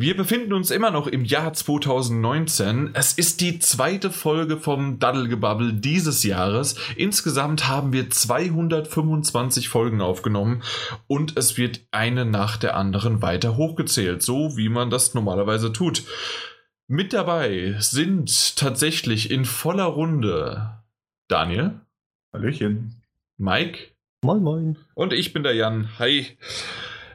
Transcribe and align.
Wir 0.00 0.16
befinden 0.16 0.52
uns 0.52 0.70
immer 0.70 0.92
noch 0.92 1.08
im 1.08 1.24
Jahr 1.24 1.52
2019. 1.52 2.90
Es 2.94 3.14
ist 3.14 3.40
die 3.40 3.58
zweite 3.58 4.12
Folge 4.12 4.56
vom 4.56 5.00
Daddelgebabbel 5.00 5.72
dieses 5.72 6.22
Jahres. 6.22 6.76
Insgesamt 6.94 7.66
haben 7.66 7.92
wir 7.92 8.08
225 8.08 9.68
Folgen 9.68 10.00
aufgenommen 10.00 10.62
und 11.08 11.36
es 11.36 11.58
wird 11.58 11.80
eine 11.90 12.24
nach 12.24 12.58
der 12.58 12.76
anderen 12.76 13.22
weiter 13.22 13.56
hochgezählt, 13.56 14.22
so 14.22 14.56
wie 14.56 14.68
man 14.68 14.88
das 14.88 15.14
normalerweise 15.14 15.72
tut. 15.72 16.04
Mit 16.86 17.12
dabei 17.12 17.74
sind 17.80 18.54
tatsächlich 18.54 19.32
in 19.32 19.44
voller 19.44 19.86
Runde 19.86 20.78
Daniel. 21.26 21.80
Hallöchen. 22.32 23.02
Mike. 23.36 23.80
Moin, 24.22 24.44
moin. 24.44 24.78
Und 24.94 25.12
ich 25.12 25.32
bin 25.32 25.42
der 25.42 25.56
Jan. 25.56 25.88
Hi. 25.98 26.38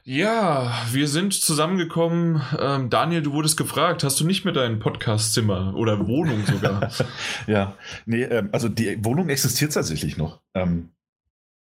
Ja, 0.05 0.85
wir 0.91 1.07
sind 1.07 1.33
zusammengekommen. 1.33 2.41
Ähm, 2.59 2.89
Daniel, 2.89 3.21
du 3.21 3.31
wurdest 3.31 3.55
gefragt, 3.55 4.03
hast 4.03 4.19
du 4.19 4.25
nicht 4.25 4.43
mehr 4.43 4.53
dein 4.53 4.79
Podcastzimmer 4.79 5.73
oder 5.75 6.07
Wohnung 6.07 6.45
sogar? 6.45 6.91
ja, 7.47 7.77
nee, 8.05 8.23
ähm, 8.23 8.49
also 8.51 8.67
die 8.67 9.03
Wohnung 9.05 9.29
existiert 9.29 9.73
tatsächlich 9.73 10.17
noch. 10.17 10.41
Ähm, 10.53 10.89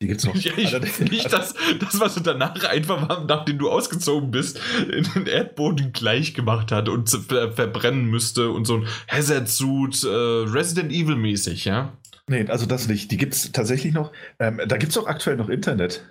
die 0.02 0.08
gibt's 0.08 0.26
noch. 0.26 0.34
Ja, 0.46 0.52
ich 0.54 0.74
also, 0.74 1.04
nicht 1.10 1.32
das, 1.32 1.54
das, 1.80 1.98
was 1.98 2.14
du 2.14 2.20
danach 2.20 2.62
einfach, 2.64 3.24
nachdem 3.26 3.56
du 3.56 3.70
ausgezogen 3.70 4.30
bist, 4.30 4.60
in 4.82 5.04
den 5.14 5.26
Erdboden 5.26 5.92
gleich 5.94 6.34
gemacht 6.34 6.72
hat 6.72 6.90
und 6.90 7.08
ver 7.08 7.52
verbrennen 7.52 8.04
müsste 8.04 8.50
und 8.50 8.66
so 8.66 8.78
ein 8.78 8.86
Hazard-Suit, 9.08 10.04
äh, 10.04 10.08
Resident 10.08 10.92
Evil-mäßig, 10.92 11.64
ja? 11.64 11.94
Nee, 12.28 12.44
also 12.48 12.66
das 12.66 12.86
nicht. 12.86 13.10
Die 13.12 13.16
gibt's 13.16 13.50
tatsächlich 13.52 13.94
noch. 13.94 14.12
Ähm, 14.38 14.60
da 14.66 14.76
gibt's 14.76 14.98
auch 14.98 15.06
aktuell 15.06 15.36
noch 15.36 15.48
Internet. 15.48 16.04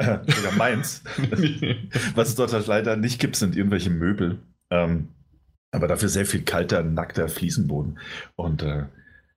Äh, 0.00 0.18
sogar 0.32 0.52
meins. 0.52 1.02
Was 2.14 2.28
es 2.28 2.34
dort 2.34 2.52
halt 2.52 2.66
leider 2.66 2.96
nicht 2.96 3.20
gibt, 3.20 3.36
sind 3.36 3.54
irgendwelche 3.54 3.90
Möbel. 3.90 4.38
Ähm, 4.70 5.08
aber 5.72 5.88
dafür 5.88 6.08
sehr 6.08 6.26
viel 6.26 6.42
kalter, 6.42 6.82
nackter 6.82 7.28
Fliesenboden. 7.28 7.98
Und 8.34 8.62
äh, 8.62 8.84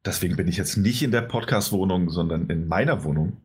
deswegen 0.05 0.35
bin 0.35 0.47
ich 0.47 0.57
jetzt 0.57 0.77
nicht 0.77 1.03
in 1.03 1.11
der 1.11 1.21
Podcast-Wohnung, 1.21 2.09
sondern 2.09 2.49
in 2.49 2.67
meiner 2.67 3.03
Wohnung. 3.03 3.37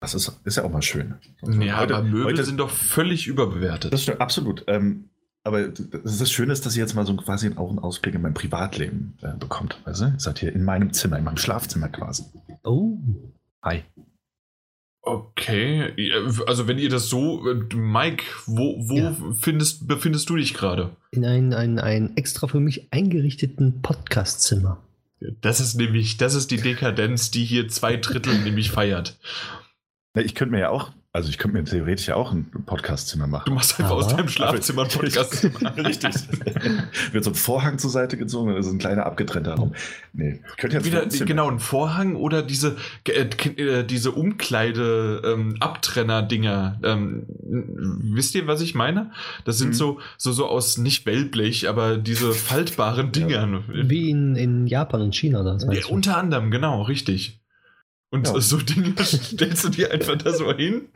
Das 0.00 0.14
ist, 0.14 0.40
ist 0.44 0.56
ja 0.56 0.64
auch 0.64 0.70
mal 0.70 0.82
schön. 0.82 1.14
Also 1.42 1.60
ja, 1.60 1.78
heute, 1.78 1.96
aber 1.96 2.04
Möbel 2.04 2.26
heute, 2.26 2.44
sind 2.44 2.58
doch 2.58 2.70
völlig 2.70 3.26
überbewertet. 3.26 3.92
Das 3.92 4.02
stimmt, 4.02 4.20
absolut. 4.20 4.64
Ähm, 4.68 5.08
aber 5.42 5.68
das 5.68 6.30
Schöne 6.30 6.52
ist, 6.52 6.66
dass 6.66 6.76
ihr 6.76 6.82
jetzt 6.82 6.94
mal 6.94 7.06
so 7.06 7.16
quasi 7.16 7.50
auch 7.56 7.70
einen 7.70 7.78
Ausblick 7.78 8.14
in 8.14 8.20
mein 8.20 8.34
Privatleben 8.34 9.16
äh, 9.22 9.36
bekommt. 9.36 9.80
Also, 9.84 10.04
ihr 10.04 10.14
seid 10.18 10.38
hier 10.38 10.52
in 10.52 10.62
meinem 10.62 10.92
Zimmer, 10.92 11.16
in 11.18 11.24
meinem 11.24 11.38
Schlafzimmer 11.38 11.88
quasi. 11.88 12.24
Oh. 12.62 12.98
Hi. 13.62 13.82
Okay, 15.10 16.12
also 16.46 16.68
wenn 16.68 16.76
ihr 16.76 16.90
das 16.90 17.08
so, 17.08 17.42
Mike, 17.74 18.24
wo, 18.44 18.76
wo 18.78 18.96
ja. 18.98 19.16
findest, 19.40 19.88
befindest 19.88 20.28
du 20.28 20.36
dich 20.36 20.52
gerade? 20.52 20.90
In 21.12 21.24
einem 21.24 21.54
ein, 21.54 21.78
ein 21.78 22.14
extra 22.18 22.46
für 22.46 22.60
mich 22.60 22.92
eingerichteten 22.92 23.80
Podcastzimmer. 23.80 24.82
Das 25.40 25.60
ist 25.60 25.76
nämlich, 25.76 26.18
das 26.18 26.34
ist 26.34 26.50
die 26.50 26.58
Dekadenz, 26.58 27.30
die 27.30 27.46
hier 27.46 27.68
zwei 27.68 27.96
Drittel 27.96 28.38
nämlich 28.44 28.70
feiert. 28.70 29.16
Ich 30.14 30.34
könnte 30.34 30.52
mir 30.52 30.60
ja 30.60 30.68
auch 30.68 30.92
also 31.10 31.30
ich 31.30 31.38
könnte 31.38 31.56
mir 31.56 31.64
theoretisch 31.64 32.08
ja 32.08 32.16
auch 32.16 32.32
ein 32.32 32.50
Podcastzimmer 32.66 33.26
machen. 33.26 33.44
Du 33.46 33.54
machst 33.54 33.80
einfach 33.80 33.92
Aber 33.92 34.04
aus 34.04 34.08
deinem 34.08 34.28
Schlafzimmer 34.28 34.82
ein 34.82 34.90
Podcastzimmer. 34.90 35.74
Richtig. 35.78 36.14
Wird 37.12 37.24
so 37.24 37.30
ein 37.30 37.34
Vorhang 37.34 37.78
zur 37.78 37.88
Seite 37.90 38.18
gezogen, 38.18 38.50
dann 38.50 38.58
ist 38.58 38.66
ein 38.66 38.76
kleiner 38.78 39.06
abgetrennter 39.06 39.54
Raum. 39.54 39.72
Nee, 40.12 40.42
könnte 40.58 40.76
jetzt 40.76 40.84
Wieder, 40.84 41.06
genau, 41.24 41.50
ein 41.50 41.60
Vorhang 41.60 42.14
oder 42.14 42.42
diese, 42.42 42.76
äh, 43.08 43.24
äh 43.56 43.84
diese 43.84 44.12
Umkleide-Abtrenner-Dinger. 44.12 46.78
Ähm, 46.84 47.24
ähm, 47.42 48.12
wisst 48.14 48.34
ihr, 48.34 48.46
was 48.46 48.60
ich 48.60 48.74
meine? 48.74 49.10
Das 49.46 49.56
sind 49.56 49.68
mhm. 49.68 49.74
so, 49.74 50.00
so, 50.18 50.32
so 50.32 50.46
aus 50.46 50.76
nicht 50.76 51.06
Wellblech, 51.06 51.70
aber 51.70 51.96
diese 51.96 52.32
faltbaren 52.34 53.12
Dinger. 53.12 53.48
Ja. 53.48 53.62
Wie 53.88 54.10
in, 54.10 54.36
in 54.36 54.66
Japan 54.66 55.00
und 55.00 55.14
China. 55.14 55.42
Das 55.42 55.64
ja, 55.64 55.86
unter 55.86 56.18
anderem, 56.18 56.50
genau, 56.50 56.82
richtig. 56.82 57.40
Und 58.10 58.26
ja. 58.26 58.40
so 58.40 58.56
Dinge 58.56 58.94
stellst 59.04 59.64
du 59.64 59.68
dir 59.68 59.92
einfach 59.92 60.16
da 60.16 60.32
so 60.32 60.54
hin 60.54 60.88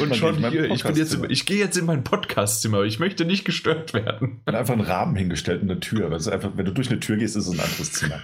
und 0.00 0.14
schon 0.14 0.48
hier, 0.50 0.70
ich, 0.70 0.84
bin 0.84 0.94
jetzt, 0.94 1.18
ich 1.28 1.46
gehe 1.46 1.58
jetzt 1.58 1.76
in 1.76 1.84
mein 1.84 2.04
Podcastzimmer, 2.04 2.82
ich 2.82 3.00
möchte 3.00 3.24
nicht 3.24 3.44
gestört 3.44 3.92
werden. 3.92 4.40
Und 4.44 4.54
einfach 4.54 4.74
einen 4.74 4.82
Rahmen 4.82 5.16
hingestellt 5.16 5.62
und 5.62 5.70
eine 5.70 5.80
Tür. 5.80 6.10
Das 6.10 6.22
ist 6.22 6.32
einfach, 6.32 6.52
wenn 6.54 6.64
du 6.64 6.72
durch 6.72 6.90
eine 6.90 7.00
Tür 7.00 7.16
gehst, 7.16 7.34
ist 7.34 7.48
es 7.48 7.52
ein 7.52 7.60
anderes 7.60 7.92
Zimmer. 7.92 8.20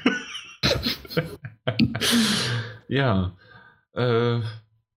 ja. 2.89 3.37
Äh, 3.95 4.41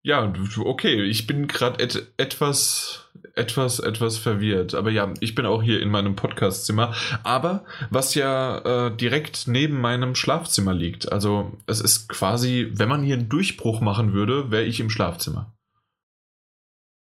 ja, 0.02 0.32
okay, 0.58 1.02
ich 1.02 1.26
bin 1.26 1.46
gerade 1.46 1.82
et 1.82 2.12
etwas, 2.18 3.08
etwas, 3.34 3.78
etwas 3.78 4.18
verwirrt. 4.18 4.74
Aber 4.74 4.90
ja, 4.90 5.12
ich 5.20 5.34
bin 5.34 5.46
auch 5.46 5.62
hier 5.62 5.80
in 5.80 5.90
meinem 5.90 6.16
Podcastzimmer. 6.16 6.94
Aber 7.22 7.64
was 7.90 8.14
ja 8.14 8.86
äh, 8.86 8.96
direkt 8.96 9.48
neben 9.48 9.80
meinem 9.80 10.14
Schlafzimmer 10.14 10.74
liegt. 10.74 11.10
Also 11.10 11.56
es 11.66 11.80
ist 11.80 12.08
quasi, 12.08 12.70
wenn 12.74 12.88
man 12.88 13.02
hier 13.02 13.16
einen 13.16 13.28
Durchbruch 13.28 13.80
machen 13.80 14.12
würde, 14.12 14.50
wäre 14.50 14.64
ich 14.64 14.80
im 14.80 14.90
Schlafzimmer. 14.90 15.52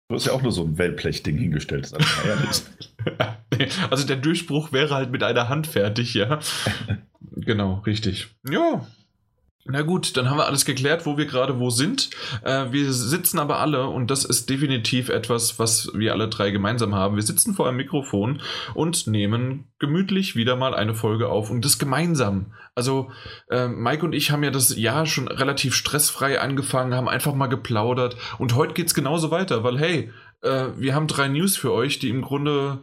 Du 0.08 0.16
hast 0.16 0.25
ja 0.25 0.34
auch 0.34 0.44
nur 0.44 0.52
so 0.52 0.63
ein 0.63 0.78
Wellblechding 0.78 1.38
hingestellt. 1.38 1.91
also 3.90 4.06
der 4.06 4.18
Durchbruch 4.18 4.72
wäre 4.72 4.94
halt 4.94 5.12
mit 5.12 5.24
einer 5.24 5.50
Hand 5.50 5.66
fertig, 5.66 6.13
ja. 6.13 6.40
genau, 7.36 7.81
richtig. 7.88 8.28
Ja, 8.47 8.86
na 9.68 9.81
gut, 9.81 10.16
dann 10.16 10.30
haben 10.30 10.38
wir 10.38 10.46
alles 10.46 10.64
geklärt, 10.64 11.08
wo 11.08 11.18
wir 11.18 11.26
gerade 11.26 11.59
wo 11.59 11.72
sind. 11.72 12.12
Äh, 12.44 12.72
wir 12.72 12.94
sitzen 12.94 13.40
aber 13.40 13.59
alle, 13.59 13.88
und 13.88 14.12
das 14.12 14.24
ist 14.24 14.48
definitiv 14.48 15.09
etwas, 15.09 15.58
was 15.58 15.90
wir 15.96 16.14
alle 16.14 16.28
drei 16.28 16.52
gemeinsam 16.52 16.94
haben. 16.94 17.16
Wir 17.16 17.24
sitzen 17.24 17.56
vor 17.56 17.68
einem 17.68 17.78
Mikrofon 17.78 18.42
und 18.75 19.08
nehmen 19.08 19.66
gemütlich 19.80 20.36
wieder 20.36 20.56
mal 20.56 20.75
eine 20.75 20.94
Folge 20.94 21.30
auf 21.30 21.50
und 21.50 21.66
das 21.66 21.80
gemeinsam. 21.80 22.54
Also 22.75 23.09
äh, 23.50 23.68
Mike 23.68 24.06
und 24.06 24.14
ich 24.14 24.30
haben 24.30 24.44
ja 24.44 24.52
das 24.52 24.75
Jahr 24.78 25.08
schon 25.08 25.28
relativ 25.28 25.74
stressfrei 25.74 26.40
angefangen, 26.40 26.94
haben 26.94 27.09
einfach 27.09 27.34
mal 27.34 27.48
geplaudert 27.48 28.18
und 28.38 28.54
heute 28.54 28.75
geht's 28.75 28.94
genauso 28.94 29.31
weiter, 29.31 29.64
weil 29.64 29.80
hey, 29.80 30.12
äh, 30.44 30.68
wir 30.78 30.94
haben 30.94 31.08
drei 31.08 31.28
News 31.28 31.58
für 31.58 31.74
euch, 31.74 31.98
die 31.98 32.09
im 32.09 32.22
Grunde, 32.22 32.81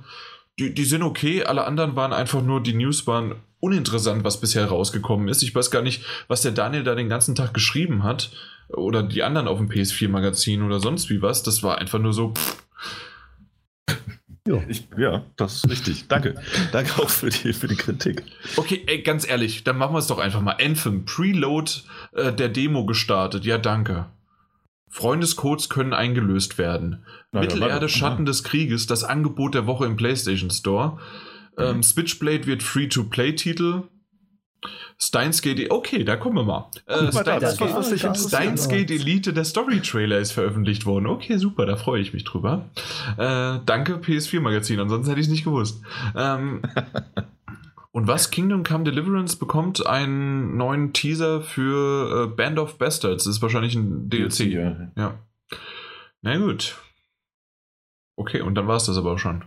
die, 0.59 0.75
die 0.75 0.84
sind 0.84 1.04
okay, 1.04 1.44
alle 1.44 1.65
anderen 1.65 1.94
waren 1.94 2.12
einfach 2.12 2.42
nur, 2.42 2.60
die 2.60 2.75
News 2.75 3.06
waren 3.06 3.37
uninteressant, 3.62 4.24
was 4.24 4.40
bisher 4.40 4.66
rausgekommen 4.66 5.28
ist. 5.28 5.42
Ich 5.42 5.54
weiß 5.54 5.70
gar 5.70 5.82
nicht, 5.82 6.04
was 6.26 6.42
der 6.42 6.50
Daniel 6.52 6.82
da 6.82 6.94
den 6.94 7.08
ganzen 7.08 7.34
Tag 7.34 7.54
geschrieben 7.54 8.02
hat. 8.02 8.32
Oder 8.68 9.02
die 9.02 9.22
anderen 9.22 9.48
auf 9.48 9.58
dem 9.58 9.68
PS4-Magazin 9.68 10.62
oder 10.62 10.80
sonst 10.80 11.10
wie 11.10 11.22
was. 11.22 11.42
Das 11.42 11.62
war 11.62 11.78
einfach 11.78 11.98
nur 11.98 12.12
so. 12.12 12.34
Ja. 14.46 14.60
Ich, 14.66 14.88
ja, 14.98 15.24
das 15.36 15.56
ist 15.56 15.70
richtig. 15.70 16.08
Danke. 16.08 16.34
Danke 16.72 17.00
auch 17.00 17.08
für 17.08 17.30
die, 17.30 17.52
für 17.52 17.68
die 17.68 17.76
Kritik. 17.76 18.24
Okay, 18.56 18.82
ey, 18.86 19.02
ganz 19.02 19.28
ehrlich, 19.28 19.62
dann 19.62 19.78
machen 19.78 19.94
wir 19.94 20.00
es 20.00 20.08
doch 20.08 20.18
einfach 20.18 20.40
mal. 20.40 20.56
Anthem, 20.60 21.04
Preload 21.04 21.70
äh, 22.12 22.32
der 22.32 22.48
Demo 22.48 22.84
gestartet. 22.84 23.44
Ja, 23.44 23.58
danke. 23.58 24.06
Freundescodes 24.88 25.68
können 25.68 25.92
eingelöst 25.92 26.58
werden. 26.58 27.04
Na, 27.30 27.40
Mittelerde, 27.40 27.86
ja, 27.86 27.88
Schatten 27.88 28.26
des 28.26 28.42
Krieges, 28.42 28.88
das 28.88 29.04
Angebot 29.04 29.54
der 29.54 29.66
Woche 29.66 29.86
im 29.86 29.96
PlayStation 29.96 30.50
Store. 30.50 30.98
Ähm, 31.58 31.78
mhm. 31.78 31.82
Switchblade 31.82 32.46
wird 32.46 32.62
Free-to-Play-Titel. 32.62 33.84
Steins 34.98 35.42
Gate, 35.42 35.70
okay, 35.70 36.04
da 36.04 36.16
kommen 36.16 36.36
wir 36.36 36.44
mal. 36.44 36.70
Äh, 36.86 37.10
Steins, 37.10 37.56
Gate, 37.58 38.16
Steins 38.16 38.68
Gate 38.68 38.90
Elite, 38.90 39.32
der 39.32 39.44
Story-Trailer 39.44 40.18
ist 40.18 40.30
veröffentlicht 40.30 40.86
worden. 40.86 41.08
Okay, 41.08 41.38
super, 41.38 41.66
da 41.66 41.76
freue 41.76 42.00
ich 42.00 42.12
mich 42.12 42.22
drüber. 42.24 42.70
Äh, 43.16 43.58
danke, 43.66 43.96
PS4-Magazin, 43.96 44.78
ansonsten 44.78 45.08
hätte 45.08 45.20
ich 45.20 45.26
es 45.26 45.32
nicht 45.32 45.42
gewusst. 45.42 45.82
Ähm, 46.14 46.62
und 47.91 48.06
was? 48.06 48.30
Kingdom 48.30 48.62
Come 48.62 48.84
Deliverance 48.84 49.36
bekommt 49.36 49.84
einen 49.84 50.56
neuen 50.56 50.92
Teaser 50.92 51.41
für 51.41 52.24
äh, 52.24 52.26
Band 52.28 52.60
of 52.60 52.78
Bastards. 52.78 53.24
Das 53.24 53.36
ist 53.36 53.42
wahrscheinlich 53.42 53.74
ein 53.74 54.08
DLC. 54.08 54.36
DLC 54.36 54.52
ja. 54.52 54.91
ja. 54.96 55.18
Na 56.20 56.36
gut. 56.36 56.76
Okay, 58.14 58.41
und 58.41 58.54
dann 58.54 58.68
war 58.68 58.76
es 58.76 58.84
das 58.84 58.96
aber 58.96 59.12
auch 59.12 59.18
schon. 59.18 59.44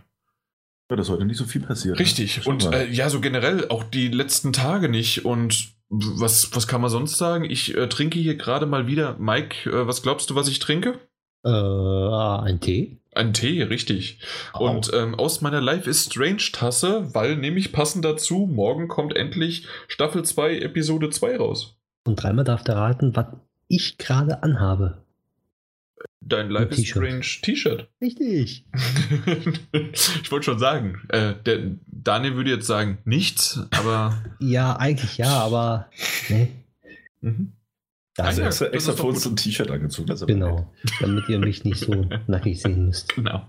Ja, 0.90 0.96
das 0.96 1.08
heute 1.08 1.24
nicht 1.24 1.38
so 1.38 1.44
viel 1.44 1.62
passiert. 1.62 1.96
Ne? 1.96 2.00
Richtig. 2.00 2.38
Ne? 2.38 2.50
Und 2.52 2.72
äh, 2.72 2.88
ja, 2.88 3.10
so 3.10 3.20
generell 3.20 3.68
auch 3.68 3.82
die 3.82 4.08
letzten 4.08 4.52
Tage 4.52 4.88
nicht. 4.88 5.24
Und 5.24 5.72
was, 5.88 6.54
was 6.54 6.66
kann 6.66 6.80
man 6.80 6.90
sonst 6.90 7.16
sagen? 7.18 7.44
Ich 7.44 7.76
äh, 7.76 7.88
trinke 7.88 8.18
hier 8.18 8.36
gerade 8.36 8.66
mal 8.66 8.86
wieder. 8.86 9.16
Mike, 9.18 9.68
äh, 9.68 9.86
was 9.86 10.02
glaubst 10.02 10.30
du, 10.30 10.34
was 10.34 10.48
ich 10.48 10.58
trinke? 10.58 10.98
Äh, 11.44 11.48
ein 11.48 12.60
Tee. 12.60 12.98
Ein 13.14 13.32
Tee, 13.32 13.62
richtig. 13.62 14.20
Oh. 14.54 14.68
Und 14.68 14.90
ähm, 14.92 15.14
aus 15.14 15.40
meiner 15.40 15.60
Life 15.60 15.88
is 15.88 16.04
Strange 16.04 16.42
Tasse, 16.52 17.14
weil 17.14 17.36
nämlich 17.36 17.72
passend 17.72 18.04
dazu, 18.04 18.48
morgen 18.52 18.88
kommt 18.88 19.16
endlich 19.16 19.66
Staffel 19.88 20.24
2, 20.24 20.58
Episode 20.58 21.10
2 21.10 21.38
raus. 21.38 21.76
Und 22.04 22.22
dreimal 22.22 22.44
darf 22.44 22.62
der 22.62 22.76
raten, 22.76 23.16
was 23.16 23.26
ich 23.68 23.96
gerade 23.98 24.42
anhabe. 24.42 25.05
Dein 26.28 26.50
Life 26.50 26.74
is 26.74 26.88
Strange 26.88 27.24
T-Shirt. 27.42 27.88
Richtig. 28.00 28.64
ich 30.22 30.32
wollte 30.32 30.44
schon 30.44 30.58
sagen, 30.58 31.00
äh, 31.08 31.34
der 31.44 31.76
Daniel 31.86 32.34
würde 32.36 32.50
jetzt 32.50 32.66
sagen, 32.66 32.98
nichts, 33.04 33.60
aber. 33.70 34.22
ja, 34.40 34.76
eigentlich 34.76 35.18
ja, 35.18 35.38
aber. 35.38 35.88
Nee. 36.28 36.48
Mhm. 37.20 37.52
Also 38.18 38.40
ja, 38.40 38.46
extra, 38.46 38.66
extra 38.66 38.92
für 38.94 39.02
uns 39.02 39.26
ein 39.26 39.36
T-Shirt 39.36 39.70
angezogen. 39.70 40.10
Aber 40.10 40.26
Genau, 40.26 40.72
damit 41.00 41.28
ihr 41.28 41.38
mich 41.38 41.64
nicht 41.64 41.80
so 41.80 41.92
nackig 42.26 42.62
sehen 42.62 42.86
müsst. 42.86 43.14
Genau. 43.14 43.46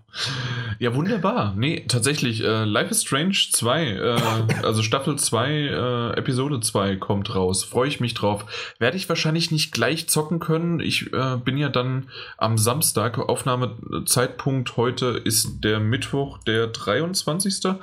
Ja, 0.80 0.94
wunderbar. 0.94 1.54
Nee, 1.56 1.86
tatsächlich, 1.88 2.44
äh, 2.44 2.66
Life 2.66 2.92
is 2.92 3.04
Strange 3.04 3.38
2, 3.52 3.86
äh, 3.86 4.64
also 4.64 4.84
Staffel 4.84 5.16
2, 5.16 5.52
äh, 5.52 6.18
Episode 6.18 6.60
2 6.60 6.98
kommt 6.98 7.34
raus. 7.34 7.64
Freue 7.64 7.88
ich 7.88 8.02
mich 8.02 8.14
drauf. 8.14 8.46
Werde 8.78 8.98
ich 8.98 9.08
wahrscheinlich 9.08 9.52
nicht 9.52 9.72
gleich 9.72 10.10
zocken 10.10 10.40
können. 10.40 10.82
Ich 10.82 11.14
äh, 11.14 11.38
bin 11.38 11.58
ja 11.58 11.70
dann 11.70 12.10
am 12.38 12.58
Samstag, 12.58 13.18
Aufnahmezeitpunkt 13.20 14.76
heute 14.76 15.22
ist 15.24 15.64
der 15.64 15.80
Mittwoch, 15.80 16.40
der 16.40 16.68
23. 16.68 17.74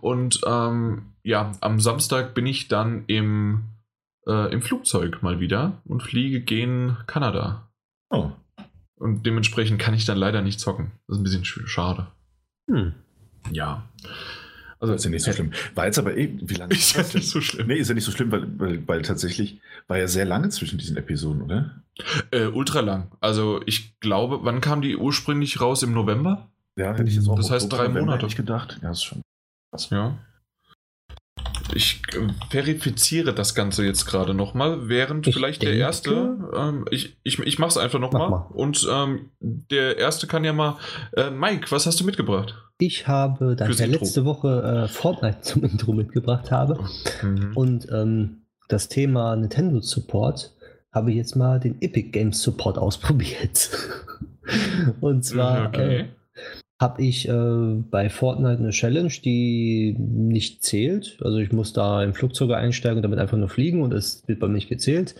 Und 0.00 0.40
ähm, 0.46 1.02
ja, 1.22 1.52
am 1.60 1.80
Samstag 1.80 2.34
bin 2.34 2.46
ich 2.46 2.68
dann 2.68 3.04
im, 3.06 3.64
äh, 4.26 4.52
im 4.52 4.62
Flugzeug 4.62 5.22
mal 5.22 5.40
wieder 5.40 5.80
und 5.84 6.02
fliege 6.02 6.40
gegen 6.40 6.96
Kanada. 7.06 7.68
Oh. 8.10 8.30
Und 8.96 9.26
dementsprechend 9.26 9.80
kann 9.80 9.94
ich 9.94 10.04
dann 10.04 10.18
leider 10.18 10.40
nicht 10.42 10.60
zocken. 10.60 10.92
Das 11.08 11.16
ist 11.16 11.20
ein 11.20 11.24
bisschen 11.24 11.42
sch- 11.44 11.66
schade. 11.66 12.06
Hm. 12.70 12.94
Ja. 13.50 13.84
Also 14.80 14.92
Das 14.92 15.00
ist 15.00 15.04
ja 15.06 15.10
nicht 15.10 15.24
so 15.24 15.32
schlimm. 15.32 15.52
War 15.74 15.86
jetzt 15.86 15.98
aber 15.98 16.16
eh, 16.16 16.36
wie 16.40 16.54
lange 16.54 16.72
Ist 16.74 16.96
ja 16.96 17.02
nicht 17.02 17.28
so 17.28 17.40
schlimm. 17.40 17.66
Nee, 17.66 17.76
ist 17.76 17.88
ja 17.88 17.94
nicht 17.94 18.04
so 18.04 18.12
schlimm, 18.12 18.30
weil, 18.32 18.58
weil, 18.58 18.86
weil 18.88 19.02
tatsächlich 19.02 19.60
war 19.88 19.98
ja 19.98 20.06
sehr 20.08 20.24
lange 20.24 20.48
zwischen 20.50 20.78
diesen 20.78 20.96
Episoden, 20.96 21.42
oder? 21.42 21.82
Äh, 22.30 22.46
ultra 22.46 22.80
lang. 22.80 23.10
Also 23.20 23.60
ich 23.66 23.98
glaube, 24.00 24.40
wann 24.42 24.60
kam 24.60 24.80
die 24.82 24.96
ursprünglich 24.96 25.60
raus? 25.60 25.82
Im 25.82 25.92
November? 25.92 26.50
Ja, 26.76 26.92
hätte 26.92 27.08
ich 27.08 27.16
jetzt 27.16 27.28
auch 27.28 27.36
Das 27.36 27.50
heißt 27.50 27.72
drei 27.72 27.88
November 27.88 28.00
Monate. 28.06 28.24
nicht 28.26 28.36
gedacht. 28.36 28.78
Ja, 28.82 28.90
ist 28.90 29.04
schon. 29.04 29.22
Ja. 29.90 30.18
Ich 31.74 32.02
äh, 32.12 32.28
verifiziere 32.50 33.34
das 33.34 33.54
Ganze 33.54 33.84
jetzt 33.84 34.06
gerade 34.06 34.32
nochmal, 34.34 34.88
während 34.88 35.26
Ich 35.26 35.34
vielleicht 35.34 35.62
der 35.62 35.70
denke- 35.70 35.82
erste, 35.84 36.38
ähm, 36.56 36.84
ich, 36.90 37.16
ich, 37.24 37.38
ich 37.40 37.58
mache 37.58 37.70
es 37.70 37.76
einfach 37.76 37.98
Mach 37.98 38.12
nochmal. 38.12 38.30
mal. 38.30 38.46
Und 38.52 38.86
ähm, 38.90 39.30
der 39.40 39.98
erste 39.98 40.26
kann 40.26 40.44
ja 40.44 40.52
mal, 40.52 40.76
äh, 41.16 41.30
Mike, 41.30 41.70
was 41.70 41.86
hast 41.86 42.00
du 42.00 42.04
mitgebracht? 42.04 42.54
Ich 42.78 43.06
habe, 43.08 43.54
da 43.56 43.68
ich 43.68 43.78
ja 43.78 43.86
letzte 43.86 44.24
Woche 44.24 44.84
äh, 44.84 44.88
Fortnite 44.88 45.40
zum 45.42 45.64
Intro 45.64 45.92
mitgebracht 45.92 46.50
habe 46.50 46.78
Mhm. 47.22 47.52
und 47.54 47.88
ähm, 47.92 48.42
das 48.68 48.88
Thema 48.88 49.36
Nintendo 49.36 49.80
Support, 49.80 50.52
habe 50.92 51.10
ich 51.10 51.16
jetzt 51.16 51.34
mal 51.36 51.58
den 51.60 51.80
Epic 51.82 52.10
Games 52.10 52.40
Support 52.42 52.78
ausprobiert. 52.78 53.70
und 55.00 55.24
zwar 55.24 55.68
Okay. 55.68 56.00
äh, 56.00 56.08
habe 56.80 57.02
ich 57.02 57.28
äh, 57.28 57.32
bei 57.90 58.10
Fortnite 58.10 58.58
eine 58.58 58.70
Challenge, 58.70 59.12
die 59.24 59.96
nicht 59.98 60.64
zählt. 60.64 61.18
Also 61.20 61.38
ich 61.38 61.52
muss 61.52 61.72
da 61.72 62.02
im 62.02 62.14
Flugzeug 62.14 62.50
einsteigen 62.50 62.96
und 62.96 63.02
damit 63.02 63.18
einfach 63.18 63.38
nur 63.38 63.48
fliegen 63.48 63.82
und 63.82 63.94
es 63.94 64.26
wird 64.26 64.40
bei 64.40 64.48
mir 64.48 64.54
nicht 64.54 64.68
gezählt. 64.68 65.14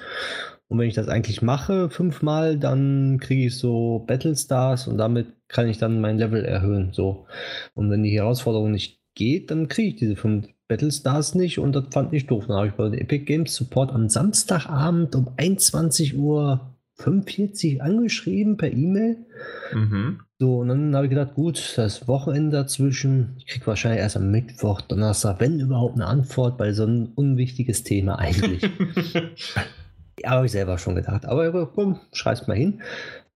Und 0.69 0.79
wenn 0.79 0.89
ich 0.89 0.95
das 0.95 1.09
eigentlich 1.09 1.43
mache, 1.43 1.91
fünfmal, 1.91 2.59
dann 2.59 3.19
kriege 3.21 3.47
ich 3.47 3.59
so 3.59 4.03
Battle 4.07 4.35
Stars 4.35 4.89
und 4.89 4.99
damit 4.99 5.29
kann 5.47 5.69
ich 5.69 5.79
dann 5.79 6.01
mein 6.01 6.19
Level 6.19 6.45
erhöhen. 6.45 6.93
So. 6.93 7.27
Und 7.75 7.91
wenn 7.91 8.03
die 8.03 8.17
Herausforderung 8.17 8.73
nicht 8.73 9.01
geht, 9.15 9.51
dann 9.51 9.69
kriege 9.69 9.91
ich 9.91 9.97
diese 9.97 10.17
fünf 10.17 10.49
Battle 10.67 10.91
Stars 10.91 11.35
nicht 11.35 11.59
und 11.59 11.75
das 11.77 11.85
fand 11.91 12.13
ich 12.13 12.27
doof. 12.27 12.47
Dann 12.49 12.57
habe 12.57 12.67
ich 12.69 12.75
bei 12.75 12.87
Epic 12.87 13.25
Games 13.27 13.55
Support 13.55 13.93
am 13.93 14.09
Samstagabend 14.09 15.15
um 15.15 15.29
21.45 15.37 16.17
Uhr 16.17 17.83
angeschrieben 17.83 18.57
per 18.57 18.73
E-Mail. 18.73 19.19
Mhm. 19.73 20.21
So, 20.41 20.59
und 20.59 20.69
dann 20.69 20.97
habe 20.97 21.07
ich 21.07 21.11
gedacht, 21.11 21.35
gut, 21.35 21.75
das 21.77 22.09
Wochenende 22.09 22.57
dazwischen. 22.57 23.37
Ich 23.39 23.47
kriege 23.47 23.67
wahrscheinlich 23.67 24.01
erst 24.01 24.17
am 24.17 24.33
Mittwoch, 24.33 24.81
Donnerstag, 24.81 25.39
wenn 25.39 25.61
überhaupt 25.61 25.95
eine 25.95 26.07
Antwort 26.07 26.59
bei 26.59 26.73
so 26.73 26.85
ein 26.85 27.13
unwichtiges 27.15 27.85
Thema 27.85 28.19
eigentlich. 28.19 28.63
ja, 30.19 30.31
habe 30.31 30.47
ich 30.47 30.53
selber 30.53 30.79
schon 30.79 30.97
gedacht. 30.97 31.25
Aber 31.25 31.67
komm, 31.73 32.01
schreib's 32.13 32.49
mal 32.49 32.57
hin. 32.57 32.83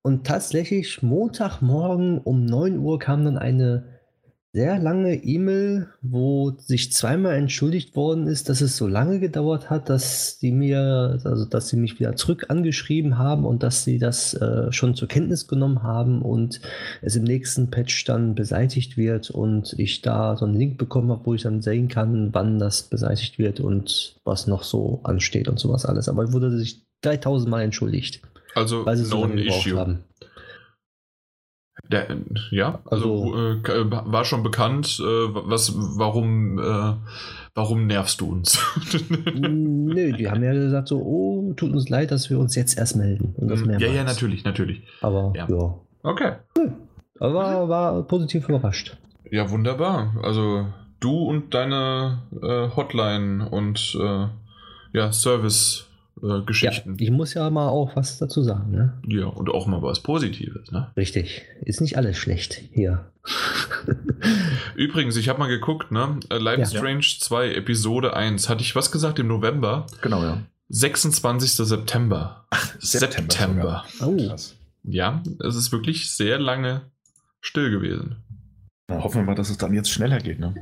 Und 0.03 0.27
tatsächlich, 0.27 1.03
Montagmorgen 1.03 2.19
um 2.19 2.45
9 2.45 2.79
Uhr 2.79 2.99
kam 2.99 3.25
dann 3.25 3.39
eine 3.39 3.98
sehr 4.59 4.81
lange 4.81 5.15
E-Mail, 5.15 5.87
wo 6.03 6.51
sich 6.59 6.93
zweimal 6.93 7.37
entschuldigt 7.37 7.95
worden 7.95 8.27
ist, 8.27 8.49
dass 8.49 8.61
es 8.61 8.77
so 8.77 8.89
lange 8.89 9.21
gedauert 9.21 9.71
hat, 9.71 9.89
dass 9.89 10.41
sie 10.41 10.51
mir, 10.51 11.21
also 11.23 11.45
dass 11.45 11.69
sie 11.69 11.77
mich 11.77 12.01
wieder 12.01 12.17
zurück 12.17 12.47
angeschrieben 12.49 13.19
haben 13.19 13.45
und 13.45 13.63
dass 13.63 13.85
sie 13.85 14.01
das 14.01 14.35
äh, 14.35 14.73
schon 14.73 14.97
zur 14.97 15.07
Kenntnis 15.07 15.47
genommen 15.47 15.85
haben 15.85 16.23
und 16.23 16.61
es 17.03 17.15
im 17.15 17.23
nächsten 17.23 17.71
Patch 17.71 18.05
dann 18.05 18.35
beseitigt 18.35 18.97
wird 18.97 19.31
und 19.31 19.75
ich 19.79 20.03
da 20.03 20.37
so 20.37 20.45
einen 20.45 20.57
Link 20.57 20.77
bekommen 20.77 21.13
habe, 21.13 21.25
wo 21.27 21.35
ich 21.35 21.43
dann 21.43 21.63
sehen 21.63 21.87
kann, 21.87 22.31
wann 22.33 22.59
das 22.59 22.83
beseitigt 22.83 23.39
wird 23.39 23.61
und 23.61 24.17
was 24.25 24.49
noch 24.49 24.65
so 24.65 24.99
ansteht 25.05 25.47
und 25.47 25.61
sowas 25.61 25.87
alles. 25.87 26.09
Aber 26.09 26.33
wurde 26.33 26.51
sich 26.59 26.83
3000 27.03 27.49
Mal 27.49 27.63
entschuldigt, 27.63 28.23
Also, 28.57 28.85
weil 28.85 28.97
sie 28.97 29.05
so 29.05 29.21
lange 29.21 29.37
gebraucht 29.37 29.67
issue. 29.67 29.79
haben. 29.79 30.01
Der, 31.91 32.07
ja, 32.51 32.81
also, 32.85 33.23
Also- 33.25 33.51
äh, 33.53 33.57
k- 33.63 33.91
war 33.91 34.25
schon 34.25 34.43
bekannt, 34.43 34.99
äh, 35.01 35.05
was, 35.05 35.75
warum, 35.77 36.59
äh, 36.59 36.95
warum 37.55 37.87
nervst 37.87 38.21
du 38.21 38.31
uns? 38.31 38.59
Nö, 39.35 40.13
die 40.13 40.29
haben 40.31 40.43
ja 40.43 40.53
gesagt 40.53 40.89
so, 40.89 40.99
oh, 41.01 41.53
tut 41.55 41.73
uns 41.73 41.89
leid, 41.89 42.11
dass 42.11 42.29
wir 42.31 42.39
uns 42.39 42.55
jetzt 42.57 42.77
erst 42.79 42.97
melden. 42.97 43.35
Und 43.37 43.49
das 43.49 43.61
ja, 43.81 43.89
ja, 43.89 44.05
natürlich, 44.05 44.45
natürlich. 44.45 44.83
Aber 45.01 45.33
Ja. 45.37 45.47
ja. 45.49 45.75
Okay. 46.03 46.33
Aber 47.21 47.35
war, 47.35 47.69
war 47.69 48.03
positiv 48.05 48.49
überrascht. 48.49 48.97
Ja, 49.31 49.51
wunderbar. 49.51 50.15
Also 50.23 50.67
du 51.01 51.11
und 51.25 51.53
deine 51.55 52.23
äh, 52.41 52.69
Hotline 52.77 53.49
und 53.49 53.97
äh, 56.23 56.27
ja, 56.27 56.29
Service-Geschichten. 56.35 56.97
Ja, 56.99 57.05
ich 57.05 57.11
muss 57.11 57.35
ja 57.35 57.49
mal 57.51 57.69
auch 57.69 57.97
was 57.97 58.19
dazu 58.19 58.43
sagen, 58.43 58.71
ne? 58.71 59.01
Ja. 59.07 59.27
und 59.27 59.49
auch 59.51 59.67
mal 59.67 59.83
was 59.83 60.01
Positives, 60.03 60.71
ne? 60.71 60.91
Richtig. 60.97 61.43
Ist 61.63 61.81
nicht 61.81 61.97
alles 61.97 62.17
schlecht 62.17 62.55
hier. 62.73 63.11
Übrigens, 64.75 65.17
ich 65.17 65.29
habe 65.29 65.39
mal 65.39 65.49
geguckt, 65.49 65.91
ne? 65.93 66.19
Äh, 66.31 66.39
Life 66.39 66.63
is 66.63 66.73
Ja. 66.73 66.79
Strange 66.81 67.03
2, 67.19 67.55
Episode 67.55 68.15
1. 68.15 68.49
Hatte 68.49 68.63
ich 68.63 68.75
was 68.75 68.91
gesagt 68.93 69.19
im 69.19 69.29
November? 69.29 69.87
Genau, 70.03 70.23
ja. 70.23 70.39
26. 70.71 71.53
September. 71.53 72.47
September 72.79 73.33
September. 73.33 73.85
Oh, 74.01 74.17
Krass. 74.17 74.55
Ja, 74.85 75.23
es 75.45 75.57
ist 75.57 75.73
wirklich 75.73 76.11
sehr 76.11 76.39
lange 76.39 76.83
still 77.41 77.71
gewesen. 77.71 78.17
Na, 78.89 79.03
hoffen 79.03 79.21
wir 79.23 79.25
mal, 79.27 79.35
dass 79.35 79.51
es 79.51 79.59
dann 79.59 79.75
jetzt 79.75 79.91
schneller 79.91 80.19
geht, 80.19 80.39
ne? 80.39 80.55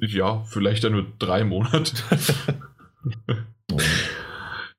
Ja, 0.00 0.42
vielleicht 0.44 0.84
dann 0.84 0.92
nur 0.92 1.06
drei 1.18 1.44
Monate. 1.44 1.92
Oh. 3.72 3.78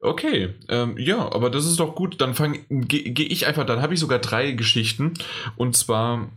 Okay, 0.04 0.54
ähm, 0.68 0.98
ja, 0.98 1.32
aber 1.32 1.50
das 1.50 1.66
ist 1.66 1.80
doch 1.80 1.96
gut. 1.96 2.20
Dann 2.20 2.36
gehe 2.70 3.04
geh 3.12 3.24
ich 3.24 3.48
einfach, 3.48 3.66
dann 3.66 3.82
habe 3.82 3.94
ich 3.94 4.02
sogar 4.02 4.20
drei 4.20 4.52
Geschichten. 4.52 5.14
Und 5.56 5.78
zwar 5.78 6.30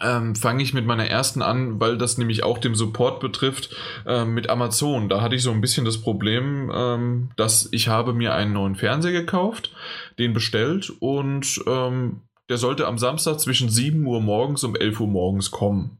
ähm, 0.00 0.34
fange 0.34 0.62
ich 0.62 0.72
mit 0.72 0.86
meiner 0.86 1.06
ersten 1.06 1.42
an, 1.42 1.80
weil 1.80 1.98
das 1.98 2.16
nämlich 2.16 2.44
auch 2.44 2.56
dem 2.56 2.74
Support 2.74 3.20
betrifft, 3.20 3.76
ähm, 4.06 4.32
mit 4.32 4.48
Amazon. 4.48 5.10
Da 5.10 5.20
hatte 5.20 5.34
ich 5.34 5.42
so 5.42 5.50
ein 5.50 5.60
bisschen 5.60 5.84
das 5.84 5.98
Problem, 5.98 6.72
ähm, 6.74 7.30
dass 7.36 7.68
ich 7.72 7.88
habe 7.88 8.14
mir 8.14 8.32
einen 8.32 8.54
neuen 8.54 8.76
Fernseher 8.76 9.12
gekauft, 9.12 9.74
den 10.18 10.32
bestellt 10.32 10.90
und 11.00 11.60
ähm, 11.66 12.22
der 12.48 12.56
sollte 12.56 12.86
am 12.86 12.96
Samstag 12.96 13.38
zwischen 13.38 13.68
7 13.68 14.06
Uhr 14.06 14.22
morgens 14.22 14.64
und 14.64 14.80
11 14.80 14.98
Uhr 14.98 15.08
morgens 15.08 15.50
kommen. 15.50 15.98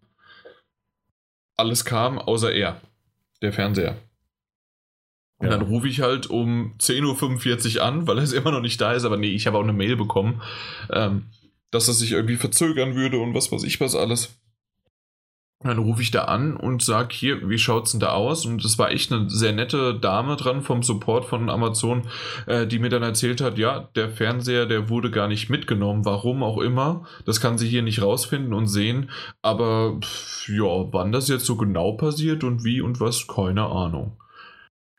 Alles 1.55 1.85
kam 1.85 2.19
außer 2.19 2.51
er, 2.51 2.81
der 3.43 3.53
Fernseher. 3.53 3.99
Und 5.43 5.51
Ja. 5.51 5.59
dann 5.59 5.63
rufe 5.67 5.89
ich 5.89 6.01
halt 6.01 6.29
um 6.31 6.75
10.45 6.79 7.77
Uhr 7.79 7.85
an, 7.85 8.07
weil 8.07 8.19
er 8.19 8.33
immer 8.33 8.53
noch 8.53 8.61
nicht 8.63 8.81
da 8.81 8.93
ist, 8.93 9.05
aber 9.05 9.17
nee, 9.17 9.31
ich 9.31 9.47
habe 9.47 9.59
auch 9.59 9.63
eine 9.63 9.73
Mail 9.73 9.97
bekommen, 9.97 10.41
ähm, 10.91 11.27
dass 11.73 11.89
es 11.89 11.99
sich 11.99 12.13
irgendwie 12.13 12.37
verzögern 12.37 12.95
würde 12.95 13.19
und 13.19 13.35
was 13.35 13.51
weiß 13.51 13.65
ich 13.65 13.81
was 13.81 13.97
alles. 13.97 14.39
Und 15.65 15.69
dann 15.69 15.79
rufe 15.79 16.03
ich 16.03 16.11
da 16.11 16.25
an 16.25 16.57
und 16.57 16.83
sage, 16.83 17.15
hier, 17.15 17.49
wie 17.49 17.59
schaut's 17.59 17.93
denn 17.93 18.01
da 18.01 18.11
aus? 18.11 18.47
Und 18.47 18.65
das 18.65 18.79
war 18.81 18.91
echt 18.91 19.13
eine 19.13 19.31
sehr 19.31 19.53
nette 19.53 19.95
Dame 19.95 20.35
dran 20.35 20.63
vom 20.63 20.83
Support 20.83 21.25
von 21.25 21.49
Amazon, 21.49 22.03
äh, 22.47 22.67
die 22.67 22.81
mir 22.81 22.89
dann 22.89 23.05
erzählt 23.05 23.41
hat, 23.41 23.59
ja, 23.59 23.89
der 23.95 24.11
Fernseher, 24.11 24.67
der 24.67 24.89
wurde 24.89 25.11
gar 25.13 25.29
nicht 25.29 25.51
mitgenommen, 25.51 26.05
warum 26.05 26.43
auch 26.43 26.59
immer. 26.59 27.05
Das 27.27 27.41
kann 27.41 27.59
sie 27.59 27.69
hier 27.69 27.83
nicht 27.83 28.03
rausfinden 28.03 28.55
und 28.55 28.67
sehen. 28.67 29.11
Aber 29.41 29.99
pff, 30.01 30.49
ja, 30.49 30.93
wann 30.93 31.13
das 31.13 31.29
jetzt 31.29 31.47
so 31.47 31.57
genau 31.57 31.93
passiert 31.93 32.43
und 32.43 32.65
wie 32.65 32.81
und 32.81 33.01
was, 33.01 33.29
keine 33.29 33.67
Ahnung. 33.67 34.17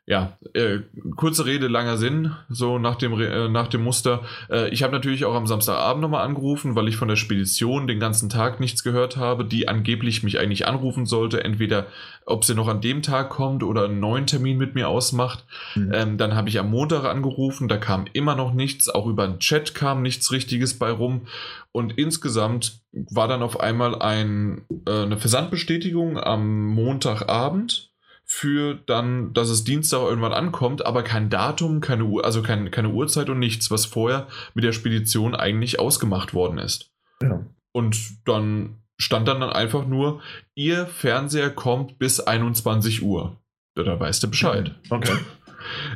Ja, 0.06 0.36
äh, 0.52 0.80
kurze 1.16 1.46
Rede, 1.46 1.66
langer 1.66 1.96
Sinn, 1.96 2.32
so 2.50 2.78
nach 2.78 2.96
dem, 2.96 3.18
äh, 3.18 3.48
nach 3.48 3.68
dem 3.68 3.82
Muster. 3.82 4.20
Äh, 4.50 4.68
ich 4.68 4.82
habe 4.82 4.92
natürlich 4.92 5.24
auch 5.24 5.34
am 5.34 5.46
Samstagabend 5.46 6.02
nochmal 6.02 6.26
angerufen, 6.26 6.74
weil 6.74 6.88
ich 6.88 6.96
von 6.98 7.08
der 7.08 7.16
Spedition 7.16 7.86
den 7.86 8.00
ganzen 8.00 8.28
Tag 8.28 8.60
nichts 8.60 8.84
gehört 8.84 9.16
habe, 9.16 9.46
die 9.46 9.66
angeblich 9.66 10.22
mich 10.22 10.38
eigentlich 10.38 10.66
anrufen 10.66 11.06
sollte. 11.06 11.42
Entweder, 11.42 11.86
ob 12.26 12.44
sie 12.44 12.54
noch 12.54 12.68
an 12.68 12.82
dem 12.82 13.00
Tag 13.00 13.30
kommt 13.30 13.62
oder 13.62 13.86
einen 13.86 13.98
neuen 13.98 14.26
Termin 14.26 14.58
mit 14.58 14.74
mir 14.74 14.88
ausmacht. 14.88 15.46
Mhm. 15.74 15.92
Ähm, 15.94 16.18
dann 16.18 16.34
habe 16.34 16.50
ich 16.50 16.58
am 16.58 16.70
Montag 16.70 17.04
angerufen, 17.06 17.68
da 17.68 17.78
kam 17.78 18.04
immer 18.12 18.34
noch 18.34 18.52
nichts. 18.52 18.90
Auch 18.90 19.06
über 19.06 19.26
den 19.26 19.38
Chat 19.38 19.74
kam 19.74 20.02
nichts 20.02 20.30
Richtiges 20.32 20.78
bei 20.78 20.90
rum. 20.90 21.28
Und 21.72 21.96
insgesamt 21.96 22.82
war 22.92 23.26
dann 23.26 23.42
auf 23.42 23.58
einmal 23.58 24.00
ein, 24.02 24.66
äh, 24.86 25.04
eine 25.04 25.16
Versandbestätigung 25.16 26.18
am 26.18 26.66
Montagabend 26.66 27.93
für 28.34 28.74
dann, 28.74 29.32
dass 29.32 29.48
es 29.48 29.62
Dienstag 29.62 30.00
irgendwann 30.00 30.32
ankommt, 30.32 30.84
aber 30.84 31.04
kein 31.04 31.30
Datum, 31.30 31.80
keine 31.80 32.04
Uhr, 32.04 32.24
also 32.24 32.42
kein, 32.42 32.72
keine 32.72 32.88
Uhrzeit 32.88 33.30
und 33.30 33.38
nichts, 33.38 33.70
was 33.70 33.86
vorher 33.86 34.26
mit 34.54 34.64
der 34.64 34.72
Spedition 34.72 35.36
eigentlich 35.36 35.78
ausgemacht 35.78 36.34
worden 36.34 36.58
ist. 36.58 36.90
Ja. 37.22 37.46
Und 37.70 37.96
dann 38.26 38.82
stand 38.98 39.28
dann, 39.28 39.40
dann 39.40 39.50
einfach 39.50 39.86
nur, 39.86 40.20
Ihr 40.56 40.86
Fernseher 40.86 41.50
kommt 41.50 42.00
bis 42.00 42.18
21 42.18 43.02
Uhr. 43.02 43.36
Da 43.76 43.98
weißt 44.00 44.24
du 44.24 44.28
Bescheid. 44.28 44.74
Okay. 44.90 45.16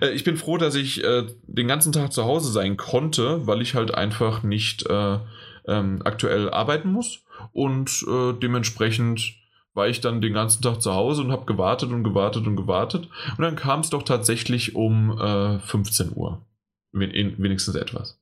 Äh, 0.00 0.12
Ich 0.12 0.24
bin 0.24 0.38
froh, 0.38 0.56
dass 0.56 0.74
ich 0.74 1.04
äh, 1.04 1.26
den 1.42 1.68
ganzen 1.68 1.92
Tag 1.92 2.14
zu 2.14 2.24
Hause 2.24 2.50
sein 2.50 2.78
konnte, 2.78 3.46
weil 3.46 3.60
ich 3.60 3.74
halt 3.74 3.92
einfach 3.92 4.42
nicht 4.42 4.88
äh, 4.88 5.18
ähm, 5.66 6.00
aktuell 6.04 6.48
arbeiten 6.48 6.90
muss. 6.90 7.22
Und 7.52 8.02
äh, 8.08 8.32
dementsprechend 8.32 9.34
war 9.74 9.88
ich 9.88 10.00
dann 10.00 10.20
den 10.20 10.32
ganzen 10.32 10.62
Tag 10.62 10.82
zu 10.82 10.92
Hause 10.92 11.22
und 11.22 11.32
habe 11.32 11.46
gewartet 11.46 11.90
und 11.90 12.04
gewartet 12.04 12.46
und 12.46 12.56
gewartet. 12.56 13.08
Und 13.36 13.42
dann 13.42 13.56
kam 13.56 13.80
es 13.80 13.90
doch 13.90 14.02
tatsächlich 14.02 14.74
um 14.74 15.18
äh, 15.18 15.58
15 15.60 16.12
Uhr. 16.14 16.44
Wenigstens 16.92 17.74
etwas. 17.74 18.20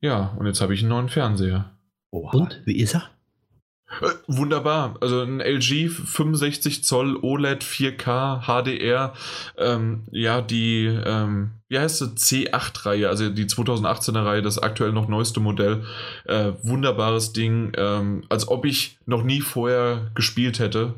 Ja, 0.00 0.34
und 0.38 0.46
jetzt 0.46 0.60
habe 0.60 0.74
ich 0.74 0.80
einen 0.80 0.90
neuen 0.90 1.08
Fernseher. 1.08 1.70
Oha. 2.10 2.36
Und, 2.36 2.62
wie 2.64 2.76
ist 2.76 2.94
er? 2.94 3.10
Äh, 4.00 4.06
wunderbar. 4.26 4.96
Also 5.00 5.22
ein 5.22 5.40
LG 5.40 5.88
65 5.88 6.84
Zoll 6.84 7.16
OLED 7.16 7.62
4K 7.62 8.46
HDR. 8.46 9.12
Ähm, 9.58 10.04
ja, 10.10 10.40
die, 10.40 10.86
ähm, 10.86 11.50
wie 11.68 11.78
heißt 11.78 11.98
sie? 11.98 12.48
C8-Reihe, 12.48 13.08
also 13.08 13.28
die 13.28 13.46
2018er 13.46 14.24
Reihe, 14.24 14.42
das 14.42 14.58
aktuell 14.58 14.92
noch 14.92 15.08
neueste 15.08 15.40
Modell. 15.40 15.84
Äh, 16.24 16.52
wunderbares 16.62 17.32
Ding. 17.32 17.72
Ähm, 17.76 18.24
als 18.28 18.48
ob 18.48 18.64
ich 18.64 18.98
noch 19.06 19.22
nie 19.22 19.40
vorher 19.40 20.10
gespielt 20.14 20.58
hätte. 20.58 20.94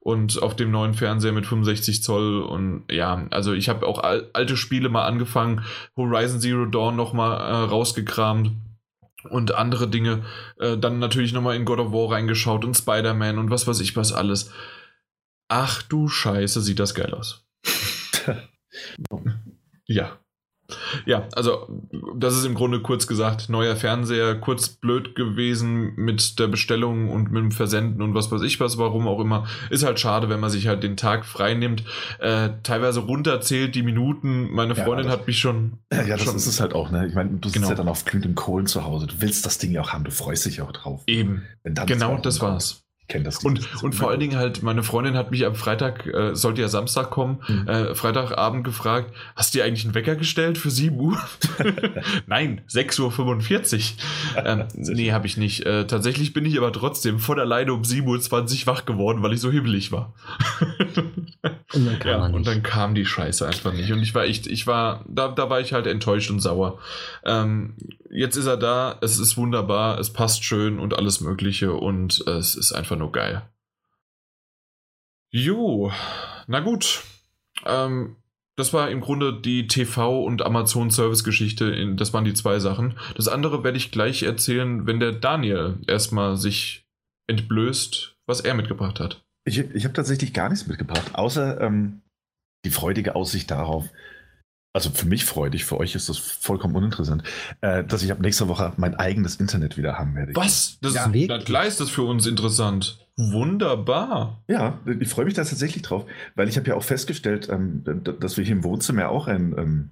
Und 0.00 0.42
auf 0.42 0.56
dem 0.56 0.72
neuen 0.72 0.94
Fernseher 0.94 1.30
mit 1.30 1.46
65 1.46 2.02
Zoll 2.02 2.42
und 2.42 2.82
ja, 2.90 3.24
also 3.30 3.52
ich 3.52 3.68
habe 3.68 3.86
auch 3.86 4.00
al 4.00 4.28
alte 4.32 4.56
Spiele 4.56 4.88
mal 4.88 5.04
angefangen, 5.06 5.62
Horizon 5.96 6.40
Zero 6.40 6.66
Dawn 6.66 6.96
nochmal 6.96 7.38
äh, 7.38 7.68
rausgekramt 7.70 8.50
und 9.28 9.54
andere 9.54 9.88
Dinge. 9.88 10.24
Äh, 10.58 10.78
dann 10.78 10.98
natürlich 10.98 11.32
nochmal 11.32 11.56
in 11.56 11.64
God 11.64 11.78
of 11.78 11.92
War 11.92 12.12
reingeschaut 12.12 12.64
und 12.64 12.76
Spider-Man 12.76 13.38
und 13.38 13.50
was 13.50 13.66
weiß 13.66 13.80
ich 13.80 13.96
was 13.96 14.12
alles. 14.12 14.50
Ach 15.48 15.82
du 15.82 16.08
Scheiße, 16.08 16.60
sieht 16.60 16.78
das 16.78 16.94
geil 16.94 17.12
aus. 17.14 17.46
ja. 19.86 20.18
Ja, 21.06 21.26
also 21.34 21.68
das 22.16 22.36
ist 22.36 22.44
im 22.44 22.54
Grunde 22.54 22.80
kurz 22.80 23.06
gesagt, 23.06 23.48
neuer 23.48 23.76
Fernseher, 23.76 24.34
kurz 24.36 24.68
blöd 24.68 25.14
gewesen 25.14 25.94
mit 25.96 26.38
der 26.38 26.48
Bestellung 26.48 27.08
und 27.10 27.30
mit 27.32 27.42
dem 27.42 27.50
Versenden 27.52 28.02
und 28.02 28.14
was 28.14 28.30
weiß 28.30 28.42
ich 28.42 28.60
was, 28.60 28.78
warum 28.78 29.08
auch 29.08 29.20
immer. 29.20 29.46
Ist 29.70 29.84
halt 29.84 29.98
schade, 30.00 30.28
wenn 30.28 30.40
man 30.40 30.50
sich 30.50 30.66
halt 30.68 30.82
den 30.82 30.96
Tag 30.96 31.24
frei 31.24 31.54
nimmt, 31.54 31.84
äh, 32.18 32.50
teilweise 32.62 33.00
runterzählt 33.00 33.74
die 33.74 33.82
Minuten. 33.82 34.50
Meine 34.52 34.74
Ja, 34.74 34.84
Freundin 34.84 35.06
das- 35.06 35.12
hat 35.18 35.26
mich 35.26 35.38
schon. 35.38 35.78
Ja, 35.92 36.04
das 36.16 36.22
schon 36.24 36.36
ist 36.36 36.46
es 36.46 36.60
halt 36.60 36.74
auch, 36.74 36.90
ne? 36.90 37.06
Ich 37.06 37.14
meine, 37.14 37.30
du 37.30 37.48
sitzt 37.48 37.54
Genau. 37.54 37.68
ja 37.68 37.74
dann 37.74 37.88
auf 37.88 38.04
glühenden 38.04 38.34
Kohlen 38.34 38.66
zu 38.66 38.84
Hause. 38.84 39.06
Du 39.06 39.14
willst 39.20 39.44
das 39.46 39.58
Ding 39.58 39.72
ja 39.72 39.80
auch 39.82 39.92
haben, 39.92 40.04
du 40.04 40.10
freust 40.10 40.44
dich 40.46 40.60
auch 40.62 40.72
drauf. 40.72 41.02
eben. 41.06 41.42
Genau 41.64 42.18
das 42.18 42.40
war's. 42.40 42.84
Kenne 43.12 43.24
das. 43.24 43.38
Und, 43.44 43.60
Das 43.72 43.82
und 43.82 43.94
vor 43.94 44.10
allen 44.10 44.20
Dingen 44.20 44.36
halt, 44.36 44.62
meine 44.62 44.82
Freundin 44.82 45.16
hat 45.16 45.30
mich 45.30 45.44
am 45.46 45.54
Freitag, 45.54 46.06
äh, 46.06 46.34
sollte 46.34 46.60
ja 46.62 46.68
Samstag 46.68 47.10
kommen, 47.10 47.38
Mhm. 47.46 47.68
äh, 47.68 47.94
Freitagabend 47.94 48.64
gefragt, 48.64 49.12
hast 49.36 49.54
du 49.54 49.58
dir 49.58 49.64
eigentlich 49.64 49.84
einen 49.84 49.94
Wecker 49.94 50.16
gestellt 50.16 50.58
für 50.58 50.70
7 50.70 50.98
Uhr? 50.98 51.18
Nein, 52.26 52.62
6.45 52.68 53.92
Uhr. 54.36 54.44
Ähm, 54.46 54.64
nee, 54.74 55.12
habe 55.12 55.26
ich 55.26 55.36
nicht. 55.36 55.64
Äh, 55.66 55.86
tatsächlich 55.86 56.32
bin 56.32 56.44
ich 56.44 56.56
aber 56.58 56.72
trotzdem 56.72 57.18
von 57.18 57.38
alleine 57.38 57.72
um 57.74 57.82
7.20 57.82 58.62
Uhr 58.62 58.66
wach 58.74 58.84
geworden, 58.86 59.22
weil 59.22 59.32
ich 59.34 59.40
so 59.40 59.50
hibbelig 59.50 59.92
war. 59.92 60.12
Und 61.74 61.86
dann 61.86 61.98
kam 61.98 62.10
ja, 62.10 62.26
und 62.26 62.46
dann 62.46 62.62
kam 62.62 62.94
die 62.94 63.06
Scheiße 63.06 63.46
einfach 63.46 63.72
nicht. 63.72 63.90
Und 63.92 64.02
ich 64.02 64.14
war 64.14 64.24
echt, 64.24 64.46
ich 64.46 64.66
war, 64.66 65.04
da, 65.08 65.28
da 65.28 65.48
war 65.48 65.60
ich 65.60 65.72
halt 65.72 65.86
enttäuscht 65.86 66.30
und 66.30 66.40
sauer. 66.40 66.78
Ähm, 67.24 67.74
jetzt 68.12 68.36
ist 68.36 68.46
er 68.46 68.56
da, 68.56 68.98
es 69.00 69.18
ist 69.18 69.36
wunderbar, 69.36 69.98
es 69.98 70.12
passt 70.12 70.44
schön 70.44 70.78
und 70.78 70.94
alles 70.94 71.20
Mögliche 71.20 71.72
und 71.72 72.26
es 72.26 72.54
ist 72.54 72.72
einfach 72.72 72.96
nur 72.96 73.10
geil. 73.10 73.42
Jo, 75.30 75.90
na 76.46 76.60
gut. 76.60 77.02
Ähm, 77.64 78.16
das 78.56 78.74
war 78.74 78.90
im 78.90 79.00
Grunde 79.00 79.40
die 79.40 79.66
TV- 79.66 80.24
und 80.24 80.42
Amazon-Service-Geschichte. 80.42 81.94
Das 81.96 82.12
waren 82.12 82.24
die 82.24 82.34
zwei 82.34 82.58
Sachen. 82.58 82.98
Das 83.16 83.28
andere 83.28 83.64
werde 83.64 83.78
ich 83.78 83.90
gleich 83.90 84.22
erzählen, 84.24 84.86
wenn 84.86 85.00
der 85.00 85.12
Daniel 85.12 85.78
erstmal 85.86 86.36
sich 86.36 86.86
entblößt, 87.28 88.14
was 88.26 88.40
er 88.40 88.54
mitgebracht 88.54 89.00
hat. 89.00 89.24
Ich, 89.44 89.58
ich 89.58 89.84
habe 89.84 89.94
tatsächlich 89.94 90.34
gar 90.34 90.50
nichts 90.50 90.66
mitgebracht, 90.66 91.14
außer 91.14 91.60
ähm, 91.62 92.02
die 92.64 92.70
freudige 92.70 93.14
Aussicht 93.14 93.50
darauf, 93.50 93.88
also 94.72 94.90
für 94.90 95.06
mich 95.06 95.24
freudig, 95.24 95.64
für 95.64 95.78
euch 95.78 95.94
ist 95.94 96.08
das 96.08 96.18
vollkommen 96.18 96.74
uninteressant, 96.74 97.22
äh, 97.60 97.84
dass 97.84 98.02
ich 98.02 98.10
ab 98.10 98.20
nächster 98.20 98.48
Woche 98.48 98.72
mein 98.76 98.94
eigenes 98.94 99.36
Internet 99.36 99.76
wieder 99.76 99.98
haben 99.98 100.14
werde. 100.14 100.34
Was? 100.34 100.78
Das 100.80 100.94
Ja, 100.94 101.06
ist, 101.06 101.28
na 101.28 101.38
klar 101.38 101.66
ist 101.66 101.80
das 101.80 101.90
für 101.90 102.02
uns 102.02 102.26
interessant. 102.26 103.06
Wunderbar. 103.16 104.42
Ja, 104.48 104.80
ich 104.98 105.08
freue 105.08 105.26
mich 105.26 105.34
da 105.34 105.44
tatsächlich 105.44 105.82
drauf, 105.82 106.06
weil 106.34 106.48
ich 106.48 106.56
habe 106.56 106.68
ja 106.68 106.74
auch 106.74 106.82
festgestellt, 106.82 107.48
ähm, 107.50 107.82
dass 108.20 108.38
wir 108.38 108.44
hier 108.44 108.56
im 108.56 108.64
Wohnzimmer 108.64 109.10
auch 109.10 109.26
ein, 109.28 109.54
ähm, 109.58 109.90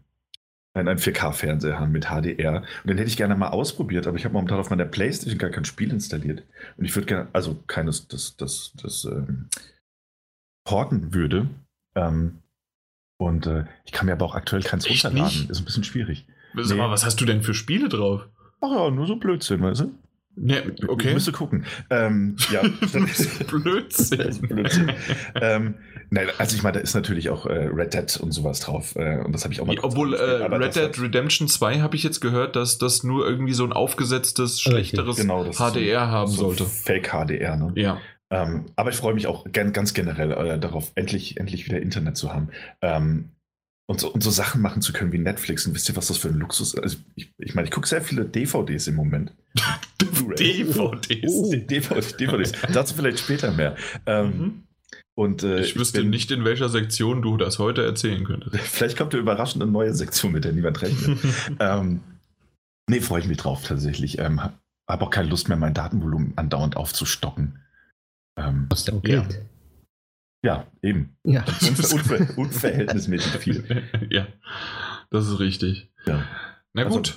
ein, 0.72 0.88
ein 0.88 0.98
4K-Fernseher 0.98 1.78
haben 1.78 1.92
mit 1.92 2.06
HDR. 2.06 2.62
Und 2.82 2.88
den 2.88 2.96
hätte 2.96 3.10
ich 3.10 3.18
gerne 3.18 3.36
mal 3.36 3.48
ausprobiert, 3.48 4.06
aber 4.06 4.16
ich 4.16 4.24
habe 4.24 4.32
momentan 4.32 4.58
auf 4.58 4.70
meiner 4.70 4.86
Playstation 4.86 5.38
gar 5.38 5.50
kein 5.50 5.66
Spiel 5.66 5.92
installiert. 5.92 6.44
Und 6.78 6.86
ich 6.86 6.94
würde 6.94 7.06
gerne, 7.06 7.28
also 7.34 7.62
keines, 7.66 8.08
das, 8.08 8.36
das, 8.36 8.72
das 8.82 9.04
ähm, 9.04 9.48
porten 10.64 11.12
würde. 11.12 11.50
Ähm, 11.94 12.38
und 13.20 13.46
äh, 13.46 13.64
ich 13.84 13.92
kann 13.92 14.06
mir 14.06 14.12
aber 14.12 14.24
auch 14.24 14.34
aktuell 14.34 14.62
keins 14.62 14.86
Echt 14.86 15.04
runterladen. 15.04 15.38
nicht? 15.40 15.50
ist 15.50 15.58
ein 15.60 15.64
bisschen 15.64 15.84
schwierig. 15.84 16.26
Sag 16.56 16.76
Nee. 16.76 16.82
mal, 16.82 16.90
was 16.90 17.04
hast 17.04 17.20
du 17.20 17.24
denn 17.24 17.42
für 17.42 17.54
Spiele 17.54 17.88
drauf? 17.88 18.26
Ach 18.60 18.70
ja, 18.70 18.90
nur 18.90 19.06
so 19.06 19.16
Blödsinn, 19.16 19.62
weißt 19.62 19.82
du? 19.82 19.94
Ne, 20.36 20.72
Ich 20.76 20.88
okay. 20.88 21.12
müsste 21.12 21.32
gucken. 21.32 21.64
Ähm, 21.90 22.36
ja, 22.52 22.62
Blödsinn. 23.48 24.40
Blödsinn. 24.48 24.92
ähm, 25.40 25.74
nein, 26.10 26.28
also 26.38 26.56
ich 26.56 26.62
meine, 26.62 26.74
da 26.78 26.80
ist 26.80 26.94
natürlich 26.94 27.30
auch 27.30 27.46
äh, 27.46 27.68
Red 27.72 27.94
Dead 27.94 28.16
und 28.20 28.32
sowas 28.32 28.60
drauf. 28.60 28.94
Äh, 28.96 29.18
und 29.24 29.32
das 29.32 29.44
habe 29.44 29.52
ich 29.52 29.60
auch 29.60 29.66
mal 29.66 29.76
kurz 29.76 29.92
Obwohl 29.92 30.14
äh, 30.14 30.44
Red 30.46 30.76
Dead 30.76 31.00
Redemption 31.00 31.48
2 31.48 31.80
habe 31.80 31.96
ich 31.96 32.02
jetzt 32.04 32.20
gehört, 32.20 32.56
dass 32.56 32.78
das 32.78 33.02
nur 33.02 33.26
irgendwie 33.28 33.52
so 33.52 33.64
ein 33.64 33.72
aufgesetztes, 33.72 34.60
schlechteres 34.60 35.16
Genau, 35.16 35.44
HDR 35.52 36.08
haben 36.08 36.30
so 36.30 36.44
sollte. 36.46 36.64
Fake 36.64 37.10
HDR, 37.12 37.56
ne? 37.56 37.72
Ja. 37.74 37.98
Ähm, 38.32 38.66
aber 38.76 38.90
ich 38.90 38.96
freue 38.96 39.14
mich 39.14 39.26
auch 39.26 39.44
gern, 39.50 39.72
ganz 39.72 39.92
generell 39.94 40.30
äh, 40.32 40.58
darauf, 40.58 40.92
endlich, 40.94 41.36
endlich 41.38 41.66
wieder 41.66 41.80
Internet 41.80 42.16
zu 42.16 42.32
haben. 42.32 42.48
Ähm, 42.80 43.30
und 43.88 43.98
so, 44.00 44.12
und 44.12 44.22
so 44.22 44.30
Sachen 44.30 44.62
machen 44.62 44.82
zu 44.82 44.92
können 44.92 45.10
wie 45.10 45.18
Netflix. 45.18 45.66
Und 45.66 45.74
wisst 45.74 45.88
ihr, 45.88 45.96
was 45.96 46.06
das 46.06 46.16
für 46.18 46.28
ein 46.28 46.38
Luxus 46.38 46.74
ist? 46.74 46.80
Also 46.82 46.98
ich 47.16 47.32
ich 47.38 47.54
meine, 47.56 47.66
ich 47.66 47.72
gucke 47.72 47.88
sehr 47.88 48.02
viele 48.02 48.24
DVDs 48.24 48.86
im 48.86 48.94
Moment. 48.94 49.32
DVDs. 50.00 50.78
Oh, 50.78 50.94
DVDs. 50.94 52.16
DVDs. 52.16 52.52
Dazu 52.72 52.94
vielleicht 52.94 53.18
später 53.18 53.50
mehr. 53.50 53.76
Ähm, 54.06 54.26
Mhm. 54.38 54.62
und, 55.16 55.42
äh, 55.42 55.60
Ich 55.62 55.76
wüsste 55.76 56.00
bin- 56.02 56.10
nicht, 56.10 56.30
in 56.30 56.44
welcher 56.44 56.68
Sektion 56.68 57.22
du 57.22 57.36
das 57.36 57.58
heute 57.58 57.84
erzählen 57.84 58.24
könntest. 58.24 58.56
Vielleicht 58.58 58.96
kommt 58.96 59.12
eine 59.12 59.22
überraschende 59.22 59.66
neue 59.66 59.92
Sektion, 59.94 60.32
mit 60.32 60.44
der 60.44 60.52
niemand 60.52 60.80
rechnet. 60.82 61.18
ähm, 61.60 62.00
nee, 62.88 63.00
freue 63.00 63.20
ich 63.22 63.26
mich 63.28 63.38
drauf 63.38 63.64
tatsächlich. 63.66 64.18
Ähm, 64.18 64.40
Habe 64.40 65.04
auch 65.04 65.10
keine 65.10 65.28
Lust 65.28 65.48
mehr, 65.48 65.56
mein 65.58 65.74
Datenvolumen 65.74 66.32
andauernd 66.36 66.76
aufzustocken. 66.76 67.58
Ähm, 68.48 68.66
Was 68.70 68.84
der 68.84 68.94
Geld. 69.00 69.42
ja, 70.44 70.66
eben. 70.82 71.16
Ja. 71.24 71.44
Unver 71.62 71.94
unver 71.94 72.38
unverhältnismäßig 72.38 73.32
viel. 73.36 73.82
ja, 74.10 74.26
das 75.10 75.28
ist 75.28 75.38
richtig. 75.38 75.90
Ja. 76.06 76.24
Na 76.72 76.84
Also- 76.84 76.96
gut. 76.96 77.16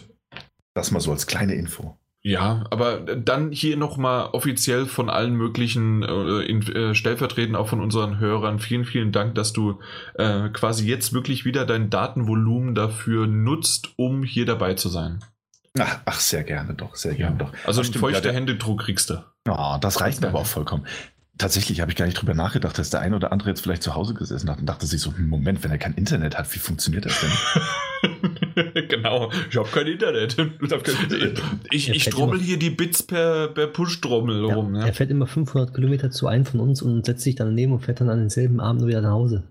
Das 0.76 0.90
mal 0.90 1.00
so 1.00 1.12
als 1.12 1.28
kleine 1.28 1.54
Info. 1.54 1.98
Ja, 2.26 2.64
aber 2.72 3.00
dann 3.02 3.52
hier 3.52 3.76
nochmal 3.76 4.30
offiziell 4.32 4.86
von 4.86 5.10
allen 5.10 5.36
möglichen, 5.36 6.04
äh, 6.04 6.40
in, 6.44 6.62
äh, 6.74 6.96
stellvertretend 6.96 7.58
auch 7.58 7.68
von 7.68 7.82
unseren 7.82 8.18
Hörern, 8.18 8.60
vielen, 8.60 8.86
vielen 8.86 9.12
Dank, 9.12 9.36
dass 9.36 9.52
du 9.52 9.82
äh, 10.16 10.48
quasi 10.50 10.88
jetzt 10.88 11.12
wirklich 11.12 11.44
wieder 11.44 11.66
dein 11.66 11.90
Datenvolumen 11.90 12.76
dafür 12.76 13.28
nutzt, 13.28 13.90
um 13.98 14.24
hier 14.24 14.46
dabei 14.46 14.74
zu 14.76 14.88
sein. 14.88 15.20
Ach, 15.78 16.00
ach 16.06 16.20
sehr 16.20 16.44
gerne 16.44 16.74
doch, 16.76 16.96
sehr 16.96 17.14
gerne 17.16 17.38
doch. 17.38 17.52
Also 17.66 17.82
ein 17.82 17.94
feuchter 17.94 18.30
ja, 18.30 18.34
Händedruck 18.34 18.82
kriegst 18.84 19.10
du. 19.10 19.22
Oh, 19.50 19.78
das 19.82 20.00
reicht 20.00 20.24
aber 20.24 20.40
auch 20.40 20.46
vollkommen. 20.46 20.86
Tatsächlich 21.38 21.82
habe 21.82 21.90
ich 21.92 21.98
gar 21.98 22.06
nicht 22.06 22.14
drüber 22.22 22.36
nachgedacht, 22.36 22.78
dass 22.78 22.92
der 22.92 23.00
eine 23.02 23.16
oder 23.16 23.32
andere 23.32 23.50
jetzt 23.50 23.62
vielleicht 23.62 23.82
zu 23.82 23.96
Hause 23.96 24.14
gesessen 24.14 24.50
hat 24.52 24.60
und 24.60 24.68
dachte 24.68 24.86
sich 24.86 25.02
so, 25.02 25.12
hm, 25.16 25.30
Moment, 25.30 25.64
wenn 25.64 25.72
er 25.72 25.80
kein 25.80 25.96
Internet 25.96 26.38
hat, 26.38 26.54
wie 26.54 26.60
funktioniert 26.60 27.06
das 27.06 27.20
denn? 27.22 28.86
genau, 28.90 29.32
ich 29.50 29.58
habe 29.58 29.68
kein 29.70 29.88
Internet. 29.88 30.38
Ich, 31.72 31.90
Er 31.90 31.96
ich 31.96 32.06
trommel 32.06 32.36
immer- 32.38 32.44
hier 32.46 32.60
die 32.60 32.70
Bits 32.70 33.02
per, 33.02 33.48
per 33.48 33.66
Push-Trommel 33.68 34.48
Ja, 34.48 34.54
rum. 34.56 34.76
Er 34.76 34.86
Ne? 34.86 34.94
fährt 34.94 35.10
immer 35.10 35.26
500 35.26 35.74
Kilometer 35.74 36.12
zu 36.12 36.28
einem 36.28 36.46
von 36.46 36.60
uns 36.60 36.82
und 36.84 37.06
setzt 37.06 37.24
sich 37.24 37.34
dann 37.36 37.48
daneben 37.48 37.74
und 37.74 37.80
fährt 37.80 38.00
dann 38.02 38.10
an 38.10 38.20
denselben 38.20 38.60
Abend 38.60 38.86
wieder 38.86 39.02
nach 39.02 39.12
Hause. 39.12 39.44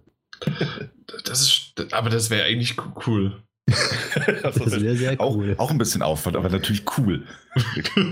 Das 1.25 1.41
ist, 1.43 1.93
aber 1.93 2.11
das 2.11 2.31
wäre 2.31 2.45
eigentlich 2.45 2.77
cool. 3.07 3.43
Also, 4.43 4.65
Das 4.65 4.81
wäre 4.81 4.97
sehr 4.97 5.21
auch, 5.21 5.37
cool. 5.37 5.55
auch 5.59 5.71
ein 5.71 5.79
bisschen 5.79 6.03
Aufwand, 6.03 6.37
aber 6.37 6.49
natürlich 6.49 6.83
cool. 6.99 7.25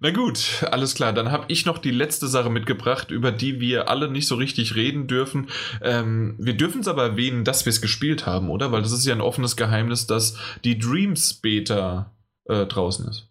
Na 0.00 0.10
gut, 0.10 0.64
alles 0.70 0.94
klar. 0.94 1.12
Dann 1.12 1.32
habe 1.32 1.46
ich 1.48 1.66
noch 1.66 1.78
die 1.78 1.90
letzte 1.90 2.28
Sache 2.28 2.50
mitgebracht, 2.50 3.10
über 3.10 3.32
die 3.32 3.60
wir 3.60 3.88
alle 3.88 4.08
nicht 4.10 4.28
so 4.28 4.36
richtig 4.36 4.76
reden 4.76 5.06
dürfen. 5.06 5.48
Ähm, 5.82 6.36
wir 6.38 6.56
dürfen 6.56 6.82
es 6.82 6.88
aber 6.88 7.02
erwähnen, 7.02 7.44
dass 7.44 7.64
wir 7.66 7.70
es 7.70 7.80
gespielt 7.80 8.26
haben, 8.26 8.50
oder? 8.50 8.70
Weil 8.70 8.82
das 8.82 8.92
ist 8.92 9.06
ja 9.06 9.14
ein 9.14 9.20
offenes 9.20 9.56
Geheimnis, 9.56 10.06
dass 10.06 10.36
die 10.64 10.78
Dreams 10.78 11.34
Beta 11.34 12.14
äh, 12.44 12.66
draußen 12.66 13.08
ist. 13.08 13.27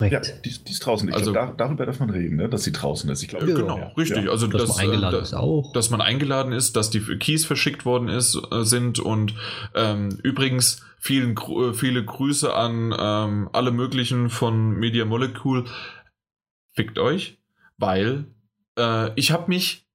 Ja, 0.00 0.20
die, 0.20 0.50
die, 0.50 0.70
ist 0.70 0.86
draußen. 0.86 1.08
Ich 1.08 1.14
also, 1.14 1.32
glaub, 1.32 1.58
da, 1.58 1.64
darüber 1.64 1.84
darf 1.84 1.98
man 1.98 2.10
reden, 2.10 2.36
ne? 2.36 2.48
dass 2.48 2.62
sie 2.62 2.70
draußen 2.70 3.10
ist. 3.10 3.22
Ich 3.22 3.28
glaube, 3.28 3.48
ja, 3.48 3.56
genau, 3.56 3.78
ja. 3.78 3.86
richtig. 3.96 4.26
Ja. 4.26 4.30
Also, 4.30 4.46
dass, 4.46 4.62
dass, 4.62 4.76
man 4.76 4.86
eingeladen 4.86 5.18
äh, 5.18 5.22
ist 5.22 5.34
auch. 5.34 5.72
Dass 5.72 5.90
man 5.90 6.00
eingeladen 6.00 6.52
ist, 6.52 6.76
dass 6.76 6.90
die 6.90 7.00
Keys 7.00 7.44
verschickt 7.44 7.84
worden 7.84 8.08
ist, 8.08 8.40
äh, 8.52 8.62
sind 8.62 9.00
und 9.00 9.34
ähm, 9.74 10.16
übrigens 10.22 10.84
vielen, 10.98 11.36
äh, 11.36 11.74
viele 11.74 12.04
Grüße 12.04 12.54
an 12.54 12.94
ähm, 12.96 13.50
alle 13.52 13.72
möglichen 13.72 14.30
von 14.30 14.70
Media 14.70 15.04
Molecule. 15.04 15.64
Fickt 16.74 17.00
euch, 17.00 17.38
weil 17.76 18.26
äh, 18.78 19.10
ich 19.16 19.32
habe 19.32 19.48
mich 19.48 19.88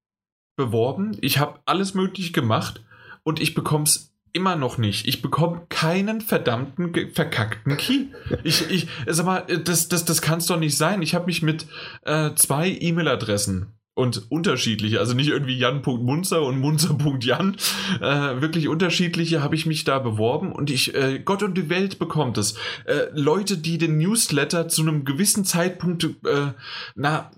beworben, 0.57 1.17
ich 1.21 1.39
habe 1.39 1.59
alles 1.65 1.93
möglich 1.93 2.33
gemacht 2.33 2.83
und 3.23 3.41
ich 3.41 3.53
bekomme 3.53 3.85
es 3.85 4.12
immer 4.33 4.55
noch 4.55 4.77
nicht. 4.77 5.07
Ich 5.07 5.21
bekomme 5.21 5.61
keinen 5.69 6.19
verdammten 6.19 6.93
verkackten 7.13 7.77
Key. 7.77 8.07
Ich, 8.43 8.69
ich, 8.69 8.87
sag 9.07 9.25
mal, 9.25 9.45
das, 9.63 9.87
das, 9.87 10.05
das 10.05 10.21
kann 10.21 10.39
es 10.39 10.47
doch 10.47 10.59
nicht 10.59 10.75
sein. 10.75 11.01
Ich 11.01 11.15
habe 11.15 11.27
mich 11.27 11.43
mit 11.43 11.67
äh, 12.03 12.31
zwei 12.35 12.69
E-Mail-Adressen 12.69 13.67
und 13.95 14.31
unterschiedliche, 14.31 14.99
also 14.99 15.13
nicht 15.13 15.29
irgendwie 15.29 15.57
Jan.munzer 15.57 16.41
und 16.41 16.59
Munzer.jan, 16.59 17.55
äh, 18.01 18.41
wirklich 18.41 18.67
unterschiedliche 18.67 19.43
habe 19.43 19.55
ich 19.55 19.67
mich 19.67 19.83
da 19.83 19.99
beworben 19.99 20.51
und 20.51 20.71
ich, 20.71 20.95
äh, 20.95 21.19
Gott 21.19 21.43
und 21.43 21.55
die 21.55 21.69
Welt 21.69 21.99
bekommt 21.99 22.39
es. 22.39 22.55
Äh, 22.85 23.09
Leute, 23.13 23.57
die 23.57 23.77
den 23.77 23.97
Newsletter 23.97 24.67
zu 24.67 24.81
einem 24.81 25.05
gewissen 25.05 25.45
Zeitpunkt, 25.45 26.03
äh, 26.03 26.53
na, 26.95 27.29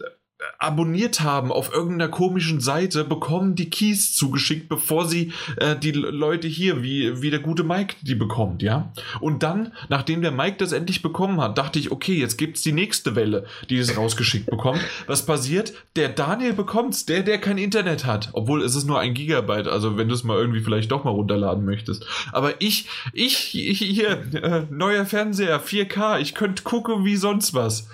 abonniert 0.59 1.21
haben 1.21 1.51
auf 1.51 1.73
irgendeiner 1.73 2.09
komischen 2.09 2.59
Seite, 2.59 3.03
bekommen 3.03 3.55
die 3.55 3.69
Keys 3.69 4.15
zugeschickt, 4.15 4.69
bevor 4.69 5.05
sie 5.07 5.33
äh, 5.57 5.75
die 5.75 5.91
Leute 5.91 6.47
hier, 6.47 6.83
wie, 6.83 7.21
wie 7.21 7.29
der 7.29 7.39
gute 7.39 7.63
Mike, 7.63 7.95
die 8.01 8.15
bekommt, 8.15 8.61
ja. 8.61 8.91
Und 9.19 9.43
dann, 9.43 9.73
nachdem 9.89 10.21
der 10.21 10.31
Mike 10.31 10.57
das 10.57 10.71
endlich 10.71 11.01
bekommen 11.01 11.41
hat, 11.41 11.57
dachte 11.57 11.79
ich, 11.79 11.91
okay, 11.91 12.15
jetzt 12.15 12.37
gibt's 12.37 12.61
die 12.61 12.71
nächste 12.71 13.15
Welle, 13.15 13.45
die 13.69 13.77
es 13.77 13.97
rausgeschickt 13.97 14.47
bekommt. 14.47 14.81
Was 15.07 15.25
passiert? 15.25 15.73
Der 15.95 16.09
Daniel 16.09 16.53
bekommt's, 16.53 17.05
der, 17.05 17.23
der 17.23 17.39
kein 17.39 17.57
Internet 17.57 18.05
hat. 18.05 18.29
Obwohl 18.33 18.63
es 18.63 18.75
ist 18.75 18.85
nur 18.85 18.99
ein 18.99 19.13
Gigabyte, 19.13 19.67
also 19.67 19.97
wenn 19.97 20.07
du 20.07 20.15
es 20.15 20.23
mal 20.23 20.37
irgendwie 20.37 20.61
vielleicht 20.61 20.91
doch 20.91 21.03
mal 21.03 21.11
runterladen 21.11 21.65
möchtest. 21.65 22.05
Aber 22.31 22.61
ich, 22.61 22.87
ich, 23.13 23.55
ich 23.55 23.79
hier, 23.79 24.21
äh, 24.33 24.63
neuer 24.69 25.05
Fernseher, 25.05 25.61
4K, 25.61 26.19
ich 26.19 26.35
könnte 26.35 26.63
gucken 26.63 27.05
wie 27.05 27.15
sonst 27.15 27.53
was. 27.53 27.87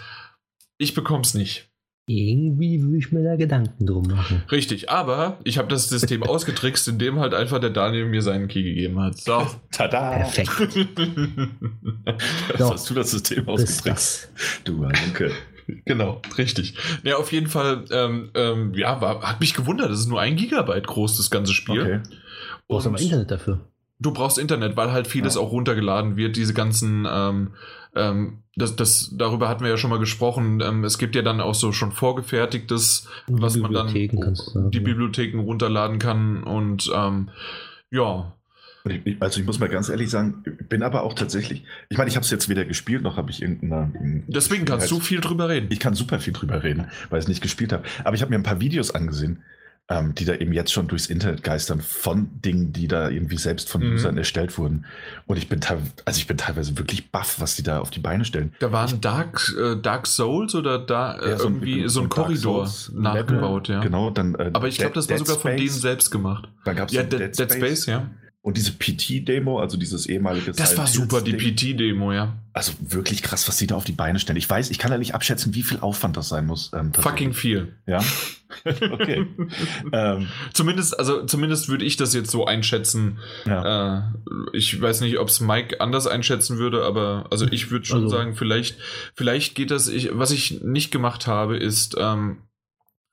Ich 0.78 0.94
bekomm's 0.94 1.34
nicht. 1.34 1.71
Irgendwie 2.12 2.82
würde 2.82 2.98
ich 2.98 3.12
mir 3.12 3.24
da 3.24 3.36
Gedanken 3.36 3.86
drum 3.86 4.08
machen. 4.08 4.44
Richtig, 4.52 4.90
aber 4.90 5.40
ich 5.44 5.58
habe 5.58 5.68
das 5.68 5.90
System 5.90 6.24
ausgetrickst, 6.28 6.88
indem 6.88 7.20
halt 7.20 7.34
einfach 7.34 7.60
der 7.60 7.70
Daniel 7.70 8.06
mir 8.06 8.22
seinen 8.22 8.48
Key 8.48 8.64
gegeben 8.64 9.00
hat. 9.00 9.18
So. 9.18 9.48
Tada! 9.72 10.12
Perfekt. 10.12 10.52
so, 12.58 12.72
hast 12.72 12.90
du 12.90 12.94
das 12.94 13.12
System 13.12 13.48
ausgetrickst? 13.48 14.32
Du 14.64 14.82
Danke. 14.82 15.32
Genau, 15.86 16.22
richtig. 16.38 16.76
Ja, 17.04 17.18
auf 17.18 17.32
jeden 17.32 17.48
Fall, 17.48 17.86
ähm, 17.92 18.30
ähm, 18.34 18.74
ja, 18.74 19.00
war, 19.02 19.22
hat 19.22 19.40
mich 19.40 19.54
gewundert. 19.54 19.90
Es 19.92 20.02
ist 20.02 20.08
nur 20.08 20.20
ein 20.20 20.36
Gigabyte 20.36 20.88
groß, 20.88 21.18
das 21.18 21.30
ganze 21.30 21.54
Spiel. 21.54 21.82
Okay. 21.82 22.00
Du 22.04 22.76
brauchst 22.76 22.88
aber 22.88 23.00
Internet 23.00 23.32
dafür. 23.32 23.60
Du 24.00 24.12
brauchst 24.12 24.38
Internet, 24.38 24.76
weil 24.76 24.92
halt 24.92 25.08
vieles 25.08 25.36
ja. 25.36 25.42
auch 25.42 25.52
runtergeladen 25.52 26.18
wird, 26.18 26.36
diese 26.36 26.54
ganzen 26.54 27.08
ähm, 27.10 27.52
ähm, 27.96 28.40
das, 28.56 28.76
das, 28.76 29.12
darüber 29.14 29.50
hatten 29.50 29.64
wir 29.64 29.72
ja 29.72 29.78
schon 29.78 29.90
mal 29.90 30.00
gesprochen. 30.00 30.62
Ähm, 30.62 30.84
es 30.84 30.98
gibt 30.98 31.16
ja 31.16 31.22
dann 31.22 31.42
auch 31.42 31.56
so 31.56 31.72
schon 31.72 31.92
vorgefertigtes, 31.92 33.08
die 33.28 33.42
was 33.42 33.58
man 33.58 33.74
dann 33.74 33.94
die 33.94 34.80
Bibliotheken 34.80 35.40
runterladen 35.40 36.00
kann 36.00 36.44
und 36.44 36.92
ähm, 36.94 37.30
ja. 37.90 38.34
Also 39.20 39.40
ich 39.40 39.46
muss 39.46 39.60
mal 39.60 39.70
ganz 39.70 39.90
ehrlich 39.90 40.10
sagen, 40.10 40.44
bin 40.68 40.82
aber 40.82 41.04
auch 41.04 41.14
tatsächlich, 41.14 41.64
ich 41.90 42.00
meine, 42.00 42.10
ich 42.10 42.16
habe 42.16 42.24
es 42.24 42.32
jetzt 42.32 42.50
weder 42.50 42.66
gespielt, 42.66 43.04
noch 43.04 43.16
habe 43.16 43.30
ich 43.30 43.40
irgendeine... 43.40 44.24
Deswegen 44.28 44.66
kannst 44.66 44.90
du 44.90 45.00
viel 45.00 45.22
drüber 45.22 45.50
reden. 45.50 45.68
Ich 45.70 45.80
kann 45.80 45.94
super 45.94 46.20
viel 46.20 46.34
drüber 46.34 46.64
reden, 46.64 46.88
weil 47.12 47.20
ich 47.20 47.26
es 47.26 47.30
nicht 47.30 47.44
gespielt 47.44 47.74
habe. 47.74 47.84
Aber 48.04 48.16
ich 48.16 48.24
habe 48.24 48.32
mir 48.32 48.38
ein 48.38 48.44
paar 48.44 48.60
Videos 48.60 48.90
angesehen 48.90 49.44
ähm, 49.92 50.16
die 50.16 50.24
da 50.24 50.36
eben 50.36 50.54
jetzt 50.54 50.72
schon 50.72 50.88
durchs 50.88 51.08
Internet 51.08 51.44
geistern 51.44 51.82
von 51.82 52.30
Dingen, 52.42 52.72
die 52.72 52.88
da 52.88 53.10
irgendwie 53.10 53.38
selbst 53.38 53.70
von 53.70 53.86
mhm. 53.86 53.96
Usern 53.96 54.18
erstellt 54.18 54.58
wurden. 54.58 54.86
Und 55.28 55.38
ich 55.38 55.50
bin, 55.50 55.60
also 56.06 56.18
ich 56.18 56.28
bin 56.28 56.38
teilweise 56.38 56.78
wirklich 56.78 57.12
baff, 57.12 57.42
was 57.42 57.56
die 57.56 57.64
da 57.64 57.80
auf 57.80 57.90
die 57.90 58.00
Beine 58.00 58.24
stellen. 58.24 58.54
Da 58.60 58.72
waren 58.72 59.02
Dark, 59.02 59.54
äh, 59.60 59.76
Dark 59.76 60.08
Souls 60.08 60.56
oder 60.56 60.80
da 60.80 61.18
äh, 61.18 61.32
ja, 61.32 61.38
so 61.38 61.44
irgendwie 61.44 61.84
ein, 61.84 61.90
so 61.90 62.02
ein 62.02 62.10
Korridor 62.10 62.72
nachgebaut, 62.94 63.68
ja. 63.68 63.82
Genau, 63.82 64.12
dann. 64.12 64.36
Äh, 64.36 64.52
Aber 64.54 64.70
ich 64.70 64.78
glaube, 64.78 64.94
das 64.94 65.10
war 65.10 65.18
sogar 65.18 65.36
Space. 65.36 65.42
von 65.42 65.58
denen 65.58 65.70
selbst 65.70 66.10
gemacht. 66.10 66.48
Dann 66.64 66.78
gab 66.78 66.88
es 66.88 66.94
ja, 66.94 67.04
Dead, 67.04 67.20
Dead, 67.20 67.36
Space, 67.36 67.54
Space 67.54 67.86
ja. 67.88 68.10
Und 68.44 68.58
diese 68.58 68.72
PT-Demo, 68.72 69.60
also 69.60 69.78
dieses 69.78 70.08
ehemalige. 70.08 70.52
Das 70.52 70.76
war 70.76 70.88
super, 70.88 71.22
die 71.22 71.34
PT-Demo, 71.34 72.12
ja. 72.12 72.40
Also 72.54 72.74
wirklich 72.80 73.22
krass, 73.22 73.48
was 73.48 73.60
sie 73.60 73.68
da 73.68 73.76
auf 73.76 73.84
die 73.84 73.92
Beine 73.92 74.18
stellen. 74.18 74.38
Ich 74.38 74.50
weiß, 74.50 74.72
ich 74.72 74.80
kann 74.80 74.92
ja 74.92 74.98
nicht 74.98 75.14
abschätzen, 75.14 75.54
wie 75.54 75.62
viel 75.62 75.80
Aufwand 75.80 76.18
das 76.18 76.30
sein 76.30 76.48
muss. 76.48 76.72
Ähm, 76.74 76.92
Fucking 76.92 77.34
viel. 77.34 77.76
Ja. 77.86 78.04
okay. 78.66 79.28
ähm, 79.94 80.28
zumindest, 80.54 80.98
also 80.98 81.24
zumindest 81.28 81.70
würde 81.70 81.86
ich 81.86 81.98
das 81.98 82.16
jetzt 82.16 82.32
so 82.32 82.46
einschätzen. 82.46 83.20
Ja. 83.46 84.00
Äh, 84.00 84.02
ich 84.54 84.82
weiß 84.82 85.02
nicht, 85.02 85.20
ob 85.20 85.28
es 85.28 85.40
Mike 85.40 85.80
anders 85.80 86.08
einschätzen 86.08 86.58
würde, 86.58 86.84
aber 86.84 87.28
also 87.30 87.46
ich 87.46 87.70
würde 87.70 87.86
schon 87.86 88.06
also. 88.06 88.16
sagen, 88.16 88.34
vielleicht, 88.34 88.78
vielleicht 89.14 89.54
geht 89.54 89.70
das. 89.70 89.88
Ich, 89.88 90.10
was 90.14 90.32
ich 90.32 90.64
nicht 90.64 90.90
gemacht 90.90 91.28
habe, 91.28 91.58
ist 91.58 91.96
ähm, 92.00 92.38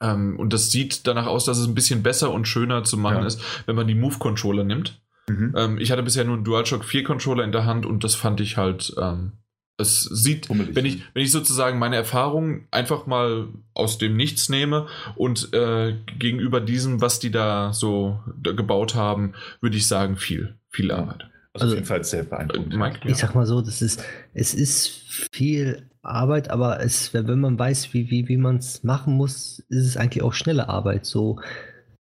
ähm, 0.00 0.38
und 0.38 0.54
das 0.54 0.70
sieht 0.70 1.06
danach 1.06 1.26
aus, 1.26 1.44
dass 1.44 1.58
es 1.58 1.66
ein 1.66 1.74
bisschen 1.74 2.02
besser 2.02 2.32
und 2.32 2.48
schöner 2.48 2.84
zu 2.84 2.96
machen 2.96 3.20
ja. 3.20 3.26
ist, 3.26 3.42
wenn 3.66 3.76
man 3.76 3.86
die 3.86 3.94
Move-Controller 3.94 4.64
nimmt. 4.64 5.02
Mhm. 5.28 5.54
Ähm, 5.56 5.78
ich 5.78 5.90
hatte 5.90 6.02
bisher 6.02 6.24
nur 6.24 6.36
einen 6.36 6.44
DualShock 6.44 6.84
4 6.84 7.04
Controller 7.04 7.44
in 7.44 7.52
der 7.52 7.66
Hand 7.66 7.86
und 7.86 8.04
das 8.04 8.14
fand 8.14 8.40
ich 8.40 8.56
halt. 8.56 8.94
Ähm, 9.00 9.32
es 9.80 10.00
sieht, 10.00 10.48
wenn 10.48 10.84
ich, 10.84 11.04
wenn 11.14 11.22
ich 11.22 11.30
sozusagen 11.30 11.78
meine 11.78 11.94
Erfahrungen 11.94 12.66
einfach 12.72 13.06
mal 13.06 13.46
aus 13.74 13.96
dem 13.96 14.16
Nichts 14.16 14.48
nehme 14.48 14.88
und 15.14 15.54
äh, 15.54 15.94
gegenüber 16.18 16.60
diesem, 16.60 17.00
was 17.00 17.20
die 17.20 17.30
da 17.30 17.72
so 17.72 18.18
da 18.42 18.50
gebaut 18.52 18.96
haben, 18.96 19.34
würde 19.60 19.76
ich 19.76 19.86
sagen, 19.86 20.16
viel, 20.16 20.56
viel 20.68 20.90
Arbeit. 20.90 21.30
Also, 21.52 21.64
also 21.64 21.66
auf 21.66 21.74
jeden 21.74 21.86
Fall 21.86 22.02
sehr 22.02 22.24
beeindruckend. 22.24 22.74
Äh, 22.74 22.76
Mike, 22.76 22.98
ich 23.04 23.10
ja. 23.10 23.14
sag 23.14 23.36
mal 23.36 23.46
so, 23.46 23.62
das 23.62 23.80
ist, 23.80 24.02
es 24.34 24.52
ist 24.52 24.88
viel 25.32 25.88
Arbeit, 26.02 26.50
aber 26.50 26.80
es, 26.80 27.14
wenn 27.14 27.40
man 27.40 27.58
weiß, 27.58 27.94
wie, 27.94 28.10
wie, 28.10 28.28
wie 28.28 28.36
man 28.36 28.56
es 28.56 28.82
machen 28.82 29.14
muss, 29.14 29.60
ist 29.68 29.86
es 29.86 29.96
eigentlich 29.96 30.24
auch 30.24 30.32
schnelle 30.32 30.68
Arbeit. 30.68 31.06
So 31.06 31.40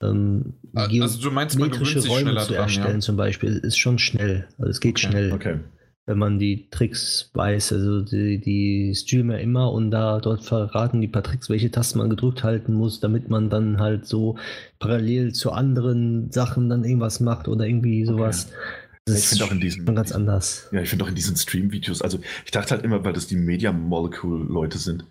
ähm, 0.01 0.53
also 0.73 1.21
du 1.21 1.31
meinst, 1.31 1.59
man 1.59 1.69
gewöhnt 1.69 2.01
sich 2.01 2.09
Räume 2.09 2.35
zu 2.37 2.53
erstellen 2.53 2.95
ja? 2.95 2.99
zum 2.99 3.17
Beispiel 3.17 3.57
ist 3.57 3.77
schon 3.77 3.99
schnell. 3.99 4.47
Also 4.57 4.69
es 4.69 4.79
geht 4.79 4.97
okay, 4.97 5.07
schnell. 5.07 5.31
Okay. 5.31 5.59
Wenn 6.07 6.17
man 6.17 6.39
die 6.39 6.69
Tricks 6.71 7.29
weiß, 7.33 7.73
also 7.73 8.01
die, 8.01 8.39
die 8.39 8.93
Streamer 8.95 9.39
immer 9.39 9.71
und 9.71 9.91
da 9.91 10.19
dort 10.19 10.43
verraten 10.43 10.99
die 10.99 11.07
paar 11.07 11.23
Tricks, 11.23 11.49
welche 11.49 11.69
Tasten 11.69 11.99
man 11.99 12.09
gedrückt 12.09 12.43
halten 12.43 12.73
muss, 12.73 12.99
damit 12.99 13.29
man 13.29 13.49
dann 13.49 13.79
halt 13.79 14.07
so 14.07 14.37
parallel 14.79 15.33
zu 15.33 15.51
anderen 15.51 16.31
Sachen 16.31 16.69
dann 16.69 16.83
irgendwas 16.83 17.19
macht 17.19 17.47
oder 17.47 17.65
irgendwie 17.65 18.05
sowas. 18.05 18.47
Okay. 18.47 18.57
Das 19.05 19.19
ich 19.19 19.25
finde 19.25 19.45
auch 19.45 19.51
in 19.51 19.59
diesen 19.59 19.85
schon 19.85 19.95
ganz 19.95 20.11
anders. 20.11 20.69
Ja, 20.71 20.81
ich 20.81 20.89
finde 20.89 21.05
auch 21.05 21.09
in 21.09 21.15
diesen 21.15 21.35
Stream-Videos, 21.35 22.01
also 22.01 22.19
ich 22.45 22.51
dachte 22.51 22.71
halt 22.71 22.83
immer, 22.83 23.03
weil 23.03 23.13
das 23.13 23.27
die 23.27 23.35
Media 23.35 23.71
Molecule-Leute 23.71 24.77
sind, 24.77 25.05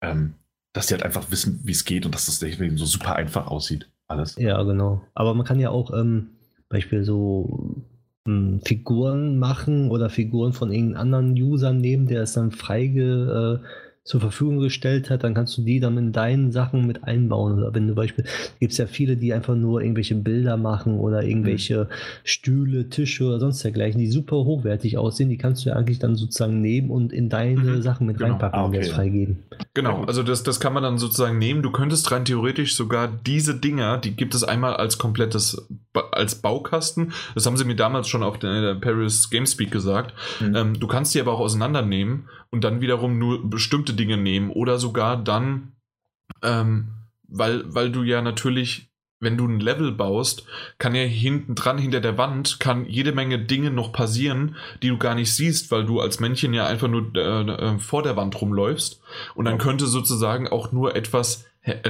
ähm, 0.00 0.34
dass 0.72 0.86
die 0.86 0.94
halt 0.94 1.02
einfach 1.02 1.30
wissen, 1.30 1.60
wie 1.64 1.72
es 1.72 1.84
geht 1.84 2.06
und 2.06 2.14
dass 2.14 2.26
das 2.26 2.38
deswegen 2.38 2.76
so 2.76 2.86
super 2.86 3.16
einfach 3.16 3.46
aussieht 3.48 3.91
alles. 4.12 4.36
Ja, 4.36 4.62
genau. 4.62 5.02
Aber 5.14 5.34
man 5.34 5.44
kann 5.46 5.60
ja 5.60 5.70
auch 5.70 5.92
ähm, 5.92 6.28
Beispiel 6.68 7.04
so 7.04 7.84
ähm, 8.26 8.60
Figuren 8.64 9.38
machen 9.38 9.90
oder 9.90 10.10
Figuren 10.10 10.52
von 10.52 10.72
irgendeinem 10.72 11.00
anderen 11.00 11.32
User 11.32 11.72
nehmen, 11.72 12.06
der 12.06 12.22
es 12.22 12.34
dann 12.34 12.50
freige 12.52 13.60
äh, 13.62 13.66
zur 14.04 14.20
Verfügung 14.20 14.58
gestellt 14.58 15.10
hat, 15.10 15.22
dann 15.22 15.32
kannst 15.32 15.56
du 15.56 15.62
die 15.62 15.78
dann 15.78 15.96
in 15.96 16.10
deinen 16.10 16.50
Sachen 16.50 16.86
mit 16.88 17.04
einbauen. 17.04 17.58
Oder 17.58 17.72
wenn 17.72 17.86
du 17.86 17.94
Beispiel, 17.94 18.24
gibt 18.58 18.72
es 18.72 18.78
ja 18.78 18.86
viele, 18.86 19.16
die 19.16 19.32
einfach 19.32 19.54
nur 19.54 19.80
irgendwelche 19.80 20.16
Bilder 20.16 20.56
machen 20.56 20.98
oder 20.98 21.22
irgendwelche 21.22 21.84
mhm. 21.84 21.88
Stühle, 22.24 22.88
Tische 22.88 23.24
oder 23.24 23.38
sonst 23.38 23.62
dergleichen, 23.62 24.00
die 24.00 24.08
super 24.08 24.36
hochwertig 24.38 24.98
aussehen, 24.98 25.28
die 25.28 25.38
kannst 25.38 25.64
du 25.64 25.70
ja 25.70 25.76
eigentlich 25.76 26.00
dann 26.00 26.16
sozusagen 26.16 26.60
nehmen 26.60 26.90
und 26.90 27.12
in 27.12 27.28
deine 27.28 27.60
mhm. 27.60 27.82
Sachen 27.82 28.08
mit 28.08 28.18
genau. 28.18 28.30
reinpacken 28.30 28.58
ah, 28.58 28.64
okay. 28.64 28.78
und 28.78 28.84
das 28.86 28.92
freigeben. 28.92 29.38
Genau, 29.74 30.02
also 30.02 30.24
das, 30.24 30.42
das 30.42 30.58
kann 30.58 30.72
man 30.72 30.82
dann 30.82 30.98
sozusagen 30.98 31.38
nehmen. 31.38 31.62
Du 31.62 31.70
könntest 31.70 32.10
rein 32.10 32.24
theoretisch 32.24 32.74
sogar 32.74 33.06
diese 33.06 33.54
Dinger, 33.54 33.98
die 33.98 34.16
gibt 34.16 34.34
es 34.34 34.42
einmal 34.42 34.74
als 34.74 34.98
komplettes, 34.98 35.64
als 36.10 36.34
Baukasten. 36.34 37.12
Das 37.34 37.46
haben 37.46 37.56
sie 37.56 37.64
mir 37.64 37.76
damals 37.76 38.08
schon 38.08 38.24
auf 38.24 38.38
der 38.38 38.74
Paris 38.74 39.30
Gamespeak 39.30 39.70
gesagt. 39.70 40.12
Mhm. 40.40 40.56
Ähm, 40.56 40.80
du 40.80 40.88
kannst 40.88 41.14
die 41.14 41.20
aber 41.20 41.32
auch 41.32 41.40
auseinandernehmen 41.40 42.24
und 42.52 42.62
dann 42.62 42.80
wiederum 42.80 43.18
nur 43.18 43.48
bestimmte 43.50 43.94
Dinge 43.94 44.16
nehmen 44.16 44.50
oder 44.50 44.78
sogar 44.78 45.16
dann, 45.16 45.72
ähm, 46.42 46.88
weil, 47.26 47.64
weil 47.74 47.90
du 47.90 48.02
ja 48.04 48.22
natürlich 48.22 48.88
wenn 49.24 49.36
du 49.36 49.46
ein 49.46 49.60
Level 49.60 49.92
baust, 49.92 50.46
kann 50.78 50.96
ja 50.96 51.02
hinten 51.04 51.54
dran, 51.54 51.78
hinter 51.78 52.00
der 52.00 52.18
Wand, 52.18 52.58
kann 52.58 52.86
jede 52.86 53.12
Menge 53.12 53.38
Dinge 53.38 53.70
noch 53.70 53.92
passieren, 53.92 54.56
die 54.82 54.88
du 54.88 54.98
gar 54.98 55.14
nicht 55.14 55.32
siehst, 55.32 55.70
weil 55.70 55.86
du 55.86 56.00
als 56.00 56.18
Männchen 56.18 56.52
ja 56.52 56.66
einfach 56.66 56.88
nur 56.88 57.14
äh, 57.14 57.42
äh, 57.42 57.78
vor 57.78 58.02
der 58.02 58.16
Wand 58.16 58.40
rumläufst. 58.40 59.00
Und 59.36 59.44
dann 59.44 59.58
könnte 59.58 59.86
sozusagen 59.86 60.48
auch 60.48 60.72
nur 60.72 60.96
etwas 60.96 61.46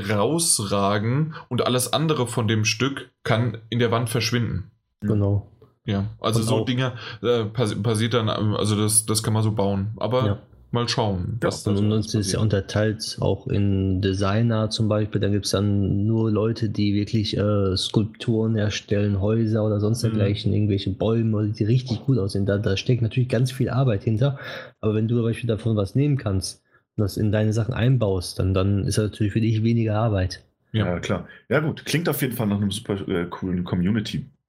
rausragen 0.09 1.35
und 1.49 1.67
alles 1.67 1.93
andere 1.93 2.27
von 2.27 2.49
dem 2.49 2.65
Stück 2.65 3.11
kann 3.25 3.59
in 3.71 3.79
der 3.79 3.91
Wand 3.91 4.11
verschwinden. 4.11 4.71
Genau. 5.01 5.51
Ja, 5.85 6.11
also 6.21 6.41
Und 6.41 6.47
so 6.47 6.65
Dinge 6.65 6.93
äh, 7.23 7.45
passi- 7.45 7.83
passiert 7.83 8.15
dann, 8.15 8.29
also 8.29 8.77
das, 8.77 9.07
das 9.07 9.23
kann 9.23 9.33
man 9.33 9.43
so 9.43 9.53
bauen. 9.53 9.93
Aber 9.97 10.27
Ja. 10.27 10.39
Mal 10.73 10.89
schauen. 10.89 11.39
was 11.41 11.63
da 11.65 11.71
Und 11.71 11.77
so 11.77 11.83
uns 11.85 12.15
alles 12.15 12.27
ist 12.27 12.33
ja 12.33 12.41
unterteilt 12.41 13.17
auch 13.21 13.47
in 13.47 14.01
Designer 14.01 14.71
zum 14.71 14.89
Beispiel. 14.89 15.21
Da 15.21 15.29
gibt 15.29 15.45
es 15.45 15.51
dann 15.53 16.07
nur 16.07 16.31
Leute, 16.31 16.69
die 16.71 16.95
wirklich 16.95 17.37
äh, 17.37 17.77
Skulpturen 17.77 18.57
erstellen, 18.57 19.21
Häuser 19.21 19.65
oder 19.65 19.81
sonst 19.81 20.03
Mhm. 20.03 20.09
dergleichen, 20.09 20.53
irgendwelche 20.53 20.91
Bäume, 20.91 21.49
die 21.49 21.65
richtig 21.65 22.01
gut 22.05 22.19
aussehen. 22.19 22.47
Da, 22.47 22.59
da 22.59 22.77
steckt 22.77 23.03
natürlich 23.03 23.29
ganz 23.29 23.53
viel 23.53 23.71
Arbeit 23.71 24.03
hinter. 24.05 24.39
Aber 24.81 24.95
wenn 24.95 25.09
du 25.09 25.17
zum 25.17 25.25
Beispiel 25.25 25.49
davon 25.49 25.77
was 25.77 25.95
nehmen 25.95 26.17
kannst 26.17 26.63
und 26.97 27.03
das 27.03 27.17
in 27.17 27.33
deine 27.33 27.53
Sachen 27.53 27.75
einbaust, 27.75 28.39
dann, 28.39 28.55
dann 28.55 28.85
ist 28.87 28.99
das 28.99 29.11
natürlich 29.11 29.33
für 29.35 29.41
dich 29.41 29.63
weniger 29.63 29.97
Arbeit. 29.97 30.43
Ja. 30.73 30.87
Ja. 30.87 31.01
klar. 31.01 31.29
Ja, 31.51 31.61
gut. 31.61 31.85
Klingt 31.85 32.09
auf 32.09 32.23
jeden 32.23 32.33
Fall 32.35 32.47
nach 32.47 32.57
einem 32.57 32.71
super 32.71 33.07
äh, 33.09 33.27
coolen 33.29 33.65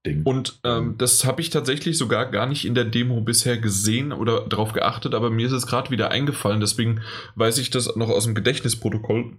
Community-Ding. 0.04 0.24
Und 0.24 0.60
ähm, 0.64 0.96
das 0.98 1.26
habe 1.26 1.42
ich 1.42 1.50
tatsächlich 1.50 1.98
sogar 1.98 2.30
gar 2.30 2.46
nicht 2.46 2.66
in 2.66 2.76
der 2.76 2.86
Demo 2.86 3.22
bisher 3.22 3.58
gesehen 3.58 4.12
oder 4.12 4.48
darauf 4.48 4.74
geachtet, 4.74 5.16
aber 5.16 5.30
mir 5.30 5.48
ist 5.48 5.54
es 5.54 5.68
gerade 5.68 5.92
wieder 5.92 6.12
eingefallen, 6.12 6.60
deswegen 6.60 7.02
weiß 7.36 7.58
ich 7.58 7.70
das 7.70 7.96
noch 7.96 8.10
aus 8.10 8.26
dem 8.26 8.36
Gedächtnisprotokoll, 8.36 9.34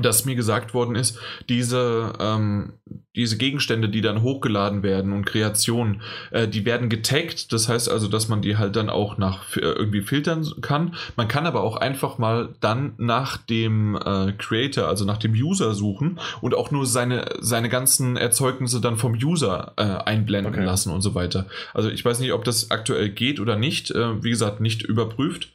dass 0.00 0.24
mir 0.24 0.34
gesagt 0.34 0.72
worden 0.72 0.94
ist, 0.94 1.18
diese, 1.50 2.14
ähm, 2.18 2.72
diese 3.14 3.36
Gegenstände, 3.36 3.90
die 3.90 4.00
dann 4.00 4.22
hochgeladen 4.22 4.82
werden 4.82 5.12
und 5.12 5.26
Kreationen, 5.26 6.00
äh, 6.30 6.48
die 6.48 6.64
werden 6.64 6.88
getaggt, 6.88 7.52
das 7.52 7.68
heißt 7.68 7.90
also, 7.90 8.08
dass 8.08 8.28
man 8.28 8.40
die 8.40 8.56
halt 8.56 8.74
dann 8.74 8.88
auch 8.88 9.18
nach 9.18 9.54
äh, 9.56 9.60
irgendwie 9.60 10.00
filtern 10.00 10.46
kann. 10.62 10.94
Man 11.16 11.28
kann 11.28 11.44
aber 11.44 11.62
auch 11.62 11.76
einfach 11.76 12.16
mal 12.16 12.54
dann 12.60 12.94
nach 12.96 13.36
dem 13.36 13.94
äh, 13.96 14.32
Creator, 14.38 14.88
also 14.88 15.04
nach 15.04 15.18
dem 15.18 15.32
User 15.32 15.74
suchen 15.74 16.18
und 16.40 16.54
auch 16.54 16.70
nur 16.70 16.86
seine, 16.86 17.26
seine 17.40 17.68
ganzen 17.68 18.16
Erzeugnisse 18.16 18.80
dann 18.80 18.96
vom 18.96 19.12
User 19.12 19.74
äh, 19.76 19.82
einblenden 19.82 20.54
Okay. 20.54 20.64
lassen 20.64 20.90
und 20.90 21.02
so 21.02 21.14
weiter. 21.14 21.46
Also 21.74 21.90
ich 21.90 22.04
weiß 22.04 22.18
nicht, 22.20 22.32
ob 22.32 22.44
das 22.44 22.70
aktuell 22.70 23.10
geht 23.10 23.40
oder 23.40 23.56
nicht. 23.56 23.90
Äh, 23.90 24.22
wie 24.22 24.30
gesagt, 24.30 24.60
nicht 24.60 24.82
überprüft. 24.82 25.50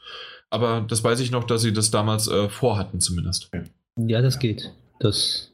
Aber 0.50 0.86
das 0.88 1.04
weiß 1.04 1.20
ich 1.20 1.32
noch, 1.32 1.44
dass 1.44 1.62
sie 1.62 1.74
das 1.74 1.92
damals 1.92 2.28
äh, 2.28 2.48
vorhatten 2.50 3.02
zumindest. 3.02 3.50
Ja, 3.98 4.22
das 4.22 4.40
geht. 4.40 4.74
Das 5.00 5.52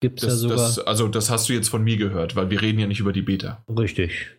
gibt 0.00 0.22
es 0.22 0.28
ja 0.28 0.34
sogar. 0.34 0.56
das, 0.56 0.78
also 0.78 1.08
das 1.08 1.30
hast 1.30 1.48
du 1.48 1.52
jetzt 1.52 1.68
von 1.68 1.82
mir 1.82 1.96
gehört, 1.96 2.34
weil 2.36 2.50
wir 2.50 2.60
reden 2.60 2.78
ja 2.78 2.86
nicht 2.86 3.00
über 3.00 3.12
die 3.12 3.22
Beta. 3.22 3.64
Richtig. 3.68 4.30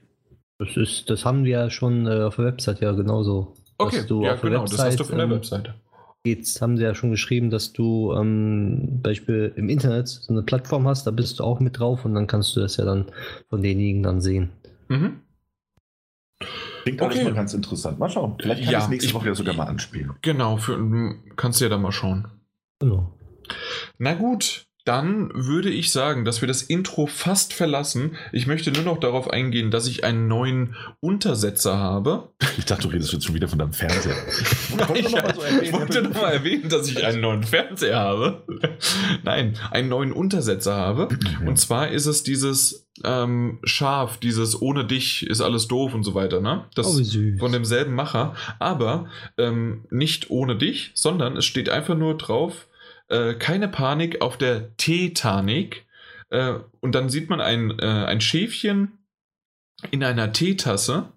Das, 0.60 0.76
ist, 0.78 1.10
das 1.10 1.26
haben 1.26 1.46
wir 1.46 1.52
ja 1.52 1.70
schon 1.70 2.08
äh, 2.08 2.22
auf 2.24 2.36
der 2.36 2.46
Website 2.46 2.82
ja 2.82 2.92
genauso. 2.92 3.56
Okay, 3.78 4.04
ja 4.22 4.36
genau, 4.36 4.66
das 4.66 4.80
hast 4.80 5.00
du 5.00 5.04
von 5.04 5.18
der 5.18 5.26
ähm, 5.26 5.32
Webseite. 5.32 5.76
Jetzt 6.26 6.62
haben 6.62 6.78
sie 6.78 6.84
ja 6.84 6.96
schon 6.96 7.12
geschrieben, 7.12 7.50
dass 7.50 7.74
du 7.74 8.14
ähm, 8.14 9.02
Beispiel 9.02 9.52
im 9.58 9.68
Internet 9.68 10.08
so 10.08 10.32
eine 10.32 10.44
Plattform 10.44 10.88
hast, 10.88 11.06
da 11.06 11.12
bist 11.12 11.40
du 11.40 11.44
auch 11.44 11.60
mit 11.60 11.80
drauf 11.80 12.06
und 12.06 12.14
dann 12.14 12.28
kannst 12.28 12.56
du 12.56 12.62
das 12.62 12.78
ja 12.78 12.86
dann 12.86 13.06
von 13.50 13.62
denjenigen 13.62 14.04
dann 14.04 14.22
sehen. 14.22 14.52
Mhm. 14.88 15.20
Klingt 16.84 17.02
alles 17.02 17.16
okay. 17.16 17.26
mal 17.26 17.34
ganz 17.34 17.54
interessant. 17.54 18.00
Mal 18.00 18.10
schauen. 18.10 18.36
Vielleicht 18.40 18.64
kann 18.64 18.72
Ja, 18.72 18.78
ich 18.80 18.84
es 18.86 18.90
nächste 18.90 19.14
Woche 19.14 19.28
ja 19.28 19.36
sogar 19.36 19.56
mal 19.56 19.66
anspielen. 19.66 20.14
Genau, 20.22 20.58
für, 20.58 20.78
kannst 21.36 21.60
du 21.60 21.66
ja 21.66 21.70
da 21.70 21.78
mal 21.78 21.92
schauen. 21.92 22.28
Genau. 22.84 23.18
Na 23.98 24.14
gut, 24.14 24.68
dann 24.86 25.32
würde 25.34 25.70
ich 25.70 25.94
sagen, 25.94 26.26
dass 26.26 26.42
wir 26.42 26.48
das 26.48 26.62
Intro 26.62 27.06
fast 27.06 27.54
verlassen. 27.54 28.18
Ich 28.34 28.48
möchte 28.48 28.70
nur 28.72 28.84
noch 28.84 29.00
darauf 29.00 29.30
eingehen, 29.30 29.72
dass 29.72 29.88
ich 29.88 30.04
einen 30.04 30.28
neuen 30.28 30.76
Untersetzer 31.00 31.78
habe. 31.78 32.34
Ich 32.58 32.66
dachte, 32.66 32.84
du 32.84 32.90
redest 32.90 33.14
jetzt 33.14 33.26
schon 33.26 33.36
wieder 33.36 33.48
von 33.48 33.60
deinem 33.60 33.72
Fernseher. 33.72 34.18
Nein, 34.78 34.96
ich, 34.96 35.04
noch 35.06 35.12
mal 35.24 35.36
so 35.36 35.42
erwähnen. 35.42 35.64
ich 35.64 35.74
wollte 35.74 36.02
noch 36.02 36.24
erwähnen, 36.24 36.68
dass 36.68 36.90
ich 36.90 37.06
einen 37.06 37.22
neuen 37.22 37.44
Fernseher 37.44 37.98
habe. 37.98 38.44
Nein, 39.24 39.54
einen 39.72 39.88
neuen 39.88 40.12
Untersetzer 40.12 40.76
habe. 40.76 41.08
Und 41.46 41.58
zwar 41.58 41.90
ist 41.90 42.06
es 42.06 42.24
dieses 42.24 42.90
ähm, 43.06 43.60
Schaf, 43.64 44.18
dieses 44.18 44.62
ohne 44.62 44.84
dich 44.84 45.26
ist 45.26 45.40
alles 45.40 45.70
doof 45.70 45.94
und 45.94 46.04
so 46.04 46.14
weiter, 46.14 46.42
ne? 46.42 46.66
Das 46.76 46.88
oh, 46.88 47.00
wie 47.00 47.04
süß. 47.06 47.40
von 47.40 47.54
demselben 47.54 47.96
Macher, 47.96 48.36
aber 48.60 49.08
ähm, 49.38 49.86
nicht 49.90 50.30
ohne 50.30 50.58
dich, 50.58 50.92
sondern 50.94 51.38
es 51.38 51.46
steht 51.46 51.70
einfach 51.70 51.96
nur 51.98 52.18
drauf, 52.18 52.68
äh, 53.14 53.36
keine 53.36 53.68
Panik 53.68 54.22
auf 54.22 54.38
der 54.38 54.76
Titanik. 54.78 55.86
Äh, 56.30 56.56
und 56.82 56.96
dann 56.96 57.10
sieht 57.10 57.30
man 57.30 57.42
ein, 57.42 57.78
äh, 57.80 57.86
ein 57.86 58.22
Schäfchen 58.22 58.98
in 59.92 60.04
einer 60.04 60.34
Teetasse. 60.34 61.14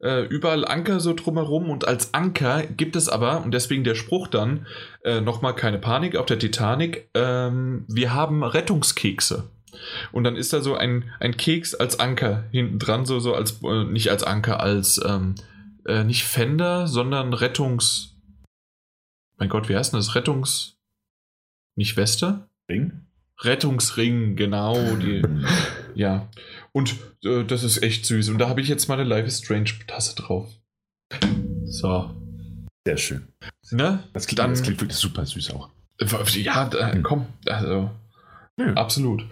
Äh, 0.00 0.22
überall 0.26 0.64
Anker 0.66 1.00
so 1.00 1.14
drumherum 1.14 1.70
und 1.70 1.86
als 1.86 2.12
Anker 2.14 2.64
gibt 2.66 2.96
es 2.96 3.08
aber, 3.08 3.42
und 3.44 3.52
deswegen 3.52 3.84
der 3.84 3.94
Spruch 3.94 4.26
dann, 4.26 4.66
äh, 5.04 5.20
nochmal 5.20 5.54
keine 5.54 5.78
Panik 5.78 6.16
auf 6.16 6.26
der 6.26 6.38
Titanic, 6.38 7.08
ähm, 7.14 7.84
wir 7.88 8.12
haben 8.12 8.42
Rettungskekse. 8.42 9.50
Und 10.10 10.24
dann 10.24 10.36
ist 10.36 10.52
da 10.52 10.60
so 10.60 10.74
ein, 10.74 11.10
ein 11.20 11.36
Keks 11.36 11.74
als 11.74 11.98
Anker 11.98 12.44
hinten 12.50 12.78
dran, 12.78 13.06
so, 13.06 13.20
so 13.20 13.34
als, 13.34 13.62
nicht 13.62 14.10
als 14.10 14.22
Anker, 14.22 14.60
als, 14.60 15.00
ähm, 15.04 15.36
äh, 15.86 16.04
nicht 16.04 16.24
Fender, 16.24 16.86
sondern 16.88 17.32
Rettungs. 17.32 18.16
Mein 19.38 19.48
Gott, 19.48 19.68
wie 19.68 19.76
heißt 19.76 19.92
denn 19.92 20.00
das? 20.00 20.14
Rettungs. 20.14 20.81
Nicht 21.76 21.96
Weste? 21.96 22.48
Ring? 22.68 22.92
Rettungsring, 23.40 24.36
genau. 24.36 24.76
Die, 24.96 25.22
ja. 25.94 26.28
Und 26.72 26.94
äh, 27.24 27.44
das 27.44 27.64
ist 27.64 27.82
echt 27.82 28.06
süß. 28.06 28.28
Und 28.28 28.38
da 28.38 28.48
habe 28.48 28.60
ich 28.60 28.68
jetzt 28.68 28.88
meine 28.88 29.04
Life 29.04 29.26
is 29.26 29.38
Strange 29.38 29.70
Tasse 29.86 30.14
drauf. 30.14 30.48
So. 31.64 32.10
Sehr 32.84 32.96
schön. 32.96 33.28
Ne? 33.70 34.02
Das 34.12 34.26
klingt, 34.26 34.38
Dann- 34.40 34.50
das 34.50 34.62
klingt 34.62 34.80
wirklich 34.80 34.98
super 34.98 35.24
süß 35.24 35.50
auch. 35.52 35.70
Ja, 36.34 36.68
da, 36.68 36.96
komm. 37.02 37.26
Also, 37.46 37.90
Nö, 38.56 38.74
absolut. 38.74 39.24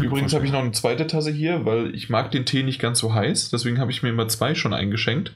Übrigens 0.00 0.34
habe 0.34 0.44
ich 0.44 0.52
noch 0.52 0.60
eine 0.60 0.72
zweite 0.72 1.06
Tasse 1.06 1.30
hier, 1.30 1.64
weil 1.64 1.94
ich 1.94 2.10
mag 2.10 2.30
den 2.30 2.44
Tee 2.44 2.62
nicht 2.62 2.78
ganz 2.80 2.98
so 2.98 3.14
heiß. 3.14 3.48
Deswegen 3.50 3.78
habe 3.78 3.90
ich 3.90 4.02
mir 4.02 4.10
immer 4.10 4.28
zwei 4.28 4.54
schon 4.54 4.74
eingeschenkt. 4.74 5.34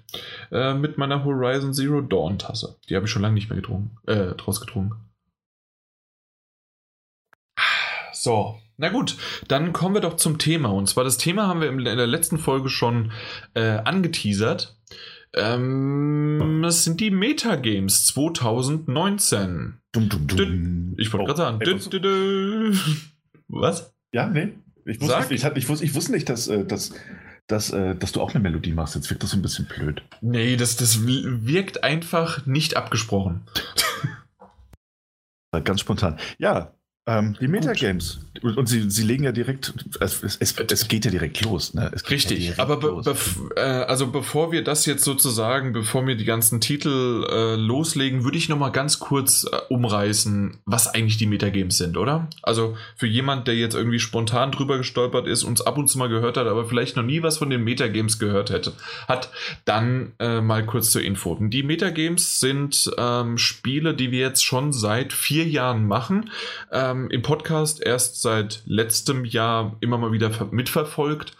Äh, 0.50 0.74
mit 0.74 0.98
meiner 0.98 1.24
Horizon 1.24 1.72
Zero 1.72 2.02
Dawn 2.02 2.38
Tasse. 2.38 2.76
Die 2.88 2.96
habe 2.96 3.06
ich 3.06 3.12
schon 3.12 3.22
lange 3.22 3.34
nicht 3.34 3.48
mehr 3.48 3.56
getrunken. 3.56 3.96
Äh, 4.06 4.34
draus 4.34 4.60
getrunken. 4.60 4.96
So, 8.22 8.58
na 8.76 8.90
gut, 8.90 9.16
dann 9.48 9.72
kommen 9.72 9.94
wir 9.94 10.02
doch 10.02 10.16
zum 10.16 10.36
Thema. 10.36 10.68
Und 10.68 10.86
zwar 10.90 11.04
das 11.04 11.16
Thema 11.16 11.46
haben 11.46 11.62
wir 11.62 11.70
in 11.70 11.82
der 11.84 12.06
letzten 12.06 12.36
Folge 12.36 12.68
schon 12.68 13.12
äh, 13.54 13.78
angeteasert. 13.78 14.76
Ähm, 15.32 16.60
das 16.62 16.84
sind 16.84 17.00
die 17.00 17.10
Metagames 17.10 18.04
2019. 18.04 19.78
Dum, 19.92 20.08
dum, 20.10 20.26
dum. 20.26 20.94
Ich 20.98 21.10
wollte 21.14 21.22
Oh, 21.22 21.34
gerade 21.34 21.58
sagen. 21.60 22.78
was-? 23.48 23.94
Ja, 24.12 24.26
nee. 24.28 24.52
Ich 24.84 25.00
wusste, 25.00 25.14
Sag. 25.14 25.30
ich, 25.30 25.42
ich, 25.56 25.68
wusste, 25.70 25.84
ich 25.86 25.94
wusste 25.94 26.12
nicht, 26.12 26.28
dass, 26.28 26.46
äh, 26.48 26.66
dass, 26.66 26.92
dass, 27.46 27.70
äh, 27.70 27.96
dass 27.96 28.12
du 28.12 28.20
auch 28.20 28.34
eine 28.34 28.40
Melodie 28.42 28.72
machst. 28.72 28.96
Jetzt 28.96 29.08
wirkt 29.08 29.22
das 29.22 29.30
so 29.30 29.38
ein 29.38 29.42
bisschen 29.42 29.64
blöd. 29.64 30.02
Nee, 30.20 30.56
das, 30.58 30.76
das 30.76 31.06
wirkt 31.06 31.84
einfach 31.84 32.44
nicht 32.44 32.76
abgesprochen. 32.76 33.46
Ganz 35.64 35.80
spontan. 35.80 36.18
Ja, 36.38 36.74
ähm, 37.06 37.36
die 37.40 37.48
Metagames. 37.48 38.20
Und, 38.42 38.56
und 38.56 38.66
sie, 38.68 38.88
sie 38.90 39.02
legen 39.02 39.24
ja 39.24 39.32
direkt, 39.32 39.74
es, 40.00 40.22
es, 40.22 40.36
es, 40.36 40.88
geht 40.88 41.04
ja 41.04 41.10
direkt 41.10 41.40
los. 41.42 41.74
Ne? 41.74 41.90
Es 41.94 42.04
geht 42.04 42.10
ja 42.10 42.14
Richtig, 42.14 42.38
direkt 42.38 42.60
aber 42.60 42.76
be 42.76 42.88
bef- 42.88 43.54
äh, 43.56 43.60
also 43.60 44.06
bevor 44.06 44.52
wir 44.52 44.62
das 44.62 44.86
jetzt 44.86 45.04
sozusagen, 45.04 45.72
bevor 45.72 46.06
wir 46.06 46.14
die 46.14 46.24
ganzen 46.24 46.60
Titel 46.60 47.26
äh, 47.28 47.56
loslegen, 47.56 48.24
würde 48.24 48.38
ich 48.38 48.48
noch 48.48 48.58
mal 48.58 48.70
ganz 48.70 48.98
kurz 48.98 49.44
äh, 49.44 49.56
umreißen, 49.68 50.58
was 50.64 50.86
eigentlich 50.86 51.16
die 51.16 51.26
Metagames 51.26 51.78
sind, 51.78 51.96
oder? 51.96 52.28
Also 52.42 52.76
für 52.96 53.06
jemand, 53.06 53.48
der 53.48 53.56
jetzt 53.56 53.74
irgendwie 53.74 53.98
spontan 53.98 54.52
drüber 54.52 54.78
gestolpert 54.78 55.26
ist, 55.26 55.42
uns 55.42 55.60
ab 55.60 55.76
und 55.78 55.88
zu 55.88 55.98
mal 55.98 56.08
gehört 56.08 56.36
hat, 56.36 56.46
aber 56.46 56.66
vielleicht 56.66 56.96
noch 56.96 57.02
nie 57.02 57.22
was 57.22 57.38
von 57.38 57.50
den 57.50 57.64
Metagames 57.64 58.18
gehört 58.18 58.50
hätte, 58.50 58.72
hat, 59.08 59.30
dann 59.64 60.12
äh, 60.18 60.40
mal 60.40 60.64
kurz 60.64 60.90
zur 60.90 61.02
Info. 61.02 61.36
Die 61.40 61.62
Metagames 61.62 62.40
sind 62.40 62.90
ähm, 62.96 63.38
Spiele, 63.38 63.94
die 63.94 64.10
wir 64.12 64.20
jetzt 64.20 64.44
schon 64.44 64.72
seit 64.72 65.12
vier 65.12 65.46
Jahren 65.46 65.86
machen. 65.86 66.30
Ähm, 66.90 67.10
Im 67.10 67.22
Podcast 67.22 67.82
erst 67.82 68.20
seit 68.22 68.62
letztem 68.66 69.24
Jahr 69.24 69.76
immer 69.80 69.98
mal 69.98 70.12
wieder 70.12 70.30
ver- 70.30 70.48
mitverfolgt. 70.50 71.36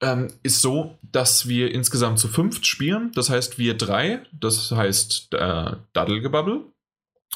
Ähm, 0.00 0.28
ist 0.42 0.62
so, 0.62 0.96
dass 1.02 1.48
wir 1.48 1.72
insgesamt 1.72 2.18
zu 2.20 2.28
fünft 2.28 2.66
spielen. 2.66 3.10
Das 3.14 3.30
heißt, 3.30 3.58
wir 3.58 3.76
drei, 3.76 4.20
das 4.32 4.70
heißt 4.70 5.34
äh, 5.34 5.72
Daddelgebabbel, 5.92 6.62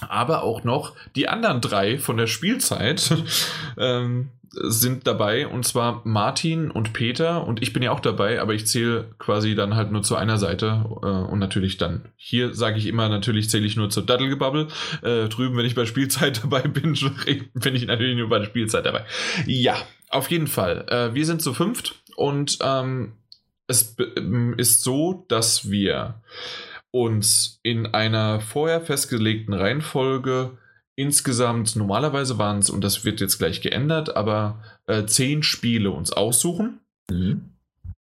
aber 0.00 0.42
auch 0.44 0.62
noch 0.62 0.94
die 1.16 1.28
anderen 1.28 1.60
drei 1.60 1.98
von 1.98 2.16
der 2.16 2.26
Spielzeit. 2.28 3.16
Ähm, 3.78 4.28
sind 4.52 5.06
dabei 5.06 5.46
und 5.46 5.66
zwar 5.66 6.02
Martin 6.04 6.70
und 6.70 6.92
Peter 6.92 7.46
und 7.46 7.62
ich 7.62 7.72
bin 7.72 7.82
ja 7.82 7.90
auch 7.90 8.00
dabei, 8.00 8.40
aber 8.40 8.54
ich 8.54 8.66
zähle 8.66 9.10
quasi 9.18 9.54
dann 9.54 9.74
halt 9.74 9.92
nur 9.92 10.02
zu 10.02 10.14
einer 10.16 10.38
Seite 10.38 10.84
äh, 11.02 11.06
und 11.06 11.38
natürlich 11.38 11.78
dann 11.78 12.08
hier 12.16 12.54
sage 12.54 12.78
ich 12.78 12.86
immer, 12.86 13.08
natürlich 13.08 13.48
zähle 13.48 13.66
ich 13.66 13.76
nur 13.76 13.88
zur 13.90 14.04
Daddelgebabbel. 14.04 14.68
Äh, 15.02 15.28
drüben, 15.28 15.56
wenn 15.56 15.64
ich 15.64 15.74
bei 15.74 15.86
Spielzeit 15.86 16.42
dabei 16.44 16.62
bin, 16.62 16.96
bin 17.54 17.74
ich 17.74 17.86
natürlich 17.86 18.16
nur 18.16 18.28
bei 18.28 18.38
der 18.38 18.46
Spielzeit 18.46 18.84
dabei. 18.84 19.04
Ja, 19.46 19.76
auf 20.10 20.30
jeden 20.30 20.46
Fall. 20.46 20.86
Äh, 20.88 21.14
wir 21.14 21.24
sind 21.24 21.40
zu 21.40 21.54
fünft 21.54 22.02
und 22.16 22.58
ähm, 22.62 23.12
es 23.66 23.96
ist 24.58 24.82
so, 24.82 25.24
dass 25.28 25.70
wir 25.70 26.20
uns 26.90 27.58
in 27.62 27.86
einer 27.86 28.40
vorher 28.40 28.82
festgelegten 28.82 29.54
Reihenfolge 29.54 30.58
insgesamt, 31.02 31.76
normalerweise 31.76 32.38
waren 32.38 32.60
es, 32.60 32.70
und 32.70 32.82
das 32.82 33.04
wird 33.04 33.20
jetzt 33.20 33.38
gleich 33.38 33.60
geändert, 33.60 34.16
aber 34.16 34.62
äh, 34.86 35.04
zehn 35.04 35.42
Spiele 35.42 35.90
uns 35.90 36.12
aussuchen. 36.12 36.80
Mhm. 37.10 37.50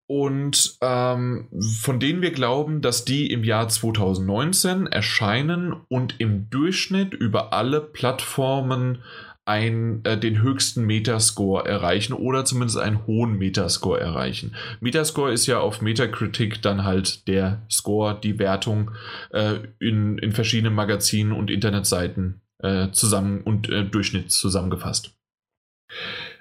Und 0.10 0.78
ähm, 0.82 1.50
von 1.82 2.00
denen 2.00 2.22
wir 2.22 2.32
glauben, 2.32 2.82
dass 2.82 3.04
die 3.04 3.30
im 3.30 3.44
Jahr 3.44 3.68
2019 3.68 4.88
erscheinen 4.88 5.74
und 5.90 6.16
im 6.20 6.50
Durchschnitt 6.50 7.14
über 7.14 7.52
alle 7.52 7.82
Plattformen 7.82 9.00
ein, 9.48 10.02
äh, 10.04 10.18
den 10.18 10.42
höchsten 10.42 10.86
Metascore 10.86 11.68
erreichen 11.68 12.14
oder 12.14 12.46
zumindest 12.46 12.80
einen 12.80 13.06
hohen 13.06 13.38
Metascore 13.38 14.00
erreichen. 14.00 14.56
Metascore 14.80 15.32
ist 15.32 15.46
ja 15.46 15.60
auf 15.60 15.82
Metacritic 15.82 16.62
dann 16.62 16.84
halt 16.84 17.28
der 17.28 17.62
Score, 17.70 18.18
die 18.22 18.40
Wertung 18.40 18.92
äh, 19.32 19.60
in, 19.80 20.18
in 20.18 20.32
verschiedenen 20.34 20.76
Magazinen 20.76 21.32
und 21.32 21.50
Internetseiten 21.50 22.42
äh, 22.60 22.92
zusammen 22.92 23.42
und 23.42 23.70
äh, 23.70 23.84
Durchschnitt 23.84 24.32
zusammengefasst. 24.32 25.18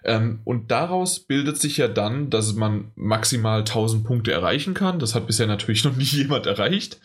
Ähm, 0.05 0.41
und 0.45 0.71
daraus 0.71 1.21
bildet 1.21 1.59
sich 1.59 1.77
ja 1.77 1.89
dann, 1.89 2.31
dass 2.31 2.55
man 2.55 2.93
maximal 2.95 3.61
1000 3.61 4.05
Punkte 4.05 4.33
erreichen 4.33 4.75
kann. 4.75 4.99
Das 4.99 5.15
hat 5.15 5.27
bisher 5.27 5.47
natürlich 5.47 5.85
noch 5.85 5.97
nicht 5.97 6.13
jemand 6.13 6.47
erreicht. 6.47 7.01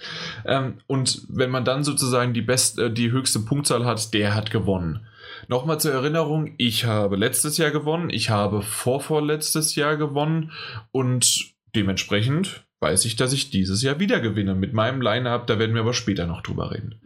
Ähm, 0.46 0.76
und 0.88 1.26
wenn 1.30 1.50
man 1.50 1.66
dann 1.66 1.84
sozusagen 1.84 2.34
die, 2.34 2.42
best, 2.42 2.80
äh, 2.80 2.92
die 2.92 3.12
höchste 3.12 3.40
Punktzahl 3.40 3.86
hat, 3.86 4.14
der 4.14 4.36
hat 4.36 4.52
gewonnen. 4.52 5.06
Nochmal 5.48 5.80
zur 5.80 5.92
Erinnerung, 5.92 6.54
ich 6.58 6.86
habe 6.86 7.16
letztes 7.16 7.58
Jahr 7.58 7.72
gewonnen, 7.72 8.10
ich 8.10 8.30
habe 8.30 8.62
vorvorletztes 8.62 9.76
Jahr 9.76 9.98
gewonnen 9.98 10.52
und 10.92 11.54
dementsprechend 11.76 12.64
weiß 12.80 13.06
ich, 13.06 13.16
dass 13.16 13.34
ich 13.34 13.50
dieses 13.50 13.82
Jahr 13.82 14.00
wieder 14.00 14.20
gewinne 14.20 14.56
mit 14.56 14.74
meinem 14.74 15.02
Line-Up. 15.02 15.48
Da 15.48 15.60
werden 15.60 15.74
wir 15.74 15.82
aber 15.82 15.94
später 15.94 16.26
noch 16.26 16.42
drüber 16.42 16.72
reden. 16.72 17.02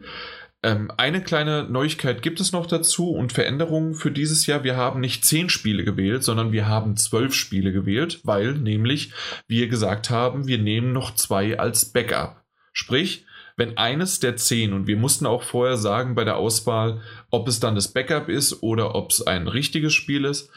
Ähm, 0.66 0.90
eine 0.96 1.22
kleine 1.22 1.62
Neuigkeit 1.62 2.22
gibt 2.22 2.40
es 2.40 2.50
noch 2.50 2.66
dazu 2.66 3.12
und 3.12 3.32
Veränderungen 3.32 3.94
für 3.94 4.10
dieses 4.10 4.46
Jahr. 4.46 4.64
Wir 4.64 4.74
haben 4.74 4.98
nicht 4.98 5.24
zehn 5.24 5.48
Spiele 5.48 5.84
gewählt, 5.84 6.24
sondern 6.24 6.50
wir 6.50 6.66
haben 6.66 6.96
zwölf 6.96 7.34
Spiele 7.34 7.70
gewählt, 7.70 8.18
weil 8.24 8.54
nämlich 8.54 9.12
wir 9.46 9.68
gesagt 9.68 10.10
haben, 10.10 10.48
wir 10.48 10.58
nehmen 10.58 10.92
noch 10.92 11.14
zwei 11.14 11.56
als 11.56 11.92
Backup. 11.92 12.42
Sprich, 12.72 13.26
wenn 13.56 13.78
eines 13.78 14.18
der 14.18 14.34
zehn, 14.34 14.72
und 14.72 14.88
wir 14.88 14.96
mussten 14.96 15.24
auch 15.24 15.44
vorher 15.44 15.76
sagen 15.76 16.16
bei 16.16 16.24
der 16.24 16.36
Auswahl, 16.36 17.00
ob 17.30 17.46
es 17.46 17.60
dann 17.60 17.76
das 17.76 17.92
Backup 17.92 18.28
ist 18.28 18.64
oder 18.64 18.96
ob 18.96 19.12
es 19.12 19.24
ein 19.24 19.46
richtiges 19.46 19.94
Spiel 19.94 20.24
ist, 20.24 20.50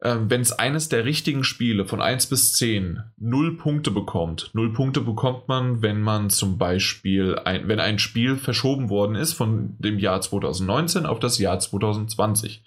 wenn 0.00 0.40
es 0.40 0.52
eines 0.52 0.88
der 0.88 1.04
richtigen 1.04 1.42
Spiele 1.42 1.84
von 1.84 2.00
1 2.00 2.26
bis 2.26 2.52
10 2.52 3.02
null 3.16 3.56
Punkte 3.56 3.90
bekommt, 3.90 4.50
null 4.52 4.72
Punkte 4.72 5.00
bekommt 5.00 5.48
man, 5.48 5.82
wenn 5.82 6.00
man 6.00 6.30
zum 6.30 6.56
Beispiel, 6.56 7.36
ein, 7.44 7.66
wenn 7.66 7.80
ein 7.80 7.98
Spiel 7.98 8.36
verschoben 8.36 8.90
worden 8.90 9.16
ist 9.16 9.32
von 9.32 9.74
dem 9.78 9.98
Jahr 9.98 10.20
2019 10.20 11.04
auf 11.04 11.18
das 11.18 11.38
Jahr 11.38 11.58
2020, 11.58 12.62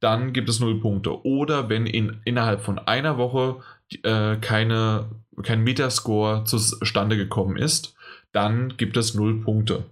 dann 0.00 0.34
gibt 0.34 0.50
es 0.50 0.60
null 0.60 0.78
Punkte. 0.80 1.24
Oder 1.24 1.70
wenn 1.70 1.86
in, 1.86 2.20
innerhalb 2.24 2.60
von 2.60 2.78
einer 2.78 3.16
Woche 3.16 3.62
äh, 4.02 4.36
keine, 4.36 5.10
kein 5.42 5.64
Metascore 5.64 6.44
zustande 6.44 7.16
gekommen 7.16 7.56
ist, 7.56 7.94
dann 8.32 8.76
gibt 8.76 8.98
es 8.98 9.14
null 9.14 9.40
Punkte. 9.40 9.84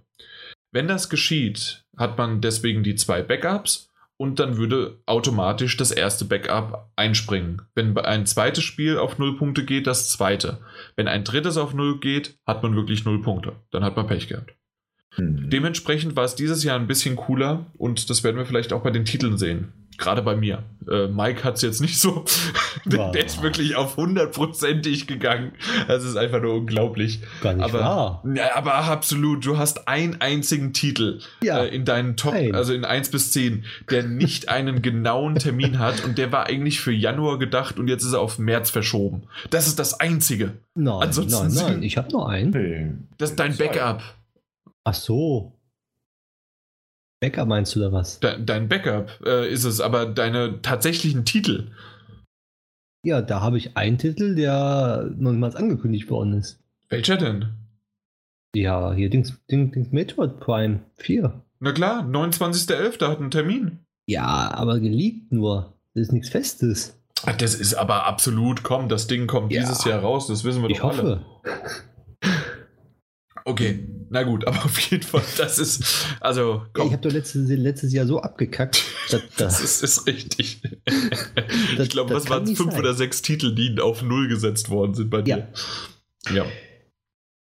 Wenn 0.71 0.87
das 0.87 1.09
geschieht, 1.09 1.83
hat 1.97 2.17
man 2.17 2.41
deswegen 2.41 2.83
die 2.83 2.95
zwei 2.95 3.23
Backups 3.23 3.84
und 4.17 4.39
dann 4.39 4.57
würde 4.57 5.01
automatisch 5.05 5.75
das 5.77 5.91
erste 5.91 6.25
Backup 6.25 6.91
einspringen. 6.95 7.63
Wenn 7.75 7.97
ein 7.97 8.25
zweites 8.25 8.63
Spiel 8.63 8.97
auf 8.97 9.17
null 9.17 9.37
Punkte 9.37 9.65
geht, 9.65 9.87
das 9.87 10.09
zweite. 10.09 10.59
Wenn 10.95 11.07
ein 11.07 11.23
drittes 11.23 11.57
auf 11.57 11.73
null 11.73 11.99
geht, 11.99 12.37
hat 12.45 12.63
man 12.63 12.75
wirklich 12.75 13.05
null 13.05 13.21
Punkte. 13.21 13.53
Dann 13.71 13.83
hat 13.83 13.95
man 13.95 14.07
Pech 14.07 14.27
gehabt. 14.27 14.55
Mhm. 15.17 15.49
Dementsprechend 15.49 16.15
war 16.15 16.23
es 16.23 16.35
dieses 16.35 16.63
Jahr 16.63 16.79
ein 16.79 16.87
bisschen 16.87 17.15
cooler 17.15 17.65
und 17.77 18.09
das 18.09 18.23
werden 18.23 18.37
wir 18.37 18.45
vielleicht 18.45 18.73
auch 18.73 18.83
bei 18.83 18.91
den 18.91 19.05
Titeln 19.05 19.37
sehen. 19.37 19.73
Gerade 19.97 20.21
bei 20.21 20.35
mir. 20.35 20.63
Äh, 20.89 21.07
Mike 21.07 21.43
hat 21.43 21.55
es 21.55 21.61
jetzt 21.61 21.81
nicht 21.81 21.99
so. 21.99 22.25
Wow. 22.87 23.11
Der 23.13 23.25
ist 23.25 23.41
wirklich 23.41 23.75
auf 23.75 23.97
hundertprozentig 23.97 25.07
gegangen. 25.07 25.53
Das 25.87 26.03
ist 26.03 26.17
einfach 26.17 26.39
nur 26.39 26.53
unglaublich. 26.53 27.19
Gar 27.41 27.53
nicht 27.53 27.63
aber, 27.63 27.79
wahr. 27.79 28.23
Ja, 28.35 28.55
aber 28.55 28.75
absolut. 28.75 29.43
Du 29.43 29.57
hast 29.57 29.87
einen 29.87 30.21
einzigen 30.21 30.71
Titel 30.71 31.19
ja, 31.41 31.63
äh, 31.63 31.75
in 31.75 31.83
deinen 31.83 32.15
Top, 32.15 32.33
ein. 32.33 32.53
also 32.53 32.73
in 32.73 32.85
1 32.85 33.09
bis 33.09 33.31
10, 33.31 33.65
der 33.89 34.03
nicht 34.03 34.49
einen 34.49 34.83
genauen 34.83 35.35
Termin 35.35 35.79
hat 35.79 36.05
und 36.05 36.19
der 36.19 36.31
war 36.31 36.45
eigentlich 36.45 36.79
für 36.79 36.91
Januar 36.91 37.39
gedacht 37.39 37.79
und 37.79 37.87
jetzt 37.87 38.03
ist 38.03 38.13
er 38.13 38.19
auf 38.19 38.37
März 38.37 38.69
verschoben. 38.69 39.23
Das 39.49 39.65
ist 39.65 39.79
das 39.79 39.99
Einzige. 39.99 40.51
Nein, 40.75 41.01
Ansonsten 41.01 41.47
nein, 41.47 41.65
nein. 41.71 41.83
Ich 41.83 41.97
habe 41.97 42.11
nur 42.11 42.29
einen. 42.29 43.07
Das 43.17 43.31
ist 43.31 43.39
dein 43.39 43.57
Backup. 43.57 44.03
Ach 44.83 44.93
so. 44.93 45.54
Backup 47.21 47.47
meinst 47.47 47.75
du 47.75 47.79
da 47.79 47.91
was? 47.91 48.19
De 48.19 48.43
dein 48.43 48.67
Backup 48.67 49.09
äh, 49.25 49.51
ist 49.51 49.63
es, 49.63 49.81
aber 49.81 50.05
deine 50.05 50.61
tatsächlichen 50.61 51.25
Titel. 51.25 51.71
Ja, 53.03 53.21
da 53.21 53.41
habe 53.41 53.57
ich 53.57 53.77
einen 53.77 53.97
Titel, 53.97 54.35
der 54.35 55.11
noch 55.17 55.31
niemals 55.31 55.55
angekündigt 55.55 56.09
worden 56.09 56.33
ist. 56.33 56.59
Welcher 56.89 57.17
denn? 57.17 57.53
Ja, 58.55 58.93
hier 58.93 59.09
Dings, 59.09 59.37
Dings, 59.49 59.73
Dings 59.73 59.91
Metroid 59.91 60.39
Prime 60.39 60.79
4. 60.95 61.41
Na 61.59 61.71
klar, 61.71 62.03
29.11. 62.03 63.07
hat 63.07 63.19
einen 63.19 63.31
Termin. 63.31 63.79
Ja, 64.07 64.51
aber 64.53 64.79
geleakt 64.79 65.31
nur. 65.31 65.73
Das 65.93 66.07
ist 66.07 66.13
nichts 66.13 66.29
Festes. 66.29 66.97
Das 67.37 67.55
ist 67.55 67.73
aber 67.73 68.05
absolut, 68.05 68.63
komm, 68.63 68.89
das 68.89 69.07
Ding 69.07 69.27
kommt 69.27 69.51
ja. 69.51 69.61
dieses 69.61 69.83
Jahr 69.85 70.01
raus, 70.01 70.27
das 70.27 70.43
wissen 70.43 70.61
wir 70.61 70.69
ich 70.69 70.77
doch 70.77 70.89
hoffe. 70.89 71.25
alle. 71.41 72.31
Okay, 73.45 73.87
na 74.15 74.23
gut, 74.23 74.47
aber 74.47 74.55
auf 74.65 74.79
jeden 74.79 75.03
Fall, 75.03 75.21
das 75.37 75.59
ist, 75.59 76.07
also. 76.21 76.65
Komm. 76.71 76.87
ich 76.87 76.93
habe 76.93 77.01
doch 77.01 77.13
letztes, 77.13 77.49
letztes 77.49 77.91
Jahr 77.91 78.07
so 78.07 78.21
abgekackt. 78.21 78.81
Das, 79.11 79.21
das 79.37 79.61
ist, 79.61 79.83
ist, 79.83 80.07
richtig. 80.07 80.61
ich 81.77 81.89
glaube, 81.89 82.15
was 82.15 82.29
waren? 82.29 82.47
Fünf 82.47 82.71
sein. 82.71 82.79
oder 82.79 82.93
sechs 82.93 83.21
Titel, 83.21 83.53
die 83.53 83.77
auf 83.81 84.01
Null 84.01 84.29
gesetzt 84.29 84.69
worden 84.69 84.93
sind 84.93 85.09
bei 85.09 85.21
dir? 85.21 85.49
Ja. 86.29 86.33
ja. 86.33 86.45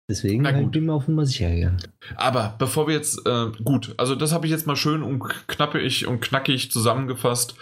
Deswegen 0.08 0.42
Na 0.42 0.52
gut. 0.52 0.72
bin 0.72 0.84
ich 0.84 0.90
auf 0.90 1.08
Nummer 1.08 1.26
sicher 1.26 1.50
gegangen. 1.50 1.82
Aber 2.16 2.54
bevor 2.58 2.86
wir 2.86 2.94
jetzt, 2.94 3.26
äh, 3.26 3.46
gut, 3.64 3.94
also 3.96 4.14
das 4.14 4.32
habe 4.32 4.46
ich 4.46 4.52
jetzt 4.52 4.66
mal 4.66 4.76
schön 4.76 5.02
und 5.02 5.20
knappig 5.48 6.06
und 6.06 6.20
knackig 6.20 6.70
zusammengefasst. 6.70 7.56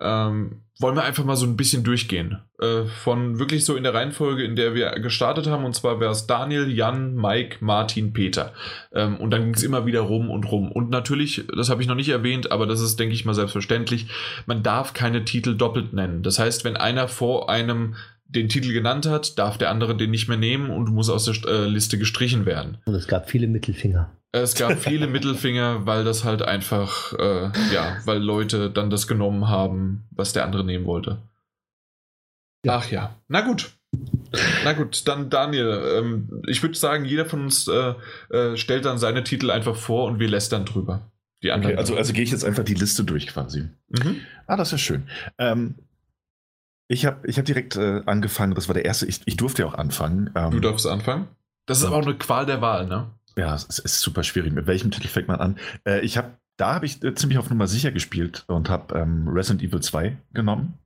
Ähm, 0.00 0.62
wollen 0.78 0.94
wir 0.94 1.04
einfach 1.04 1.24
mal 1.24 1.36
so 1.36 1.46
ein 1.46 1.56
bisschen 1.56 1.84
durchgehen. 1.84 2.38
Äh, 2.60 2.84
von 2.84 3.38
wirklich 3.38 3.64
so 3.64 3.76
in 3.76 3.82
der 3.82 3.94
Reihenfolge, 3.94 4.44
in 4.44 4.56
der 4.56 4.74
wir 4.74 4.90
gestartet 5.00 5.46
haben. 5.46 5.64
Und 5.64 5.74
zwar 5.74 6.00
wäre 6.00 6.12
es 6.12 6.26
Daniel, 6.26 6.70
Jan, 6.70 7.14
Mike, 7.14 7.58
Martin, 7.60 8.12
Peter. 8.12 8.52
Ähm, 8.92 9.16
und 9.16 9.30
dann 9.30 9.44
ging 9.44 9.54
es 9.54 9.62
immer 9.62 9.86
wieder 9.86 10.00
rum 10.00 10.30
und 10.30 10.50
rum. 10.50 10.70
Und 10.70 10.90
natürlich, 10.90 11.44
das 11.56 11.70
habe 11.70 11.80
ich 11.80 11.88
noch 11.88 11.94
nicht 11.94 12.10
erwähnt, 12.10 12.52
aber 12.52 12.66
das 12.66 12.80
ist, 12.80 13.00
denke 13.00 13.14
ich 13.14 13.24
mal, 13.24 13.34
selbstverständlich. 13.34 14.08
Man 14.44 14.62
darf 14.62 14.92
keine 14.92 15.24
Titel 15.24 15.56
doppelt 15.56 15.94
nennen. 15.94 16.22
Das 16.22 16.38
heißt, 16.38 16.64
wenn 16.64 16.76
einer 16.76 17.08
vor 17.08 17.48
einem 17.48 17.94
den 18.28 18.48
Titel 18.48 18.72
genannt 18.72 19.06
hat, 19.06 19.38
darf 19.38 19.56
der 19.56 19.70
andere 19.70 19.96
den 19.96 20.10
nicht 20.10 20.28
mehr 20.28 20.36
nehmen 20.36 20.70
und 20.70 20.90
muss 20.90 21.08
aus 21.08 21.24
der 21.24 21.36
äh, 21.48 21.66
Liste 21.66 21.96
gestrichen 21.96 22.44
werden. 22.44 22.78
Und 22.84 22.94
es 22.94 23.06
gab 23.06 23.30
viele 23.30 23.46
Mittelfinger. 23.46 24.10
Es 24.32 24.54
gab 24.54 24.78
viele 24.78 25.06
Mittelfinger, 25.06 25.86
weil 25.86 26.04
das 26.04 26.24
halt 26.24 26.42
einfach, 26.42 27.12
äh, 27.14 27.50
ja, 27.72 27.96
weil 28.04 28.18
Leute 28.18 28.70
dann 28.70 28.90
das 28.90 29.06
genommen 29.06 29.48
haben, 29.48 30.04
was 30.10 30.32
der 30.32 30.44
andere 30.44 30.64
nehmen 30.64 30.86
wollte. 30.86 31.22
Ja. 32.64 32.78
Ach 32.78 32.90
ja, 32.90 33.16
na 33.28 33.42
gut. 33.42 33.72
Na 34.64 34.72
gut, 34.72 35.06
dann 35.06 35.30
Daniel. 35.30 35.96
Ähm, 35.96 36.42
ich 36.46 36.62
würde 36.62 36.76
sagen, 36.76 37.04
jeder 37.04 37.26
von 37.26 37.42
uns 37.42 37.68
äh, 37.68 37.94
äh, 38.30 38.56
stellt 38.56 38.84
dann 38.84 38.98
seine 38.98 39.24
Titel 39.24 39.50
einfach 39.50 39.76
vor 39.76 40.06
und 40.06 40.18
wir 40.18 40.28
lästern 40.28 40.64
drüber. 40.64 41.10
Die 41.42 41.52
anderen. 41.52 41.74
Okay, 41.74 41.78
also 41.78 41.96
also 41.96 42.12
gehe 42.12 42.24
ich 42.24 42.30
jetzt 42.30 42.44
einfach 42.44 42.64
die 42.64 42.74
Liste 42.74 43.04
durch 43.04 43.28
quasi. 43.28 43.68
Mhm. 43.88 44.20
Ah, 44.46 44.56
das 44.56 44.72
ist 44.72 44.80
schön. 44.80 45.08
Ähm, 45.38 45.76
ich 46.88 47.06
habe 47.06 47.26
ich 47.28 47.38
hab 47.38 47.44
direkt 47.44 47.76
äh, 47.76 48.02
angefangen, 48.06 48.54
das 48.54 48.68
war 48.68 48.74
der 48.74 48.84
erste, 48.84 49.06
ich, 49.06 49.20
ich 49.26 49.36
durfte 49.36 49.62
ja 49.62 49.68
auch 49.68 49.74
anfangen. 49.74 50.30
Ähm, 50.34 50.50
du 50.50 50.60
darfst 50.60 50.86
anfangen? 50.86 51.28
Das 51.66 51.78
ist 51.78 51.86
auch 51.86 52.02
eine 52.02 52.14
Qual 52.14 52.46
der 52.46 52.60
Wahl, 52.60 52.86
ne? 52.86 53.10
Ja, 53.38 53.54
es 53.54 53.78
ist 53.78 54.00
super 54.00 54.22
schwierig. 54.22 54.52
Mit 54.52 54.66
welchem 54.66 54.90
Titel 54.90 55.08
fängt 55.08 55.28
man 55.28 55.40
an? 55.40 55.58
Äh, 55.86 56.00
ich 56.00 56.16
habe, 56.16 56.38
da 56.56 56.74
habe 56.74 56.86
ich 56.86 57.02
äh, 57.02 57.14
ziemlich 57.14 57.38
auf 57.38 57.50
Nummer 57.50 57.66
sicher 57.66 57.92
gespielt 57.92 58.44
und 58.46 58.70
habe 58.70 58.98
ähm, 58.98 59.28
Resident 59.28 59.62
Evil 59.62 59.80
2 59.80 60.16
genommen. 60.32 60.78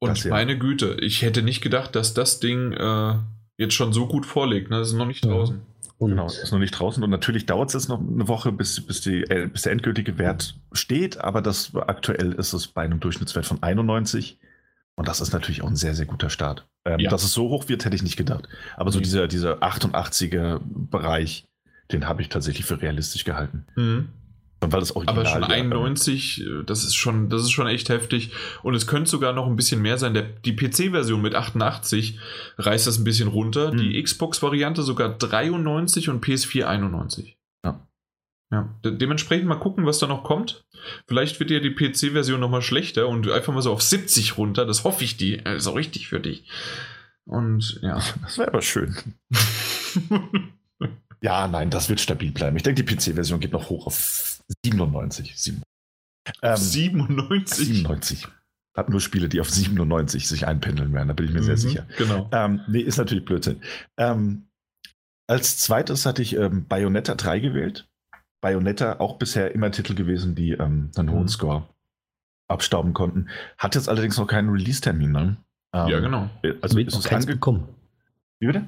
Und 0.00 0.10
das, 0.10 0.24
meine 0.24 0.52
ja. 0.52 0.58
Güte, 0.58 0.96
ich 1.00 1.22
hätte 1.22 1.42
nicht 1.42 1.60
gedacht, 1.60 1.94
dass 1.94 2.14
das 2.14 2.40
Ding 2.40 2.72
äh, 2.72 3.14
jetzt 3.58 3.74
schon 3.74 3.92
so 3.92 4.06
gut 4.06 4.24
vorliegt. 4.24 4.70
Ne? 4.70 4.78
Das 4.78 4.88
ist 4.88 4.94
noch 4.94 5.06
nicht 5.06 5.24
draußen. 5.24 5.60
Und 5.98 6.10
Genau, 6.10 6.26
ist 6.26 6.52
noch 6.52 6.60
nicht 6.60 6.70
draußen 6.70 7.02
und 7.02 7.10
natürlich 7.10 7.46
dauert 7.46 7.70
es 7.70 7.74
jetzt 7.74 7.88
noch 7.88 7.98
eine 7.98 8.28
Woche, 8.28 8.52
bis, 8.52 8.86
bis, 8.86 9.00
die, 9.00 9.22
äh, 9.24 9.48
bis 9.52 9.62
der 9.62 9.72
endgültige 9.72 10.16
Wert 10.16 10.54
steht, 10.70 11.18
aber 11.18 11.42
das 11.42 11.74
aktuell 11.74 12.34
ist 12.34 12.52
es 12.52 12.68
bei 12.68 12.82
einem 12.82 13.00
Durchschnittswert 13.00 13.46
von 13.46 13.60
91 13.64 14.38
und 14.94 15.08
das 15.08 15.20
ist 15.20 15.32
natürlich 15.32 15.62
auch 15.62 15.68
ein 15.68 15.74
sehr, 15.74 15.94
sehr 15.96 16.06
guter 16.06 16.30
Start. 16.30 16.68
Ähm, 16.84 17.00
Ja. 17.00 17.10
Dass 17.10 17.24
es 17.24 17.32
so 17.32 17.48
hoch 17.48 17.68
wird, 17.68 17.84
hätte 17.84 17.96
ich 17.96 18.04
nicht 18.04 18.16
gedacht. 18.16 18.48
Aber 18.76 18.92
so 18.92 19.00
dieser, 19.00 19.26
dieser 19.26 19.60
88er 19.60 20.60
Bereich, 20.62 21.48
den 21.92 22.06
habe 22.06 22.22
ich 22.22 22.28
tatsächlich 22.28 22.66
für 22.66 22.80
realistisch 22.80 23.24
gehalten. 23.24 23.66
Mhm. 23.76 24.08
Weil 24.60 24.80
das 24.80 24.96
Original 24.96 25.20
Aber 25.20 25.28
schon 25.28 25.42
ja, 25.42 25.48
91, 25.48 26.40
äh, 26.40 26.64
das 26.64 26.82
ist 26.82 26.96
schon, 26.96 27.30
das 27.30 27.42
ist 27.42 27.52
schon 27.52 27.68
echt 27.68 27.90
heftig. 27.90 28.32
Und 28.62 28.74
es 28.74 28.88
könnte 28.88 29.08
sogar 29.08 29.32
noch 29.32 29.46
ein 29.46 29.54
bisschen 29.54 29.80
mehr 29.80 29.98
sein. 29.98 30.14
Der, 30.14 30.22
die 30.24 30.56
PC-Version 30.56 31.22
mit 31.22 31.36
88 31.36 32.18
reißt 32.58 32.86
das 32.88 32.98
ein 32.98 33.04
bisschen 33.04 33.28
runter. 33.28 33.70
Hm. 33.70 33.78
Die 33.78 34.02
Xbox-Variante 34.02 34.82
sogar 34.82 35.10
93 35.10 36.08
und 36.08 36.24
PS4 36.24 36.64
91. 36.64 37.38
Ja. 37.64 37.86
Ja, 38.50 38.74
de 38.84 38.96
dementsprechend 38.96 39.46
mal 39.46 39.60
gucken, 39.60 39.86
was 39.86 40.00
da 40.00 40.08
noch 40.08 40.24
kommt. 40.24 40.64
Vielleicht 41.06 41.38
wird 41.38 41.50
ja 41.50 41.60
die 41.60 41.74
PC-Version 41.74 42.40
nochmal 42.40 42.62
schlechter 42.62 43.06
und 43.06 43.30
einfach 43.30 43.54
mal 43.54 43.62
so 43.62 43.72
auf 43.72 43.82
70 43.82 44.38
runter. 44.38 44.66
Das 44.66 44.82
hoffe 44.82 45.04
ich 45.04 45.16
die. 45.16 45.36
Das 45.36 45.58
ist 45.58 45.66
auch 45.68 45.76
richtig 45.76 46.08
für 46.08 46.18
dich. 46.18 46.48
Und 47.26 47.78
ja. 47.82 48.02
Das 48.22 48.38
wäre 48.38 48.48
aber 48.48 48.62
schön. 48.62 48.96
Ja, 51.20 51.48
nein, 51.48 51.70
das 51.70 51.88
wird 51.88 52.00
stabil 52.00 52.30
bleiben. 52.30 52.56
Ich 52.56 52.62
denke, 52.62 52.82
die 52.84 52.94
PC-Version 52.94 53.40
geht 53.40 53.52
noch 53.52 53.68
hoch 53.70 53.86
auf 53.86 54.38
97. 54.64 55.36
Sieben- 55.36 55.62
Ähm, 56.42 56.56
97. 56.56 57.66
97. 57.66 58.28
Hat 58.76 58.88
nur 58.90 59.00
Spiele, 59.00 59.28
die 59.28 59.40
auf 59.40 59.50
97 59.50 60.28
sich 60.28 60.46
einpendeln 60.46 60.92
werden, 60.92 61.08
da 61.08 61.14
bin 61.14 61.26
ich 61.26 61.32
mir 61.32 61.42
sehr 61.42 61.54
Mhm, 61.56 61.58
sicher. 61.60 61.86
Genau. 61.96 62.28
Ähm, 62.32 62.60
nee, 62.68 62.80
ist 62.80 62.98
natürlich 62.98 63.24
Blödsinn. 63.24 63.60
Ähm, 63.96 64.46
als 65.26 65.58
zweites 65.58 66.06
hatte 66.06 66.22
ich 66.22 66.36
ähm, 66.36 66.66
Bayonetta 66.68 67.14
3 67.16 67.40
gewählt. 67.40 67.88
Bayonetta 68.40 69.00
auch 69.00 69.18
bisher 69.18 69.52
immer 69.54 69.70
Titel 69.72 69.94
gewesen, 69.94 70.34
die 70.36 70.52
ähm, 70.52 70.90
einen 70.96 71.10
hohen 71.10 71.22
Mhm. 71.24 71.28
Score 71.28 71.68
abstauben 72.46 72.94
konnten. 72.94 73.28
Hat 73.58 73.74
jetzt 73.74 73.88
allerdings 73.88 74.16
noch 74.16 74.26
keinen 74.28 74.48
Release-Termin. 74.50 75.10
Ne? 75.12 75.36
Ähm, 75.74 75.88
ja, 75.88 75.98
genau. 75.98 76.30
Also 76.62 76.76
wird 76.76 76.88
ist 76.88 76.96
es 76.96 77.04
keins 77.04 77.24
ange 77.26 77.34
bekommen. 77.34 77.68
Wie 78.40 78.46
bitte? 78.46 78.64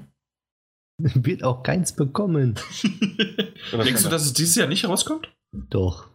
Wird 1.14 1.44
auch 1.44 1.62
keins 1.62 1.92
bekommen. 1.94 2.54
Denkst 3.72 4.02
du, 4.02 4.08
dass 4.08 4.24
es 4.24 4.32
dieses 4.32 4.54
Jahr 4.56 4.68
nicht 4.68 4.86
rauskommt? 4.86 5.32
Doch. 5.52 6.08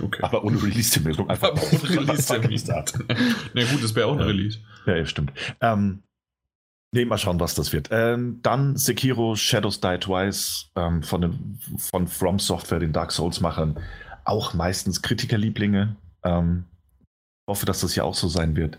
Okay. 0.00 0.22
Aber 0.22 0.44
ohne 0.44 0.62
Release-Termin. 0.62 1.28
Einfach 1.28 1.50
Aber 1.50 1.62
ohne 1.62 1.82
Release-Termin. 2.08 2.62
Na 3.54 3.64
gut, 3.64 3.82
das 3.82 3.94
wäre 3.94 4.06
auch 4.06 4.14
ein 4.14 4.20
Ja. 4.20 4.26
Release. 4.26 4.58
Ja, 4.86 4.96
ja, 4.96 5.06
stimmt. 5.06 5.32
Ähm, 5.60 6.02
nee, 6.94 7.04
mal 7.04 7.18
schauen, 7.18 7.40
was 7.40 7.54
das 7.54 7.72
wird. 7.72 7.88
Ähm, 7.90 8.40
dann 8.42 8.76
Sekiro 8.76 9.36
Shadows 9.36 9.80
Die 9.80 9.98
Twice 9.98 10.70
ähm, 10.76 11.02
von, 11.02 11.20
den, 11.20 11.58
von 11.78 12.08
From 12.08 12.38
Software, 12.38 12.78
den 12.78 12.92
Dark 12.92 13.12
Souls-Machern. 13.12 13.78
Auch 14.24 14.54
meistens 14.54 15.02
Kritikerlieblinge. 15.02 15.96
Ähm, 16.24 16.64
hoffe, 17.48 17.66
dass 17.66 17.80
das 17.80 17.94
ja 17.94 18.04
auch 18.04 18.14
so 18.14 18.28
sein 18.28 18.56
wird. 18.56 18.78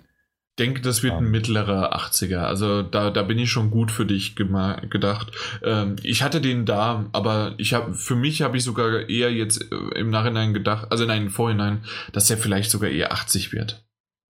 Denke, 0.60 0.82
das 0.82 1.02
wird 1.04 1.14
ein 1.14 1.26
Ähm. 1.26 1.32
mittlerer 1.32 1.96
80er. 1.96 2.40
Also 2.40 2.82
da, 2.84 3.10
da 3.10 3.24
bin 3.24 3.40
ich 3.40 3.52
schon 3.52 3.72
gut 3.72 3.92
für 3.92 4.06
dich 4.06 4.36
gedacht. 4.36 5.32
Ähm, 5.64 5.96
ich 6.04 6.22
hatte 6.24 6.42
den 6.42 6.66
da, 6.66 7.10
aber 7.12 7.56
ich 7.58 7.74
habe 7.74 7.94
für 7.94 8.16
mich 8.16 8.42
habe 8.42 8.58
ich 8.58 8.64
sogar 8.64 9.10
eher 9.10 9.32
jetzt 9.32 9.72
äh, 9.72 10.00
im 10.00 10.10
Nachhinein 10.10 10.54
gedacht, 10.54 10.92
also 10.92 11.06
nein, 11.06 11.24
im 11.24 11.30
Vorhinein, 11.30 11.84
dass 12.12 12.28
der 12.28 12.38
vielleicht 12.38 12.70
sogar 12.72 12.90
eher 12.90 13.12
80 13.12 13.52
wird. 13.54 13.86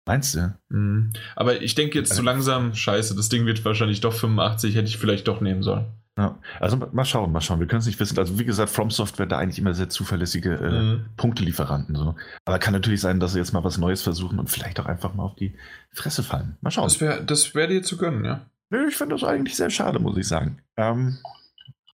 Meinst 0.06 0.34
du? 0.34 0.54
Mhm. 0.68 1.12
Aber 1.34 1.62
ich 1.62 1.74
denke 1.74 1.98
jetzt 1.98 2.14
so 2.14 2.22
langsam, 2.22 2.74
scheiße, 2.74 3.16
das 3.16 3.30
Ding 3.30 3.46
wird 3.46 3.64
wahrscheinlich 3.64 4.00
doch 4.00 4.12
85, 4.12 4.74
hätte 4.74 4.88
ich 4.88 4.98
vielleicht 4.98 5.28
doch 5.28 5.40
nehmen 5.40 5.62
sollen. 5.62 5.86
Ja. 6.16 6.38
Also 6.60 6.76
mal 6.92 7.04
schauen, 7.04 7.32
mal 7.32 7.40
schauen. 7.40 7.58
Wir 7.58 7.66
können 7.66 7.80
es 7.80 7.86
nicht 7.86 7.98
wissen. 7.98 8.16
Also 8.18 8.38
wie 8.38 8.44
gesagt, 8.44 8.70
From 8.70 8.90
Software 8.90 9.26
da 9.26 9.38
eigentlich 9.38 9.58
immer 9.58 9.74
sehr 9.74 9.88
zuverlässige 9.88 10.54
äh, 10.54 10.70
Mhm. 10.70 11.06
Punktelieferanten. 11.16 11.96
So. 11.96 12.14
Aber 12.44 12.58
kann 12.60 12.72
natürlich 12.72 13.00
sein, 13.00 13.18
dass 13.18 13.32
sie 13.32 13.38
jetzt 13.40 13.52
mal 13.52 13.64
was 13.64 13.78
Neues 13.78 14.02
versuchen 14.02 14.38
und 14.38 14.48
vielleicht 14.48 14.78
auch 14.78 14.86
einfach 14.86 15.12
mal 15.14 15.24
auf 15.24 15.34
die 15.34 15.54
Fresse 15.92 16.22
fallen. 16.22 16.56
Mal 16.60 16.70
schauen. 16.70 16.84
Das 16.84 17.00
wäre 17.00 17.24
das 17.24 17.54
wär 17.56 17.66
dir 17.66 17.82
zu 17.82 17.96
gönnen, 17.96 18.24
ja. 18.24 18.46
Nö, 18.70 18.86
ich 18.88 18.96
finde 18.96 19.16
das 19.16 19.24
eigentlich 19.24 19.56
sehr 19.56 19.70
schade, 19.70 19.98
muss 19.98 20.16
ich 20.16 20.28
sagen. 20.28 20.58
Ähm, 20.76 21.18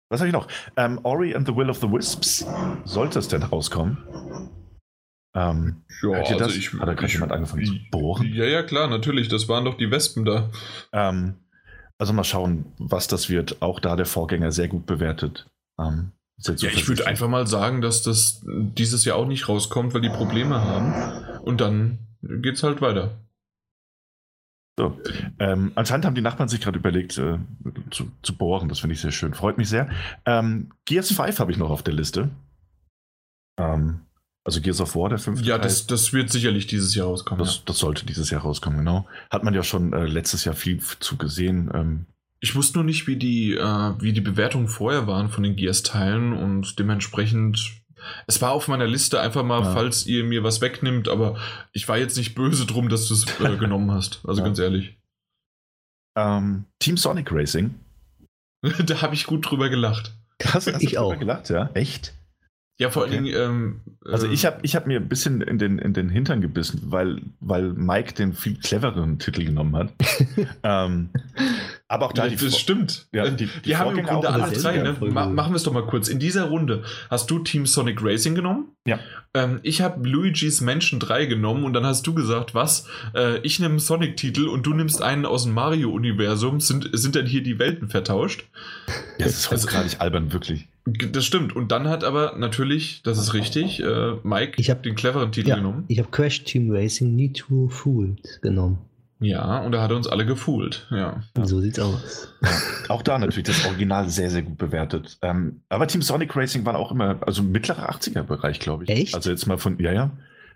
was 0.08 0.20
habe 0.20 0.28
ich 0.28 0.32
noch? 0.34 0.48
Ähm, 0.76 0.98
Ori 1.02 1.34
and 1.34 1.46
the 1.46 1.54
Will 1.54 1.68
of 1.68 1.78
the 1.80 1.90
Wisps. 1.90 2.46
Sollte 2.84 3.18
es 3.18 3.28
denn 3.28 3.42
rauskommen? 3.42 3.98
Ähm, 5.34 5.82
Ja, 6.02 6.18
ihr 6.18 6.22
das? 6.38 6.42
also 6.48 6.56
ich, 6.58 6.72
Hat 6.72 6.88
da 6.88 6.94
gerade 6.94 7.12
jemand 7.12 7.32
angefangen 7.32 7.66
zu 7.66 7.74
bohren? 7.90 8.26
Ja, 8.32 8.44
ja, 8.46 8.62
klar, 8.62 8.88
natürlich. 8.88 9.28
Das 9.28 9.48
waren 9.48 9.64
doch 9.66 9.76
die 9.76 9.90
Wespen 9.90 10.24
da. 10.24 10.50
Ähm, 10.92 11.34
also 11.98 12.12
mal 12.12 12.24
schauen, 12.24 12.66
was 12.78 13.08
das 13.08 13.28
wird. 13.28 13.62
Auch 13.62 13.80
da 13.80 13.96
der 13.96 14.06
Vorgänger 14.06 14.52
sehr 14.52 14.68
gut 14.68 14.86
bewertet. 14.86 15.48
Ähm, 15.78 16.12
sehr 16.36 16.54
Ja, 16.56 16.68
ich 16.68 16.88
würde 16.88 17.06
einfach 17.06 17.28
mal 17.28 17.46
sagen, 17.46 17.80
dass 17.80 18.02
das 18.02 18.42
dieses 18.44 19.04
Jahr 19.04 19.16
auch 19.16 19.26
nicht 19.26 19.48
rauskommt, 19.48 19.94
weil 19.94 20.02
die 20.02 20.10
Probleme 20.10 20.60
haben. 20.60 21.40
Und 21.42 21.60
dann 21.60 21.98
geht's 22.22 22.62
halt 22.62 22.80
weiter. 22.80 23.18
So. 24.78 25.00
Ähm, 25.38 25.72
anscheinend 25.74 26.04
haben 26.04 26.14
die 26.14 26.20
Nachbarn 26.20 26.50
sich 26.50 26.60
gerade 26.60 26.78
überlegt, 26.78 27.16
äh, 27.16 27.38
zu, 27.90 28.10
zu 28.22 28.36
bohren. 28.36 28.68
Das 28.68 28.80
finde 28.80 28.94
ich 28.94 29.00
sehr 29.00 29.12
schön. 29.12 29.32
Freut 29.32 29.56
mich 29.56 29.70
sehr. 29.70 29.88
Ähm, 30.26 30.70
Gears 30.84 31.12
5 31.12 31.38
habe 31.38 31.50
ich 31.50 31.56
noch 31.56 31.70
auf 31.70 31.82
der 31.82 31.94
Liste. 31.94 32.28
Ähm, 33.58 34.05
also 34.46 34.60
Gears 34.60 34.80
of 34.80 34.94
War, 34.96 35.08
der 35.10 35.18
fünfte 35.18 35.44
Ja, 35.44 35.56
Teil. 35.58 35.64
das, 35.64 35.86
das 35.86 36.12
wird 36.12 36.30
sicherlich 36.30 36.66
dieses 36.66 36.94
Jahr 36.94 37.08
rauskommen. 37.08 37.44
Das, 37.44 37.56
ja. 37.56 37.62
das 37.66 37.78
sollte 37.78 38.06
dieses 38.06 38.30
Jahr 38.30 38.42
rauskommen, 38.42 38.78
genau. 38.78 39.06
Hat 39.30 39.42
man 39.44 39.52
ja 39.54 39.62
schon 39.62 39.92
äh, 39.92 40.04
letztes 40.06 40.44
Jahr 40.44 40.54
viel 40.54 40.80
zu 41.00 41.16
gesehen. 41.16 41.70
Ähm, 41.74 42.06
Ich 42.40 42.54
wusste 42.54 42.78
nur 42.78 42.84
nicht, 42.84 43.06
wie 43.06 43.16
die, 43.16 43.54
äh, 43.54 43.92
wie 44.00 44.12
die 44.12 44.20
Bewertungen 44.20 44.68
vorher 44.68 45.06
waren 45.06 45.28
von 45.30 45.42
den 45.42 45.56
Gears-Teilen 45.56 46.32
und 46.32 46.78
dementsprechend. 46.78 47.72
Es 48.28 48.40
war 48.40 48.52
auf 48.52 48.68
meiner 48.68 48.86
Liste 48.86 49.20
einfach 49.20 49.42
mal, 49.42 49.62
Ja. 49.62 49.72
falls 49.74 50.06
ihr 50.06 50.22
mir 50.22 50.44
was 50.44 50.60
wegnimmt, 50.60 51.08
aber 51.08 51.36
ich 51.72 51.88
war 51.88 51.98
jetzt 51.98 52.16
nicht 52.16 52.34
böse 52.36 52.64
drum, 52.64 52.88
dass 52.88 53.08
du 53.08 53.14
es 53.14 53.24
äh, 53.40 53.56
genommen 53.58 53.90
hast. 53.90 54.20
Also 54.24 54.40
Ja. 54.42 54.46
ganz 54.46 54.58
ehrlich. 54.60 54.96
ähm, 56.16 56.64
Team 56.78 56.96
Sonic 56.96 57.30
Racing. 57.32 57.74
da 58.86 59.02
habe 59.02 59.14
ich 59.14 59.26
gut 59.26 59.50
drüber 59.50 59.68
gelacht. 59.68 60.12
Hast, 60.44 60.66
hast 60.72 60.82
Ich 60.82 60.90
du 60.90 60.96
drüber 60.96 61.00
auch. 61.14 61.18
gelacht, 61.18 61.50
ja? 61.50 61.70
Echt? 61.74 62.14
Ja, 62.78 62.90
vor 62.90 63.04
allen 63.04 63.12
Okay. 63.14 63.22
Dingen. 63.24 63.36
Ähm, 63.42 63.80
Also 64.04 64.26
äh, 64.26 64.32
ich 64.32 64.44
habe 64.44 64.58
ich 64.62 64.76
hab 64.76 64.86
mir 64.86 65.00
ein 65.00 65.08
bisschen 65.08 65.40
in 65.40 65.58
den, 65.58 65.78
in 65.78 65.94
den 65.94 66.10
Hintern 66.10 66.42
gebissen, 66.42 66.82
weil, 66.86 67.22
weil 67.40 67.72
Mike 67.72 68.12
den 68.12 68.34
viel 68.34 68.58
clevereren 68.58 69.18
Titel 69.18 69.44
genommen 69.46 69.74
hat. 69.76 69.94
ähm, 70.62 71.08
aber 71.88 72.06
auch 72.06 72.12
da 72.12 72.24
Ja, 72.24 72.28
die 72.30 72.36
das 72.36 72.50
Vor- 72.50 72.58
stimmt. 72.60 73.06
Ja, 73.12 73.28
die- 73.30 73.46
die 73.46 73.50
wir 73.64 73.78
haben 73.78 73.96
im 73.98 74.04
Grunde 74.04 74.28
alle 74.28 74.52
drei. 74.52 74.76
Ne? 74.76 74.94
Ma 75.10 75.26
machen 75.26 75.52
wir 75.52 75.56
es 75.56 75.62
doch 75.62 75.72
mal 75.72 75.86
kurz. 75.86 76.08
In 76.08 76.18
dieser 76.18 76.44
Runde 76.50 76.84
hast 77.08 77.30
du 77.30 77.38
Team 77.38 77.64
Sonic 77.64 78.02
Racing 78.02 78.34
genommen. 78.34 78.66
Ja. 78.86 78.98
Ähm, 79.32 79.58
ich 79.62 79.80
habe 79.80 80.06
Luigi's 80.06 80.60
Mansion 80.60 81.00
3 81.00 81.24
genommen 81.26 81.64
und 81.64 81.72
dann 81.72 81.86
hast 81.86 82.06
du 82.06 82.12
gesagt, 82.12 82.54
was? 82.54 82.86
Äh, 83.14 83.38
ich 83.38 83.58
nehme 83.58 83.70
einen 83.70 83.78
Sonic-Titel 83.78 84.48
und 84.48 84.66
du 84.66 84.74
nimmst 84.74 85.00
einen 85.02 85.24
aus 85.24 85.44
dem 85.44 85.54
Mario-Universum. 85.54 86.60
Sind, 86.60 86.90
sind 86.92 87.14
denn 87.14 87.24
hier 87.26 87.42
die 87.42 87.58
Welten 87.58 87.88
vertauscht? 87.88 88.44
Ja, 89.18 89.24
das 89.24 89.38
ist 89.38 89.50
Also- 89.52 89.66
hochgradig 89.66 89.98
albern, 90.00 90.32
wirklich. 90.34 90.68
Das 90.86 91.24
stimmt. 91.24 91.54
Und 91.56 91.72
dann 91.72 91.88
hat 91.88 92.04
aber 92.04 92.34
natürlich, 92.38 93.02
das 93.02 93.18
ist 93.18 93.34
richtig, 93.34 93.82
äh, 93.82 94.12
Mike 94.22 94.52
Ich 94.58 94.70
hab- 94.70 94.82
den 94.84 94.94
cleveren 94.94 95.32
Titel 95.32 95.48
Ja, 95.48 95.56
genommen. 95.56 95.84
ich 95.88 95.98
habe 95.98 96.08
Crash 96.10 96.44
Team 96.44 96.70
Racing 96.70 97.14
Need 97.16 97.38
to 97.38 97.68
Fooled 97.68 98.40
genommen. 98.40 98.78
Ja, 99.18 99.60
und 99.62 99.72
da 99.72 99.82
hat 99.82 99.90
er 99.90 99.96
uns 99.96 100.06
alle 100.06 100.26
gefoolt. 100.26 100.86
Ja. 100.90 101.22
So 101.42 101.60
sieht's 101.60 101.78
aus. 101.80 102.28
Auch 102.88 103.02
da 103.02 103.18
natürlich 103.18 103.46
das 103.48 103.64
Original 103.66 104.08
sehr, 104.10 104.30
sehr 104.30 104.42
gut 104.42 104.58
bewertet. 104.58 105.16
Ähm, 105.22 105.62
aber 105.70 105.86
Team 105.88 106.02
Sonic 106.02 106.36
Racing 106.36 106.64
war 106.66 106.76
auch 106.76 106.92
immer, 106.92 107.16
also 107.22 107.42
mittlerer 107.42 107.88
80er-Bereich, 107.90 108.60
glaube 108.60 108.84
ich. 108.84 108.90
Echt? 108.90 109.14
Also 109.14 109.30
jetzt 109.30 109.46
mal 109.46 109.56
von, 109.58 109.78
ja, 109.80 109.90
ja. 109.92 110.10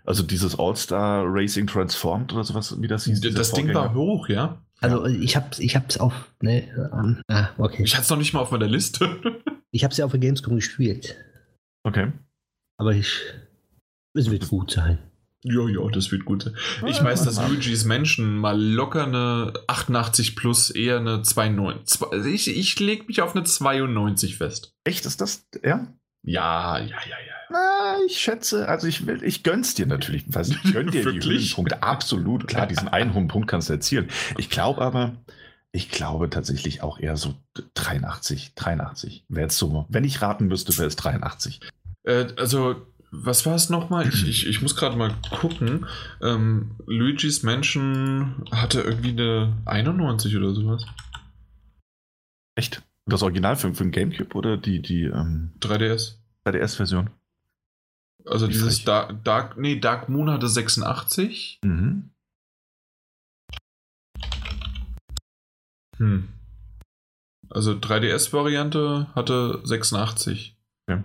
Also 0.05 0.21
dieses 0.23 0.57
All-Star 0.57 1.25
Racing 1.27 1.67
Transformed 1.67 2.33
oder 2.33 2.43
sowas, 2.43 2.77
wie 2.79 2.87
das 2.87 3.05
hieß. 3.05 3.19
Das 3.33 3.51
Ding 3.51 3.73
war 3.73 3.93
hoch, 3.95 4.29
ja. 4.29 4.59
Also 4.79 5.05
ich 5.05 5.35
hab's, 5.35 5.59
ich 5.59 5.75
hab's 5.75 5.97
auf. 5.99 6.13
Ne, 6.41 6.63
ähm, 6.93 7.21
ah, 7.27 7.49
okay. 7.57 7.83
Ich 7.83 7.93
hatte 7.93 8.03
es 8.03 8.09
noch 8.09 8.17
nicht 8.17 8.33
mal 8.33 8.39
auf 8.39 8.51
meiner 8.51 8.67
Liste. 8.67 9.09
Ich 9.73 9.83
hab's 9.83 9.97
ja 9.97 10.05
auf 10.05 10.11
der 10.11 10.19
Gamescom 10.19 10.55
gespielt. 10.55 11.15
Okay. 11.83 12.11
Aber 12.79 12.93
ich. 12.93 13.21
Es 14.13 14.29
wird 14.29 14.47
gut 14.49 14.71
sein. 14.71 14.99
Ja, 15.43 15.67
ja, 15.67 15.89
das 15.89 16.11
wird 16.11 16.25
gut. 16.25 16.51
Ich 16.85 17.03
weiß, 17.03 17.23
dass 17.23 17.37
Luigi's 17.47 17.83
Mansion 17.85 18.37
mal 18.37 18.61
locker 18.61 19.05
eine 19.05 19.53
88 19.67 20.35
plus, 20.35 20.69
eher 20.69 20.97
eine 20.97 21.23
92. 21.23 21.85
Zwei- 21.87 22.15
Ich, 22.27 22.47
ich 22.55 22.79
leg 22.79 23.07
mich 23.07 23.21
auf 23.21 23.35
eine 23.35 23.43
92 23.43 24.37
fest. 24.37 24.73
Echt, 24.83 25.05
ist 25.07 25.19
das, 25.21 25.47
ja? 25.63 25.87
Ja, 26.23 26.77
ja, 26.77 26.85
ja, 26.85 27.17
ja. 27.27 27.33
Na, 27.49 27.95
ich 28.05 28.19
schätze, 28.19 28.67
also 28.69 28.85
ich 28.87 29.07
will, 29.07 29.23
ich 29.23 29.41
gönn's 29.43 29.73
dir 29.73 29.87
natürlich. 29.87 30.25
Was, 30.27 30.49
ich 30.49 30.61
gönn 30.73 30.91
dir 30.91 30.99
die 31.01 31.05
Wirklich? 31.05 31.47
Höhenpunkte. 31.49 31.81
Absolut, 31.81 32.47
klar, 32.47 32.67
diesen 32.67 32.87
einen 32.87 33.13
hohen 33.15 33.27
Punkt 33.27 33.47
kannst 33.49 33.69
du 33.69 33.73
erzielen. 33.73 34.09
Ich 34.37 34.49
glaube 34.51 34.81
aber, 34.81 35.15
ich 35.71 35.89
glaube 35.89 36.29
tatsächlich 36.29 36.81
auch 36.81 36.99
eher 36.99 37.17
so 37.17 37.35
83, 37.75 38.55
83. 38.55 39.25
Wäre 39.29 39.43
jetzt 39.43 39.57
so, 39.57 39.85
wenn 39.89 40.03
ich 40.03 40.21
raten 40.21 40.47
müsste, 40.47 40.77
wäre 40.77 40.87
es 40.87 40.95
83. 40.97 41.61
Äh, 42.03 42.27
also, 42.37 42.87
was 43.11 43.45
war 43.45 43.55
es 43.55 43.69
nochmal? 43.69 44.07
Ich, 44.07 44.27
ich, 44.27 44.47
ich 44.47 44.61
muss 44.61 44.75
gerade 44.75 44.97
mal 44.97 45.13
gucken. 45.29 45.85
Ähm, 46.21 46.75
Luigi's 46.85 47.43
Mansion 47.43 48.43
hatte 48.51 48.81
irgendwie 48.81 49.11
eine 49.11 49.57
91 49.65 50.35
oder 50.35 50.53
sowas. 50.53 50.85
Echt? 52.55 52.81
Das 53.05 53.23
Original 53.23 53.55
für, 53.55 53.73
für 53.73 53.83
den 53.83 53.91
Gamecube 53.91 54.35
oder 54.35 54.57
die, 54.57 54.81
die 54.81 55.03
ähm, 55.03 55.53
3DS. 55.59 56.17
3DS-Version? 56.45 57.09
Also 58.25 58.47
Wie 58.47 58.53
dieses. 58.53 58.83
Dark, 58.83 59.23
Dark, 59.23 59.57
nee, 59.57 59.79
Dark 59.79 60.09
Moon 60.09 60.29
hatte 60.29 60.47
86. 60.47 61.59
Mhm. 61.63 62.10
Hm. 66.01 66.27
Also 67.49 67.73
3DS-Variante 67.73 69.07
hatte 69.13 69.61
86. 69.63 70.57
Ja. 70.89 71.03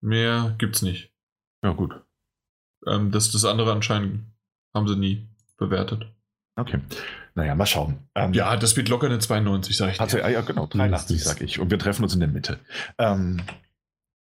Mehr 0.00 0.54
gibt's 0.58 0.82
nicht. 0.82 1.12
Ja, 1.62 1.72
gut. 1.72 1.94
Ähm, 2.86 3.12
das, 3.12 3.30
das 3.30 3.44
andere 3.44 3.70
anscheinend 3.72 4.24
haben 4.74 4.88
sie 4.88 4.96
nie 4.96 5.28
bewertet. 5.56 6.06
Okay. 6.56 6.80
Naja, 7.34 7.54
mal 7.54 7.66
schauen. 7.66 8.08
Ähm, 8.14 8.32
Ja, 8.32 8.56
das 8.56 8.76
wird 8.76 8.88
locker 8.88 9.06
eine 9.06 9.20
92, 9.20 9.76
sag 9.76 9.90
ich 9.90 9.96
dir. 9.98 10.02
Hatte, 10.02 10.24
ah, 10.24 10.28
ja, 10.28 10.40
genau, 10.40 10.66
83 10.66 11.22
sag 11.22 11.40
ich. 11.40 11.60
Und 11.60 11.70
wir 11.70 11.78
treffen 11.78 12.02
uns 12.02 12.14
in 12.14 12.20
der 12.20 12.28
Mitte. 12.28 12.58
Ähm, 12.98 13.40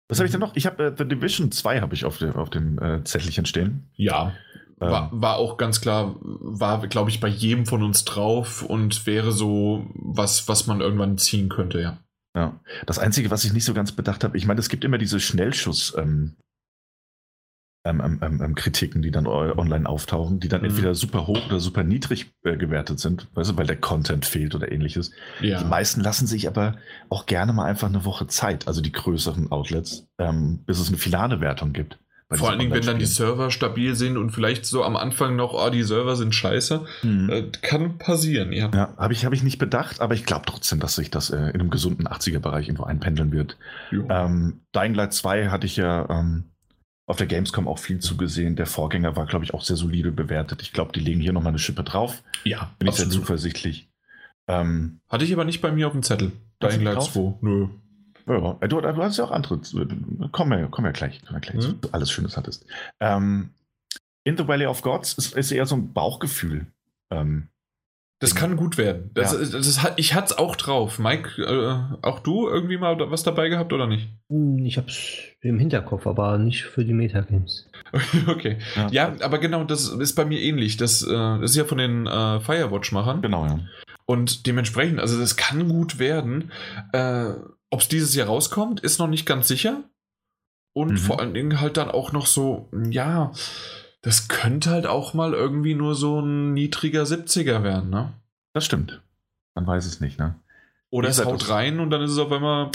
was 0.09 0.19
habe 0.19 0.27
ich 0.27 0.31
denn 0.33 0.41
noch? 0.41 0.55
Ich 0.55 0.67
habe 0.67 0.85
äh, 0.85 0.95
The 0.97 1.07
Division 1.07 1.51
2 1.51 1.81
habe 1.81 1.95
ich 1.95 2.05
auf, 2.05 2.19
dem 2.19 2.37
auf 2.37 2.51
dem 2.51 2.79
äh, 2.79 3.03
Zettelchen 3.03 3.47
stehen. 3.47 3.91
Ja. 3.97 4.33
Ähm, 4.81 4.91
War, 4.91 5.09
war 5.13 5.37
auch 5.37 5.57
ganz 5.57 5.81
klar, 5.81 6.17
war, 6.21 6.87
glaube 6.87 7.11
ich, 7.11 7.21
bei 7.21 7.29
jedem 7.29 7.65
von 7.67 7.83
uns 7.83 8.05
drauf 8.05 8.63
und 8.63 9.07
wäre 9.07 9.33
so 9.33 9.87
was, 9.95 10.49
was 10.49 10.67
man 10.67 10.81
irgendwann 10.81 11.17
ziehen 11.19 11.49
könnte, 11.49 11.81
ja. 11.81 11.99
Ja. 12.37 12.61
Das 12.85 12.99
Einzige, 12.99 13.31
was 13.31 13.45
ich 13.45 13.55
nicht 13.55 13.65
so 13.65 13.73
ganz 13.73 13.93
bedacht 13.93 14.23
habe, 14.23 14.37
ich 14.37 14.47
meine, 14.47 14.61
es 14.61 14.69
gibt 14.69 14.85
immer 14.85 14.99
diese 14.99 15.21
Schnellschuss. 15.21 15.95
Ähm, 15.97 16.37
ähm, 17.87 18.01
ähm, 18.05 18.19
ähm, 18.21 18.43
ähm, 18.43 18.55
Kritiken, 18.57 19.01
die 19.01 19.13
dann 19.13 19.29
online 19.29 19.89
auftauchen, 19.89 20.41
die 20.41 20.49
dann 20.49 20.63
Mhm. 20.63 20.67
entweder 20.71 20.95
super 20.97 21.29
hoch 21.29 21.47
oder 21.47 21.61
super 21.61 21.85
niedrig 21.85 22.33
äh, 22.43 22.57
gewertet 22.57 22.99
sind, 22.99 23.29
weißt 23.35 23.53
du, 23.53 23.57
weil 23.57 23.67
der 23.69 23.77
Content 23.77 24.27
fehlt 24.27 24.57
oder 24.57 24.73
ähnliches. 24.73 25.13
Ja. 25.41 25.61
Die 25.63 25.65
meisten 25.69 26.01
lassen 26.01 26.27
sich 26.27 26.49
aber 26.49 26.77
auch 27.09 27.27
gerne 27.27 27.53
mal 27.53 27.65
einfach 27.65 27.89
eine 27.89 28.05
Woche 28.05 28.27
Zeit, 28.27 28.67
also 28.67 28.81
die 28.81 28.91
größeren 28.93 29.53
Outlets, 29.53 30.09
bis 30.67 30.81
es 30.81 30.89
eine 30.89 30.97
finale 30.99 31.41
Wertung 31.41 31.73
gibt. 31.73 31.99
Vor 32.33 32.51
allen 32.51 32.59
Dingen, 32.59 32.73
wenn 32.73 32.85
dann 32.85 32.99
die. 32.99 33.07
Server 33.07 33.53
stabil 33.53 33.95
sind 33.95 34.17
und 34.17 34.31
vielleicht 34.31 34.67
so 34.67 34.83
am 34.83 34.97
Anfang 34.97 35.37
noch, 35.37 35.55
oh, 35.55 35.71
die 35.71 35.85
Server 35.85 36.17
sind 36.17 36.35
scheiße. 36.35 36.85
Mhm. 37.03 37.31
Äh, 37.31 37.43
kann 37.63 37.99
passieren, 37.99 38.53
ja. 38.53 38.69
Ja, 38.75 38.95
habe 38.97 39.13
ich, 39.13 39.25
hab 39.25 39.33
ich 39.33 39.45
nicht 39.45 39.59
bedacht, 39.59 40.01
aber 40.01 40.15
ich 40.15 40.25
glaube 40.27 40.45
trotzdem, 40.45 40.81
dass 40.81 40.97
sich 40.97 41.11
das 41.11 41.31
äh, 41.31 41.37
in 41.37 41.61
einem 41.61 41.71
gesunden 41.71 42.09
80er-Bereich 42.09 42.67
irgendwo 42.67 42.83
einpendeln 42.83 43.31
wird. 43.31 43.57
Ähm, 43.93 44.61
Dying 44.75 44.95
Light 44.95 45.13
2 45.13 45.51
hatte 45.51 45.67
ich 45.67 45.77
ja 45.77 46.09
ähm, 46.11 46.45
auf 47.07 47.17
der 47.17 47.29
Gamescom 47.29 47.69
auch 47.69 47.79
viel 47.79 48.01
zugesehen. 48.01 48.57
Der 48.57 48.67
Vorgänger 48.67 49.15
war, 49.15 49.27
glaube 49.27 49.45
ich, 49.45 49.55
auch 49.55 49.63
sehr 49.63 49.77
solide 49.77 50.11
bewertet. 50.11 50.63
Ich 50.63 50.73
glaube, 50.73 50.91
die 50.93 51.01
legen 51.01 51.21
hier 51.21 51.33
nochmal 51.33 51.51
eine 51.51 51.61
Schippe 51.61 51.85
drauf. 51.85 52.25
ja, 52.43 52.73
Bin 52.81 52.89
ich 52.89 52.95
sehr 52.97 53.07
absolut. 53.07 53.27
zuversichtlich. 53.27 53.89
Ähm, 54.49 54.99
Hatte 55.09 55.25
ich 55.25 55.33
aber 55.33 55.45
nicht 55.45 55.61
bei 55.61 55.71
mir 55.71 55.87
auf 55.87 55.93
dem 55.93 56.03
Zettel. 56.03 56.33
Dying 56.61 56.83
Light 56.83 56.97
drauf? 56.97 57.13
2. 57.13 57.35
Nö. 57.43 57.69
Ja, 58.29 58.55
du, 58.69 58.81
du 58.81 58.97
hast 59.03 59.17
ja 59.19 59.25
auch 59.25 59.31
andere. 59.31 59.61
Kommen 60.33 60.51
wir, 60.59 60.67
kommen 60.69 60.85
wir 60.87 60.93
gleich, 60.93 61.21
kommen 61.25 61.37
wir 61.37 61.41
gleich 61.41 61.57
Mhm. 61.57 61.61
zu, 61.61 61.73
du 61.75 61.89
alles 61.93 62.11
Schönes 62.11 62.37
hattest. 62.37 62.65
Ähm, 63.01 63.51
In 64.25 64.37
the 64.37 64.47
Valley 64.49 64.67
of 64.67 64.83
Gods 64.83 65.15
ist, 65.15 65.37
ist 65.37 65.53
eher 65.53 65.67
so 65.67 65.77
ein 65.77 65.93
Bauchgefühl. 65.93 66.67
Ähm, 67.13 67.49
Das 68.19 68.35
kann 68.35 68.57
gut 68.57 68.79
werden. 68.79 69.11
Das, 69.15 69.33
Ja. 69.33 69.39
das, 69.39 69.51
das 69.51 69.83
hat, 69.83 69.95
ich 69.99 70.15
hatte 70.15 70.27
es 70.33 70.39
auch 70.39 70.57
drauf. 70.57 70.99
Mike, 70.99 71.41
äh, 71.43 71.97
auch 72.05 72.19
du 72.21 72.49
irgendwie 72.49 72.79
mal 72.79 72.99
was 73.11 73.23
dabei 73.23 73.49
gehabt 73.51 73.73
oder 73.73 73.87
nicht? 73.87 74.09
Hm, 74.31 74.65
Ich 74.65 74.79
habe 74.79 74.89
es 74.89 75.19
im 75.43 75.59
Hinterkopf, 75.61 76.07
aber 76.07 76.39
nicht 76.39 76.65
für 76.65 76.85
die 76.85 76.95
Metagames. 76.95 77.69
okay. 78.27 78.59
ja, 78.75 78.89
Ja, 78.91 79.17
aber 79.21 79.39
genau, 79.39 79.63
das 79.65 79.87
ist 79.89 80.15
bei 80.15 80.25
mir 80.25 80.41
ähnlich. 80.41 80.77
Das, 80.77 81.03
äh, 81.03 81.09
das 81.13 81.51
ist 81.51 81.57
ja 81.57 81.65
von 81.65 81.79
den 81.79 82.07
äh, 82.07 82.41
Firewatch-Machern. 82.41 83.23
Genau, 83.23 83.45
ja. 83.47 83.61
Und 84.07 84.47
dementsprechend, 84.47 84.99
also 84.99 85.19
das 85.21 85.37
kann 85.37 85.69
gut 85.69 85.99
werden. 85.99 86.51
Äh, 86.93 87.33
Ob 87.77 87.83
es 87.83 87.89
dieses 87.89 88.15
Jahr 88.15 88.29
rauskommt, 88.29 88.81
ist 88.81 88.99
noch 88.99 89.07
nicht 89.07 89.27
ganz 89.27 89.49
sicher. 89.49 89.83
Und 90.73 90.93
Mhm. 90.93 90.97
vor 90.97 91.21
allen 91.21 91.35
Dingen 91.35 91.61
halt 91.61 91.77
dann 91.77 91.91
auch 91.91 92.11
noch 92.11 92.25
so, 92.25 92.71
ja, 92.91 93.33
das 94.01 94.29
könnte 94.29 94.71
halt 94.71 94.87
auch 94.87 95.13
mal 95.13 95.35
irgendwie 95.35 95.75
nur 95.75 95.95
so 95.95 96.21
ein 96.21 96.55
niedriger 96.55 97.03
70er 97.05 97.63
werden, 97.63 97.91
ne? 97.91 98.15
Das 98.55 98.65
stimmt. 98.65 99.03
Man 99.55 99.67
weiß 99.67 99.85
es 99.85 100.01
nicht, 100.01 100.19
ne? 100.19 100.37
Oder 100.89 101.11
es 101.11 101.23
haut 101.23 101.51
rein 101.51 101.79
und 101.79 101.91
dann 101.91 102.01
ist 102.01 102.13
es 102.13 102.19
auf 102.19 102.33
einmal 102.33 102.71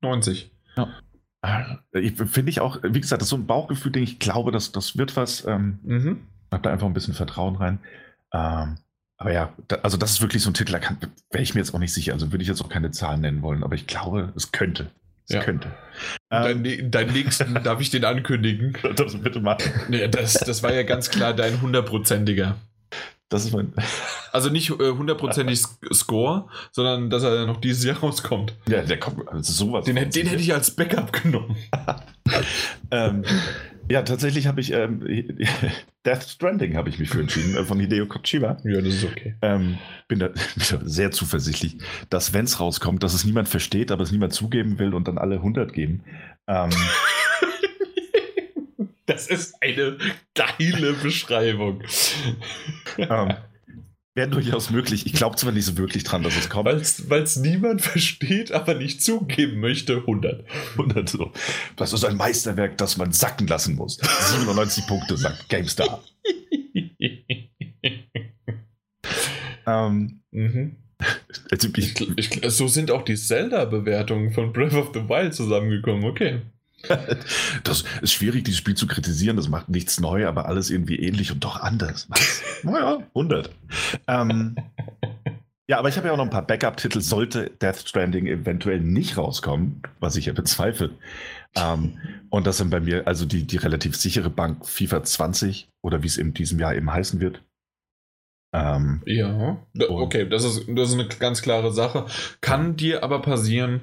90. 0.00 0.50
Äh, 1.42 1.76
Ich 2.00 2.14
finde 2.16 2.48
ich 2.48 2.60
auch, 2.62 2.78
wie 2.82 3.02
gesagt, 3.02 3.20
das 3.20 3.26
ist 3.26 3.30
so 3.30 3.36
ein 3.36 3.46
Bauchgefühl, 3.46 3.92
den 3.92 4.02
ich 4.02 4.18
glaube, 4.18 4.50
dass 4.50 4.72
das 4.72 4.96
wird 4.96 5.14
was. 5.14 5.44
Ähm, 5.46 5.78
Mhm. 5.82 6.26
hab 6.50 6.62
da 6.62 6.70
einfach 6.72 6.86
ein 6.86 6.94
bisschen 6.94 7.12
Vertrauen 7.12 7.56
rein. 7.56 7.80
Ähm, 8.32 8.78
aber 9.22 9.32
ja, 9.32 9.52
da, 9.68 9.76
also 9.76 9.96
das 9.96 10.10
ist 10.10 10.20
wirklich 10.20 10.42
so 10.42 10.50
ein 10.50 10.54
Titel, 10.54 10.72
da 10.72 10.80
wäre 11.30 11.42
ich 11.42 11.54
mir 11.54 11.60
jetzt 11.60 11.72
auch 11.74 11.78
nicht 11.78 11.94
sicher. 11.94 12.12
Also 12.12 12.30
würde 12.32 12.42
ich 12.42 12.48
jetzt 12.48 12.60
auch 12.62 12.68
keine 12.68 12.90
Zahlen 12.90 13.20
nennen 13.22 13.40
wollen, 13.42 13.64
aber 13.64 13.74
ich 13.74 13.86
glaube, 13.86 14.32
es 14.36 14.52
könnte. 14.52 14.90
Es 15.28 15.36
Ja. 15.36 15.42
könnte. 15.42 15.70
Dein, 16.28 16.50
Ähm, 16.56 16.62
ne- 16.62 16.82
dein 16.90 17.06
nächsten, 17.12 17.54
darf 17.64 17.80
ich 17.80 17.90
den 17.90 18.04
ankündigen? 18.04 18.76
das 18.96 19.16
bitte 19.16 19.40
mal. 19.40 19.56
Nee, 19.88 20.06
das, 20.08 20.34
das 20.34 20.62
war 20.62 20.72
ja 20.74 20.82
ganz 20.82 21.10
klar 21.10 21.32
dein 21.32 21.62
hundertprozentiger. 21.62 22.56
Das 23.28 23.44
ist 23.46 23.52
mein. 23.52 23.72
Also 24.32 24.48
nicht 24.48 24.70
äh, 24.70 24.92
hundertprozentig 24.92 25.58
Sk- 25.58 25.92
Score, 25.94 26.48
sondern 26.70 27.10
dass 27.10 27.22
er 27.22 27.44
noch 27.44 27.60
dieses 27.60 27.84
Jahr 27.84 27.98
rauskommt. 27.98 28.54
Ja, 28.66 28.80
der 28.80 28.98
kommt. 28.98 29.28
Also 29.28 29.52
sowas. 29.52 29.84
Den, 29.84 29.96
den 29.96 30.26
hätte 30.26 30.40
ich 30.40 30.54
als 30.54 30.70
Backup 30.74 31.12
genommen. 31.22 31.54
Ähm, 32.90 33.22
ja, 33.92 34.00
tatsächlich 34.00 34.46
habe 34.46 34.62
ich 34.62 34.72
ähm, 34.72 35.06
Death 36.06 36.22
Stranding 36.22 36.76
habe 36.76 36.88
ich 36.88 36.98
mich 36.98 37.10
für 37.10 37.20
entschieden, 37.20 37.54
äh, 37.56 37.64
von 37.64 37.78
Hideo 37.78 38.06
Kojima. 38.06 38.56
Ja, 38.64 38.80
das 38.80 38.94
ist 38.94 39.04
okay. 39.04 39.34
Ähm, 39.42 39.76
bin 40.08 40.18
da 40.18 40.30
sehr 40.82 41.10
zuversichtlich, 41.10 41.76
dass 42.08 42.32
wenn 42.32 42.46
es 42.46 42.58
rauskommt, 42.58 43.02
dass 43.02 43.12
es 43.12 43.26
niemand 43.26 43.50
versteht, 43.50 43.90
aber 43.90 44.02
es 44.02 44.10
niemand 44.10 44.32
zugeben 44.32 44.78
will 44.78 44.94
und 44.94 45.08
dann 45.08 45.18
alle 45.18 45.36
100 45.36 45.74
geben. 45.74 46.04
Ähm, 46.46 46.70
Das 49.04 49.26
ist 49.26 49.56
eine 49.60 49.98
geile 50.34 50.92
Beschreibung. 50.94 51.82
ähm, 52.96 53.34
Wäre 54.14 54.28
durchaus 54.28 54.70
möglich. 54.70 55.06
Ich 55.06 55.14
glaube 55.14 55.36
zwar 55.36 55.52
nicht 55.52 55.64
so 55.64 55.78
wirklich 55.78 56.04
dran, 56.04 56.22
dass 56.22 56.36
es 56.36 56.50
kommt. 56.50 56.66
Weil 56.66 57.22
es 57.22 57.36
niemand 57.36 57.80
versteht, 57.82 58.52
aber 58.52 58.74
nicht 58.74 59.02
zugeben 59.02 59.60
möchte, 59.60 59.96
100. 59.96 60.44
100 60.72 61.08
so. 61.08 61.32
Das 61.76 61.94
ist 61.94 62.04
ein 62.04 62.16
Meisterwerk, 62.16 62.76
das 62.76 62.98
man 62.98 63.12
sacken 63.12 63.46
lassen 63.46 63.74
muss. 63.74 63.96
97 63.96 64.86
Punkte, 64.86 65.16
sagt 65.16 65.48
GameStar. 65.48 66.02
Ähm, 69.64 70.22
mhm. 70.32 70.76
also 71.50 71.68
ich, 71.76 72.00
ich, 72.16 72.40
so 72.48 72.66
sind 72.66 72.90
auch 72.90 73.02
die 73.02 73.14
Zelda-Bewertungen 73.14 74.32
von 74.32 74.52
Breath 74.52 74.74
of 74.74 74.90
the 74.92 75.08
Wild 75.08 75.34
zusammengekommen. 75.34 76.04
Okay. 76.04 76.40
das 77.64 77.84
ist 78.00 78.12
schwierig, 78.12 78.44
dieses 78.44 78.58
Spiel 78.58 78.74
zu 78.74 78.86
kritisieren. 78.86 79.36
Das 79.36 79.48
macht 79.48 79.68
nichts 79.68 80.00
neu, 80.00 80.26
aber 80.26 80.46
alles 80.46 80.70
irgendwie 80.70 80.96
ähnlich 80.96 81.32
und 81.32 81.44
doch 81.44 81.60
anders. 81.60 82.08
Naja, 82.64 83.02
100. 83.08 83.50
Ähm, 84.06 84.54
ja, 85.68 85.78
aber 85.78 85.88
ich 85.88 85.96
habe 85.96 86.06
ja 86.06 86.12
auch 86.12 86.16
noch 86.16 86.24
ein 86.24 86.30
paar 86.30 86.46
Backup-Titel. 86.46 87.00
Sollte 87.00 87.50
Death 87.60 87.88
Stranding 87.88 88.26
eventuell 88.26 88.78
nicht 88.80 89.16
rauskommen, 89.16 89.82
was 89.98 90.14
ich 90.14 90.26
ja 90.26 90.32
bezweifle. 90.32 90.90
Ähm, 91.56 91.98
und 92.30 92.46
das 92.46 92.58
sind 92.58 92.70
bei 92.70 92.78
mir 92.78 93.06
also 93.06 93.26
die, 93.26 93.44
die 93.44 93.56
relativ 93.56 93.96
sichere 93.96 94.30
Bank 94.30 94.66
FIFA 94.66 95.02
20 95.02 95.68
oder 95.82 96.02
wie 96.02 96.06
es 96.06 96.18
in 96.18 96.34
diesem 96.34 96.60
Jahr 96.60 96.74
eben 96.74 96.92
heißen 96.92 97.20
wird. 97.20 97.42
Ähm, 98.54 99.02
Ja, 99.06 99.56
okay, 99.88 100.28
das 100.28 100.44
ist, 100.44 100.66
das 100.68 100.90
ist 100.90 100.94
eine 100.94 101.08
ganz 101.08 101.42
klare 101.42 101.72
Sache. 101.72 102.06
Kann 102.40 102.76
dir 102.76 103.02
aber 103.02 103.22
passieren, 103.22 103.80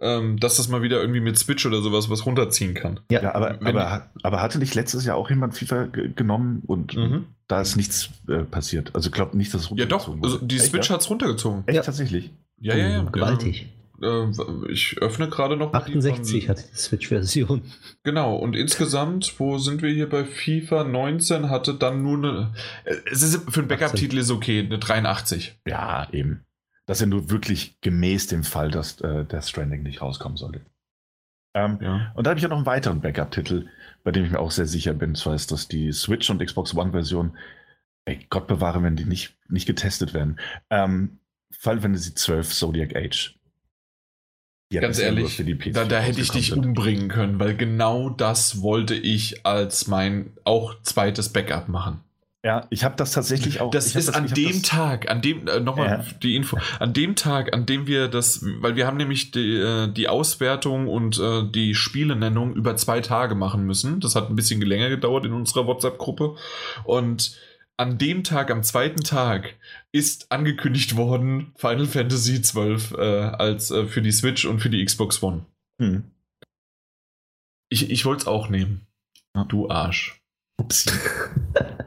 ähm, 0.00 0.38
dass 0.40 0.56
das 0.56 0.68
mal 0.68 0.82
wieder 0.82 1.00
irgendwie 1.00 1.20
mit 1.20 1.38
Switch 1.38 1.64
oder 1.66 1.82
sowas 1.82 2.08
was 2.10 2.24
runterziehen 2.26 2.74
kann. 2.74 3.00
ja, 3.10 3.34
aber, 3.34 3.58
wenn 3.60 3.76
aber, 3.76 4.10
aber 4.22 4.40
hatte 4.42 4.58
nicht 4.58 4.74
letztes 4.74 5.04
Jahr 5.04 5.16
auch 5.16 5.28
jemand 5.30 5.56
FIFA 5.56 5.84
ge- 5.86 6.10
genommen 6.14 6.62
und 6.66 6.96
Mhm. 6.96 7.26
da 7.48 7.60
ist 7.60 7.76
nichts 7.76 8.10
äh, 8.28 8.44
passiert? 8.44 8.94
Also 8.94 9.08
ich 9.08 9.12
glaube 9.12 9.36
nicht, 9.36 9.52
dass 9.52 9.62
es 9.62 9.70
Ja, 9.76 9.84
doch, 9.86 10.08
runtergezogen 10.08 10.24
also 10.24 10.38
die 10.46 10.56
Echt, 10.56 10.66
Switch 10.66 10.88
ja? 10.88 10.94
hat 10.94 11.00
es 11.02 11.10
runtergezogen. 11.10 11.64
Echt 11.66 11.76
Ja. 11.76 11.82
tatsächlich? 11.82 12.30
Ja, 12.60 12.74
ja, 12.76 12.88
ja. 12.88 13.04
Oh, 13.06 13.10
Gewaltig. 13.10 13.68
Äh, 14.02 14.26
ich 14.72 14.96
öffne 15.02 15.28
gerade 15.28 15.58
noch 15.58 15.72
mal 15.74 15.80
die 15.80 15.92
68 15.98 16.46
von- 16.46 16.56
hat 16.56 16.64
die 16.72 16.76
Switch-Version. 16.78 17.60
Genau, 18.02 18.34
und 18.36 18.56
insgesamt, 18.56 19.34
wo 19.38 19.58
sind 19.58 19.82
wir 19.82 19.90
hier 19.92 20.08
bei 20.08 20.24
FIFA 20.24 20.84
19, 20.84 21.50
hatte 21.50 21.74
dann 21.74 22.02
nur 22.02 22.16
eine. 22.16 22.52
äh, 22.84 22.94
Es 23.10 23.20
ist 23.20 23.50
für 23.50 23.60
einen 23.60 23.68
Backup-Titel 23.68 24.16
ist 24.16 24.30
okay, 24.30 24.60
eine 24.60 24.78
83. 24.78 25.58
Ja, 25.66 26.08
eben. 26.12 26.40
Das 26.90 26.98
ist 26.98 27.02
ja 27.02 27.06
nur 27.06 27.30
wirklich 27.30 27.80
gemäß 27.82 28.26
dem 28.26 28.42
Fall, 28.42 28.68
dass 28.72 29.00
äh, 29.00 29.24
Death 29.24 29.44
Stranding 29.44 29.84
nicht 29.84 30.02
rauskommen 30.02 30.36
sollte. 30.36 30.62
Ähm, 31.54 31.78
Ja. 31.80 32.10
und 32.16 32.26
da 32.26 32.30
habe 32.30 32.38
ich 32.38 32.42
ja 32.42 32.48
noch 32.48 32.56
einen 32.56 32.66
weiteren 32.66 33.00
Backup-Titel, 33.00 33.68
bei 34.02 34.10
dem 34.10 34.24
ich 34.24 34.32
mir 34.32 34.40
auch 34.40 34.50
sehr 34.50 34.66
sicher 34.66 34.92
bin. 34.92 35.14
Zwar 35.14 35.36
ist 35.36 35.52
das 35.52 35.68
die 35.68 35.92
Switch 35.92 36.28
und 36.30 36.44
Xbox 36.44 36.74
One-Version. 36.74 37.36
Ey, 38.06 38.26
Gott 38.28 38.48
bewahre, 38.48 38.82
wenn 38.82 38.96
die 38.96 39.04
nicht, 39.04 39.36
nicht 39.48 39.66
getestet 39.66 40.14
werden. 40.14 40.40
Ähm, 40.68 41.20
Final 41.52 41.80
Fantasy 41.80 42.12
12 42.12 42.52
Zodiac 42.52 42.96
Age. 42.96 43.38
Ja 44.72 44.80
Ganz 44.80 44.98
ehrlich, 44.98 45.36
für 45.36 45.44
die 45.44 45.54
PS4 45.54 45.72
da, 45.72 45.84
da 45.84 46.00
hätte 46.00 46.20
ich 46.20 46.30
dich 46.32 46.48
sind. 46.48 46.66
umbringen 46.66 47.08
können, 47.08 47.38
weil 47.38 47.56
genau 47.56 48.10
das 48.10 48.62
wollte 48.62 48.96
ich 48.96 49.46
als 49.46 49.86
mein 49.86 50.32
auch 50.42 50.82
zweites 50.82 51.28
Backup 51.32 51.68
machen. 51.68 52.02
Ja, 52.42 52.66
ich 52.70 52.84
habe 52.84 52.96
das 52.96 53.12
tatsächlich 53.12 53.60
auch. 53.60 53.70
Das 53.70 53.94
ist 53.94 54.08
das, 54.08 54.14
an 54.14 54.26
dem 54.28 54.62
Tag, 54.62 55.10
an 55.10 55.20
dem, 55.20 55.46
äh, 55.46 55.60
nochmal 55.60 55.88
ja. 55.88 56.04
die 56.22 56.36
Info, 56.36 56.56
an 56.78 56.94
dem 56.94 57.14
Tag, 57.14 57.52
an 57.54 57.66
dem 57.66 57.86
wir 57.86 58.08
das, 58.08 58.42
weil 58.60 58.76
wir 58.76 58.86
haben 58.86 58.96
nämlich 58.96 59.30
die, 59.30 59.56
äh, 59.56 59.92
die 59.92 60.08
Auswertung 60.08 60.88
und 60.88 61.18
äh, 61.18 61.42
die 61.44 61.74
Spielenennung 61.74 62.54
über 62.54 62.76
zwei 62.76 63.02
Tage 63.02 63.34
machen 63.34 63.66
müssen. 63.66 64.00
Das 64.00 64.14
hat 64.14 64.30
ein 64.30 64.36
bisschen 64.36 64.62
länger 64.62 64.88
gedauert 64.88 65.26
in 65.26 65.34
unserer 65.34 65.66
WhatsApp-Gruppe. 65.66 66.36
Und 66.84 67.38
an 67.76 67.98
dem 67.98 68.24
Tag, 68.24 68.50
am 68.50 68.62
zweiten 68.62 69.02
Tag, 69.04 69.56
ist 69.92 70.32
angekündigt 70.32 70.96
worden 70.96 71.52
Final 71.56 71.86
Fantasy 71.86 72.40
XII 72.40 72.96
äh, 72.96 73.22
als 73.34 73.70
äh, 73.70 73.86
für 73.86 74.00
die 74.00 74.12
Switch 74.12 74.46
und 74.46 74.60
für 74.60 74.70
die 74.70 74.82
Xbox 74.82 75.22
One. 75.22 75.44
Hm. 75.78 76.04
Ich, 77.68 77.90
ich 77.90 78.06
wollte 78.06 78.22
es 78.22 78.26
auch 78.26 78.48
nehmen. 78.48 78.86
Du 79.48 79.68
Arsch. 79.68 80.22
Ups. 80.58 80.86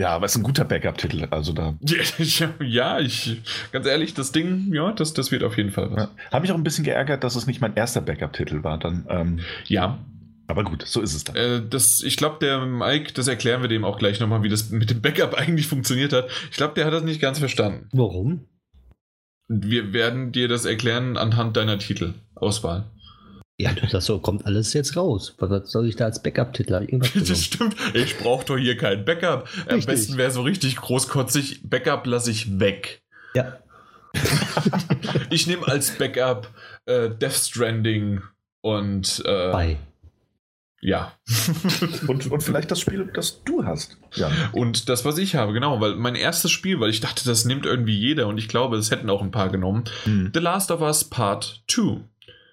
Ja, 0.00 0.10
aber 0.10 0.24
es 0.24 0.32
ist 0.32 0.38
ein 0.38 0.44
guter 0.44 0.64
Backup-Titel, 0.64 1.26
also 1.30 1.52
da. 1.52 1.74
Ja, 2.60 3.00
ich, 3.00 3.42
ganz 3.70 3.86
ehrlich, 3.86 4.14
das 4.14 4.32
Ding, 4.32 4.72
ja, 4.72 4.92
das, 4.92 5.12
das 5.12 5.30
wird 5.30 5.44
auf 5.44 5.58
jeden 5.58 5.72
Fall 5.72 5.90
was. 5.90 6.04
Ja. 6.04 6.10
Habe 6.32 6.42
mich 6.42 6.52
auch 6.52 6.56
ein 6.56 6.62
bisschen 6.62 6.84
geärgert, 6.84 7.22
dass 7.22 7.36
es 7.36 7.46
nicht 7.46 7.60
mein 7.60 7.76
erster 7.76 8.00
Backup-Titel 8.00 8.64
war. 8.64 8.78
Dann, 8.78 9.04
ähm, 9.10 9.40
ja. 9.66 9.98
Aber 10.46 10.64
gut, 10.64 10.84
so 10.86 11.02
ist 11.02 11.14
es 11.14 11.24
dann. 11.24 11.36
Äh, 11.36 11.62
das, 11.68 12.02
ich 12.02 12.16
glaube, 12.16 12.38
der 12.40 12.64
Mike, 12.64 13.12
das 13.12 13.28
erklären 13.28 13.60
wir 13.60 13.68
dem 13.68 13.84
auch 13.84 13.98
gleich 13.98 14.20
nochmal, 14.20 14.42
wie 14.42 14.48
das 14.48 14.70
mit 14.70 14.90
dem 14.90 15.02
Backup 15.02 15.34
eigentlich 15.38 15.66
funktioniert 15.66 16.14
hat. 16.14 16.30
Ich 16.50 16.56
glaube, 16.56 16.72
der 16.74 16.86
hat 16.86 16.94
das 16.94 17.04
nicht 17.04 17.20
ganz 17.20 17.38
verstanden. 17.38 17.88
Warum? 17.92 18.46
Wir 19.48 19.92
werden 19.92 20.32
dir 20.32 20.48
das 20.48 20.64
erklären 20.64 21.18
anhand 21.18 21.58
deiner 21.58 21.78
Titelauswahl. 21.78 22.90
Ja, 23.60 23.72
das 23.90 24.06
so 24.06 24.18
kommt 24.18 24.46
alles 24.46 24.72
jetzt 24.72 24.96
raus. 24.96 25.34
Was 25.38 25.70
soll 25.70 25.86
ich 25.86 25.96
da 25.96 26.06
als 26.06 26.22
Backup-Titel? 26.22 26.70
Das 27.14 27.44
stimmt. 27.44 27.76
Ich 27.94 28.16
brauche 28.16 28.44
doch 28.46 28.56
hier 28.56 28.76
kein 28.76 29.04
Backup. 29.04 29.48
Richtig. 29.54 29.72
Am 29.72 29.80
besten 29.84 30.16
wäre 30.16 30.30
so 30.30 30.42
richtig 30.42 30.76
großkotzig. 30.76 31.68
Backup 31.68 32.06
lasse 32.06 32.30
ich 32.30 32.58
weg. 32.58 33.02
Ja. 33.34 33.58
ich 35.30 35.46
nehme 35.46 35.68
als 35.68 35.90
Backup 35.90 36.48
äh, 36.86 37.10
Death 37.10 37.34
Stranding 37.34 38.22
und. 38.62 39.22
Äh, 39.26 39.52
Bei. 39.52 39.76
Ja. 40.80 41.12
und, 42.08 42.30
und 42.30 42.42
vielleicht 42.42 42.70
das 42.70 42.80
Spiel, 42.80 43.10
das 43.12 43.44
du 43.44 43.66
hast. 43.66 43.98
Ja. 44.14 44.30
Und 44.52 44.88
das, 44.88 45.04
was 45.04 45.18
ich 45.18 45.34
habe, 45.34 45.52
genau, 45.52 45.78
weil 45.82 45.96
mein 45.96 46.14
erstes 46.14 46.50
Spiel, 46.50 46.80
weil 46.80 46.88
ich 46.88 47.00
dachte, 47.00 47.26
das 47.26 47.44
nimmt 47.44 47.66
irgendwie 47.66 47.98
jeder 47.98 48.26
und 48.28 48.38
ich 48.38 48.48
glaube, 48.48 48.78
es 48.78 48.90
hätten 48.90 49.10
auch 49.10 49.20
ein 49.20 49.30
paar 49.30 49.50
genommen. 49.50 49.84
Hm. 50.04 50.30
The 50.32 50.40
Last 50.40 50.70
of 50.70 50.80
Us 50.80 51.04
Part 51.04 51.62
2. 51.68 52.00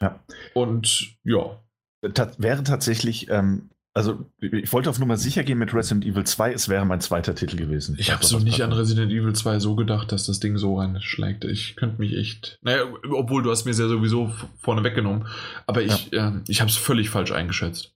Ja. 0.01 0.19
Und 0.53 1.17
ja. 1.23 1.61
Das 2.01 2.39
wäre 2.39 2.63
tatsächlich, 2.63 3.29
ähm, 3.29 3.69
also 3.93 4.25
ich 4.39 4.71
wollte 4.71 4.89
auf 4.89 4.99
Nummer 4.99 5.17
sicher 5.17 5.43
gehen 5.43 5.57
mit 5.57 5.73
Resident 5.73 6.05
Evil 6.05 6.23
2, 6.23 6.53
es 6.53 6.69
wäre 6.69 6.85
mein 6.85 7.01
zweiter 7.01 7.33
Titel 7.33 7.57
gewesen. 7.57 7.95
Ich, 7.95 8.07
ich 8.07 8.11
habe 8.13 8.23
so 8.23 8.37
nicht 8.37 8.61
an 8.61 8.71
Resident 8.71 9.11
Evil 9.11 9.33
2 9.33 9.59
so 9.59 9.75
gedacht, 9.75 10.11
dass 10.11 10.27
das 10.27 10.39
Ding 10.39 10.57
so 10.57 10.77
reinschlägt. 10.77 11.45
Ich 11.45 11.75
könnte 11.75 11.99
mich 11.99 12.15
echt. 12.15 12.59
Naja, 12.61 12.83
obwohl 13.11 13.41
du 13.41 13.49
hast 13.49 13.65
mir 13.65 13.71
ja 13.71 13.87
sowieso 13.87 14.31
vorne 14.59 14.83
weggenommen. 14.83 15.27
Aber 15.65 15.81
ich, 15.81 16.11
ja. 16.11 16.29
äh, 16.29 16.41
ich 16.47 16.61
habe 16.61 16.69
es 16.69 16.77
völlig 16.77 17.09
falsch 17.09 17.31
eingeschätzt. 17.31 17.95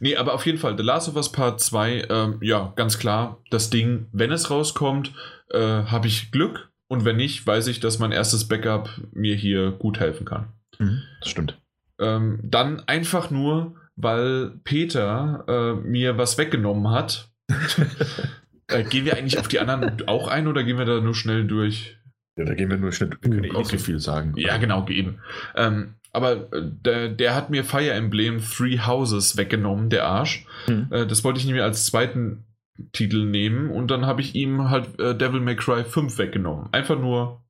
Nee, 0.00 0.16
aber 0.16 0.34
auf 0.34 0.44
jeden 0.44 0.58
Fall, 0.58 0.76
The 0.76 0.82
Last 0.82 1.08
of 1.08 1.16
Us 1.16 1.30
Part 1.30 1.60
2, 1.60 2.06
ähm, 2.10 2.38
ja, 2.42 2.72
ganz 2.76 2.98
klar, 2.98 3.42
das 3.50 3.70
Ding, 3.70 4.08
wenn 4.12 4.32
es 4.32 4.50
rauskommt, 4.50 5.12
äh, 5.50 5.58
habe 5.84 6.08
ich 6.08 6.30
Glück. 6.32 6.72
Und 6.88 7.04
wenn 7.04 7.16
nicht, 7.16 7.46
weiß 7.46 7.66
ich, 7.66 7.80
dass 7.80 7.98
mein 7.98 8.12
erstes 8.12 8.46
Backup 8.46 8.90
mir 9.12 9.34
hier 9.34 9.72
gut 9.72 9.98
helfen 9.98 10.24
kann. 10.24 10.48
Mhm, 10.78 11.02
das 11.20 11.30
stimmt. 11.30 11.60
Ähm, 11.98 12.38
dann 12.42 12.80
einfach 12.86 13.30
nur, 13.30 13.74
weil 13.96 14.52
Peter 14.64 15.44
äh, 15.48 15.86
mir 15.86 16.18
was 16.18 16.38
weggenommen 16.38 16.90
hat. 16.90 17.30
äh, 18.68 18.84
gehen 18.84 19.04
wir 19.04 19.16
eigentlich 19.16 19.38
auf 19.38 19.48
die 19.48 19.58
anderen 19.58 20.06
auch 20.06 20.28
ein 20.28 20.46
oder 20.46 20.62
gehen 20.62 20.78
wir 20.78 20.84
da 20.84 21.00
nur 21.00 21.14
schnell 21.14 21.46
durch? 21.46 21.96
Ja, 22.38 22.44
da 22.44 22.54
gehen 22.54 22.68
wir 22.68 22.76
nur 22.76 22.92
schnell. 22.92 23.10
Wir 23.10 23.18
können 23.18 23.44
eh 23.44 23.50
nicht 23.50 23.70
so 23.70 23.78
viel 23.78 23.98
sagen. 23.98 24.34
Ja, 24.36 24.58
genau, 24.58 24.86
eben. 24.88 25.20
Ähm, 25.54 25.94
aber 26.12 26.52
äh, 26.52 26.62
der, 26.62 27.08
der, 27.08 27.34
hat 27.34 27.50
mir 27.50 27.64
Fire 27.64 27.92
Emblem 27.92 28.40
Three 28.40 28.78
Houses 28.78 29.36
weggenommen, 29.36 29.90
der 29.90 30.06
Arsch. 30.06 30.46
Hm. 30.66 30.88
Äh, 30.90 31.06
das 31.06 31.24
wollte 31.24 31.40
ich 31.40 31.46
nämlich 31.46 31.62
als 31.62 31.86
zweiten 31.86 32.45
Titel 32.92 33.24
nehmen 33.24 33.70
und 33.70 33.90
dann 33.90 34.06
habe 34.06 34.20
ich 34.20 34.34
ihm 34.34 34.68
halt 34.70 34.98
äh, 35.00 35.16
Devil 35.16 35.40
May 35.40 35.56
Cry 35.56 35.84
5 35.84 36.18
weggenommen. 36.18 36.68
Einfach 36.72 36.98
nur 36.98 37.44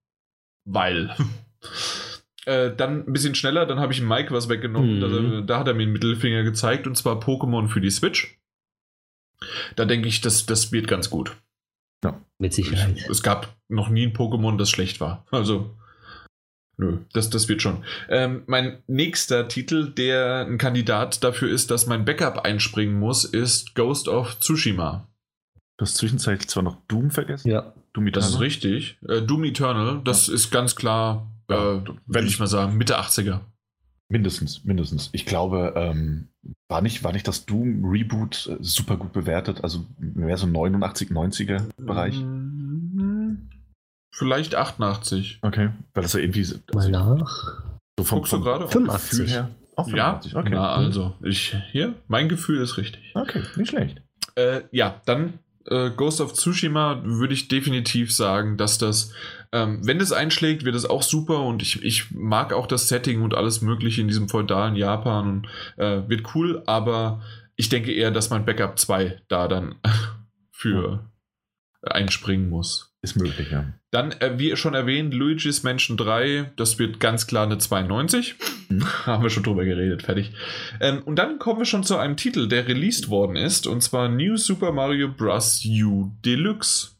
weil. 0.64 1.14
äh, 2.46 2.74
dann 2.74 3.06
ein 3.06 3.12
bisschen 3.12 3.34
schneller, 3.34 3.66
dann 3.66 3.80
habe 3.80 3.92
ich 3.92 4.00
Mike 4.00 4.32
was 4.32 4.48
weggenommen. 4.48 4.96
Mhm. 4.96 5.00
Da, 5.00 5.40
da, 5.42 5.58
hat 5.58 5.68
er 5.68 5.74
mir 5.74 5.82
einen 5.82 5.92
Mittelfinger 5.92 6.42
gezeigt 6.42 6.86
und 6.86 6.96
zwar 6.96 7.20
Pokémon 7.20 7.68
für 7.68 7.80
die 7.80 7.90
Switch. 7.90 8.38
Da 9.74 9.84
denke 9.84 10.08
ich, 10.08 10.20
das, 10.20 10.46
das 10.46 10.72
wird 10.72 10.88
ganz 10.88 11.10
gut. 11.10 11.36
Ja, 12.04 12.20
mit 12.38 12.54
Sicherheit. 12.54 12.96
Es, 12.96 13.08
es 13.08 13.22
gab 13.22 13.56
noch 13.68 13.88
nie 13.88 14.06
ein 14.06 14.12
Pokémon, 14.12 14.56
das 14.56 14.70
schlecht 14.70 15.00
war. 15.00 15.26
Also, 15.30 15.74
nö, 16.76 16.98
das, 17.12 17.30
das 17.30 17.48
wird 17.48 17.62
schon. 17.62 17.84
Ähm, 18.08 18.44
mein 18.46 18.82
nächster 18.86 19.48
Titel, 19.48 19.92
der 19.92 20.46
ein 20.46 20.58
Kandidat 20.58 21.24
dafür 21.24 21.50
ist, 21.50 21.70
dass 21.70 21.86
mein 21.86 22.04
Backup 22.04 22.38
einspringen 22.38 22.98
muss, 22.98 23.24
ist 23.24 23.74
Ghost 23.74 24.08
of 24.08 24.38
Tsushima. 24.38 25.08
Du 25.78 25.84
hast 25.84 25.96
zwischenzeitlich 25.96 26.48
zwar 26.48 26.62
noch 26.62 26.78
Doom 26.88 27.10
vergessen. 27.10 27.50
Ja. 27.50 27.74
Doom 27.92 28.06
Eternal. 28.06 28.28
Das 28.28 28.34
ist 28.34 28.40
richtig. 28.40 28.98
Äh, 29.08 29.22
Doom 29.22 29.44
Eternal, 29.44 30.00
das 30.04 30.26
ja. 30.26 30.34
ist 30.34 30.50
ganz 30.50 30.74
klar, 30.74 31.30
äh, 31.48 31.54
würde 31.54 32.26
ich 32.26 32.38
mal 32.38 32.46
sagen, 32.46 32.76
Mitte 32.76 32.98
80er. 32.98 33.40
Mindestens, 34.08 34.64
mindestens. 34.64 35.10
Ich 35.12 35.26
glaube, 35.26 35.74
ähm, 35.76 36.28
war, 36.68 36.80
nicht, 36.80 37.02
war 37.02 37.12
nicht 37.12 37.26
das 37.26 37.44
Doom 37.44 37.84
Reboot 37.84 38.46
äh, 38.46 38.56
super 38.60 38.96
gut 38.96 39.12
bewertet? 39.12 39.64
Also 39.64 39.84
mehr 39.98 40.36
so 40.36 40.46
89, 40.46 41.10
90er 41.10 41.64
Bereich? 41.76 42.22
Vielleicht 44.14 44.54
88. 44.54 45.40
Okay, 45.42 45.70
weil 45.92 46.02
das 46.02 46.12
ja 46.12 46.20
irgendwie. 46.20 46.46
Mal 46.72 46.90
nach. 46.90 47.64
So 47.98 48.04
vom, 48.04 48.18
Guckst 48.18 48.32
du 48.32 48.40
gerade? 48.40 48.68
85. 48.68 49.30
Her? 49.30 49.50
Auch 49.74 49.88
85, 49.88 50.32
ja, 50.32 50.38
okay. 50.38 50.50
Na, 50.52 50.74
also, 50.74 51.14
ich, 51.22 51.54
hier, 51.70 51.94
mein 52.08 52.28
Gefühl 52.28 52.62
ist 52.62 52.78
richtig. 52.78 53.12
Okay, 53.14 53.42
nicht 53.56 53.70
schlecht. 53.70 54.00
Äh, 54.36 54.62
ja, 54.70 55.02
dann 55.04 55.38
äh, 55.68 55.90
Ghost 55.90 56.20
of 56.20 56.32
Tsushima 56.32 57.00
würde 57.04 57.34
ich 57.34 57.48
definitiv 57.48 58.12
sagen, 58.12 58.56
dass 58.56 58.78
das, 58.78 59.12
ähm, 59.52 59.80
wenn 59.84 60.00
es 60.00 60.12
einschlägt, 60.12 60.64
wird 60.64 60.74
es 60.74 60.86
auch 60.86 61.02
super 61.02 61.40
und 61.42 61.62
ich, 61.62 61.82
ich 61.82 62.10
mag 62.10 62.52
auch 62.52 62.66
das 62.66 62.88
Setting 62.88 63.22
und 63.22 63.34
alles 63.34 63.62
Mögliche 63.62 64.00
in 64.00 64.08
diesem 64.08 64.28
feudalen 64.28 64.76
Japan 64.76 65.28
und 65.28 65.48
äh, 65.76 66.08
wird 66.08 66.34
cool, 66.34 66.62
aber 66.66 67.22
ich 67.56 67.68
denke 67.68 67.92
eher, 67.92 68.10
dass 68.10 68.30
mein 68.30 68.44
Backup 68.44 68.78
2 68.78 69.22
da 69.28 69.48
dann 69.48 69.76
für 70.50 71.10
einspringen 71.82 72.48
muss. 72.48 72.95
Ist 73.06 73.14
möglich, 73.14 73.52
ja. 73.52 73.66
Dann, 73.92 74.10
äh, 74.20 74.36
wie 74.36 74.56
schon 74.56 74.74
erwähnt, 74.74 75.14
Luigi's 75.14 75.62
Mansion 75.62 75.96
3, 75.96 76.50
das 76.56 76.80
wird 76.80 76.98
ganz 76.98 77.28
klar 77.28 77.44
eine 77.44 77.56
92. 77.56 78.34
Mhm. 78.68 78.84
Haben 79.06 79.22
wir 79.22 79.30
schon 79.30 79.44
drüber 79.44 79.64
geredet, 79.64 80.02
fertig. 80.02 80.32
Ähm, 80.80 81.04
und 81.04 81.14
dann 81.14 81.38
kommen 81.38 81.60
wir 81.60 81.66
schon 81.66 81.84
zu 81.84 81.96
einem 81.98 82.16
Titel, 82.16 82.48
der 82.48 82.66
released 82.66 83.08
worden 83.08 83.36
ist, 83.36 83.68
und 83.68 83.80
zwar 83.80 84.08
New 84.08 84.36
Super 84.36 84.72
Mario 84.72 85.06
Bros. 85.06 85.64
U 85.64 86.10
Deluxe. 86.24 86.96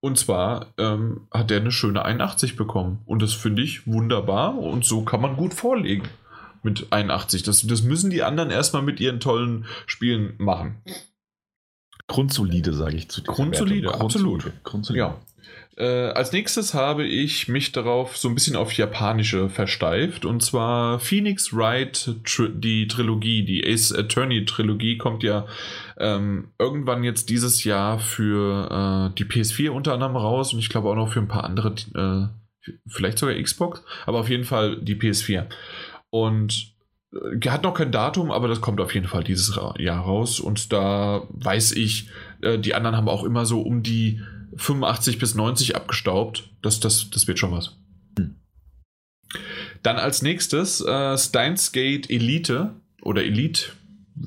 Und 0.00 0.16
zwar 0.16 0.72
ähm, 0.78 1.28
hat 1.30 1.50
der 1.50 1.60
eine 1.60 1.72
schöne 1.72 2.06
81 2.06 2.56
bekommen. 2.56 3.02
Und 3.04 3.20
das 3.20 3.34
finde 3.34 3.60
ich 3.60 3.86
wunderbar 3.86 4.56
und 4.56 4.86
so 4.86 5.02
kann 5.02 5.20
man 5.20 5.36
gut 5.36 5.52
vorlegen 5.52 6.08
mit 6.62 6.86
81. 6.90 7.42
Das, 7.42 7.66
das 7.66 7.82
müssen 7.82 8.08
die 8.08 8.22
anderen 8.22 8.50
erstmal 8.50 8.82
mit 8.82 8.98
ihren 8.98 9.20
tollen 9.20 9.66
Spielen 9.84 10.36
machen. 10.38 10.80
Grundsolide, 12.12 12.74
sage 12.74 12.96
ich 12.96 13.08
zu 13.08 13.22
dir. 13.22 13.32
Grundsolide, 13.32 13.88
Grundsolide, 13.88 14.04
absolut. 14.04 14.64
Grundsolide. 14.64 15.04
Ja. 15.04 15.18
Äh, 15.78 16.10
als 16.12 16.30
nächstes 16.32 16.74
habe 16.74 17.06
ich 17.06 17.48
mich 17.48 17.72
darauf 17.72 18.18
so 18.18 18.28
ein 18.28 18.34
bisschen 18.34 18.54
auf 18.54 18.74
Japanische 18.74 19.48
versteift 19.48 20.26
und 20.26 20.42
zwar 20.42 21.00
Phoenix 21.00 21.54
Wright, 21.54 22.14
die 22.54 22.86
Trilogie, 22.86 23.46
die 23.46 23.66
Ace 23.66 23.94
Attorney 23.94 24.44
Trilogie 24.44 24.98
kommt 24.98 25.22
ja 25.22 25.46
ähm, 25.96 26.48
irgendwann 26.58 27.02
jetzt 27.02 27.30
dieses 27.30 27.64
Jahr 27.64 27.98
für 27.98 29.10
äh, 29.10 29.14
die 29.18 29.24
PS4 29.24 29.70
unter 29.70 29.94
anderem 29.94 30.16
raus 30.16 30.52
und 30.52 30.58
ich 30.58 30.68
glaube 30.68 30.90
auch 30.90 30.96
noch 30.96 31.10
für 31.10 31.20
ein 31.20 31.28
paar 31.28 31.44
andere, 31.44 31.74
äh, 31.94 32.72
vielleicht 32.86 33.18
sogar 33.18 33.34
Xbox, 33.40 33.82
aber 34.04 34.20
auf 34.20 34.28
jeden 34.28 34.44
Fall 34.44 34.76
die 34.82 34.96
PS4. 34.96 35.46
Und 36.10 36.71
hat 37.46 37.62
noch 37.62 37.74
kein 37.74 37.92
Datum, 37.92 38.30
aber 38.30 38.48
das 38.48 38.60
kommt 38.60 38.80
auf 38.80 38.94
jeden 38.94 39.06
Fall 39.06 39.24
dieses 39.24 39.58
Jahr 39.78 40.00
raus. 40.00 40.40
Und 40.40 40.72
da 40.72 41.22
weiß 41.30 41.72
ich, 41.72 42.08
äh, 42.40 42.58
die 42.58 42.74
anderen 42.74 42.96
haben 42.96 43.08
auch 43.08 43.24
immer 43.24 43.44
so 43.44 43.60
um 43.60 43.82
die 43.82 44.20
85 44.56 45.18
bis 45.18 45.34
90 45.34 45.76
abgestaubt. 45.76 46.50
Das, 46.62 46.80
das, 46.80 47.10
das 47.10 47.26
wird 47.26 47.38
schon 47.38 47.52
was. 47.52 47.76
Hm. 48.18 48.36
Dann 49.82 49.96
als 49.96 50.22
nächstes 50.22 50.80
äh, 50.80 51.18
Steins 51.18 51.72
Gate 51.72 52.10
Elite 52.10 52.74
oder 53.02 53.24
Elite, 53.24 53.72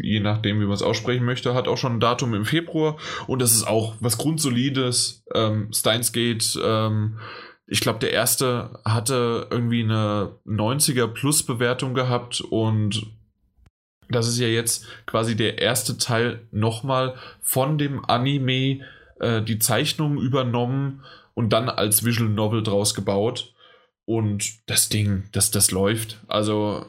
je 0.01 0.19
nachdem, 0.19 0.59
wie 0.59 0.65
man 0.65 0.73
es 0.73 0.81
aussprechen 0.81 1.25
möchte, 1.25 1.53
hat 1.53 1.67
auch 1.67 1.77
schon 1.77 1.93
ein 1.93 1.99
Datum 1.99 2.33
im 2.33 2.45
Februar. 2.45 2.97
Und 3.25 3.41
das 3.41 3.53
ist 3.53 3.67
auch 3.67 3.95
was 3.99 4.17
Grundsolides. 4.17 5.23
Ähm, 5.33 5.69
Steins 5.73 6.11
Gate. 6.11 6.59
Ähm, 6.63 7.17
ich 7.67 7.79
glaube, 7.81 7.99
der 7.99 8.13
erste 8.13 8.79
hatte 8.85 9.47
irgendwie 9.49 9.83
eine 9.83 10.37
90er 10.45 11.07
Plus 11.07 11.43
Bewertung 11.43 11.93
gehabt 11.93 12.41
und 12.41 13.07
Das 14.07 14.27
ist 14.27 14.37
ja 14.37 14.47
jetzt 14.47 14.85
quasi 15.07 15.35
der 15.35 15.57
erste 15.57 15.97
Teil 15.97 16.47
nochmal 16.51 17.15
von 17.41 17.79
dem 17.79 18.05
Anime, 18.05 18.81
äh, 19.19 19.41
die 19.41 19.57
Zeichnung 19.57 20.19
übernommen 20.19 21.03
und 21.33 21.51
dann 21.53 21.69
als 21.69 22.05
Visual 22.05 22.29
Novel 22.29 22.61
draus 22.61 22.93
gebaut. 22.93 23.53
Und 24.05 24.69
das 24.69 24.89
Ding, 24.89 25.23
das, 25.31 25.49
das 25.49 25.71
läuft. 25.71 26.19
Also, 26.27 26.85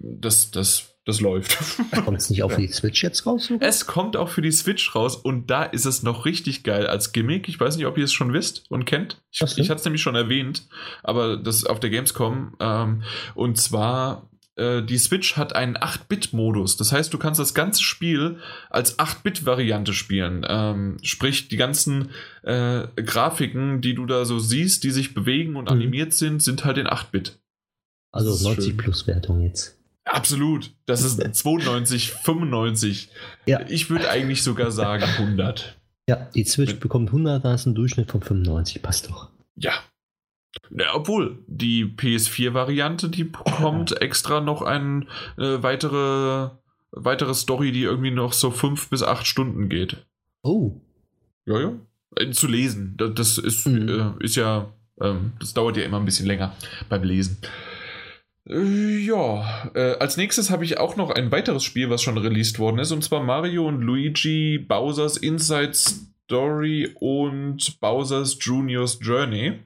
das, 0.00 0.50
das, 0.50 0.89
das 1.06 1.20
läuft. 1.20 1.56
Kommt 2.04 2.18
es 2.18 2.30
nicht 2.30 2.42
auch 2.42 2.52
für 2.52 2.60
die 2.60 2.68
Switch 2.68 3.02
jetzt 3.02 3.26
raus? 3.26 3.46
Sogar? 3.46 3.68
Es 3.68 3.86
kommt 3.86 4.16
auch 4.16 4.28
für 4.28 4.42
die 4.42 4.52
Switch 4.52 4.94
raus 4.94 5.16
und 5.16 5.50
da 5.50 5.64
ist 5.64 5.86
es 5.86 6.02
noch 6.02 6.24
richtig 6.24 6.62
geil 6.62 6.86
als 6.86 7.12
Gimmick. 7.12 7.48
Ich 7.48 7.58
weiß 7.58 7.76
nicht, 7.76 7.86
ob 7.86 7.96
ihr 7.96 8.04
es 8.04 8.12
schon 8.12 8.32
wisst 8.32 8.64
und 8.68 8.84
kennt. 8.84 9.22
Ich, 9.30 9.40
ich 9.40 9.70
hatte 9.70 9.80
es 9.80 9.84
nämlich 9.84 10.02
schon 10.02 10.14
erwähnt, 10.14 10.68
aber 11.02 11.36
das 11.36 11.64
auf 11.64 11.80
der 11.80 11.90
Gamescom. 11.90 12.54
Ähm, 12.60 13.02
und 13.34 13.56
zwar 13.58 14.30
äh, 14.56 14.82
die 14.82 14.98
Switch 14.98 15.36
hat 15.36 15.54
einen 15.54 15.76
8-Bit-Modus. 15.76 16.76
Das 16.76 16.92
heißt, 16.92 17.12
du 17.12 17.18
kannst 17.18 17.40
das 17.40 17.54
ganze 17.54 17.82
Spiel 17.82 18.38
als 18.68 18.98
8-Bit-Variante 18.98 19.94
spielen. 19.94 20.44
Ähm, 20.46 20.98
sprich, 21.02 21.48
die 21.48 21.56
ganzen 21.56 22.10
äh, 22.42 22.86
Grafiken, 22.96 23.80
die 23.80 23.94
du 23.94 24.04
da 24.04 24.26
so 24.26 24.38
siehst, 24.38 24.84
die 24.84 24.90
sich 24.90 25.14
bewegen 25.14 25.56
und 25.56 25.64
mhm. 25.64 25.76
animiert 25.76 26.12
sind, 26.12 26.42
sind 26.42 26.64
halt 26.64 26.76
in 26.76 26.86
8-Bit. 26.86 27.38
Also 28.12 28.30
90 28.48 28.64
schön. 28.64 28.76
plus 28.76 29.06
Wertung 29.06 29.40
jetzt. 29.40 29.79
Absolut. 30.04 30.72
Das 30.86 31.02
ist 31.02 31.20
92, 31.20 32.12
95. 32.12 33.10
Ja. 33.46 33.60
Ich 33.68 33.90
würde 33.90 34.10
eigentlich 34.10 34.42
sogar 34.42 34.70
sagen 34.70 35.04
100. 35.04 35.78
Ja, 36.08 36.28
die 36.34 36.44
Switch 36.44 36.80
bekommt 36.80 37.10
100, 37.10 37.44
da 37.44 37.54
ist 37.54 37.66
ein 37.66 37.74
Durchschnitt 37.74 38.10
von 38.10 38.22
95. 38.22 38.82
Passt 38.82 39.08
doch. 39.08 39.30
Ja, 39.54 39.74
ja, 40.70 40.94
obwohl, 40.94 41.38
die 41.46 41.84
PS4-Variante, 41.84 43.08
die 43.08 43.24
bekommt 43.24 43.92
extra 44.02 44.40
noch 44.40 44.62
eine 44.62 45.06
äh, 45.38 45.62
weitere, 45.62 46.50
weitere 46.90 47.34
Story, 47.34 47.72
die 47.72 47.82
irgendwie 47.82 48.10
noch 48.10 48.32
so 48.32 48.50
fünf 48.50 48.88
bis 48.88 49.02
acht 49.02 49.26
Stunden 49.26 49.68
geht. 49.68 50.06
Oh. 50.42 50.80
Ja, 51.46 51.60
ja. 51.60 51.72
Äh, 52.16 52.30
zu 52.30 52.48
lesen. 52.48 52.94
Das, 52.96 53.14
das 53.14 53.38
ist, 53.38 53.66
mhm. 53.66 54.16
äh, 54.20 54.24
ist 54.24 54.36
ja, 54.36 54.72
ähm, 55.00 55.32
das 55.38 55.54
dauert 55.54 55.76
ja 55.76 55.84
immer 55.84 55.98
ein 55.98 56.04
bisschen 56.04 56.26
länger 56.26 56.54
beim 56.88 57.04
Lesen. 57.04 57.38
Äh, 58.50 58.98
ja, 58.98 59.70
äh, 59.74 59.96
als 59.98 60.16
nächstes 60.16 60.50
habe 60.50 60.64
ich 60.64 60.78
auch 60.78 60.96
noch 60.96 61.10
ein 61.10 61.30
weiteres 61.30 61.62
Spiel, 61.62 61.88
was 61.88 62.02
schon 62.02 62.18
released 62.18 62.58
worden 62.58 62.78
ist, 62.78 62.90
und 62.90 63.02
zwar 63.02 63.22
Mario 63.22 63.66
und 63.68 63.80
Luigi 63.80 64.58
Bowser's 64.58 65.16
Inside 65.16 65.74
Story 65.74 66.96
und 66.98 67.80
Bowser's 67.80 68.36
Junior's 68.40 68.98
Journey. 69.00 69.60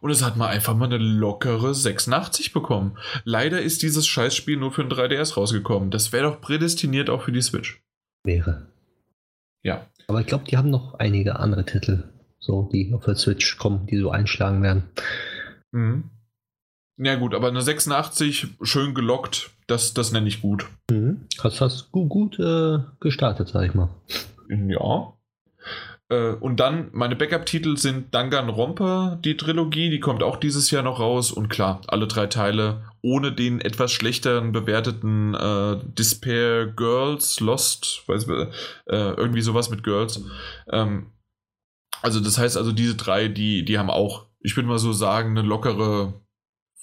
Und 0.00 0.10
es 0.10 0.22
hat 0.22 0.36
mal 0.36 0.48
einfach 0.48 0.76
mal 0.76 0.84
eine 0.84 0.98
lockere 0.98 1.74
86 1.74 2.52
bekommen. 2.52 2.96
Leider 3.24 3.60
ist 3.60 3.82
dieses 3.82 4.06
Scheißspiel 4.06 4.56
nur 4.56 4.70
für 4.70 4.82
ein 4.82 4.90
3DS 4.90 5.34
rausgekommen. 5.34 5.90
Das 5.90 6.12
wäre 6.12 6.30
doch 6.30 6.40
prädestiniert 6.40 7.10
auch 7.10 7.22
für 7.22 7.32
die 7.32 7.42
Switch. 7.42 7.82
Wäre. 8.22 8.68
Ja. 9.62 9.86
Aber 10.06 10.20
ich 10.20 10.26
glaube, 10.26 10.44
die 10.44 10.56
haben 10.56 10.70
noch 10.70 10.94
einige 10.94 11.40
andere 11.40 11.64
Titel, 11.64 12.04
so 12.38 12.68
die 12.72 12.92
auf 12.94 13.04
der 13.04 13.16
Switch 13.16 13.56
kommen, 13.58 13.86
die 13.86 13.96
so 13.96 14.10
einschlagen 14.10 14.62
werden. 14.62 14.84
Mhm. 15.72 16.10
Ja 16.96 17.16
gut, 17.16 17.34
aber 17.34 17.48
eine 17.48 17.60
86 17.60 18.48
schön 18.62 18.94
gelockt, 18.94 19.50
das, 19.66 19.94
das 19.94 20.12
nenne 20.12 20.28
ich 20.28 20.40
gut. 20.40 20.66
Mhm. 20.90 21.26
Hast, 21.40 21.60
hast 21.60 21.90
gut, 21.90 22.08
gut 22.08 22.38
äh, 22.38 22.78
gestartet, 23.00 23.48
sag 23.48 23.66
ich 23.66 23.74
mal. 23.74 23.88
Ja. 24.48 25.14
Äh, 26.08 26.34
und 26.34 26.60
dann, 26.60 26.90
meine 26.92 27.16
Backup-Titel 27.16 27.76
sind 27.76 28.14
Danganronpa, 28.14 29.18
die 29.24 29.36
Trilogie, 29.36 29.90
die 29.90 30.00
kommt 30.00 30.22
auch 30.22 30.36
dieses 30.36 30.70
Jahr 30.70 30.82
noch 30.82 31.00
raus. 31.00 31.32
Und 31.32 31.48
klar, 31.48 31.80
alle 31.88 32.06
drei 32.06 32.26
Teile 32.26 32.82
ohne 33.02 33.32
den 33.32 33.60
etwas 33.60 33.92
schlechteren 33.92 34.52
bewerteten 34.52 35.34
äh, 35.34 35.76
Despair 35.84 36.66
Girls, 36.66 37.40
Lost, 37.40 38.04
weiß, 38.06 38.28
äh, 38.28 38.46
irgendwie 38.86 39.42
sowas 39.42 39.70
mit 39.70 39.82
Girls. 39.82 40.22
Ähm, 40.70 41.10
also 42.02 42.20
das 42.20 42.38
heißt 42.38 42.56
also, 42.56 42.72
diese 42.72 42.96
drei, 42.96 43.28
die, 43.28 43.64
die 43.64 43.78
haben 43.78 43.90
auch, 43.90 44.26
ich 44.40 44.56
würde 44.56 44.68
mal 44.68 44.78
so 44.78 44.92
sagen, 44.92 45.30
eine 45.30 45.46
lockere 45.46 46.20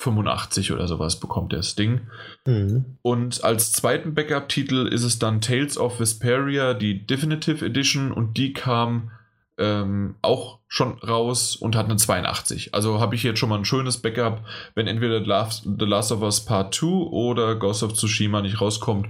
85 0.02 0.72
oder 0.72 0.88
sowas 0.88 1.20
bekommt 1.20 1.54
das 1.54 1.76
Ding. 1.76 2.02
Mhm. 2.46 2.98
Und 3.02 3.44
als 3.44 3.72
zweiten 3.72 4.16
Backup-Titel 4.16 4.88
ist 4.88 5.04
es 5.04 5.20
dann 5.20 5.42
Tales 5.42 5.78
of 5.78 6.00
Vesperia, 6.00 6.74
die 6.74 7.06
Definitive 7.06 7.66
Edition, 7.66 8.12
und 8.12 8.38
die 8.38 8.54
kam 8.54 9.12
ähm, 9.58 10.16
auch 10.22 10.60
schon 10.68 10.98
raus 11.00 11.56
und 11.56 11.76
hat 11.76 11.86
eine 11.86 11.98
82. 11.98 12.74
Also 12.74 13.00
habe 13.00 13.16
ich 13.16 13.24
jetzt 13.24 13.40
schon 13.40 13.50
mal 13.50 13.60
ein 13.60 13.66
schönes 13.66 14.00
Backup, 14.00 14.44
wenn 14.74 14.88
entweder 14.88 15.24
The 15.24 15.86
Last 15.86 16.12
of 16.12 16.22
Us 16.22 16.46
Part 16.46 16.74
2 16.74 16.88
oder 16.88 17.56
Ghost 17.56 17.84
of 17.84 17.94
Tsushima 17.94 18.42
nicht 18.42 18.60
rauskommt. 18.60 19.08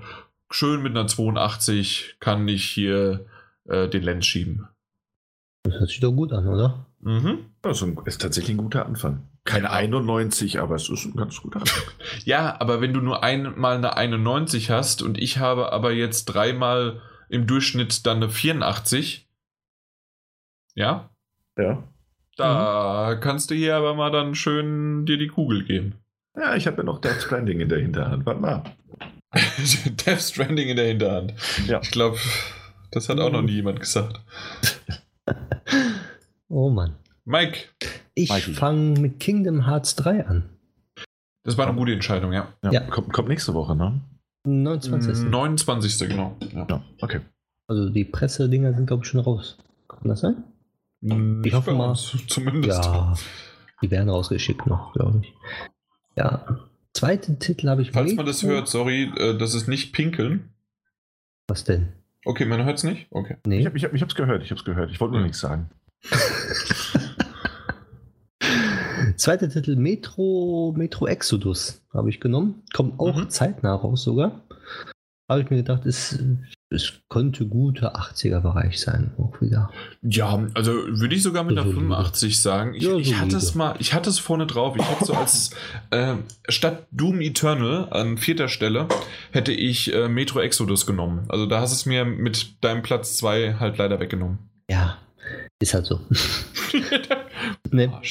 Schön 0.50 0.82
mit 0.82 0.92
einer 0.92 1.08
82 1.08 2.18
kann 2.20 2.48
ich 2.50 2.66
hier 2.66 3.26
äh, 3.66 3.88
den 3.88 4.04
Lens 4.04 4.26
schieben. 4.26 4.68
Das 5.64 5.76
hört 5.76 5.90
sich 5.90 6.02
doch 6.02 6.12
gut 6.12 6.34
an, 6.34 6.48
oder? 6.48 6.86
Mhm. 7.00 7.46
Das 7.62 7.82
ist 8.06 8.22
tatsächlich 8.22 8.56
ein 8.56 8.64
guter 8.64 8.86
Anfang. 8.86 9.31
Keine 9.44 9.72
91, 9.72 10.60
aber 10.60 10.76
es 10.76 10.90
ist 10.90 11.06
ein 11.06 11.16
ganz 11.16 11.42
guter 11.42 11.62
Anfang. 11.62 11.84
ja, 12.26 12.60
aber 12.60 12.80
wenn 12.80 12.94
du 12.94 13.02
nur 13.02 13.24
einmal 13.24 13.78
eine 13.78 13.98
91 13.98 14.70
hast 14.70 15.02
und 15.02 15.18
ich 15.18 15.40
habe 15.40 15.72
aber 15.72 15.92
jetzt 15.92 16.26
dreimal 16.26 17.02
im 17.30 17.48
Durchschnitt 17.48 18.06
dann 18.06 18.18
eine 18.18 18.30
84, 18.30 19.28
ja? 20.76 21.10
Ja. 21.58 21.84
Da 22.38 23.16
mhm. 23.16 23.20
kannst 23.20 23.52
du 23.52 23.56
hier 23.56 23.76
aber 23.76 23.96
mal 23.96 24.12
dann 24.12 24.36
schön 24.36 25.06
dir 25.06 25.18
die 25.18 25.28
Kugel 25.28 25.64
geben. 25.64 25.96
Ja, 26.36 26.56
ich 26.56 26.68
habe 26.68 26.78
ja 26.78 26.84
noch 26.84 27.02
Death 27.02 27.22
Stranding 27.22 27.60
in 27.60 27.70
der 27.70 27.80
Hinterhand. 27.80 28.26
Warte 28.26 28.42
mal. 28.42 28.64
Death 30.06 30.22
Stranding 30.22 30.70
in 30.70 30.76
der 30.78 30.88
Hinterhand. 30.88 31.34
Ja. 31.68 31.80
Ich 31.82 31.92
glaube, 31.92 32.18
das 32.92 33.10
hat 33.10 33.20
auch 33.20 33.32
noch 33.32 33.42
nie 33.42 33.54
jemand 33.54 33.80
gesagt. 33.80 34.22
oh 36.48 36.70
Mann. 36.70 36.96
Mike. 37.26 37.66
Ich 38.14 38.32
fange 38.32 39.00
mit 39.00 39.20
Kingdom 39.20 39.66
Hearts 39.66 39.96
3 39.96 40.26
an. 40.26 40.50
Das 41.44 41.58
war 41.58 41.68
eine 41.68 41.78
gute 41.78 41.94
Entscheidung, 41.94 42.34
ja. 42.34 42.54
ja. 42.64 42.72
ja. 42.72 42.82
Kommt, 42.82 43.14
kommt, 43.14 43.30
nächste 43.30 43.54
Woche, 43.54 43.76
ne? 43.76 44.02
29. 44.46 45.30
29. 45.30 46.10
genau. 46.10 46.36
Ja. 46.54 46.68
ja. 46.70 46.84
okay. 47.02 47.22
Also 47.68 47.90
die 47.90 48.04
Pressedinger 48.04 48.74
sind, 48.74 48.88
glaube 48.88 49.04
ich, 49.04 49.10
schon 49.10 49.22
raus. 49.22 49.58
Kann 49.88 50.10
das 50.10 50.22
sein? 50.22 50.44
Nicht 51.02 51.48
ich 51.48 51.54
hoffe 51.54 51.74
mal. 51.74 51.96
Zumindest. 51.96 52.86
Ja, 52.86 53.16
die 53.82 53.90
werden 53.90 54.10
rausgeschickt 54.10 54.68
noch, 54.68 54.94
glaube 54.94 55.22
ich. 55.24 55.34
Ja. 56.16 56.60
Zweiten 56.94 57.40
Titel 57.40 57.70
habe 57.70 57.82
ich. 57.82 57.92
Falls 57.92 58.14
man 58.14 58.26
das 58.26 58.44
hört, 58.44 58.68
sorry, 58.68 59.12
äh, 59.18 59.38
das 59.38 59.54
ist 59.54 59.68
nicht 59.68 59.94
Pinkeln. 59.94 60.50
Was 61.48 61.64
denn? 61.64 61.94
Okay, 62.26 62.46
man 62.46 62.64
hört 62.66 62.78
es 62.78 62.84
nicht? 62.84 63.08
Okay. 63.10 63.38
Nee. 63.46 63.60
Ich 63.60 63.66
habe 63.66 63.78
es 63.78 63.84
ich, 63.84 64.02
ich 64.02 64.16
gehört, 64.16 64.44
ich 64.44 64.52
habe 64.52 64.60
es 64.60 64.66
gehört. 64.66 64.92
Ich 64.92 65.00
wollte 65.00 65.14
nur 65.14 65.24
nichts 65.24 65.40
sagen. 65.40 65.70
Zweiter 69.22 69.50
Titel 69.50 69.76
Metro, 69.76 70.74
Metro 70.76 71.06
Exodus 71.06 71.84
habe 71.94 72.10
ich 72.10 72.20
genommen. 72.20 72.64
Kommt 72.74 73.00
auch 73.00 73.16
mhm. 73.16 73.30
zeitnah 73.30 73.76
raus 73.76 74.04
sogar. 74.04 74.42
Habe 75.30 75.42
ich 75.42 75.50
mir 75.52 75.58
gedacht, 75.58 75.86
es, 75.86 76.18
es 76.72 76.94
könnte 77.08 77.46
guter 77.46 77.96
80er-Bereich 77.96 78.82
sein, 78.82 79.12
auch 79.20 79.40
wieder. 79.40 79.70
Ja, 80.02 80.44
also 80.56 80.72
würde 80.72 81.14
ich 81.14 81.22
sogar 81.22 81.44
mit 81.44 81.56
einer 81.56 81.72
85 81.72 82.42
sagen. 82.42 82.74
Ich, 82.74 82.82
ja, 82.82 82.96
ich 82.96 83.20
hatte 83.20 83.38
es 83.38 83.54
mal, 83.54 83.76
ich 83.78 83.94
hatte 83.94 84.10
es 84.10 84.18
vorne 84.18 84.48
drauf. 84.48 84.76
Ich 84.76 84.90
hätte 84.90 85.06
so 85.06 85.14
als 85.14 85.52
äh, 85.92 86.16
statt 86.50 86.88
Doom 86.90 87.22
Eternal 87.22 87.90
an 87.92 88.18
vierter 88.18 88.48
Stelle 88.48 88.88
hätte 89.30 89.52
ich 89.52 89.94
äh, 89.94 90.08
Metro 90.08 90.40
Exodus 90.40 90.88
genommen. 90.88 91.26
Also 91.30 91.46
da 91.46 91.62
hast 91.62 91.74
es 91.74 91.86
mir 91.86 92.06
mit 92.06 92.64
deinem 92.64 92.82
Platz 92.82 93.18
2 93.18 93.58
halt 93.60 93.78
leider 93.78 94.00
weggenommen. 94.00 94.40
Ja, 94.68 94.98
ist 95.60 95.76
halt 95.76 95.86
so. 95.86 96.00
ne, 97.70 98.02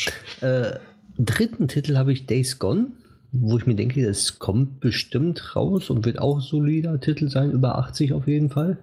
äh, 0.41 0.79
dritten 1.25 1.69
Titel 1.69 1.97
habe 1.97 2.13
ich 2.13 2.27
Days 2.27 2.59
Gone, 2.59 2.89
wo 3.33 3.59
ich 3.59 3.67
mir 3.67 3.77
denke, 3.77 4.05
es 4.07 4.39
kommt 4.39 4.81
bestimmt 4.81 5.55
raus 5.55 5.91
und 5.91 6.05
wird 6.05 6.19
auch 6.19 6.41
solider 6.41 7.01
Titel 7.01 7.29
sein, 7.29 7.53
über 7.53 7.79
80 7.79 8.13
auf 8.13 8.27
jeden 8.27 8.51
Fall. 8.51 8.79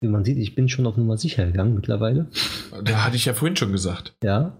Wie 0.00 0.08
man 0.08 0.24
sieht, 0.24 0.36
ich 0.36 0.54
bin 0.54 0.68
schon 0.68 0.86
auf 0.86 0.98
Nummer 0.98 1.16
sicher 1.16 1.46
gegangen 1.46 1.74
mittlerweile. 1.74 2.26
Da 2.84 3.04
hatte 3.04 3.16
ich 3.16 3.24
ja 3.24 3.32
vorhin 3.32 3.56
schon 3.56 3.72
gesagt. 3.72 4.14
Ja. 4.22 4.58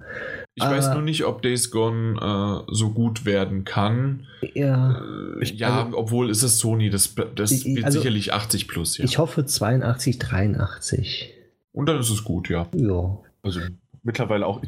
Ich 0.54 0.64
äh, 0.64 0.70
weiß 0.70 0.94
nur 0.94 1.02
nicht, 1.02 1.26
ob 1.26 1.42
Days 1.42 1.70
Gone 1.70 2.18
äh, 2.18 2.72
so 2.72 2.92
gut 2.92 3.26
werden 3.26 3.64
kann. 3.64 4.26
Ja, 4.54 5.02
äh, 5.38 5.44
ja 5.44 5.84
also, 5.84 5.98
obwohl 5.98 6.30
ist 6.30 6.42
es 6.42 6.58
Sony, 6.58 6.88
das, 6.88 7.14
das 7.34 7.52
ich, 7.52 7.66
wird 7.66 7.84
also, 7.84 7.98
sicherlich 7.98 8.32
80 8.32 8.66
plus. 8.66 8.96
Ja. 8.96 9.04
Ich 9.04 9.18
hoffe 9.18 9.44
82, 9.44 10.18
83. 10.18 11.34
Und 11.72 11.86
dann 11.86 12.00
ist 12.00 12.08
es 12.08 12.24
gut, 12.24 12.48
ja. 12.48 12.68
Ja. 12.74 13.18
Also 13.42 13.60
mittlerweile 14.06 14.46
auch, 14.46 14.62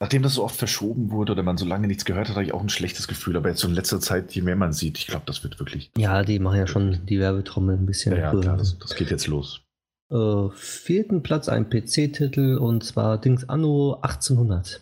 nachdem 0.00 0.22
das 0.22 0.34
so 0.34 0.42
oft 0.42 0.56
verschoben 0.56 1.10
wurde 1.10 1.32
oder 1.32 1.42
man 1.42 1.56
so 1.56 1.64
lange 1.64 1.86
nichts 1.86 2.04
gehört 2.04 2.28
hat, 2.28 2.36
habe 2.36 2.44
ich 2.44 2.52
auch 2.52 2.62
ein 2.62 2.68
schlechtes 2.68 3.06
Gefühl. 3.06 3.36
Aber 3.36 3.48
jetzt 3.48 3.60
so 3.60 3.68
in 3.68 3.74
letzter 3.74 4.00
Zeit, 4.00 4.32
je 4.32 4.42
mehr 4.42 4.56
man 4.56 4.72
sieht, 4.72 4.98
ich 4.98 5.06
glaube, 5.06 5.22
das 5.26 5.44
wird 5.44 5.60
wirklich. 5.60 5.90
Ja, 5.96 6.22
die 6.24 6.38
machen 6.38 6.58
ja 6.58 6.66
schon 6.66 7.06
die 7.06 7.20
Werbetrommel 7.20 7.76
ein 7.76 7.86
bisschen. 7.86 8.16
Ja, 8.16 8.32
ja 8.32 8.40
klar, 8.40 8.56
das, 8.56 8.78
das, 8.78 8.96
geht 8.96 9.10
jetzt 9.10 9.28
los. 9.28 9.62
Äh, 10.10 10.48
vierten 10.54 11.22
Platz 11.22 11.48
ein 11.48 11.70
PC-Titel 11.70 12.56
und 12.58 12.82
zwar 12.82 13.18
Dings 13.20 13.48
Anno 13.48 13.98
1800. 14.02 14.80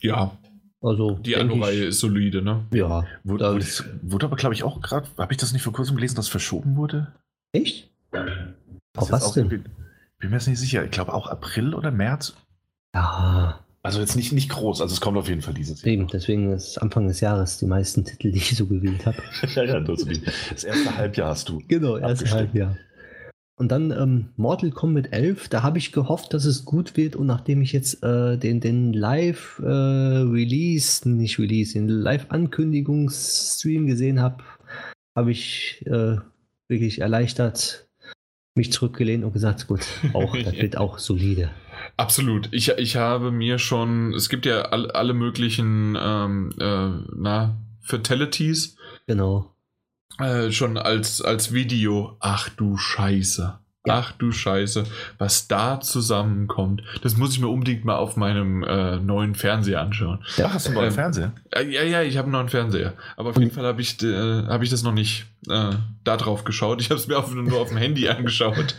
Ja. 0.00 0.38
Also 0.80 1.12
Die 1.12 1.30
denk 1.30 1.42
andere 1.42 1.58
ich- 1.58 1.64
Reihe 1.64 1.84
ist 1.86 2.00
solide, 2.00 2.42
ne? 2.42 2.64
Ja. 2.72 3.06
Wurde, 3.24 3.54
wurde, 3.54 3.66
wurde 4.02 4.26
aber, 4.26 4.36
glaube 4.36 4.54
ich, 4.54 4.62
auch 4.62 4.80
gerade, 4.80 5.08
habe 5.18 5.32
ich 5.32 5.38
das 5.38 5.52
nicht 5.52 5.62
vor 5.62 5.72
kurzem 5.72 5.96
gelesen, 5.96 6.16
dass 6.16 6.28
verschoben 6.28 6.76
wurde? 6.76 7.12
Echt? 7.52 7.90
Das 8.10 8.24
Auf 8.96 9.10
was 9.10 9.32
denn? 9.32 9.48
Bin 9.48 9.64
mir 10.30 10.36
jetzt 10.36 10.46
nicht 10.46 10.58
sicher. 10.58 10.84
Ich 10.84 10.90
glaube 10.90 11.12
auch 11.12 11.26
April 11.26 11.74
oder 11.74 11.90
März. 11.90 12.34
Ja, 12.94 13.60
Also 13.82 14.00
jetzt 14.00 14.16
nicht, 14.16 14.32
nicht 14.32 14.48
groß. 14.48 14.80
Also 14.80 14.94
es 14.94 15.00
kommt 15.00 15.18
auf 15.18 15.28
jeden 15.28 15.42
Fall 15.42 15.54
dieses 15.54 15.82
Jahr. 15.82 15.92
eben. 15.92 16.08
Deswegen 16.08 16.52
ist 16.52 16.78
Anfang 16.78 17.06
des 17.06 17.20
Jahres 17.20 17.58
die 17.58 17.66
meisten 17.66 18.04
Titel, 18.04 18.32
die 18.32 18.38
ich 18.38 18.56
so 18.56 18.66
gewählt 18.66 19.04
habe. 19.04 19.18
ja, 19.54 19.64
ja, 19.64 19.80
das, 19.80 20.04
das 20.50 20.64
erste 20.64 20.96
Halbjahr 20.96 21.28
hast 21.30 21.48
du. 21.50 21.60
Genau, 21.68 21.98
erst 21.98 22.22
Abgestimmt. 22.22 22.40
Halbjahr. 22.40 22.76
Und 23.56 23.70
dann 23.70 23.92
ähm, 23.92 24.30
Mortal 24.36 24.70
Kombat 24.70 25.12
11, 25.12 25.48
da 25.48 25.62
habe 25.62 25.78
ich 25.78 25.92
gehofft, 25.92 26.34
dass 26.34 26.44
es 26.44 26.64
gut 26.64 26.96
wird. 26.96 27.14
Und 27.14 27.26
nachdem 27.26 27.62
ich 27.62 27.72
jetzt 27.72 28.02
äh, 28.02 28.36
den, 28.36 28.58
den 28.60 28.92
Live-Release, 28.92 31.08
nicht 31.08 31.38
Release, 31.38 31.74
den 31.74 31.88
Live-Ankündigungsstream 31.88 33.86
gesehen 33.86 34.20
habe, 34.20 34.42
habe 35.16 35.30
ich 35.30 35.84
äh, 35.86 36.16
wirklich 36.68 37.00
erleichtert 37.00 37.83
mich 38.54 38.72
zurückgelehnt 38.72 39.24
und 39.24 39.32
gesagt, 39.32 39.66
gut, 39.66 39.80
auch, 40.12 40.36
das 40.44 40.54
wird 40.54 40.76
auch 40.76 40.98
solide. 40.98 41.50
Absolut. 41.96 42.48
Ich, 42.52 42.68
ich 42.70 42.96
habe 42.96 43.30
mir 43.30 43.58
schon, 43.58 44.14
es 44.14 44.28
gibt 44.28 44.46
ja 44.46 44.62
all, 44.62 44.90
alle 44.90 45.14
möglichen 45.14 45.96
ähm, 46.00 46.52
äh, 46.60 46.90
na, 47.14 47.56
Fatalities 47.82 48.76
Genau. 49.06 49.54
äh, 50.18 50.50
schon 50.50 50.76
als, 50.78 51.20
als 51.20 51.52
Video. 51.52 52.16
Ach 52.20 52.48
du 52.48 52.76
Scheiße. 52.76 53.58
Ach 53.86 54.12
du 54.12 54.32
Scheiße, 54.32 54.84
was 55.18 55.46
da 55.46 55.80
zusammenkommt. 55.80 56.82
Das 57.02 57.16
muss 57.16 57.34
ich 57.34 57.40
mir 57.40 57.48
unbedingt 57.48 57.84
mal 57.84 57.96
auf 57.96 58.16
meinem 58.16 58.62
äh, 58.62 58.96
neuen 58.96 59.34
Fernseher 59.34 59.80
anschauen. 59.82 60.20
Ja, 60.36 60.52
hast 60.52 60.68
du 60.68 60.72
mal 60.72 60.80
Ähm, 60.84 60.88
im 60.88 60.94
Fernseher? 60.94 61.32
Äh, 61.50 61.70
ja, 61.70 61.82
ja, 61.82 62.02
ich 62.02 62.16
habe 62.16 62.26
einen 62.26 62.32
neuen 62.32 62.48
Fernseher. 62.48 62.94
Aber 63.16 63.30
auf 63.30 63.38
jeden 63.38 63.50
Fall 63.50 63.64
habe 63.64 63.82
ich, 63.82 64.02
äh, 64.02 64.44
hab 64.46 64.62
ich 64.62 64.70
das 64.70 64.82
noch 64.82 64.94
nicht 64.94 65.26
äh, 65.48 65.72
da 66.02 66.16
drauf 66.16 66.44
geschaut. 66.44 66.80
Ich 66.80 66.88
habe 66.90 66.98
es 66.98 67.08
mir 67.08 67.18
auf, 67.18 67.34
nur 67.34 67.60
auf 67.60 67.68
dem 67.68 67.76
Handy 67.76 68.08
angeschaut. 68.08 68.74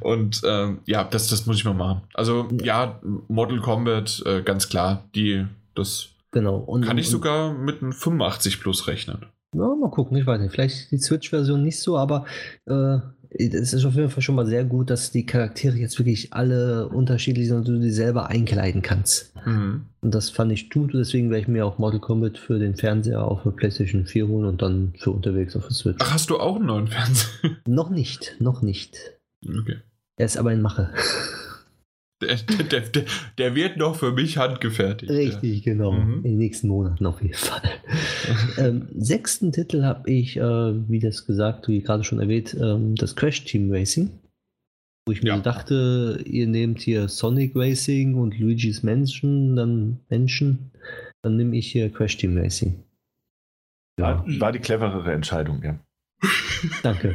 Und 0.00 0.40
ähm, 0.44 0.78
ja, 0.86 1.04
das, 1.04 1.28
das 1.28 1.44
muss 1.44 1.56
ich 1.56 1.64
mal 1.64 1.74
machen. 1.74 2.02
Also 2.14 2.48
ja, 2.62 3.00
Mortal 3.28 3.60
Kombat, 3.60 4.22
äh, 4.24 4.42
ganz 4.42 4.68
klar, 4.68 5.04
die, 5.14 5.44
das 5.74 6.08
Genau. 6.30 6.56
Und, 6.56 6.84
kann 6.84 6.98
ich 6.98 7.08
sogar 7.08 7.52
mit 7.52 7.82
einem 7.82 7.92
85 7.92 8.60
Plus 8.60 8.86
rechnen. 8.86 9.26
Ja, 9.54 9.74
mal 9.74 9.90
gucken, 9.90 10.16
ich 10.18 10.26
weiß 10.26 10.40
nicht. 10.40 10.52
Vielleicht 10.52 10.90
die 10.90 10.98
Switch-Version 10.98 11.62
nicht 11.62 11.80
so, 11.80 11.96
aber 11.96 12.26
äh, 12.66 12.98
es 13.30 13.72
ist 13.72 13.84
auf 13.84 13.94
jeden 13.94 14.10
Fall 14.10 14.22
schon 14.22 14.34
mal 14.34 14.46
sehr 14.46 14.64
gut, 14.64 14.90
dass 14.90 15.10
die 15.10 15.26
Charaktere 15.26 15.76
jetzt 15.76 15.98
wirklich 15.98 16.32
alle 16.32 16.88
unterschiedlich 16.88 17.48
sind 17.48 17.58
und 17.58 17.68
du 17.68 17.78
die 17.78 17.90
selber 17.90 18.28
einkleiden 18.28 18.82
kannst. 18.82 19.34
Mhm. 19.44 19.86
Und 20.00 20.14
das 20.14 20.30
fand 20.30 20.52
ich 20.52 20.70
gut, 20.70 20.94
deswegen 20.94 21.30
werde 21.30 21.42
ich 21.42 21.48
mir 21.48 21.66
auch 21.66 21.78
Mortal 21.78 22.00
Kombat 22.00 22.38
für 22.38 22.58
den 22.58 22.76
Fernseher 22.76 23.22
auf 23.24 23.42
der 23.42 23.50
PlayStation 23.50 24.06
4 24.06 24.28
holen 24.28 24.46
und 24.46 24.62
dann 24.62 24.94
für 24.96 25.10
unterwegs 25.10 25.56
auf 25.56 25.66
der 25.66 25.74
Switch. 25.74 25.98
Ach, 26.00 26.12
hast 26.12 26.30
du 26.30 26.38
auch 26.38 26.56
einen 26.56 26.66
neuen 26.66 26.88
Fernseher? 26.88 27.56
Noch 27.66 27.90
nicht, 27.90 28.36
noch 28.38 28.62
nicht. 28.62 28.96
Okay. 29.46 29.76
Er 30.16 30.26
ist 30.26 30.36
aber 30.36 30.52
in 30.52 30.62
Mache. 30.62 30.90
Der, 32.20 32.36
der, 32.36 32.80
der, 32.80 33.04
der 33.38 33.54
wird 33.54 33.76
noch 33.76 33.94
für 33.96 34.10
mich 34.12 34.38
handgefertigt. 34.38 35.10
Richtig, 35.12 35.62
genau. 35.62 35.92
Mhm. 35.92 36.16
In 36.16 36.22
den 36.24 36.38
nächsten 36.38 36.66
Monaten 36.68 37.06
auf 37.06 37.22
jeden 37.22 37.34
Fall. 37.34 37.62
ähm, 38.58 38.88
sechsten 38.96 39.52
Titel 39.52 39.84
habe 39.84 40.10
ich, 40.10 40.36
äh, 40.36 40.40
wie 40.90 40.98
das 40.98 41.26
gesagt, 41.26 41.68
wie 41.68 41.80
gerade 41.80 42.02
schon 42.02 42.18
erwähnt, 42.18 42.56
ähm, 42.60 42.96
das 42.96 43.14
Crash 43.14 43.44
Team 43.44 43.70
Racing. 43.72 44.10
Wo 45.06 45.12
ich 45.12 45.22
mir 45.22 45.28
Ja. 45.30 45.36
so 45.36 45.42
dachte, 45.42 46.22
ihr 46.26 46.46
nehmt 46.48 46.80
hier 46.80 47.08
Sonic 47.08 47.54
Racing 47.54 48.14
und 48.16 48.38
Luigi's 48.38 48.82
Mansion, 48.82 49.54
dann 49.56 50.00
Menschen, 50.10 50.72
dann 51.22 51.36
nehme 51.36 51.56
ich 51.56 51.70
hier 51.70 51.88
Crash 51.90 52.16
Team 52.16 52.36
Racing. 52.36 52.82
Ja, 53.98 54.18
War, 54.18 54.24
war 54.40 54.52
die 54.52 54.58
cleverere 54.58 55.12
Entscheidung, 55.12 55.62
ja. 55.62 55.78
Danke. 56.82 57.14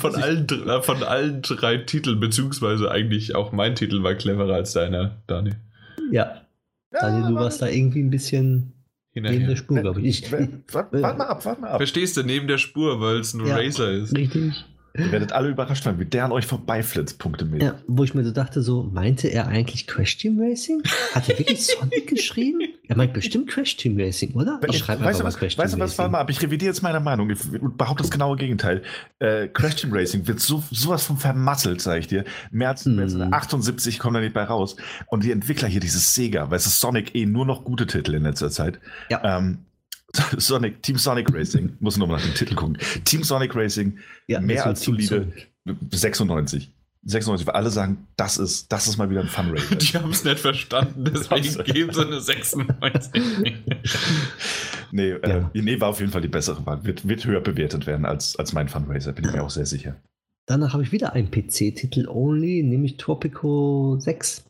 Von 0.00 0.14
allen, 0.14 0.46
äh, 0.48 0.82
von 0.82 1.02
allen 1.02 1.42
drei 1.42 1.78
Titeln, 1.78 2.20
beziehungsweise 2.20 2.90
eigentlich 2.90 3.34
auch 3.34 3.52
mein 3.52 3.74
Titel 3.74 4.02
war 4.02 4.14
cleverer 4.14 4.54
als 4.54 4.72
deiner, 4.72 5.16
Dani. 5.26 5.52
Ja, 6.10 6.42
Daniel, 6.90 7.28
du 7.30 7.34
warst 7.34 7.60
da 7.62 7.68
irgendwie 7.68 8.02
ein 8.02 8.10
bisschen 8.10 8.72
neben 9.14 9.24
der 9.24 9.32
Hinterher. 9.32 9.56
Spur, 9.56 9.80
glaube 9.80 10.00
ich. 10.02 10.30
Warte 10.30 11.02
wart 11.02 11.18
mal 11.18 11.26
ab, 11.26 11.44
warte 11.44 11.60
mal 11.60 11.70
ab. 11.70 11.76
Verstehst 11.78 12.16
du, 12.16 12.22
neben 12.22 12.46
der 12.46 12.58
Spur, 12.58 13.00
weil 13.00 13.18
es 13.18 13.34
ein 13.34 13.44
Ja. 13.46 13.56
Racer 13.56 13.90
ist. 13.90 14.16
Richtig. 14.16 14.64
Ihr 14.96 15.10
werdet 15.10 15.32
alle 15.32 15.48
überrascht 15.48 15.82
sein, 15.82 15.98
wie 15.98 16.04
der 16.04 16.24
an 16.24 16.30
euch 16.30 16.46
vorbeiflitzt, 16.46 17.18
Punkte 17.18 17.44
mit. 17.44 17.60
Ja, 17.62 17.80
wo 17.88 18.04
ich 18.04 18.14
mir 18.14 18.22
so 18.22 18.30
dachte, 18.30 18.62
so, 18.62 18.84
meinte 18.84 19.26
er 19.26 19.48
eigentlich 19.48 19.88
Crash 19.88 20.18
Team 20.18 20.38
Racing? 20.40 20.84
Hat 21.12 21.28
er 21.28 21.36
wirklich 21.36 21.66
Sonic 21.66 22.06
geschrieben? 22.14 22.60
Er 22.86 22.96
meint 22.96 23.14
bestimmt 23.14 23.48
Crash 23.48 23.76
Team 23.76 23.98
Racing, 23.98 24.32
oder? 24.34 24.60
Ich 24.68 24.78
schreibe 24.78 25.02
weißt 25.04 25.24
was, 25.24 25.36
Crash 25.38 25.56
weißt 25.56 25.74
du 25.74 25.78
was, 25.78 25.96
warte 25.96 26.10
mal 26.12 26.20
ab, 26.20 26.28
ich 26.28 26.42
revidiere 26.42 26.70
jetzt 26.70 26.82
meine 26.82 27.00
Meinung 27.00 27.30
ich 27.30 27.38
behaupte 27.78 28.02
das 28.02 28.10
genaue 28.10 28.36
Gegenteil. 28.36 28.82
Äh, 29.20 29.48
Crash 29.48 29.76
Team 29.76 29.90
Racing 29.92 30.26
wird 30.26 30.40
so, 30.40 30.62
sowas 30.70 31.02
von 31.04 31.16
vermasselt, 31.16 31.80
sage 31.80 32.00
ich 32.00 32.08
dir. 32.08 32.24
Mehr 32.50 32.68
als 32.68 32.84
Mhm. 32.84 33.32
78 33.32 33.98
kommen 33.98 34.14
da 34.14 34.20
nicht 34.20 34.34
bei 34.34 34.44
raus. 34.44 34.76
Und 35.06 35.24
die 35.24 35.30
Entwickler 35.32 35.66
hier, 35.68 35.80
dieses 35.80 36.14
Sega, 36.14 36.50
weißt 36.50 36.66
du, 36.66 36.70
Sonic 36.70 37.14
eh 37.14 37.24
nur 37.24 37.46
noch 37.46 37.64
gute 37.64 37.86
Titel 37.86 38.14
in 38.14 38.24
letzter 38.24 38.50
Zeit. 38.50 38.78
Ja. 39.08 39.38
Ähm, 39.38 39.60
Sonic, 40.36 40.82
Team 40.82 40.98
Sonic 40.98 41.32
Racing, 41.32 41.76
muss 41.80 41.96
nur 41.96 42.06
mal 42.06 42.16
nach 42.16 42.22
dem 42.24 42.34
Titel 42.34 42.54
gucken. 42.54 42.76
Team 43.04 43.24
Sonic 43.24 43.56
Racing, 43.56 43.98
Ja, 44.28 44.40
mehr 44.40 44.66
als 44.66 44.82
solide. 44.82 45.06
Sonic. 45.06 45.50
96. 45.90 46.73
96, 47.06 47.46
weil 47.46 47.54
alle 47.54 47.70
sagen, 47.70 48.06
das 48.16 48.38
ist, 48.38 48.72
das 48.72 48.86
ist 48.86 48.96
mal 48.96 49.10
wieder 49.10 49.20
ein 49.20 49.28
Fun 49.28 49.50
Racer. 49.50 49.74
Die 49.76 49.86
haben 49.98 50.10
es 50.10 50.24
nicht 50.24 50.38
verstanden, 50.40 51.04
deswegen 51.12 51.64
geben 51.64 51.92
sie 51.92 52.06
eine 52.06 52.20
96. 52.20 53.12
Nee, 54.92 55.10
äh, 55.10 55.28
Ja. 55.28 55.50
nee, 55.54 55.80
war 55.80 55.88
auf 55.88 55.98
jeden 56.00 56.12
Fall 56.12 56.20
die 56.22 56.28
bessere 56.28 56.64
Wahl. 56.66 56.84
Wird, 56.84 57.08
wird 57.08 57.24
höher 57.24 57.40
bewertet 57.40 57.86
werden 57.86 58.06
als, 58.06 58.36
als 58.36 58.52
mein 58.52 58.68
Fundraiser, 58.68 59.12
bin 59.12 59.24
ich 59.24 59.32
mir 59.32 59.42
auch 59.42 59.50
sehr 59.50 59.66
sicher. 59.66 59.96
Danach 60.46 60.72
habe 60.72 60.82
ich 60.84 60.92
wieder 60.92 61.14
einen 61.14 61.30
PC-Titel 61.32 62.06
only, 62.06 62.62
nämlich 62.62 62.96
Tropico 62.96 63.96
6. 63.98 64.44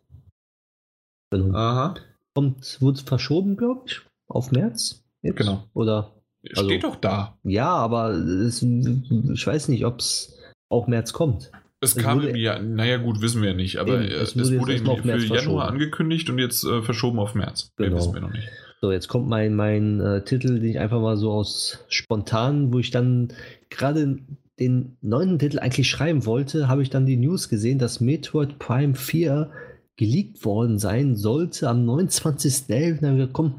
Genau. 1.30 1.56
Aha, 1.56 1.94
Kommt, 2.34 2.78
wurde 2.82 3.00
verschoben, 3.02 3.56
glaube 3.56 3.82
ich, 3.86 4.00
auf 4.28 4.50
März. 4.52 5.02
Jetzt? 5.22 5.36
Genau. 5.38 5.64
Oder, 5.72 6.12
Also- 6.54 6.64
steht 6.68 6.84
doch 6.84 6.96
da. 6.96 7.38
ja, 7.44 7.70
aber 7.70 8.10
es, 8.10 8.60
ich 8.62 9.46
weiß 9.46 9.68
nicht, 9.68 9.86
ob 9.86 10.00
es 10.00 10.36
auch 10.68 10.88
März 10.88 11.12
kommt. 11.14 11.50
Es 11.84 11.96
kam 11.96 12.20
im 12.26 12.36
Jahr, 12.36 12.60
naja 12.60 12.96
gut, 12.96 13.20
wissen 13.20 13.42
wir 13.42 13.54
nicht, 13.54 13.78
aber 13.78 14.00
Eben, 14.00 14.12
es 14.12 14.34
es 14.34 14.52
wurde 14.52 14.84
wurde 14.86 15.18
für 15.20 15.34
Januar 15.34 15.68
angekündigt 15.68 16.28
und 16.30 16.38
jetzt 16.38 16.64
äh, 16.64 16.82
verschoben 16.82 17.18
auf 17.18 17.34
März. 17.34 17.72
Mehr 17.78 17.88
Genau. 17.90 18.00
wissen 18.00 18.14
wir 18.14 18.20
noch 18.20 18.32
nicht. 18.32 18.48
So, 18.80 18.92
jetzt 18.92 19.08
kommt 19.08 19.28
mein, 19.28 19.54
mein 19.54 20.00
äh, 20.00 20.24
Titel, 20.24 20.60
den 20.60 20.68
ich 20.68 20.78
einfach 20.78 21.00
mal 21.00 21.16
so 21.16 21.32
aus 21.32 21.84
spontan, 21.88 22.72
wo 22.72 22.78
ich 22.78 22.90
dann 22.90 23.28
gerade 23.70 24.18
den 24.60 24.96
neunten 25.00 25.38
Titel 25.38 25.58
eigentlich 25.58 25.88
schreiben 25.88 26.26
wollte, 26.26 26.68
habe 26.68 26.82
ich 26.82 26.90
dann 26.90 27.06
die 27.06 27.16
News 27.16 27.48
gesehen, 27.48 27.78
dass 27.78 28.00
Metroid 28.00 28.58
Prime 28.58 28.94
4 28.94 29.50
geleakt 29.96 30.44
worden 30.44 30.78
sein 30.78 31.16
sollte 31.16 31.68
am 31.68 31.88
29.11. 31.88 33.00
Da 33.00 33.06
habe 33.06 33.16
ich 33.16 33.18
gesagt, 33.18 33.32
komm, 33.32 33.56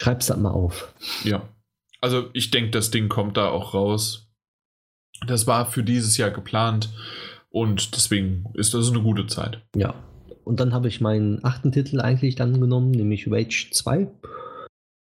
schreib's 0.00 0.26
das 0.26 0.38
mal 0.38 0.50
auf. 0.50 0.94
Ja. 1.24 1.48
Also 2.00 2.28
ich 2.32 2.50
denke, 2.50 2.70
das 2.70 2.90
Ding 2.90 3.08
kommt 3.08 3.36
da 3.36 3.48
auch 3.48 3.74
raus. 3.74 4.30
Das 5.26 5.46
war 5.46 5.66
für 5.66 5.82
dieses 5.82 6.16
Jahr 6.16 6.30
geplant 6.30 6.90
und 7.56 7.96
deswegen 7.96 8.44
ist 8.52 8.74
das 8.74 8.90
eine 8.90 9.00
gute 9.00 9.26
Zeit. 9.28 9.62
Ja. 9.74 9.94
Und 10.44 10.60
dann 10.60 10.74
habe 10.74 10.88
ich 10.88 11.00
meinen 11.00 11.42
achten 11.42 11.72
Titel 11.72 12.02
eigentlich 12.02 12.34
dann 12.34 12.60
genommen, 12.60 12.90
nämlich 12.90 13.32
Rage 13.32 13.70
2. 13.72 14.08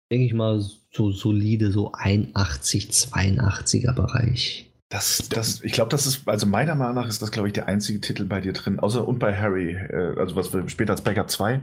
Denke 0.09 0.25
ich 0.25 0.33
mal, 0.33 0.63
so 0.89 1.11
solide, 1.11 1.73
so 1.73 1.91
81, 1.91 2.91
82er 2.91 3.91
Bereich. 3.91 4.71
Das, 4.87 5.27
das, 5.27 5.61
ich 5.63 5.73
glaube, 5.73 5.89
das 5.89 6.07
ist, 6.07 6.29
also 6.29 6.45
meiner 6.45 6.75
Meinung 6.75 6.95
nach 6.95 7.09
ist 7.09 7.21
das, 7.21 7.31
glaube 7.31 7.49
ich, 7.49 7.53
der 7.53 7.67
einzige 7.67 7.99
Titel 7.99 8.23
bei 8.23 8.39
dir 8.39 8.53
drin, 8.53 8.79
außer 8.79 9.05
und 9.05 9.19
bei 9.19 9.35
Harry, 9.35 9.73
äh, 9.73 10.17
also 10.17 10.37
was 10.37 10.53
wir 10.53 10.69
später 10.69 10.93
als 10.93 11.01
Backup 11.01 11.29
2. 11.29 11.61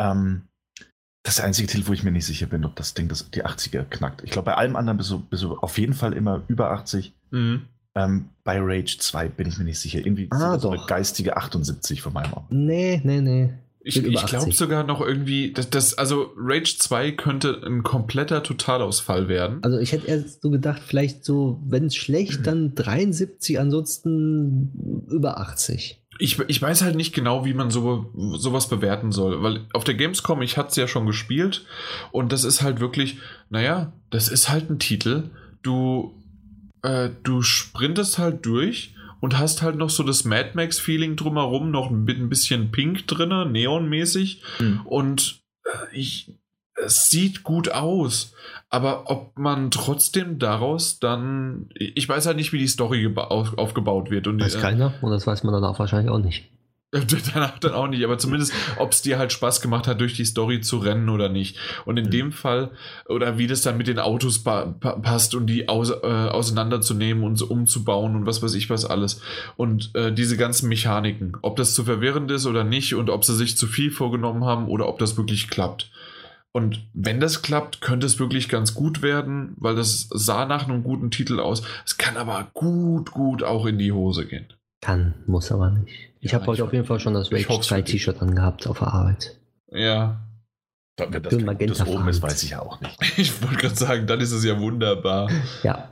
Ähm, 0.00 0.48
das 1.24 1.34
ist 1.34 1.38
der 1.40 1.44
einzige 1.44 1.68
Titel, 1.68 1.88
wo 1.88 1.92
ich 1.92 2.04
mir 2.04 2.10
nicht 2.10 2.24
sicher 2.24 2.46
bin, 2.46 2.64
ob 2.64 2.74
das 2.76 2.94
Ding 2.94 3.06
das, 3.08 3.30
die 3.30 3.44
80er 3.44 3.84
knackt. 3.84 4.22
Ich 4.24 4.30
glaube, 4.30 4.46
bei 4.46 4.54
allem 4.54 4.76
anderen 4.76 4.96
bist 4.96 5.10
du, 5.10 5.18
bist 5.18 5.42
du 5.42 5.58
auf 5.58 5.76
jeden 5.76 5.92
Fall 5.92 6.14
immer 6.14 6.42
über 6.48 6.70
80. 6.70 7.12
Mhm. 7.32 7.66
Ähm, 7.94 8.30
bei 8.44 8.58
Rage 8.60 8.96
2 8.98 9.28
bin 9.28 9.48
ich 9.48 9.58
mir 9.58 9.64
nicht 9.64 9.78
sicher. 9.78 9.98
Irgendwie 9.98 10.28
Ah, 10.30 10.58
so 10.58 10.70
eine 10.70 10.82
geistige 10.86 11.36
78 11.36 12.00
von 12.02 12.12
meinem 12.12 12.32
Auge. 12.32 12.46
Nee, 12.50 13.00
nee, 13.04 13.20
nee. 13.20 13.50
Ich, 13.84 13.96
ich 13.96 14.04
glaube 14.26 14.44
80. 14.44 14.56
sogar 14.56 14.84
noch 14.84 15.00
irgendwie, 15.00 15.52
dass 15.52 15.68
das, 15.68 15.98
also 15.98 16.30
Rage 16.36 16.76
2 16.78 17.12
könnte 17.12 17.60
ein 17.66 17.82
kompletter 17.82 18.42
Totalausfall 18.42 19.28
werden. 19.28 19.58
Also 19.62 19.78
ich 19.78 19.90
hätte 19.92 20.06
erst 20.06 20.40
so 20.42 20.50
gedacht, 20.50 20.82
vielleicht 20.86 21.24
so, 21.24 21.60
wenn 21.66 21.86
es 21.86 21.96
schlecht, 21.96 22.46
dann 22.46 22.74
73, 22.76 23.58
ansonsten 23.58 25.04
über 25.10 25.38
80. 25.38 25.98
Ich, 26.18 26.38
ich 26.38 26.62
weiß 26.62 26.82
halt 26.82 26.94
nicht 26.94 27.12
genau, 27.12 27.44
wie 27.44 27.54
man 27.54 27.70
so, 27.72 28.06
sowas 28.36 28.68
bewerten 28.68 29.10
soll, 29.10 29.42
weil 29.42 29.62
auf 29.72 29.82
der 29.82 29.94
Gamescom, 29.94 30.42
ich 30.42 30.56
hatte 30.56 30.68
es 30.68 30.76
ja 30.76 30.86
schon 30.86 31.06
gespielt 31.06 31.64
und 32.12 32.32
das 32.32 32.44
ist 32.44 32.62
halt 32.62 32.78
wirklich, 32.78 33.18
naja, 33.50 33.92
das 34.10 34.28
ist 34.28 34.48
halt 34.48 34.70
ein 34.70 34.78
Titel. 34.78 35.30
Du, 35.62 36.14
äh, 36.82 37.10
du 37.22 37.42
sprintest 37.42 38.18
halt 38.18 38.44
durch 38.46 38.94
und 39.20 39.38
hast 39.38 39.62
halt 39.62 39.76
noch 39.76 39.90
so 39.90 40.02
das 40.02 40.24
Mad 40.24 40.50
Max-Feeling 40.54 41.16
drumherum, 41.16 41.70
noch 41.70 41.90
mit 41.90 42.18
ein 42.18 42.28
bisschen 42.28 42.70
Pink 42.72 43.06
drinne, 43.06 43.46
neonmäßig 43.46 44.42
Mhm. 44.58 44.80
und 44.84 45.40
äh, 45.64 45.96
ich, 45.96 46.32
es 46.74 47.10
sieht 47.10 47.42
gut 47.44 47.70
aus. 47.70 48.34
Aber 48.68 49.10
ob 49.10 49.38
man 49.38 49.70
trotzdem 49.70 50.38
daraus 50.38 50.98
dann. 50.98 51.68
Ich 51.74 52.08
weiß 52.08 52.24
halt 52.26 52.38
nicht, 52.38 52.52
wie 52.54 52.58
die 52.58 52.66
Story 52.66 53.12
aufgebaut 53.14 54.10
wird. 54.10 54.26
Und 54.26 54.40
weiß 54.40 54.54
die, 54.54 54.60
keiner 54.60 54.94
und 55.02 55.10
das 55.10 55.26
weiß 55.26 55.44
man 55.44 55.52
danach 55.52 55.78
wahrscheinlich 55.78 56.10
auch 56.10 56.18
nicht. 56.18 56.48
Danach 57.32 57.58
dann 57.58 57.72
auch 57.72 57.88
nicht, 57.88 58.04
aber 58.04 58.18
zumindest, 58.18 58.52
ob 58.76 58.92
es 58.92 59.00
dir 59.00 59.18
halt 59.18 59.32
Spaß 59.32 59.62
gemacht 59.62 59.86
hat, 59.86 59.98
durch 60.02 60.12
die 60.12 60.26
Story 60.26 60.60
zu 60.60 60.76
rennen 60.76 61.08
oder 61.08 61.30
nicht. 61.30 61.56
Und 61.86 61.96
in 61.96 62.06
mhm. 62.06 62.10
dem 62.10 62.32
Fall, 62.32 62.70
oder 63.06 63.38
wie 63.38 63.46
das 63.46 63.62
dann 63.62 63.78
mit 63.78 63.86
den 63.86 63.98
Autos 63.98 64.40
pa 64.40 64.66
passt 64.66 65.34
und 65.34 65.46
die 65.46 65.70
aus, 65.70 65.88
äh, 65.90 65.94
auseinanderzunehmen 65.94 67.24
und 67.24 67.36
so 67.36 67.46
umzubauen 67.46 68.14
und 68.14 68.26
was 68.26 68.42
weiß 68.42 68.52
ich 68.54 68.68
was 68.68 68.84
alles. 68.84 69.22
Und 69.56 69.94
äh, 69.94 70.12
diese 70.12 70.36
ganzen 70.36 70.68
Mechaniken, 70.68 71.34
ob 71.40 71.56
das 71.56 71.72
zu 71.72 71.84
verwirrend 71.84 72.30
ist 72.30 72.44
oder 72.44 72.62
nicht 72.62 72.94
und 72.94 73.08
ob 73.08 73.24
sie 73.24 73.36
sich 73.36 73.56
zu 73.56 73.66
viel 73.66 73.90
vorgenommen 73.90 74.44
haben 74.44 74.68
oder 74.68 74.86
ob 74.86 74.98
das 74.98 75.16
wirklich 75.16 75.48
klappt. 75.48 75.90
Und 76.52 76.84
wenn 76.92 77.20
das 77.20 77.40
klappt, 77.40 77.80
könnte 77.80 78.04
es 78.04 78.18
wirklich 78.18 78.50
ganz 78.50 78.74
gut 78.74 79.00
werden, 79.00 79.54
weil 79.56 79.74
das 79.74 80.08
sah 80.10 80.44
nach 80.44 80.68
einem 80.68 80.84
guten 80.84 81.10
Titel 81.10 81.40
aus. 81.40 81.62
Es 81.86 81.96
kann 81.96 82.18
aber 82.18 82.50
gut, 82.52 83.12
gut 83.12 83.42
auch 83.42 83.64
in 83.64 83.78
die 83.78 83.92
Hose 83.92 84.26
gehen. 84.26 84.52
Kann, 84.82 85.14
muss 85.26 85.52
aber 85.52 85.70
nicht. 85.70 85.94
Ich 86.20 86.32
ja, 86.32 86.38
habe 86.38 86.48
heute 86.48 86.64
auf 86.64 86.72
jeden 86.72 86.84
Fall 86.84 86.98
schon 86.98 87.14
das 87.14 87.32
Rage 87.32 87.60
2 87.60 87.82
T-Shirt 87.82 88.20
angehabt 88.20 88.66
auf 88.66 88.80
der 88.80 88.88
Arbeit. 88.88 89.38
Ja. 89.70 90.20
Das, 90.96 91.08
das, 91.10 91.22
das 91.22 91.86
oben 91.86 92.08
ist, 92.08 92.20
weiß 92.20 92.42
ich 92.42 92.50
ja 92.50 92.60
auch 92.60 92.80
nicht. 92.80 92.98
Ich 93.16 93.42
wollte 93.42 93.56
gerade 93.56 93.76
sagen, 93.76 94.06
dann 94.06 94.20
ist 94.20 94.32
es 94.32 94.44
ja 94.44 94.60
wunderbar. 94.60 95.30
Ja. 95.62 95.88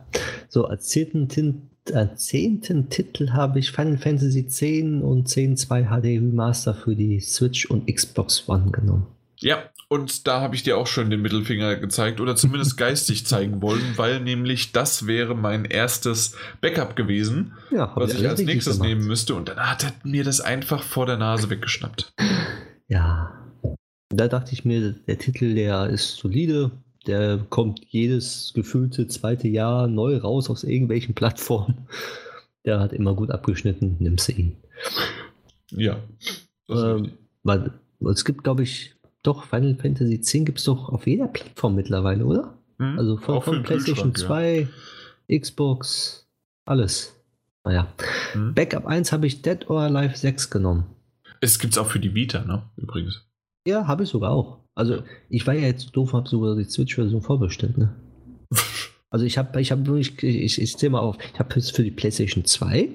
So, 0.49 0.67
als 0.67 0.89
zehnten, 0.89 1.71
als 1.95 2.27
zehnten 2.27 2.89
Titel 2.91 3.31
habe 3.31 3.61
ich 3.61 3.71
Final 3.71 3.97
Fantasy 3.97 4.41
X 4.41 4.61
und 4.61 5.29
10.2 5.29 5.85
HD 5.85 6.05
Remaster 6.21 6.75
für 6.75 6.97
die 6.97 7.21
Switch 7.21 7.67
und 7.67 7.87
Xbox 7.87 8.49
One 8.49 8.73
genommen. 8.73 9.07
Ja, 9.43 9.71
und 9.89 10.27
da 10.27 10.41
habe 10.41 10.55
ich 10.55 10.63
dir 10.63 10.77
auch 10.77 10.87
schon 10.87 11.11
den 11.11 11.23
Mittelfinger 11.23 11.77
gezeigt 11.77 12.21
oder 12.21 12.37
zumindest 12.37 12.77
geistig 12.77 13.27
zeigen 13.27 13.63
wollen, 13.63 13.95
weil 13.97 14.21
nämlich 14.21 14.73
das 14.73 15.07
wäre 15.07 15.35
mein 15.35 15.65
erstes 15.65 16.35
Backup 16.61 16.95
gewesen, 16.95 17.53
ja, 17.71 17.91
was 17.95 18.15
ich 18.15 18.29
als 18.29 18.41
nächstes 18.41 18.77
gemacht. 18.77 18.89
nehmen 18.89 19.07
müsste. 19.07 19.35
Und 19.35 19.49
dann 19.49 19.59
hat 19.59 19.85
er 19.85 19.93
mir 20.05 20.25
das 20.25 20.41
einfach 20.41 20.83
vor 20.83 21.07
der 21.07 21.17
Nase 21.17 21.49
weggeschnappt. 21.49 22.13
Ja, 22.89 23.41
da 24.11 24.29
dachte 24.29 24.53
ich 24.53 24.65
mir, 24.65 24.93
der 25.07 25.19
Titel, 25.19 25.55
der 25.55 25.89
ist 25.89 26.17
solide. 26.17 26.73
Der 27.07 27.39
kommt 27.49 27.81
jedes 27.89 28.53
gefühlte 28.55 29.07
zweite 29.07 29.49
Jahr 29.49 29.87
neu 29.87 30.19
raus 30.19 30.51
aus 30.51 30.65
irgendwelchen 30.65 31.15
Plattformen. 31.15 31.87
Der 32.67 32.79
hat 32.79 32.93
immer 32.93 33.15
gut 33.15 33.31
abgeschnitten, 33.31 33.97
nimmst 34.01 34.29
du 34.29 34.33
ihn. 34.33 34.57
Ja. 35.71 35.99
Ähm, 36.69 37.13
weil, 37.43 37.73
es 38.11 38.25
gibt, 38.25 38.45
glaube 38.45 38.65
ich, 38.65 38.97
doch, 39.23 39.45
Final 39.45 39.75
Fantasy 39.77 40.15
X 40.15 40.33
gibt 40.33 40.59
es 40.59 40.65
doch 40.65 40.89
auf 40.89 41.07
jeder 41.07 41.29
Plattform 41.29 41.75
mittlerweile, 41.75 42.25
oder? 42.25 42.59
Mhm. 42.79 42.99
Also 42.99 43.17
von, 43.19 43.43
von 43.43 43.63
PlayStation 43.63 44.15
2, 44.15 44.69
ja. 45.29 45.39
Xbox, 45.39 46.29
alles. 46.65 47.15
Naja. 47.65 47.93
Mhm. 48.35 48.55
Backup 48.55 48.87
1 48.87 49.13
habe 49.13 49.27
ich 49.27 49.43
Dead 49.43 49.69
or 49.69 49.81
Alive 49.81 50.17
6 50.17 50.51
genommen. 50.51 50.87
Es 51.41 51.59
gibt 51.59 51.75
es 51.75 51.79
auch 51.79 51.87
für 51.87 52.01
die 52.01 52.15
Vita, 52.15 52.45
ne? 52.45 52.63
Übrigens. 52.77 53.27
Ja, 53.67 53.87
habe 53.87 54.05
ich 54.05 54.09
sogar 54.09 54.31
auch. 54.31 54.61
Also, 54.75 55.03
ich 55.29 55.47
war 55.47 55.55
ja 55.55 55.67
jetzt 55.67 55.95
doof, 55.95 56.15
habe 56.15 56.29
sogar 56.29 56.57
die 56.57 56.65
Switch-Version 56.65 57.23
vorbestellt, 57.23 57.77
ne? 57.77 57.95
also, 59.11 59.27
ich 59.27 59.37
habe, 59.37 59.61
ich 59.61 59.71
habe, 59.73 60.01
ich, 60.01 60.23
ich, 60.23 60.61
ich 60.61 60.77
zähle 60.77 60.91
mal 60.91 61.01
auf. 61.01 61.19
Ich 61.33 61.39
habe 61.39 61.59
es 61.59 61.71
für 61.71 61.83
die 61.83 61.91
PlayStation 61.91 62.45
2. 62.45 62.89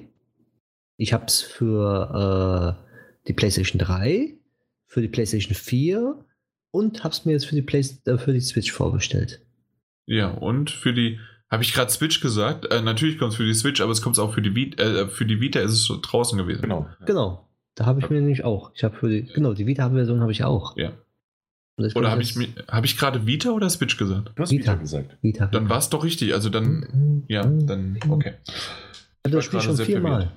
Ich 0.98 1.12
habe 1.12 1.26
es 1.26 1.42
für 1.42 2.78
äh, 2.82 3.28
die 3.28 3.34
PlayStation 3.34 3.78
3 3.78 4.34
für 4.96 5.02
die 5.02 5.08
PlayStation 5.08 5.54
4 5.54 6.24
und 6.70 7.04
hab's 7.04 7.26
mir 7.26 7.32
jetzt 7.32 7.44
für 7.44 7.54
die, 7.54 7.60
Play 7.60 7.84
äh, 8.06 8.16
für 8.16 8.32
die 8.32 8.40
Switch 8.40 8.72
vorbestellt. 8.72 9.42
Ja, 10.06 10.30
und 10.30 10.70
für 10.70 10.94
die, 10.94 11.18
habe 11.50 11.62
ich 11.62 11.74
gerade 11.74 11.90
Switch 11.90 12.22
gesagt? 12.22 12.72
Äh, 12.72 12.80
natürlich 12.80 13.18
kommt 13.18 13.32
es 13.32 13.36
für 13.36 13.44
die 13.44 13.52
Switch, 13.52 13.82
aber 13.82 13.92
es 13.92 14.00
kommt 14.00 14.18
auch 14.18 14.32
für 14.32 14.40
die 14.40 14.54
Vita, 14.54 14.82
äh, 14.82 15.08
für 15.08 15.26
die 15.26 15.38
Vita 15.38 15.60
ist 15.60 15.72
es 15.72 15.84
so 15.84 15.98
draußen 16.00 16.38
gewesen. 16.38 16.62
Genau. 16.62 16.88
Genau. 17.04 17.46
Da 17.74 17.84
habe 17.84 18.00
ich 18.00 18.08
mir 18.08 18.22
nämlich 18.22 18.42
auch. 18.42 18.70
Ich 18.74 18.84
habe 18.84 18.96
für 18.96 19.10
die, 19.10 19.24
genau, 19.24 19.52
die 19.52 19.66
Vita-Version 19.66 20.22
habe 20.22 20.32
ich 20.32 20.44
auch. 20.44 20.78
Ja. 20.78 20.92
Oder 21.94 22.10
habe 22.10 22.22
ich, 22.22 22.34
hab 22.66 22.86
ich 22.86 22.96
gerade 22.96 23.26
Vita 23.26 23.50
oder 23.50 23.68
Switch 23.68 23.98
gesagt? 23.98 24.32
Du 24.34 24.42
hast 24.42 24.50
Vita, 24.50 24.72
Vita 24.72 24.74
gesagt. 24.76 25.18
Vita, 25.20 25.46
dann 25.48 25.68
war 25.68 25.76
es 25.76 25.90
doch 25.90 26.04
richtig. 26.04 26.32
Also 26.32 26.48
dann, 26.48 27.22
ja, 27.28 27.42
dann, 27.44 27.98
okay. 28.08 28.32
Also 29.24 29.36
das 29.36 29.44
Spiel 29.44 29.60
schon 29.60 29.76
viermal. 29.76 30.32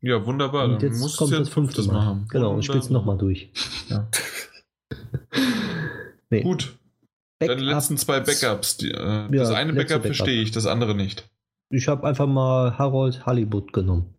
Ja, 0.00 0.24
wunderbar. 0.24 0.66
Und 0.66 0.82
jetzt 0.82 1.00
musst 1.00 1.16
kommt 1.16 1.32
das 1.32 1.48
fünfte 1.48 1.82
Mal. 1.82 1.92
Mal 1.92 2.24
genau, 2.28 2.54
und 2.54 2.64
spielst 2.64 2.90
nochmal 2.90 3.18
durch. 3.18 3.50
Ja. 3.88 4.08
nee. 6.30 6.42
Gut. 6.42 6.76
Backup. 7.38 7.56
Deine 7.58 7.72
letzten 7.72 7.96
zwei 7.98 8.20
Backups. 8.20 8.76
Die, 8.78 8.90
äh, 8.90 9.30
das 9.30 9.50
eine 9.50 9.72
Backup, 9.72 9.88
Backup 9.88 10.06
verstehe 10.06 10.42
ich, 10.42 10.50
das 10.52 10.66
andere 10.66 10.94
nicht. 10.94 11.28
Ich 11.70 11.88
habe 11.88 12.06
einfach 12.06 12.26
mal 12.26 12.78
Harold 12.78 13.26
Hollywood 13.26 13.72
genommen. 13.72 14.14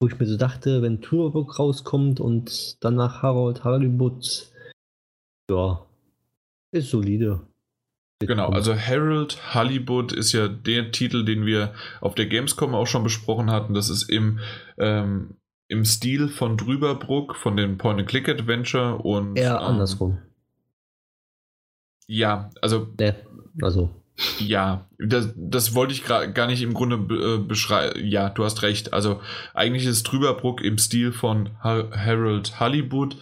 Wo 0.00 0.06
ich 0.06 0.18
mir 0.18 0.26
so 0.26 0.36
dachte, 0.36 0.80
wenn 0.82 1.00
Turok 1.00 1.58
rauskommt 1.58 2.20
und 2.20 2.82
danach 2.82 3.22
Harold 3.22 3.64
Hollywood, 3.64 4.50
ja, 5.50 5.84
ist 6.72 6.90
solide. 6.90 7.47
Genau, 8.20 8.48
also 8.48 8.74
Harold 8.74 9.54
Hollywood 9.54 10.12
ist 10.12 10.32
ja 10.32 10.48
der 10.48 10.90
Titel, 10.90 11.24
den 11.24 11.46
wir 11.46 11.72
auf 12.00 12.16
der 12.16 12.26
Gamescom 12.26 12.74
auch 12.74 12.86
schon 12.86 13.04
besprochen 13.04 13.50
hatten. 13.50 13.74
Das 13.74 13.88
ist 13.90 14.10
im, 14.10 14.40
ähm, 14.76 15.36
im 15.68 15.84
Stil 15.84 16.28
von 16.28 16.56
Drüberbruck, 16.56 17.36
von 17.36 17.56
dem 17.56 17.78
Point-and-Click-Adventure 17.78 18.96
und. 18.96 19.36
Eher 19.36 19.52
ähm, 19.60 19.66
andersrum. 19.66 20.18
Ja, 22.08 22.50
also. 22.60 22.88
Ja, 22.98 23.14
also. 23.62 23.90
Ja, 24.40 24.88
das, 24.98 25.32
das 25.36 25.76
wollte 25.76 25.92
ich 25.92 26.04
gar 26.04 26.46
nicht 26.48 26.62
im 26.62 26.74
Grunde 26.74 26.96
äh, 26.96 27.38
beschreiben. 27.38 28.04
Ja, 28.04 28.30
du 28.30 28.42
hast 28.42 28.62
recht. 28.62 28.92
Also 28.92 29.20
eigentlich 29.54 29.86
ist 29.86 30.02
Drüberbruck 30.02 30.60
im 30.60 30.76
Stil 30.76 31.12
von 31.12 31.50
Harold 31.60 32.58
Hollywood, 32.58 33.16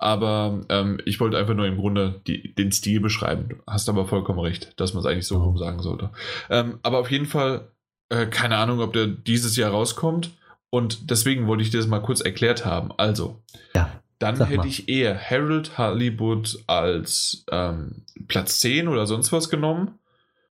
aber 0.00 0.62
ähm, 0.70 0.98
ich 1.04 1.20
wollte 1.20 1.36
einfach 1.36 1.54
nur 1.54 1.66
im 1.66 1.76
Grunde 1.76 2.22
die, 2.26 2.54
den 2.54 2.72
Stil 2.72 3.00
beschreiben. 3.00 3.50
Du 3.50 3.56
hast 3.66 3.88
aber 3.90 4.06
vollkommen 4.06 4.38
recht, 4.38 4.72
dass 4.80 4.94
man 4.94 5.02
es 5.02 5.06
eigentlich 5.06 5.26
so 5.26 5.42
rum 5.42 5.58
sagen 5.58 5.82
sollte. 5.82 6.10
Ähm, 6.48 6.78
aber 6.82 6.98
auf 6.98 7.10
jeden 7.10 7.26
Fall, 7.26 7.68
äh, 8.08 8.24
keine 8.26 8.56
Ahnung, 8.56 8.80
ob 8.80 8.94
der 8.94 9.06
dieses 9.06 9.56
Jahr 9.56 9.72
rauskommt. 9.72 10.30
Und 10.70 11.10
deswegen 11.10 11.46
wollte 11.46 11.62
ich 11.62 11.70
dir 11.70 11.76
das 11.76 11.86
mal 11.86 12.00
kurz 12.00 12.22
erklärt 12.22 12.64
haben. 12.64 12.92
Also, 12.96 13.42
ja, 13.74 13.90
dann 14.18 14.38
hätte 14.38 14.58
mal. 14.58 14.66
ich 14.66 14.88
eher 14.88 15.18
Harold 15.18 15.76
Hollywood 15.76 16.58
als 16.66 17.44
ähm, 17.50 18.06
Platz 18.26 18.60
10 18.60 18.88
oder 18.88 19.06
sonst 19.06 19.32
was 19.32 19.50
genommen. 19.50 19.98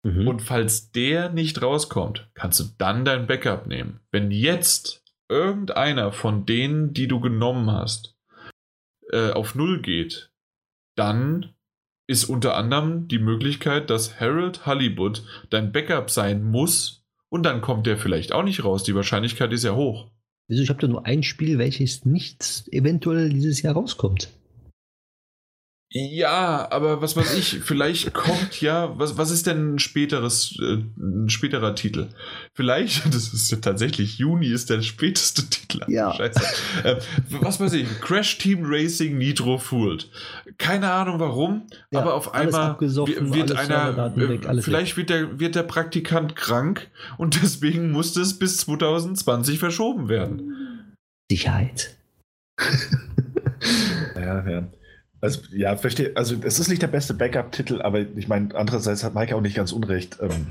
Mhm. 0.03 0.29
Und 0.29 0.43
falls 0.43 0.93
der 0.93 1.31
nicht 1.31 1.63
rauskommt, 1.63 2.29
kannst 2.35 2.61
du 2.61 2.65
dann 2.77 3.07
dein 3.07 3.27
Backup 3.27 3.67
nehmen. 3.67 4.01
Wenn 4.11 4.31
jetzt 4.31 5.03
irgendeiner 5.31 6.13
von 6.13 6.45
denen, 6.45 6.93
die 6.93 7.09
du 7.09 7.21
genommen 7.21 7.71
hast, 7.71 8.17
äh, 9.13 9.31
auf 9.31 9.55
Null 9.55 9.81
geht, 9.81 10.33
dann 10.97 11.55
ist 12.07 12.25
unter 12.25 12.57
anderem 12.57 13.07
die 13.07 13.19
Möglichkeit, 13.19 13.89
dass 13.89 14.19
Harold 14.21 14.67
Hollywood 14.67 15.23
dein 15.49 15.73
Backup 15.73 16.11
sein 16.11 16.43
muss 16.43 17.05
und 17.29 17.45
dann 17.45 17.61
kommt 17.61 17.87
der 17.87 17.97
vielleicht 17.97 18.33
auch 18.33 18.43
nicht 18.43 18.65
raus. 18.65 18.83
Die 18.83 18.95
Wahrscheinlichkeit 18.95 19.53
ist 19.53 19.65
ja 19.65 19.75
hoch. 19.75 20.11
Wieso? 20.49 20.63
Ich 20.63 20.69
habe 20.69 20.81
da 20.81 20.89
nur 20.89 21.07
ein 21.07 21.23
Spiel, 21.23 21.59
welches 21.59 22.05
nicht 22.05 22.69
eventuell 22.73 23.31
dieses 23.31 23.63
Jahr 23.63 23.75
rauskommt. 23.75 24.29
Ja, 25.93 26.69
aber 26.71 27.03
was 27.03 27.17
weiß 27.17 27.35
ich, 27.37 27.63
vielleicht 27.65 28.15
kommt 28.15 28.61
ja, 28.61 28.97
was, 28.97 29.19
was 29.19 29.33
ist 29.33 29.49
denn 29.49 29.75
ein 29.75 29.79
späteres, 29.81 30.57
äh, 30.61 30.85
ein 30.97 31.29
späterer 31.29 31.75
Titel? 31.75 32.11
Vielleicht, 32.55 33.07
das 33.13 33.35
ist 33.35 33.51
ja 33.51 33.57
tatsächlich, 33.57 34.19
Juni 34.19 34.47
ist 34.47 34.71
der 34.71 34.83
späteste 34.83 35.51
Titel. 35.51 35.81
Ja. 35.89 36.15
Scheiße. 36.15 36.41
Äh, 36.85 37.01
was 37.41 37.59
weiß 37.59 37.73
ich, 37.73 37.89
Crash 38.01 38.39
Team 38.39 38.61
Racing 38.63 39.19
Nitro 39.19 39.59
Fooled. 39.59 40.09
Keine 40.59 40.93
Ahnung 40.93 41.19
warum, 41.19 41.67
ja, 41.91 42.01
aber 42.01 42.15
auf 42.15 42.35
einmal 42.35 42.81
wird 42.81 43.51
einer, 43.51 44.17
weg, 44.17 44.47
äh, 44.47 44.63
vielleicht 44.63 44.97
wird 44.97 45.11
der, 45.11 45.41
wird 45.41 45.57
der 45.57 45.65
Praktikant 45.65 46.37
krank 46.37 46.89
und 47.19 47.35
deswegen 47.43 47.91
musste 47.91 48.21
es 48.21 48.39
bis 48.39 48.59
2020 48.59 49.59
verschoben 49.59 50.09
werden. 50.09 50.95
Sicherheit. 51.29 51.97
ja, 54.15 54.49
ja. 54.49 54.69
Also, 55.21 55.41
ja, 55.55 55.77
verstehe. 55.77 56.13
Also, 56.15 56.37
es 56.43 56.59
ist 56.59 56.69
nicht 56.69 56.83
der 56.83 56.89
beste 56.89 57.15
Backup-Titel, 57.15 57.83
aber 57.83 58.01
ich 58.01 58.29
meine, 58.29 58.55
andererseits 58.55 59.05
hat 59.05 59.15
Mike 59.15 59.37
auch 59.37 59.41
nicht 59.41 59.57
ganz 59.57 59.73
unrecht. 59.73 60.19
Ähm, 60.21 60.47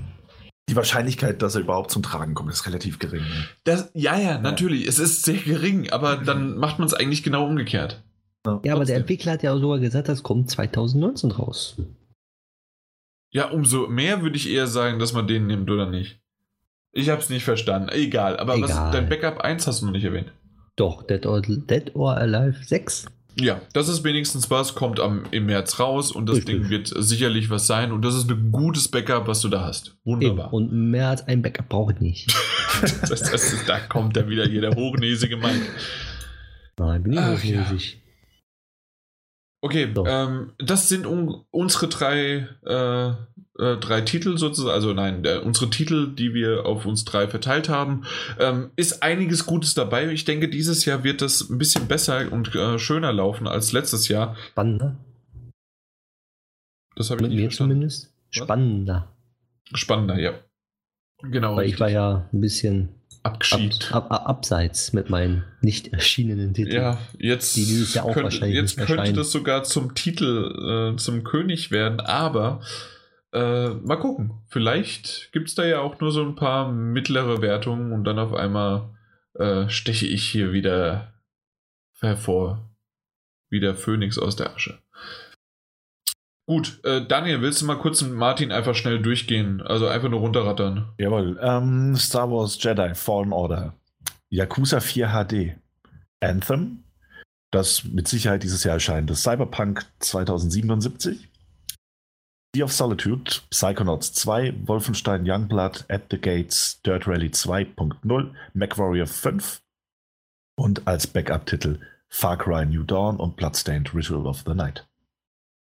die 0.70 0.76
Wahrscheinlichkeit, 0.76 1.42
dass 1.42 1.56
er 1.56 1.62
überhaupt 1.62 1.90
zum 1.90 2.04
Tragen 2.04 2.36
kommt, 2.36 2.52
ist 2.52 2.68
relativ 2.68 3.00
gering. 3.00 3.24
Das, 3.64 3.90
ja, 3.94 4.18
ja, 4.18 4.38
natürlich. 4.38 4.88
Es 4.88 5.00
ist 5.00 5.24
sehr 5.24 5.38
gering, 5.38 5.90
aber 5.90 6.18
dann 6.18 6.58
macht 6.58 6.78
man 6.78 6.88
es 6.88 6.94
eigentlich 6.94 7.24
genau 7.24 7.46
umgekehrt. 7.48 8.04
Ja, 8.46 8.62
ja 8.64 8.76
aber 8.76 8.86
der 8.86 8.98
Entwickler 8.98 9.34
hat 9.34 9.44
ja 9.44 9.54
auch 9.54 9.60
sogar 9.60 9.80
gesagt, 9.80 10.08
das 10.08 10.22
kommt 10.22 10.50
2019 10.52 11.32
raus. 11.32 11.78
Ja, 13.32 13.50
umso 13.50 13.88
mehr 13.88 14.22
würde 14.22 14.38
ich 14.38 14.50
eher 14.50 14.68
sagen, 14.68 15.00
dass 15.00 15.14
man 15.14 15.28
den 15.28 15.48
nimmt, 15.48 15.70
oder 15.70 15.88
nicht? 15.88 16.20
Ich 16.92 17.10
habe 17.10 17.22
es 17.22 17.30
nicht 17.30 17.44
verstanden. 17.44 17.90
Egal, 17.90 18.38
aber 18.38 18.56
Egal. 18.56 18.70
Was, 18.70 18.92
dein 18.92 19.10
Backup 19.10 19.40
1 19.40 19.68
hast 19.68 19.82
du 19.82 19.86
noch 19.86 19.94
nicht 19.94 20.06
erwähnt. 20.06 20.32
Doch, 20.76 21.04
Dead 21.04 21.26
or, 21.26 21.42
Dead 21.42 21.96
or 21.96 22.16
Alive 22.18 22.64
6. 22.64 23.06
Ja, 23.40 23.62
das 23.74 23.88
ist 23.90 24.04
wenigstens 24.04 24.50
was, 24.50 24.76
kommt 24.76 25.00
am, 25.00 25.24
im 25.32 25.46
März 25.46 25.80
raus 25.80 26.12
und 26.12 26.28
das 26.28 26.38
Richtig. 26.38 26.62
Ding 26.62 26.70
wird 26.70 26.92
sicherlich 26.96 27.50
was 27.50 27.68
sein 27.68 27.92
und 27.92 28.04
das 28.04 28.16
ist 28.16 28.30
ein 28.30 28.52
gutes 28.52 28.88
Backup, 28.88 29.28
was 29.28 29.42
du 29.42 29.50
da 29.50 29.62
hast. 29.62 29.88
Eben. 29.88 29.98
Wunderbar. 30.06 30.54
Und 30.54 30.72
mehr 30.72 31.10
als 31.10 31.28
ein 31.28 31.42
Backup 31.42 31.70
brauche 31.70 31.94
ich 31.94 32.00
nicht. 32.00 32.36
das, 32.82 33.10
das 33.10 33.54
ist, 33.54 33.68
da 33.68 33.80
kommt 33.80 34.16
dann 34.18 34.30
wieder 34.30 34.48
jeder 34.48 34.72
hochnäsige 34.76 35.38
Mann. 35.38 35.62
Nein, 36.78 37.04
bin 37.04 37.14
ich 37.14 37.20
Ach, 37.20 37.32
hochnäsig. 37.34 38.02
Okay, 39.62 39.90
So. 39.94 40.06
ähm, 40.06 40.54
das 40.58 40.88
sind 40.88 41.06
un 41.06 41.44
unsere 41.52 41.88
drei, 41.90 42.48
äh, 42.66 43.14
äh, 43.60 43.78
drei 43.78 44.02
Titel 44.02 44.38
sozusagen, 44.38 44.74
also 44.74 44.94
nein, 44.94 45.24
äh, 45.26 45.38
unsere 45.38 45.70
Titel, 45.70 46.14
die 46.14 46.34
wir 46.34 46.66
auf 46.66 46.86
uns 46.86 47.06
drei 47.06 47.28
verteilt 47.28 47.70
haben. 47.70 48.06
Ähm, 48.40 48.72
ist 48.76 49.04
einiges 49.04 49.46
Gutes 49.46 49.74
dabei. 49.74 50.10
Ich 50.12 50.26
denke, 50.26 50.50
dieses 50.50 50.86
Jahr 50.86 51.04
wird 51.04 51.22
das 51.22 51.50
ein 51.50 51.58
bisschen 51.58 51.88
besser 51.88 52.32
und 52.32 52.56
äh, 52.56 52.80
schöner 52.80 53.12
laufen 53.14 53.48
als 53.48 53.72
letztes 53.72 54.08
Jahr. 54.08 54.36
Spannender. 54.52 54.98
Das 56.96 57.10
habe 57.10 57.22
ich 57.22 57.22
Mit 57.24 57.32
nicht 57.32 57.38
mir 57.40 57.44
verstanden. 57.50 57.74
zumindest. 57.74 58.14
Spannender. 58.30 59.16
Spannender, 59.74 60.20
ja. 60.20 60.34
Genau. 61.22 61.56
Weil 61.56 61.66
ich 61.66 61.74
richtig. 61.74 61.80
war 61.82 61.90
ja 61.90 62.30
ein 62.32 62.42
bisschen 62.42 62.90
ab, 63.24 63.34
abgeschieden. 63.34 63.78
ab, 63.92 64.12
ab, 64.12 64.28
abseits 64.28 64.94
mit 64.94 65.10
meinen 65.10 65.44
nicht 65.62 65.94
erschienenen 65.94 66.54
Titeln. 66.54 66.76
Ja, 66.76 66.98
jetzt, 67.18 67.56
Die 67.56 67.66
dieses 67.66 67.94
Jahr 67.94 68.06
auch 68.06 68.14
könnte, 68.14 68.26
wahrscheinlich 68.26 68.56
jetzt 68.56 68.78
könnte 68.78 69.14
das 69.14 69.32
sogar 69.32 69.64
zum 69.64 69.96
Titel, 69.96 70.94
äh, 70.94 70.98
zum 70.98 71.24
König 71.24 71.72
werden, 71.72 72.00
aber 72.00 72.62
äh, 73.34 73.70
mal 73.70 73.98
gucken. 73.98 74.42
Vielleicht 74.48 75.32
gibt 75.32 75.50
es 75.50 75.56
da 75.56 75.66
ja 75.66 75.80
auch 75.80 76.00
nur 76.00 76.12
so 76.12 76.24
ein 76.24 76.36
paar 76.36 76.72
mittlere 76.72 77.42
Wertungen 77.42 77.92
und 77.92 78.04
dann 78.04 78.20
auf 78.20 78.34
einmal 78.34 78.90
äh, 79.36 79.70
steche 79.70 80.08
ich 80.08 80.28
hier 80.28 80.52
wieder 80.52 81.14
hervor. 82.00 82.66
Wie 83.52 83.60
der 83.60 83.76
Phönix 83.76 84.20
aus 84.20 84.36
der 84.36 84.54
Asche. 84.54 84.80
Gut, 86.46 86.80
äh, 86.84 87.06
Daniel, 87.06 87.42
willst 87.42 87.62
du 87.62 87.66
mal 87.66 87.78
kurz 87.78 88.02
mit 88.02 88.14
Martin 88.14 88.52
einfach 88.52 88.74
schnell 88.74 89.00
durchgehen? 89.00 89.62
Also 89.62 89.88
einfach 89.88 90.10
nur 90.10 90.20
runterrattern. 90.20 90.90
Jawohl. 90.98 91.40
Ähm, 91.42 91.96
Star 91.96 92.30
Wars 92.32 92.58
Jedi 92.62 92.96
Fallen 92.96 93.34
Order. 93.34 93.76
Yakuza 94.30 94.80
4 94.80 95.10
HD. 95.10 95.56
Anthem. 96.20 96.84
Das 97.52 97.84
mit 97.84 98.08
Sicherheit 98.08 98.44
dieses 98.44 98.64
Jahr 98.64 98.76
erscheint. 98.76 99.10
Das 99.10 99.24
Cyberpunk 99.24 99.86
2077. 100.00 101.29
Sea 102.56 102.64
of 102.64 102.72
Solitude. 102.72 103.42
Psychonauts 103.52 104.14
2. 104.14 104.54
Wolfenstein 104.66 105.24
Youngblood. 105.26 105.86
At 105.88 106.04
the 106.10 106.18
Gates. 106.18 106.82
Dirt 106.84 107.08
Rally 107.08 107.28
2.0. 107.30 108.34
MacWarrior 108.54 109.06
5. 109.06 109.62
Und 110.56 110.88
als 110.88 111.08
Backup-Titel 111.08 111.80
Far 112.10 112.38
Cry 112.38 112.66
New 112.66 112.84
Dawn 112.84 113.18
und 113.18 113.36
Bloodstained 113.36 113.94
Ritual 113.94 114.26
of 114.26 114.44
the 114.46 114.56
Night. 114.56 114.88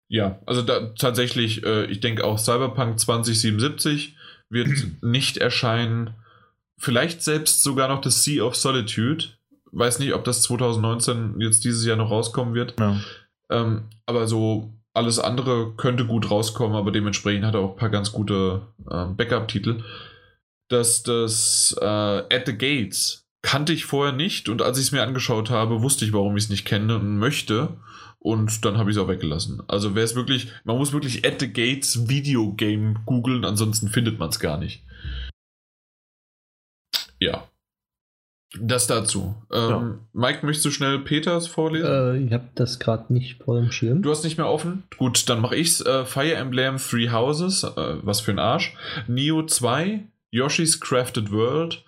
Ja, 0.08 0.40
also 0.46 0.62
da 0.62 0.92
tatsächlich, 0.96 1.64
äh, 1.64 1.86
ich 1.86 2.00
denke 2.00 2.24
auch 2.24 2.38
Cyberpunk 2.38 2.98
2077 2.98 4.16
wird 4.48 4.68
nicht 5.02 5.38
erscheinen. 5.38 6.14
Vielleicht 6.78 7.22
selbst 7.22 7.62
sogar 7.62 7.88
noch 7.88 8.00
das 8.00 8.22
Sea 8.22 8.44
of 8.44 8.56
Solitude. 8.56 9.24
Weiß 9.72 9.98
nicht, 9.98 10.14
ob 10.14 10.24
das 10.24 10.42
2019 10.42 11.40
jetzt 11.40 11.64
dieses 11.64 11.84
Jahr 11.84 11.96
noch 11.96 12.10
rauskommen 12.10 12.54
wird. 12.54 12.78
Ja. 12.78 13.00
Ähm, 13.50 13.82
aber 14.06 14.26
so 14.26 14.72
alles 15.00 15.18
andere 15.18 15.72
könnte 15.76 16.04
gut 16.06 16.30
rauskommen, 16.30 16.76
aber 16.76 16.92
dementsprechend 16.92 17.44
hat 17.44 17.54
er 17.54 17.60
auch 17.60 17.70
ein 17.72 17.76
paar 17.76 17.90
ganz 17.90 18.12
gute 18.12 18.68
ähm, 18.90 19.16
Backup-Titel. 19.16 19.82
Dass 20.68 21.02
das 21.02 21.74
äh, 21.80 21.84
At 21.84 22.46
the 22.46 22.56
Gates 22.56 23.26
kannte 23.42 23.72
ich 23.72 23.86
vorher 23.86 24.12
nicht 24.12 24.48
und 24.48 24.60
als 24.60 24.78
ich 24.78 24.84
es 24.84 24.92
mir 24.92 25.02
angeschaut 25.02 25.50
habe, 25.50 25.82
wusste 25.82 26.04
ich, 26.04 26.12
warum 26.12 26.36
ich 26.36 26.44
es 26.44 26.50
nicht 26.50 26.66
kenne 26.66 26.96
und 26.96 27.18
möchte. 27.18 27.80
Und 28.18 28.66
dann 28.66 28.76
habe 28.76 28.90
ich 28.90 28.96
es 28.96 29.02
auch 29.02 29.08
weggelassen. 29.08 29.62
Also 29.66 29.94
wer 29.94 30.04
es 30.04 30.14
wirklich, 30.14 30.48
man 30.64 30.76
muss 30.76 30.92
wirklich 30.92 31.26
At 31.26 31.40
the 31.40 31.50
Gates 31.50 32.10
Videogame 32.10 32.96
googeln, 33.06 33.46
ansonsten 33.46 33.88
findet 33.88 34.18
man 34.18 34.28
es 34.28 34.38
gar 34.38 34.58
nicht. 34.58 34.84
Ja. 37.18 37.49
Das 38.58 38.86
dazu. 38.88 39.36
Ähm, 39.52 39.68
Ja. 39.70 39.98
Mike, 40.12 40.44
möchtest 40.44 40.64
du 40.66 40.70
schnell 40.70 40.98
Peters 41.00 41.46
vorlesen? 41.46 41.86
Äh, 41.86 42.16
ich 42.18 42.32
habe 42.32 42.48
das 42.56 42.78
gerade 42.80 43.12
nicht 43.12 43.42
vor 43.44 43.60
dem 43.60 43.70
Schirm. 43.70 44.02
Du 44.02 44.10
hast 44.10 44.24
nicht 44.24 44.38
mehr 44.38 44.48
offen? 44.48 44.82
Gut, 44.98 45.28
dann 45.28 45.40
mache 45.40 45.54
ich's. 45.56 45.80
Äh, 45.80 46.04
Fire 46.04 46.34
Emblem 46.34 46.78
Three 46.78 47.10
Houses, 47.10 47.62
äh, 47.62 47.96
was 48.02 48.20
für 48.20 48.32
ein 48.32 48.40
Arsch. 48.40 48.74
Neo 49.06 49.44
2, 49.46 50.04
Yoshi's 50.32 50.80
Crafted 50.80 51.30
World, 51.30 51.84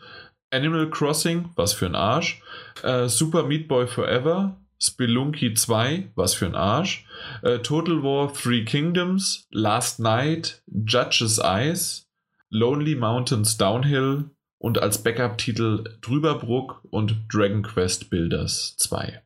Animal 0.51 0.89
Crossing, 0.89 1.49
was 1.57 1.73
für 1.73 1.87
ein 1.87 1.97
Arsch. 1.97 2.41
Äh, 2.85 3.09
Super 3.09 3.43
Meat 3.43 3.67
Boy 3.67 3.89
Forever, 3.89 4.57
Spelunky 4.81 5.55
2, 5.55 6.11
was 6.15 6.35
für 6.35 6.47
ein 6.47 6.55
Arsch. 6.55 7.07
Äh, 7.43 7.59
Total 7.59 8.03
War 8.05 8.33
Three 8.33 8.65
Kingdoms, 8.65 9.49
Last 9.51 9.99
Night, 9.99 10.63
Judge's 10.67 11.39
Eyes, 11.43 12.09
Lonely 12.51 12.95
Mountains 12.95 13.57
Downhill 13.57 14.27
und 14.63 14.81
als 14.81 15.03
Backup-Titel 15.03 15.83
Drüberbruck 16.01 16.83
und 16.91 17.17
Dragon 17.29 17.63
Quest 17.63 18.11
Builders 18.11 18.77
2. 18.77 19.21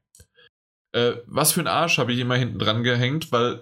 Äh, 0.92 1.12
was 1.26 1.52
für 1.52 1.60
ein 1.60 1.66
Arsch 1.66 1.98
habe 1.98 2.14
ich 2.14 2.20
immer 2.20 2.36
hinten 2.36 2.58
dran 2.58 2.82
gehängt, 2.82 3.30
weil 3.32 3.60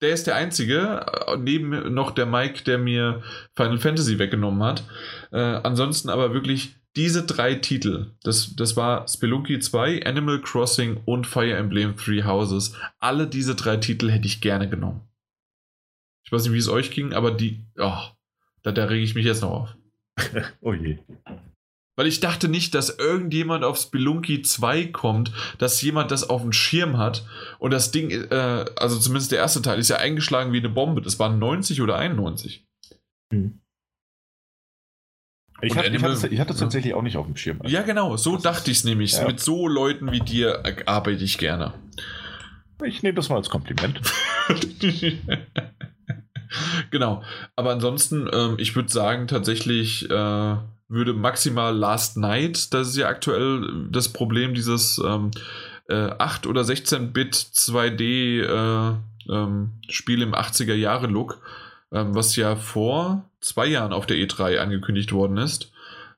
der 0.00 0.10
ist 0.10 0.28
der 0.28 0.36
einzige, 0.36 1.04
äh, 1.26 1.36
neben 1.36 1.92
noch 1.92 2.12
der 2.12 2.26
Mike, 2.26 2.62
der 2.62 2.78
mir 2.78 3.20
Final 3.56 3.78
Fantasy 3.78 4.20
weggenommen 4.20 4.62
hat. 4.62 4.84
Äh, 5.32 5.40
ansonsten 5.40 6.08
aber 6.08 6.34
wirklich 6.34 6.76
diese 6.94 7.26
drei 7.26 7.56
Titel, 7.56 8.12
das, 8.22 8.54
das 8.54 8.76
war 8.76 9.08
Spelunky 9.08 9.58
2, 9.58 10.06
Animal 10.06 10.40
Crossing 10.40 11.00
und 11.04 11.26
Fire 11.26 11.56
Emblem 11.56 11.96
Three 11.96 12.22
Houses. 12.22 12.76
Alle 13.00 13.26
diese 13.26 13.56
drei 13.56 13.76
Titel 13.78 14.08
hätte 14.08 14.28
ich 14.28 14.40
gerne 14.40 14.68
genommen. 14.68 15.00
Ich 16.24 16.30
weiß 16.30 16.44
nicht, 16.44 16.52
wie 16.52 16.58
es 16.58 16.68
euch 16.68 16.92
ging, 16.92 17.12
aber 17.12 17.32
die, 17.32 17.64
oh, 17.76 17.98
da, 18.62 18.70
da 18.70 18.84
rege 18.84 19.02
ich 19.02 19.16
mich 19.16 19.24
jetzt 19.24 19.42
noch 19.42 19.50
auf. 19.50 19.76
Oh 20.60 20.72
je. 20.74 20.98
Weil 21.96 22.06
ich 22.06 22.20
dachte 22.20 22.48
nicht, 22.48 22.74
dass 22.74 22.88
irgendjemand 22.98 23.64
auf 23.64 23.76
Spelunky 23.78 24.40
2 24.42 24.86
kommt, 24.86 25.30
dass 25.58 25.82
jemand 25.82 26.10
das 26.10 26.28
auf 26.28 26.40
dem 26.40 26.52
Schirm 26.52 26.96
hat. 26.96 27.26
Und 27.58 27.70
das 27.70 27.90
Ding, 27.90 28.10
äh, 28.10 28.64
also 28.76 28.98
zumindest 28.98 29.30
der 29.30 29.38
erste 29.40 29.60
Teil, 29.60 29.78
ist 29.78 29.90
ja 29.90 29.96
eingeschlagen 29.96 30.52
wie 30.52 30.58
eine 30.58 30.70
Bombe. 30.70 31.02
Das 31.02 31.18
waren 31.18 31.38
90 31.38 31.82
oder 31.82 31.96
91. 31.96 32.66
Hm. 33.32 33.60
Ich 35.60 35.76
hatte, 35.76 35.86
ich, 35.88 35.94
Animal- 35.94 36.16
hatte, 36.16 36.28
ich 36.28 36.40
hatte 36.40 36.54
es 36.54 36.58
tatsächlich 36.58 36.94
auch 36.94 37.02
nicht 37.02 37.16
auf 37.16 37.26
dem 37.26 37.36
Schirm. 37.36 37.60
Ja, 37.64 37.82
genau, 37.82 38.16
so 38.16 38.36
dachte 38.36 38.70
ich 38.70 38.78
es 38.78 38.84
nämlich. 38.84 39.12
Ja. 39.12 39.26
Mit 39.26 39.38
so 39.38 39.68
Leuten 39.68 40.10
wie 40.10 40.20
dir 40.20 40.62
arbeite 40.86 41.22
ich 41.22 41.38
gerne. 41.38 41.74
Ich 42.84 43.02
nehme 43.04 43.14
das 43.14 43.28
mal 43.28 43.36
als 43.36 43.48
Kompliment. 43.50 44.00
genau. 46.90 47.22
Aber 47.56 47.70
ansonsten, 47.70 48.28
ähm, 48.32 48.54
ich 48.58 48.74
würde 48.76 48.90
sagen, 48.90 49.26
tatsächlich 49.26 50.08
äh, 50.10 50.56
würde 50.88 51.14
maximal 51.14 51.76
Last 51.76 52.16
Night, 52.16 52.72
das 52.74 52.88
ist 52.88 52.96
ja 52.96 53.08
aktuell 53.08 53.88
das 53.90 54.12
Problem, 54.12 54.54
dieses 54.54 55.00
ähm, 55.04 55.30
äh, 55.88 56.10
8 56.18 56.46
oder 56.46 56.62
16-Bit 56.62 57.34
2D 57.34 58.42
äh, 58.42 58.94
ähm, 59.30 59.70
Spiel 59.88 60.22
im 60.22 60.34
80er 60.34 60.74
Jahre 60.74 61.06
Look, 61.06 61.40
ähm, 61.92 62.14
was 62.14 62.36
ja 62.36 62.56
vor 62.56 63.24
zwei 63.40 63.66
Jahren 63.66 63.92
auf 63.92 64.06
der 64.06 64.16
E3 64.16 64.58
angekündigt 64.58 65.12
worden 65.12 65.36
ist. 65.36 65.72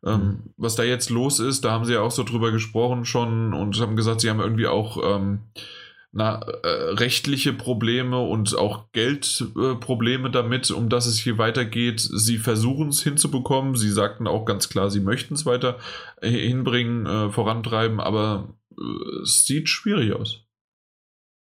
Ähm, 0.04 0.40
Was 0.58 0.76
da 0.76 0.82
jetzt 0.82 1.08
los 1.08 1.40
ist, 1.40 1.64
da 1.64 1.70
haben 1.70 1.86
sie 1.86 1.94
ja 1.94 2.02
auch 2.02 2.10
so 2.10 2.24
drüber 2.24 2.52
gesprochen 2.52 3.06
schon 3.06 3.54
und 3.54 3.80
haben 3.80 3.96
gesagt, 3.96 4.20
sie 4.20 4.28
haben 4.28 4.40
irgendwie 4.40 4.66
auch 4.66 4.98
ähm, 5.02 5.40
na, 6.16 6.40
äh, 6.62 6.68
rechtliche 6.92 7.52
Probleme 7.52 8.20
und 8.20 8.56
auch 8.56 8.92
Geldprobleme 8.92 10.28
äh, 10.28 10.30
damit, 10.30 10.70
um 10.70 10.88
dass 10.88 11.06
es 11.06 11.18
hier 11.18 11.38
weitergeht. 11.38 12.00
Sie 12.00 12.38
versuchen 12.38 12.88
es 12.88 13.02
hinzubekommen. 13.02 13.74
Sie 13.74 13.90
sagten 13.90 14.28
auch 14.28 14.44
ganz 14.44 14.68
klar, 14.68 14.90
sie 14.90 15.00
möchten 15.00 15.34
es 15.34 15.44
weiter 15.44 15.78
äh, 16.22 16.30
hinbringen, 16.30 17.06
äh, 17.06 17.30
vorantreiben, 17.30 17.98
aber 17.98 18.54
äh, 18.78 19.22
es 19.22 19.44
sieht 19.44 19.68
schwierig 19.68 20.12
aus. 20.12 20.46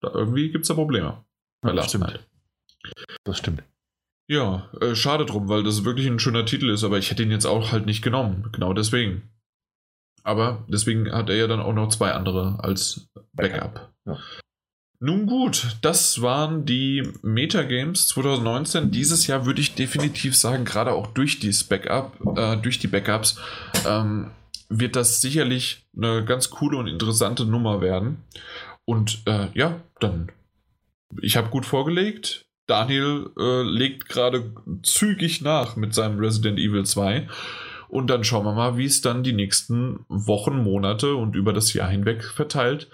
Da 0.01 0.11
irgendwie 0.11 0.51
gibt 0.51 0.63
es 0.63 0.69
da 0.69 0.75
Probleme. 0.75 1.23
Ja, 1.63 1.71
Last 1.71 1.91
stimmt. 1.91 2.27
Das 3.25 3.39
stimmt. 3.39 3.63
Ja, 4.27 4.71
äh, 4.81 4.95
schade 4.95 5.27
drum, 5.27 5.51
weil 5.51 5.65
das 5.65 5.85
wirklich 5.85 6.07
ein 6.07 6.19
schöner 6.19 6.47
Titel 6.47 6.71
ist, 6.71 6.83
aber 6.83 6.97
ich 6.97 7.11
hätte 7.11 7.23
ihn 7.23 7.31
jetzt 7.31 7.45
auch 7.45 7.73
halt 7.73 7.85
nicht 7.85 8.03
genommen. 8.03 8.49
Genau 8.53 8.73
deswegen. 8.73 9.31
Aber 10.25 10.65
deswegen 10.67 11.13
hat 11.13 11.29
er 11.29 11.37
ja 11.37 11.47
dann 11.47 11.61
auch 11.61 11.75
noch 11.75 11.91
zwei 11.91 12.13
andere 12.13 12.59
als 12.63 13.11
Backup. 13.35 13.93
Ja. 14.07 14.17
Nun 15.05 15.27
gut, 15.27 15.79
das 15.81 16.23
waren 16.23 16.65
die 16.65 17.03
Metagames 17.23 18.07
2019. 18.07 18.93
Dieses 18.93 19.27
Jahr 19.27 19.47
würde 19.47 19.61
ich 19.61 19.75
definitiv 19.75 20.37
sagen, 20.37 20.65
gerade 20.65 20.93
auch 20.93 21.09
durch 21.09 21.41
dieses 21.41 21.65
Backup, 21.65 22.17
äh, 22.37 22.57
durch 22.59 22.79
die 22.79 22.87
Backups, 22.87 23.37
ähm, 23.85 24.31
wird 24.69 24.95
das 24.95 25.21
sicherlich 25.21 25.85
eine 25.97 26.25
ganz 26.25 26.51
coole 26.51 26.77
und 26.77 26.87
interessante 26.87 27.45
Nummer 27.45 27.81
werden. 27.81 28.19
Und 28.85 29.23
äh, 29.27 29.49
ja, 29.55 29.81
dann, 29.99 30.31
ich 31.21 31.37
habe 31.37 31.51
gut 31.51 31.67
vorgelegt. 31.67 32.45
Daniel 32.69 33.29
äh, 33.37 33.63
legt 33.63 34.09
gerade 34.09 34.55
zügig 34.85 35.41
nach 35.41 35.75
mit 35.75 35.95
seinem 35.95 36.21
Resident 36.21 36.61
Evil 36.61 36.87
2. 36.87 37.27
Und 37.89 38.07
dann 38.07 38.23
schauen 38.23 38.45
wir 38.45 38.55
mal, 38.55 38.77
wie 38.77 38.87
es 38.87 39.01
dann 39.01 39.25
die 39.25 39.33
nächsten 39.33 40.05
Wochen, 40.09 40.63
Monate 40.63 41.17
und 41.17 41.35
über 41.35 41.53
das 41.53 41.73
Jahr 41.73 41.91
hinweg 41.91 42.23
verteilt 42.23 42.89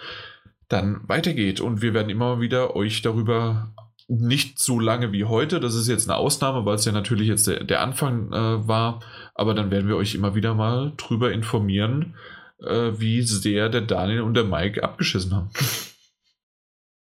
dann 0.69 1.01
weitergeht. 1.09 1.61
Und 1.61 1.83
wir 1.83 1.95
werden 1.95 2.11
immer 2.11 2.41
wieder 2.41 2.77
euch 2.77 3.03
darüber 3.03 3.75
nicht 4.09 4.59
so 4.59 4.81
lange 4.81 5.13
wie 5.13 5.25
heute. 5.25 5.61
Das 5.61 5.75
ist 5.75 5.89
jetzt 5.89 6.09
eine 6.09 6.17
Ausnahme, 6.17 6.65
weil 6.65 6.77
es 6.77 6.85
ja 6.85 6.93
natürlich 6.93 7.29
jetzt 7.29 7.47
der, 7.47 7.65
der 7.65 7.83
Anfang 7.83 8.33
äh, 8.33 8.67
war. 8.67 9.01
Aber 9.35 9.55
dann 9.55 9.71
werden 9.71 9.89
wir 9.89 9.97
euch 9.97 10.15
immer 10.15 10.35
wieder 10.35 10.55
mal 10.55 10.93
drüber 10.97 11.33
informieren, 11.33 12.17
äh, 12.61 12.93
wie 12.97 13.23
sehr 13.23 13.69
der 13.69 13.83
Daniel 13.83 14.23
und 14.23 14.35
der 14.35 14.45
Mike 14.45 14.83
abgeschissen 14.83 15.35
haben. 15.35 15.51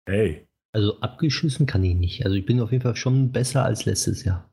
Hey. 0.06 0.48
Also 0.72 1.00
abgeschissen 1.00 1.66
kann 1.66 1.84
ich 1.84 1.94
nicht. 1.94 2.24
Also 2.24 2.36
ich 2.36 2.46
bin 2.46 2.60
auf 2.60 2.72
jeden 2.72 2.82
Fall 2.82 2.96
schon 2.96 3.32
besser 3.32 3.64
als 3.64 3.84
letztes 3.84 4.24
Jahr. 4.24 4.50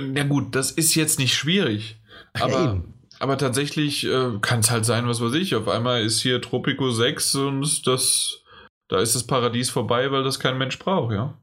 Na 0.00 0.24
gut, 0.24 0.54
das 0.54 0.72
ist 0.72 0.94
jetzt 0.94 1.18
nicht 1.18 1.34
schwierig. 1.34 2.00
Aber, 2.32 2.82
aber 3.20 3.38
tatsächlich 3.38 4.04
äh, 4.06 4.38
kann 4.40 4.60
es 4.60 4.70
halt 4.70 4.84
sein, 4.84 5.06
was 5.06 5.20
weiß 5.20 5.34
ich. 5.34 5.54
Auf 5.54 5.68
einmal 5.68 6.02
ist 6.02 6.20
hier 6.20 6.40
Tropico 6.40 6.90
6 6.90 7.34
und 7.36 7.86
das 7.86 8.44
da 8.88 9.00
ist 9.00 9.14
das 9.14 9.26
Paradies 9.26 9.70
vorbei, 9.70 10.10
weil 10.10 10.22
das 10.22 10.38
kein 10.38 10.58
Mensch 10.58 10.78
braucht, 10.78 11.12
ja. 11.12 11.36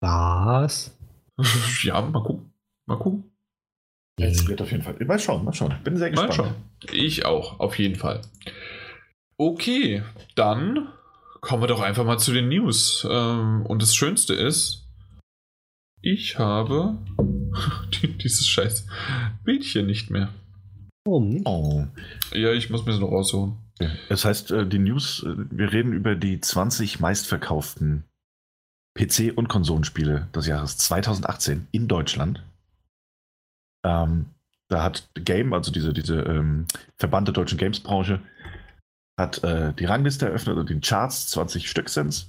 Was? 0.00 0.96
ja, 1.82 2.00
mal 2.00 2.22
gucken. 2.22 2.52
Mal 2.86 2.98
gucken. 2.98 3.32
Es 4.18 4.46
wird 4.48 4.62
auf 4.62 4.70
jeden 4.70 4.82
Fall. 4.82 4.96
Mal 5.04 5.18
schauen, 5.18 5.44
mal 5.44 5.52
schauen. 5.52 5.74
Bin 5.84 5.96
sehr 5.96 6.10
gespannt. 6.10 6.30
Mal 6.30 6.34
schauen. 6.34 6.54
Ich 6.92 7.24
auch, 7.24 7.60
auf 7.60 7.78
jeden 7.78 7.96
Fall. 7.96 8.22
Okay, 9.36 10.02
dann 10.34 10.88
kommen 11.40 11.62
wir 11.62 11.66
doch 11.66 11.82
einfach 11.82 12.04
mal 12.04 12.18
zu 12.18 12.32
den 12.32 12.48
News. 12.48 13.06
Ähm, 13.08 13.64
und 13.66 13.82
das 13.82 13.94
Schönste 13.94 14.34
ist, 14.34 14.88
ich 16.00 16.38
habe 16.38 16.98
dieses 18.22 18.48
scheiß 18.48 18.86
Bildchen 19.44 19.86
nicht 19.86 20.10
mehr. 20.10 20.30
Warum 21.06 21.28
nicht? 21.28 21.46
Oh. 21.46 21.86
Ja, 22.32 22.52
ich 22.52 22.68
muss 22.68 22.84
mir 22.84 22.92
das 22.92 23.00
noch 23.00 23.12
rausholen. 23.12 23.56
Das 24.08 24.24
heißt, 24.24 24.50
äh, 24.50 24.66
die 24.66 24.78
News, 24.78 25.22
äh, 25.22 25.34
wir 25.50 25.72
reden 25.72 25.92
über 25.92 26.14
die 26.14 26.40
20 26.40 27.00
meistverkauften 27.00 28.04
PC- 28.96 29.34
und 29.34 29.48
Konsolenspiele 29.48 30.28
des 30.34 30.46
Jahres 30.46 30.78
2018 30.78 31.68
in 31.70 31.86
Deutschland. 31.86 32.42
Ähm, 33.84 34.26
da 34.68 34.82
hat 34.82 35.08
Game, 35.14 35.52
also 35.52 35.70
diese, 35.70 35.92
diese 35.92 36.20
ähm, 36.22 36.66
Verband 36.98 37.28
der 37.28 37.34
deutschen 37.34 37.58
Gamesbranche, 37.58 38.20
hat 39.18 39.44
äh, 39.44 39.72
die 39.74 39.84
Rangliste 39.84 40.26
eröffnet 40.26 40.56
und 40.56 40.70
den 40.70 40.80
Charts, 40.80 41.28
20 41.28 41.70
Stück 41.70 41.88
sind 41.88 42.26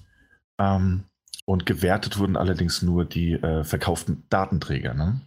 ähm, 0.60 1.04
und 1.46 1.66
gewertet 1.66 2.18
wurden 2.18 2.38
allerdings 2.38 2.82
nur 2.82 3.06
die 3.06 3.34
äh, 3.34 3.64
verkauften 3.64 4.24
Datenträger. 4.30 4.94
Ne? 4.94 5.22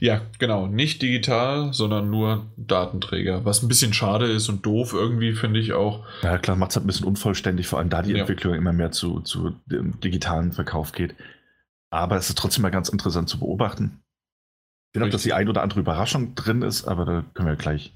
Ja, 0.00 0.22
genau. 0.38 0.66
Nicht 0.66 1.02
digital, 1.02 1.72
sondern 1.72 2.10
nur 2.10 2.46
Datenträger. 2.56 3.44
Was 3.44 3.62
ein 3.62 3.68
bisschen 3.68 3.92
schade 3.92 4.26
ist 4.26 4.48
und 4.48 4.64
doof 4.64 4.92
irgendwie, 4.92 5.32
finde 5.32 5.60
ich 5.60 5.72
auch. 5.72 6.04
Ja, 6.22 6.38
klar, 6.38 6.56
macht 6.56 6.70
es 6.70 6.76
halt 6.76 6.84
ein 6.84 6.88
bisschen 6.88 7.06
unvollständig, 7.06 7.66
vor 7.66 7.78
allem 7.78 7.88
da 7.88 8.02
die 8.02 8.12
ja. 8.12 8.18
Entwicklung 8.18 8.54
immer 8.54 8.72
mehr 8.72 8.92
zu, 8.92 9.20
zu 9.20 9.54
dem 9.66 10.00
digitalen 10.00 10.52
Verkauf 10.52 10.92
geht. 10.92 11.14
Aber 11.90 12.16
es 12.16 12.28
ist 12.28 12.38
trotzdem 12.38 12.62
mal 12.62 12.70
ganz 12.70 12.88
interessant 12.88 13.28
zu 13.28 13.38
beobachten. 13.38 14.00
Ich 14.92 14.98
glaube, 14.98 15.10
dass 15.10 15.22
die 15.22 15.32
ein 15.32 15.48
oder 15.48 15.62
andere 15.62 15.80
Überraschung 15.80 16.34
drin 16.34 16.62
ist, 16.62 16.86
aber 16.86 17.04
da 17.04 17.24
können 17.34 17.48
wir 17.48 17.56
gleich 17.56 17.94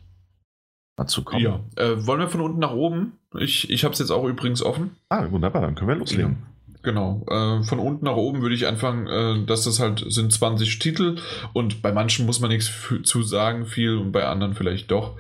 dazu 0.97 1.25
kommen. 1.25 1.43
Ja, 1.43 1.61
äh, 1.77 2.07
wollen 2.07 2.21
wir 2.21 2.29
von 2.29 2.43
unten 2.43 2.59
nach 2.59 2.73
oben? 2.73 3.13
Ich, 3.39 3.71
ich 3.71 3.85
habe 3.85 3.93
es 3.93 3.99
jetzt 3.99 4.11
auch 4.11 4.25
übrigens 4.25 4.63
offen. 4.63 4.97
Ah, 5.09 5.31
wunderbar, 5.31 5.63
dann 5.63 5.75
können 5.75 5.89
wir 5.89 5.95
loslegen. 5.97 6.33
Ja. 6.33 6.60
Genau, 6.83 7.27
äh, 7.29 7.63
von 7.63 7.79
unten 7.79 8.07
nach 8.07 8.17
oben 8.17 8.41
würde 8.41 8.55
ich 8.55 8.67
anfangen, 8.67 9.07
äh, 9.07 9.45
dass 9.45 9.65
das 9.65 9.81
halt 9.81 10.03
sind 10.09 10.33
20 10.33 10.79
Titel 10.79 11.17
und 11.53 11.83
bei 11.83 11.93
manchen 11.93 12.25
muss 12.25 12.41
man 12.41 12.51
nichts 12.51 12.73
zu 13.03 13.23
sagen, 13.23 13.67
viel 13.67 13.97
und 13.99 14.13
bei 14.13 14.25
anderen 14.25 14.55
vielleicht 14.55 14.91
doch. 14.91 15.17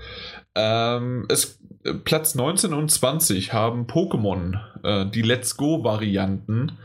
Ähm, 0.54 1.26
es, 1.28 1.60
äh, 1.84 1.92
Platz 1.92 2.34
19 2.34 2.72
und 2.72 2.90
20 2.90 3.52
haben 3.52 3.86
Pokémon, 3.86 4.58
äh, 4.82 5.10
die 5.10 5.20
Let's 5.20 5.58
Go-Varianten, 5.58 6.78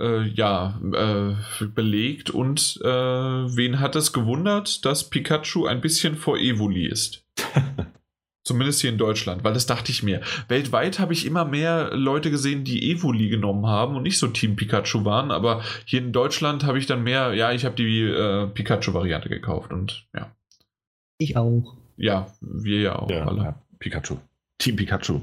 äh, 0.00 0.26
ja, 0.26 0.80
äh, 0.92 1.64
belegt 1.66 2.30
und 2.30 2.80
wen 2.82 3.78
hat 3.78 3.94
es 3.94 4.12
gewundert, 4.12 4.84
dass 4.84 5.10
Pikachu 5.10 5.66
ein 5.66 5.80
bisschen 5.80 6.16
vor 6.16 6.38
Evoli 6.38 6.86
ist? 6.86 7.24
Zumindest 8.50 8.80
hier 8.80 8.90
in 8.90 8.98
Deutschland, 8.98 9.44
weil 9.44 9.54
das 9.54 9.66
dachte 9.66 9.92
ich 9.92 10.02
mir. 10.02 10.22
Weltweit 10.48 10.98
habe 10.98 11.12
ich 11.12 11.24
immer 11.24 11.44
mehr 11.44 11.94
Leute 11.94 12.32
gesehen, 12.32 12.64
die 12.64 12.90
Evoli 12.90 13.28
genommen 13.28 13.64
haben 13.68 13.94
und 13.94 14.02
nicht 14.02 14.18
so 14.18 14.26
Team 14.26 14.56
Pikachu 14.56 15.04
waren, 15.04 15.30
aber 15.30 15.62
hier 15.84 16.00
in 16.00 16.12
Deutschland 16.12 16.64
habe 16.64 16.76
ich 16.76 16.86
dann 16.86 17.04
mehr, 17.04 17.32
ja, 17.32 17.52
ich 17.52 17.64
habe 17.64 17.76
die 17.76 18.00
äh, 18.02 18.48
Pikachu-Variante 18.48 19.28
gekauft 19.28 19.72
und 19.72 20.08
ja. 20.12 20.34
Ich 21.18 21.36
auch. 21.36 21.76
Ja, 21.96 22.26
wir 22.40 22.80
ja 22.80 22.98
auch 22.98 23.08
ja, 23.08 23.24
alle. 23.24 23.40
Ja, 23.40 23.62
Pikachu. 23.78 24.16
Team 24.58 24.74
Pikachu. 24.74 25.20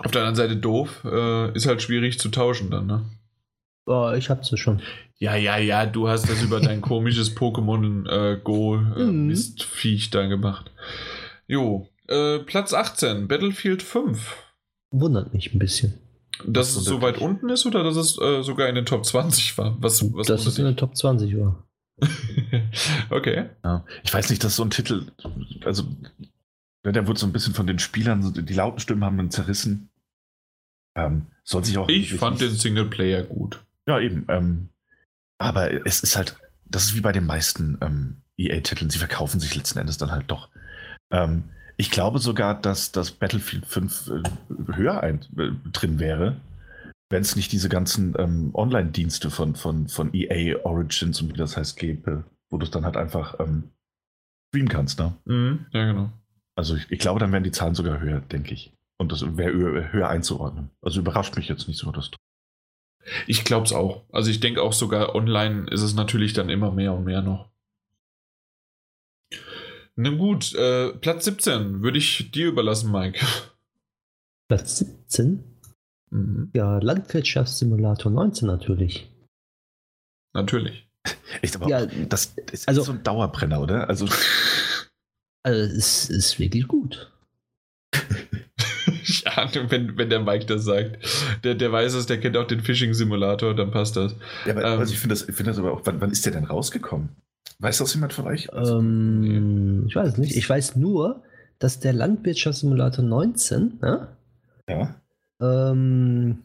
Auf 0.00 0.10
der 0.10 0.20
anderen 0.20 0.36
Seite 0.36 0.56
doof, 0.56 1.02
äh, 1.06 1.50
ist 1.56 1.66
halt 1.66 1.80
schwierig 1.80 2.18
zu 2.18 2.28
tauschen 2.28 2.70
dann, 2.70 2.86
ne? 2.86 3.06
Oh, 3.86 4.12
ich 4.14 4.28
hab's 4.28 4.50
ja 4.50 4.58
schon. 4.58 4.82
Ja, 5.16 5.34
ja, 5.34 5.56
ja, 5.56 5.86
du 5.86 6.10
hast 6.10 6.28
das 6.28 6.42
über 6.42 6.60
dein 6.60 6.82
komisches 6.82 7.34
Pokémon 7.34 8.06
äh, 8.06 8.38
Go 8.44 8.76
äh, 8.76 8.78
mhm. 9.04 9.28
Mistviech 9.28 10.10
da 10.10 10.26
gemacht. 10.26 10.70
Jo, 11.46 11.88
äh, 12.08 12.40
Platz 12.40 12.72
18, 12.72 13.28
Battlefield 13.28 13.82
5. 13.82 14.36
Wundert 14.90 15.32
mich 15.32 15.54
ein 15.54 15.58
bisschen. 15.58 15.94
Dass 16.46 16.76
es 16.76 16.84
so 16.84 17.00
weit 17.00 17.18
unten 17.18 17.48
ist 17.48 17.64
oder 17.66 17.82
dass 17.82 17.96
es 17.96 18.20
äh, 18.20 18.42
sogar 18.42 18.68
in 18.68 18.74
den 18.74 18.84
Top 18.84 19.06
20 19.06 19.56
war? 19.56 19.76
Was, 19.80 20.02
was 20.14 20.26
dass 20.26 20.46
es 20.46 20.58
in 20.58 20.66
den 20.66 20.76
Top 20.76 20.96
20 20.96 21.38
war. 21.38 21.66
okay. 23.10 23.48
Ja. 23.64 23.84
Ich 24.04 24.12
weiß 24.12 24.28
nicht, 24.28 24.44
dass 24.44 24.56
so 24.56 24.62
ein 24.62 24.70
Titel, 24.70 25.06
also 25.64 25.84
der 26.84 27.06
wurde 27.06 27.18
so 27.18 27.26
ein 27.26 27.32
bisschen 27.32 27.54
von 27.54 27.66
den 27.66 27.78
Spielern, 27.78 28.32
die 28.34 28.54
lauten 28.54 28.80
Stimmen 28.80 29.04
haben 29.04 29.16
dann 29.16 29.30
zerrissen. 29.30 29.88
Ähm, 30.94 31.26
soll 31.42 31.64
sich 31.64 31.78
auch. 31.78 31.88
Ich 31.88 32.14
fand 32.14 32.40
den 32.40 32.50
Singleplayer 32.50 33.22
gut. 33.22 33.64
Ja, 33.88 33.98
eben. 34.00 34.26
Ähm, 34.28 34.68
aber 35.38 35.86
es 35.86 36.00
ist 36.00 36.16
halt, 36.16 36.36
das 36.64 36.84
ist 36.84 36.96
wie 36.96 37.00
bei 37.00 37.12
den 37.12 37.26
meisten 37.26 37.78
ähm, 37.80 38.22
EA-Titeln, 38.36 38.90
sie 38.90 38.98
verkaufen 38.98 39.40
sich 39.40 39.54
letzten 39.54 39.78
Endes 39.78 39.98
dann 39.98 40.10
halt 40.10 40.30
doch. 40.30 40.48
Ähm, 41.12 41.44
ich 41.76 41.90
glaube 41.90 42.18
sogar, 42.18 42.60
dass 42.60 42.92
das 42.92 43.10
Battlefield 43.10 43.66
5 43.66 44.10
äh, 44.10 44.72
höher 44.74 45.02
ein, 45.02 45.20
äh, 45.36 45.50
drin 45.70 45.98
wäre, 45.98 46.36
wenn 47.10 47.22
es 47.22 47.36
nicht 47.36 47.52
diese 47.52 47.68
ganzen 47.68 48.14
ähm, 48.18 48.50
Online-Dienste 48.54 49.30
von, 49.30 49.54
von, 49.54 49.88
von 49.88 50.12
EA 50.12 50.64
Origins 50.64 51.20
und 51.20 51.32
wie 51.32 51.36
das 51.36 51.56
heißt 51.56 51.76
gäbe, 51.76 52.24
wo 52.50 52.58
du 52.58 52.64
es 52.64 52.70
dann 52.70 52.84
halt 52.84 52.96
einfach 52.96 53.38
ähm, 53.40 53.70
streamen 54.48 54.68
kannst. 54.68 54.98
Ne? 54.98 55.14
Mhm, 55.24 55.66
ja, 55.72 55.84
genau. 55.84 56.12
Also 56.56 56.74
ich, 56.74 56.90
ich, 56.90 56.98
glaube, 56.98 57.20
dann 57.20 57.32
wären 57.32 57.44
die 57.44 57.50
Zahlen 57.50 57.74
sogar 57.74 58.00
höher, 58.00 58.20
denke 58.20 58.54
ich. 58.54 58.72
Und 58.98 59.12
das 59.12 59.36
wäre 59.36 59.92
höher 59.92 60.08
einzuordnen. 60.08 60.70
Also 60.80 61.00
überrascht 61.00 61.36
mich 61.36 61.48
jetzt 61.48 61.68
nicht 61.68 61.78
so, 61.78 61.92
dass. 61.92 62.10
Ich 63.26 63.44
glaube 63.44 63.66
es 63.66 63.72
auch. 63.72 64.04
Also 64.10 64.30
ich 64.30 64.40
denke 64.40 64.62
auch 64.62 64.72
sogar 64.72 65.14
online 65.14 65.68
ist 65.70 65.82
es 65.82 65.94
natürlich 65.94 66.32
dann 66.32 66.48
immer 66.48 66.72
mehr 66.72 66.94
und 66.94 67.04
mehr 67.04 67.20
noch. 67.20 67.50
Na 69.98 70.10
gut, 70.10 70.54
äh, 70.54 70.92
Platz 70.92 71.24
17 71.24 71.82
würde 71.82 71.96
ich 71.96 72.30
dir 72.30 72.48
überlassen, 72.48 72.92
Mike. 72.92 73.24
Platz 74.48 74.78
17? 74.78 75.42
Mhm. 76.10 76.50
Ja, 76.54 76.78
Landwirtschaftssimulator 76.78 78.12
19 78.12 78.46
natürlich. 78.46 79.10
Natürlich. 80.34 80.86
Echt, 81.40 81.56
aber 81.56 81.68
ja, 81.68 81.86
das 81.86 82.34
ist 82.52 82.68
also, 82.68 82.82
so 82.82 82.92
ein 82.92 83.02
Dauerbrenner, 83.02 83.60
oder? 83.60 83.88
Also, 83.88 84.06
also 85.42 85.76
es 85.76 86.10
ist 86.10 86.38
wirklich 86.38 86.68
gut. 86.68 87.10
ja, 89.24 89.48
wenn, 89.70 89.96
wenn 89.96 90.10
der 90.10 90.20
Mike 90.20 90.44
das 90.44 90.64
sagt. 90.64 91.42
Der, 91.42 91.54
der 91.54 91.72
weiß 91.72 91.94
es, 91.94 92.04
der 92.04 92.20
kennt 92.20 92.36
auch 92.36 92.46
den 92.46 92.60
Phishing-Simulator, 92.60 93.54
dann 93.54 93.70
passt 93.70 93.96
das. 93.96 94.14
Ja, 94.44 94.52
aber 94.52 94.64
ähm, 94.64 94.78
also 94.80 94.92
ich 94.92 94.98
finde 94.98 95.14
das, 95.14 95.22
find 95.22 95.48
das 95.48 95.58
aber 95.58 95.72
auch, 95.72 95.80
wann, 95.84 96.02
wann 96.02 96.10
ist 96.10 96.26
der 96.26 96.32
denn 96.32 96.44
rausgekommen? 96.44 97.16
Weiß 97.58 97.78
das 97.78 97.94
jemand 97.94 98.12
von 98.12 98.26
euch? 98.26 98.52
Also, 98.52 98.78
ähm, 98.78 99.84
ich 99.86 99.96
weiß 99.96 100.12
es 100.12 100.18
nicht. 100.18 100.36
Ich 100.36 100.48
weiß 100.48 100.76
nur, 100.76 101.22
dass 101.58 101.80
der 101.80 101.92
Landwirtschaftssimulator 101.92 103.04
19 103.04 103.78
ne, 103.80 104.08
ja. 104.68 105.00
ähm, 105.40 106.42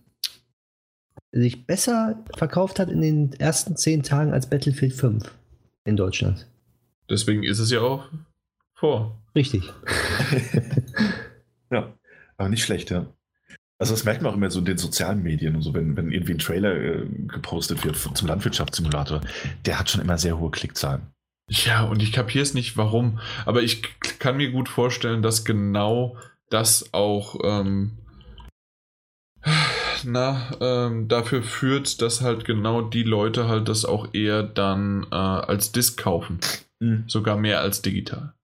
sich 1.32 1.66
besser 1.66 2.24
verkauft 2.38 2.80
hat 2.80 2.90
in 2.90 3.02
den 3.02 3.34
ersten 3.34 3.76
zehn 3.76 4.04
Tagen 4.04 4.34
als 4.34 4.50
Battlefield 4.50 4.94
5 4.94 5.32
in 5.86 5.98
Deutschland. 5.98 6.48
Deswegen 7.10 7.44
ist 7.44 7.60
es 7.60 7.72
ja 7.72 7.82
auch 7.82 8.10
vor. 8.74 9.22
Richtig. 9.36 9.72
ja, 11.72 11.94
aber 12.38 12.50
nicht 12.50 12.64
schlecht, 12.64 12.90
ja. 12.90 13.06
Also 13.82 13.96
das 13.96 14.04
merkt 14.04 14.22
man 14.22 14.32
auch 14.32 14.36
immer 14.38 14.52
so 14.52 14.60
in 14.60 14.66
den 14.66 14.78
sozialen 14.78 15.24
Medien 15.24 15.56
und 15.56 15.64
so, 15.64 15.74
wenn, 15.74 15.98
wenn 15.98 16.12
irgendwie 16.12 16.34
ein 16.34 16.38
Trailer 16.38 16.76
äh, 16.76 17.08
gepostet 17.28 17.84
wird 17.84 17.98
zum 17.98 18.28
Landwirtschaftssimulator, 18.28 19.22
der 19.66 19.80
hat 19.80 19.90
schon 19.90 20.02
immer 20.02 20.20
sehr 20.20 20.38
hohe 20.38 20.52
Klickzahlen. 20.52 21.02
Ja, 21.50 21.86
und 21.86 22.04
ich 22.04 22.12
kapiere 22.12 22.44
es 22.44 22.54
nicht, 22.54 22.78
warum. 22.78 23.20
Aber 23.44 23.64
ich 23.64 23.82
kann 24.20 24.38
mir 24.38 24.52
gut 24.52 24.70
vorstellen, 24.70 25.24
dass 25.24 25.46
genau 25.46 26.16
das 26.52 26.94
auch 26.94 27.40
ähm, 27.44 27.98
na, 30.04 30.52
ähm, 30.62 31.08
dafür 31.08 31.42
führt, 31.42 32.04
dass 32.04 32.22
halt 32.22 32.46
genau 32.46 32.84
die 32.84 33.02
Leute 33.02 33.48
halt 33.48 33.68
das 33.68 33.84
auch 33.84 34.14
eher 34.14 34.44
dann 34.44 35.08
äh, 35.12 35.16
als 35.16 35.72
Disc 35.72 36.00
kaufen. 36.00 36.40
Mhm. 36.80 37.06
Sogar 37.08 37.36
mehr 37.36 37.62
als 37.62 37.82
digital. 37.82 38.36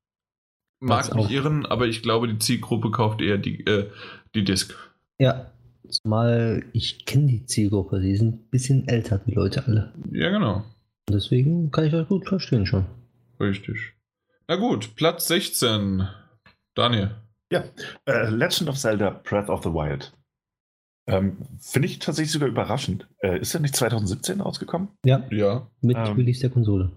Mag 0.80 1.14
mich 1.14 1.30
irren, 1.30 1.68
aber 1.68 1.85
ich 1.85 2.01
glaube, 2.01 2.27
die 2.27 2.39
Zielgruppe 2.39 2.89
kauft 2.89 3.22
eher 3.22 3.38
die, 3.38 3.64
äh, 3.68 3.91
die 4.34 4.43
Disc. 4.43 4.76
Ja, 5.19 5.52
zumal 5.89 6.64
ich 6.73 7.06
kenne 7.06 7.27
die 7.27 7.45
Zielgruppe, 7.45 7.99
die 7.99 8.15
sind 8.15 8.35
ein 8.35 8.49
bisschen 8.49 8.88
älter, 8.88 9.19
die 9.19 9.31
Leute 9.34 9.65
alle. 9.65 9.94
Ja, 10.11 10.30
genau. 10.30 10.57
Und 11.10 11.14
deswegen 11.14 11.72
kann 11.72 11.85
ich 11.85 11.91
das 11.91 12.07
gut 12.07 12.27
verstehen 12.27 12.65
schon. 12.65 12.85
Richtig. 13.39 13.94
Na 14.48 14.56
gut, 14.56 14.95
Platz 14.95 15.27
16. 15.27 16.07
Daniel. 16.76 17.11
Ja, 17.52 17.64
äh, 18.06 18.30
Legend 18.30 18.69
of 18.69 18.77
Zelda 18.77 19.10
Breath 19.23 19.49
of 19.49 19.64
the 19.64 19.69
Wild. 19.69 20.14
Ähm, 21.07 21.38
Finde 21.60 21.88
ich 21.88 21.99
tatsächlich 21.99 22.34
sogar 22.34 22.49
überraschend. 22.49 23.07
Äh, 23.19 23.39
ist 23.39 23.53
er 23.53 23.61
nicht 23.61 23.76
2017 23.76 24.41
rausgekommen? 24.41 24.89
Ja, 25.06 25.26
Ja. 25.31 25.68
mit 25.81 25.95
Ähm. 25.95 26.15
Release 26.15 26.41
der 26.41 26.49
Konsole. 26.49 26.91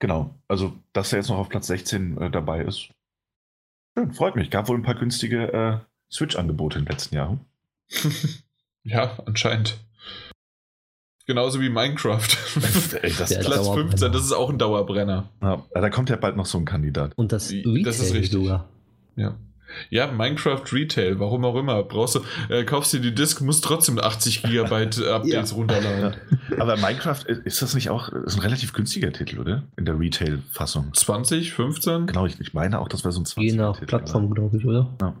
Genau. 0.00 0.34
Also, 0.46 0.74
dass 0.92 1.12
er 1.12 1.20
jetzt 1.20 1.30
noch 1.30 1.38
auf 1.38 1.48
Platz 1.48 1.66
16 1.68 2.18
äh, 2.20 2.30
dabei 2.30 2.62
ist. 2.62 2.90
Schön, 3.96 4.12
freut 4.12 4.36
mich. 4.36 4.50
Gab 4.50 4.68
wohl 4.68 4.76
ein 4.76 4.82
paar 4.82 4.94
günstige 4.94 5.52
äh, 5.52 5.78
Switch-Angebote 6.12 6.78
im 6.78 6.84
letzten 6.84 7.14
Jahr. 7.16 7.38
Ja, 8.84 9.18
anscheinend. 9.26 9.78
Genauso 11.26 11.60
wie 11.60 11.68
Minecraft. 11.68 12.26
Ey, 13.02 13.12
das, 13.18 13.28
Der 13.28 13.40
Platz 13.40 13.56
Dauerbrenner. 13.64 13.88
15, 13.90 14.12
das 14.12 14.22
ist 14.24 14.32
auch 14.32 14.48
ein 14.48 14.58
Dauerbrenner. 14.58 15.28
ja, 15.42 15.62
da 15.74 15.90
kommt 15.90 16.08
ja 16.08 16.16
bald 16.16 16.36
noch 16.36 16.46
so 16.46 16.56
ein 16.58 16.64
Kandidat. 16.64 17.12
Und 17.16 17.32
das 17.32 17.48
Das 17.48 17.54
Retail 17.54 17.88
ist 17.90 18.14
richtig. 18.14 18.30
sogar. 18.32 18.68
Ja. 19.16 19.36
Ja, 19.90 20.10
Minecraft 20.10 20.62
Retail, 20.72 21.20
warum 21.20 21.44
auch 21.44 21.54
immer. 21.56 21.82
Brauchst 21.82 22.14
du, 22.14 22.20
äh, 22.48 22.64
kaufst 22.64 22.94
dir 22.94 23.00
die 23.00 23.14
Disk, 23.14 23.42
musst 23.42 23.62
trotzdem 23.64 23.98
80 23.98 24.42
Gigabyte 24.42 24.96
äh, 24.96 25.08
Updates 25.10 25.50
Ja. 25.50 25.56
runterladen. 25.58 26.16
Aber 26.58 26.78
Minecraft, 26.78 27.24
äh, 27.26 27.36
ist 27.44 27.60
das 27.60 27.74
nicht 27.74 27.90
auch 27.90 28.08
ist 28.08 28.36
ein 28.36 28.40
relativ 28.40 28.72
günstiger 28.72 29.12
Titel, 29.12 29.38
oder? 29.38 29.64
In 29.76 29.84
der 29.84 30.00
Retail-Fassung. 30.00 30.94
20, 30.94 31.52
15? 31.52 32.06
Genau, 32.06 32.24
ich, 32.24 32.40
ich 32.40 32.54
meine 32.54 32.78
auch, 32.80 32.88
das 32.88 33.04
wäre 33.04 33.12
so 33.12 33.20
ein 33.20 33.26
20 33.26 33.52
Je 33.52 33.58
nach 33.58 33.78
Plattform, 33.82 34.32
glaube 34.32 34.56
ich, 34.56 34.64
oder? 34.64 34.96
Ja, 35.02 35.14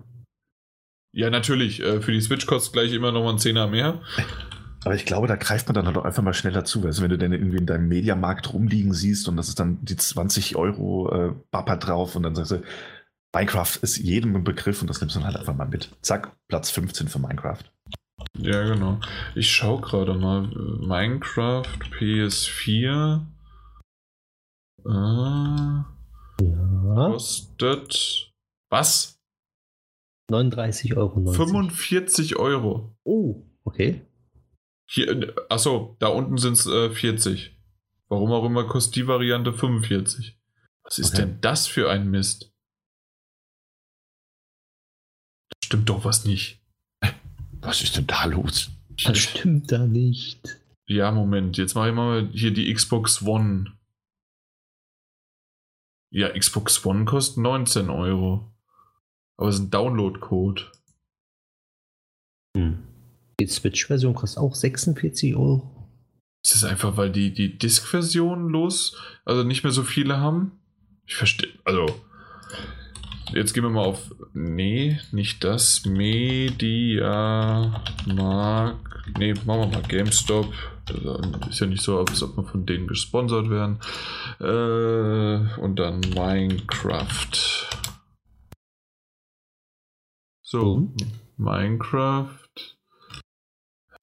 natürlich. 1.12 1.80
Äh, 1.82 2.00
für 2.00 2.12
die 2.12 2.20
Switch 2.20 2.46
kostet 2.46 2.72
gleich 2.72 2.92
immer 2.92 3.12
noch 3.12 3.24
mal 3.24 3.30
ein 3.30 3.38
Zehner 3.38 3.66
mehr. 3.66 4.00
Aber 4.84 4.94
ich 4.94 5.04
glaube, 5.04 5.26
da 5.26 5.36
greift 5.36 5.66
man 5.66 5.74
dann 5.74 5.86
halt 5.86 5.96
auch 5.96 6.04
einfach 6.04 6.22
mal 6.22 6.34
schneller 6.34 6.64
zu. 6.64 6.84
Weißt 6.84 6.98
du, 6.98 7.02
wenn 7.02 7.10
du 7.10 7.18
dann 7.18 7.32
irgendwie 7.32 7.58
in 7.58 7.66
deinem 7.66 7.88
Mediamarkt 7.88 8.52
rumliegen 8.52 8.94
siehst 8.94 9.28
und 9.28 9.36
das 9.36 9.48
ist 9.48 9.58
dann 9.58 9.78
die 9.84 9.96
20 9.96 10.56
Euro 10.56 11.12
äh, 11.12 11.34
Bapper 11.50 11.76
drauf 11.76 12.14
und 12.14 12.22
dann 12.22 12.34
sagst 12.34 12.52
du, 12.52 12.62
Minecraft 13.34 13.76
ist 13.82 13.98
jedem 13.98 14.36
ein 14.36 14.44
Begriff 14.44 14.80
und 14.80 14.88
das 14.88 15.00
nimmst 15.00 15.16
du 15.16 15.20
dann 15.20 15.26
halt 15.26 15.36
einfach 15.36 15.54
mal 15.54 15.66
mit. 15.68 15.90
Zack, 16.00 16.32
Platz 16.48 16.70
15 16.70 17.08
für 17.08 17.18
Minecraft. 17.18 17.64
Ja, 18.38 18.64
genau. 18.64 19.00
Ich 19.34 19.50
schau 19.50 19.78
gerade 19.80 20.14
mal. 20.14 20.42
Minecraft 20.80 21.64
PS4 21.98 23.20
äh, 24.86 24.88
Ja. 24.88 25.84
kostet 26.94 28.32
was? 28.70 29.17
39,90 30.30 30.96
Euro. 30.96 31.32
45 31.32 32.36
Euro. 32.36 32.96
Oh, 33.04 33.46
okay. 33.64 34.02
Hier, 34.90 35.08
äh, 35.08 35.34
achso, 35.48 35.96
da 36.00 36.08
unten 36.08 36.38
sind 36.38 36.54
es 36.54 36.66
äh, 36.66 36.90
40. 36.90 37.56
Warum 38.08 38.32
auch 38.32 38.44
immer 38.44 38.66
kostet 38.66 38.96
die 38.96 39.06
Variante 39.06 39.52
45. 39.52 40.38
Was 40.82 40.98
ist 40.98 41.14
Okay. 41.14 41.22
denn 41.22 41.40
das 41.40 41.66
für 41.66 41.90
ein 41.90 42.10
Mist? 42.10 42.54
Da 45.50 45.56
stimmt 45.64 45.88
doch 45.88 46.04
was 46.04 46.24
nicht. 46.24 46.62
Was 47.60 47.82
ist 47.82 47.96
denn 47.96 48.06
da 48.06 48.24
los? 48.24 48.70
Das 49.04 49.18
stimmt 49.18 49.70
da 49.72 49.86
nicht. 49.86 50.60
Ja, 50.86 51.10
Moment, 51.12 51.58
jetzt 51.58 51.74
mache 51.74 51.88
ich 51.90 51.94
mal 51.94 52.28
hier 52.32 52.52
die 52.52 52.72
Xbox 52.72 53.22
One. 53.22 53.76
Ja, 56.10 56.30
Xbox 56.38 56.84
One 56.86 57.04
kostet 57.04 57.38
19 57.42 57.90
Euro. 57.90 58.50
Aber 59.38 59.48
es 59.48 59.56
ist 59.56 59.62
ein 59.62 59.70
Download-Code. 59.70 60.62
Hm. 62.56 62.78
Die 63.40 63.46
Switch-Version 63.46 64.14
kostet 64.14 64.42
auch 64.42 64.54
46 64.54 65.36
Euro. 65.36 65.78
Ist 66.44 66.54
das 66.54 66.64
einfach, 66.64 66.96
weil 66.96 67.10
die 67.10 67.32
die 67.32 67.56
Disk-Version 67.56 68.48
los, 68.48 68.96
also 69.24 69.44
nicht 69.44 69.62
mehr 69.64 69.72
so 69.72 69.82
viele 69.82 70.18
haben? 70.18 70.52
Ich 71.06 71.14
verstehe, 71.16 71.52
also 71.64 71.86
jetzt 73.32 73.54
gehen 73.54 73.62
wir 73.62 73.70
mal 73.70 73.84
auf, 73.84 74.14
nee, 74.34 74.98
nicht 75.12 75.44
das, 75.44 75.84
Media 75.84 77.82
Markt, 78.06 79.18
nee, 79.18 79.34
machen 79.44 79.60
wir 79.60 79.66
mal 79.66 79.82
GameStop. 79.82 80.52
Ist 81.50 81.60
ja 81.60 81.66
nicht 81.66 81.82
so, 81.82 81.98
als 81.98 82.22
ob 82.22 82.36
wir 82.36 82.44
von 82.44 82.64
denen 82.64 82.86
gesponsert 82.86 83.50
werden. 83.50 83.78
Äh, 84.40 85.60
und 85.60 85.76
dann 85.76 86.00
Minecraft. 86.00 87.68
So, 90.50 90.76
Mhm. 90.78 90.94
Minecraft. 91.36 92.38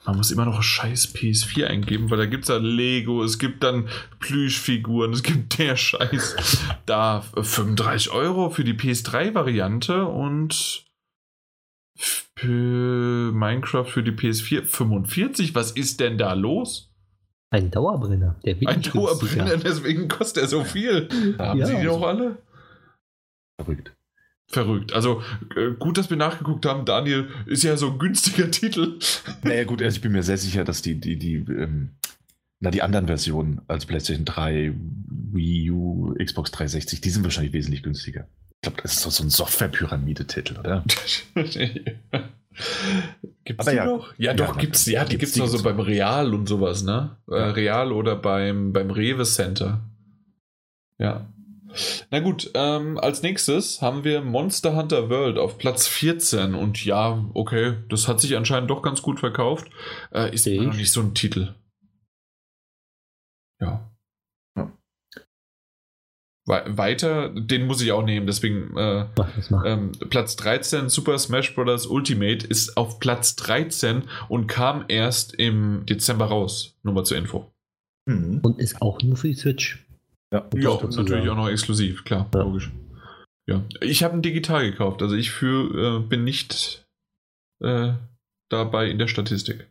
Man 0.06 0.18
muss 0.18 0.30
immer 0.30 0.46
noch 0.46 0.62
scheiß 0.62 1.16
PS4 1.16 1.66
eingeben, 1.66 2.12
weil 2.12 2.20
da 2.20 2.28
gibt 2.28 2.44
es 2.44 2.50
ja 2.50 2.58
Lego, 2.58 3.24
es 3.24 3.40
gibt 3.40 3.64
dann 3.64 3.90
Plüschfiguren, 4.20 5.12
es 5.14 5.24
gibt 5.24 5.58
der 5.58 5.76
Scheiß. 5.76 6.60
Da 6.86 7.26
äh, 7.36 7.42
35 7.42 8.12
Euro 8.12 8.52
für 8.52 8.64
die 8.64 8.76
PS3-Variante 8.76 10.06
und 10.06 10.86
für 11.98 13.32
Minecraft 13.34 13.86
für 13.86 14.04
die 14.04 14.12
PS4 14.12 14.66
45. 14.68 15.56
Was 15.56 15.72
ist 15.72 16.00
denn 16.00 16.20
da 16.20 16.34
los? 16.34 16.92
Ein 17.50 17.72
Dauerbrenner. 17.72 18.36
Der 18.46 18.54
Ein 18.58 18.60
günstiger. 18.60 19.00
Dauerbrenner, 19.00 19.58
deswegen 19.58 20.08
kostet 20.10 20.44
er 20.44 20.50
so 20.50 20.64
viel. 20.64 21.08
Da 21.40 21.48
haben 21.48 21.60
Ja, 21.60 21.66
sie 21.66 21.72
die 21.72 21.78
also- 21.88 22.00
doch 22.00 22.08
alle? 22.08 22.38
Verrückt. 23.60 23.95
Verrückt. 24.48 24.94
Also 24.94 25.24
äh, 25.56 25.72
gut, 25.72 25.98
dass 25.98 26.10
wir 26.10 26.18
nachgeguckt 26.18 26.66
haben. 26.66 26.86
Daniel 26.86 27.30
ist 27.46 27.64
ja 27.64 27.78
so 27.78 27.92
ein 27.92 28.00
günstiger 28.00 28.50
Titel. 28.52 29.00
Naja, 29.44 29.64
gut, 29.64 29.82
also 29.82 29.96
ich 29.96 30.02
bin 30.02 30.12
mir 30.12 30.24
sehr 30.24 30.38
sicher, 30.38 30.64
dass 30.64 30.82
die, 30.82 30.96
die, 30.96 31.18
die, 31.18 31.36
ähm, 31.36 31.90
na, 32.60 32.70
die 32.72 32.82
anderen 32.82 33.08
Versionen 33.08 33.62
als 33.68 33.86
PlayStation 33.86 34.26
3, 34.26 34.74
Wii 35.34 35.72
U, 35.72 36.16
Xbox 36.24 36.52
360, 36.52 37.02
die 37.02 37.10
sind 37.10 37.24
wahrscheinlich 37.24 37.54
wesentlich 37.54 37.84
günstiger. 37.84 38.28
Ich 38.62 38.62
glaube, 38.70 38.82
das 38.82 38.94
ist 38.94 39.06
doch 39.06 39.12
so 39.12 39.24
ein 39.24 39.30
Software-Pyramide-Titel, 39.30 40.60
oder? 40.60 40.84
gibt's 43.44 43.60
Aber 43.60 43.72
die 43.72 43.78
ja. 43.78 43.86
noch? 43.86 44.14
Ja, 44.18 44.32
Ja, 44.32 44.34
doch, 44.34 44.58
gibt's, 44.58 44.86
ja, 44.86 45.04
die 45.04 45.18
gibt's, 45.18 45.20
gibt's 45.20 45.34
die 45.34 45.40
noch 45.42 45.48
so 45.48 45.62
beim 45.64 45.80
Real 45.80 46.34
und 46.34 46.48
sowas, 46.48 46.84
ne? 46.84 47.18
Äh, 47.30 47.36
Ja. 47.36 47.52
Real 47.52 47.92
oder 47.92 48.16
beim, 48.16 48.74
beim 48.74 48.92
Rewe 48.92 49.26
Center. 49.26 49.82
Ja. 50.98 51.28
Na 52.11 52.19
gut, 52.19 52.52
ähm, 52.53 52.97
als 52.97 53.22
nächstes 53.22 53.81
haben 53.81 54.03
wir 54.03 54.22
Monster 54.22 54.76
Hunter 54.76 55.10
World 55.10 55.38
auf 55.38 55.57
Platz 55.57 55.88
14 55.88 56.56
und 56.56 56.84
ja, 56.85 57.26
okay, 57.34 57.76
das 57.89 58.07
hat 58.07 58.19
sich 58.22 58.35
anscheinend 58.38 58.69
doch 58.69 58.81
ganz 58.81 59.02
gut 59.02 59.19
verkauft. 59.19 59.68
Äh, 60.14 60.34
ist 60.34 60.43
Sehe 60.43 60.56
immer 60.56 60.65
noch 60.68 60.73
ich. 60.73 60.80
nicht 60.80 60.91
so 60.91 61.02
ein 61.02 61.14
Titel. 61.14 61.53
Ja. 63.61 63.89
Ja. 64.57 64.72
We 66.47 66.64
weiter, 66.77 67.30
den 67.30 67.65
muss 67.65 67.81
ich 67.81 67.91
auch 67.91 68.03
nehmen, 68.03 68.27
deswegen 68.27 68.76
äh, 68.77 69.07
Mach 69.18 69.35
das 69.35 69.49
mal. 69.49 69.65
ähm, 69.65 69.91
Platz 70.10 70.35
13 70.35 70.89
Super 70.89 71.18
Smash 71.18 71.56
Bros. 71.56 71.88
Ultimate 71.88 72.45
ist 72.45 72.77
auf 72.77 72.99
Platz 72.99 73.35
13 73.38 74.03
und 74.30 74.47
kam 74.47 74.85
erst 74.88 75.34
im 75.35 75.85
Dezember 75.85 76.26
raus. 76.26 76.77
Nur 76.84 76.93
mal 76.93 77.03
zur 77.03 77.18
Info. 77.18 77.52
Mhm. 78.07 78.41
Und 78.43 78.60
ist 78.60 78.81
auch 78.81 79.02
nur 79.02 79.18
für 79.18 79.30
die 79.30 79.35
Switch. 79.35 79.85
Ja, 80.36 80.49
Ja, 80.53 80.72
das 80.72 80.82
dazu 80.82 81.02
natürlich 81.03 81.30
auch 81.30 81.36
noch 81.36 81.49
exklusiv, 81.49 82.03
klar, 82.03 82.30
Ja. 82.34 82.41
logisch. 82.41 82.72
Ja, 83.48 83.64
ich 83.80 84.03
habe 84.03 84.18
ihn 84.18 84.22
digital 84.22 84.70
gekauft, 84.70 85.02
also 85.02 85.16
ich 85.16 85.32
für, 85.32 85.99
äh, 85.99 85.99
bin 86.07 86.24
nicht 86.24 86.86
äh, 87.64 87.94
dabei 88.49 88.90
in 88.90 88.98
der 88.99 89.07
Statistik. 89.07 89.70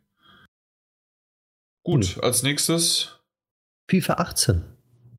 Gut, 1.84 2.18
als 2.22 2.42
nächstes, 2.42 3.20
FIFA 3.90 4.14
18. 4.14 4.64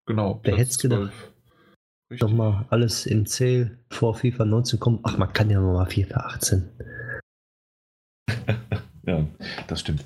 genau, 0.07 0.39
Wer 0.43 0.57
hätt's 0.57 0.80
gedacht? 0.80 1.11
Richtig. 2.09 2.27
Nochmal 2.27 2.65
alles 2.69 3.05
im 3.05 3.26
Zähl 3.27 3.77
vor 3.91 4.15
FIFA 4.15 4.45
19 4.45 4.80
kommen. 4.80 4.99
Ach, 5.03 5.17
man 5.17 5.31
kann 5.34 5.49
ja 5.49 5.59
nochmal 5.59 5.89
FIFA 5.89 6.22
18. 6.22 6.69
ja, 9.05 9.27
das 9.67 9.80
stimmt. 9.81 10.05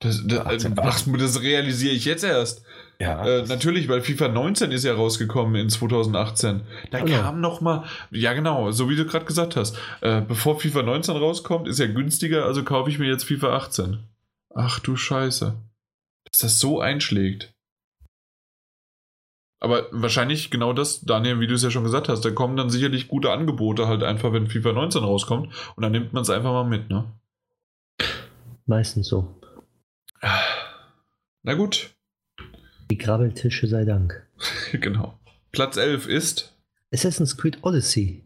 Das, 0.00 0.24
das, 0.26 0.46
18, 0.46 0.78
ach, 0.78 1.04
das 1.18 1.42
realisiere 1.42 1.94
ich 1.94 2.04
jetzt 2.04 2.22
erst. 2.24 2.64
Ja, 3.00 3.24
Äh, 3.24 3.42
natürlich, 3.46 3.88
weil 3.88 4.00
FIFA 4.02 4.28
19 4.28 4.72
ist 4.72 4.82
ja 4.84 4.92
rausgekommen 4.94 5.54
in 5.54 5.70
2018. 5.70 6.62
Da 6.90 7.00
Genau. 7.00 7.20
kam 7.20 7.40
noch 7.40 7.60
mal, 7.60 7.84
ja 8.10 8.32
genau, 8.32 8.72
so 8.72 8.90
wie 8.90 8.96
du 8.96 9.06
gerade 9.06 9.24
gesagt 9.24 9.54
hast, 9.54 9.78
äh, 10.00 10.20
bevor 10.20 10.58
FIFA 10.58 10.82
19 10.82 11.16
rauskommt, 11.16 11.68
ist 11.68 11.78
ja 11.78 11.86
günstiger, 11.86 12.44
also 12.44 12.64
kaufe 12.64 12.90
ich 12.90 12.98
mir 12.98 13.06
jetzt 13.08 13.24
FIFA 13.24 13.54
18. 13.56 14.00
Ach 14.54 14.80
du 14.80 14.96
Scheiße. 14.96 15.54
Dass 16.30 16.40
das 16.40 16.58
so 16.58 16.80
einschlägt. 16.80 17.52
Aber 19.60 19.86
wahrscheinlich 19.90 20.50
genau 20.50 20.72
das, 20.72 21.00
Daniel, 21.00 21.40
wie 21.40 21.46
du 21.46 21.54
es 21.54 21.62
ja 21.62 21.70
schon 21.70 21.84
gesagt 21.84 22.08
hast, 22.08 22.24
da 22.24 22.30
kommen 22.30 22.56
dann 22.56 22.70
sicherlich 22.70 23.08
gute 23.08 23.30
Angebote 23.32 23.86
halt 23.88 24.02
einfach, 24.02 24.32
wenn 24.32 24.46
FIFA 24.48 24.72
19 24.72 25.02
rauskommt 25.04 25.52
und 25.76 25.82
dann 25.82 25.92
nimmt 25.92 26.12
man 26.12 26.22
es 26.22 26.30
einfach 26.30 26.52
mal 26.52 26.64
mit, 26.64 26.90
ne? 26.90 27.04
Meistens 28.66 29.08
so. 29.08 29.40
Na 31.42 31.54
gut, 31.54 31.90
Die 32.90 32.98
Grabbeltische 32.98 33.66
sei 33.66 33.84
Dank. 33.84 34.26
genau. 34.72 35.18
Platz 35.52 35.76
11 35.76 36.06
ist 36.06 36.54
Assassin's 36.92 37.36
Creed 37.36 37.58
Odyssey. 37.62 38.24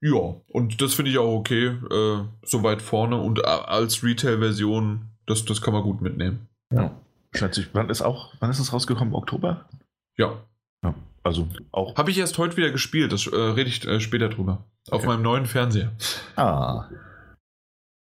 Ja, 0.00 0.36
und 0.48 0.80
das 0.80 0.94
finde 0.94 1.10
ich 1.10 1.18
auch 1.18 1.34
okay, 1.34 1.66
äh, 1.66 2.24
so 2.44 2.62
weit 2.62 2.82
vorne 2.82 3.16
und 3.16 3.44
als 3.44 4.04
Retail-Version, 4.04 5.06
das, 5.26 5.44
das 5.44 5.60
kann 5.60 5.74
man 5.74 5.82
gut 5.82 6.02
mitnehmen. 6.02 6.48
Ja. 6.72 6.94
Schätze 7.34 7.66
wann 7.72 7.90
ist 7.90 8.02
auch, 8.02 8.32
wann 8.40 8.50
ist 8.50 8.58
es 8.58 8.72
rausgekommen? 8.72 9.14
Oktober? 9.14 9.68
Ja. 10.16 10.42
ja 10.84 10.94
also 11.22 11.48
auch. 11.72 11.96
Habe 11.96 12.10
ich 12.10 12.18
erst 12.18 12.38
heute 12.38 12.56
wieder 12.56 12.70
gespielt, 12.70 13.12
das 13.12 13.26
äh, 13.26 13.36
rede 13.36 13.68
ich 13.68 13.86
äh, 13.86 14.00
später 14.00 14.28
drüber. 14.28 14.64
Auf 14.90 15.00
okay. 15.00 15.06
meinem 15.08 15.22
neuen 15.22 15.46
Fernseher. 15.46 15.92
Ah. 16.36 16.88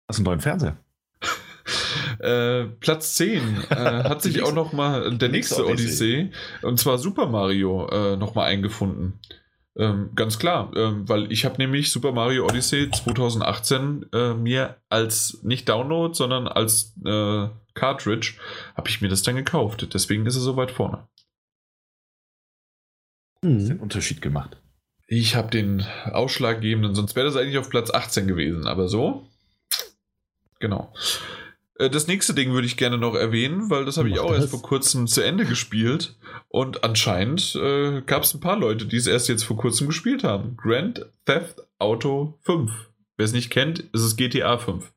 Hast 0.08 0.18
du 0.18 0.20
einen 0.20 0.24
neuen 0.24 0.40
Fernseher? 0.40 0.76
Äh, 2.20 2.64
Platz 2.80 3.14
10 3.14 3.64
äh, 3.70 3.74
hat 3.74 4.22
sich 4.22 4.42
auch 4.42 4.52
noch 4.52 4.72
mal 4.72 5.16
der 5.16 5.28
nächste 5.28 5.66
Odyssee, 5.66 6.30
und 6.62 6.78
zwar 6.78 6.98
Super 6.98 7.26
Mario, 7.26 7.88
äh, 7.88 8.16
noch 8.16 8.34
mal 8.34 8.44
eingefunden. 8.44 9.20
Ähm, 9.76 10.10
ganz 10.16 10.40
klar, 10.40 10.72
ähm, 10.74 11.08
weil 11.08 11.30
ich 11.30 11.44
habe 11.44 11.56
nämlich 11.58 11.92
Super 11.92 12.10
Mario 12.10 12.44
Odyssey 12.46 12.90
2018 12.90 14.06
äh, 14.12 14.34
mir 14.34 14.76
als 14.88 15.38
nicht 15.42 15.68
Download, 15.68 16.14
sondern 16.14 16.48
als 16.48 16.94
äh, 17.04 17.48
Cartridge 17.74 18.34
habe 18.74 18.88
ich 18.88 19.00
mir 19.00 19.08
das 19.08 19.22
dann 19.22 19.36
gekauft. 19.36 19.88
Deswegen 19.94 20.26
ist 20.26 20.34
er 20.34 20.40
so 20.40 20.56
weit 20.56 20.72
vorne. 20.72 21.06
Mhm. 23.42 23.68
Den 23.68 23.80
Unterschied 23.80 24.20
gemacht. 24.20 24.56
Ich 25.06 25.36
habe 25.36 25.48
den 25.50 25.86
ausschlaggebenden, 26.04 26.94
sonst 26.94 27.14
wäre 27.14 27.26
das 27.26 27.36
eigentlich 27.36 27.58
auf 27.58 27.70
Platz 27.70 27.90
18 27.90 28.26
gewesen, 28.26 28.66
aber 28.66 28.88
so. 28.88 29.28
Genau. 30.60 30.92
Äh, 31.78 31.90
das 31.90 32.06
nächste 32.06 32.34
Ding 32.34 32.52
würde 32.52 32.66
ich 32.66 32.76
gerne 32.76 32.98
noch 32.98 33.14
erwähnen, 33.14 33.70
weil 33.70 33.84
das 33.84 33.96
habe 33.96 34.08
ich 34.08 34.18
auch 34.18 34.30
das? 34.30 34.40
erst 34.40 34.50
vor 34.50 34.62
kurzem 34.62 35.06
zu 35.06 35.22
Ende 35.22 35.44
gespielt. 35.46 36.16
Und 36.48 36.84
anscheinend 36.84 37.54
äh, 37.56 38.02
gab 38.02 38.24
es 38.24 38.34
ein 38.34 38.40
paar 38.40 38.58
Leute, 38.58 38.86
die 38.86 38.96
es 38.96 39.06
erst 39.06 39.28
jetzt 39.28 39.44
vor 39.44 39.56
kurzem 39.56 39.86
gespielt 39.86 40.24
haben. 40.24 40.56
Grand 40.56 41.06
Theft 41.24 41.62
Auto 41.78 42.38
5. 42.42 42.70
Wer 43.16 43.24
es 43.24 43.32
nicht 43.32 43.50
kennt, 43.50 43.80
ist 43.80 44.02
es 44.02 44.16
GTA 44.16 44.58
5. 44.58 44.92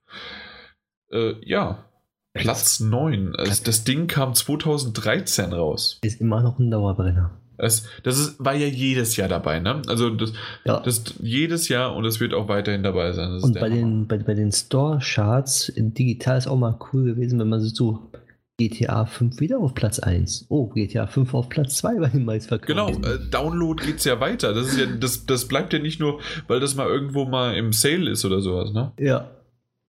Äh, 1.11 1.33
ja, 1.43 1.85
Platz 2.33 2.79
9. 2.79 3.35
Also 3.35 3.63
das 3.63 3.83
Ding 3.83 4.07
kam 4.07 4.33
2013 4.33 5.53
raus. 5.53 5.99
Ist 6.03 6.21
immer 6.21 6.41
noch 6.41 6.59
ein 6.59 6.71
Dauerbrenner. 6.71 7.40
Das, 7.61 7.85
das 8.01 8.17
ist, 8.17 8.43
war 8.43 8.55
ja 8.55 8.65
jedes 8.65 9.15
Jahr 9.17 9.29
dabei, 9.29 9.59
ne? 9.59 9.83
Also 9.87 10.09
das, 10.09 10.33
ja. 10.65 10.79
das 10.79 11.03
jedes 11.21 11.69
Jahr 11.69 11.95
und 11.95 12.05
es 12.05 12.19
wird 12.19 12.33
auch 12.33 12.47
weiterhin 12.47 12.81
dabei 12.81 13.11
sein. 13.13 13.39
und 13.39 13.53
bei 13.53 13.69
den, 13.69 14.07
bei, 14.07 14.17
bei 14.17 14.33
den 14.33 14.51
Store-Charts 14.51 15.73
digital 15.77 16.39
ist 16.39 16.47
auch 16.47 16.57
mal 16.57 16.79
cool 16.91 17.03
gewesen, 17.05 17.39
wenn 17.39 17.49
man 17.49 17.61
so 17.61 18.09
GTA 18.57 19.05
5 19.05 19.39
wieder 19.39 19.59
auf 19.59 19.75
Platz 19.75 19.99
1. 19.99 20.47
Oh, 20.49 20.67
GTA 20.69 21.05
5 21.05 21.33
auf 21.35 21.49
Platz 21.49 21.77
2 21.77 21.99
bei 21.99 22.09
den 22.09 22.25
meistverkauften. 22.25 23.01
Genau, 23.01 23.13
äh, 23.13 23.19
Download 23.29 23.83
geht 23.83 23.97
es 23.97 24.05
ja 24.05 24.19
weiter. 24.19 24.53
Das, 24.53 24.67
ist 24.67 24.79
ja, 24.79 24.87
das, 24.87 25.27
das 25.27 25.47
bleibt 25.47 25.71
ja 25.73 25.79
nicht 25.79 25.99
nur, 25.99 26.19
weil 26.47 26.59
das 26.59 26.75
mal 26.75 26.87
irgendwo 26.87 27.25
mal 27.25 27.55
im 27.55 27.73
Sale 27.73 28.09
ist 28.09 28.25
oder 28.25 28.41
sowas, 28.41 28.73
ne? 28.73 28.91
Ja. 28.99 29.29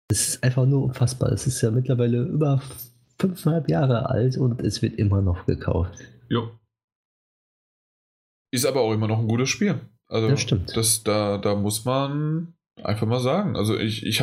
Es 0.10 0.30
ist 0.30 0.44
einfach 0.44 0.66
nur 0.66 0.84
unfassbar. 0.84 1.32
Es 1.32 1.46
ist 1.46 1.62
ja 1.62 1.70
mittlerweile 1.70 2.24
über 2.24 2.62
fünfeinhalb 3.20 3.70
Jahre 3.70 4.10
alt 4.10 4.38
und 4.38 4.62
es 4.62 4.82
wird 4.82 4.96
immer 4.96 5.22
noch 5.22 5.46
gekauft. 5.46 5.94
Jo. 6.28 6.50
Ist 8.52 8.66
aber 8.66 8.82
auch 8.82 8.94
immer 8.94 9.08
noch 9.08 9.20
ein 9.20 9.28
gutes 9.28 9.50
Spiel. 9.50 9.80
Also, 10.08 10.28
das 10.28 10.42
stimmt. 10.42 10.76
Das, 10.76 11.04
da, 11.04 11.38
da 11.38 11.56
muss 11.56 11.86
man 11.86 12.54
einfach 12.84 13.08
mal 13.08 13.22
sagen. 13.22 13.56
Also 13.56 13.78
ich, 13.78 14.06
ich 14.06 14.22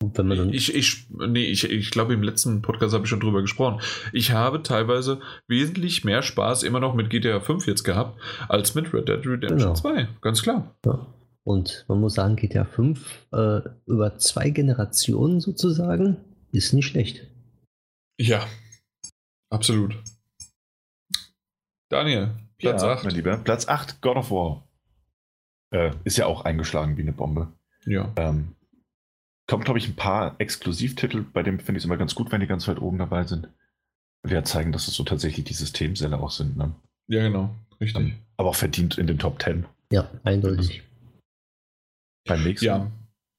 wenn 0.00 0.28
man 0.28 0.38
dann 0.38 0.54
ich, 0.54 0.74
ich, 0.74 1.08
nee, 1.10 1.44
ich, 1.44 1.68
ich 1.70 1.90
glaube, 1.90 2.14
im 2.14 2.22
letzten 2.22 2.62
Podcast 2.62 2.94
habe 2.94 3.04
ich 3.04 3.10
schon 3.10 3.20
drüber 3.20 3.42
gesprochen. 3.42 3.80
Ich 4.12 4.32
habe 4.32 4.62
teilweise 4.62 5.20
wesentlich 5.48 6.04
mehr 6.04 6.22
Spaß 6.22 6.62
immer 6.62 6.78
noch 6.78 6.94
mit 6.94 7.10
GTA 7.10 7.40
5 7.40 7.66
jetzt 7.66 7.82
gehabt, 7.82 8.20
als 8.48 8.74
mit 8.74 8.94
Red 8.94 9.08
Dead 9.08 9.26
Redemption 9.26 9.58
genau. 9.58 9.74
2. 9.74 10.08
Ganz 10.20 10.42
klar. 10.42 10.74
Ja. 10.86 11.06
Und 11.42 11.84
man 11.88 12.00
muss 12.00 12.14
sagen, 12.14 12.36
GTA 12.36 12.64
5 12.64 13.28
äh, 13.32 13.60
über 13.86 14.18
zwei 14.18 14.50
Generationen 14.50 15.40
sozusagen 15.40 16.18
ist 16.52 16.74
nicht 16.74 16.86
schlecht. 16.86 17.26
Ja, 18.20 18.46
absolut. 19.50 19.96
Daniel, 21.88 22.34
Platz 22.58 22.82
ja, 22.82 22.92
8. 22.92 23.04
Mein 23.04 23.14
Lieber, 23.14 23.36
Platz 23.38 23.68
8, 23.68 24.00
God 24.02 24.16
of 24.16 24.30
War. 24.30 24.68
Äh, 25.70 25.92
ist 26.04 26.16
ja 26.16 26.26
auch 26.26 26.44
eingeschlagen 26.44 26.96
wie 26.96 27.02
eine 27.02 27.12
Bombe. 27.12 27.52
Ja. 27.84 28.12
Ähm, 28.16 28.54
kommt, 29.46 29.64
glaube 29.64 29.78
ich, 29.78 29.88
ein 29.88 29.96
paar 29.96 30.36
Exklusivtitel, 30.38 31.22
bei 31.22 31.42
dem 31.42 31.58
finde 31.58 31.78
ich 31.78 31.82
es 31.82 31.84
immer 31.84 31.96
ganz 31.96 32.14
gut, 32.14 32.30
wenn 32.32 32.40
die 32.40 32.46
ganz 32.46 32.68
weit 32.68 32.80
oben 32.80 32.98
dabei 32.98 33.24
sind. 33.24 33.48
Ja 34.26 34.42
zeigen, 34.44 34.72
dass 34.72 34.88
es 34.88 34.94
so 34.94 35.04
tatsächlich 35.04 35.44
die 35.44 35.54
Systemseller 35.54 36.20
auch 36.20 36.30
sind. 36.30 36.56
Ne? 36.56 36.74
Ja, 37.06 37.22
genau. 37.22 37.54
Richtig. 37.80 38.02
Ähm, 38.02 38.18
aber 38.36 38.50
auch 38.50 38.56
verdient 38.56 38.98
in 38.98 39.06
den 39.06 39.18
Top 39.18 39.40
10. 39.40 39.64
Ja, 39.92 40.10
eindeutig. 40.24 40.82
Beim 42.26 42.42
nächsten. 42.42 42.66
Ja. 42.66 42.90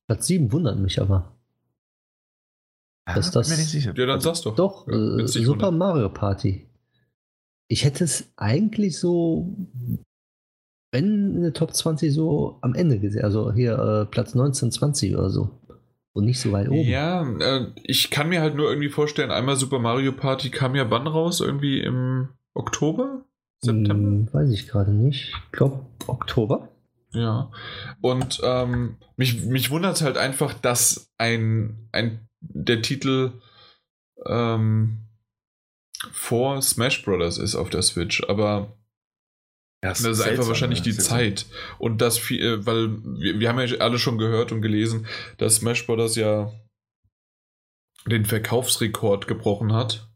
Platz 0.07 0.27
7 0.27 0.51
wundert 0.51 0.79
mich 0.79 0.99
aber. 0.99 1.35
Ah, 3.05 3.15
dass 3.15 3.31
das, 3.31 3.49
mir 3.49 3.57
nicht 3.57 3.69
sicher. 3.69 3.93
Ja, 3.95 4.05
dann 4.05 4.15
also, 4.15 4.29
sag's 4.29 4.41
doch. 4.41 4.55
Doch, 4.55 4.87
ja, 4.87 5.19
äh, 5.19 5.27
Super 5.27 5.71
Mario 5.71 6.09
Party. 6.09 6.68
Ich 7.69 7.85
hätte 7.85 8.03
es 8.03 8.31
eigentlich 8.35 8.97
so, 8.97 9.55
wenn 10.91 11.35
in 11.35 11.41
der 11.41 11.53
Top 11.53 11.73
20 11.73 12.11
so 12.11 12.57
am 12.61 12.73
Ende 12.73 12.99
gesehen, 12.99 13.23
also 13.23 13.53
hier 13.53 13.77
äh, 13.77 14.05
Platz 14.05 14.35
19, 14.35 14.71
20 14.71 15.15
oder 15.15 15.29
so. 15.29 15.51
Und 16.13 16.25
nicht 16.25 16.39
so 16.39 16.51
weit 16.51 16.67
oben. 16.67 16.89
Ja, 16.89 17.21
äh, 17.39 17.67
ich 17.83 18.09
kann 18.09 18.29
mir 18.29 18.41
halt 18.41 18.55
nur 18.55 18.69
irgendwie 18.69 18.89
vorstellen, 18.89 19.29
einmal 19.29 19.55
Super 19.55 19.79
Mario 19.79 20.11
Party 20.11 20.49
kam 20.49 20.75
ja 20.75 20.89
wann 20.89 21.07
raus? 21.07 21.39
Irgendwie 21.39 21.79
im 21.79 22.29
Oktober? 22.55 23.23
September? 23.61 23.93
Hm, 23.93 24.33
weiß 24.33 24.49
ich 24.49 24.67
gerade 24.67 24.91
nicht. 24.91 25.29
Ich 25.29 25.51
glaube 25.51 25.85
Oktober. 26.07 26.69
Ja. 27.13 27.51
Und 28.01 28.41
ähm, 28.43 28.97
mich, 29.15 29.45
mich 29.45 29.69
wundert 29.69 29.95
es 29.97 30.01
halt 30.01 30.17
einfach, 30.17 30.53
dass 30.53 31.11
ein, 31.17 31.87
ein 31.91 32.27
der 32.41 32.81
Titel 32.81 33.33
ähm, 34.25 35.08
vor 36.11 36.61
Smash 36.61 37.03
Brothers 37.03 37.37
ist 37.37 37.55
auf 37.55 37.69
der 37.69 37.81
Switch, 37.81 38.23
aber 38.27 38.75
das, 39.81 40.01
das 40.01 40.19
ist 40.19 40.27
einfach 40.27 40.47
wahrscheinlich 40.47 40.81
die 40.81 40.95
Zeit. 40.95 41.45
Und 41.77 42.01
das 42.01 42.17
viel, 42.17 42.41
äh, 42.41 42.65
weil 42.65 42.89
wir, 43.03 43.39
wir 43.39 43.49
haben 43.49 43.59
ja 43.59 43.77
alle 43.77 43.97
schon 43.97 44.17
gehört 44.17 44.51
und 44.51 44.61
gelesen, 44.61 45.07
dass 45.37 45.57
Smash 45.57 45.85
Brothers 45.85 46.15
ja 46.15 46.51
den 48.05 48.25
Verkaufsrekord 48.25 49.27
gebrochen 49.27 49.73
hat. 49.73 50.09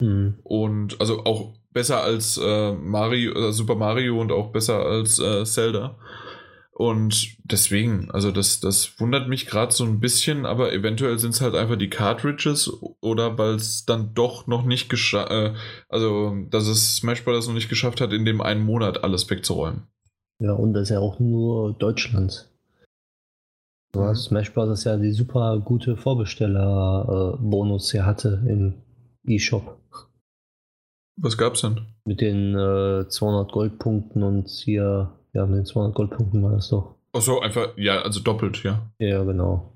Mhm. 0.00 0.38
Und 0.42 1.00
also 1.00 1.24
auch 1.24 1.54
besser 1.72 2.02
als 2.02 2.38
äh, 2.38 2.72
Mario, 2.72 3.48
äh, 3.48 3.52
Super 3.52 3.76
Mario 3.76 4.20
und 4.20 4.30
auch 4.30 4.52
besser 4.52 4.84
als 4.84 5.18
äh, 5.18 5.44
Zelda. 5.44 5.98
Und 6.74 7.36
deswegen, 7.44 8.10
also 8.10 8.30
das, 8.30 8.60
das 8.60 8.98
wundert 8.98 9.28
mich 9.28 9.46
gerade 9.46 9.72
so 9.72 9.84
ein 9.84 10.00
bisschen, 10.00 10.46
aber 10.46 10.72
eventuell 10.72 11.18
sind 11.18 11.34
es 11.34 11.42
halt 11.42 11.54
einfach 11.54 11.76
die 11.76 11.90
Cartridges 11.90 12.72
oder 13.00 13.36
weil 13.36 13.56
es 13.56 13.84
dann 13.84 14.14
doch 14.14 14.46
noch 14.46 14.64
nicht 14.64 14.88
geschafft, 14.88 15.30
äh, 15.30 15.52
also 15.90 16.34
dass 16.48 16.66
es 16.66 16.96
Smash 16.96 17.24
Bros. 17.24 17.46
noch 17.46 17.54
nicht 17.54 17.68
geschafft 17.68 18.00
hat, 18.00 18.14
in 18.14 18.24
dem 18.24 18.40
einen 18.40 18.64
Monat 18.64 19.04
alles 19.04 19.28
wegzuräumen. 19.28 19.82
Ja, 20.40 20.54
und 20.54 20.72
das 20.72 20.84
ist 20.84 20.90
ja 20.90 20.98
auch 20.98 21.20
nur 21.20 21.74
Deutschland. 21.74 22.48
Mhm. 23.94 24.14
Smash 24.14 24.54
Bros. 24.54 24.84
ja 24.84 24.96
die 24.96 25.12
super 25.12 25.60
gute 25.62 25.98
Vorbesteller-Bonus 25.98 27.92
hier 27.92 28.06
hatte 28.06 28.42
im 28.48 28.82
E-Shop. 29.24 29.78
Was 31.16 31.36
gab's 31.36 31.60
denn? 31.60 31.82
Mit 32.06 32.22
den 32.22 32.54
äh, 32.54 33.06
200 33.06 33.52
Goldpunkten 33.52 34.22
und 34.22 34.48
hier 34.48 35.12
ja, 35.32 35.46
mit 35.46 35.58
den 35.58 35.66
200 35.66 35.94
Goldpunkten 35.94 36.42
war 36.42 36.52
das 36.52 36.68
doch. 36.68 36.96
Achso, 37.12 37.40
einfach, 37.40 37.76
ja, 37.76 38.02
also 38.02 38.20
doppelt, 38.20 38.62
ja. 38.62 38.90
Ja, 38.98 39.22
genau. 39.24 39.72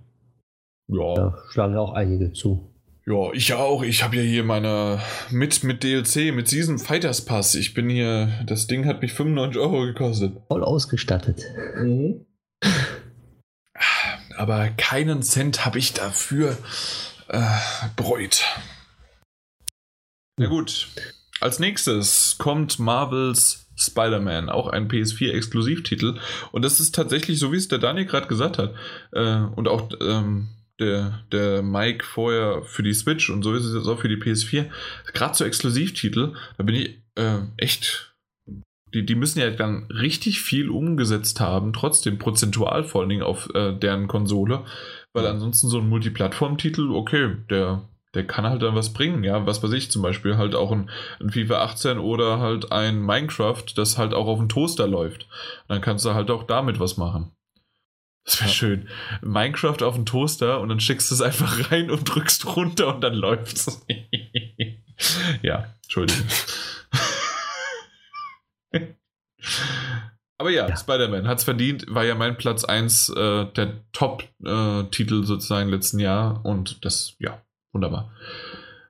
Ja. 0.88 1.14
Da 1.14 1.38
schlagen 1.50 1.74
ja 1.74 1.80
auch 1.80 1.92
einige 1.92 2.32
zu. 2.32 2.72
Ja, 3.06 3.32
ich 3.32 3.54
auch. 3.54 3.82
Ich 3.82 4.02
habe 4.02 4.16
ja 4.16 4.22
hier 4.22 4.42
meine 4.42 5.00
mit 5.30 5.62
mit 5.62 5.84
DLC, 5.84 6.34
mit 6.34 6.48
Season 6.48 6.78
Fighters 6.78 7.24
Pass. 7.24 7.54
Ich 7.54 7.72
bin 7.72 7.88
hier, 7.88 8.28
das 8.46 8.66
Ding 8.66 8.84
hat 8.86 9.00
mich 9.00 9.12
95 9.12 9.60
Euro 9.60 9.82
gekostet. 9.82 10.36
Voll 10.48 10.64
ausgestattet. 10.64 11.44
Mhm. 11.76 12.26
Aber 14.36 14.68
keinen 14.70 15.22
Cent 15.22 15.64
habe 15.64 15.78
ich 15.78 15.94
dafür 15.94 16.58
äh, 17.28 17.42
bereut. 17.94 18.44
Na 20.36 20.46
gut. 20.48 20.88
Als 21.40 21.58
nächstes 21.58 22.38
kommt 22.38 22.78
Marvels 22.78 23.65
Spider-Man, 23.76 24.48
auch 24.48 24.68
ein 24.68 24.88
PS4-Exklusivtitel. 24.88 26.18
Und 26.52 26.64
das 26.64 26.80
ist 26.80 26.94
tatsächlich, 26.94 27.38
so 27.38 27.52
wie 27.52 27.56
es 27.56 27.68
der 27.68 27.78
Daniel 27.78 28.06
gerade 28.06 28.26
gesagt 28.26 28.58
hat, 28.58 28.74
äh, 29.12 29.40
und 29.54 29.68
auch 29.68 29.90
ähm, 30.00 30.48
der, 30.78 31.22
der 31.32 31.62
Mike 31.62 32.04
vorher 32.04 32.62
für 32.62 32.82
die 32.82 32.94
Switch 32.94 33.30
und 33.30 33.42
so 33.42 33.54
ist 33.54 33.64
es 33.64 33.74
jetzt 33.74 33.88
auch 33.88 34.00
für 34.00 34.08
die 34.08 34.16
PS4. 34.16 34.66
Gerade 35.12 35.34
so 35.34 35.44
Exklusivtitel, 35.44 36.34
da 36.56 36.62
bin 36.64 36.74
ich 36.74 37.02
äh, 37.14 37.38
echt. 37.56 38.12
Die, 38.94 39.04
die 39.04 39.14
müssen 39.16 39.40
ja 39.40 39.50
dann 39.50 39.86
richtig 39.90 40.40
viel 40.40 40.70
umgesetzt 40.70 41.40
haben, 41.40 41.72
trotzdem 41.72 42.18
prozentual 42.18 42.84
vor 42.84 43.00
allen 43.00 43.10
Dingen 43.10 43.22
auf 43.22 43.48
äh, 43.54 43.72
deren 43.72 44.06
Konsole, 44.06 44.64
weil 45.12 45.26
ansonsten 45.26 45.68
so 45.68 45.80
ein 45.80 45.88
Multiplattform-Titel, 45.88 46.90
okay, 46.92 47.36
der 47.50 47.88
der 48.16 48.26
kann 48.26 48.48
halt 48.48 48.62
dann 48.62 48.74
was 48.74 48.92
bringen, 48.94 49.22
ja, 49.22 49.46
was 49.46 49.62
weiß 49.62 49.72
ich, 49.72 49.90
zum 49.90 50.00
Beispiel 50.00 50.38
halt 50.38 50.54
auch 50.54 50.72
ein, 50.72 50.90
ein 51.20 51.30
FIFA 51.30 51.62
18 51.62 51.98
oder 51.98 52.40
halt 52.40 52.72
ein 52.72 53.00
Minecraft, 53.00 53.64
das 53.76 53.98
halt 53.98 54.14
auch 54.14 54.26
auf 54.26 54.38
dem 54.38 54.48
Toaster 54.48 54.88
läuft. 54.88 55.28
Dann 55.68 55.82
kannst 55.82 56.06
du 56.06 56.14
halt 56.14 56.30
auch 56.30 56.44
damit 56.44 56.80
was 56.80 56.96
machen. 56.96 57.30
Das 58.24 58.40
wäre 58.40 58.48
ja. 58.48 58.54
schön. 58.54 58.88
Minecraft 59.20 59.82
auf 59.82 59.94
dem 59.94 60.06
Toaster 60.06 60.60
und 60.60 60.70
dann 60.70 60.80
schickst 60.80 61.10
du 61.10 61.14
es 61.14 61.20
einfach 61.20 61.70
rein 61.70 61.90
und 61.90 62.04
drückst 62.04 62.56
runter 62.56 62.94
und 62.94 63.02
dann 63.02 63.14
läuft's. 63.14 63.86
ja, 65.42 65.66
Entschuldigung. 65.82 66.26
Aber 70.38 70.50
ja, 70.50 70.68
ja. 70.68 70.76
Spider-Man 70.76 71.28
hat 71.28 71.38
es 71.38 71.44
verdient, 71.44 71.86
war 71.88 72.04
ja 72.04 72.14
mein 72.14 72.36
Platz 72.36 72.64
1 72.64 73.10
äh, 73.10 73.46
der 73.52 73.74
Top-Titel 73.92 75.22
äh, 75.22 75.26
sozusagen 75.26 75.70
letzten 75.70 75.98
Jahr 75.98 76.44
und 76.44 76.84
das, 76.84 77.14
ja, 77.18 77.40
wunderbar. 77.76 78.10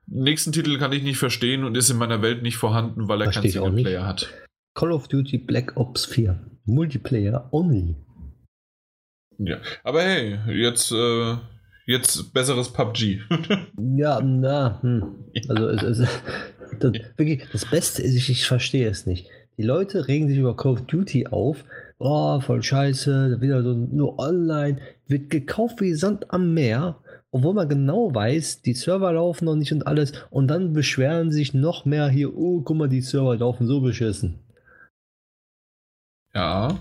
Nächsten 0.07 0.53
Titel 0.53 0.77
kann 0.79 0.93
ich 0.93 1.03
nicht 1.03 1.17
verstehen 1.17 1.65
und 1.65 1.75
ist 1.75 1.89
in 1.89 1.97
meiner 1.97 2.21
Welt 2.21 2.41
nicht 2.41 2.55
vorhanden, 2.55 3.09
weil 3.09 3.21
er 3.21 3.31
keinen 3.31 3.49
Singleplayer 3.49 4.07
hat. 4.07 4.29
Call 4.73 4.93
of 4.93 5.09
Duty 5.09 5.37
Black 5.37 5.75
Ops 5.75 6.05
4. 6.05 6.39
Multiplayer 6.65 7.49
only. 7.51 7.95
Ja, 9.37 9.57
aber 9.83 10.01
hey, 10.01 10.39
jetzt, 10.47 10.91
äh, 10.91 11.35
jetzt 11.85 12.33
besseres 12.33 12.71
PUBG. 12.71 13.19
ja, 13.97 14.21
na, 14.21 14.81
hm. 14.81 15.25
also 15.49 15.67
es, 15.69 15.99
es, 15.99 16.09
das, 16.79 16.91
wirklich, 17.17 17.43
das 17.51 17.65
Beste 17.65 18.01
ist, 18.01 18.15
ich, 18.15 18.29
ich 18.29 18.47
verstehe 18.47 18.89
es 18.89 19.05
nicht. 19.05 19.27
Die 19.57 19.63
Leute 19.63 20.07
regen 20.07 20.27
sich 20.27 20.37
über 20.37 20.55
Call 20.55 20.73
of 20.73 20.81
Duty 20.83 21.27
auf. 21.27 21.65
Oh, 21.99 22.39
voll 22.39 22.63
scheiße, 22.63 23.41
wieder 23.41 23.63
so 23.63 23.73
nur 23.73 24.19
online, 24.19 24.79
wird 25.07 25.29
gekauft 25.29 25.81
wie 25.81 25.95
Sand 25.95 26.31
am 26.31 26.53
Meer, 26.53 26.97
obwohl 27.31 27.53
man 27.53 27.69
genau 27.69 28.13
weiß, 28.13 28.61
die 28.61 28.73
Server 28.73 29.11
laufen 29.13 29.45
noch 29.45 29.55
nicht 29.55 29.71
und 29.71 29.85
alles. 29.85 30.13
Und 30.29 30.47
dann 30.47 30.73
beschweren 30.73 31.31
sich 31.31 31.53
noch 31.53 31.85
mehr 31.85 32.09
hier, 32.09 32.35
oh, 32.35 32.61
guck 32.61 32.77
mal, 32.77 32.89
die 32.89 33.01
Server 33.01 33.35
laufen 33.35 33.67
so 33.67 33.81
beschissen. 33.81 34.39
Ja. 36.33 36.79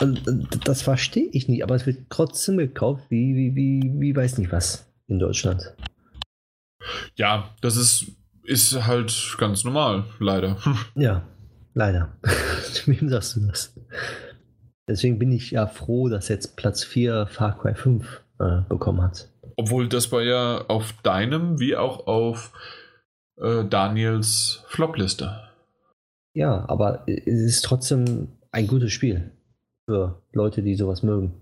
Und 0.00 0.66
das 0.66 0.82
verstehe 0.82 1.28
ich 1.32 1.48
nicht, 1.48 1.62
aber 1.62 1.74
es 1.74 1.86
wird 1.86 2.10
trotzdem 2.10 2.56
gekauft, 2.56 3.04
wie, 3.10 3.34
wie, 3.36 3.54
wie, 3.54 4.00
wie 4.00 4.16
weiß 4.16 4.38
nicht 4.38 4.52
was 4.52 4.92
in 5.06 5.18
Deutschland. 5.18 5.74
Ja, 7.16 7.54
das 7.60 7.76
ist, 7.76 8.06
ist 8.44 8.86
halt 8.86 9.36
ganz 9.38 9.64
normal, 9.64 10.04
leider. 10.18 10.58
Ja. 10.94 11.26
Leider. 11.74 12.16
Wem 12.86 13.08
sagst 13.08 13.36
du 13.36 13.40
das? 13.40 13.74
Deswegen 14.88 15.18
bin 15.18 15.32
ich 15.32 15.50
ja 15.50 15.66
froh, 15.66 16.08
dass 16.08 16.28
jetzt 16.28 16.56
Platz 16.56 16.84
4 16.84 17.26
Far 17.26 17.58
Cry 17.58 17.74
5 17.74 18.22
äh, 18.38 18.60
bekommen 18.68 19.02
hat. 19.02 19.28
Obwohl 19.56 19.88
das 19.88 20.10
war 20.12 20.22
ja 20.22 20.64
auf 20.68 20.92
deinem 21.02 21.60
wie 21.60 21.76
auch 21.76 22.06
auf 22.06 22.52
äh, 23.40 23.64
Daniels 23.64 24.64
Flopliste. 24.68 25.40
Ja, 26.34 26.68
aber 26.68 27.04
es 27.06 27.40
ist 27.40 27.64
trotzdem 27.64 28.28
ein 28.50 28.66
gutes 28.66 28.92
Spiel 28.92 29.30
für 29.88 30.22
Leute, 30.32 30.62
die 30.62 30.74
sowas 30.74 31.02
mögen. 31.02 31.34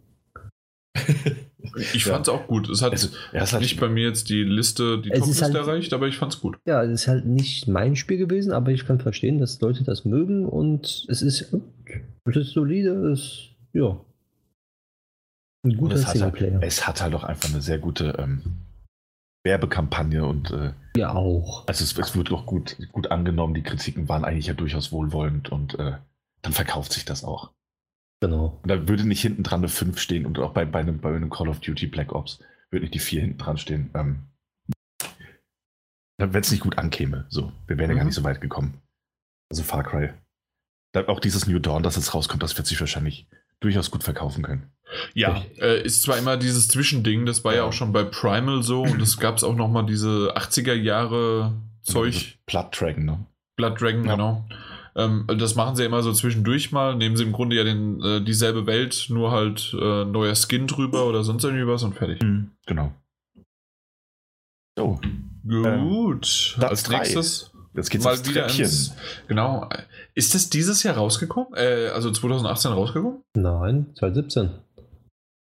Ich 1.95 2.05
fand 2.05 2.27
es 2.27 2.35
auch 2.35 2.47
gut. 2.47 2.69
Es 2.69 2.83
hat, 2.83 2.93
es, 2.93 3.13
ja, 3.33 3.43
es 3.43 3.53
hat 3.53 3.63
nicht 3.63 3.81
bei 3.81 3.89
mir 3.89 4.07
jetzt 4.07 4.29
die 4.29 4.43
Liste, 4.43 5.01
die 5.01 5.11
Top-Liste 5.11 5.45
halt, 5.45 5.55
erreicht, 5.55 5.93
aber 5.95 6.07
ich 6.07 6.19
fand 6.19 6.35
es 6.35 6.41
gut. 6.41 6.59
Ja, 6.67 6.83
es 6.83 6.91
ist 6.91 7.09
halt 7.09 7.25
nicht 7.25 7.67
mein 7.69 7.97
Spiel 7.97 8.19
gewesen, 8.19 8.53
aber 8.53 8.73
ich 8.73 8.85
kann 8.85 8.99
verstehen, 8.99 9.39
dass 9.39 9.61
Leute 9.61 9.85
das 9.85 10.05
mögen 10.05 10.45
und 10.45 11.07
es 11.09 11.23
ist, 11.23 11.55
es 12.25 12.37
ist 12.37 12.53
solide, 12.53 12.91
es 13.11 13.49
ja. 13.73 13.99
Ein 15.65 15.77
guter 15.77 15.97
es 15.97 16.11
Singleplayer. 16.11 16.57
Hat, 16.57 16.65
es 16.65 16.87
hat 16.87 17.01
halt 17.01 17.15
auch 17.15 17.25
einfach 17.25 17.49
eine 17.49 17.63
sehr 17.63 17.79
gute 17.79 18.17
ähm, 18.19 18.43
Werbekampagne 19.45 20.25
und 20.25 20.51
äh, 20.51 20.73
ja 20.97 21.15
auch. 21.15 21.67
Also 21.67 21.85
es, 21.85 21.97
es 21.97 22.17
wird 22.17 22.33
auch 22.33 22.47
gut, 22.47 22.77
gut 22.93 23.11
angenommen. 23.11 23.55
Die 23.55 23.63
Kritiken 23.63 24.09
waren 24.09 24.25
eigentlich 24.25 24.47
ja 24.47 24.55
durchaus 24.55 24.93
wohlwollend 24.93 25.51
und 25.51 25.79
äh, 25.79 25.99
dann 26.43 26.53
verkauft 26.53 26.93
sich 26.93 27.05
das 27.05 27.25
auch. 27.25 27.53
Genau. 28.21 28.59
Und 28.63 28.69
da 28.71 28.89
würde 28.89 29.07
nicht 29.07 29.23
hinten 29.23 29.43
dran 29.43 29.61
eine 29.61 29.69
5 29.69 29.99
stehen 29.99 30.27
und 30.27 30.39
auch 30.39 30.53
bei, 30.53 30.65
bei, 30.65 30.81
einem, 30.81 31.01
bei 31.01 31.15
einem 31.15 31.31
Call 31.31 31.49
of 31.49 31.61
Duty 31.61 31.87
Black 31.87 32.13
Ops 32.13 32.41
würde 32.71 32.85
nicht 32.85 32.95
die 32.95 33.01
4 33.01 33.21
hinten 33.21 33.39
dran 33.39 33.59
stehen. 33.59 33.91
Ähm, 33.95 34.29
wenn 36.19 36.41
es 36.41 36.53
nicht 36.53 36.63
gut 36.63 36.79
ankäme. 36.79 37.27
So, 37.29 37.53
wir 37.67 37.79
wären 37.79 37.91
mhm. 37.91 37.93
ja 37.93 37.97
gar 37.97 38.05
mhm. 38.05 38.09
nicht 38.09 38.15
so 38.15 38.25
weit 38.25 38.41
gekommen. 38.41 38.81
Also 39.51 39.65
Far 39.65 39.83
Cry. 39.83 40.11
Da, 40.93 41.09
auch 41.09 41.21
dieses 41.21 41.47
New 41.47 41.59
Dawn, 41.59 41.83
das 41.83 41.97
jetzt 41.97 42.15
rauskommt, 42.15 42.43
das 42.43 42.57
wird 42.57 42.67
sich 42.67 42.79
wahrscheinlich 42.79 43.27
durchaus 43.61 43.91
gut 43.91 44.05
verkaufen 44.05 44.43
können. 44.43 44.71
Ja, 45.15 45.43
äh, 45.61 45.83
ist 45.83 46.03
zwar 46.03 46.19
immer 46.19 46.37
dieses 46.37 46.69
Zwischending, 46.69 47.27
das 47.27 47.45
war 47.45 47.53
ja, 47.53 47.59
ja 47.59 47.65
auch 47.65 47.73
schon 47.73 47.93
bei 47.93 48.05
Primal 48.05 48.63
so 48.63 48.83
und 48.83 49.01
es 49.01 49.19
gab 49.19 49.37
es 49.37 49.45
auch 49.45 49.55
nochmal 49.55 49.87
diese 49.87 50.37
80er 50.37 50.75
Jahre 50.75 51.53
Zeug. 51.83 52.39
Blood 52.47 52.69
Dragon, 52.79 53.05
ne? 53.05 53.27
Blood 53.57 53.81
Dragon, 53.81 54.05
ja. 54.05 54.13
genau. 54.13 54.45
Ähm, 54.95 55.25
das 55.27 55.55
machen 55.55 55.77
sie 55.77 55.85
immer 55.85 56.03
so 56.03 56.13
zwischendurch 56.13 56.71
mal. 56.73 56.95
Nehmen 56.97 57.17
sie 57.17 57.25
im 57.25 57.33
Grunde 57.33 57.57
ja 57.57 57.65
den, 57.65 58.03
äh, 58.03 58.21
dieselbe 58.23 58.67
Welt, 58.67 59.07
nur 59.09 59.31
halt 59.31 59.75
äh, 59.81 60.05
neuer 60.05 60.35
Skin 60.35 60.67
drüber 60.67 61.07
oder 61.07 61.25
sonst 61.25 61.45
irgendwie 61.45 61.67
was 61.67 61.83
und 61.83 61.95
fertig. 61.95 62.23
Mhm, 62.23 62.51
genau. 62.67 62.93
So. 64.77 65.01
Gut. 65.47 66.57
Ähm, 66.59 66.65
Als 66.65 66.89
nächstes. 66.89 67.51
Jetzt 67.75 67.91
geht's 67.91 68.05
mal 68.05 68.19
wieder 68.27 68.47
ins, 68.47 68.95
Genau. 69.29 69.69
Ist 70.15 70.35
das 70.35 70.51
dieses 70.51 70.83
Jahr 70.83 70.97
rausgekommen? 70.97 71.55
Äh, 71.55 71.89
also 71.89 72.11
2018 72.11 72.73
rausgekommen? 72.73 73.23
Nein, 73.35 73.87
2017. 73.99 74.51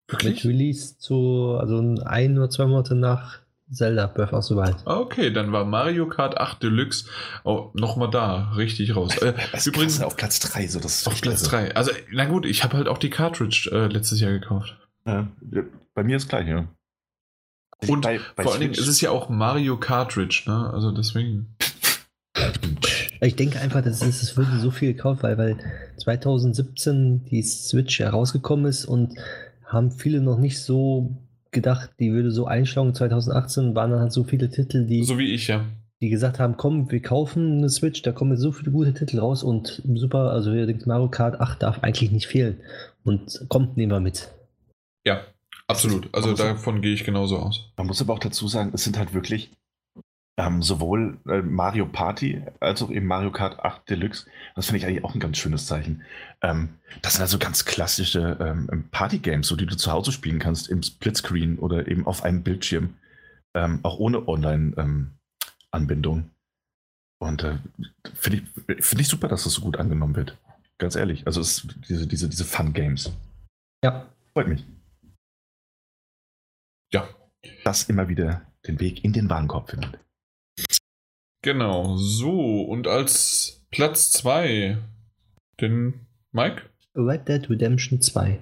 Wirklich? 0.09 0.43
Mit 0.43 0.53
Release 0.53 0.97
zu, 0.97 1.57
also 1.59 1.77
ein 2.05 2.37
oder 2.37 2.49
zwei 2.49 2.65
Monate 2.65 2.95
nach 2.95 3.39
Zelda 3.71 4.07
Breath 4.07 4.33
of 4.33 4.43
the 4.45 4.55
Wild. 4.55 4.77
Okay, 4.85 5.31
dann 5.31 5.51
war 5.51 5.63
Mario 5.65 6.07
Kart 6.07 6.37
8 6.37 6.63
Deluxe 6.63 7.05
oh, 7.43 7.69
nochmal 7.73 8.09
da, 8.09 8.51
richtig 8.55 8.95
raus. 8.95 9.15
Äh, 9.17 9.33
übrigens 9.65 10.01
auf 10.01 10.15
Platz 10.15 10.39
3, 10.39 10.67
so 10.67 10.79
das 10.79 11.01
ist 11.01 11.07
Auf 11.07 11.21
Platz 11.21 11.43
3. 11.43 11.75
Also, 11.75 11.91
na 12.11 12.25
gut, 12.25 12.45
ich 12.45 12.63
habe 12.63 12.77
halt 12.77 12.87
auch 12.87 12.97
die 12.97 13.09
Cartridge 13.09 13.69
äh, 13.71 13.87
letztes 13.87 14.19
Jahr 14.19 14.31
gekauft. 14.31 14.75
Ja, 15.05 15.27
bei 15.93 16.03
mir 16.03 16.17
ist 16.17 16.29
gleich, 16.29 16.47
ja. 16.47 16.67
Und 17.87 18.01
bei, 18.01 18.19
bei 18.35 18.43
vor 18.43 18.51
allen 18.53 18.61
Dingen 18.61 18.73
ist 18.73 18.87
es 18.87 18.99
ja 19.01 19.11
auch 19.11 19.29
Mario 19.29 19.77
Cartridge, 19.77 20.43
ne? 20.47 20.71
Also 20.73 20.91
deswegen. 20.91 21.55
Ich 23.21 23.35
denke 23.35 23.59
einfach, 23.59 23.83
das 23.83 24.01
ist, 24.01 24.23
es 24.23 24.37
wurde 24.37 24.59
so 24.59 24.71
viel 24.71 24.93
gekauft, 24.93 25.23
weil, 25.23 25.37
weil 25.37 25.57
2017 25.97 27.25
die 27.25 27.41
Switch 27.41 27.99
herausgekommen 27.99 28.65
ist 28.65 28.85
und 28.85 29.13
haben 29.69 29.91
viele 29.91 30.21
noch 30.21 30.37
nicht 30.37 30.61
so 30.61 31.15
gedacht, 31.51 31.91
die 31.99 32.11
würde 32.11 32.31
so 32.31 32.45
einschlagen. 32.45 32.93
2018 32.93 33.75
waren 33.75 33.91
dann 33.91 34.01
halt 34.01 34.11
so 34.11 34.23
viele 34.23 34.49
Titel, 34.49 34.85
die. 34.85 35.03
So 35.03 35.17
wie 35.17 35.33
ich, 35.33 35.47
ja. 35.47 35.65
Die 36.01 36.09
gesagt 36.09 36.39
haben, 36.39 36.55
komm, 36.55 36.89
wir 36.91 37.01
kaufen 37.01 37.57
eine 37.57 37.69
Switch, 37.69 38.01
da 38.01 38.11
kommen 38.11 38.31
jetzt 38.31 38.41
so 38.41 38.51
viele 38.51 38.71
gute 38.71 38.93
Titel 38.93 39.19
raus 39.19 39.43
und 39.43 39.81
super, 39.95 40.31
also 40.31 40.53
ihr 40.53 40.65
denkt, 40.65 40.87
Mario 40.87 41.09
Kart 41.09 41.41
8 41.41 41.61
darf 41.61 41.79
eigentlich 41.83 42.11
nicht 42.11 42.27
fehlen. 42.27 42.61
Und 43.03 43.45
kommt, 43.49 43.75
nehmen 43.75 43.91
wir 43.91 43.99
mit. 43.99 44.29
Ja, 45.05 45.21
absolut. 45.67 46.07
Also 46.13 46.33
davon 46.33 46.81
gehe 46.81 46.93
ich 46.93 47.03
genauso 47.03 47.37
aus. 47.37 47.71
Man 47.75 47.87
muss 47.87 48.01
aber 48.01 48.13
auch 48.13 48.19
dazu 48.19 48.47
sagen, 48.47 48.71
es 48.73 48.85
sind 48.85 48.97
halt 48.97 49.13
wirklich 49.13 49.51
ähm, 50.39 50.63
sowohl 50.63 51.19
äh, 51.27 51.41
Mario 51.41 51.85
Party 51.85 52.41
als 52.61 52.81
auch 52.81 52.89
eben 52.89 53.07
Mario 53.07 53.29
Kart 53.29 53.59
8 53.59 53.89
Deluxe. 53.89 54.25
Das 54.55 54.67
finde 54.67 54.77
ich 54.77 54.85
eigentlich 54.85 55.03
auch 55.03 55.13
ein 55.13 55.19
ganz 55.19 55.37
schönes 55.37 55.65
Zeichen. 55.65 56.03
Ähm, 56.41 56.69
das 57.01 57.15
sind 57.15 57.21
also 57.21 57.37
ganz 57.37 57.65
klassische 57.65 58.37
ähm, 58.39 58.87
Party-Games, 58.89 59.45
so 59.45 59.57
die 59.57 59.65
du 59.65 59.75
zu 59.75 59.91
Hause 59.91 60.13
spielen 60.13 60.39
kannst, 60.39 60.69
im 60.69 60.81
Splitscreen 60.81 61.59
oder 61.59 61.89
eben 61.89 62.07
auf 62.07 62.23
einem 62.23 62.41
Bildschirm, 62.41 62.93
ähm, 63.53 63.81
auch 63.83 63.99
ohne 63.99 64.29
Online-Anbindung. 64.29 66.17
Ähm, 66.19 66.31
Und 67.19 67.43
äh, 67.43 67.57
finde 68.13 68.37
ich, 68.37 68.85
find 68.85 69.01
ich 69.01 69.09
super, 69.09 69.27
dass 69.27 69.43
das 69.43 69.51
so 69.51 69.61
gut 69.61 69.75
angenommen 69.75 70.15
wird. 70.15 70.37
Ganz 70.77 70.95
ehrlich. 70.95 71.27
Also 71.27 71.41
es, 71.41 71.67
diese, 71.89 72.07
diese, 72.07 72.29
diese 72.29 72.45
Fun-Games. 72.45 73.11
Ja. 73.83 74.07
Freut 74.31 74.47
mich. 74.47 74.65
Ja. 76.93 77.09
Das 77.65 77.83
immer 77.83 78.07
wieder 78.07 78.41
den 78.65 78.79
Weg 78.79 79.03
in 79.03 79.11
den 79.11 79.29
Warenkorb 79.29 79.71
findet. 79.71 79.99
Genau, 81.41 81.95
so. 81.95 82.61
Und 82.61 82.87
als 82.87 83.65
Platz 83.71 84.11
2 84.11 84.77
den 85.61 86.05
Mike? 86.31 86.63
Red 86.95 87.27
Dead 87.27 87.49
Redemption 87.49 88.01
2. 88.01 88.41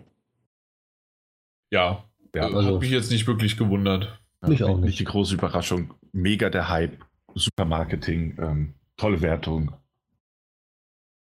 Ja, 1.71 2.03
ja 2.35 2.49
äh, 2.49 2.53
also, 2.53 2.75
hat 2.75 2.81
mich 2.81 2.91
jetzt 2.91 3.11
nicht 3.11 3.27
wirklich 3.27 3.57
gewundert. 3.57 4.19
Mich 4.47 4.63
auch 4.63 4.77
nicht. 4.77 4.85
Nicht 4.85 4.99
die 4.99 5.05
große 5.05 5.35
Überraschung. 5.35 5.93
Mega 6.11 6.49
der 6.49 6.69
Hype, 6.69 7.03
super 7.35 7.65
Marketing, 7.65 8.37
ähm, 8.39 8.73
tolle 8.95 9.21
Wertung. 9.21 9.73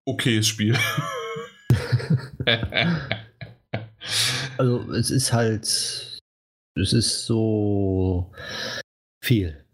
Okayes 0.05 0.47
Spiel. 0.47 0.77
also 4.57 4.91
es 4.91 5.09
ist 5.09 5.33
halt, 5.33 5.63
es 5.63 6.93
ist 6.93 7.25
so 7.25 8.31
viel. 9.23 9.64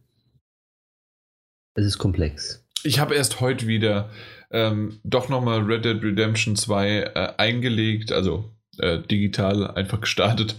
Es 1.74 1.86
ist 1.86 1.98
komplex. 1.98 2.66
Ich 2.84 3.00
habe 3.00 3.16
erst 3.16 3.40
heute 3.40 3.68
wieder 3.68 4.10
ähm, 4.50 5.00
doch 5.04 5.30
nochmal 5.30 5.62
Red 5.62 5.86
Dead 5.86 6.04
Redemption 6.04 6.56
2 6.56 6.90
äh, 6.90 7.34
eingelegt, 7.38 8.12
also 8.12 8.52
äh, 8.78 9.00
digital 9.00 9.72
einfach 9.72 10.02
gestartet. 10.02 10.56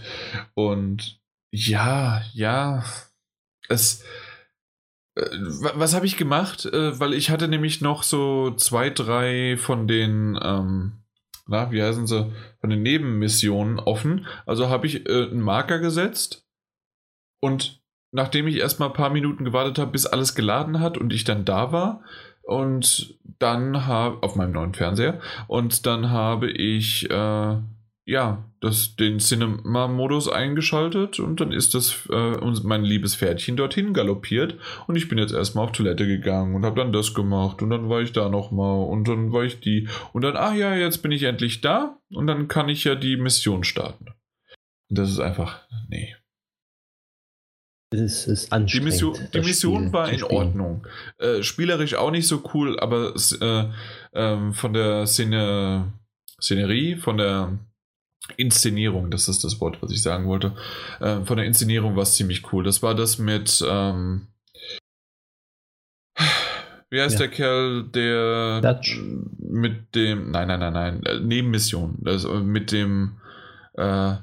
Und 0.55 1.19
ja, 1.51 2.21
ja, 2.33 2.83
es, 3.69 4.03
Äh, 5.15 5.29
was 5.75 5.93
habe 5.93 6.05
ich 6.05 6.17
gemacht? 6.17 6.65
Äh, 6.65 6.99
weil 6.99 7.13
ich 7.13 7.29
hatte 7.29 7.47
nämlich 7.47 7.81
noch 7.81 8.03
so 8.03 8.51
zwei, 8.55 8.89
drei 8.89 9.57
von 9.57 9.87
den, 9.87 10.39
ähm, 10.41 11.03
na, 11.47 11.71
wie 11.71 11.83
heißen 11.83 12.07
sie, 12.07 12.31
von 12.59 12.69
den 12.69 12.81
Nebenmissionen 12.81 13.79
offen. 13.79 14.25
Also 14.45 14.69
habe 14.69 14.87
ich 14.87 15.07
äh, 15.07 15.25
einen 15.29 15.41
Marker 15.41 15.79
gesetzt 15.79 16.47
und 17.41 17.82
nachdem 18.13 18.47
ich 18.47 18.57
erstmal 18.57 18.89
ein 18.89 18.95
paar 18.95 19.09
Minuten 19.09 19.43
gewartet 19.43 19.77
habe, 19.79 19.91
bis 19.91 20.05
alles 20.05 20.35
geladen 20.35 20.79
hat 20.79 20.97
und 20.97 21.11
ich 21.11 21.25
dann 21.25 21.43
da 21.43 21.71
war, 21.71 22.03
und 22.43 23.15
dann 23.39 23.85
habe 23.85 24.21
auf 24.21 24.35
meinem 24.35 24.51
neuen 24.51 24.73
Fernseher 24.73 25.19
und 25.47 25.85
dann 25.85 26.11
habe 26.11 26.51
ich 26.51 27.09
äh, 27.09 27.57
ja 28.05 28.49
das, 28.59 28.97
den 28.97 29.19
Cinema-Modus 29.19 30.27
eingeschaltet 30.27 31.19
und 31.19 31.39
dann 31.39 31.53
ist 31.53 31.73
das 31.73 32.07
äh, 32.11 32.37
mein 32.63 32.83
liebes 32.83 33.15
Pferdchen 33.15 33.55
dorthin 33.55 33.93
galoppiert 33.93 34.57
und 34.87 34.97
ich 34.97 35.07
bin 35.07 35.17
jetzt 35.17 35.33
erstmal 35.33 35.65
auf 35.65 35.71
Toilette 35.71 36.05
gegangen 36.05 36.53
und 36.53 36.65
habe 36.65 36.81
dann 36.81 36.91
das 36.91 37.13
gemacht 37.13 37.61
und 37.61 37.69
dann 37.69 37.89
war 37.89 38.01
ich 38.01 38.11
da 38.11 38.27
nochmal 38.27 38.85
und 38.87 39.07
dann 39.07 39.31
war 39.31 39.43
ich 39.43 39.61
die 39.61 39.87
und 40.11 40.23
dann 40.23 40.35
ach 40.35 40.53
ja 40.53 40.75
jetzt 40.75 40.97
bin 40.97 41.11
ich 41.11 41.23
endlich 41.23 41.61
da 41.61 41.97
und 42.09 42.27
dann 42.27 42.49
kann 42.49 42.67
ich 42.67 42.83
ja 42.83 42.95
die 42.95 43.15
Mission 43.15 43.63
starten. 43.63 44.07
Das 44.89 45.09
ist 45.09 45.19
einfach 45.19 45.61
nee 45.87 46.13
es 47.93 48.27
ist 48.27 48.51
anstrengend. 48.51 48.73
Die 48.73 48.91
Mission, 48.91 49.27
die 49.33 49.41
Mission 49.41 49.93
war 49.93 50.09
in 50.09 50.23
Ordnung. 50.23 50.87
Äh, 51.17 51.43
spielerisch 51.43 51.95
auch 51.95 52.11
nicht 52.11 52.27
so 52.27 52.43
cool, 52.53 52.79
aber 52.79 53.13
äh, 53.41 53.65
äh, 54.19 54.53
von 54.53 54.73
der 54.73 55.05
Szene, 55.07 55.93
Szenerie, 56.41 56.95
von 56.95 57.17
der 57.17 57.57
Inszenierung, 58.37 59.11
das 59.11 59.27
ist 59.27 59.43
das 59.43 59.59
Wort, 59.59 59.81
was 59.81 59.91
ich 59.91 60.01
sagen 60.01 60.27
wollte. 60.27 60.53
Äh, 60.99 61.21
von 61.25 61.37
der 61.37 61.45
Inszenierung 61.45 61.95
war 61.95 62.03
es 62.03 62.15
ziemlich 62.15 62.51
cool. 62.51 62.63
Das 62.63 62.81
war 62.81 62.95
das 62.95 63.19
mit. 63.19 63.63
Ähm, 63.67 64.27
wie 66.89 67.01
heißt 67.01 67.19
ja. 67.19 67.19
der 67.19 67.29
Kerl, 67.29 67.83
der 67.89 68.61
Dutch. 68.61 68.99
mit 69.39 69.95
dem. 69.95 70.31
Nein, 70.31 70.47
nein, 70.47 70.59
nein, 70.59 70.73
nein. 70.73 71.03
Äh, 71.03 71.19
Nebenmission. 71.19 71.99
Also 72.05 72.33
mit 72.35 72.71
dem. 72.71 73.19
Äh, 73.73 74.15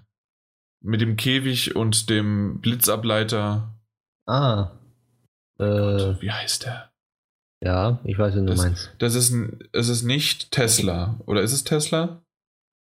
mit 0.82 1.00
dem 1.00 1.16
Käfig 1.16 1.76
und 1.76 2.10
dem 2.10 2.60
Blitzableiter. 2.60 3.74
Ah. 4.26 4.70
Äh, 5.58 5.64
Gott, 5.64 6.22
wie 6.22 6.30
heißt 6.30 6.64
der? 6.64 6.90
Ja, 7.62 8.00
ich 8.04 8.18
weiß, 8.18 8.34
was 8.36 8.44
du 8.44 8.62
meinst. 8.62 8.90
Das 8.98 9.14
ist, 9.14 9.30
ein, 9.30 9.58
es 9.72 9.88
ist 9.88 10.02
nicht 10.02 10.50
Tesla. 10.50 11.20
Oder 11.26 11.42
ist 11.42 11.52
es 11.52 11.64
Tesla? 11.64 12.22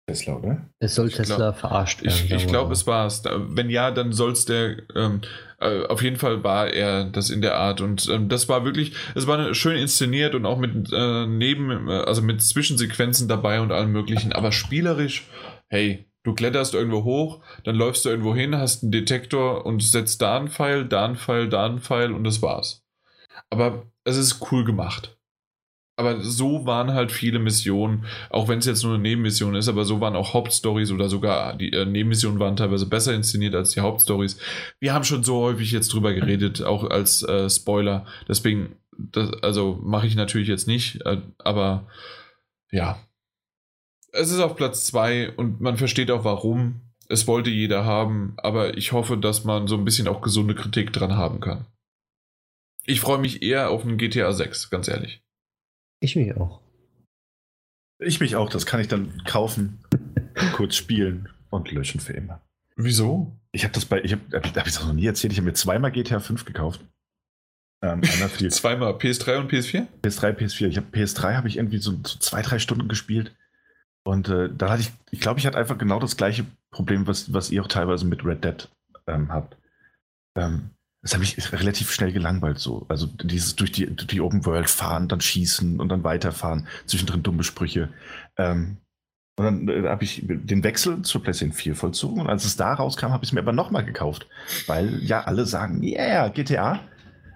Tesla, 0.08 0.36
oder? 0.36 0.70
Es 0.80 0.94
soll 0.94 1.08
ich 1.08 1.14
Tesla 1.14 1.36
glaub, 1.36 1.56
verarscht 1.58 2.02
werden. 2.02 2.14
Ich, 2.14 2.32
ich 2.32 2.46
glaube, 2.46 2.72
es 2.72 2.86
war 2.86 3.06
es. 3.06 3.22
Wenn 3.24 3.70
ja, 3.70 3.90
dann 3.90 4.12
soll 4.12 4.32
es 4.32 4.44
der. 4.44 4.76
Ähm, 4.94 5.20
äh, 5.60 5.84
auf 5.86 6.02
jeden 6.02 6.16
Fall 6.16 6.44
war 6.44 6.68
er 6.68 7.04
das 7.04 7.30
in 7.30 7.42
der 7.42 7.56
Art. 7.56 7.80
Und 7.80 8.08
ähm, 8.08 8.28
das 8.28 8.48
war 8.48 8.64
wirklich. 8.64 8.94
Es 9.14 9.26
war 9.26 9.54
schön 9.54 9.76
inszeniert 9.76 10.34
und 10.34 10.46
auch 10.46 10.58
mit 10.58 10.92
äh, 10.92 11.26
Neben. 11.26 11.88
Also 11.88 12.22
mit 12.22 12.42
Zwischensequenzen 12.42 13.28
dabei 13.28 13.60
und 13.60 13.70
allem 13.70 13.92
Möglichen. 13.92 14.32
Aber 14.32 14.50
spielerisch, 14.50 15.28
hey, 15.68 16.05
Du 16.26 16.34
kletterst 16.34 16.74
irgendwo 16.74 17.04
hoch, 17.04 17.40
dann 17.62 17.76
läufst 17.76 18.04
du 18.04 18.08
irgendwo 18.08 18.34
hin, 18.34 18.56
hast 18.56 18.82
einen 18.82 18.90
Detektor 18.90 19.64
und 19.64 19.80
setzt 19.80 20.20
da 20.20 20.36
einen 20.36 20.48
Pfeil, 20.48 20.84
da 20.84 21.04
einen 21.04 21.14
Pfeil, 21.14 21.48
da 21.48 21.64
einen 21.64 21.78
Pfeil 21.78 22.10
und 22.12 22.24
das 22.24 22.42
war's. 22.42 22.84
Aber 23.48 23.92
es 24.02 24.16
ist 24.16 24.50
cool 24.50 24.64
gemacht. 24.64 25.16
Aber 25.94 26.20
so 26.20 26.66
waren 26.66 26.92
halt 26.94 27.12
viele 27.12 27.38
Missionen, 27.38 28.06
auch 28.28 28.48
wenn 28.48 28.58
es 28.58 28.66
jetzt 28.66 28.82
nur 28.82 28.94
eine 28.94 29.02
Nebenmission 29.04 29.54
ist, 29.54 29.68
aber 29.68 29.84
so 29.84 30.00
waren 30.00 30.16
auch 30.16 30.34
Hauptstories 30.34 30.90
oder 30.90 31.08
sogar 31.08 31.56
die 31.56 31.72
äh, 31.72 31.84
Nebenmissionen 31.84 32.40
waren 32.40 32.56
teilweise 32.56 32.86
besser 32.86 33.14
inszeniert 33.14 33.54
als 33.54 33.70
die 33.70 33.80
Hauptstories. 33.80 34.36
Wir 34.80 34.94
haben 34.94 35.04
schon 35.04 35.22
so 35.22 35.36
häufig 35.42 35.70
jetzt 35.70 35.92
drüber 35.92 36.12
geredet, 36.12 36.60
auch 36.60 36.90
als 36.90 37.22
äh, 37.22 37.48
Spoiler. 37.48 38.04
Deswegen, 38.28 38.74
das, 38.98 39.32
also 39.44 39.78
mache 39.80 40.08
ich 40.08 40.16
natürlich 40.16 40.48
jetzt 40.48 40.66
nicht, 40.66 41.06
äh, 41.06 41.22
aber 41.38 41.86
ja, 42.72 42.98
es 44.16 44.30
ist 44.30 44.40
auf 44.40 44.56
Platz 44.56 44.86
2 44.86 45.32
und 45.32 45.60
man 45.60 45.76
versteht 45.76 46.10
auch 46.10 46.24
warum. 46.24 46.80
Es 47.08 47.26
wollte 47.26 47.50
jeder 47.50 47.84
haben, 47.84 48.34
aber 48.38 48.76
ich 48.76 48.92
hoffe, 48.92 49.16
dass 49.16 49.44
man 49.44 49.68
so 49.68 49.76
ein 49.76 49.84
bisschen 49.84 50.08
auch 50.08 50.22
gesunde 50.22 50.54
Kritik 50.54 50.92
dran 50.92 51.16
haben 51.16 51.40
kann. 51.40 51.66
Ich 52.84 53.00
freue 53.00 53.18
mich 53.18 53.42
eher 53.42 53.70
auf 53.70 53.84
einen 53.84 53.98
GTA 53.98 54.32
6, 54.32 54.70
ganz 54.70 54.88
ehrlich. 54.88 55.22
Ich 56.00 56.16
mich 56.16 56.36
auch. 56.36 56.60
Ich 57.98 58.20
mich 58.20 58.36
auch, 58.36 58.48
das 58.48 58.66
kann 58.66 58.80
ich 58.80 58.88
dann 58.88 59.22
kaufen, 59.24 59.84
kurz 60.54 60.74
spielen 60.74 61.28
und 61.50 61.70
löschen 61.70 62.00
für 62.00 62.12
immer. 62.12 62.42
Wieso? 62.76 63.38
Ich 63.52 63.64
habe 63.64 63.72
das 63.72 63.86
bei, 63.86 64.02
ich 64.02 64.12
habe 64.12 64.22
hab 64.32 64.44
ich 64.44 64.52
das 64.52 64.84
noch 64.84 64.92
nie 64.92 65.06
erzählt, 65.06 65.32
ich 65.32 65.38
habe 65.38 65.46
mir 65.46 65.54
zweimal 65.54 65.92
GTA 65.92 66.20
5 66.20 66.44
gekauft. 66.44 66.84
Ähm, 67.82 68.02
zweimal 68.50 68.94
PS3 68.94 69.38
und 69.38 69.52
PS4? 69.52 69.86
PS3, 70.02 70.36
PS4. 70.36 70.66
Ich 70.68 70.76
habe 70.76 70.88
PS3 70.92 71.34
habe 71.34 71.48
ich 71.48 71.56
irgendwie 71.56 71.78
so, 71.78 71.92
so, 71.92 72.18
zwei, 72.18 72.42
drei 72.42 72.58
Stunden 72.58 72.88
gespielt 72.88 73.34
und 74.06 74.28
äh, 74.28 74.48
da 74.56 74.70
hatte 74.70 74.82
ich, 74.82 74.92
ich 75.10 75.20
glaube, 75.20 75.40
ich 75.40 75.46
hatte 75.46 75.58
einfach 75.58 75.78
genau 75.78 75.98
das 75.98 76.16
gleiche 76.16 76.46
Problem, 76.70 77.08
was, 77.08 77.32
was 77.32 77.50
ihr 77.50 77.60
auch 77.60 77.66
teilweise 77.66 78.06
mit 78.06 78.24
Red 78.24 78.44
Dead 78.44 78.68
ähm, 79.08 79.32
habt. 79.32 79.56
Ähm, 80.36 80.70
das 81.02 81.14
habe 81.14 81.24
ich 81.24 81.52
relativ 81.52 81.90
schnell 81.90 82.12
gelangweilt 82.12 82.60
so. 82.60 82.86
Also 82.88 83.06
dieses 83.06 83.56
durch 83.56 83.72
die, 83.72 83.86
durch 83.86 84.06
die 84.06 84.20
Open 84.20 84.46
World 84.46 84.70
fahren, 84.70 85.08
dann 85.08 85.20
schießen 85.20 85.80
und 85.80 85.88
dann 85.88 86.04
weiterfahren, 86.04 86.68
zwischendrin 86.86 87.24
dumme 87.24 87.42
Sprüche. 87.42 87.88
Ähm, 88.36 88.76
und 89.36 89.44
dann 89.44 89.68
äh, 89.68 89.88
habe 89.88 90.04
ich 90.04 90.22
den 90.24 90.62
Wechsel 90.62 91.02
zur 91.02 91.24
PlayStation 91.24 91.56
4 91.56 91.74
vollzogen 91.74 92.20
und 92.20 92.28
als 92.28 92.44
es 92.44 92.56
da 92.56 92.74
rauskam, 92.74 93.10
habe 93.10 93.24
ich 93.24 93.30
es 93.30 93.32
mir 93.32 93.40
aber 93.40 93.52
nochmal 93.52 93.84
gekauft. 93.84 94.28
Weil 94.68 95.02
ja 95.02 95.24
alle 95.24 95.46
sagen, 95.46 95.82
yeah, 95.82 96.28
GTA. 96.28 96.80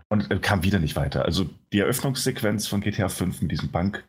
Und 0.08 0.30
äh, 0.30 0.38
kam 0.38 0.62
wieder 0.62 0.78
nicht 0.78 0.94
weiter. 0.94 1.24
Also 1.24 1.50
die 1.72 1.80
Eröffnungssequenz 1.80 2.68
von 2.68 2.80
GTA 2.80 3.08
5 3.08 3.42
mit 3.42 3.50
diesem 3.50 3.72
Bank, 3.72 4.04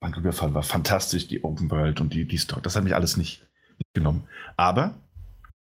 Banküberfall 0.00 0.54
war 0.54 0.62
fantastisch, 0.62 1.26
die 1.28 1.42
Open 1.42 1.70
World 1.70 2.00
und 2.00 2.12
die, 2.12 2.26
die 2.26 2.36
Story. 2.36 2.62
Das 2.62 2.76
hat 2.76 2.84
mich 2.84 2.94
alles 2.94 3.16
nicht, 3.16 3.46
nicht 3.78 3.94
genommen. 3.94 4.28
Aber, 4.56 4.94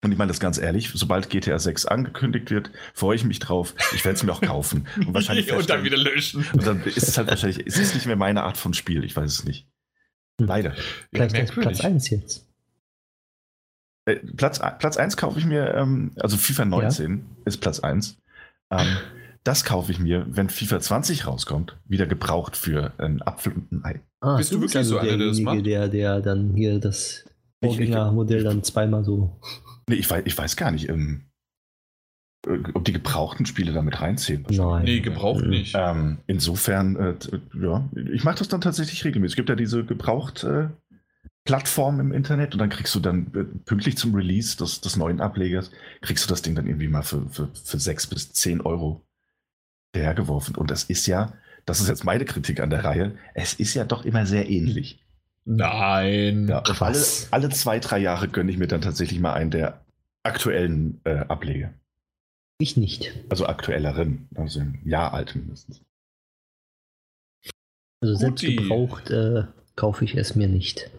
und 0.03 0.11
ich 0.11 0.19
meine 0.19 0.29
das 0.29 0.41
ganz 0.41 0.59
ehrlich, 0.59 0.91
sobald 0.95 1.31
GTA 1.31 1.59
6 1.59 1.87
angekündigt 1.87 2.51
wird, 2.51 2.71
freue 2.95 3.17
ich 3.17 3.25
mich 3.25 3.39
drauf. 3.39 3.75
Ich 3.95 4.05
werde 4.05 4.17
es 4.17 4.23
mir 4.23 4.33
auch 4.33 4.41
kaufen. 4.41 4.89
Und 4.97 5.15
wahrscheinlich 5.15 5.53
und 5.53 5.69
dann 5.69 5.85
wieder 5.85 5.97
löschen. 5.97 6.45
Und 6.53 6.67
dann 6.67 6.83
ist 6.85 7.09
es 7.09 7.19
halt 7.19 7.29
wahrscheinlich, 7.29 7.61
ist 7.61 7.79
es 7.79 7.95
nicht 7.95 8.07
mehr 8.07 8.17
meine 8.17 8.43
Art 8.43 8.57
von 8.57 8.75
Spiel. 8.75 9.05
Ich 9.05 9.15
weiß 9.15 9.31
es 9.31 9.45
nicht. 9.45 9.69
Hm. 10.41 10.49
Leider. 10.49 10.75
Vielleicht 11.13 11.37
ja, 11.37 11.45
Platz 11.45 11.81
1 11.81 12.11
jetzt. 12.11 12.47
Äh, 14.07 14.17
Platz, 14.17 14.59
Platz 14.59 14.97
1 14.97 15.17
kaufe 15.17 15.39
ich 15.39 15.45
mir, 15.45 15.75
ähm, 15.75 16.13
also 16.17 16.37
FIFA 16.37 16.65
19 16.65 17.19
ja. 17.19 17.43
ist 17.45 17.59
Platz 17.59 17.81
1. 17.81 18.19
Ähm, 18.71 18.97
das 19.45 19.65
kaufe 19.65 19.91
ich 19.91 19.99
mir, 19.99 20.27
wenn 20.29 20.49
FIFA 20.49 20.81
20 20.81 21.27
rauskommt, 21.27 21.77
wieder 21.87 22.07
gebraucht 22.07 22.57
für 22.57 22.93
einen 22.99 23.23
Apfel 23.23 23.55
und 23.55 23.73
ein 23.73 23.85
Ei. 23.85 24.01
Ah, 24.21 24.37
Bist 24.37 24.53
du 24.53 24.61
wirklich 24.61 24.77
also 24.77 24.95
so 24.95 24.99
einer, 24.99 25.17
der 25.17 25.27
das 25.27 25.41
macht? 25.41 25.67
Der, 25.67 25.89
der 25.89 26.21
dann 26.21 26.55
hier 26.55 26.79
das 26.79 27.25
Vorgängermodell 27.63 28.45
dann 28.45 28.63
zweimal 28.63 29.05
so. 29.05 29.41
Nee, 29.89 29.97
ich 29.97 30.09
weiß, 30.09 30.23
ich 30.27 30.39
weiß 30.39 30.57
gar 30.57 30.71
nicht, 30.71 30.89
ähm, 30.89 31.27
äh, 32.47 32.59
ob 32.75 32.85
die 32.85 32.93
gebrauchten 32.93 33.47
Spiele 33.47 33.73
damit 33.73 34.01
reinziehen. 34.01 34.47
Nein. 34.49 34.85
Nee, 34.85 35.01
gebraucht 35.01 35.45
nicht. 35.45 35.75
Ähm, 35.77 36.19
insofern, 36.27 36.97
äh, 36.97 37.15
ja, 37.61 37.89
ich 38.13 38.23
mache 38.25 38.39
das 38.39 38.49
dann 38.49 38.61
tatsächlich 38.61 39.05
regelmäßig. 39.05 39.33
Es 39.33 39.37
gibt 39.37 39.49
ja 39.49 39.57
diese 39.57 39.85
gebraucht 39.85 40.45
äh, 40.45 40.69
Plattform 41.45 41.99
im 41.99 42.13
Internet 42.13 42.53
und 42.53 42.61
dann 42.61 42.71
kriegst 42.71 42.95
du 42.95 43.01
dann 43.01 43.33
äh, 43.35 43.45
pünktlich 43.65 43.97
zum 43.97 44.15
Release 44.15 44.57
des, 44.57 44.81
des 44.81 44.97
neuen 44.97 45.21
Ablegers, 45.21 45.73
kriegst 46.01 46.25
du 46.25 46.29
das 46.29 46.43
Ding 46.43 46.55
dann 46.55 46.67
irgendwie 46.69 46.89
mal 46.89 47.03
für, 47.03 47.29
für, 47.29 47.49
für 47.53 47.79
6 47.79 48.07
bis 48.07 48.33
10 48.33 48.61
Euro 48.61 49.05
hergeworfen. 50.01 50.57
Und 50.57 50.71
das 50.71 50.85
ist 50.85 51.07
ja, 51.07 51.33
das 51.65 51.81
ist 51.81 51.89
jetzt 51.89 52.05
meine 52.05 52.25
Kritik 52.25 52.61
an 52.61 52.71
der 52.71 52.85
Reihe, 52.85 53.17
es 53.35 53.55
ist 53.55 53.75
ja 53.75 53.85
doch 53.85 54.05
immer 54.05 54.27
sehr 54.27 54.49
ähnlich. 54.49 55.05
Nein. 55.45 56.49
Ja, 56.49 56.61
alle, 56.61 57.05
alle, 57.31 57.49
zwei, 57.51 57.81
drei 57.81 57.99
Jahre 57.99 58.29
gönne 58.29 58.51
ich 58.51 58.59
mir 58.59 58.69
dann 58.69 58.81
tatsächlich 58.81 59.19
mal 59.21 59.33
einen 59.33 59.51
der 59.51 59.85
aktuellen 60.23 61.01
äh, 61.05 61.19
Ableger. 61.19 61.75
Ich 62.59 62.77
nicht. 62.77 63.13
Also 63.29 63.47
aktuelleren, 63.47 64.29
also 64.37 64.61
ein 64.61 64.81
Jahr 64.85 65.13
alt 65.15 65.35
mindestens. 65.35 65.83
Also 68.01 68.15
selbst 68.15 68.45
Guti. 68.45 68.57
gebraucht 68.57 69.11
äh, 69.11 69.45
kaufe 69.75 70.05
ich 70.05 70.15
es 70.15 70.37
mir 70.37 70.49
nicht. 70.49 70.91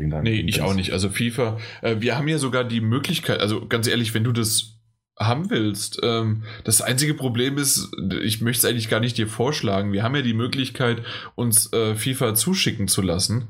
Nee, 0.00 0.40
ich 0.40 0.60
auch 0.60 0.74
nicht. 0.74 0.92
Also 0.92 1.08
FIFA, 1.10 1.58
äh, 1.82 2.00
wir 2.00 2.16
haben 2.16 2.26
ja 2.26 2.38
sogar 2.38 2.64
die 2.64 2.80
Möglichkeit, 2.80 3.40
also 3.40 3.66
ganz 3.66 3.86
ehrlich, 3.86 4.12
wenn 4.14 4.24
du 4.24 4.32
das 4.32 4.73
haben 5.18 5.50
willst. 5.50 6.00
Ähm, 6.02 6.42
das 6.64 6.82
einzige 6.82 7.14
Problem 7.14 7.58
ist, 7.58 7.90
ich 8.22 8.40
möchte 8.40 8.66
es 8.66 8.70
eigentlich 8.70 8.88
gar 8.88 9.00
nicht 9.00 9.16
dir 9.16 9.28
vorschlagen. 9.28 9.92
Wir 9.92 10.02
haben 10.02 10.16
ja 10.16 10.22
die 10.22 10.34
Möglichkeit, 10.34 11.02
uns 11.34 11.72
äh, 11.72 11.94
FIFA 11.94 12.34
zuschicken 12.34 12.88
zu 12.88 13.02
lassen. 13.02 13.48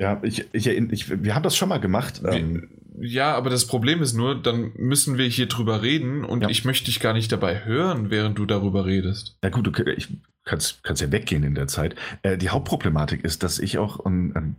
Ja, 0.00 0.20
ich, 0.22 0.46
ich, 0.52 0.66
ich, 0.66 1.22
wir 1.22 1.34
haben 1.34 1.42
das 1.42 1.56
schon 1.56 1.68
mal 1.68 1.80
gemacht. 1.80 2.22
Ähm. 2.24 2.68
Ja, 3.00 3.34
aber 3.34 3.48
das 3.48 3.66
Problem 3.66 4.02
ist 4.02 4.14
nur, 4.14 4.40
dann 4.40 4.72
müssen 4.76 5.18
wir 5.18 5.26
hier 5.26 5.46
drüber 5.46 5.82
reden 5.82 6.24
und 6.24 6.42
ja. 6.42 6.48
ich 6.48 6.64
möchte 6.64 6.86
dich 6.86 6.98
gar 6.98 7.12
nicht 7.12 7.30
dabei 7.30 7.64
hören, 7.64 8.10
während 8.10 8.38
du 8.38 8.44
darüber 8.44 8.86
redest. 8.86 9.38
Ja 9.42 9.50
gut, 9.50 9.66
du 9.66 9.82
ich, 9.92 10.08
kannst, 10.44 10.82
kannst 10.82 11.00
ja 11.00 11.12
weggehen 11.12 11.44
in 11.44 11.54
der 11.54 11.68
Zeit. 11.68 11.94
Äh, 12.22 12.36
die 12.36 12.48
Hauptproblematik 12.48 13.24
ist, 13.24 13.44
dass 13.44 13.60
ich 13.60 13.78
auch, 13.78 13.98
um, 13.98 14.32
um, 14.32 14.56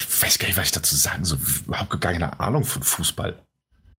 ich 0.00 0.22
weiß 0.22 0.38
gar 0.38 0.48
nicht, 0.48 0.56
was 0.56 0.66
ich 0.66 0.72
dazu 0.72 0.96
sagen 0.96 1.24
soll, 1.24 1.38
überhaupt 1.66 1.90
gar 1.90 2.12
keine 2.12 2.40
Ahnung 2.40 2.64
von 2.64 2.82
Fußball. 2.82 3.42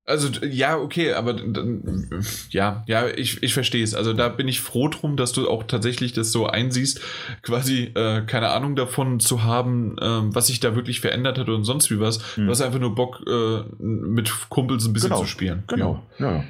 Also, 0.10 0.30
ja, 0.45 0.77
okay, 0.77 1.14
aber 1.14 1.34
dann, 1.34 2.23
ja, 2.49 2.84
ja, 2.88 3.07
ich, 3.07 3.44
ich 3.44 3.53
verstehe 3.53 3.84
es. 3.84 3.94
Also, 3.94 4.14
da 4.14 4.27
bin 4.27 4.48
ich 4.48 4.60
froh 4.60 4.88
drum, 4.88 5.15
dass 5.18 5.31
du 5.34 5.48
auch 5.48 5.64
tatsächlich 5.64 6.14
das 6.14 6.31
so 6.31 6.48
einsiehst, 6.48 7.02
quasi 7.44 7.91
äh, 7.95 8.23
keine 8.26 8.49
Ahnung 8.49 8.76
davon 8.76 9.19
zu 9.19 9.44
haben, 9.44 9.98
äh, 9.99 10.34
was 10.34 10.48
sich 10.48 10.60
da 10.60 10.76
wirklich 10.76 10.99
verändert 10.99 11.38
hat 11.38 11.48
und 11.48 11.64
sonst 11.64 11.91
wie 11.91 11.99
was. 11.99 12.36
Hm. 12.36 12.45
Du 12.45 12.52
hast 12.52 12.61
einfach 12.61 12.80
nur 12.80 12.95
Bock, 12.95 13.22
äh, 13.27 13.61
mit 13.80 14.31
Kumpels 14.49 14.86
ein 14.86 14.94
bisschen 14.94 15.10
Genau, 15.10 15.22
zu 15.22 15.27
spielen. 15.27 15.64
Genau. 15.68 16.03
Ja. 16.18 16.38
ja. 16.38 16.44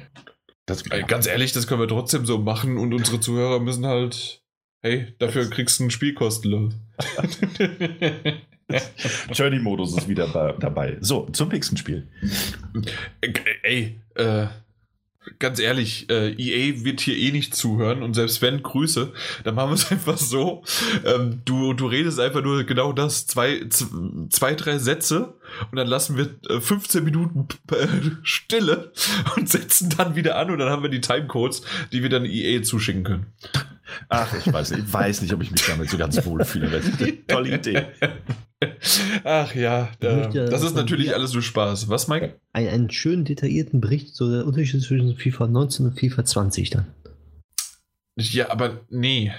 Das, 0.66 0.84
Ja. 0.86 0.96
Ey, 0.96 1.02
Ganz 1.02 1.26
ehrlich, 1.26 1.52
das 1.52 1.66
können 1.66 1.80
wir 1.80 1.88
trotzdem 1.88 2.24
so 2.24 2.38
machen 2.38 2.78
und 2.78 2.94
unsere 2.94 3.20
Zuhörer 3.20 3.60
müssen 3.60 3.86
halt, 3.86 4.42
hey, 4.82 5.14
dafür 5.18 5.50
kriegst 5.50 5.80
du 5.80 5.84
ein 5.84 5.90
Spiel 5.90 6.14
kostenlos. 6.14 6.74
Journey-Modus 9.32 9.96
ist 9.96 10.08
wieder 10.08 10.56
dabei. 10.58 10.96
So, 11.00 11.28
zum 11.32 11.48
nächsten 11.48 11.76
Spiel. 11.76 12.08
Ey, 13.62 14.00
äh, 14.14 14.46
ganz 15.38 15.58
ehrlich, 15.58 16.08
äh, 16.10 16.32
EA 16.32 16.84
wird 16.84 17.00
hier 17.00 17.16
eh 17.16 17.30
nicht 17.30 17.54
zuhören 17.54 18.02
und 18.02 18.14
selbst 18.14 18.40
wenn, 18.42 18.62
Grüße, 18.62 19.12
dann 19.44 19.54
machen 19.54 19.70
wir 19.70 19.74
es 19.74 19.90
einfach 19.90 20.16
so. 20.16 20.62
Ähm, 21.04 21.42
du, 21.44 21.74
du 21.74 21.86
redest 21.86 22.18
einfach 22.18 22.42
nur 22.42 22.64
genau 22.64 22.92
das, 22.92 23.26
zwei, 23.26 23.66
zwei 23.68 24.54
drei 24.54 24.78
Sätze 24.78 25.34
und 25.70 25.76
dann 25.76 25.86
lassen 25.86 26.16
wir 26.16 26.30
äh, 26.48 26.60
15 26.60 27.04
Minuten 27.04 27.48
äh, 27.70 27.86
Stille 28.22 28.92
und 29.36 29.48
setzen 29.48 29.92
dann 29.96 30.16
wieder 30.16 30.36
an 30.36 30.50
und 30.50 30.58
dann 30.58 30.70
haben 30.70 30.82
wir 30.82 30.90
die 30.90 31.00
Timecodes, 31.00 31.62
die 31.92 32.02
wir 32.02 32.08
dann 32.08 32.24
EA 32.24 32.62
zuschicken 32.62 33.04
können. 33.04 33.26
Ach, 34.08 34.32
ich 34.34 34.50
weiß 34.50 34.70
nicht, 34.70 34.84
ich 34.86 34.92
weiß 34.92 35.22
nicht, 35.22 35.34
ob 35.34 35.42
ich 35.42 35.50
mich 35.50 35.66
damit 35.66 35.90
so 35.90 35.98
ganz 35.98 36.24
wohl 36.24 36.44
fühle. 36.44 36.70
Das 36.70 36.84
ist 36.84 37.02
eine 37.02 37.26
tolle 37.26 37.54
Idee. 37.56 37.86
Ach 39.24 39.54
ja, 39.54 39.90
äh, 40.00 40.16
möchte 40.16 40.44
das 40.44 40.62
ist 40.62 40.74
natürlich 40.74 41.14
alles 41.14 41.32
nur 41.32 41.42
Spaß. 41.42 41.88
Was, 41.88 42.08
Mike? 42.08 42.38
Ein, 42.52 42.68
einen 42.68 42.90
schönen 42.90 43.24
detaillierten 43.24 43.80
Bericht, 43.80 44.14
so 44.14 44.30
der 44.30 44.46
Unterschied 44.46 44.82
zwischen 44.82 45.16
FIFA 45.16 45.46
19 45.46 45.86
und 45.86 45.98
FIFA 45.98 46.24
20 46.24 46.70
dann. 46.70 46.86
Ja, 48.16 48.50
aber 48.50 48.80
nee, 48.90 49.32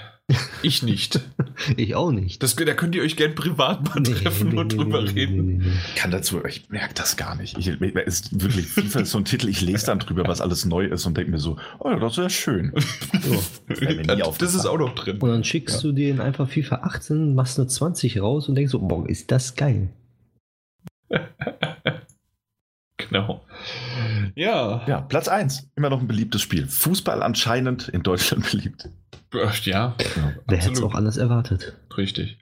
ich 0.62 0.82
nicht. 0.82 1.20
Ich 1.76 1.94
auch 1.94 2.10
nicht. 2.10 2.42
Das, 2.42 2.56
da 2.56 2.74
könnt 2.74 2.94
ihr 2.96 3.02
euch 3.02 3.14
gern 3.14 3.36
privat 3.36 3.84
mal 3.84 4.00
Nee, 4.00 4.14
treffen 4.14 4.48
nee, 4.48 4.58
und 4.58 4.72
nee, 4.72 4.78
drüber 4.78 5.02
nee, 5.02 5.10
reden. 5.10 5.78
Kann 5.94 6.10
dazu, 6.10 6.44
ich 6.44 6.68
merke 6.70 6.94
das 6.94 7.16
gar 7.16 7.36
nicht. 7.36 7.56
Ich, 7.56 7.68
es 7.68 8.20
ist 8.20 8.42
wirklich, 8.42 8.66
FIFA 8.66 9.00
ist 9.00 9.10
so 9.12 9.18
ein 9.18 9.24
Titel, 9.24 9.48
ich 9.48 9.60
lese 9.60 9.86
dann 9.86 10.00
drüber, 10.00 10.26
was 10.26 10.40
alles 10.40 10.64
neu 10.64 10.86
ist 10.86 11.06
und 11.06 11.16
denke 11.16 11.30
mir 11.30 11.38
so, 11.38 11.58
oh, 11.78 11.94
das 11.94 12.12
ist 12.12 12.18
ja 12.18 12.30
schön. 12.30 12.72
So. 13.22 13.44
wär 13.68 13.94
mir 13.94 14.16
nie 14.16 14.22
das 14.38 14.54
ist 14.54 14.66
auch 14.66 14.78
noch 14.78 14.94
drin. 14.94 15.18
Und 15.18 15.28
dann 15.28 15.44
schickst 15.44 15.84
du 15.84 15.92
den 15.92 16.20
einfach 16.20 16.48
FIFA 16.48 16.76
18, 16.82 17.34
machst 17.34 17.58
eine 17.58 17.68
20 17.68 18.20
raus 18.20 18.48
und 18.48 18.56
denkst 18.56 18.72
so, 18.72 18.80
boah, 18.80 19.08
ist 19.08 19.30
das 19.30 19.54
geil. 19.54 19.90
Genau. 23.08 23.44
Ja. 24.34 24.86
Ja, 24.86 25.00
Platz 25.02 25.28
1, 25.28 25.70
immer 25.76 25.90
noch 25.90 26.00
ein 26.00 26.06
beliebtes 26.06 26.40
Spiel. 26.40 26.66
Fußball 26.66 27.22
anscheinend 27.22 27.88
in 27.88 28.02
Deutschland 28.02 28.50
beliebt. 28.50 28.88
Ja, 29.64 29.94
Wer 30.46 30.58
hätte 30.58 30.72
es 30.72 30.82
auch 30.82 30.94
anders 30.94 31.16
erwartet? 31.16 31.74
richtig. 31.96 32.38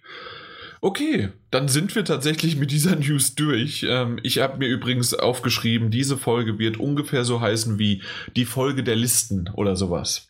Okay, 0.83 1.29
dann 1.51 1.69
sind 1.69 1.95
wir 1.95 2.05
tatsächlich 2.07 2.57
mit 2.57 2.71
dieser 2.71 2.97
News 2.97 3.35
durch. 3.35 3.85
Ähm, 3.89 4.19
ich 4.23 4.39
habe 4.39 4.57
mir 4.59 4.67
übrigens 4.69 5.13
aufgeschrieben, 5.13 5.91
diese 5.91 6.17
Folge 6.17 6.59
wird 6.59 6.79
ungefähr 6.79 7.25
so 7.25 7.41
heißen 7.41 7.79
wie 7.79 8.03
die 8.37 8.47
Folge 8.47 8.83
der 8.83 8.97
Listen 8.97 9.51
oder 9.55 9.77
sowas. 9.77 10.29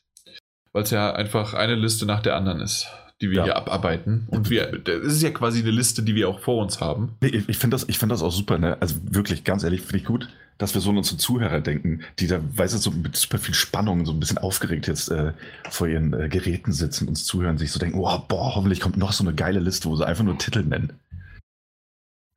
Weil 0.73 0.82
es 0.82 0.91
ja 0.91 1.12
einfach 1.12 1.55
eine 1.55 1.77
Liste 1.77 2.05
nach 2.07 2.20
der 2.20 2.35
anderen 2.37 2.61
ist, 2.61 2.89
die 3.20 3.31
wir 3.31 3.39
Ja. 3.39 3.45
hier 3.45 3.57
abarbeiten. 3.57 4.27
Und 4.28 4.51
wir, 4.51 4.66
das 4.78 5.05
ist 5.05 5.23
ja 5.23 5.31
quasi 5.31 5.61
eine 5.61 5.70
Liste, 5.70 6.03
die 6.03 6.15
wir 6.16 6.28
auch 6.28 6.41
vor 6.41 6.61
uns 6.62 6.81
haben. 6.81 7.15
Nee, 7.20 7.28
ich 7.28 7.49
ich 7.49 7.57
finde 7.59 7.77
das, 7.77 7.89
ich 7.89 7.99
find 7.99 8.11
das 8.11 8.23
auch 8.23 8.32
super, 8.32 8.59
ne? 8.59 8.77
Also 8.81 8.97
wirklich, 9.05 9.45
ganz 9.45 9.62
ehrlich, 9.62 9.82
finde 9.82 9.99
ich 9.99 10.05
gut, 10.05 10.28
dass 10.61 10.74
wir 10.74 10.82
so 10.82 10.91
an 10.91 10.99
unsere 10.99 11.16
Zuhörer 11.16 11.62
denken, 11.62 12.03
die 12.19 12.27
da, 12.27 12.39
weißt 12.43 12.74
du, 12.74 12.78
so 12.78 12.91
mit 12.91 13.16
super 13.16 13.39
viel 13.39 13.55
Spannung, 13.55 14.05
so 14.05 14.12
ein 14.12 14.20
bisschen 14.20 14.37
aufgeregt 14.37 14.89
jetzt 14.89 15.11
äh, 15.11 15.32
vor 15.70 15.89
ihren 15.89 16.12
äh, 16.12 16.28
Geräten 16.28 16.73
sitzen, 16.73 17.09
uns 17.09 17.24
zuhören, 17.24 17.57
sich 17.57 17.73
so 17.73 17.81
denken, 17.81 17.99
oh, 17.99 18.19
boah, 18.28 18.55
hoffentlich 18.55 18.81
kommt 18.81 18.99
noch 18.99 19.12
so 19.12 19.24
eine 19.24 19.35
geile 19.35 19.59
Liste, 19.59 19.89
wo 19.89 19.97
sie 19.97 20.07
einfach 20.07 20.23
nur 20.23 20.37
Titel 20.37 20.62
nennen. 20.62 20.93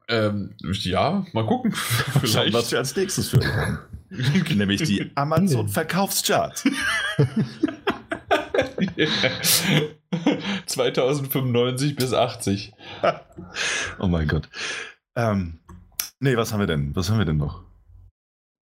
Ähm, 0.08 0.52
ja, 0.62 1.26
mal 1.34 1.46
gucken. 1.46 1.74
Vielleicht. 2.22 2.54
was 2.54 2.72
wir 2.72 2.78
als 2.78 2.96
nächstes 2.96 3.28
für 3.28 3.42
haben. 3.46 3.80
Nämlich 4.56 4.84
die 4.84 5.12
Amazon 5.16 5.68
Verkaufscharts. 5.68 6.64
2095 10.66 11.98
bis 11.98 12.14
80. 12.14 12.72
Oh 14.00 14.08
mein 14.08 14.30
Gott. 14.30 14.48
Ähm, 15.16 15.60
nee, 16.20 16.38
was 16.38 16.54
haben 16.54 16.62
wir 16.62 16.68
denn? 16.68 16.96
Was 16.96 17.10
haben 17.10 17.18
wir 17.18 17.26
denn 17.26 17.38
noch? 17.38 17.64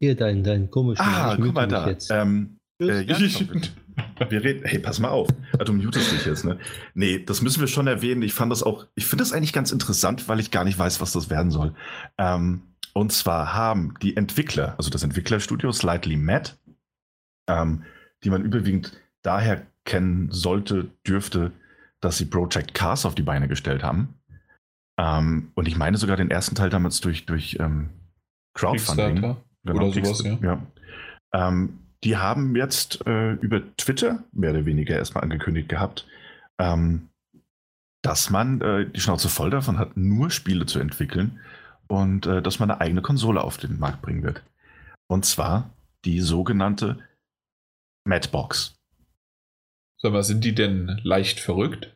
Hier, 0.01 0.15
dein, 0.15 0.43
dein 0.43 0.71
komischer. 0.71 1.03
Ah, 1.03 1.37
guck 1.39 1.53
mal 1.53 1.67
da. 1.67 1.87
Jetzt. 1.87 2.09
Ähm, 2.09 2.57
äh, 2.81 3.03
ja, 3.03 3.19
wir 4.29 4.43
reden, 4.43 4.63
hey, 4.65 4.79
pass 4.79 4.99
mal 4.99 5.09
auf. 5.09 5.29
Ah, 5.59 5.63
Du 5.63 5.73
mutest 5.73 6.11
dich 6.11 6.25
jetzt, 6.25 6.43
ne? 6.43 6.57
Nee, 6.95 7.19
das 7.23 7.43
müssen 7.43 7.59
wir 7.59 7.67
schon 7.67 7.85
erwähnen. 7.85 8.23
Ich 8.23 8.33
fand 8.33 8.51
das 8.51 8.63
auch, 8.63 8.87
ich 8.95 9.05
finde 9.05 9.21
das 9.21 9.31
eigentlich 9.31 9.53
ganz 9.53 9.71
interessant, 9.71 10.27
weil 10.27 10.39
ich 10.39 10.49
gar 10.49 10.63
nicht 10.63 10.79
weiß, 10.79 11.01
was 11.01 11.11
das 11.11 11.29
werden 11.29 11.51
soll. 11.51 11.75
Ähm, 12.17 12.63
und 12.93 13.11
zwar 13.11 13.53
haben 13.53 13.93
die 14.01 14.17
Entwickler, 14.17 14.73
also 14.79 14.89
das 14.89 15.03
Entwicklerstudio 15.03 15.71
Slightly 15.71 16.17
Mad, 16.17 16.53
ähm, 17.47 17.83
die 18.23 18.31
man 18.31 18.43
überwiegend 18.43 18.99
daher 19.21 19.67
kennen 19.85 20.31
sollte, 20.31 20.89
dürfte, 21.07 21.51
dass 21.99 22.17
sie 22.17 22.25
Project 22.25 22.73
Cars 22.73 23.05
auf 23.05 23.13
die 23.13 23.21
Beine 23.21 23.47
gestellt 23.47 23.83
haben. 23.83 24.15
Ähm, 24.97 25.51
und 25.53 25.67
ich 25.67 25.77
meine 25.77 25.97
sogar 25.97 26.17
den 26.17 26.31
ersten 26.31 26.55
Teil 26.55 26.71
damals 26.71 27.01
durch, 27.01 27.27
durch 27.27 27.57
ähm, 27.59 27.91
Crowdfunding. 28.55 29.37
Kickstarter. 29.65 29.85
Oder 29.85 30.05
sowas, 30.05 30.23
Kickstarter, 30.23 30.45
ja. 30.45 30.67
Ähm, 31.33 31.79
die 32.03 32.17
haben 32.17 32.55
jetzt 32.55 33.05
äh, 33.05 33.33
über 33.33 33.61
Twitter 33.77 34.23
mehr 34.31 34.51
oder 34.51 34.65
weniger 34.65 34.95
erstmal 34.95 35.23
angekündigt 35.23 35.69
gehabt, 35.69 36.07
ähm, 36.59 37.09
dass 38.01 38.29
man 38.29 38.61
äh, 38.61 38.89
die 38.89 38.99
Schnauze 38.99 39.29
voll 39.29 39.51
davon 39.51 39.77
hat, 39.77 39.95
nur 39.95 40.31
Spiele 40.31 40.65
zu 40.65 40.79
entwickeln 40.79 41.39
und 41.87 42.25
äh, 42.25 42.41
dass 42.41 42.59
man 42.59 42.71
eine 42.71 42.81
eigene 42.81 43.01
Konsole 43.01 43.43
auf 43.43 43.57
den 43.57 43.79
Markt 43.79 44.01
bringen 44.01 44.23
wird. 44.23 44.41
Und 45.07 45.25
zwar 45.25 45.69
die 46.05 46.21
sogenannte 46.21 46.97
Madbox. 48.05 48.73
Sag 50.01 50.13
mal, 50.13 50.23
sind 50.23 50.43
die 50.43 50.55
denn 50.55 50.99
leicht 51.03 51.39
verrückt? 51.39 51.95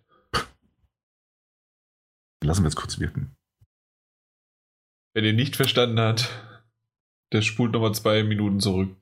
Lassen 2.43 2.63
wir 2.63 2.67
es 2.67 2.75
kurz 2.75 2.99
wirken. 2.99 3.35
Wenn 5.15 5.25
ihr 5.25 5.33
nicht 5.33 5.55
verstanden 5.55 5.99
hat, 5.99 6.29
der 7.35 7.41
spult 7.41 7.73
nochmal 7.73 7.93
zwei 7.93 8.23
Minuten 8.23 8.59
zurück. 8.59 8.95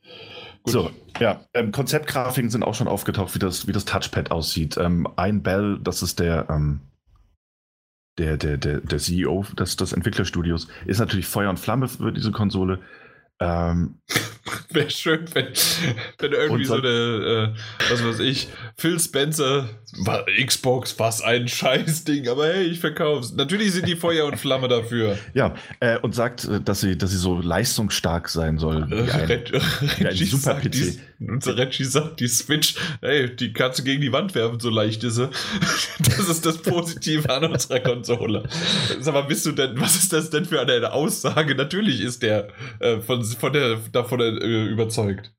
Gut. 0.63 0.73
So, 0.73 0.91
ja, 1.19 1.45
ähm, 1.53 1.71
Konzeptgrafiken 1.71 2.49
sind 2.49 2.63
auch 2.63 2.73
schon 2.73 2.87
aufgetaucht, 2.87 3.35
wie 3.35 3.39
das, 3.39 3.67
wie 3.67 3.73
das 3.73 3.85
Touchpad 3.85 4.31
aussieht. 4.31 4.77
Ähm, 4.77 5.07
ein 5.15 5.43
Bell, 5.43 5.79
das 5.81 6.01
ist 6.01 6.19
der, 6.19 6.49
ähm, 6.49 6.81
der, 8.17 8.37
der, 8.37 8.57
der, 8.57 8.79
der 8.79 8.97
CEO 8.99 9.45
des, 9.57 9.75
des 9.75 9.93
Entwicklerstudios, 9.93 10.67
ist 10.85 10.99
natürlich 10.99 11.27
Feuer 11.27 11.49
und 11.49 11.59
Flamme 11.59 11.87
für 11.87 12.11
diese 12.11 12.31
Konsole. 12.31 12.79
Ähm, 13.39 13.95
Wäre 14.71 14.89
schön, 14.89 15.25
wenn, 15.33 15.47
wenn 16.19 16.31
irgendwie 16.33 16.65
so 16.65 16.73
eine, 16.75 17.53
äh, 17.55 17.89
was 17.91 18.03
weiß 18.03 18.19
ich, 18.19 18.47
Phil 18.75 18.99
Spencer, 18.99 19.69
wa- 19.99 20.25
Xbox, 20.45 20.99
was 20.99 21.21
ein 21.21 21.47
Scheißding, 21.47 22.27
aber 22.27 22.47
hey, 22.47 22.63
ich 22.65 22.79
verkauf's. 22.79 23.33
Natürlich 23.33 23.71
sind 23.71 23.87
die 23.87 23.95
Feuer 23.95 24.25
und 24.25 24.37
Flamme 24.37 24.67
dafür. 24.67 25.17
ja, 25.33 25.53
äh, 25.79 25.97
und 25.99 26.13
sagt, 26.13 26.43
äh, 26.45 26.59
dass 26.59 26.81
sie, 26.81 26.97
dass 26.97 27.11
sie 27.11 27.17
so 27.17 27.39
leistungsstark 27.39 28.27
sein 28.29 28.57
soll. 28.57 28.85
wie 28.89 29.11
ein- 29.11 29.25
Reg- 29.25 29.51
wie 29.53 30.01
ein 30.01 30.07
Reggie 30.07 30.25
Super 30.25 30.43
sagt, 30.61 30.73
die, 30.75 30.99
unser 31.25 31.55
Reggie 31.57 31.85
sagt, 31.85 32.19
die 32.19 32.27
Switch, 32.27 32.75
hey, 33.01 33.33
die 33.33 33.53
kannst 33.53 33.79
du 33.79 33.83
gegen 33.83 34.01
die 34.01 34.11
Wand 34.11 34.35
werfen, 34.35 34.59
so 34.59 34.69
leicht 34.69 35.03
ist 35.03 35.15
sie. 35.15 35.29
Das 35.99 36.29
ist 36.29 36.45
das 36.45 36.57
Positive 36.59 37.29
an 37.29 37.45
unserer 37.45 37.79
Konsole. 37.79 38.43
Sag 38.99 39.13
mal, 39.13 39.21
bist 39.23 39.45
du 39.45 39.51
denn, 39.51 39.79
was 39.79 39.95
ist 39.95 40.13
das 40.13 40.29
denn 40.29 40.45
für 40.45 40.61
eine 40.61 40.91
Aussage? 40.93 41.55
Natürlich 41.55 42.01
ist 42.01 42.21
der 42.23 42.49
äh, 42.79 42.99
von, 42.99 43.23
von 43.23 43.51
der, 43.53 43.77
davon 43.91 44.19
äh, 44.41 44.65
überzeugt. 44.65 45.33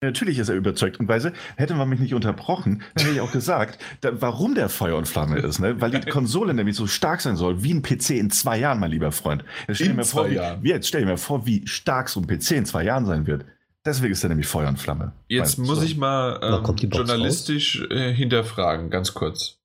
Natürlich 0.00 0.38
ist 0.38 0.48
er 0.48 0.54
überzeugt. 0.54 1.00
Und 1.00 1.08
weise, 1.08 1.32
hätte 1.56 1.74
man 1.74 1.88
mich 1.88 1.98
nicht 1.98 2.14
unterbrochen, 2.14 2.84
dann 2.94 3.04
hätte 3.04 3.16
ich 3.16 3.20
auch 3.20 3.32
gesagt, 3.32 3.82
da, 4.00 4.20
warum 4.22 4.54
der 4.54 4.68
Feuer 4.68 4.96
und 4.96 5.08
Flamme 5.08 5.38
ist. 5.38 5.58
Ne? 5.58 5.80
Weil 5.80 5.90
die 5.90 6.00
Konsole 6.10 6.54
nämlich 6.54 6.76
so 6.76 6.86
stark 6.86 7.20
sein 7.20 7.34
soll, 7.34 7.64
wie 7.64 7.74
ein 7.74 7.82
PC 7.82 8.10
in 8.10 8.30
zwei 8.30 8.58
Jahren, 8.58 8.78
mein 8.78 8.92
lieber 8.92 9.10
Freund. 9.10 9.44
Jetzt 9.66 9.78
stell 9.78 9.88
dir 9.88 9.90
In 9.90 9.96
mal 9.96 10.04
vor, 10.04 10.28
zwei 10.28 10.58
wie, 10.62 10.68
jetzt 10.68 10.86
stell 10.86 11.00
dir 11.00 11.08
mal 11.08 11.16
vor, 11.16 11.46
wie 11.46 11.66
stark 11.66 12.08
so 12.08 12.20
ein 12.20 12.28
PC 12.28 12.52
in 12.52 12.66
zwei 12.66 12.84
Jahren 12.84 13.06
sein 13.06 13.26
wird. 13.26 13.44
Deswegen 13.84 14.12
ist 14.12 14.22
er 14.22 14.28
nämlich 14.28 14.46
Feuer 14.46 14.68
und 14.68 14.78
Flamme. 14.78 15.12
Jetzt 15.28 15.58
muss 15.58 15.78
so. 15.78 15.84
ich 15.84 15.96
mal 15.96 16.38
ähm, 16.42 16.90
journalistisch 16.90 17.84
äh, 17.90 18.12
hinterfragen, 18.12 18.90
ganz 18.90 19.14
kurz. 19.14 19.57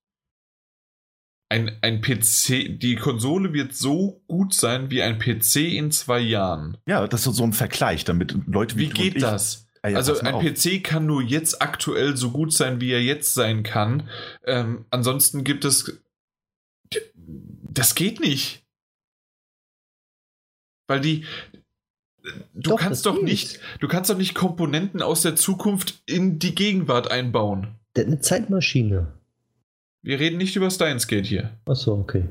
Ein, 1.53 1.71
ein 1.81 2.01
PC, 2.01 2.80
die 2.80 2.95
Konsole 2.95 3.53
wird 3.53 3.75
so 3.75 4.23
gut 4.27 4.53
sein 4.53 4.89
wie 4.89 5.01
ein 5.03 5.19
PC 5.19 5.57
in 5.57 5.91
zwei 5.91 6.19
Jahren. 6.19 6.77
Ja, 6.88 7.07
das 7.07 7.27
ist 7.27 7.35
so 7.35 7.43
ein 7.43 7.53
Vergleich, 7.53 8.03
damit 8.05 8.35
Leute 8.47 8.75
Wie 8.77 8.85
du 8.85 8.89
und 8.89 8.95
geht 8.97 9.15
ich- 9.15 9.21
das? 9.21 9.67
Ah 9.84 9.89
ja, 9.89 9.97
also 9.97 10.17
ein 10.19 10.34
auf. 10.34 10.43
PC 10.43 10.81
kann 10.81 11.05
nur 11.05 11.21
jetzt 11.21 11.61
aktuell 11.61 12.15
so 12.15 12.31
gut 12.31 12.53
sein, 12.53 12.80
wie 12.81 12.91
er 12.91 13.03
jetzt 13.03 13.34
sein 13.34 13.63
kann. 13.63 14.09
Ähm, 14.45 14.85
ansonsten 14.89 15.43
gibt 15.43 15.65
es. 15.65 15.99
Das 17.21 17.93
geht 17.93 18.19
nicht. 18.21 18.63
Weil 20.88 21.01
die. 21.01 21.25
Du 22.53 22.71
Doch, 22.71 22.80
kannst 22.80 23.05
doch 23.05 23.15
geht. 23.15 23.23
nicht, 23.25 23.59
du 23.81 23.89
kannst 23.89 24.09
doch 24.09 24.17
nicht 24.17 24.34
Komponenten 24.34 25.01
aus 25.01 25.21
der 25.23 25.35
Zukunft 25.35 26.01
in 26.05 26.39
die 26.39 26.55
Gegenwart 26.55 27.11
einbauen. 27.11 27.75
Eine 27.97 28.21
Zeitmaschine. 28.21 29.11
Wir 30.03 30.19
reden 30.19 30.38
nicht 30.38 30.55
über 30.57 30.69
Steins 30.69 31.07
Gate 31.07 31.25
hier. 31.25 31.57
Achso, 31.65 31.93
okay. 31.93 32.27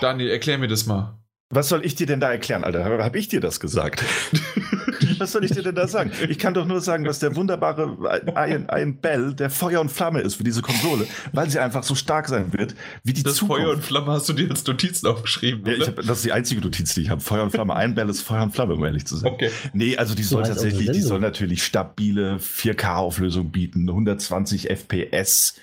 Daniel, 0.00 0.30
erklär 0.30 0.58
mir 0.58 0.68
das 0.68 0.86
mal. 0.86 1.18
Was 1.50 1.68
soll 1.68 1.84
ich 1.84 1.96
dir 1.96 2.06
denn 2.06 2.20
da 2.20 2.30
erklären, 2.30 2.62
Alter? 2.62 2.84
Habe 2.84 3.18
ich 3.18 3.26
dir 3.26 3.40
das 3.40 3.58
gesagt? 3.58 4.04
was 5.18 5.32
soll 5.32 5.44
ich 5.44 5.52
dir 5.52 5.62
denn 5.62 5.74
da 5.74 5.88
sagen? 5.88 6.10
Ich 6.28 6.38
kann 6.38 6.54
doch 6.54 6.66
nur 6.66 6.80
sagen, 6.80 7.04
dass 7.04 7.18
der 7.18 7.36
wunderbare 7.36 7.96
Iron, 8.34 8.68
Iron 8.70 8.96
Bell 8.96 9.34
der 9.34 9.50
Feuer 9.50 9.80
und 9.80 9.90
Flamme 9.90 10.20
ist 10.20 10.36
für 10.36 10.44
diese 10.44 10.62
Konsole, 10.62 11.06
weil 11.32 11.48
sie 11.50 11.58
einfach 11.58 11.82
so 11.82 11.94
stark 11.94 12.28
sein 12.28 12.52
wird, 12.52 12.74
wie 13.04 13.12
die 13.12 13.22
Das 13.22 13.36
Zukunft. 13.36 13.62
Feuer 13.62 13.74
und 13.74 13.84
Flamme 13.84 14.12
hast 14.12 14.28
du 14.28 14.32
dir 14.32 14.50
als 14.50 14.66
Notizen 14.66 15.06
aufgeschrieben, 15.06 15.64
ja, 15.66 15.86
hab, 15.86 15.96
das 15.96 16.18
ist 16.18 16.24
die 16.24 16.32
einzige 16.32 16.60
Notiz, 16.60 16.94
die 16.94 17.02
ich 17.02 17.10
habe. 17.10 17.20
Feuer 17.20 17.44
und 17.44 17.50
Flamme. 17.50 17.74
Iron 17.76 17.94
Bell 17.94 18.08
ist 18.08 18.22
Feuer 18.22 18.42
und 18.42 18.52
Flamme, 18.52 18.74
um 18.74 18.84
ehrlich 18.84 19.06
zu 19.06 19.16
sein. 19.16 19.32
Okay. 19.32 19.50
Nee, 19.72 19.96
also 19.96 20.14
die 20.14 20.22
soll 20.22 20.42
tatsächlich, 20.42 20.90
die 20.90 21.00
soll 21.00 21.20
natürlich 21.20 21.62
stabile 21.64 22.36
4K-Auflösung 22.36 23.50
bieten, 23.50 23.88
120 23.88 24.70
FPS, 24.70 25.54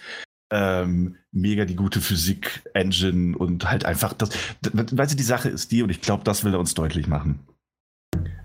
ähm, 0.52 1.16
mega 1.32 1.66
die 1.66 1.76
gute 1.76 2.02
Physik-Engine 2.02 3.38
und 3.38 3.70
halt 3.70 3.86
einfach 3.86 4.14
das. 4.14 4.30
Weil 4.72 5.10
sie 5.10 5.16
die 5.16 5.24
Sache 5.24 5.50
ist 5.50 5.72
die, 5.72 5.84
und 5.84 5.90
ich 5.90 6.02
glaube, 6.02 6.24
das 6.24 6.44
will 6.44 6.54
er 6.54 6.60
uns 6.60 6.74
deutlich 6.74 7.08
machen. 7.08 7.40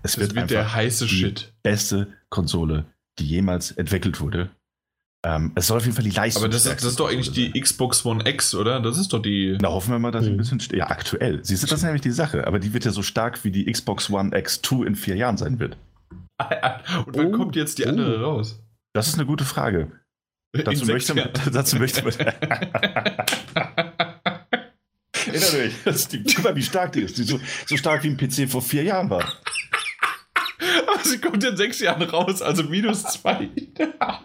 Es 0.03 0.17
wird, 0.17 0.35
wird 0.35 0.49
der 0.51 0.73
heiße 0.73 1.05
die 1.05 1.15
Shit. 1.15 1.53
beste 1.63 2.07
Konsole, 2.29 2.85
die 3.19 3.27
jemals 3.27 3.71
entwickelt 3.71 4.21
wurde. 4.21 4.49
Ähm, 5.23 5.51
es 5.53 5.67
soll 5.67 5.77
auf 5.77 5.83
jeden 5.85 5.95
Fall 5.95 6.03
die 6.03 6.09
Leistung. 6.09 6.43
Aber 6.43 6.51
das 6.51 6.65
ist, 6.65 6.75
das 6.77 6.83
ist 6.83 6.99
doch 6.99 7.07
eigentlich 7.09 7.31
die 7.31 7.51
Xbox 7.59 8.03
One 8.05 8.27
X, 8.27 8.55
oder? 8.55 8.79
Das 8.79 8.97
ist 8.97 9.13
doch 9.13 9.21
die. 9.21 9.55
Da 9.59 9.69
hoffen 9.69 9.91
wir 9.91 9.99
mal, 9.99 10.09
dass 10.11 10.23
sie 10.23 10.31
ein 10.31 10.33
Mhm. 10.33 10.37
bisschen. 10.37 10.59
st- 10.59 10.75
Ja, 10.75 10.89
aktuell. 10.89 11.43
Siehst 11.45 11.61
du, 11.61 11.67
das 11.67 11.79
ist 11.79 11.83
nämlich 11.83 12.01
die 12.01 12.09
Sache. 12.11 12.47
Aber 12.47 12.57
die 12.59 12.73
wird 12.73 12.85
ja 12.85 12.91
so 12.91 13.03
stark 13.03 13.43
wie 13.43 13.51
die 13.51 13.71
Xbox 13.71 14.09
One 14.09 14.35
X2 14.35 14.85
in 14.87 14.95
vier 14.95 15.15
Jahren 15.15 15.37
sein 15.37 15.59
wird. 15.59 15.77
Und 17.05 17.15
wann 17.17 17.27
Oh, 17.27 17.31
kommt 17.37 17.55
jetzt 17.55 17.77
die 17.77 17.85
andere 17.85 18.19
oh. 18.19 18.31
raus? 18.31 18.59
Das 18.93 19.07
ist 19.09 19.13
eine 19.15 19.27
gute 19.27 19.45
Frage. 19.45 19.91
Dazu 20.53 20.81
In 20.81 20.87
möchte, 20.87 21.13
man, 21.13 21.29
dazu 21.53 21.75
möchte 21.77 22.03
man. 22.03 22.13
Erinner 25.27 25.63
dich, 25.65 25.73
das 25.85 25.95
ist 25.97 26.13
die, 26.13 26.23
guck 26.23 26.43
mal, 26.43 26.55
wie 26.55 26.63
stark 26.63 26.91
die 26.93 27.01
ist. 27.01 27.17
Die 27.17 27.23
so, 27.23 27.39
so 27.65 27.77
stark 27.77 28.03
wie 28.03 28.09
ein 28.09 28.17
PC 28.17 28.49
vor 28.49 28.61
vier 28.61 28.83
Jahren 28.83 29.09
war. 29.09 29.23
Aber 30.87 31.03
sie 31.03 31.19
kommt 31.19 31.43
in 31.43 31.57
sechs 31.57 31.79
Jahren 31.79 32.03
raus, 32.03 32.41
also 32.41 32.63
minus 32.63 33.03
zwei. 33.03 33.49
Ah, 33.99 34.19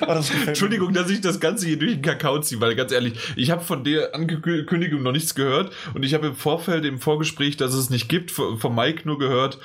das. 0.00 0.30
Entschuldigung, 0.46 0.92
dass 0.92 1.08
ich 1.10 1.20
das 1.20 1.38
Ganze 1.38 1.66
hier 1.66 1.78
durch 1.78 1.92
den 1.92 2.02
Kakao 2.02 2.40
ziehe, 2.40 2.60
weil 2.60 2.74
ganz 2.74 2.92
ehrlich, 2.92 3.14
ich 3.36 3.50
habe 3.50 3.62
von 3.62 3.84
der 3.84 4.14
Ankündigung 4.14 5.02
noch 5.02 5.12
nichts 5.12 5.34
gehört 5.34 5.72
und 5.94 6.02
ich 6.02 6.14
habe 6.14 6.28
im 6.28 6.34
Vorfeld, 6.34 6.84
im 6.84 6.98
Vorgespräch, 6.98 7.56
dass 7.56 7.74
es 7.74 7.90
nicht 7.90 8.08
gibt, 8.08 8.30
von 8.30 8.74
Mike 8.74 9.02
nur 9.04 9.18
gehört, 9.18 9.58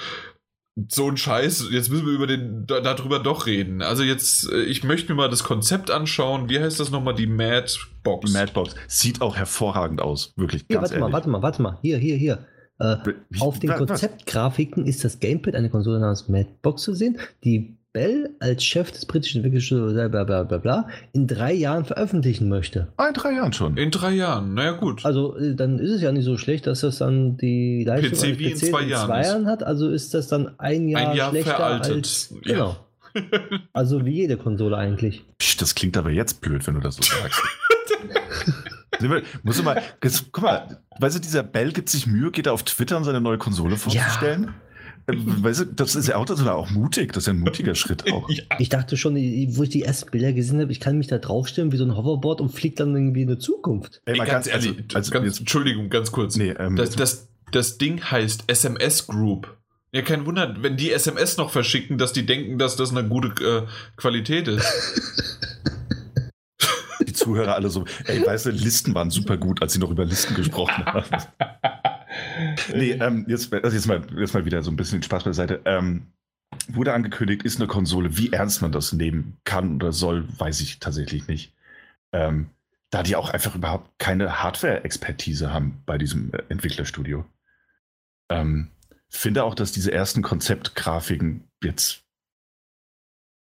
so 0.89 1.09
ein 1.09 1.17
Scheiß, 1.17 1.69
jetzt 1.71 1.89
müssen 1.89 2.05
wir 2.05 2.13
über 2.13 2.27
den, 2.27 2.65
da, 2.67 2.81
darüber 2.81 3.19
doch 3.19 3.47
reden. 3.47 3.81
Also 3.81 4.03
jetzt, 4.03 4.51
äh, 4.51 4.61
ich 4.63 4.83
möchte 4.83 5.11
mir 5.11 5.15
mal 5.15 5.29
das 5.29 5.43
Konzept 5.43 5.89
anschauen. 5.89 6.49
Wie 6.49 6.59
heißt 6.59 6.79
das 6.79 6.91
nochmal? 6.91 7.15
Die 7.15 7.27
Mad 7.27 7.71
Box. 8.03 8.31
Die 8.31 8.37
Madbox 8.37 8.75
sieht 8.87 9.21
auch 9.21 9.35
hervorragend 9.35 10.01
aus. 10.01 10.33
Wirklich. 10.35 10.65
Hier, 10.67 10.77
ganz 10.77 10.89
warte 10.89 10.99
mal, 10.99 11.05
ehrlich. 11.07 11.13
warte 11.13 11.29
mal, 11.29 11.41
warte 11.41 11.61
mal. 11.61 11.79
Hier, 11.81 11.97
hier, 11.97 12.15
hier. 12.15 12.45
Äh, 12.79 12.97
Wie- 13.29 13.41
auf 13.41 13.59
den? 13.59 13.71
Konzeptgrafiken 13.71 14.85
ist 14.85 15.03
das 15.03 15.19
Gamepad 15.19 15.55
eine 15.55 15.69
Konsole 15.69 15.99
namens 15.99 16.29
Madbox 16.29 16.83
zu 16.83 16.93
sehen, 16.93 17.17
die 17.43 17.76
Bell 17.97 18.29
als 18.39 18.63
Chef 18.63 18.91
des 18.91 19.05
britischen 19.07 19.37
Entwicklungsstudios 19.39 19.93
bla 19.93 20.23
bla 20.23 20.43
bla 20.43 20.57
bla 20.59 20.87
in 21.13 21.25
drei 21.25 21.51
Jahren 21.53 21.83
veröffentlichen 21.83 22.47
möchte. 22.47 22.87
Ah, 22.97 23.07
in 23.07 23.13
drei 23.15 23.31
Jahren 23.33 23.53
schon. 23.53 23.75
In 23.77 23.89
drei 23.89 24.11
Jahren, 24.11 24.53
naja 24.53 24.73
gut. 24.73 25.03
Also 25.03 25.35
äh, 25.37 25.55
dann 25.55 25.79
ist 25.79 25.89
es 25.89 26.01
ja 26.01 26.11
nicht 26.11 26.25
so 26.25 26.37
schlecht, 26.37 26.67
dass 26.67 26.81
das 26.81 26.99
dann 26.99 27.37
die 27.37 27.83
Leistung 27.85 28.11
PC 28.33 28.37
wie 28.39 28.51
in 28.51 28.57
PCs 28.57 28.69
zwei 28.69 28.83
Jahren 28.83 29.19
ist. 29.21 29.27
Jahren 29.27 29.47
hat. 29.47 29.63
Also 29.63 29.89
ist 29.89 30.13
das 30.13 30.27
dann 30.27 30.51
ein 30.59 30.87
Jahr, 30.87 31.09
Ein 31.11 31.17
Jahr 31.17 31.29
schlechter 31.31 31.55
veraltet. 31.55 31.95
als 31.95 32.33
Ja. 32.45 32.53
genau. 32.53 32.77
Also 33.73 34.05
wie 34.05 34.13
jede 34.13 34.37
Konsole 34.37 34.77
eigentlich. 34.77 35.25
Psch, 35.39 35.57
das 35.57 35.73
klingt 35.73 35.97
aber 35.97 36.11
jetzt 36.11 36.39
blöd, 36.41 36.67
wenn 36.67 36.75
du 36.75 36.81
das 36.81 36.97
so 36.97 37.01
sagst. 37.01 37.41
Wir- 38.99 39.23
Muss 39.43 39.61
mal, 39.63 39.81
guck 40.31 40.43
mal, 40.43 40.79
weißt 40.99 41.15
du, 41.17 41.19
dieser 41.19 41.43
Bell 41.43 41.71
gibt 41.71 41.89
sich 41.89 42.07
Mühe, 42.07 42.31
geht 42.31 42.47
er 42.47 42.53
auf 42.53 42.63
Twitter, 42.63 42.97
um 42.97 43.03
seine 43.03 43.21
neue 43.21 43.37
Konsole 43.37 43.75
vorzustellen. 43.77 44.43
Ähm, 44.45 44.53
Weißt 45.09 45.61
du, 45.61 45.65
das 45.65 45.95
ist 45.95 46.07
ja 46.09 46.17
auch, 46.17 46.25
das 46.25 46.39
ist 46.39 46.45
ja 46.45 46.53
auch 46.53 46.69
mutig, 46.69 47.13
das 47.13 47.23
ist 47.23 47.27
ja 47.27 47.33
ein 47.33 47.39
mutiger 47.39 47.75
Schritt 47.75 48.03
auch. 48.11 48.29
Ja. 48.29 48.43
Ich 48.59 48.67
dachte 48.67 48.97
schon, 48.97 49.15
wo 49.15 49.63
ich 49.63 49.69
die 49.69 49.83
ersten 49.83 50.11
Bilder 50.11 50.33
gesehen 50.33 50.59
habe, 50.59 50.71
ich 50.73 50.81
kann 50.81 50.97
mich 50.97 51.07
da 51.07 51.17
draufstellen 51.17 51.71
wie 51.71 51.77
so 51.77 51.85
ein 51.85 51.95
Hoverboard 51.95 52.41
und 52.41 52.49
fliege 52.49 52.75
dann 52.75 52.93
irgendwie 52.93 53.21
in 53.21 53.29
die 53.29 53.37
Zukunft. 53.37 54.01
Ey, 54.03 54.13
Ey, 54.13 54.17
mal 54.19 54.27
ganz, 54.27 54.47
ehrlich, 54.47 54.71
also, 54.77 54.95
also 54.95 55.11
ganz, 55.11 55.25
jetzt, 55.25 55.39
Entschuldigung, 55.39 55.89
ganz 55.89 56.11
kurz. 56.11 56.35
nee, 56.35 56.49
ähm, 56.49 56.75
Das, 56.75 56.89
das, 56.89 57.29
das 57.53 57.77
Ding 57.77 58.03
heißt 58.03 58.43
SMS 58.47 59.07
Group. 59.07 59.55
Ja, 59.93 60.01
kein 60.01 60.25
Wunder, 60.25 60.57
wenn 60.59 60.75
die 60.75 60.91
SMS 60.91 61.37
noch 61.37 61.51
verschicken, 61.51 61.97
dass 61.97 62.11
die 62.11 62.25
denken, 62.25 62.57
dass 62.57 62.75
das 62.75 62.91
eine 62.91 63.07
gute 63.07 63.29
äh, 63.43 63.61
Qualität 63.95 64.49
ist. 64.49 64.67
die 67.07 67.13
Zuhörer 67.13 67.55
alle 67.55 67.69
so, 67.69 67.85
ey, 68.05 68.25
weißt 68.25 68.47
du, 68.47 68.49
Listen 68.49 68.93
waren 68.93 69.09
super 69.09 69.37
gut, 69.37 69.61
als 69.61 69.71
sie 69.71 69.79
noch 69.79 69.89
über 69.89 70.03
Listen 70.03 70.35
gesprochen 70.35 70.85
haben. 70.85 71.05
nee, 72.73 72.91
ähm, 72.91 73.25
jetzt, 73.27 73.53
also 73.53 73.75
jetzt, 73.75 73.87
mal, 73.87 74.01
jetzt 74.17 74.33
mal 74.33 74.45
wieder 74.45 74.63
so 74.63 74.71
ein 74.71 74.75
bisschen 74.75 75.03
Spaß 75.03 75.23
beiseite. 75.23 75.61
Ähm, 75.65 76.07
wurde 76.67 76.93
angekündigt, 76.93 77.43
ist 77.43 77.59
eine 77.59 77.67
Konsole. 77.67 78.17
Wie 78.17 78.31
ernst 78.31 78.61
man 78.61 78.71
das 78.71 78.93
nehmen 78.93 79.37
kann 79.43 79.75
oder 79.75 79.91
soll, 79.91 80.27
weiß 80.37 80.61
ich 80.61 80.79
tatsächlich 80.79 81.27
nicht. 81.27 81.53
Ähm, 82.13 82.49
da 82.89 83.03
die 83.03 83.15
auch 83.15 83.29
einfach 83.29 83.55
überhaupt 83.55 83.99
keine 83.99 84.41
Hardware-Expertise 84.41 85.51
haben 85.51 85.81
bei 85.85 85.97
diesem 85.97 86.33
äh, 86.33 86.43
Entwicklerstudio. 86.49 87.25
Ähm, 88.29 88.71
finde 89.09 89.43
auch, 89.43 89.55
dass 89.55 89.71
diese 89.71 89.91
ersten 89.91 90.21
Konzeptgrafiken 90.21 91.47
jetzt 91.63 92.03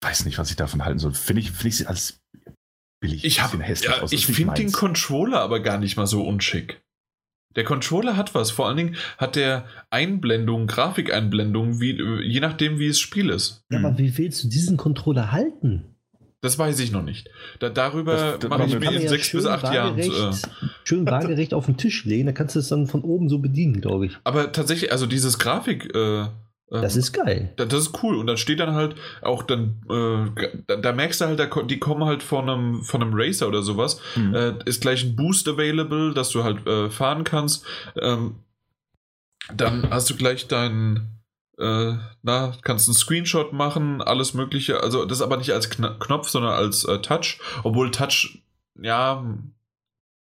weiß 0.01 0.25
nicht, 0.25 0.37
was 0.37 0.49
ich 0.49 0.55
davon 0.55 0.83
halten 0.83 0.99
soll. 0.99 1.13
Finde 1.13 1.41
ich, 1.41 1.51
finde 1.51 1.67
ich 1.69 1.77
sie 1.77 1.87
alles 1.87 2.21
billig, 3.01 3.23
Ich, 3.23 3.41
hab, 3.41 3.51
bisschen 3.51 3.61
hässlich 3.61 3.91
ja, 3.91 4.05
ich 4.09 4.25
finde 4.25 4.53
den. 4.55 4.71
Controller 4.71 5.41
aber 5.41 5.61
gar 5.61 5.77
nicht 5.77 5.97
mal 5.97 6.07
so 6.07 6.25
unschick. 6.25 6.81
Der 7.55 7.63
Controller 7.63 8.15
hat 8.15 8.35
was. 8.35 8.51
Vor 8.51 8.67
allen 8.67 8.77
Dingen 8.77 8.95
hat 9.17 9.35
der 9.35 9.65
Einblendungen, 9.89 10.67
Grafikeinblendungen, 10.67 11.79
wie, 11.81 11.91
äh, 11.91 12.21
je 12.21 12.39
nachdem, 12.39 12.79
wie 12.79 12.87
es 12.87 12.99
Spiel 12.99 13.29
ist. 13.29 13.63
Ja, 13.71 13.79
Hm. 13.79 13.85
aber 13.85 13.97
wie 13.97 14.17
willst 14.17 14.43
du 14.43 14.47
diesen 14.49 14.77
Controller 14.77 15.31
halten? 15.31 15.95
Das 16.41 16.57
weiß 16.57 16.79
ich 16.79 16.91
noch 16.93 17.03
nicht. 17.03 17.29
Da, 17.59 17.69
darüber 17.69 18.13
Das- 18.15 18.39
das 18.39 18.49
mache 18.49 18.63
ich 18.65 18.79
mir 18.79 18.91
in 18.93 19.01
ja 19.01 19.09
sechs 19.09 19.31
bis 19.31 19.45
acht 19.45 19.73
Jahren. 19.73 19.97
Äh, 19.99 20.09
Schön 20.85 21.05
waagerecht 21.05 21.53
auf 21.53 21.65
den 21.65 21.75
Tisch 21.75 22.05
legen, 22.05 22.27
dann 22.27 22.35
kannst 22.35 22.55
du 22.55 22.59
es 22.59 22.69
dann 22.69 22.87
von 22.87 23.01
oben 23.01 23.27
so 23.27 23.39
bedienen, 23.39 23.81
glaube 23.81 24.05
ich. 24.05 24.17
aber 24.23 24.51
tatsächlich, 24.53 24.91
also 24.91 25.05
dieses 25.05 25.37
Grafik. 25.37 25.93
Äh, 25.93 26.27
Das 26.71 26.95
ist 26.95 27.13
geil. 27.13 27.51
Da- 27.55 27.65
Das 27.65 27.79
ist 27.81 28.03
cool. 28.03 28.15
Und 28.15 28.27
dann 28.27 28.37
steht 28.37 28.59
dann 28.59 28.73
halt 28.75 28.95
auch 29.21 29.41
dann, 29.43 29.81
äh, 29.89 30.51
da, 30.67 30.75
da 30.75 30.91
merkst 30.91 31.21
du 31.21 31.25
halt, 31.25 31.39
da, 31.39 31.45
die 31.63 31.79
kommen 31.79 32.05
halt 32.05 32.21
von 32.21 32.47
einem, 32.49 32.83
von 32.83 33.01
einem 33.01 33.13
Racer 33.15 33.47
oder 33.47 33.63
sowas. 33.63 33.99
Mhm. 34.15 34.35
Äh, 34.35 34.53
ist 34.65 34.81
gleich 34.81 35.03
ein 35.03 35.15
Boost 35.15 35.47
available, 35.47 36.13
dass 36.13 36.29
du 36.29 36.43
halt 36.43 36.67
äh, 36.67 36.89
fahren 36.91 37.23
kannst. 37.23 37.65
Ähm, 37.99 38.35
dann 39.53 39.89
hast 39.89 40.09
du 40.11 40.15
gleich 40.15 40.47
deinen, 40.47 41.19
äh, 41.57 41.93
na, 42.21 42.53
kannst 42.61 42.87
einen 42.87 42.95
Screenshot 42.95 43.51
machen, 43.51 44.01
alles 44.03 44.33
Mögliche. 44.35 44.81
Also 44.81 45.05
das 45.05 45.21
aber 45.23 45.37
nicht 45.37 45.51
als 45.51 45.69
Kn 45.71 45.97
Knopf, 45.99 46.29
sondern 46.29 46.53
als 46.53 46.83
äh, 46.85 46.99
Touch. 47.01 47.39
Obwohl 47.63 47.89
Touch, 47.89 48.43
ja, 48.79 49.25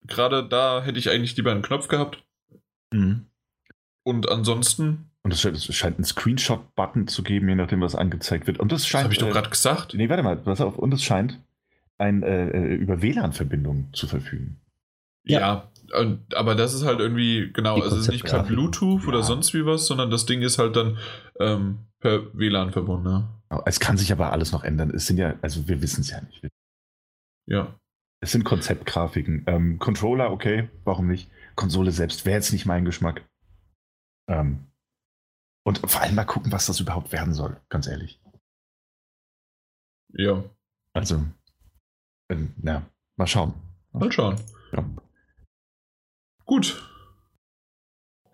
gerade 0.06 0.48
da 0.48 0.82
hätte 0.82 0.98
ich 0.98 1.10
eigentlich 1.10 1.36
lieber 1.36 1.50
einen 1.50 1.62
Knopf 1.62 1.88
gehabt. 1.88 2.22
Mhm. 2.90 3.26
Und 4.02 4.28
ansonsten, 4.30 5.10
Und 5.24 5.32
es 5.32 5.40
scheint, 5.74 5.96
einen 5.96 6.04
Screenshot-Button 6.04 7.06
zu 7.06 7.22
geben, 7.22 7.48
je 7.48 7.54
nachdem, 7.54 7.80
was 7.80 7.94
angezeigt 7.94 8.46
wird. 8.46 8.58
Und 8.58 8.72
das 8.72 8.82
das 8.82 8.88
scheint. 8.88 9.04
habe 9.04 9.12
ich 9.14 9.20
doch 9.20 9.28
äh, 9.28 9.32
gerade 9.32 9.50
gesagt. 9.50 9.94
Nee, 9.94 10.08
warte 10.08 10.22
mal, 10.24 10.36
pass 10.36 10.60
auf. 10.60 10.76
Und 10.78 10.92
es 10.92 11.02
scheint 11.02 11.38
ein, 11.98 12.22
äh, 12.24 12.48
äh, 12.48 12.74
über 12.74 13.02
WLAN-Verbindung 13.02 13.88
zu 13.92 14.08
verfügen. 14.08 14.60
Ja, 15.24 15.70
und, 15.96 16.34
aber 16.34 16.56
das 16.56 16.74
ist 16.74 16.84
halt 16.84 16.98
irgendwie, 16.98 17.50
genau, 17.52 17.76
also 17.76 17.94
es 17.96 18.02
ist 18.02 18.08
nicht 18.10 18.24
per 18.24 18.40
Konzeptgrafik. 18.40 18.56
Bluetooth 18.56 19.06
oder 19.06 19.18
Ja. 19.18 19.24
sonst 19.24 19.54
wie 19.54 19.64
was, 19.64 19.86
sondern 19.86 20.10
das 20.10 20.26
Ding 20.26 20.42
ist 20.42 20.58
halt 20.58 20.74
dann 20.74 20.98
ähm, 21.38 21.78
per 22.00 22.22
WLAN 22.36 22.72
verbunden. 22.72 23.04
Ne? 23.04 23.28
Es 23.66 23.78
kann 23.78 23.96
sich 23.98 24.10
aber 24.10 24.32
alles 24.32 24.50
noch 24.50 24.64
ändern. 24.64 24.90
Es 24.90 25.06
sind 25.06 25.18
ja, 25.18 25.34
also 25.42 25.68
wir 25.68 25.80
wissen 25.82 26.00
es 26.00 26.10
ja 26.10 26.20
nicht. 26.22 26.48
Ja. 27.46 27.74
Es 28.20 28.32
sind 28.32 28.44
Konzeptgrafiken. 28.44 29.44
Ähm, 29.46 29.78
Controller, 29.78 30.32
okay, 30.32 30.68
warum 30.84 31.06
nicht? 31.06 31.30
Konsole 31.54 31.92
selbst 31.92 32.24
wäre 32.24 32.36
jetzt 32.36 32.52
nicht 32.52 32.66
mein 32.66 32.84
Geschmack. 32.84 33.22
Ähm, 34.28 34.66
und 35.64 35.78
vor 35.90 36.00
allem 36.00 36.14
mal 36.14 36.24
gucken, 36.24 36.52
was 36.52 36.66
das 36.66 36.80
überhaupt 36.80 37.12
werden 37.12 37.34
soll, 37.34 37.60
ganz 37.68 37.86
ehrlich. 37.86 38.20
Ja. 40.14 40.44
Also, 40.92 41.24
ähm, 42.30 42.54
na, 42.58 42.86
mal 43.16 43.26
schauen. 43.26 43.54
Mal 43.92 44.10
schauen. 44.12 44.40
Ja. 44.72 44.84
Gut. 46.44 46.82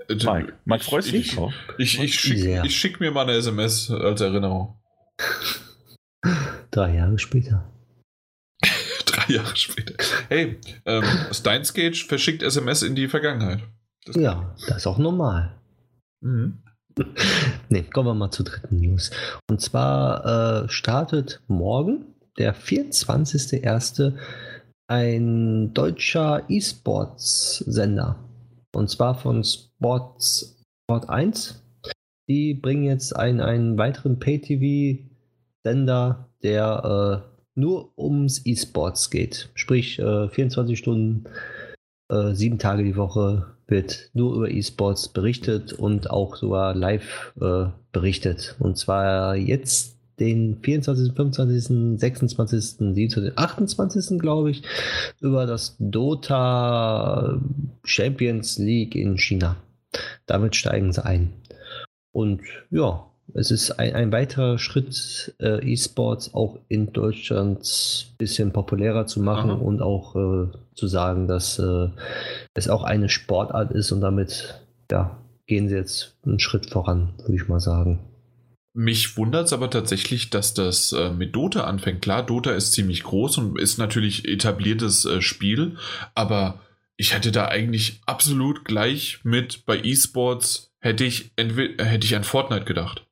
Äh, 0.09 0.15
Mike, 0.15 0.59
Mike 0.65 0.85
freut 0.85 1.05
sich 1.05 1.15
ich, 1.15 1.35
drauf. 1.35 1.53
ich, 1.79 2.01
ich, 2.01 2.19
schick, 2.19 2.39
Sehr. 2.39 2.65
ich 2.65 2.77
schick 2.77 2.99
mir 3.01 3.11
mal 3.11 3.23
eine 3.23 3.35
SMS 3.35 3.91
als 3.91 4.21
Erinnerung. 4.21 4.81
Drei 6.71 6.95
Jahre 6.95 7.19
später. 7.19 7.71
Drei 9.07 9.35
Jahre 9.35 9.57
später. 9.57 9.95
Hey, 10.29 10.61
ähm, 10.87 11.05
Steins 11.33 11.75
Gage 11.75 12.05
verschickt 12.07 12.43
SMS 12.43 12.83
in 12.83 12.95
die 12.95 13.09
Vergangenheit. 13.09 13.63
Das- 14.05 14.17
Ja, 14.17 14.55
das 14.67 14.79
ist 14.79 14.87
auch 14.87 14.99
normal. 14.99 15.61
Mhm. 16.21 16.63
ne, 17.69 17.85
kommen 17.85 18.09
wir 18.09 18.15
mal 18.15 18.31
zur 18.31 18.47
dritten 18.47 18.77
News. 18.77 19.11
Und 19.51 19.61
zwar 19.61 20.65
äh, 20.65 20.69
startet 20.69 21.43
morgen, 21.49 22.07
der 22.39 22.55
24.01., 22.55 24.15
ein 24.91 25.75
deutscher 25.75 26.45
E-Sports-Sender. 26.49 28.17
Und 28.75 28.89
zwar 28.89 29.17
von 29.17 29.45
Sports 29.45 30.59
Sport 30.89 31.11
1. 31.11 31.63
Die 32.31 32.55
bringen 32.55 32.85
jetzt 32.85 33.15
einen, 33.15 33.43
einen 33.43 33.77
weiteren 33.77 34.19
Pay-TV-Sender, 34.19 36.31
der 36.43 37.25
äh, 37.27 37.29
nur 37.55 37.93
ums 37.99 38.47
E-Sports 38.47 39.11
geht. 39.11 39.51
Sprich, 39.53 39.99
äh, 39.99 40.31
24 40.31 40.79
Stunden, 40.79 41.25
äh, 42.11 42.33
sieben 42.33 42.59
Tage 42.59 42.85
die 42.85 42.97
Woche 42.97 43.58
wird 43.69 44.11
nur 44.15 44.35
über 44.35 44.51
E-Sports 44.51 45.09
berichtet 45.09 45.73
und 45.73 46.11
auch 46.11 46.37
sogar 46.37 46.75
live 46.75 47.33
äh, 47.41 47.67
berichtet. 47.93 48.57
Und 48.59 48.79
zwar 48.79 49.37
jetzt 49.37 49.99
den 50.19 50.59
24., 50.63 51.15
25., 51.15 51.99
26., 52.01 52.65
27., 52.79 53.39
28. 53.39 54.19
glaube 54.19 54.51
ich, 54.51 54.63
über 55.21 55.47
das 55.47 55.77
Dota 55.79 57.41
Champions 57.85 58.59
League 58.59 58.97
in 58.97 59.17
China. 59.19 59.57
Damit 60.27 60.57
steigen 60.57 60.93
sie 60.93 61.05
ein. 61.05 61.33
Und 62.11 62.41
ja, 62.71 63.08
es 63.35 63.51
ist 63.51 63.73
ein, 63.73 63.95
ein 63.95 64.13
weiterer 64.13 64.59
Schritt, 64.59 65.35
äh, 65.41 65.73
E-Sports 65.73 66.35
auch 66.35 66.59
in 66.69 66.93
Deutschland 66.93 67.61
ein 67.61 68.17
bisschen 68.17 68.53
populärer 68.53 69.07
zu 69.07 69.21
machen 69.21 69.51
Aha. 69.51 69.59
und 69.59 69.83
auch 69.83 70.17
äh, 70.17 70.49
zu 70.75 70.87
sagen, 70.87 71.29
dass 71.29 71.59
äh, 71.59 71.89
es 72.55 72.69
auch 72.69 72.85
eine 72.85 73.09
Sportart 73.09 73.73
ist 73.73 73.93
und 73.93 74.01
damit 74.01 74.61
ja, 74.91 75.19
gehen 75.47 75.69
sie 75.69 75.77
jetzt 75.77 76.17
einen 76.25 76.41
Schritt 76.41 76.71
voran, 76.71 77.11
würde 77.19 77.35
ich 77.35 77.49
mal 77.49 77.61
sagen. 77.61 78.01
Mich 78.75 79.17
wundert 79.17 79.47
es 79.47 79.53
aber 79.53 79.71
tatsächlich, 79.71 80.31
dass 80.31 80.55
das 80.55 80.93
äh, 80.93 81.11
mit 81.11 81.35
Dota 81.35 81.65
anfängt. 81.65 82.03
Klar, 82.03 82.25
Dota 82.25 82.53
ist 82.53 82.73
ziemlich 82.73 83.03
groß 83.03 83.39
und 83.39 83.59
ist 83.59 83.79
natürlich 83.79 84.29
etabliertes 84.29 85.05
äh, 85.05 85.21
Spiel, 85.21 85.77
aber 86.15 86.61
ich 86.97 87.15
hätte 87.15 87.33
da 87.33 87.47
eigentlich 87.47 88.01
absolut 88.07 88.65
gleich 88.65 89.21
mit 89.23 89.67
bei 89.67 89.79
E-Sports 89.79 90.73
hätte 90.81 91.05
ich, 91.05 91.33
hätte 91.37 92.05
ich 92.05 92.15
an 92.17 92.25
Fortnite 92.25 92.65
gedacht. 92.65 93.08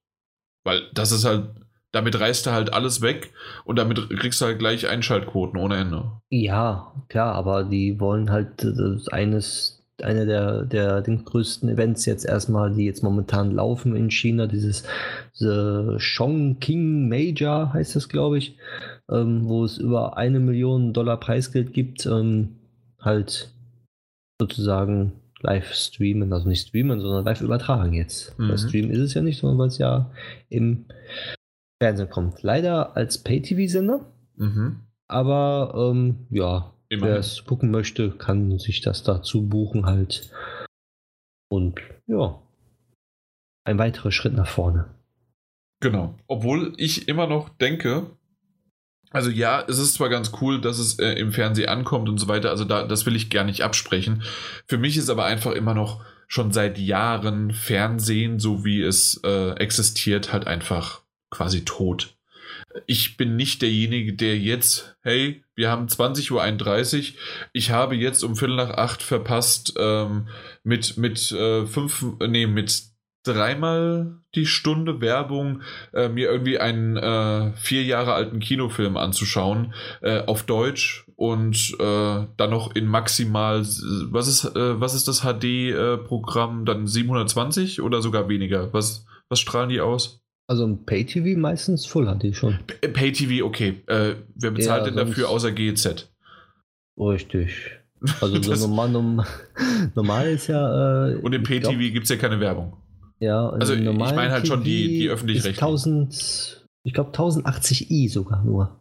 Weil 0.67 0.83
das 0.93 1.13
ist 1.13 1.25
halt, 1.25 1.45
damit 1.93 2.19
reißt 2.19 2.45
du 2.45 2.51
halt 2.51 2.73
alles 2.73 3.01
weg 3.01 3.33
und 3.65 3.79
damit 3.79 4.11
kriegst 4.19 4.41
du 4.41 4.47
halt 4.47 4.59
gleich 4.59 4.89
Einschaltquoten 4.89 5.61
ohne 5.61 5.77
Ende. 5.77 6.11
Ja, 6.29 6.93
klar, 7.09 7.37
aber 7.37 7.63
die 7.63 8.01
wollen 8.01 8.33
halt 8.33 8.65
äh, 8.65 8.99
eines, 9.13 9.81
eine 10.03 10.27
der, 10.27 10.65
der 10.65 11.03
den 11.03 11.25
größten 11.25 11.69
Events 11.69 12.05
jetzt 12.05 12.27
erstmal, 12.27 12.75
die 12.75 12.85
jetzt 12.85 13.05
momentan 13.05 13.53
laufen 13.53 13.95
in 13.95 14.11
China, 14.11 14.49
dieses 14.49 14.83
The 15.35 15.99
King 16.59 17.09
Major 17.09 17.73
heißt 17.73 17.95
das, 17.95 18.09
glaube 18.09 18.39
ich, 18.39 18.57
ähm, 19.09 19.47
wo 19.47 19.65
es 19.65 19.79
über 19.79 20.17
eine 20.17 20.41
Million 20.41 20.93
Dollar 20.93 21.21
Preisgeld 21.21 21.73
gibt, 21.73 22.07
ähm, 22.07 22.57
halt 23.01 23.53
sozusagen 24.41 25.13
live 25.41 25.73
streamen, 25.75 26.33
also 26.33 26.49
nicht 26.49 26.69
streamen, 26.69 27.01
sondern 27.01 27.25
live 27.25 27.41
übertragen 27.41 27.93
jetzt. 27.93 28.39
Mhm. 28.39 28.49
Bei 28.49 28.57
Stream 28.57 28.91
ist 28.91 28.99
es 28.99 29.15
ja 29.15 29.23
nicht, 29.23 29.39
sondern 29.39 29.59
weil 29.59 29.69
es 29.69 29.79
ja 29.79 30.11
im 30.49 30.87
Fernsehen 31.83 32.11
kommt. 32.11 32.43
Leider 32.43 32.97
als 32.97 33.23
Pay-TV-Sender, 33.23 34.07
mhm. 34.37 34.81
aber 35.09 35.75
ähm, 35.93 36.27
ja, 36.31 36.73
wer 36.91 37.17
es 37.17 37.45
gucken 37.45 37.71
möchte, 37.71 38.11
kann 38.11 38.59
sich 38.59 38.81
das 38.81 39.03
dazu 39.03 39.47
buchen 39.47 39.87
halt. 39.87 40.31
Und 41.49 41.81
ja, 42.07 42.41
ein 43.65 43.79
weiterer 43.79 44.13
Schritt 44.13 44.35
nach 44.35 44.49
vorne. 44.49 44.89
Genau. 45.81 46.15
Obwohl 46.27 46.73
ich 46.79 47.09
immer 47.09 47.27
noch 47.27 47.51
denke, 47.51 48.11
also 49.11 49.31
ja, 49.31 49.65
es 49.67 49.79
ist 49.79 49.95
zwar 49.95 50.09
ganz 50.09 50.33
cool, 50.41 50.61
dass 50.61 50.79
es 50.79 50.99
äh, 50.99 51.13
im 51.13 51.33
Fernsehen 51.33 51.69
ankommt 51.69 52.09
und 52.09 52.19
so 52.19 52.29
weiter, 52.29 52.51
also 52.51 52.65
da, 52.65 52.87
das 52.87 53.07
will 53.07 53.17
ich 53.17 53.31
gar 53.31 53.45
nicht 53.45 53.63
absprechen. 53.63 54.23
Für 54.67 54.79
mich 54.79 54.97
ist 54.97 55.11
aber 55.11 55.25
einfach 55.25 55.53
immer 55.53 55.75
noch 55.75 56.05
schon 56.29 56.53
seit 56.53 56.79
Jahren 56.79 57.53
Fernsehen, 57.53 58.41
so 58.41 58.65
wie 58.65 58.83
es 58.83 59.21
äh, 59.25 59.53
existiert, 59.53 60.33
halt 60.33 60.47
einfach 60.47 61.03
quasi 61.31 61.65
tot. 61.65 62.17
Ich 62.87 63.17
bin 63.17 63.37
nicht 63.37 63.63
derjenige, 63.63 64.13
der 64.13 64.39
jetzt, 64.39 64.97
hey, 65.03 65.43
wir 65.55 65.71
haben 65.71 65.87
20.31 65.87 66.33
Uhr, 66.33 67.19
ich 67.53 67.71
habe 67.71 67.95
jetzt 67.95 68.23
um 68.23 68.37
Viertel 68.37 68.57
nach 68.57 68.71
acht 68.71 69.03
verpasst, 69.03 69.75
ähm, 69.79 70.29
mit, 70.63 70.97
mit 70.97 71.33
äh, 71.33 71.65
fünf, 71.67 72.05
nee, 72.27 72.47
mit 72.47 72.83
dreimal 73.27 74.19
die 74.35 74.47
Stunde 74.47 75.01
Werbung, 75.01 75.63
äh, 75.93 76.09
mir 76.09 76.31
irgendwie 76.31 76.59
einen 76.59 76.97
äh, 76.97 77.53
vier 77.55 77.83
Jahre 77.83 78.15
alten 78.15 78.39
Kinofilm 78.39 78.97
anzuschauen, 78.97 79.75
äh, 80.03 80.23
auf 80.27 80.45
Deutsch 80.45 81.07
und 81.17 81.75
äh, 81.81 82.27
dann 82.37 82.51
noch 82.51 82.75
in 82.75 82.87
maximal, 82.87 83.61
was 83.61 84.29
ist, 84.29 84.45
äh, 84.45 84.81
was 84.81 84.95
ist 84.95 85.09
das 85.09 85.23
HD-Programm, 85.23 86.65
dann 86.65 86.87
720 86.87 87.83
oder 87.83 88.03
sogar 88.03 88.29
weniger? 88.29 88.73
Was, 88.73 89.07
was 89.29 89.41
strahlen 89.41 89.71
die 89.71 89.81
aus? 89.81 90.23
Also 90.49 90.65
ein 90.65 90.85
Pay-TV 90.85 91.39
meistens 91.39 91.87
Full 91.87 92.07
HD 92.07 92.37
schon. 92.37 92.59
Pay-TV, 92.81 93.45
okay. 93.45 93.83
Äh, 93.87 94.15
wer 94.37 94.51
bezahlt 94.53 94.87
ja, 94.87 94.91
denn 94.91 94.97
dafür 94.97 95.29
außer 95.29 95.53
GEZ? 95.53 96.09
Richtig. 96.99 97.73
Also 98.21 98.41
so 98.43 98.69
normal, 98.69 99.25
normal 99.95 100.29
ist 100.29 100.49
ja. 100.49 101.07
und 101.23 101.33
im 101.33 101.43
Pay-TV 101.43 101.93
gibt 101.95 102.05
es 102.05 102.11
ja 102.11 102.17
keine 102.17 102.39
Werbung. 102.41 102.77
Ja, 103.19 103.49
also 103.49 103.75
ich 103.75 103.83
meine 103.83 104.33
halt 104.33 104.47
schon 104.47 104.63
die, 104.63 104.89
die 104.89 105.09
öffentlich-rechtlichen. 105.09 106.11
Ich 106.85 106.93
glaube 106.93 107.11
1080i 107.11 108.11
sogar 108.11 108.45
nur. 108.45 108.81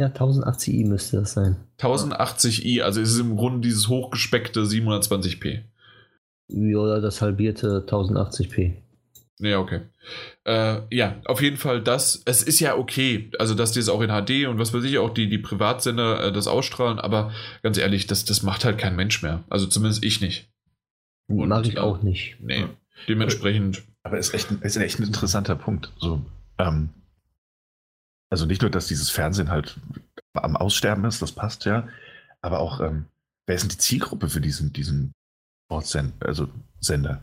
Ja, 0.00 0.08
1080i 0.08 0.86
müsste 0.86 1.18
das 1.18 1.34
sein. 1.34 1.56
1080i, 1.78 2.82
also 2.82 3.00
ist 3.00 3.12
es 3.12 3.18
im 3.18 3.36
Grunde 3.36 3.60
dieses 3.60 3.88
hochgespeckte 3.88 4.62
720p. 4.62 5.62
Oder 6.52 7.00
das 7.00 7.22
halbierte 7.22 7.84
1080p. 7.86 8.74
Ja, 9.40 9.58
okay. 9.58 9.80
Äh, 10.44 10.80
ja, 10.90 11.16
auf 11.24 11.40
jeden 11.40 11.56
Fall 11.56 11.82
das. 11.82 12.22
Es 12.26 12.42
ist 12.42 12.60
ja 12.60 12.76
okay, 12.76 13.30
also 13.38 13.54
dass 13.54 13.72
die 13.72 13.80
es 13.80 13.88
auch 13.88 14.02
in 14.02 14.10
HD 14.10 14.46
und 14.46 14.58
was 14.58 14.74
weiß 14.74 14.84
ich, 14.84 14.98
auch 14.98 15.10
die, 15.10 15.28
die 15.28 15.38
Privatsender 15.38 16.24
äh, 16.24 16.32
das 16.32 16.46
ausstrahlen, 16.46 16.98
aber 16.98 17.32
ganz 17.62 17.78
ehrlich, 17.78 18.06
das, 18.06 18.24
das 18.24 18.42
macht 18.42 18.64
halt 18.64 18.78
kein 18.78 18.96
Mensch 18.96 19.22
mehr. 19.22 19.44
Also 19.48 19.66
zumindest 19.66 20.04
ich 20.04 20.20
nicht. 20.20 20.50
Mag 21.28 21.66
ich 21.66 21.78
auch 21.78 22.02
nicht. 22.02 22.36
Nee. 22.40 22.66
Dementsprechend. 23.08 23.82
Aber 24.02 24.18
es 24.18 24.28
ist 24.28 24.34
echt, 24.34 24.50
ist 24.50 24.76
echt 24.76 24.98
ein 24.98 25.06
interessanter 25.06 25.56
Punkt. 25.56 25.92
So, 25.98 26.24
ähm, 26.58 26.90
also 28.30 28.46
nicht 28.46 28.62
nur, 28.62 28.70
dass 28.70 28.86
dieses 28.86 29.10
Fernsehen 29.10 29.50
halt 29.50 29.78
am 30.34 30.56
Aussterben 30.56 31.04
ist, 31.04 31.20
das 31.20 31.32
passt 31.32 31.64
ja, 31.64 31.88
aber 32.40 32.60
auch, 32.60 32.80
ähm, 32.80 33.06
wer 33.46 33.56
ist 33.56 33.62
denn 33.62 33.70
die 33.70 33.78
Zielgruppe 33.78 34.28
für 34.28 34.40
diesen, 34.40 34.72
diesen 34.72 35.12
also 36.20 36.48
Sender? 36.80 37.22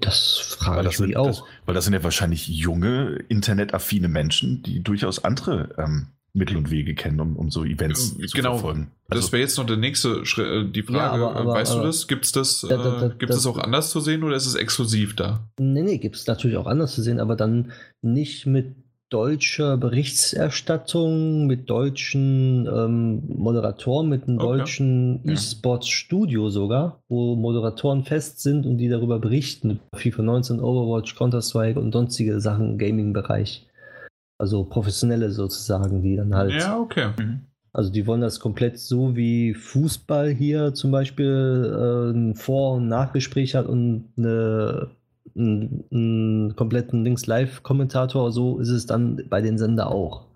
Das 0.00 0.56
frage 0.58 0.88
ich 0.88 0.98
mich 0.98 1.16
auch. 1.16 1.26
Das, 1.26 1.42
weil 1.66 1.74
das 1.74 1.84
sind 1.84 1.94
ja 1.94 2.02
wahrscheinlich 2.02 2.48
junge, 2.48 3.16
internetaffine 3.28 4.08
Menschen, 4.08 4.62
die 4.62 4.82
durchaus 4.82 5.24
andere 5.24 5.74
ähm, 5.78 6.08
Mittel 6.34 6.56
und 6.56 6.70
Wege 6.70 6.94
kennen, 6.94 7.20
um, 7.20 7.36
um 7.36 7.50
so 7.50 7.64
Events 7.64 8.16
äh, 8.18 8.26
zu 8.26 8.36
genau. 8.36 8.54
verfolgen. 8.54 8.90
Also, 9.08 9.22
das 9.22 9.32
wäre 9.32 9.42
jetzt 9.42 9.56
noch 9.56 9.66
der 9.66 9.76
nächste 9.76 10.26
Schritt, 10.26 10.46
äh, 10.46 10.70
die 10.70 10.82
Frage. 10.82 10.98
Ja, 10.98 11.28
aber, 11.28 11.36
aber, 11.36 11.54
weißt 11.54 11.72
aber, 11.72 11.82
du 11.82 11.86
das? 11.86 12.08
Gibt 12.08 12.24
es 12.24 12.32
das, 12.32 12.60
da, 12.68 12.76
da, 12.76 13.00
da, 13.00 13.06
äh, 13.06 13.26
das 13.26 13.46
auch 13.46 13.58
anders 13.58 13.90
zu 13.90 14.00
sehen 14.00 14.24
oder 14.24 14.34
ist 14.34 14.46
es 14.46 14.56
exklusiv 14.56 15.14
da? 15.14 15.48
Nee, 15.60 15.82
nee, 15.82 15.98
gibt 15.98 16.16
es 16.16 16.26
natürlich 16.26 16.56
auch 16.56 16.66
anders 16.66 16.94
zu 16.94 17.02
sehen, 17.02 17.20
aber 17.20 17.36
dann 17.36 17.70
nicht 18.02 18.46
mit 18.46 18.74
deutscher 19.10 19.76
Berichterstattung, 19.76 21.46
mit 21.46 21.70
deutschen 21.70 22.66
ähm, 22.66 23.22
Moderatoren, 23.28 24.08
mit 24.08 24.26
einem 24.26 24.38
okay. 24.38 24.58
deutschen 24.58 25.20
E-Sports-Studio 25.24 26.50
sogar, 26.50 27.00
wo 27.08 27.36
Moderatoren 27.36 28.02
fest 28.02 28.40
sind 28.40 28.66
und 28.66 28.78
die 28.78 28.88
darüber 28.88 29.20
berichten, 29.20 29.78
FIFA 29.94 30.22
19, 30.22 30.58
Overwatch, 30.58 31.14
Counter-Strike 31.14 31.78
und 31.78 31.92
sonstige 31.92 32.40
Sachen 32.40 32.72
im 32.72 32.78
Gaming-Bereich. 32.78 33.68
Also 34.38 34.64
professionelle 34.64 35.30
sozusagen, 35.30 36.02
die 36.02 36.16
dann 36.16 36.34
halt. 36.34 36.52
Ja, 36.52 36.78
okay. 36.78 37.10
Mhm. 37.18 37.40
Also 37.72 37.90
die 37.90 38.06
wollen 38.06 38.20
das 38.20 38.38
komplett 38.38 38.78
so 38.78 39.16
wie 39.16 39.52
Fußball 39.52 40.30
hier 40.30 40.74
zum 40.74 40.92
Beispiel 40.92 41.72
äh, 41.74 42.16
ein 42.16 42.34
Vor- 42.36 42.76
und 42.76 42.86
Nachgespräch 42.86 43.56
hat 43.56 43.66
und 43.66 44.10
eine, 44.16 44.90
einen, 45.36 45.84
einen 45.90 46.56
kompletten 46.56 47.02
Links-Live-Kommentator, 47.02 48.30
so 48.30 48.60
ist 48.60 48.68
es 48.68 48.86
dann 48.86 49.24
bei 49.28 49.40
den 49.40 49.58
Sender 49.58 49.90
auch. 49.90 50.26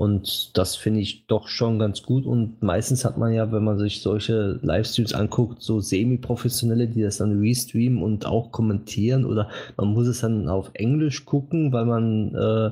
Und 0.00 0.56
das 0.56 0.76
finde 0.76 1.00
ich 1.00 1.26
doch 1.26 1.46
schon 1.46 1.78
ganz 1.78 2.02
gut. 2.02 2.24
Und 2.24 2.62
meistens 2.62 3.04
hat 3.04 3.18
man 3.18 3.34
ja, 3.34 3.52
wenn 3.52 3.62
man 3.62 3.78
sich 3.78 4.00
solche 4.00 4.58
Livestreams 4.62 5.12
anguckt, 5.12 5.60
so 5.60 5.78
semi-professionelle, 5.78 6.88
die 6.88 7.02
das 7.02 7.18
dann 7.18 7.38
restreamen 7.38 8.02
und 8.02 8.24
auch 8.24 8.50
kommentieren. 8.50 9.26
Oder 9.26 9.50
man 9.76 9.88
muss 9.88 10.06
es 10.06 10.22
dann 10.22 10.48
auf 10.48 10.70
Englisch 10.72 11.26
gucken, 11.26 11.70
weil 11.74 11.84
man 11.84 12.34
äh, 12.34 12.70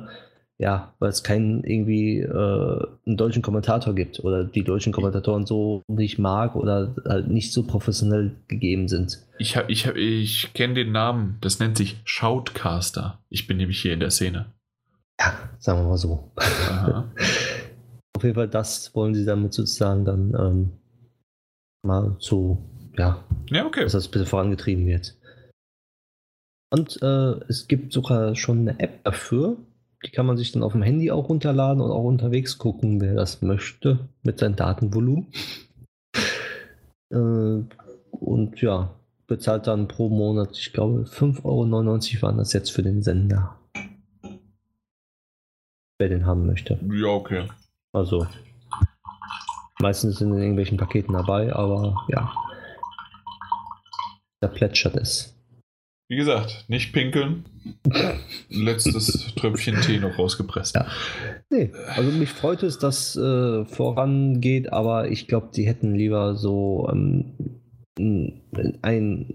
ja, 0.60 0.92
weil 0.98 1.10
es 1.10 1.22
keinen 1.22 1.62
irgendwie 1.62 2.18
äh, 2.18 2.86
einen 3.06 3.16
deutschen 3.16 3.42
Kommentator 3.42 3.94
gibt 3.94 4.18
oder 4.20 4.42
die 4.42 4.64
deutschen 4.64 4.92
Kommentatoren 4.92 5.46
so 5.46 5.82
nicht 5.86 6.18
mag 6.18 6.56
oder 6.56 6.96
halt 7.06 7.28
nicht 7.28 7.52
so 7.52 7.62
professionell 7.62 8.32
gegeben 8.48 8.88
sind. 8.88 9.24
Ich, 9.38 9.56
hab, 9.56 9.70
ich, 9.70 9.86
hab, 9.86 9.94
ich 9.94 10.52
kenne 10.54 10.74
den 10.74 10.90
Namen, 10.90 11.38
das 11.40 11.60
nennt 11.60 11.76
sich 11.76 12.00
Shoutcaster. 12.04 13.20
Ich 13.28 13.46
bin 13.46 13.58
nämlich 13.58 13.80
hier 13.80 13.94
in 13.94 14.00
der 14.00 14.10
Szene. 14.10 14.46
Ja, 15.20 15.32
sagen 15.58 15.80
wir 15.80 15.88
mal 15.88 15.96
so. 15.96 16.32
Auf 18.16 18.24
jeden 18.24 18.34
Fall, 18.34 18.48
das 18.48 18.92
wollen 18.96 19.14
sie 19.14 19.24
damit 19.24 19.54
sozusagen 19.54 20.04
dann 20.04 20.34
ähm, 20.34 20.72
mal 21.86 22.16
so, 22.18 22.58
ja, 22.96 23.24
ja 23.50 23.64
okay. 23.64 23.84
dass 23.84 23.92
das 23.92 24.08
ein 24.08 24.10
bisschen 24.10 24.26
vorangetrieben 24.26 24.86
wird. 24.86 25.14
Und 26.70 27.00
äh, 27.00 27.34
es 27.48 27.68
gibt 27.68 27.92
sogar 27.92 28.34
schon 28.34 28.68
eine 28.68 28.80
App 28.80 29.04
dafür, 29.04 29.56
die 30.04 30.10
kann 30.10 30.26
man 30.26 30.36
sich 30.36 30.52
dann 30.52 30.62
auf 30.62 30.72
dem 30.72 30.82
Handy 30.82 31.10
auch 31.10 31.28
runterladen 31.28 31.82
und 31.82 31.90
auch 31.90 32.04
unterwegs 32.04 32.58
gucken, 32.58 33.00
wer 33.00 33.14
das 33.14 33.42
möchte, 33.42 34.08
mit 34.22 34.38
seinem 34.38 34.56
Datenvolumen. 34.56 35.26
äh, 37.10 37.62
und 38.10 38.60
ja, 38.60 38.94
bezahlt 39.26 39.66
dann 39.66 39.88
pro 39.88 40.08
Monat, 40.08 40.56
ich 40.56 40.72
glaube, 40.72 41.02
5,99 41.02 41.44
Euro 41.44 42.22
waren 42.22 42.38
das 42.38 42.52
jetzt 42.52 42.70
für 42.70 42.82
den 42.82 43.02
Sender. 43.02 43.58
Wer 45.98 46.08
den 46.08 46.26
haben 46.26 46.46
möchte. 46.46 46.78
Ja, 46.92 47.08
okay. 47.08 47.48
Also, 47.92 48.26
meistens 49.80 50.18
sind 50.18 50.32
in 50.32 50.38
irgendwelchen 50.38 50.78
Paketen 50.78 51.12
dabei, 51.12 51.52
aber 51.52 52.06
ja. 52.08 52.32
Da 54.40 54.46
plätschert 54.46 54.96
es. 54.96 55.37
Wie 56.08 56.16
gesagt, 56.16 56.64
nicht 56.68 56.94
pinkeln. 56.94 57.44
Letztes 58.48 59.34
Tröpfchen 59.36 59.78
Tee 59.82 59.98
noch 59.98 60.18
rausgepresst. 60.18 60.74
Ja. 60.74 60.86
Nee, 61.50 61.70
also 61.94 62.10
mich 62.10 62.30
freut 62.30 62.62
es, 62.62 62.78
dass 62.78 63.14
äh, 63.14 63.66
vorangeht, 63.66 64.72
aber 64.72 65.10
ich 65.10 65.28
glaube, 65.28 65.48
die 65.54 65.66
hätten 65.66 65.94
lieber 65.94 66.34
so 66.34 66.88
ähm, 66.90 67.60
ein, 68.80 69.34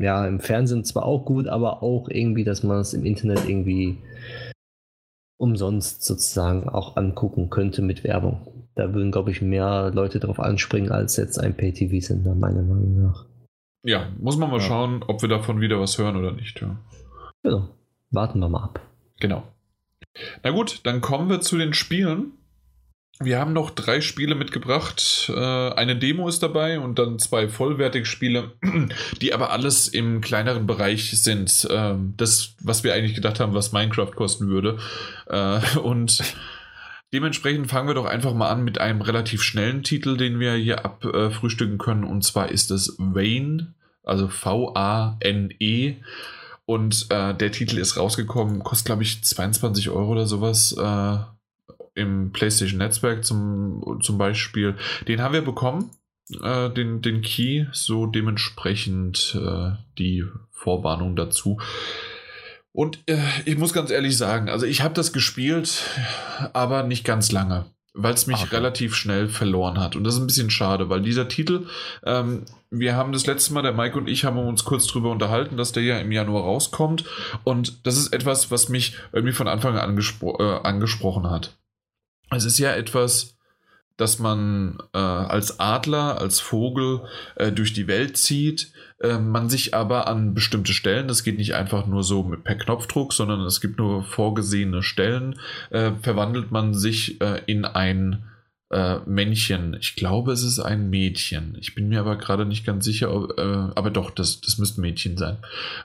ja, 0.00 0.26
im 0.26 0.40
Fernsehen 0.40 0.84
zwar 0.84 1.04
auch 1.04 1.24
gut, 1.24 1.46
aber 1.46 1.84
auch 1.84 2.08
irgendwie, 2.08 2.42
dass 2.42 2.64
man 2.64 2.80
es 2.80 2.94
im 2.94 3.04
Internet 3.04 3.48
irgendwie 3.48 3.98
umsonst 5.38 6.04
sozusagen 6.04 6.68
auch 6.68 6.96
angucken 6.96 7.48
könnte 7.48 7.80
mit 7.80 8.02
Werbung. 8.02 8.40
Da 8.74 8.92
würden, 8.92 9.12
glaube 9.12 9.30
ich, 9.30 9.40
mehr 9.40 9.92
Leute 9.94 10.18
drauf 10.18 10.40
anspringen 10.40 10.90
als 10.90 11.16
jetzt 11.16 11.38
ein 11.38 11.54
Pay-TV-Sender, 11.54 12.34
meiner 12.34 12.62
Meinung 12.62 13.02
nach. 13.02 13.26
Ja, 13.82 14.08
muss 14.18 14.36
man 14.36 14.50
mal 14.50 14.60
ja. 14.60 14.66
schauen, 14.66 15.02
ob 15.06 15.22
wir 15.22 15.28
davon 15.28 15.60
wieder 15.60 15.80
was 15.80 15.98
hören 15.98 16.16
oder 16.16 16.32
nicht. 16.32 16.60
Ja. 16.60 16.76
Genau. 17.42 17.68
Warten 18.10 18.38
wir 18.38 18.48
mal 18.48 18.64
ab. 18.64 18.80
Genau. 19.20 19.42
Na 20.42 20.50
gut, 20.50 20.80
dann 20.84 21.00
kommen 21.00 21.28
wir 21.28 21.40
zu 21.40 21.56
den 21.58 21.74
Spielen. 21.74 22.32
Wir 23.20 23.38
haben 23.38 23.52
noch 23.52 23.70
drei 23.70 24.00
Spiele 24.00 24.34
mitgebracht. 24.34 25.30
Äh, 25.34 25.40
eine 25.40 25.96
Demo 25.96 26.28
ist 26.28 26.42
dabei 26.42 26.80
und 26.80 26.98
dann 26.98 27.18
zwei 27.18 27.48
vollwertige 27.48 28.06
Spiele, 28.06 28.52
die 29.20 29.32
aber 29.32 29.50
alles 29.50 29.88
im 29.88 30.20
kleineren 30.20 30.66
Bereich 30.66 31.10
sind. 31.22 31.68
Ähm, 31.70 32.14
das, 32.16 32.54
was 32.60 32.84
wir 32.84 32.94
eigentlich 32.94 33.14
gedacht 33.14 33.38
haben, 33.38 33.54
was 33.54 33.72
Minecraft 33.72 34.12
kosten 34.14 34.48
würde. 34.48 34.78
Äh, 35.26 35.78
und 35.78 36.22
Dementsprechend 37.12 37.68
fangen 37.68 37.88
wir 37.88 37.94
doch 37.94 38.06
einfach 38.06 38.32
mal 38.32 38.48
an 38.48 38.64
mit 38.64 38.80
einem 38.80 39.02
relativ 39.02 39.42
schnellen 39.42 39.82
Titel, 39.82 40.16
den 40.16 40.40
wir 40.40 40.54
hier 40.54 40.84
abfrühstücken 40.84 41.78
können. 41.78 42.04
Und 42.04 42.24
zwar 42.24 42.50
ist 42.50 42.70
es 42.70 42.96
Vane, 42.98 43.74
also 44.02 44.28
V-A-N-E. 44.28 45.96
Und 46.64 47.06
äh, 47.10 47.34
der 47.34 47.52
Titel 47.52 47.78
ist 47.78 47.98
rausgekommen, 47.98 48.62
kostet 48.62 48.86
glaube 48.86 49.02
ich 49.02 49.22
22 49.22 49.90
Euro 49.90 50.12
oder 50.12 50.26
sowas 50.26 50.72
äh, 50.72 51.18
im 51.94 52.32
PlayStation 52.32 52.78
Netzwerk 52.78 53.24
zum, 53.24 53.98
zum 54.02 54.16
Beispiel. 54.16 54.76
Den 55.06 55.20
haben 55.20 55.34
wir 55.34 55.42
bekommen, 55.42 55.90
äh, 56.42 56.70
den, 56.70 57.02
den 57.02 57.20
Key, 57.20 57.66
so 57.72 58.06
dementsprechend 58.06 59.38
äh, 59.38 59.72
die 59.98 60.24
Vorwarnung 60.50 61.16
dazu. 61.16 61.60
Und 62.72 63.00
äh, 63.06 63.18
ich 63.44 63.58
muss 63.58 63.72
ganz 63.72 63.90
ehrlich 63.90 64.16
sagen, 64.16 64.48
also 64.48 64.66
ich 64.66 64.82
habe 64.82 64.94
das 64.94 65.12
gespielt, 65.12 65.82
aber 66.54 66.82
nicht 66.82 67.04
ganz 67.04 67.30
lange, 67.30 67.66
weil 67.92 68.14
es 68.14 68.26
mich 68.26 68.42
okay. 68.42 68.56
relativ 68.56 68.94
schnell 68.94 69.28
verloren 69.28 69.78
hat. 69.78 69.94
Und 69.94 70.04
das 70.04 70.14
ist 70.14 70.20
ein 70.20 70.26
bisschen 70.26 70.50
schade, 70.50 70.88
weil 70.88 71.02
dieser 71.02 71.28
Titel, 71.28 71.66
ähm, 72.04 72.46
wir 72.70 72.96
haben 72.96 73.12
das 73.12 73.26
letzte 73.26 73.52
Mal, 73.52 73.62
der 73.62 73.74
Mike 73.74 73.98
und 73.98 74.08
ich 74.08 74.24
haben 74.24 74.38
uns 74.38 74.64
kurz 74.64 74.86
drüber 74.86 75.10
unterhalten, 75.10 75.58
dass 75.58 75.72
der 75.72 75.82
ja 75.82 75.98
im 75.98 76.12
Januar 76.12 76.44
rauskommt. 76.44 77.04
Und 77.44 77.86
das 77.86 77.98
ist 77.98 78.14
etwas, 78.14 78.50
was 78.50 78.70
mich 78.70 78.96
irgendwie 79.12 79.34
von 79.34 79.48
Anfang 79.48 79.76
an 79.76 79.90
angespro 79.90 80.38
äh, 80.40 80.66
angesprochen 80.66 81.28
hat. 81.28 81.58
Es 82.30 82.46
ist 82.46 82.58
ja 82.58 82.72
etwas, 82.72 83.36
dass 83.98 84.18
man 84.18 84.78
äh, 84.94 84.98
als 84.98 85.60
Adler, 85.60 86.18
als 86.18 86.40
Vogel 86.40 87.02
äh, 87.36 87.52
durch 87.52 87.74
die 87.74 87.86
Welt 87.86 88.16
zieht, 88.16 88.72
äh, 89.02 89.18
man 89.18 89.48
sich 89.48 89.74
aber 89.74 90.06
an 90.08 90.34
bestimmte 90.34 90.72
Stellen, 90.72 91.08
das 91.08 91.24
geht 91.24 91.38
nicht 91.38 91.54
einfach 91.54 91.86
nur 91.86 92.02
so 92.02 92.22
mit, 92.22 92.44
per 92.44 92.54
Knopfdruck, 92.54 93.12
sondern 93.12 93.40
es 93.40 93.60
gibt 93.60 93.78
nur 93.78 94.04
vorgesehene 94.04 94.82
Stellen, 94.82 95.38
äh, 95.70 95.92
verwandelt 96.02 96.50
man 96.52 96.74
sich 96.74 97.20
äh, 97.20 97.42
in 97.46 97.64
ein 97.64 98.24
äh, 98.70 98.98
Männchen. 99.04 99.76
Ich 99.80 99.96
glaube, 99.96 100.32
es 100.32 100.42
ist 100.42 100.60
ein 100.60 100.88
Mädchen. 100.88 101.56
Ich 101.60 101.74
bin 101.74 101.88
mir 101.88 102.00
aber 102.00 102.16
gerade 102.16 102.46
nicht 102.46 102.64
ganz 102.64 102.84
sicher, 102.84 103.14
ob, 103.14 103.38
aber 103.38 103.90
doch, 103.90 104.10
das, 104.10 104.40
das 104.40 104.56
müsste 104.58 104.80
Mädchen 104.80 105.16
sein. 105.16 105.36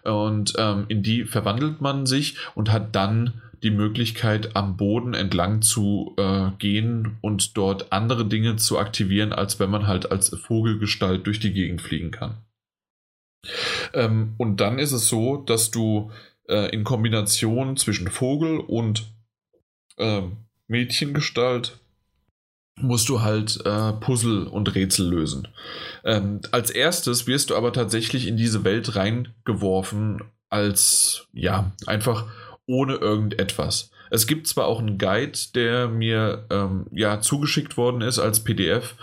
Und 0.04 0.54
ähm, 0.58 0.86
in 0.88 1.04
die 1.04 1.26
verwandelt 1.26 1.82
man 1.82 2.06
sich 2.06 2.38
und 2.56 2.72
hat 2.72 2.96
dann 2.96 3.42
die 3.64 3.72
Möglichkeit, 3.72 4.56
am 4.56 4.78
Boden 4.78 5.14
entlang 5.14 5.62
zu 5.62 6.14
äh, 6.18 6.52
gehen 6.60 7.18
und 7.22 7.58
dort 7.58 7.92
andere 7.92 8.26
Dinge 8.26 8.56
zu 8.56 8.78
aktivieren, 8.78 9.34
als 9.34 9.60
wenn 9.60 9.70
man 9.70 9.88
halt 9.88 10.12
als 10.12 10.30
Vogelgestalt 10.30 11.26
durch 11.26 11.40
die 11.40 11.54
Gegend 11.54 11.82
fliegen 11.82 12.12
kann. 12.12 12.38
Ähm, 13.94 14.34
und 14.38 14.58
dann 14.58 14.80
ist 14.80 14.92
es 14.92 15.08
so, 15.08 15.38
dass 15.38 15.72
du 15.72 16.12
äh, 16.48 16.70
in 16.72 16.84
Kombination 16.84 17.78
zwischen 17.78 18.10
Vogel 18.10 18.60
und 18.60 19.08
äh, 19.98 20.24
Mädchengestalt 20.68 21.80
musst 22.80 23.10
du 23.10 23.22
halt 23.22 23.60
äh, 23.66 23.94
Puzzle 23.94 24.48
und 24.48 24.76
Rätsel 24.76 25.10
lösen. 25.10 25.48
Ähm, 26.04 26.42
als 26.52 26.70
erstes 26.70 27.26
wirst 27.26 27.50
du 27.50 27.56
aber 27.56 27.74
tatsächlich 27.74 28.28
in 28.28 28.38
diese 28.38 28.64
Welt 28.64 28.96
reingeworfen 28.96 30.22
als, 30.50 31.28
ja, 31.34 31.72
einfach 31.86 32.28
ohne 32.68 32.96
irgendetwas. 32.96 33.92
Es 34.10 34.28
gibt 34.28 34.48
zwar 34.48 34.68
auch 34.68 34.80
einen 34.80 34.98
Guide, 34.98 35.38
der 35.56 35.88
mir 35.88 36.46
ähm, 36.50 36.86
ja 36.92 37.20
zugeschickt 37.20 37.78
worden 37.78 38.02
ist 38.02 38.20
als 38.20 38.44
PDF 38.44 38.96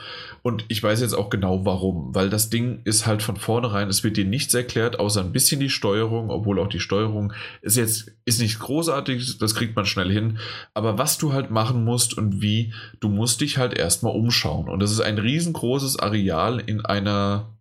und 0.47 0.66
ich 0.69 0.83
weiß 0.83 1.01
jetzt 1.01 1.15
auch 1.15 1.31
genau 1.31 1.65
warum, 1.65 2.15
weil 2.15 2.29
das 2.29 2.51
Ding 2.51 2.83
ist 2.85 3.07
halt 3.07 3.23
von 3.23 3.37
vornherein, 3.37 3.89
es 3.89 4.05
wird 4.05 4.19
dir 4.19 4.27
nichts 4.27 4.53
erklärt, 4.53 5.01
außer 5.01 5.23
ein 5.23 5.33
bisschen 5.33 5.59
die 5.59 5.71
Steuerung, 5.71 6.29
obwohl 6.29 6.59
auch 6.59 6.69
die 6.69 6.81
Steuerung 6.81 7.33
ist 7.62 7.79
jetzt 7.79 8.12
ist 8.27 8.43
nicht 8.43 8.59
großartig, 8.59 9.39
das 9.39 9.55
kriegt 9.55 9.75
man 9.75 9.87
schnell 9.87 10.12
hin, 10.12 10.39
aber 10.75 10.99
was 10.99 11.16
du 11.16 11.33
halt 11.33 11.51
machen 11.51 11.83
musst 11.83 12.19
und 12.19 12.43
wie, 12.43 12.75
du 13.01 13.09
musst 13.09 13.41
dich 13.41 13.57
halt 13.57 13.73
erstmal 13.73 14.15
umschauen. 14.15 14.69
Und 14.69 14.81
das 14.81 14.91
ist 14.91 15.01
ein 15.01 15.16
riesengroßes 15.16 15.99
Areal 15.99 16.61
in 16.61 16.85
einer 16.85 17.53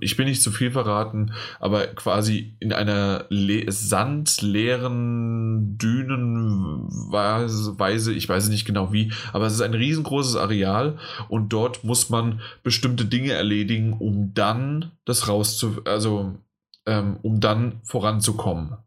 ich 0.00 0.18
will 0.18 0.24
nicht 0.24 0.42
zu 0.42 0.50
viel 0.50 0.72
verraten, 0.72 1.32
aber 1.60 1.86
quasi 1.86 2.56
in 2.58 2.72
einer 2.72 3.26
le 3.28 3.70
sandleeren 3.70 5.78
Dünenweise, 5.78 8.12
ich 8.12 8.28
weiß 8.28 8.48
nicht 8.48 8.64
genau 8.64 8.92
wie, 8.92 9.12
aber 9.32 9.46
es 9.46 9.54
ist 9.54 9.60
ein 9.60 9.74
riesengroßes 9.74 10.34
Areal 10.34 10.98
und 11.28 11.52
dort 11.52 11.84
muss 11.84 12.10
man 12.10 12.40
bestimmte 12.64 13.04
Dinge 13.04 13.30
erledigen, 13.32 13.92
um 13.92 14.34
dann 14.34 14.90
das 15.04 15.28
rauszu, 15.28 15.82
also 15.84 16.34
ähm, 16.86 17.18
um 17.22 17.38
dann 17.38 17.80
voranzukommen. 17.84 18.78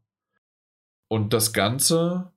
Und 1.08 1.32
das 1.32 1.54
Ganze 1.54 2.33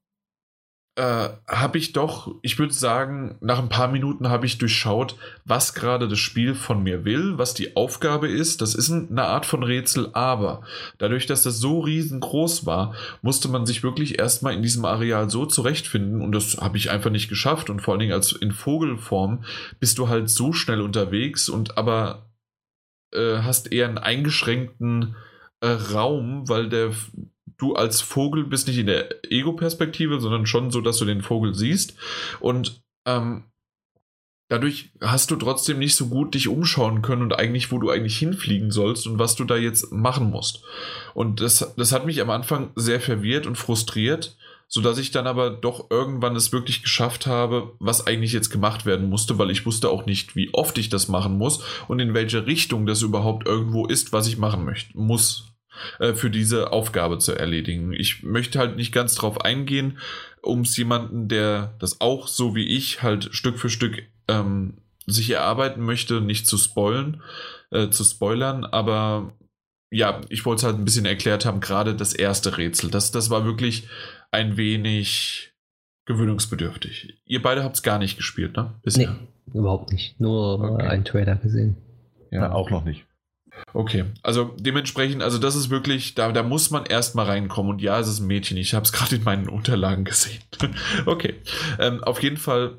äh, 0.96 1.28
habe 1.46 1.76
ich 1.76 1.92
doch, 1.92 2.34
ich 2.40 2.58
würde 2.58 2.72
sagen, 2.72 3.36
nach 3.40 3.58
ein 3.58 3.68
paar 3.68 3.88
Minuten 3.88 4.30
habe 4.30 4.46
ich 4.46 4.56
durchschaut, 4.56 5.16
was 5.44 5.74
gerade 5.74 6.08
das 6.08 6.18
Spiel 6.18 6.54
von 6.54 6.82
mir 6.82 7.04
will, 7.04 7.36
was 7.36 7.52
die 7.52 7.76
Aufgabe 7.76 8.28
ist. 8.28 8.62
Das 8.62 8.74
ist 8.74 8.90
eine 8.90 9.24
Art 9.24 9.44
von 9.44 9.62
Rätsel, 9.62 10.08
aber 10.14 10.62
dadurch, 10.96 11.26
dass 11.26 11.42
das 11.42 11.58
so 11.58 11.80
riesengroß 11.80 12.64
war, 12.64 12.94
musste 13.20 13.48
man 13.48 13.66
sich 13.66 13.82
wirklich 13.82 14.18
erstmal 14.18 14.54
in 14.54 14.62
diesem 14.62 14.86
Areal 14.86 15.28
so 15.28 15.44
zurechtfinden 15.44 16.22
und 16.22 16.32
das 16.32 16.56
habe 16.56 16.78
ich 16.78 16.90
einfach 16.90 17.10
nicht 17.10 17.28
geschafft 17.28 17.68
und 17.68 17.82
vor 17.82 17.92
allen 17.92 18.00
Dingen 18.00 18.14
als 18.14 18.32
in 18.32 18.52
Vogelform 18.52 19.44
bist 19.78 19.98
du 19.98 20.08
halt 20.08 20.30
so 20.30 20.54
schnell 20.54 20.80
unterwegs 20.80 21.50
und 21.50 21.76
aber 21.76 22.30
äh, 23.12 23.38
hast 23.42 23.70
eher 23.70 23.86
einen 23.86 23.98
eingeschränkten 23.98 25.14
äh, 25.60 25.68
Raum, 25.68 26.48
weil 26.48 26.70
der 26.70 26.92
du 27.58 27.74
als 27.74 28.00
Vogel 28.00 28.44
bist 28.44 28.68
nicht 28.68 28.78
in 28.78 28.86
der 28.86 29.08
Ego-Perspektive, 29.30 30.20
sondern 30.20 30.46
schon 30.46 30.70
so, 30.70 30.80
dass 30.80 30.98
du 30.98 31.04
den 31.04 31.22
Vogel 31.22 31.54
siehst. 31.54 31.96
Und 32.40 32.82
ähm, 33.06 33.44
dadurch 34.48 34.92
hast 35.00 35.30
du 35.30 35.36
trotzdem 35.36 35.78
nicht 35.78 35.96
so 35.96 36.08
gut 36.08 36.34
dich 36.34 36.48
umschauen 36.48 37.02
können 37.02 37.22
und 37.22 37.32
eigentlich, 37.32 37.72
wo 37.72 37.78
du 37.78 37.90
eigentlich 37.90 38.18
hinfliegen 38.18 38.70
sollst 38.70 39.06
und 39.06 39.18
was 39.18 39.36
du 39.36 39.44
da 39.44 39.56
jetzt 39.56 39.92
machen 39.92 40.30
musst. 40.30 40.62
Und 41.14 41.40
das, 41.40 41.74
das 41.76 41.92
hat 41.92 42.06
mich 42.06 42.20
am 42.20 42.30
Anfang 42.30 42.70
sehr 42.76 43.00
verwirrt 43.00 43.46
und 43.46 43.56
frustriert. 43.56 44.36
sodass 44.68 44.98
ich 44.98 45.10
dann 45.12 45.26
aber 45.26 45.50
doch 45.50 45.90
irgendwann 45.90 46.34
es 46.34 46.52
wirklich 46.52 46.82
geschafft 46.82 47.26
habe, 47.26 47.74
was 47.78 48.06
eigentlich 48.06 48.32
jetzt 48.32 48.50
gemacht 48.50 48.84
werden 48.84 49.08
musste, 49.08 49.38
weil 49.38 49.50
ich 49.50 49.64
wusste 49.64 49.90
auch 49.90 50.06
nicht, 50.06 50.34
wie 50.34 50.52
oft 50.52 50.76
ich 50.78 50.88
das 50.88 51.08
machen 51.08 51.38
muss 51.38 51.62
und 51.88 52.00
in 52.00 52.14
welche 52.14 52.46
Richtung 52.46 52.86
das 52.86 53.02
überhaupt 53.02 53.46
irgendwo 53.46 53.86
ist, 53.86 54.12
was 54.12 54.26
ich 54.26 54.38
machen 54.38 54.64
möchte, 54.64 54.96
muss 54.98 55.52
äh, 55.98 56.14
für 56.14 56.30
diese 56.30 56.72
Aufgabe 56.72 57.18
zu 57.18 57.32
erledigen. 57.32 57.92
Ich 57.92 58.22
möchte 58.22 58.58
halt 58.58 58.76
nicht 58.76 58.92
ganz 58.92 59.14
drauf 59.14 59.40
eingehen, 59.40 59.98
um 60.42 60.60
es 60.60 60.76
jemanden, 60.76 61.28
der 61.28 61.74
das 61.78 62.00
auch 62.00 62.28
so 62.28 62.54
wie 62.54 62.66
ich 62.66 63.02
halt 63.02 63.28
Stück 63.32 63.58
für 63.58 63.70
Stück 63.70 64.02
ähm, 64.28 64.74
sich 65.06 65.30
erarbeiten 65.30 65.82
möchte, 65.82 66.20
nicht 66.20 66.46
zu 66.46 66.58
spoilen, 66.58 67.22
äh, 67.70 67.90
zu 67.90 68.04
spoilern, 68.04 68.64
aber 68.64 69.32
ja, 69.90 70.20
ich 70.28 70.44
wollte 70.44 70.60
es 70.60 70.64
halt 70.64 70.76
ein 70.76 70.84
bisschen 70.84 71.06
erklärt 71.06 71.46
haben, 71.46 71.60
gerade 71.60 71.94
das 71.94 72.12
erste 72.12 72.58
Rätsel. 72.58 72.90
Das, 72.90 73.12
das 73.12 73.30
war 73.30 73.44
wirklich 73.44 73.88
ein 74.30 74.56
wenig 74.56 75.52
gewöhnungsbedürftig. 76.06 77.20
Ihr 77.24 77.42
beide 77.42 77.62
habt 77.62 77.76
es 77.76 77.82
gar 77.82 77.98
nicht 77.98 78.16
gespielt, 78.16 78.56
ne? 78.56 78.74
Bisher. 78.82 79.16
Nee, 79.46 79.58
überhaupt 79.58 79.92
nicht. 79.92 80.20
Nur 80.20 80.60
okay. 80.60 80.86
einen 80.86 81.04
Trailer 81.04 81.36
gesehen. 81.36 81.76
Ja, 82.30 82.42
ja, 82.42 82.52
auch 82.52 82.70
noch 82.70 82.84
nicht. 82.84 83.06
Okay, 83.72 84.04
also 84.22 84.54
dementsprechend, 84.58 85.22
also 85.22 85.38
das 85.38 85.54
ist 85.54 85.70
wirklich, 85.70 86.14
da, 86.14 86.32
da 86.32 86.42
muss 86.42 86.70
man 86.70 86.86
erstmal 86.86 87.26
reinkommen. 87.26 87.72
Und 87.72 87.82
ja, 87.82 87.98
es 88.00 88.08
ist 88.08 88.20
ein 88.20 88.26
Mädchen. 88.26 88.56
Ich 88.56 88.74
habe 88.74 88.84
es 88.84 88.92
gerade 88.92 89.16
in 89.16 89.24
meinen 89.24 89.48
Unterlagen 89.48 90.04
gesehen. 90.04 90.42
okay, 91.06 91.34
ähm, 91.78 92.02
auf 92.02 92.22
jeden 92.22 92.36
Fall. 92.36 92.78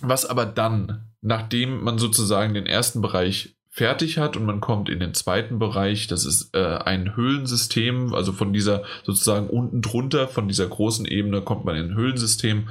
Was 0.00 0.26
aber 0.26 0.44
dann, 0.44 1.12
nachdem 1.20 1.82
man 1.82 1.98
sozusagen 1.98 2.52
den 2.52 2.66
ersten 2.66 3.00
Bereich 3.00 3.56
fertig 3.74 4.18
hat 4.18 4.36
und 4.36 4.46
man 4.46 4.60
kommt 4.60 4.88
in 4.88 5.00
den 5.00 5.14
zweiten 5.14 5.58
Bereich. 5.58 6.06
Das 6.06 6.24
ist 6.24 6.54
äh, 6.54 6.76
ein 6.76 7.16
Höhlensystem, 7.16 8.14
also 8.14 8.32
von 8.32 8.52
dieser 8.52 8.84
sozusagen 9.02 9.48
unten 9.48 9.82
drunter, 9.82 10.28
von 10.28 10.46
dieser 10.46 10.68
großen 10.68 11.06
Ebene 11.06 11.42
kommt 11.42 11.64
man 11.64 11.74
in 11.74 11.90
ein 11.90 11.96
Höhlensystem. 11.96 12.68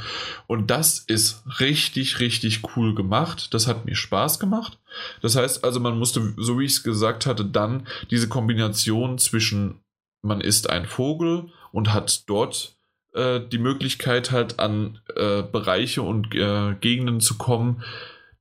Und 0.47 0.71
das 0.71 0.99
ist 0.99 1.43
richtig, 1.59 2.21
richtig 2.21 2.61
cool 2.77 2.95
gemacht. 2.95 3.53
Das 3.53 3.67
hat 3.67 3.83
mir 3.85 3.95
Spaß 3.95 4.39
gemacht. 4.39 4.79
Das 5.21 5.35
heißt 5.35 5.65
also, 5.65 5.81
man 5.81 5.99
musste, 5.99 6.33
so 6.37 6.57
wie 6.57 6.63
ich 6.63 6.71
es 6.71 6.83
gesagt 6.83 7.25
hatte, 7.25 7.43
dann 7.43 7.85
diese 8.09 8.29
Kombination 8.29 9.17
zwischen 9.17 9.81
man 10.21 10.39
ist 10.39 10.69
ein 10.69 10.85
Vogel 10.85 11.49
und 11.73 11.93
hat 11.93 12.29
dort 12.29 12.77
äh, 13.13 13.41
die 13.41 13.57
Möglichkeit 13.57 14.31
halt 14.31 14.57
an 14.57 15.01
äh, 15.17 15.43
Bereiche 15.43 16.01
und 16.01 16.33
äh, 16.33 16.75
Gegenden 16.79 17.19
zu 17.19 17.37
kommen, 17.37 17.83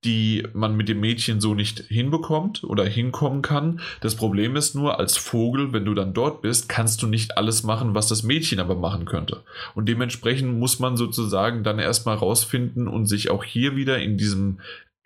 die 0.05 0.47
man 0.53 0.77
mit 0.77 0.89
dem 0.89 1.01
Mädchen 1.01 1.41
so 1.41 1.55
nicht 1.55 1.81
hinbekommt 1.89 2.65
oder 2.65 2.85
hinkommen 2.85 3.43
kann. 3.43 3.81
Das 4.01 4.17
Problem 4.17 4.57
ist 4.57 4.75
nur, 4.75 4.99
als 4.99 5.17
Vogel, 5.17 5.73
wenn 5.73 5.85
du 5.85 5.95
dann 5.95 6.13
dort 6.13 6.43
bist, 6.43 6.69
kannst 6.69 7.03
du 7.03 7.07
nicht 7.07 7.37
alles 7.37 7.63
machen, 7.63 7.95
was 7.95 8.09
das 8.09 8.23
Mädchen 8.23 8.59
aber 8.59 8.75
machen 8.75 9.05
könnte. 9.05 9.43
Und 9.75 9.89
dementsprechend 9.89 10.59
muss 10.59 10.81
man 10.81 10.97
sozusagen 10.97 11.63
dann 11.63 11.79
erstmal 11.79 12.17
rausfinden 12.17 12.89
und 12.89 13.07
sich 13.07 13.31
auch 13.31 13.45
hier 13.45 13.77
wieder 13.77 13.99
in 13.99 14.17
diesem 14.17 14.59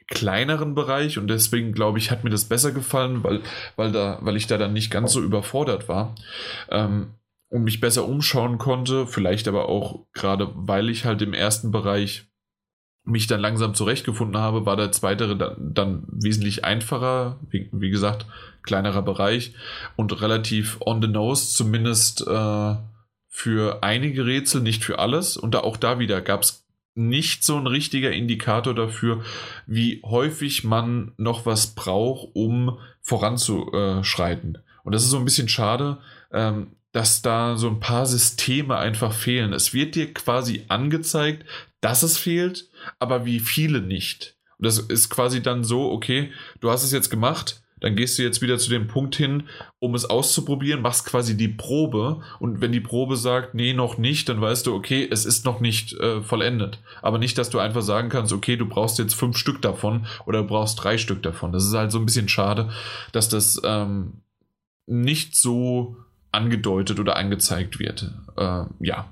kleineren 0.09 0.75
Bereich 0.75 1.19
und 1.19 1.29
deswegen 1.29 1.73
glaube 1.73 1.99
ich, 1.99 2.11
hat 2.11 2.23
mir 2.23 2.31
das 2.31 2.45
besser 2.45 2.73
gefallen, 2.73 3.25
weil, 3.25 3.41
weil, 3.75 3.91
da, 3.91 4.19
weil 4.23 4.37
ich 4.37 4.47
da 4.47 4.57
dann 4.57 4.73
nicht 4.73 4.91
ganz 4.91 5.13
so 5.13 5.21
überfordert 5.21 5.89
war. 5.89 6.15
Ähm, 6.71 7.09
und 7.49 7.63
mich 7.63 7.81
besser 7.81 8.09
umschauen 8.09 8.59
konnte, 8.59 9.07
vielleicht 9.07 9.47
aber 9.47 9.69
auch 9.69 10.05
gerade, 10.13 10.51
weil 10.55 10.91
ich 10.91 11.05
halt 11.05 11.23
im 11.23 11.33
ersten 11.33 11.71
Bereich 11.71 12.27
mich 13.07 13.29
dann 13.29 13.41
langsam 13.41 13.75
zurechtgefunden 13.75 14.41
habe, 14.41 14.67
war 14.67 14.77
der 14.77 14.93
zweite 14.93 15.37
dann, 15.37 15.57
dann 15.59 16.03
wesentlich 16.09 16.65
einfacher, 16.65 17.39
wie, 17.51 17.69
wie, 17.73 17.91
gesagt, 17.91 18.27
kleinerer 18.63 19.03
Bereich 19.03 19.55
und 19.95 20.21
relativ 20.21 20.79
on 20.81 21.01
the 21.01 21.09
nose, 21.09 21.55
zumindest 21.55 22.27
äh, 22.27 22.75
für 23.29 23.83
einige 23.83 24.27
Rätsel, 24.27 24.61
nicht 24.61 24.85
für 24.85 24.99
alles. 24.99 25.37
Und 25.37 25.55
da, 25.55 25.61
auch 25.61 25.77
da 25.77 25.99
wieder 26.01 26.21
gab 26.21 26.43
es 26.43 26.67
nicht 26.97 27.45
so 27.45 27.57
ein 27.57 27.67
richtiger 27.67 28.11
Indikator 28.11 28.75
dafür, 28.75 29.23
wie 29.67 30.03
häufig 30.05 30.65
man 30.65 31.13
noch 31.17 31.47
was 31.47 31.75
braucht, 31.75 32.31
um 32.35 32.79
voranzuschreiten. 33.03 34.59
Und 34.83 34.95
das 34.95 35.05
ist 35.05 35.11
so 35.11 35.19
ein 35.19 35.25
bisschen 35.25 35.49
schade, 35.49 35.99
ähm, 36.33 36.73
dass 36.93 37.21
da 37.21 37.57
so 37.57 37.69
ein 37.69 37.79
paar 37.79 38.07
Systeme 38.07 38.79
einfach 38.79 39.13
fehlen. 39.13 39.53
Es 39.53 39.75
wird 39.75 39.95
dir 39.95 40.15
quasi 40.15 40.65
angezeigt, 40.69 41.45
dass 41.87 42.03
es 42.03 42.19
fehlt, 42.19 42.69
aber 42.99 43.27
wie 43.27 43.39
viele 43.39 43.81
nicht. 43.81 44.35
Und 44.59 44.67
das 44.67 44.81
ist 44.81 45.09
quasi 45.09 45.41
dann 45.41 45.63
so, 45.63 45.93
okay, 45.93 46.33
du 46.59 46.69
hast 46.69 46.83
es 46.83 46.91
jetzt 46.91 47.11
gemacht, 47.11 47.63
dann 47.79 47.95
gehst 47.95 48.19
du 48.19 48.25
jetzt 48.25 48.43
wieder 48.43 48.59
zu 48.59 48.71
dem 48.71 48.89
Punkt 48.89 49.15
hin, 49.15 49.45
um 49.79 49.95
es 49.95 50.05
auszuprobieren, 50.05 50.83
machst 50.83 51.07
quasi 51.07 51.37
die 51.37 51.47
Probe 51.47 52.23
und 52.41 52.61
wenn 52.61 52.73
die 52.73 52.81
Probe 52.81 53.17
sagt, 53.17 53.55
nee, 53.55 53.73
noch 53.73 53.99
nicht, 53.99 54.29
dann 54.29 54.41
weißt 54.41 54.67
du, 54.67 54.75
okay, 54.75 55.07
es 55.09 55.25
ist 55.25 55.45
noch 55.45 55.61
nicht 55.61 55.93
äh, 56.01 56.23
vollendet. 56.23 56.81
Aber 57.03 57.19
nicht, 57.19 57.39
dass 57.39 57.51
du 57.51 57.61
einfach 57.61 57.83
sagen 57.83 58.09
kannst, 58.09 58.33
okay, 58.33 58.57
du 58.57 58.67
brauchst 58.67 58.99
jetzt 58.99 59.15
fünf 59.15 59.37
Stück 59.37 59.63
davon 59.63 60.07
oder 60.27 60.41
du 60.43 60.49
brauchst 60.49 60.83
drei 60.83 60.99
Stück 60.99 61.23
davon. 61.23 61.53
Das 61.53 61.65
ist 61.65 61.75
halt 61.75 61.93
so 61.93 62.01
ein 62.01 62.07
bisschen 62.07 62.29
schade, 62.29 62.71
dass 63.13 63.29
das 63.29 63.61
ähm, 63.63 64.23
nicht 64.87 65.37
so 65.37 65.99
angedeutet 66.33 66.99
oder 66.99 67.15
angezeigt 67.15 67.79
wird. 67.79 68.11
Äh, 68.37 68.65
ja. 68.81 69.09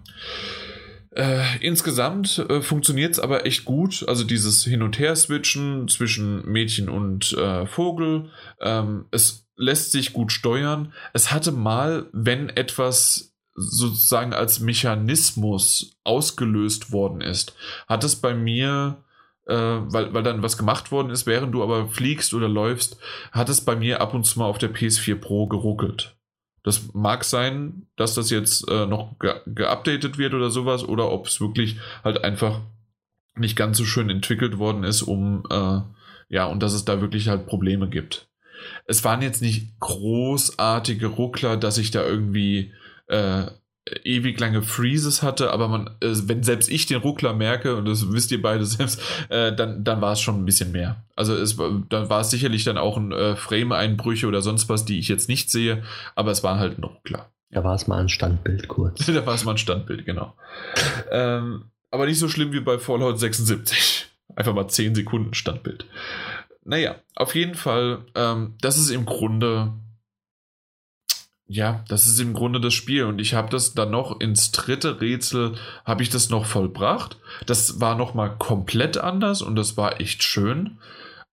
Äh, 1.14 1.58
insgesamt 1.60 2.38
äh, 2.48 2.60
funktioniert 2.60 3.12
es 3.12 3.20
aber 3.20 3.46
echt 3.46 3.64
gut. 3.64 4.04
Also 4.08 4.24
dieses 4.24 4.64
Hin- 4.64 4.82
und 4.82 4.98
Her-Switchen 4.98 5.86
zwischen 5.88 6.44
Mädchen 6.44 6.88
und 6.88 7.32
äh, 7.34 7.66
Vogel. 7.66 8.30
Ähm, 8.60 9.06
es 9.12 9.46
lässt 9.56 9.92
sich 9.92 10.12
gut 10.12 10.32
steuern. 10.32 10.92
Es 11.12 11.30
hatte 11.30 11.52
mal, 11.52 12.08
wenn 12.12 12.48
etwas 12.48 13.32
sozusagen 13.54 14.32
als 14.32 14.58
Mechanismus 14.58 15.96
ausgelöst 16.02 16.90
worden 16.90 17.20
ist, 17.20 17.54
hat 17.86 18.02
es 18.02 18.16
bei 18.16 18.34
mir, 18.34 19.04
äh, 19.46 19.54
weil, 19.54 20.12
weil 20.12 20.24
dann 20.24 20.42
was 20.42 20.58
gemacht 20.58 20.90
worden 20.90 21.10
ist, 21.10 21.26
während 21.26 21.54
du 21.54 21.62
aber 21.62 21.86
fliegst 21.86 22.34
oder 22.34 22.48
läufst, 22.48 22.96
hat 23.30 23.48
es 23.48 23.60
bei 23.60 23.76
mir 23.76 24.00
ab 24.00 24.14
und 24.14 24.24
zu 24.24 24.40
mal 24.40 24.46
auf 24.46 24.58
der 24.58 24.74
PS4 24.74 25.14
Pro 25.14 25.46
geruckelt. 25.46 26.16
Das 26.64 26.92
mag 26.94 27.24
sein, 27.24 27.86
dass 27.94 28.14
das 28.14 28.30
jetzt 28.30 28.68
äh, 28.68 28.86
noch 28.86 29.18
ge 29.20 29.34
geupdatet 29.46 30.18
wird 30.18 30.34
oder 30.34 30.50
sowas, 30.50 30.82
oder 30.82 31.12
ob 31.12 31.26
es 31.26 31.40
wirklich 31.40 31.76
halt 32.02 32.24
einfach 32.24 32.62
nicht 33.36 33.54
ganz 33.54 33.78
so 33.78 33.84
schön 33.84 34.10
entwickelt 34.10 34.58
worden 34.58 34.82
ist, 34.82 35.02
um 35.02 35.44
äh, 35.50 35.80
ja, 36.28 36.46
und 36.46 36.62
dass 36.62 36.72
es 36.72 36.84
da 36.84 37.00
wirklich 37.00 37.28
halt 37.28 37.46
Probleme 37.46 37.88
gibt. 37.88 38.28
Es 38.86 39.04
waren 39.04 39.22
jetzt 39.22 39.42
nicht 39.42 39.78
großartige 39.78 41.06
Ruckler, 41.06 41.56
dass 41.56 41.76
ich 41.76 41.90
da 41.90 42.02
irgendwie 42.02 42.72
äh, 43.08 43.44
ewig 44.02 44.40
lange 44.40 44.62
Freezes 44.62 45.22
hatte, 45.22 45.52
aber 45.52 45.68
man, 45.68 45.88
äh, 46.00 46.14
wenn 46.24 46.42
selbst 46.42 46.70
ich 46.70 46.86
den 46.86 46.98
Ruckler 46.98 47.34
merke, 47.34 47.76
und 47.76 47.84
das 47.84 48.12
wisst 48.12 48.30
ihr 48.32 48.40
beide 48.40 48.64
selbst, 48.66 49.00
äh, 49.28 49.54
dann, 49.54 49.84
dann 49.84 50.00
war 50.00 50.12
es 50.12 50.20
schon 50.20 50.36
ein 50.36 50.44
bisschen 50.44 50.72
mehr. 50.72 51.04
Also 51.16 51.34
es, 51.34 51.56
dann 51.56 52.08
war 52.08 52.20
es 52.20 52.30
sicherlich 52.30 52.64
dann 52.64 52.78
auch 52.78 52.96
ein 52.96 53.12
äh, 53.12 53.36
Frame-Einbrüche 53.36 54.26
oder 54.26 54.42
sonst 54.42 54.68
was, 54.68 54.84
die 54.84 54.98
ich 54.98 55.08
jetzt 55.08 55.28
nicht 55.28 55.50
sehe, 55.50 55.82
aber 56.14 56.30
es 56.30 56.42
war 56.42 56.58
halt 56.58 56.78
ein 56.78 56.84
Ruckler. 56.84 57.30
Da 57.50 57.62
war 57.62 57.74
es 57.74 57.86
mal 57.86 58.00
ein 58.00 58.08
Standbild 58.08 58.68
kurz. 58.68 59.06
da 59.06 59.26
war 59.26 59.34
es 59.34 59.44
mal 59.44 59.52
ein 59.52 59.58
Standbild, 59.58 60.06
genau. 60.06 60.34
ähm, 61.10 61.66
aber 61.90 62.06
nicht 62.06 62.18
so 62.18 62.28
schlimm 62.28 62.52
wie 62.52 62.60
bei 62.60 62.78
Fallout 62.78 63.20
76. 63.20 64.06
Einfach 64.34 64.54
mal 64.54 64.66
10 64.66 64.94
Sekunden 64.94 65.34
Standbild. 65.34 65.86
Naja, 66.64 66.96
auf 67.14 67.34
jeden 67.34 67.54
Fall, 67.54 68.06
ähm, 68.14 68.54
das 68.60 68.78
ist 68.78 68.90
im 68.90 69.04
Grunde 69.04 69.74
ja, 71.46 71.84
das 71.88 72.06
ist 72.06 72.20
im 72.20 72.32
Grunde 72.32 72.60
das 72.60 72.72
Spiel 72.72 73.04
und 73.04 73.20
ich 73.20 73.34
habe 73.34 73.50
das 73.50 73.74
dann 73.74 73.90
noch 73.90 74.20
ins 74.20 74.50
dritte 74.50 75.00
Rätsel 75.00 75.56
habe 75.84 76.02
ich 76.02 76.08
das 76.08 76.30
noch 76.30 76.46
vollbracht. 76.46 77.18
Das 77.46 77.80
war 77.80 77.96
noch 77.96 78.14
mal 78.14 78.30
komplett 78.30 78.96
anders 78.96 79.42
und 79.42 79.54
das 79.56 79.76
war 79.76 80.00
echt 80.00 80.22
schön. 80.22 80.78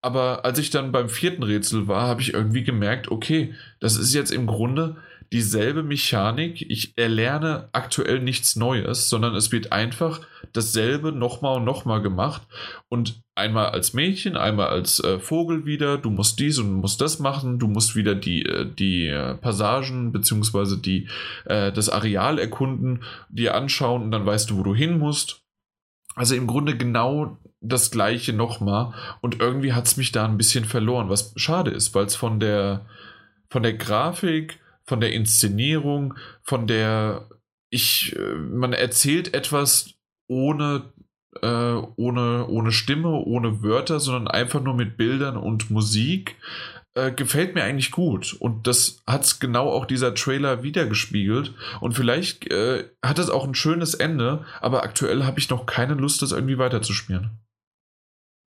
Aber 0.02 0.44
als 0.44 0.60
ich 0.60 0.70
dann 0.70 0.92
beim 0.92 1.10
vierten 1.10 1.44
Rätsel 1.44 1.88
war, 1.88 2.08
habe 2.08 2.22
ich 2.22 2.34
irgendwie 2.34 2.64
gemerkt, 2.64 3.10
okay, 3.10 3.54
das 3.80 3.98
ist 3.98 4.14
jetzt 4.14 4.32
im 4.32 4.48
Grunde 4.48 4.98
dieselbe 5.32 5.84
Mechanik. 5.84 6.70
Ich 6.70 6.98
erlerne 6.98 7.70
aktuell 7.72 8.20
nichts 8.20 8.56
Neues, 8.56 9.10
sondern 9.10 9.36
es 9.36 9.52
wird 9.52 9.72
einfach 9.72 10.22
dasselbe 10.54 11.12
nochmal 11.12 11.58
und 11.58 11.64
nochmal 11.64 12.02
gemacht. 12.02 12.42
Und 12.90 13.22
einmal 13.36 13.68
als 13.68 13.94
Mädchen, 13.94 14.36
einmal 14.36 14.68
als 14.68 15.02
äh, 15.02 15.20
Vogel 15.20 15.66
wieder. 15.66 15.98
Du 15.98 16.10
musst 16.10 16.40
dies 16.40 16.58
und 16.60 16.74
musst 16.74 17.00
das 17.00 17.20
machen. 17.20 17.60
Du 17.60 17.68
musst 17.68 17.96
wieder 17.96 18.14
die, 18.14 18.46
äh, 18.46 18.66
die 18.66 19.08
äh, 19.08 19.36
Passagen 19.36 20.12
bzw. 20.12 20.78
Die, 20.78 21.08
äh, 21.46 21.72
das 21.72 21.90
Areal 21.90 22.38
erkunden, 22.38 23.04
dir 23.30 23.56
anschauen 23.56 24.04
und 24.04 24.12
dann 24.12 24.26
weißt 24.26 24.50
du, 24.50 24.58
wo 24.58 24.64
du 24.64 24.76
hin 24.76 24.98
musst. 24.98 25.42
Also 26.16 26.36
im 26.36 26.46
Grunde 26.46 26.76
genau 26.76 27.38
das 27.62 27.90
gleiche 27.90 28.34
nochmal. 28.34 28.94
Und 29.22 29.40
irgendwie 29.40 29.72
hat 29.72 29.88
es 29.88 29.96
mich 29.96 30.12
da 30.12 30.26
ein 30.26 30.38
bisschen 30.38 30.66
verloren, 30.66 31.10
was 31.10 31.34
schade 31.38 31.72
ist, 31.72 31.96
weil 31.96 32.06
es 32.06 32.16
von 32.16 32.40
der, 32.40 32.86
von 33.50 33.64
der 33.64 33.74
Grafik 33.74 34.60
von 34.86 35.00
der 35.00 35.14
Inszenierung, 35.14 36.16
von 36.44 36.68
der 36.68 37.30
ich, 37.70 38.16
äh, 38.16 38.36
man 38.36 38.74
erzählt 38.74 39.34
etwas 39.34 39.94
ohne, 40.28 40.92
äh, 41.42 41.48
ohne, 41.96 42.48
ohne 42.48 42.72
Stimme, 42.72 43.10
ohne 43.10 43.64
Wörter, 43.64 44.00
sondern 44.00 44.28
einfach 44.28 44.62
nur 44.62 44.74
mit 44.74 44.98
Bildern 44.98 45.38
und 45.38 45.70
Musik. 45.72 46.36
äh, 46.94 47.12
gefällt 47.12 47.56
mir 47.56 47.64
eigentlich 47.64 47.92
gut. 47.92 48.34
Und 48.34 48.68
das 48.68 49.02
hat 49.08 49.24
es 49.24 49.40
genau 49.40 49.70
auch 49.70 49.86
dieser 49.86 50.14
Trailer 50.14 50.64
wiedergespiegelt. 50.64 51.54
Und 51.80 51.94
vielleicht 51.94 52.52
äh, 52.52 52.90
hat 53.04 53.20
es 53.20 53.30
auch 53.30 53.46
ein 53.46 53.56
schönes 53.56 53.94
Ende, 53.94 54.46
aber 54.60 54.84
aktuell 54.84 55.24
habe 55.24 55.40
ich 55.40 55.50
noch 55.50 55.66
keine 55.66 55.94
Lust, 55.94 56.22
das 56.22 56.32
irgendwie 56.32 56.58
weiterzuspielen. 56.58 57.40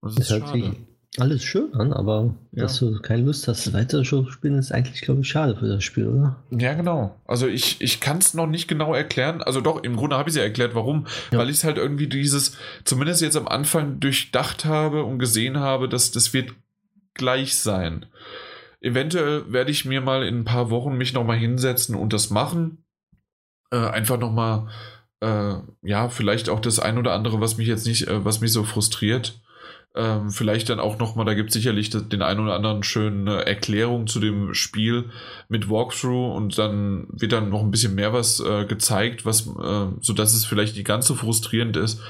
Das 0.01 0.17
ist 0.17 0.31
das 0.31 0.39
schade 0.39 0.75
alles 1.17 1.43
schön 1.43 1.73
an, 1.73 1.91
aber 1.91 2.33
ja. 2.53 2.63
dass 2.63 2.79
du 2.79 2.99
keine 3.01 3.23
Lust 3.23 3.47
hast, 3.47 3.73
weiter 3.73 4.01
zu 4.03 4.29
spielen, 4.31 4.57
ist 4.57 4.71
eigentlich, 4.71 5.01
glaube 5.01 5.21
ich, 5.21 5.27
schade 5.27 5.57
für 5.57 5.67
das 5.67 5.83
Spiel, 5.83 6.07
oder? 6.07 6.41
Ja, 6.51 6.73
genau. 6.73 7.19
Also 7.25 7.47
ich, 7.47 7.81
ich 7.81 7.99
kann 7.99 8.19
es 8.19 8.33
noch 8.33 8.47
nicht 8.47 8.69
genau 8.69 8.93
erklären. 8.93 9.41
Also 9.41 9.59
doch, 9.59 9.83
im 9.83 9.97
Grunde 9.97 10.17
habe 10.17 10.29
ich 10.29 10.35
es 10.35 10.37
ja 10.37 10.43
erklärt, 10.43 10.73
warum. 10.73 11.07
Ja. 11.31 11.39
Weil 11.39 11.49
ich 11.49 11.57
es 11.57 11.63
halt 11.65 11.77
irgendwie 11.77 12.07
dieses, 12.07 12.55
zumindest 12.85 13.21
jetzt 13.21 13.35
am 13.35 13.49
Anfang 13.49 13.99
durchdacht 13.99 14.63
habe 14.63 15.03
und 15.03 15.19
gesehen 15.19 15.59
habe, 15.59 15.89
dass 15.89 16.11
das 16.11 16.33
wird 16.33 16.53
gleich 17.13 17.57
sein. 17.57 18.05
Eventuell 18.79 19.51
werde 19.51 19.71
ich 19.71 19.83
mir 19.83 19.99
mal 19.99 20.23
in 20.23 20.39
ein 20.39 20.45
paar 20.45 20.69
Wochen 20.69 20.95
mich 20.95 21.11
nochmal 21.11 21.37
hinsetzen 21.37 21.95
und 21.95 22.13
das 22.13 22.29
machen. 22.29 22.85
Äh, 23.69 23.75
einfach 23.75 24.17
nochmal, 24.17 24.69
äh, 25.19 25.55
ja, 25.81 26.07
vielleicht 26.07 26.47
auch 26.47 26.61
das 26.61 26.79
ein 26.79 26.97
oder 26.97 27.11
andere, 27.11 27.41
was 27.41 27.57
mich 27.57 27.67
jetzt 27.67 27.85
nicht, 27.85 28.07
äh, 28.07 28.23
was 28.23 28.39
mich 28.39 28.53
so 28.53 28.63
frustriert 28.63 29.41
ähm, 29.93 30.29
vielleicht 30.29 30.69
dann 30.69 30.79
auch 30.79 30.99
nochmal, 30.99 31.25
da 31.25 31.33
gibt 31.33 31.49
es 31.49 31.53
sicherlich 31.53 31.89
den 31.89 32.21
einen 32.21 32.39
oder 32.39 32.55
anderen 32.55 32.83
schönen 32.83 33.27
äh, 33.27 33.41
Erklärung 33.41 34.07
zu 34.07 34.19
dem 34.19 34.53
Spiel 34.53 35.09
mit 35.49 35.69
Walkthrough 35.69 36.35
und 36.35 36.57
dann 36.57 37.07
wird 37.11 37.33
dann 37.33 37.49
noch 37.49 37.61
ein 37.61 37.71
bisschen 37.71 37.95
mehr 37.95 38.13
was 38.13 38.39
äh, 38.39 38.65
gezeigt, 38.65 39.25
was, 39.25 39.47
äh, 39.47 39.87
sodass 39.99 40.33
es 40.33 40.45
vielleicht 40.45 40.75
nicht 40.75 40.87
ganz 40.87 41.07
so 41.07 41.15
frustrierend 41.15 41.75
ist. 41.75 42.01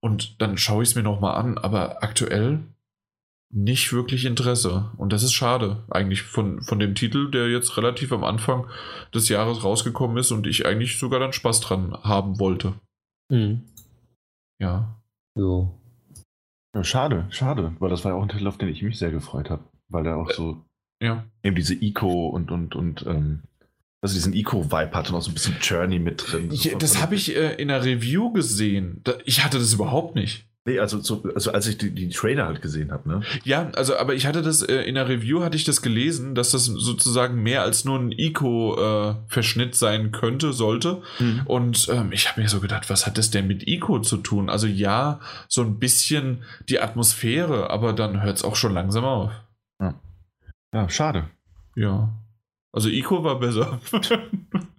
Und 0.00 0.40
dann 0.40 0.58
schaue 0.58 0.84
ich 0.84 0.90
es 0.90 0.94
mir 0.94 1.02
nochmal 1.02 1.36
an, 1.36 1.58
aber 1.58 2.04
aktuell 2.04 2.60
nicht 3.50 3.92
wirklich 3.92 4.24
Interesse. 4.24 4.90
Und 4.96 5.12
das 5.12 5.22
ist 5.22 5.32
schade, 5.32 5.82
eigentlich 5.90 6.22
von, 6.22 6.62
von 6.62 6.78
dem 6.78 6.94
Titel, 6.94 7.30
der 7.30 7.48
jetzt 7.48 7.76
relativ 7.76 8.12
am 8.12 8.22
Anfang 8.22 8.68
des 9.12 9.28
Jahres 9.28 9.64
rausgekommen 9.64 10.18
ist 10.18 10.30
und 10.30 10.46
ich 10.46 10.66
eigentlich 10.66 10.98
sogar 10.98 11.18
dann 11.18 11.32
Spaß 11.32 11.60
dran 11.60 11.96
haben 12.02 12.38
wollte. 12.38 12.74
Mhm. 13.28 13.62
Ja. 14.60 15.00
So. 15.34 15.74
Ja, 16.78 16.84
schade, 16.84 17.26
schade, 17.30 17.72
weil 17.80 17.90
das 17.90 18.04
war 18.04 18.12
ja 18.12 18.18
auch 18.18 18.22
ein 18.22 18.28
Titel, 18.28 18.46
auf 18.46 18.56
den 18.56 18.68
ich 18.68 18.82
mich 18.82 18.98
sehr 18.98 19.10
gefreut 19.10 19.50
habe, 19.50 19.64
weil 19.88 20.06
er 20.06 20.16
auch 20.16 20.30
so 20.30 20.64
ja. 21.02 21.24
eben 21.42 21.56
diese 21.56 21.74
Eco 21.74 22.28
und 22.28 22.52
und 22.52 22.76
und 22.76 23.04
ähm, 23.06 23.42
also 24.00 24.14
diesen 24.14 24.32
Eco-Vibe 24.32 24.92
hatte 24.92 25.10
und 25.10 25.18
auch 25.18 25.22
so 25.22 25.32
ein 25.32 25.34
bisschen 25.34 25.56
Journey 25.60 25.98
mit 25.98 26.22
drin. 26.24 26.50
Ich, 26.52 26.72
das 26.78 27.02
habe 27.02 27.16
ich 27.16 27.36
äh, 27.36 27.54
in 27.54 27.66
der 27.66 27.84
Review 27.84 28.32
gesehen. 28.32 29.02
Ich 29.24 29.44
hatte 29.44 29.58
das 29.58 29.72
überhaupt 29.72 30.14
nicht. 30.14 30.47
Nee, 30.68 30.80
also, 30.80 31.00
so, 31.00 31.22
also 31.34 31.50
als 31.52 31.66
ich 31.66 31.78
die, 31.78 31.90
die 31.90 32.10
Trailer 32.10 32.44
halt 32.44 32.60
gesehen 32.60 32.92
habe, 32.92 33.08
ne? 33.08 33.22
Ja, 33.42 33.70
also, 33.74 33.96
aber 33.96 34.14
ich 34.14 34.26
hatte 34.26 34.42
das, 34.42 34.60
äh, 34.60 34.82
in 34.82 34.96
der 34.96 35.08
Review 35.08 35.42
hatte 35.42 35.56
ich 35.56 35.64
das 35.64 35.80
gelesen, 35.80 36.34
dass 36.34 36.50
das 36.50 36.66
sozusagen 36.66 37.42
mehr 37.42 37.62
als 37.62 37.86
nur 37.86 37.98
ein 37.98 38.12
Eco-Verschnitt 38.12 39.72
äh, 39.72 39.76
sein 39.76 40.12
könnte, 40.12 40.52
sollte. 40.52 41.00
Mhm. 41.20 41.40
Und 41.46 41.88
ähm, 41.90 42.12
ich 42.12 42.28
habe 42.28 42.42
mir 42.42 42.50
so 42.50 42.60
gedacht, 42.60 42.90
was 42.90 43.06
hat 43.06 43.16
das 43.16 43.30
denn 43.30 43.46
mit 43.46 43.66
Eco 43.66 44.00
zu 44.00 44.18
tun? 44.18 44.50
Also 44.50 44.66
ja, 44.66 45.20
so 45.48 45.62
ein 45.62 45.78
bisschen 45.78 46.44
die 46.68 46.80
Atmosphäre, 46.80 47.70
aber 47.70 47.94
dann 47.94 48.22
hört 48.22 48.36
es 48.36 48.44
auch 48.44 48.56
schon 48.56 48.74
langsam 48.74 49.04
auf. 49.04 49.32
Ja, 49.80 49.94
ja 50.74 50.90
schade. 50.90 51.30
Ja. 51.76 52.12
Also 52.72 52.90
Eco 52.90 53.24
war 53.24 53.40
besser. 53.40 53.80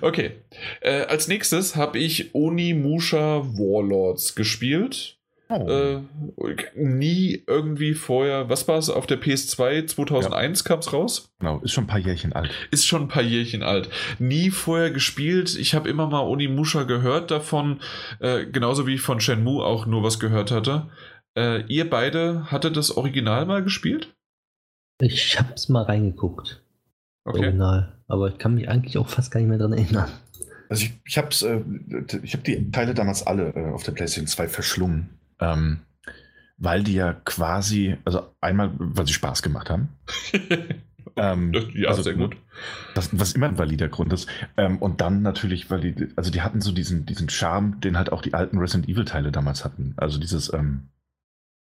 Okay. 0.00 0.32
Äh, 0.80 1.02
als 1.02 1.28
nächstes 1.28 1.76
habe 1.76 1.98
ich 1.98 2.34
Onimusha 2.34 3.42
Warlords 3.44 4.34
gespielt. 4.34 5.18
Oh. 5.50 5.68
Äh, 5.68 6.00
nie 6.74 7.44
irgendwie 7.46 7.94
vorher, 7.94 8.48
was 8.48 8.66
war 8.66 8.78
es, 8.78 8.88
auf 8.88 9.06
der 9.06 9.20
PS2 9.20 9.86
2001 9.86 10.60
ja. 10.60 10.66
kam 10.66 10.78
es 10.78 10.92
raus? 10.92 11.34
Genau, 11.38 11.60
ist 11.60 11.72
schon 11.72 11.84
ein 11.84 11.88
paar 11.88 11.98
Jährchen 11.98 12.32
alt. 12.32 12.50
Ist 12.70 12.86
schon 12.86 13.02
ein 13.02 13.08
paar 13.08 13.22
Jährchen 13.22 13.62
alt. 13.62 13.90
Nie 14.18 14.50
vorher 14.50 14.90
gespielt. 14.90 15.54
Ich 15.56 15.74
habe 15.74 15.88
immer 15.88 16.06
mal 16.06 16.20
Onimusha 16.20 16.84
gehört 16.84 17.30
davon, 17.30 17.80
äh, 18.20 18.46
genauso 18.46 18.86
wie 18.86 18.94
ich 18.94 19.02
von 19.02 19.20
Shenmue 19.20 19.64
auch 19.64 19.84
nur 19.86 20.02
was 20.02 20.18
gehört 20.18 20.50
hatte. 20.50 20.88
Äh, 21.36 21.64
ihr 21.66 21.88
beide 21.90 22.50
hattet 22.50 22.76
das 22.76 22.96
Original 22.96 23.44
mal 23.44 23.62
gespielt? 23.62 24.14
Ich 25.00 25.38
hab's 25.38 25.68
mal 25.68 25.82
reingeguckt. 25.82 26.62
Okay. 27.24 27.40
Original. 27.40 27.93
Aber 28.06 28.28
ich 28.28 28.38
kann 28.38 28.54
mich 28.54 28.68
eigentlich 28.68 28.98
auch 28.98 29.08
fast 29.08 29.30
gar 29.30 29.40
nicht 29.40 29.48
mehr 29.48 29.58
daran 29.58 29.72
erinnern. 29.72 30.10
Also 30.68 30.84
ich, 30.84 30.94
ich 31.04 31.18
habe 31.18 31.28
äh, 31.28 32.16
hab 32.32 32.44
die 32.44 32.70
Teile 32.70 32.94
damals 32.94 33.26
alle 33.26 33.50
äh, 33.54 33.70
auf 33.72 33.82
der 33.82 33.92
PlayStation 33.92 34.26
2 34.26 34.48
verschlungen. 34.48 35.10
Ähm, 35.40 35.80
weil 36.56 36.84
die 36.84 36.94
ja 36.94 37.14
quasi, 37.24 37.96
also 38.04 38.34
einmal, 38.40 38.72
weil 38.78 39.06
sie 39.06 39.12
Spaß 39.12 39.42
gemacht 39.42 39.70
haben. 39.70 39.88
ähm, 41.16 41.52
ja, 41.74 41.88
also, 41.88 42.02
sehr 42.02 42.14
gut. 42.14 42.36
Das, 42.94 43.10
was 43.12 43.32
immer 43.32 43.48
ein 43.48 43.58
valider 43.58 43.88
Grund 43.88 44.12
ist. 44.12 44.28
Ähm, 44.56 44.78
und 44.78 45.00
dann 45.00 45.22
natürlich, 45.22 45.70
weil 45.70 45.80
die, 45.80 46.08
also 46.16 46.30
die 46.30 46.42
hatten 46.42 46.60
so 46.60 46.72
diesen, 46.72 47.06
diesen 47.06 47.28
Charme, 47.28 47.80
den 47.80 47.98
halt 47.98 48.12
auch 48.12 48.22
die 48.22 48.34
alten 48.34 48.58
Resident 48.58 48.88
Evil-Teile 48.88 49.32
damals 49.32 49.64
hatten. 49.64 49.94
Also 49.96 50.18
dieses 50.18 50.52
ähm, 50.52 50.88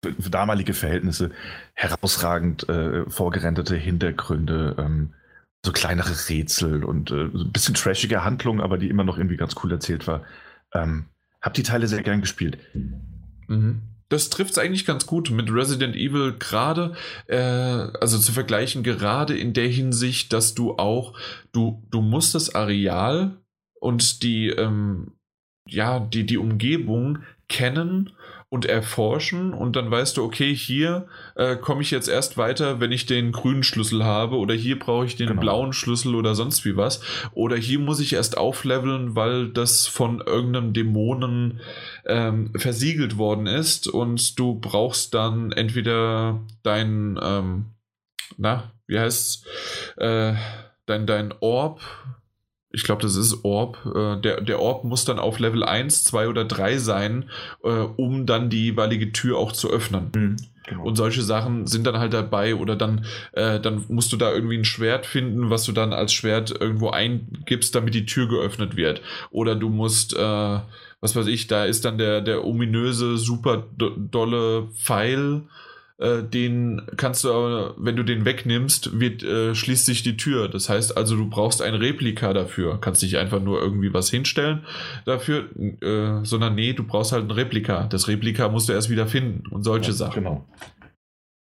für 0.03 0.29
damalige 0.29 0.73
Verhältnisse 0.73 1.31
herausragend 1.73 2.67
äh, 2.69 3.09
vorgerendete 3.09 3.75
Hintergründe, 3.75 4.75
ähm, 4.77 5.13
so 5.65 5.71
kleinere 5.71 6.13
Rätsel 6.29 6.83
und 6.83 7.11
äh, 7.11 7.29
so 7.33 7.45
ein 7.45 7.51
bisschen 7.51 7.73
trashige 7.73 8.23
Handlung, 8.23 8.61
aber 8.61 8.77
die 8.77 8.89
immer 8.89 9.03
noch 9.03 9.17
irgendwie 9.17 9.37
ganz 9.37 9.55
cool 9.63 9.71
erzählt 9.71 10.07
war. 10.07 10.23
Ähm, 10.73 11.05
hab 11.41 11.53
die 11.53 11.63
Teile 11.63 11.87
sehr 11.87 12.03
gern 12.03 12.21
gespielt. 12.21 12.57
Mhm. 13.47 13.81
Das 14.09 14.29
trifft 14.29 14.51
es 14.51 14.57
eigentlich 14.57 14.85
ganz 14.85 15.07
gut 15.07 15.31
mit 15.31 15.51
Resident 15.51 15.95
Evil 15.95 16.35
gerade, 16.37 16.95
äh, 17.27 17.37
also 17.37 18.19
zu 18.19 18.31
vergleichen, 18.31 18.83
gerade 18.83 19.35
in 19.37 19.53
der 19.53 19.67
Hinsicht, 19.67 20.33
dass 20.33 20.53
du 20.53 20.77
auch, 20.77 21.17
du, 21.51 21.81
du 21.89 22.01
musst 22.01 22.35
das 22.35 22.53
Areal 22.53 23.37
und 23.79 24.21
die, 24.21 24.49
ähm, 24.49 25.13
ja, 25.67 25.99
die, 25.99 26.25
die 26.25 26.37
Umgebung 26.37 27.19
kennen 27.47 28.11
und 28.53 28.65
erforschen 28.65 29.51
und 29.51 29.75
dann 29.75 29.89
weißt 29.89 30.17
du, 30.17 30.23
okay, 30.23 30.53
hier 30.53 31.07
äh, 31.33 31.55
komme 31.55 31.81
ich 31.81 31.89
jetzt 31.89 32.07
erst 32.07 32.37
weiter, 32.37 32.79
wenn 32.79 32.91
ich 32.91 33.07
den 33.07 33.31
grünen 33.31 33.63
Schlüssel 33.63 34.03
habe 34.03 34.37
oder 34.37 34.53
hier 34.53 34.77
brauche 34.77 35.07
ich 35.07 35.15
den 35.15 35.29
genau. 35.29 35.41
blauen 35.41 35.73
Schlüssel 35.73 36.13
oder 36.13 36.35
sonst 36.35 36.63
wie 36.63 36.77
was 36.77 37.01
oder 37.31 37.55
hier 37.55 37.79
muss 37.79 37.99
ich 37.99 38.13
erst 38.13 38.37
aufleveln, 38.37 39.15
weil 39.15 39.49
das 39.49 39.87
von 39.87 40.21
irgendeinem 40.21 40.71
Dämonen 40.71 41.61
ähm, 42.05 42.51
versiegelt 42.55 43.17
worden 43.17 43.47
ist 43.47 43.87
und 43.87 44.37
du 44.37 44.59
brauchst 44.59 45.15
dann 45.15 45.51
entweder 45.51 46.39
dein, 46.61 47.19
ähm, 47.23 47.65
na, 48.37 48.71
wie 48.85 48.99
heißt's, 48.99 49.45
äh, 49.97 50.35
dein, 50.85 51.07
dein 51.07 51.33
Orb 51.39 51.81
ich 52.73 52.83
glaube, 52.83 53.03
das 53.03 53.15
ist 53.15 53.45
Orb. 53.45 53.77
Äh, 53.85 54.19
der, 54.19 54.41
der 54.41 54.59
Orb 54.59 54.83
muss 54.83 55.05
dann 55.05 55.19
auf 55.19 55.39
Level 55.39 55.63
1, 55.63 56.03
2 56.05 56.27
oder 56.27 56.43
3 56.43 56.79
sein, 56.79 57.29
äh, 57.63 57.69
um 57.69 58.25
dann 58.25 58.49
die 58.49 58.65
jeweilige 58.65 59.11
Tür 59.11 59.37
auch 59.37 59.51
zu 59.51 59.69
öffnen. 59.69 60.11
Mhm, 60.15 60.35
genau. 60.65 60.83
Und 60.83 60.95
solche 60.95 61.21
Sachen 61.21 61.67
sind 61.67 61.85
dann 61.85 61.99
halt 61.99 62.13
dabei 62.13 62.55
oder 62.55 62.75
dann, 62.75 63.05
äh, 63.33 63.59
dann 63.59 63.85
musst 63.89 64.11
du 64.11 64.17
da 64.17 64.33
irgendwie 64.33 64.57
ein 64.57 64.65
Schwert 64.65 65.05
finden, 65.05 65.51
was 65.51 65.65
du 65.65 65.71
dann 65.71 65.93
als 65.93 66.13
Schwert 66.13 66.49
irgendwo 66.59 66.89
eingibst, 66.89 67.75
damit 67.75 67.93
die 67.93 68.07
Tür 68.07 68.27
geöffnet 68.27 68.75
wird. 68.75 69.01
Oder 69.29 69.55
du 69.55 69.69
musst, 69.69 70.15
äh, 70.17 70.59
was 70.99 71.15
weiß 71.15 71.27
ich, 71.27 71.45
da 71.45 71.65
ist 71.65 71.85
dann 71.85 71.99
der, 71.99 72.21
der 72.21 72.43
ominöse, 72.43 73.17
super 73.17 73.67
dolle 73.77 74.69
Pfeil 74.83 75.43
äh, 75.99 76.23
den 76.23 76.81
kannst 76.97 77.23
du 77.23 77.31
aber, 77.31 77.75
wenn 77.77 77.95
du 77.95 78.03
den 78.03 78.25
wegnimmst, 78.25 78.99
wird, 78.99 79.23
äh, 79.23 79.53
schließt 79.53 79.85
sich 79.85 80.03
die 80.03 80.17
Tür. 80.17 80.49
Das 80.49 80.69
heißt 80.69 80.97
also, 80.97 81.15
du 81.15 81.29
brauchst 81.29 81.61
ein 81.61 81.75
Replika 81.75 82.33
dafür. 82.33 82.79
Kannst 82.81 83.03
nicht 83.03 83.17
einfach 83.17 83.41
nur 83.41 83.61
irgendwie 83.61 83.93
was 83.93 84.09
hinstellen 84.09 84.65
dafür, 85.05 85.49
äh, 85.55 86.25
sondern 86.25 86.55
nee, 86.55 86.73
du 86.73 86.83
brauchst 86.83 87.11
halt 87.11 87.25
ein 87.25 87.31
Replika. 87.31 87.87
Das 87.87 88.07
Replika 88.07 88.49
musst 88.49 88.69
du 88.69 88.73
erst 88.73 88.89
wieder 88.89 89.07
finden 89.07 89.47
und 89.47 89.63
solche 89.63 89.91
ja, 89.91 89.97
Sachen. 89.97 90.23
Genau. 90.23 90.47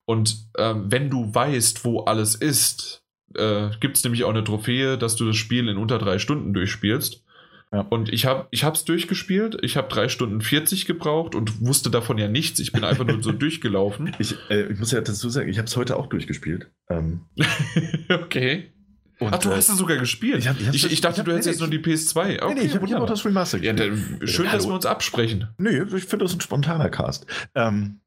Und 0.05 0.49
ähm, 0.57 0.91
wenn 0.91 1.09
du 1.09 1.33
weißt, 1.33 1.85
wo 1.85 2.01
alles 2.01 2.35
ist, 2.35 3.03
äh, 3.35 3.69
gibt 3.79 3.97
es 3.97 4.03
nämlich 4.03 4.23
auch 4.23 4.29
eine 4.31 4.43
Trophäe, 4.43 4.97
dass 4.97 5.15
du 5.15 5.25
das 5.25 5.37
Spiel 5.37 5.69
in 5.69 5.77
unter 5.77 5.99
drei 5.99 6.19
Stunden 6.19 6.53
durchspielst. 6.53 7.23
Ja. 7.73 7.81
Und 7.81 8.11
ich 8.11 8.25
habe 8.25 8.47
es 8.51 8.85
durchgespielt. 8.85 9.57
Ich 9.61 9.77
habe 9.77 9.87
drei 9.87 10.09
Stunden 10.09 10.41
40 10.41 10.85
gebraucht 10.85 11.35
und 11.35 11.65
wusste 11.65 11.89
davon 11.89 12.17
ja 12.17 12.27
nichts. 12.27 12.59
Ich 12.59 12.73
bin 12.73 12.83
einfach 12.83 13.05
nur 13.05 13.23
so 13.23 13.31
durchgelaufen. 13.31 14.13
Ich, 14.19 14.35
äh, 14.49 14.71
ich, 14.71 14.79
muss 14.79 14.91
ja 14.91 14.99
dazu 14.99 15.29
sagen, 15.29 15.49
ich 15.49 15.57
habe 15.57 15.67
es 15.67 15.77
heute 15.77 15.95
auch 15.95 16.07
durchgespielt. 16.07 16.69
Ähm. 16.89 17.21
okay. 18.09 18.73
Und, 19.19 19.33
Ach, 19.33 19.39
du 19.39 19.51
äh, 19.51 19.55
hast 19.55 19.69
es 19.69 19.77
sogar 19.77 19.97
gespielt. 19.97 20.39
Ich, 20.39 20.47
hab, 20.47 20.59
ich, 20.59 20.73
ich, 20.73 20.91
ich 20.91 21.01
dachte, 21.01 21.23
du 21.23 21.31
hättest 21.31 21.47
jetzt 21.47 21.59
nur 21.59 21.69
die 21.69 21.79
PS2. 21.79 22.41
Okay, 22.41 22.53
nee, 22.53 22.61
nee, 22.61 22.65
ich 22.65 22.75
habe 22.75 22.87
hab 22.87 23.01
auch 23.03 23.05
das 23.05 23.23
Remaster 23.23 23.59
gespielt. 23.59 24.19
Ja, 24.19 24.27
schön, 24.27 24.47
dass 24.51 24.67
wir 24.67 24.73
uns 24.73 24.85
absprechen. 24.85 25.47
Nee, 25.57 25.81
ich 25.95 26.05
finde 26.05 26.25
das 26.25 26.33
ein 26.33 26.41
spontaner 26.41 26.89
Cast. 26.89 27.25
Ähm, 27.55 28.01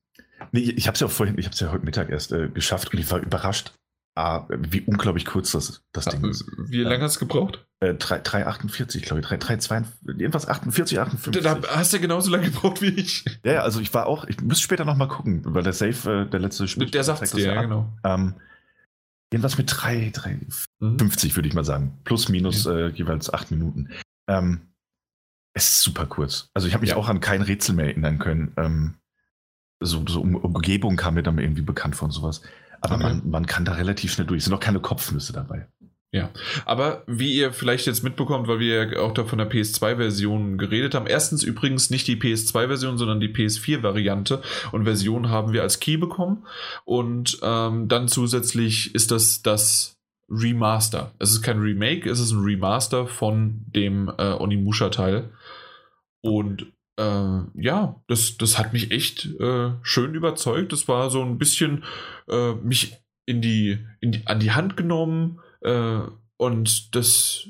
nee, 0.53 0.61
ich 0.61 0.89
habe 0.89 0.95
es 0.95 1.01
ja 1.01 1.09
vorhin, 1.09 1.39
ich 1.39 1.47
habe 1.47 1.55
es 1.55 1.61
ja 1.61 1.73
heute 1.73 1.85
Mittag 1.85 2.11
erst 2.11 2.33
äh, 2.33 2.49
geschafft 2.49 2.93
und 2.93 2.99
ich 2.99 3.11
war 3.11 3.21
überrascht, 3.21 3.73
ah, 4.15 4.47
wie 4.49 4.83
unglaublich 4.83 5.25
kurz 5.25 5.53
das, 5.53 5.83
das 5.93 6.07
Ding 6.07 6.25
ist. 6.25 6.45
Wie 6.69 6.83
lange 6.83 7.05
hast 7.05 7.17
du 7.17 7.21
gebraucht? 7.21 7.67
Äh, 7.81 7.93
3,48, 7.93 9.03
glaube 9.03 9.21
ich. 9.21 9.27
3,42, 9.27 9.85
irgendwas 10.07 10.49
48, 10.49 11.01
58. 11.01 11.43
Da 11.43 11.61
hast 11.69 11.93
du 11.93 12.01
genauso 12.01 12.31
lange 12.31 12.51
gebraucht 12.51 12.81
wie 12.83 12.89
ich. 12.89 13.25
Ja, 13.45 13.63
also 13.63 13.81
ich 13.81 13.93
war 13.93 14.07
auch, 14.07 14.25
ich 14.25 14.41
muss 14.41 14.61
später 14.61 14.85
nochmal 14.85 15.09
gucken, 15.09 15.43
weil 15.45 15.63
der 15.63 15.73
Safe, 15.73 16.23
äh, 16.23 16.31
der 16.31 16.41
letzte 16.41 16.69
Spiel. 16.69 16.91
Der 16.91 17.05
sagt 17.05 17.23
es 17.23 17.33
dir, 17.33 17.55
ja, 17.55 17.63
genau. 17.63 17.93
Ähm, 18.05 18.35
irgendwas 19.33 19.59
mit 19.59 19.71
3, 19.71 20.11
3, 20.13 20.39
mhm. 20.81 20.99
50 20.99 21.37
würde 21.37 21.49
ich 21.49 21.55
mal 21.55 21.65
sagen. 21.65 21.99
Plus, 22.05 22.29
minus 22.29 22.67
äh, 22.67 22.89
jeweils 22.89 23.33
8 23.33 23.51
Minuten. 23.51 23.91
Ähm, 24.29 24.69
es 25.55 25.69
ist 25.69 25.83
super 25.83 26.07
kurz. 26.07 26.51
Also 26.55 26.67
ich 26.67 26.75
habe 26.75 26.83
mich 26.83 26.91
ja. 26.91 26.97
auch 26.97 27.09
an 27.09 27.21
kein 27.21 27.43
Rätsel 27.43 27.75
mehr 27.75 27.87
erinnern 27.87 28.19
können. 28.19 28.53
Ähm, 28.57 28.95
so, 29.81 30.05
so 30.07 30.21
Umgebung 30.21 30.97
kam 30.97 31.15
mir 31.15 31.23
dann 31.23 31.39
irgendwie 31.39 31.63
bekannt 31.63 31.97
von 31.97 32.11
sowas. 32.11 32.43
Aber 32.85 32.97
okay. 32.97 33.05
man, 33.05 33.31
man 33.31 33.47
kann 33.47 33.65
da 33.65 33.73
relativ 33.73 34.13
schnell 34.13 34.27
durch. 34.27 34.39
Es 34.39 34.45
sind 34.45 34.55
auch 34.55 34.61
keine 34.61 34.81
Kopfnüsse 34.81 35.33
dabei. 35.33 35.67
Ja, 36.13 36.31
aber 36.65 37.03
wie 37.09 37.35
ihr 37.35 37.53
vielleicht 37.53 37.87
jetzt 37.87 38.05
mitbekommt, 38.05 38.47
weil 38.47 38.61
wir 38.61 38.85
ja 38.85 39.01
auch 39.01 39.13
da 39.13 39.25
von 39.25 39.39
der 39.39 39.51
PS2-Version 39.51 40.59
geredet 40.59 40.95
haben, 40.95 41.09
erstens 41.09 41.43
übrigens 41.43 41.91
nicht 41.91 42.07
die 42.07 42.15
PS2-Version, 42.15 42.99
sondern 42.99 43.19
die 43.19 43.31
PS4-Variante 43.31 44.41
und 44.71 44.85
Version 44.85 45.29
haben 45.31 45.53
wir 45.53 45.63
als 45.63 45.81
Key 45.81 45.97
bekommen 45.97 46.47
und 46.85 47.39
ähm, 47.43 47.89
dann 47.89 48.07
zusätzlich 48.07 48.95
ist 48.95 49.11
das 49.11 49.43
das 49.43 49.97
Remaster. 50.31 51.11
Es 51.19 51.33
ist 51.33 51.43
kein 51.43 51.59
Remake, 51.59 52.09
es 52.09 52.21
ist 52.21 52.31
ein 52.31 52.45
Remaster 52.45 53.09
von 53.09 53.65
dem 53.75 54.09
äh, 54.17 54.35
Onimusha-Teil 54.35 55.31
und 56.21 56.74
äh, 56.97 57.41
ja, 57.55 58.03
das, 58.07 58.37
das 58.37 58.59
hat 58.59 58.73
mich 58.73 58.91
echt 58.91 59.27
äh, 59.41 59.73
schön 59.83 60.15
überzeugt. 60.15 60.73
Das 60.73 60.89
war 60.89 61.11
so 61.11 61.23
ein 61.23 61.39
bisschen 61.39 61.85
äh, 62.29 62.53
mich 62.55 62.97
in 63.27 63.41
die, 63.41 63.79
in 64.01 64.13
die, 64.13 64.27
an 64.27 64.41
die 64.41 64.53
Hand 64.53 64.77
genommen 64.77 65.41
äh, 65.63 66.01
und 66.37 66.95
das 66.95 67.49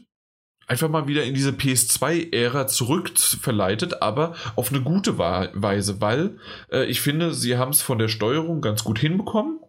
einfach 0.66 0.88
mal 0.88 1.08
wieder 1.08 1.24
in 1.24 1.34
diese 1.34 1.50
PS2-Ära 1.50 2.66
zurückverleitet, 2.66 4.02
aber 4.02 4.34
auf 4.56 4.70
eine 4.70 4.80
gute 4.80 5.18
Weise, 5.18 6.00
weil 6.00 6.38
äh, 6.70 6.84
ich 6.86 7.00
finde, 7.00 7.34
sie 7.34 7.58
haben 7.58 7.72
es 7.72 7.82
von 7.82 7.98
der 7.98 8.08
Steuerung 8.08 8.60
ganz 8.60 8.84
gut 8.84 8.98
hinbekommen. 8.98 9.60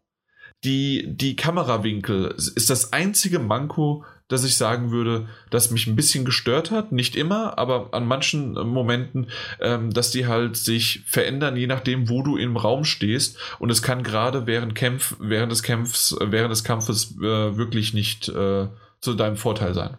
Die, 0.63 1.15
die 1.15 1.35
Kamerawinkel 1.35 2.33
ist 2.37 2.69
das 2.69 2.91
einzige 2.93 3.39
Manko, 3.39 4.03
dass 4.27 4.43
ich 4.43 4.57
sagen 4.57 4.89
würde, 4.89 5.27
dass 5.51 5.69
mich 5.69 5.85
ein 5.85 5.95
bisschen 5.95 6.25
gestört 6.25 6.71
hat. 6.71 6.91
Nicht 6.91 7.15
immer, 7.15 7.59
aber 7.59 7.93
an 7.93 8.07
manchen 8.07 8.53
Momenten, 8.53 9.29
ähm, 9.59 9.91
dass 9.91 10.11
die 10.11 10.25
halt 10.25 10.57
sich 10.57 11.03
verändern, 11.05 11.55
je 11.55 11.67
nachdem, 11.67 12.09
wo 12.09 12.23
du 12.23 12.35
im 12.35 12.57
Raum 12.57 12.85
stehst. 12.85 13.37
Und 13.59 13.69
es 13.69 13.83
kann 13.83 14.01
gerade 14.01 14.47
während, 14.47 14.73
während 15.19 15.51
des 15.51 15.61
Kämpfs, 15.61 16.15
während 16.19 16.51
des 16.51 16.63
Kampfes 16.63 17.15
äh, 17.17 17.57
wirklich 17.57 17.93
nicht 17.93 18.27
äh, 18.29 18.67
zu 18.99 19.13
deinem 19.13 19.37
Vorteil 19.37 19.75
sein. 19.75 19.97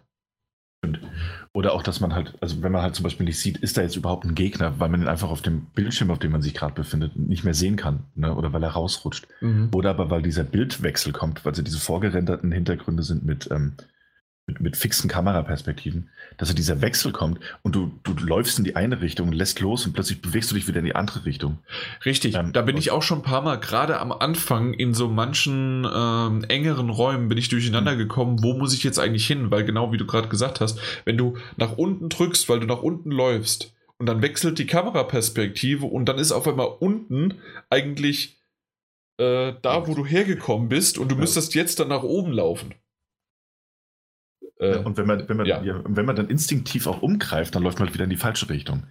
Oder 1.57 1.73
auch, 1.73 1.81
dass 1.81 2.01
man 2.01 2.13
halt, 2.13 2.35
also 2.39 2.61
wenn 2.61 2.71
man 2.71 2.83
halt 2.83 2.93
zum 2.93 3.01
Beispiel 3.01 3.25
nicht 3.25 3.39
sieht, 3.39 3.57
ist 3.57 3.77
da 3.77 3.81
jetzt 3.81 3.95
überhaupt 3.95 4.25
ein 4.25 4.35
Gegner, 4.35 4.79
weil 4.79 4.89
man 4.89 5.01
ihn 5.01 5.07
einfach 5.07 5.31
auf 5.31 5.41
dem 5.41 5.61
Bildschirm, 5.73 6.11
auf 6.11 6.19
dem 6.19 6.31
man 6.31 6.43
sich 6.43 6.53
gerade 6.53 6.75
befindet, 6.75 7.15
nicht 7.15 7.43
mehr 7.43 7.55
sehen 7.55 7.77
kann. 7.77 8.01
Ne? 8.13 8.35
Oder 8.35 8.53
weil 8.53 8.61
er 8.61 8.69
rausrutscht. 8.69 9.27
Mhm. 9.41 9.69
Oder 9.73 9.89
aber 9.89 10.11
weil 10.11 10.21
dieser 10.21 10.43
Bildwechsel 10.43 11.13
kommt, 11.13 11.45
weil 11.45 11.55
sie 11.55 11.63
diese 11.63 11.79
vorgerenderten 11.79 12.51
Hintergründe 12.51 13.01
sind 13.01 13.25
mit 13.25 13.49
ähm, 13.49 13.73
mit, 14.47 14.61
mit 14.61 14.77
fixen 14.77 15.09
Kameraperspektiven, 15.09 16.09
dass 16.37 16.55
dieser 16.55 16.81
Wechsel 16.81 17.11
kommt 17.11 17.39
und 17.63 17.75
du, 17.75 17.91
du 18.03 18.13
läufst 18.13 18.57
in 18.57 18.63
die 18.63 18.77
eine 18.77 19.01
Richtung, 19.01 19.33
lässt 19.33 19.59
los 19.59 19.85
und 19.85 19.91
plötzlich 19.91 20.21
bewegst 20.21 20.49
du 20.49 20.55
dich 20.55 20.67
wieder 20.67 20.79
in 20.79 20.85
die 20.85 20.95
andere 20.95 21.25
Richtung. 21.25 21.59
Richtig, 22.05 22.35
ähm, 22.35 22.53
da 22.53 22.61
bin 22.61 22.77
ich 22.77 22.89
auch 22.89 23.03
schon 23.03 23.19
ein 23.19 23.23
paar 23.23 23.41
Mal, 23.41 23.59
gerade 23.59 23.99
am 23.99 24.13
Anfang 24.13 24.73
in 24.73 24.93
so 24.93 25.09
manchen 25.09 25.85
ähm, 25.93 26.45
engeren 26.45 26.89
Räumen 26.89 27.27
bin 27.27 27.37
ich 27.37 27.49
durcheinander 27.49 27.93
mhm. 27.93 27.97
gekommen, 27.97 28.41
wo 28.41 28.53
muss 28.53 28.73
ich 28.73 28.83
jetzt 28.83 28.99
eigentlich 28.99 29.27
hin? 29.27 29.51
Weil 29.51 29.65
genau 29.65 29.91
wie 29.91 29.97
du 29.97 30.07
gerade 30.07 30.29
gesagt 30.29 30.61
hast, 30.61 30.79
wenn 31.03 31.17
du 31.17 31.37
nach 31.57 31.77
unten 31.77 32.07
drückst, 32.07 32.47
weil 32.47 32.61
du 32.61 32.67
nach 32.67 32.81
unten 32.81 33.11
läufst 33.11 33.73
und 33.97 34.05
dann 34.05 34.21
wechselt 34.21 34.59
die 34.59 34.67
Kameraperspektive 34.67 35.85
und 35.85 36.05
dann 36.05 36.19
ist 36.19 36.31
auf 36.31 36.47
einmal 36.47 36.69
unten 36.79 37.35
eigentlich 37.69 38.37
äh, 39.17 39.53
da, 39.61 39.87
wo 39.87 39.93
du 39.93 40.05
hergekommen 40.05 40.69
bist 40.69 40.97
und 40.97 41.11
du 41.11 41.15
müsstest 41.15 41.53
jetzt 41.53 41.81
dann 41.81 41.89
nach 41.89 42.03
oben 42.03 42.31
laufen. 42.31 42.73
Äh, 44.59 44.77
und 44.77 44.97
wenn 44.97 45.05
man, 45.05 45.27
wenn, 45.29 45.37
man, 45.37 45.45
ja. 45.45 45.61
Ja, 45.61 45.81
wenn 45.85 46.05
man 46.05 46.15
dann 46.15 46.29
instinktiv 46.29 46.87
auch 46.87 47.01
umgreift, 47.01 47.55
dann 47.55 47.63
läuft 47.63 47.79
man 47.79 47.93
wieder 47.93 48.03
in 48.03 48.09
die 48.09 48.17
falsche 48.17 48.49
Richtung. 48.49 48.83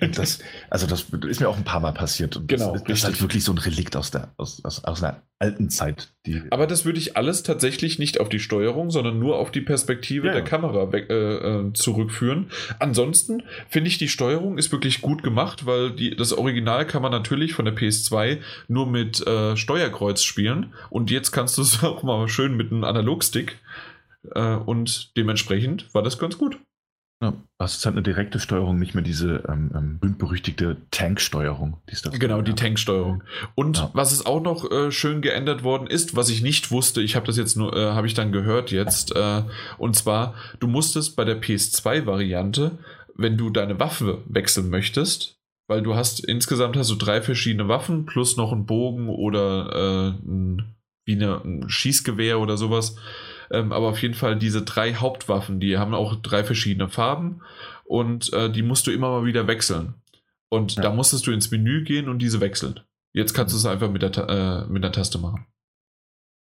das, 0.14 0.40
also 0.68 0.86
das 0.86 1.06
ist 1.28 1.40
mir 1.40 1.48
auch 1.48 1.56
ein 1.56 1.64
paar 1.64 1.80
Mal 1.80 1.92
passiert. 1.92 2.36
Und 2.36 2.48
genau, 2.48 2.72
das, 2.72 2.84
das 2.84 2.98
ist 2.98 3.04
halt 3.04 3.20
wirklich 3.20 3.44
so 3.44 3.52
ein 3.52 3.58
Relikt 3.58 3.96
aus, 3.96 4.10
der, 4.10 4.32
aus, 4.36 4.64
aus, 4.64 4.84
aus 4.84 5.02
einer 5.02 5.22
alten 5.38 5.70
Zeit. 5.70 6.12
Aber 6.50 6.66
das 6.66 6.84
würde 6.84 6.98
ich 6.98 7.16
alles 7.16 7.42
tatsächlich 7.42 7.98
nicht 7.98 8.20
auf 8.20 8.28
die 8.28 8.40
Steuerung, 8.40 8.90
sondern 8.90 9.18
nur 9.18 9.38
auf 9.38 9.50
die 9.50 9.62
Perspektive 9.62 10.26
ja, 10.26 10.32
der 10.34 10.44
Kamera 10.44 10.92
weg, 10.92 11.08
äh, 11.08 11.14
äh, 11.14 11.72
zurückführen. 11.72 12.50
Ansonsten 12.78 13.42
finde 13.68 13.88
ich, 13.88 13.96
die 13.96 14.08
Steuerung 14.08 14.58
ist 14.58 14.70
wirklich 14.70 15.00
gut 15.00 15.22
gemacht, 15.22 15.64
weil 15.64 15.92
die, 15.92 16.14
das 16.14 16.34
Original 16.34 16.86
kann 16.86 17.00
man 17.00 17.10
natürlich 17.10 17.54
von 17.54 17.64
der 17.64 17.74
PS2 17.74 18.38
nur 18.68 18.86
mit 18.86 19.26
äh, 19.26 19.56
Steuerkreuz 19.56 20.22
spielen. 20.22 20.74
Und 20.90 21.10
jetzt 21.10 21.30
kannst 21.30 21.56
du 21.56 21.62
es 21.62 21.82
auch 21.82 22.02
mal 22.02 22.28
schön 22.28 22.54
mit 22.54 22.70
einem 22.70 22.84
Analogstick. 22.84 23.56
Äh, 24.34 24.54
und 24.54 25.16
dementsprechend 25.16 25.92
war 25.94 26.02
das 26.02 26.18
ganz 26.18 26.38
gut. 26.38 26.58
Ja, 27.22 27.34
das 27.58 27.76
ist 27.76 27.84
halt 27.84 27.96
eine 27.96 28.02
direkte 28.02 28.40
Steuerung, 28.40 28.78
nicht 28.78 28.94
mehr 28.94 29.04
diese 29.04 29.44
ähm, 29.46 29.70
ähm 29.74 30.16
berüchtigte 30.16 30.78
Tanksteuerung. 30.90 31.76
Die 31.90 32.18
genau, 32.18 32.40
die 32.40 32.54
Tanksteuerung. 32.54 33.22
Und 33.54 33.76
ja. 33.76 33.90
was 33.92 34.12
es 34.12 34.24
auch 34.24 34.40
noch 34.40 34.70
äh, 34.70 34.90
schön 34.90 35.20
geändert 35.20 35.62
worden 35.62 35.86
ist, 35.86 36.16
was 36.16 36.30
ich 36.30 36.40
nicht 36.40 36.70
wusste, 36.70 37.02
ich 37.02 37.16
habe 37.16 37.26
das 37.26 37.36
jetzt 37.36 37.56
nur, 37.56 37.76
äh, 37.76 37.90
habe 37.90 38.06
ich 38.06 38.14
dann 38.14 38.32
gehört 38.32 38.70
jetzt, 38.70 39.14
äh, 39.14 39.42
und 39.76 39.96
zwar, 39.96 40.34
du 40.60 40.66
musstest 40.66 41.14
bei 41.14 41.26
der 41.26 41.38
PS2-Variante, 41.42 42.78
wenn 43.16 43.36
du 43.36 43.50
deine 43.50 43.78
Waffe 43.78 44.22
wechseln 44.26 44.70
möchtest, 44.70 45.36
weil 45.68 45.82
du 45.82 45.94
hast 45.94 46.24
insgesamt 46.24 46.76
hast 46.78 46.90
du 46.90 46.94
drei 46.94 47.20
verschiedene 47.20 47.68
Waffen 47.68 48.06
plus 48.06 48.38
noch 48.38 48.50
einen 48.50 48.64
Bogen 48.64 49.10
oder 49.10 50.14
äh, 50.24 50.26
ein, 50.26 50.74
wie 51.04 51.16
eine, 51.16 51.42
ein 51.44 51.68
Schießgewehr 51.68 52.40
oder 52.40 52.56
sowas 52.56 52.96
ähm, 53.50 53.72
aber 53.72 53.88
auf 53.88 54.02
jeden 54.02 54.14
Fall 54.14 54.36
diese 54.38 54.62
drei 54.62 54.94
Hauptwaffen, 54.94 55.60
die 55.60 55.78
haben 55.78 55.94
auch 55.94 56.16
drei 56.16 56.44
verschiedene 56.44 56.88
Farben 56.88 57.42
und 57.84 58.32
äh, 58.32 58.50
die 58.50 58.62
musst 58.62 58.86
du 58.86 58.90
immer 58.90 59.10
mal 59.10 59.24
wieder 59.24 59.46
wechseln. 59.46 59.94
Und 60.48 60.76
ja. 60.76 60.82
da 60.82 60.92
musstest 60.92 61.26
du 61.26 61.32
ins 61.32 61.50
Menü 61.50 61.84
gehen 61.84 62.08
und 62.08 62.18
diese 62.18 62.40
wechseln. 62.40 62.80
Jetzt 63.12 63.34
kannst 63.34 63.54
du 63.54 63.58
es 63.58 63.66
einfach 63.66 63.90
mit 63.90 64.02
der, 64.02 64.16
äh, 64.28 64.70
mit 64.70 64.84
der 64.84 64.92
Taste 64.92 65.18
machen. 65.18 65.46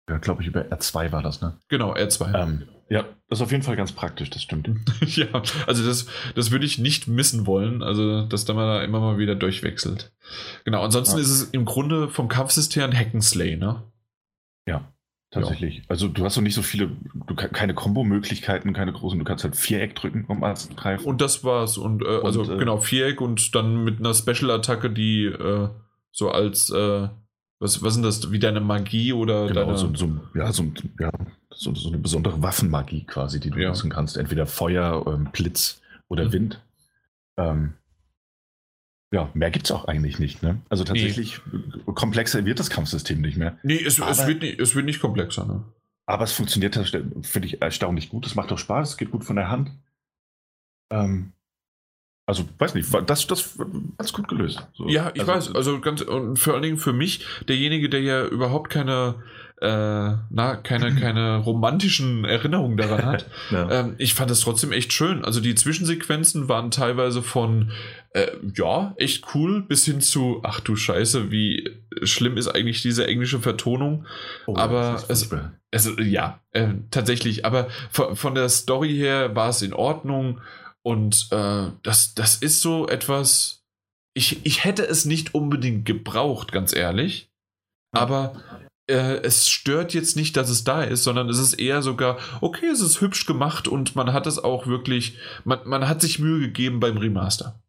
Ja, 0.08 0.18
glaube 0.18 0.42
ich, 0.42 0.48
über 0.48 0.62
R2 0.62 1.10
war 1.10 1.22
das, 1.22 1.40
ne? 1.40 1.58
Genau, 1.68 1.92
R2. 1.92 2.34
Ähm, 2.34 2.68
ja, 2.88 3.02
das 3.28 3.40
ist 3.40 3.42
auf 3.42 3.50
jeden 3.50 3.64
Fall 3.64 3.74
ganz 3.74 3.90
praktisch, 3.90 4.30
das 4.30 4.42
stimmt. 4.42 4.68
ja, 5.00 5.42
also 5.66 5.84
das, 5.84 6.06
das 6.36 6.52
würde 6.52 6.64
ich 6.64 6.78
nicht 6.78 7.08
missen 7.08 7.46
wollen, 7.46 7.82
also 7.82 8.22
dass 8.22 8.44
da 8.44 8.54
man 8.54 8.66
da 8.66 8.82
immer 8.84 9.00
mal 9.00 9.18
wieder 9.18 9.34
durchwechselt. 9.34 10.12
Genau, 10.64 10.82
ansonsten 10.82 11.16
ja. 11.16 11.22
ist 11.22 11.30
es 11.30 11.42
im 11.50 11.64
Grunde 11.64 12.08
vom 12.08 12.28
Kampfsystem 12.28 12.84
ein 12.84 12.92
Hack'n'Slay, 12.92 13.56
ne? 13.56 13.82
Ja. 14.68 14.92
Tatsächlich. 15.40 15.78
Ja. 15.78 15.82
Also 15.88 16.08
du 16.08 16.24
hast 16.24 16.36
noch 16.36 16.42
nicht 16.42 16.54
so 16.54 16.62
viele, 16.62 16.90
du, 17.26 17.34
keine 17.34 17.74
Kombo-Möglichkeiten, 17.74 18.72
keine 18.72 18.92
großen, 18.92 19.18
du 19.18 19.24
kannst 19.24 19.44
halt 19.44 19.56
Viereck 19.56 19.94
drücken, 19.94 20.24
um 20.28 20.42
anzugreifen. 20.44 21.06
Und 21.06 21.20
das 21.20 21.44
war's. 21.44 21.78
Und, 21.78 22.02
äh, 22.02 22.20
also 22.22 22.40
und, 22.42 22.50
äh, 22.50 22.56
genau, 22.56 22.78
Viereck 22.78 23.20
und 23.20 23.54
dann 23.54 23.84
mit 23.84 24.00
einer 24.00 24.14
Special-Attacke, 24.14 24.90
die 24.90 25.26
äh, 25.26 25.68
so 26.12 26.30
als 26.30 26.70
äh, 26.70 27.08
was, 27.58 27.82
was 27.82 27.94
sind 27.94 28.02
das, 28.02 28.30
wie 28.30 28.38
deine 28.38 28.60
Magie 28.60 29.12
oder 29.12 29.46
genau, 29.46 29.66
deine... 29.66 29.78
So, 29.78 29.94
so, 29.94 30.10
ja, 30.34 30.52
so, 30.52 30.64
ja 31.00 31.10
so, 31.50 31.74
so, 31.74 31.88
eine 31.88 31.98
besondere 31.98 32.42
Waffenmagie 32.42 33.04
quasi, 33.04 33.40
die 33.40 33.50
du 33.50 33.58
ja. 33.58 33.68
nutzen 33.68 33.90
kannst. 33.90 34.16
Entweder 34.16 34.46
Feuer, 34.46 35.04
ähm, 35.06 35.28
Blitz 35.32 35.80
oder 36.08 36.26
mhm. 36.26 36.32
Wind. 36.32 36.60
Ähm, 37.38 37.74
ja, 39.12 39.30
mehr 39.34 39.50
gibt 39.50 39.66
es 39.66 39.70
auch 39.70 39.86
eigentlich 39.86 40.18
nicht. 40.18 40.42
Ne? 40.42 40.60
Also 40.68 40.84
tatsächlich 40.84 41.40
nee. 41.52 41.92
komplexer 41.94 42.44
wird 42.44 42.58
das 42.58 42.70
Kampfsystem 42.70 43.20
nicht 43.20 43.36
mehr. 43.36 43.58
Nee, 43.62 43.82
es, 43.82 44.00
aber, 44.00 44.10
es, 44.10 44.26
wird, 44.26 44.42
nicht, 44.42 44.60
es 44.60 44.74
wird 44.74 44.84
nicht 44.84 45.00
komplexer. 45.00 45.46
Ne? 45.46 45.62
Aber 46.06 46.24
es 46.24 46.32
funktioniert, 46.32 46.74
finde 47.22 47.46
ich, 47.48 47.62
erstaunlich 47.62 48.08
gut. 48.08 48.26
Es 48.26 48.34
macht 48.34 48.50
auch 48.52 48.58
Spaß, 48.58 48.90
es 48.90 48.96
geht 48.96 49.10
gut 49.10 49.24
von 49.24 49.36
der 49.36 49.48
Hand. 49.48 49.70
Ähm, 50.90 51.32
also, 52.28 52.44
weiß 52.58 52.74
nicht, 52.74 52.92
das, 53.06 53.26
das 53.28 53.56
ganz 53.96 54.12
gut 54.12 54.26
gelöst. 54.26 54.66
So, 54.74 54.88
ja, 54.88 55.12
ich 55.14 55.20
also, 55.20 55.32
weiß. 55.32 55.54
Also, 55.54 55.80
ganz, 55.80 56.00
und 56.02 56.38
vor 56.38 56.54
allen 56.54 56.62
Dingen 56.62 56.78
für 56.78 56.92
mich, 56.92 57.24
derjenige, 57.46 57.88
der 57.88 58.00
ja 58.00 58.26
überhaupt 58.26 58.70
keine 58.70 59.22
äh, 59.60 60.16
na, 60.30 60.56
keine, 60.62 60.94
keine 60.94 61.38
romantischen 61.38 62.24
Erinnerungen 62.26 62.76
daran 62.76 63.06
hat. 63.06 63.26
ja. 63.50 63.70
ähm, 63.70 63.94
ich 63.96 64.12
fand 64.12 64.30
es 64.30 64.40
trotzdem 64.40 64.72
echt 64.72 64.92
schön. 64.92 65.24
Also 65.24 65.40
die 65.40 65.54
Zwischensequenzen 65.54 66.48
waren 66.48 66.70
teilweise 66.70 67.22
von 67.22 67.72
äh, 68.10 68.32
ja, 68.54 68.94
echt 68.98 69.34
cool, 69.34 69.62
bis 69.62 69.84
hin 69.86 70.02
zu, 70.02 70.40
ach 70.42 70.60
du 70.60 70.76
Scheiße, 70.76 71.30
wie 71.30 71.70
schlimm 72.02 72.36
ist 72.36 72.48
eigentlich 72.48 72.82
diese 72.82 73.06
englische 73.06 73.40
Vertonung. 73.40 74.06
Oh, 74.46 74.56
aber 74.56 75.02
es, 75.08 75.30
es, 75.70 75.92
ja, 75.98 76.40
äh, 76.52 76.74
tatsächlich, 76.90 77.46
aber 77.46 77.68
von, 77.90 78.14
von, 78.14 78.34
der 78.34 78.50
Story 78.50 78.94
her 78.94 79.34
war 79.34 79.48
es 79.48 79.62
in 79.62 79.72
Ordnung 79.72 80.40
und 80.82 81.28
äh, 81.30 81.70
das, 81.82 82.14
das 82.14 82.36
ist 82.36 82.60
so 82.60 82.88
etwas. 82.88 83.64
Ich, 84.14 84.44
ich 84.44 84.64
hätte 84.64 84.86
es 84.86 85.04
nicht 85.04 85.34
unbedingt 85.34 85.84
gebraucht, 85.84 86.52
ganz 86.52 86.74
ehrlich. 86.74 87.30
Aber 87.92 88.40
äh, 88.86 89.20
es 89.22 89.48
stört 89.48 89.94
jetzt 89.94 90.16
nicht, 90.16 90.36
dass 90.36 90.48
es 90.48 90.64
da 90.64 90.82
ist, 90.82 91.04
sondern 91.04 91.28
es 91.28 91.38
ist 91.38 91.54
eher 91.54 91.82
sogar, 91.82 92.18
okay, 92.40 92.66
es 92.66 92.80
ist 92.80 93.00
hübsch 93.00 93.26
gemacht 93.26 93.68
und 93.68 93.96
man 93.96 94.12
hat 94.12 94.26
es 94.26 94.38
auch 94.38 94.66
wirklich, 94.66 95.18
man, 95.44 95.60
man 95.64 95.88
hat 95.88 96.00
sich 96.00 96.18
Mühe 96.18 96.40
gegeben 96.40 96.80
beim 96.80 96.96
Remaster. 96.96 97.60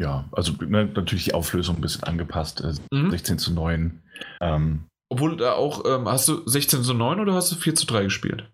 Ja, 0.00 0.28
also 0.32 0.52
ne, 0.60 0.86
natürlich 0.86 1.24
die 1.24 1.34
Auflösung 1.34 1.76
ein 1.76 1.80
bisschen 1.80 2.04
angepasst, 2.04 2.60
äh, 2.60 2.74
mhm. 2.94 3.10
16 3.10 3.38
zu 3.38 3.52
9. 3.52 4.02
Ähm, 4.40 4.84
Obwohl 5.08 5.36
da 5.36 5.52
auch, 5.52 5.84
ähm, 5.86 6.08
hast 6.08 6.28
du 6.28 6.42
16 6.46 6.82
zu 6.82 6.94
9 6.94 7.20
oder 7.20 7.34
hast 7.34 7.52
du 7.52 7.56
4 7.56 7.74
zu 7.74 7.86
3 7.86 8.04
gespielt? 8.04 8.50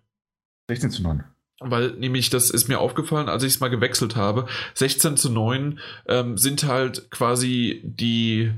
16 0.69 0.91
zu 0.91 1.03
9. 1.03 1.23
Weil 1.61 1.91
nämlich, 1.91 2.29
das 2.29 2.49
ist 2.49 2.69
mir 2.69 2.79
aufgefallen, 2.79 3.27
als 3.27 3.43
ich 3.43 3.53
es 3.53 3.59
mal 3.59 3.69
gewechselt 3.69 4.15
habe, 4.15 4.47
16 4.75 5.17
zu 5.17 5.29
9 5.29 5.79
ähm, 6.07 6.37
sind 6.37 6.63
halt 6.63 7.11
quasi 7.11 7.81
die, 7.83 8.53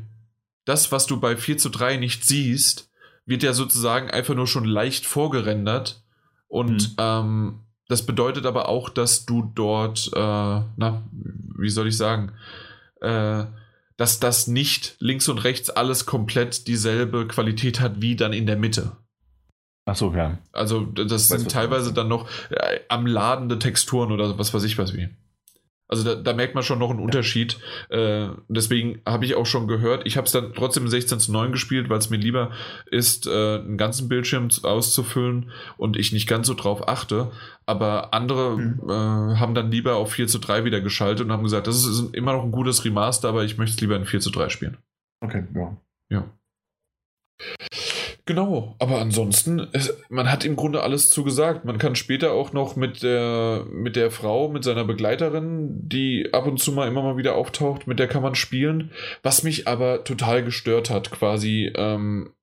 das, 0.66 0.92
was 0.92 1.08
du 1.08 1.20
bei 1.20 1.36
4 1.36 1.58
zu 1.58 1.70
3 1.70 1.98
nicht 1.98 2.26
siehst, 2.26 2.91
wird 3.26 3.44
ja 3.44 3.54
sozusagen 3.54 4.10
einfach 4.10 4.36
nur 4.36 4.48
schon 4.48 4.66
leicht 4.66 5.06
vorgerendert. 5.06 6.04
Und 6.48 6.90
mhm. 6.90 6.96
ähm, 6.98 7.60
das 7.88 8.06
bedeutet 8.06 8.46
aber 8.46 8.70
auch, 8.70 8.90
dass 8.90 9.26
du 9.26 9.52
dort, 9.54 10.12
äh, 10.14 10.20
na, 10.20 11.04
wie 11.58 11.70
soll 11.70 11.88
ich 11.88 11.98
sagen, 11.98 12.32
äh, 13.02 13.46
dass 13.98 14.20
das 14.20 14.48
nicht 14.48 14.96
links 15.00 15.28
und 15.30 15.40
rechts 15.40 15.70
alles 15.70 16.06
komplett 16.06 16.68
dieselbe 16.68 17.28
Qualität 17.28 17.80
hat 17.80 18.02
wie 18.02 18.16
dann 18.16 18.34
in 18.34 18.46
der 18.46 18.58
Mitte. 18.58 18.94
Ach 19.86 19.96
so, 19.96 20.14
ja. 20.14 20.38
Also 20.52 20.86
das 20.86 21.30
weiß, 21.30 21.42
sind 21.42 21.52
teilweise 21.52 21.94
dann 21.94 22.08
noch 22.08 22.30
äh, 22.50 22.80
am 22.90 23.06
ladende 23.06 23.60
Texturen 23.60 24.12
oder 24.12 24.38
was 24.38 24.54
weiß 24.54 24.64
ich 24.64 24.78
was 24.78 24.94
wie. 24.96 25.10
Also 25.92 26.06
da, 26.06 26.16
da, 26.16 26.34
merkt 26.34 26.56
man 26.56 26.64
schon 26.64 26.80
noch 26.80 26.90
einen 26.90 27.02
Unterschied. 27.02 27.60
Äh, 27.90 28.30
deswegen 28.48 29.02
habe 29.06 29.26
ich 29.26 29.36
auch 29.36 29.46
schon 29.46 29.68
gehört, 29.68 30.08
ich 30.08 30.16
habe 30.16 30.26
es 30.26 30.32
dann 30.32 30.54
trotzdem 30.54 30.88
16 30.88 31.20
zu 31.20 31.34
9 31.34 31.52
gespielt, 31.52 31.90
weil 31.90 31.98
es 31.98 32.10
mir 32.10 32.18
lieber 32.18 32.52
ist, 32.90 33.28
äh, 33.28 33.60
einen 33.60 33.78
ganzen 33.78 34.08
Bildschirm 34.08 34.48
auszufüllen 34.64 35.52
und 35.76 35.98
ich 35.98 36.14
nicht 36.14 36.28
ganz 36.28 36.48
so 36.48 36.54
drauf 36.54 36.88
achte. 36.88 37.32
Aber 37.66 38.14
andere 38.14 38.58
mhm. 38.58 38.90
äh, 38.90 39.38
haben 39.38 39.54
dann 39.54 39.70
lieber 39.70 39.96
auf 39.96 40.14
4 40.14 40.28
zu 40.28 40.40
3 40.40 40.64
wieder 40.64 40.80
geschaltet 40.80 41.26
und 41.26 41.34
haben 41.34 41.44
gesagt, 41.44 41.68
das 41.68 41.84
ist 41.86 42.16
immer 42.16 42.32
noch 42.32 42.44
ein 42.44 42.54
gutes 42.54 42.86
Remaster, 42.86 43.28
aber 43.28 43.44
ich 43.44 43.58
möchte 43.58 43.76
es 43.76 43.82
lieber 43.82 43.98
in 43.98 44.06
4 44.06 44.22
zu 44.22 44.32
3 44.32 44.48
spielen. 44.48 44.78
Okay, 45.20 45.44
ja. 45.54 45.78
Ja. 46.10 46.24
Genau, 48.26 48.76
aber 48.78 49.00
ansonsten, 49.00 49.68
es, 49.72 49.98
man 50.10 50.32
hat 50.32 50.46
im 50.46 50.56
Grunde 50.56 50.84
alles 50.84 51.10
zugesagt. 51.10 51.66
Man 51.66 51.80
kann 51.80 51.96
später 51.96 52.34
auch 52.34 52.54
noch 52.54 52.76
mit 52.76 53.02
der, 53.02 53.66
mit 53.72 53.96
der 53.96 54.12
Frau, 54.12 54.48
mit 54.48 54.64
seiner 54.64 54.86
Begleiterin, 54.86 55.88
die 55.88 56.30
ab 56.32 56.46
und 56.46 56.60
zu 56.60 56.72
mal 56.72 56.88
immer 56.88 57.02
mal 57.02 57.18
wieder 57.18 57.36
auftaucht, 57.36 57.88
mit 57.88 57.98
der 57.98 58.08
kann 58.08 58.22
man 58.22 58.36
spielen. 58.36 58.92
Was 59.24 59.44
mich 59.44 59.68
aber 59.68 60.04
total 60.04 60.44
gestört 60.44 60.92
hat, 60.92 61.10
quasi, 61.10 61.72
ähm, 61.76 62.34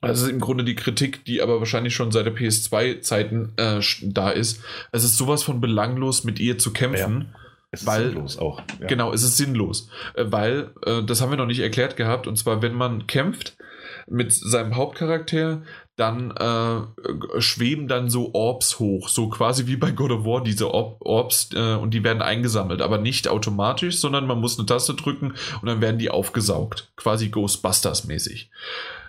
das 0.00 0.22
ist 0.22 0.28
im 0.28 0.40
Grunde 0.40 0.64
die 0.64 0.76
Kritik, 0.76 1.24
die 1.24 1.42
aber 1.42 1.60
wahrscheinlich 1.60 1.94
schon 1.94 2.10
seit 2.10 2.26
der 2.26 2.34
PS2-Zeiten 2.34 3.52
äh, 3.56 3.80
da 4.02 4.30
ist. 4.30 4.62
Es 4.90 5.04
ist 5.04 5.16
sowas 5.16 5.44
von 5.44 5.60
belanglos, 5.60 6.24
mit 6.24 6.40
ihr 6.40 6.58
zu 6.58 6.72
kämpfen. 6.72 7.28
Ja. 7.32 7.40
Es 7.70 7.82
ist 7.82 7.86
weil, 7.86 8.10
sinnlos 8.10 8.38
auch. 8.38 8.62
Ja. 8.80 8.86
Genau, 8.86 9.12
es 9.12 9.22
ist 9.22 9.36
sinnlos. 9.36 9.90
Äh, 10.14 10.24
weil, 10.28 10.70
äh, 10.84 11.02
das 11.04 11.20
haben 11.20 11.30
wir 11.30 11.36
noch 11.36 11.46
nicht 11.46 11.60
erklärt 11.60 11.96
gehabt, 11.96 12.26
und 12.26 12.36
zwar, 12.36 12.62
wenn 12.62 12.74
man 12.74 13.06
kämpft, 13.06 13.56
mit 14.10 14.32
seinem 14.32 14.76
Hauptcharakter, 14.76 15.62
dann 15.96 16.30
äh, 16.30 17.40
schweben 17.40 17.88
dann 17.88 18.08
so 18.08 18.32
Orbs 18.34 18.78
hoch, 18.78 19.08
so 19.08 19.28
quasi 19.28 19.66
wie 19.66 19.76
bei 19.76 19.90
God 19.90 20.12
of 20.12 20.24
War, 20.24 20.42
diese 20.42 20.72
Orb 20.72 21.00
Orbs, 21.00 21.50
äh, 21.54 21.74
und 21.74 21.92
die 21.92 22.04
werden 22.04 22.22
eingesammelt, 22.22 22.80
aber 22.80 22.98
nicht 22.98 23.28
automatisch, 23.28 23.98
sondern 23.98 24.26
man 24.26 24.40
muss 24.40 24.58
eine 24.58 24.66
Taste 24.66 24.94
drücken 24.94 25.34
und 25.60 25.66
dann 25.66 25.80
werden 25.80 25.98
die 25.98 26.10
aufgesaugt, 26.10 26.92
quasi 26.96 27.26
Ghostbusters-mäßig. 27.28 28.50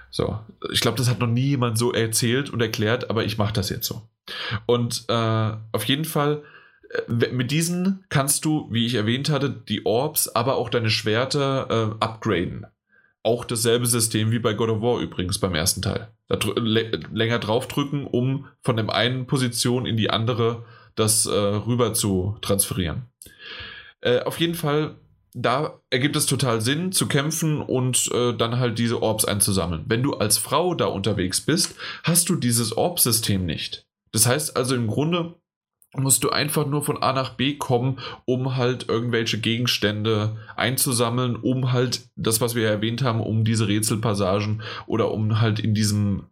So, 0.10 0.40
ich 0.72 0.82
glaube, 0.82 0.98
das 0.98 1.10
hat 1.10 1.20
noch 1.20 1.28
nie 1.28 1.50
jemand 1.50 1.78
so 1.78 1.94
erzählt 1.94 2.50
und 2.50 2.62
erklärt, 2.62 3.10
aber 3.10 3.24
ich 3.24 3.38
mache 3.38 3.54
das 3.54 3.70
jetzt 3.70 3.88
so. 3.88 4.02
Und 4.66 5.06
äh, 5.08 5.52
auf 5.72 5.86
jeden 5.86 6.06
Fall 6.06 6.44
äh, 6.90 7.28
mit 7.32 7.52
diesen 7.52 8.06
kannst 8.10 8.46
du, 8.46 8.68
wie 8.72 8.86
ich 8.86 8.96
erwähnt 8.96 9.30
hatte, 9.30 9.50
die 9.50 9.86
Orbs, 9.86 10.28
aber 10.28 10.56
auch 10.56 10.70
deine 10.70 10.90
Schwerter 10.90 11.68
äh, 11.70 12.04
upgraden. 12.04 12.66
Auch 13.30 13.46
dasselbe 13.46 13.86
System 13.86 14.32
wie 14.32 14.40
bei 14.40 14.54
God 14.54 14.70
of 14.70 14.82
War 14.82 15.00
übrigens 15.00 15.38
beim 15.38 15.54
ersten 15.54 15.84
Teil. 15.84 16.08
Da 16.30 16.40
länger 16.58 17.38
draufdrücken, 17.38 18.08
um 18.08 18.48
von 18.64 18.76
der 18.76 18.90
einen 18.90 19.28
Position 19.28 19.86
in 19.86 19.98
die 19.98 20.10
andere 20.10 20.66
das 20.96 21.28
äh, 21.28 21.30
rüber 21.30 21.94
zu 21.94 22.38
transferieren. 22.42 23.04
Äh, 24.02 24.22
auf 24.22 24.40
jeden 24.40 24.56
Fall, 24.56 24.96
da 25.36 25.80
ergibt 25.92 26.16
es 26.16 26.26
total 26.26 26.60
Sinn 26.62 26.92
zu 26.92 27.08
kämpfen 27.08 27.62
und 27.62 28.10
äh, 28.12 28.34
dann 28.34 28.58
halt 28.58 28.80
diese 28.80 29.00
Orbs 29.04 29.26
einzusammeln. 29.26 29.86
Wenn 29.86 30.02
du 30.02 30.16
als 30.16 30.40
Frau 30.40 30.74
da 30.74 30.86
unterwegs 30.86 31.40
bist, 31.40 31.76
hast 32.04 32.30
du 32.30 32.36
dieses 32.36 32.76
Orb-System 32.76 33.46
nicht. 33.46 33.86
Das 34.12 34.26
heißt 34.26 34.58
also 34.58 34.74
im 34.74 34.88
Grunde, 34.88 35.36
musst 35.94 36.24
du 36.24 36.30
einfach 36.30 36.68
nur 36.68 36.84
von 36.84 37.02
A 37.02 37.14
nach 37.14 37.32
B 37.32 37.56
kommen, 37.56 37.99
um 38.26 38.56
halt 38.56 38.90
irgendwelche 38.90 39.40
Gegenstände 39.40 40.38
einzusammeln, 40.56 41.36
um 41.36 41.72
halt 41.72 42.10
das, 42.16 42.41
was 42.41 42.56
wir 42.56 42.64
ja 42.64 42.70
erwähnt 42.70 43.03
haben, 43.03 43.22
um 43.22 43.44
diese 43.44 43.68
Rätselpassagen 43.68 44.61
oder 44.86 45.11
um 45.11 45.41
halt 45.41 45.60
in 45.60 45.74
diesem 45.74 46.28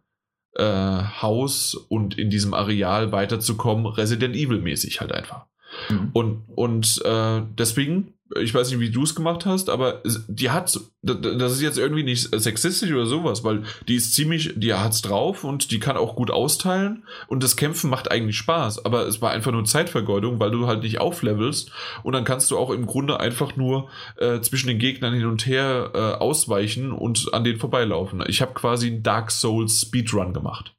äh, 0.54 0.62
Haus 0.64 1.74
und 1.74 2.16
in 2.18 2.30
diesem 2.30 2.54
Areal 2.54 3.12
weiterzukommen, 3.12 3.86
Resident 3.86 4.36
Evil 4.36 4.60
mäßig 4.60 5.00
halt 5.00 5.12
einfach. 5.12 5.46
Mhm. 5.90 6.10
Und, 6.12 6.44
und 6.54 7.02
äh, 7.04 7.42
deswegen 7.58 8.14
ich 8.36 8.54
weiß 8.54 8.70
nicht, 8.70 8.80
wie 8.80 8.90
du 8.90 9.02
es 9.02 9.14
gemacht 9.14 9.46
hast, 9.46 9.70
aber 9.70 10.02
die 10.28 10.50
hat, 10.50 10.78
das 11.02 11.52
ist 11.52 11.62
jetzt 11.62 11.78
irgendwie 11.78 12.02
nicht 12.02 12.28
sexistisch 12.38 12.92
oder 12.92 13.06
sowas, 13.06 13.44
weil 13.44 13.62
die 13.86 13.96
ist 13.96 14.12
ziemlich, 14.12 14.52
die 14.56 14.74
hat's 14.74 15.02
drauf 15.02 15.44
und 15.44 15.70
die 15.70 15.78
kann 15.78 15.96
auch 15.96 16.16
gut 16.16 16.30
austeilen 16.30 17.04
und 17.26 17.42
das 17.42 17.56
Kämpfen 17.56 17.90
macht 17.90 18.10
eigentlich 18.10 18.36
Spaß, 18.36 18.84
aber 18.84 19.06
es 19.06 19.22
war 19.22 19.30
einfach 19.30 19.52
nur 19.52 19.64
Zeitvergeudung, 19.64 20.40
weil 20.40 20.50
du 20.50 20.66
halt 20.66 20.82
nicht 20.82 21.00
auflevelst 21.00 21.70
und 22.02 22.12
dann 22.12 22.24
kannst 22.24 22.50
du 22.50 22.58
auch 22.58 22.70
im 22.70 22.86
Grunde 22.86 23.20
einfach 23.20 23.56
nur 23.56 23.88
äh, 24.16 24.40
zwischen 24.40 24.68
den 24.68 24.78
Gegnern 24.78 25.14
hin 25.14 25.26
und 25.26 25.46
her 25.46 25.90
äh, 25.94 25.98
ausweichen 25.98 26.92
und 26.92 27.32
an 27.32 27.44
denen 27.44 27.58
vorbeilaufen. 27.58 28.22
Ich 28.26 28.42
habe 28.42 28.54
quasi 28.54 28.88
einen 28.88 29.02
Dark 29.02 29.30
Souls 29.30 29.82
Speedrun 29.82 30.32
gemacht. 30.32 30.74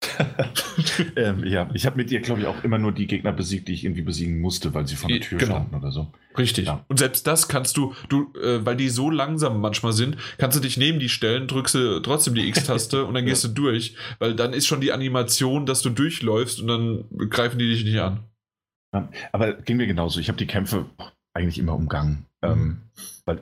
ähm, 1.16 1.44
ja, 1.44 1.68
ich 1.74 1.86
habe 1.86 1.96
mit 1.96 2.10
ihr, 2.10 2.20
glaube 2.20 2.40
ich, 2.40 2.46
auch 2.46 2.62
immer 2.62 2.78
nur 2.78 2.92
die 2.92 3.06
Gegner 3.06 3.32
besiegt, 3.32 3.68
die 3.68 3.72
ich 3.72 3.84
irgendwie 3.84 4.02
besiegen 4.02 4.40
musste, 4.40 4.72
weil 4.74 4.86
sie 4.86 4.96
vor 4.96 5.08
der 5.08 5.20
Tür 5.20 5.38
genau. 5.38 5.56
standen 5.56 5.74
oder 5.74 5.90
so. 5.90 6.12
Richtig. 6.36 6.66
Ja. 6.66 6.84
Und 6.88 6.98
selbst 6.98 7.26
das 7.26 7.48
kannst 7.48 7.76
du, 7.76 7.94
du, 8.08 8.32
äh, 8.40 8.64
weil 8.64 8.76
die 8.76 8.88
so 8.88 9.10
langsam 9.10 9.60
manchmal 9.60 9.92
sind, 9.92 10.16
kannst 10.38 10.56
du 10.56 10.60
dich 10.60 10.76
neben 10.76 11.00
die 11.00 11.08
stellen, 11.08 11.48
drückst 11.48 11.74
du 11.74 12.00
trotzdem 12.00 12.34
die 12.34 12.48
X-Taste 12.48 13.04
und 13.06 13.14
dann 13.14 13.26
gehst 13.26 13.44
du 13.44 13.48
durch, 13.48 13.96
weil 14.18 14.34
dann 14.34 14.52
ist 14.52 14.66
schon 14.66 14.80
die 14.80 14.92
Animation, 14.92 15.66
dass 15.66 15.82
du 15.82 15.90
durchläufst 15.90 16.60
und 16.60 16.68
dann 16.68 17.04
greifen 17.28 17.58
die 17.58 17.68
dich 17.68 17.84
nicht 17.84 17.98
an. 17.98 18.24
Ja, 18.94 19.08
aber 19.32 19.54
ging 19.54 19.76
mir 19.76 19.86
genauso. 19.86 20.20
Ich 20.20 20.28
habe 20.28 20.38
die 20.38 20.46
Kämpfe 20.46 20.86
eigentlich 21.34 21.58
immer 21.58 21.74
umgangen. 21.74 22.26
Mhm. 22.42 22.48
Ähm, 22.48 22.78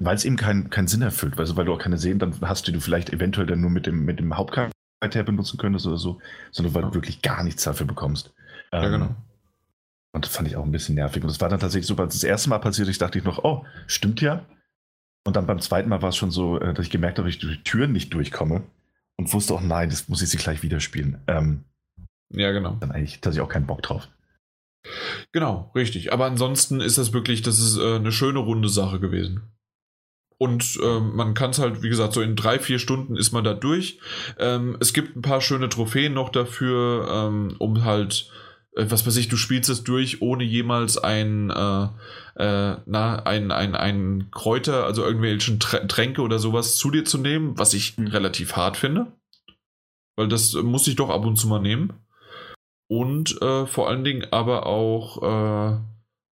weil 0.01 0.17
es 0.17 0.25
eben 0.25 0.37
keinen 0.37 0.71
kein 0.71 0.89
Sinn 0.89 1.03
erfüllt, 1.03 1.37
weil, 1.37 1.55
weil 1.57 1.67
du 1.67 1.73
auch 1.75 1.79
keine 1.79 1.99
sehen, 1.99 2.19
dann 2.19 2.35
hast 2.41 2.67
du 2.67 2.73
die 2.73 2.81
vielleicht 2.81 3.13
eventuell 3.13 3.47
dann 3.47 3.61
nur 3.61 3.71
mit 3.71 3.87
dem, 3.87 4.05
mit 4.05 4.19
dem 4.19 4.37
Hauptcharakter 4.37 4.73
Seither 5.01 5.23
benutzen 5.25 5.59
könntest 5.59 5.87
oder 5.87 5.99
so, 5.99 6.21
sondern 6.51 6.75
weil 6.75 6.83
du 6.83 6.95
wirklich 6.95 7.23
gar 7.23 7.43
nichts 7.43 7.65
dafür 7.65 7.87
bekommst. 7.87 8.33
Ja, 8.73 8.85
ähm, 8.85 8.93
genau. 8.93 9.17
Und 10.13 10.25
das 10.25 10.35
fand 10.35 10.49
ich 10.49 10.57
auch 10.57 10.65
ein 10.65 10.73
bisschen 10.73 10.95
nervig. 10.95 11.23
Und 11.23 11.29
das 11.29 11.41
war 11.41 11.49
dann 11.49 11.61
tatsächlich 11.61 11.87
so, 11.87 11.97
als 11.97 12.15
das 12.15 12.25
erste 12.25 12.49
Mal 12.49 12.59
passiert 12.59 12.89
ich 12.89 12.99
dachte 12.99 13.19
ich 13.19 13.25
noch, 13.25 13.45
oh, 13.45 13.65
stimmt 13.87 14.23
ja. 14.23 14.47
Und 15.25 15.37
dann 15.37 15.47
beim 15.47 15.61
zweiten 15.61 15.91
Mal 15.91 16.01
war 16.01 16.09
es 16.09 16.17
schon 16.17 16.31
so, 16.31 16.59
äh, 16.59 16.73
dass 16.73 16.87
ich 16.87 16.91
gemerkt 16.91 17.19
habe, 17.19 17.29
dass 17.29 17.35
ich 17.35 17.41
durch 17.41 17.59
die 17.59 17.65
Türen 17.65 17.93
nicht 17.93 18.15
durchkomme 18.15 18.63
und 19.17 19.33
wusste 19.33 19.55
auch, 19.55 19.61
nein, 19.61 19.91
das 19.91 20.09
muss 20.09 20.23
ich 20.23 20.31
sie 20.31 20.39
gleich 20.39 20.63
wieder 20.63 20.81
spielen. 20.81 21.21
Ähm, 21.27 21.65
ja, 22.31 22.53
genau. 22.53 22.77
Dann 22.81 22.93
eigentlich 22.93 23.21
tatsächlich 23.21 23.47
auch 23.47 23.53
keinen 23.53 23.67
Bock 23.67 23.83
drauf. 23.83 24.09
Genau, 25.33 25.71
richtig. 25.75 26.13
Aber 26.13 26.27
ansonsten 26.27 26.81
ist 26.81 26.97
das 26.97 27.13
wirklich, 27.13 27.43
das 27.43 27.59
ist 27.59 27.77
äh, 27.77 27.97
eine 27.97 28.13
schöne 28.13 28.39
runde 28.39 28.69
Sache 28.69 29.01
gewesen. 29.01 29.43
Und 30.39 30.79
ähm, 30.83 31.17
man 31.17 31.35
kann 31.35 31.51
es 31.51 31.59
halt, 31.59 31.83
wie 31.83 31.89
gesagt, 31.89 32.13
so 32.13 32.21
in 32.21 32.37
drei, 32.37 32.59
vier 32.59 32.79
Stunden 32.79 33.17
ist 33.17 33.33
man 33.33 33.45
da 33.45 33.55
durch. 33.55 34.01
Ähm, 34.39 34.77
es 34.81 34.93
gibt 34.93 35.17
ein 35.17 35.23
paar 35.23 35.41
schöne 35.41 35.69
Trophäen 35.69 36.13
noch 36.13 36.29
dafür, 36.29 37.09
ähm, 37.11 37.57
um 37.59 37.85
halt, 37.85 38.31
äh, 38.77 38.85
was 38.89 39.07
weiß 39.07 39.17
ich, 39.17 39.29
du 39.29 39.37
spielst 39.37 39.71
es 39.71 39.83
durch, 39.83 40.21
ohne 40.21 40.45
jemals 40.45 40.99
ein, 40.99 41.49
äh, 41.51 41.85
äh, 42.37 42.77
na, 42.85 43.23
ein, 43.25 43.51
ein, 43.51 43.75
ein 43.75 44.29
Kräuter, 44.31 44.85
also 44.85 45.05
irgendwelchen 45.05 45.59
Tränke 45.59 46.21
oder 46.21 46.39
sowas 46.39 46.77
zu 46.77 46.91
dir 46.91 47.07
zu 47.07 47.17
nehmen, 47.17 47.59
was 47.59 47.73
ich 47.73 47.97
mhm. 47.97 48.09
relativ 48.09 48.57
hart 48.57 48.77
finde. 48.77 49.13
Weil 50.17 50.29
das 50.29 50.53
muss 50.53 50.87
ich 50.87 50.97
doch 50.97 51.09
ab 51.09 51.25
und 51.25 51.37
zu 51.37 51.47
mal 51.49 51.61
nehmen. 51.61 51.95
Und 52.89 53.41
äh, 53.41 53.67
vor 53.67 53.89
allen 53.89 54.05
Dingen 54.05 54.27
aber 54.31 54.67
auch 54.67 55.23
äh, 55.23 55.79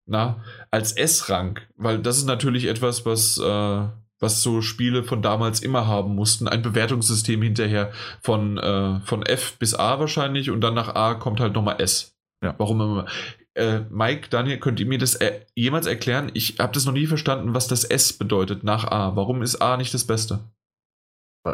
na, 0.06 0.42
als 0.70 0.92
S-Rang, 0.92 1.60
weil 1.76 1.98
das 1.98 2.18
ist 2.18 2.26
natürlich 2.26 2.66
etwas, 2.66 3.06
was, 3.06 3.38
äh, 3.38 3.88
was 4.20 4.42
so 4.42 4.60
Spiele 4.60 5.04
von 5.04 5.22
damals 5.22 5.60
immer 5.60 5.86
haben 5.86 6.14
mussten. 6.14 6.48
Ein 6.48 6.62
Bewertungssystem 6.62 7.40
hinterher 7.42 7.92
von, 8.22 8.58
äh, 8.58 9.00
von 9.00 9.22
F 9.22 9.58
bis 9.58 9.74
A 9.74 9.98
wahrscheinlich 9.98 10.50
und 10.50 10.60
dann 10.60 10.74
nach 10.74 10.94
A 10.94 11.14
kommt 11.14 11.40
halt 11.40 11.54
nochmal 11.54 11.80
S. 11.80 12.16
Ja. 12.42 12.54
Warum 12.58 12.80
immer. 12.80 13.06
Äh, 13.54 13.80
Mike, 13.90 14.28
Daniel, 14.30 14.58
könnt 14.58 14.80
ihr 14.80 14.86
mir 14.86 14.98
das 14.98 15.14
äh, 15.14 15.40
jemals 15.54 15.86
erklären? 15.86 16.30
Ich 16.34 16.58
habe 16.58 16.72
das 16.72 16.84
noch 16.86 16.92
nie 16.92 17.06
verstanden, 17.06 17.54
was 17.54 17.68
das 17.68 17.84
S 17.84 18.12
bedeutet 18.12 18.64
nach 18.64 18.84
A. 18.84 19.16
Warum 19.16 19.42
ist 19.42 19.56
A 19.62 19.76
nicht 19.76 19.94
das 19.94 20.04
Beste? 20.04 20.40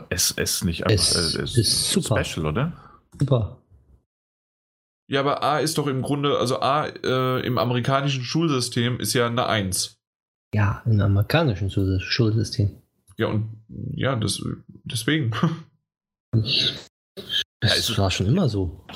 S, 0.09 0.33
S 0.33 0.65
nicht 0.65 0.87
einfach. 0.87 0.95
S 0.95 1.35
äh, 1.35 1.61
ist 1.61 1.91
super. 1.91 2.25
Special, 2.25 2.47
oder? 2.47 2.73
Super. 3.19 3.60
Ja, 5.11 5.21
aber 5.21 5.43
A 5.43 5.59
ist 5.59 5.77
doch 5.77 5.87
im 5.89 6.03
Grunde, 6.03 6.39
also 6.39 6.61
A 6.61 6.87
äh, 6.87 7.45
im 7.45 7.59
amerikanischen 7.59 8.23
Schulsystem 8.23 9.01
ist 9.01 9.13
ja 9.13 9.27
eine 9.27 9.47
1. 9.47 9.97
Ja, 10.55 10.83
im 10.87 11.01
amerikanischen 11.01 11.69
Schul- 11.71 12.01
Schulsystem. 12.01 12.71
Ja, 13.17 13.27
und 13.27 13.51
ja, 13.95 14.15
das, 14.17 14.41
deswegen. 14.85 15.33
Das 16.33 16.75
es 17.61 17.91
ist- 17.91 17.99
war 17.99 18.11
schon 18.11 18.27
immer 18.27 18.49
so. 18.49 18.87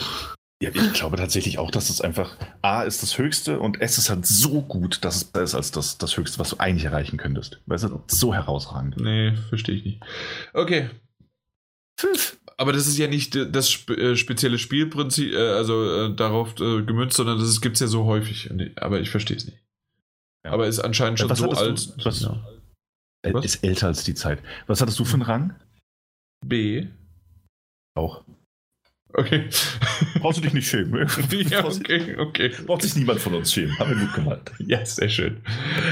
Ja, 0.63 0.71
ich 0.73 0.93
glaube 0.95 1.17
tatsächlich 1.17 1.59
auch, 1.59 1.71
dass 1.71 1.91
es 1.91 2.01
einfach 2.01 2.37
A 2.63 2.83
ist 2.85 3.03
das 3.03 3.19
Höchste 3.19 3.59
und 3.59 3.81
S 3.83 3.99
ist 3.99 4.09
halt 4.09 4.25
so 4.25 4.63
gut, 4.63 5.05
dass 5.05 5.17
es 5.17 5.25
besser 5.25 5.43
ist 5.43 5.55
als 5.57 5.71
das, 5.73 5.99
das 5.99 6.17
Höchste, 6.17 6.39
was 6.39 6.51
du 6.51 6.57
eigentlich 6.59 6.85
erreichen 6.85 7.19
könntest. 7.19 7.61
Weißt 7.67 7.85
du, 7.85 8.03
so 8.07 8.33
herausragend. 8.33 8.97
nee, 8.99 9.35
verstehe 9.49 9.75
ich 9.75 9.85
nicht. 9.85 10.03
Okay. 10.55 10.89
Fünf. 12.01 12.39
Aber 12.57 12.73
das 12.73 12.87
ist 12.87 12.99
ja 12.99 13.09
nicht 13.09 13.35
das 13.35 13.89
äh, 13.89 14.17
spezielle 14.17 14.59
Spielprinzip, 14.59 15.33
äh, 15.33 15.37
also 15.53 16.07
äh, 16.07 16.15
darauf 16.15 16.53
äh, 16.61 16.83
gemünzt, 16.83 17.17
sondern 17.17 17.39
das 17.39 17.61
gibt 17.61 17.75
es 17.77 17.81
ja 17.81 17.87
so 17.87 18.05
häufig. 18.05 18.51
Aber 18.77 19.01
ich 19.01 19.11
verstehe 19.11 19.37
es 19.37 19.47
nicht. 19.47 19.59
Ja. 20.45 20.53
Aber 20.53 20.67
ist 20.67 20.79
anscheinend 20.81 21.19
schon 21.19 21.31
Was 21.31 21.39
so 21.39 21.45
hattest 21.47 21.89
du- 21.89 21.93
alt. 21.95 22.05
was- 22.07 22.21
ja. 22.23 22.47
Äh, 23.23 23.33
Was? 23.35 23.45
Ist 23.45 23.65
älter 23.65 23.87
als 23.89 24.05
die 24.05 24.15
Zeit. 24.15 24.43
Was 24.67 24.81
hattest 24.81 24.99
du 24.99 25.05
für 25.05 25.15
einen 25.15 25.23
Rang? 25.23 25.55
B. 26.47 26.87
Auch. 27.97 28.23
Okay. 29.17 29.49
Brauchst 30.21 30.39
du 30.39 30.43
dich 30.43 30.55
nicht 30.55 30.69
schämen. 30.69 31.07
ja, 31.49 31.63
Brauchst- 31.63 31.81
okay, 31.81 32.17
okay. 32.19 32.51
Braucht 32.67 32.83
sich 32.83 32.97
niemand 32.97 33.21
von 33.21 33.35
uns 33.35 33.53
schämen. 33.53 33.79
Haben 33.79 33.91
wir 33.91 34.07
gut 34.07 34.15
gemacht. 34.15 34.53
Ja, 34.59 34.85
sehr 34.85 35.09
schön. 35.09 35.41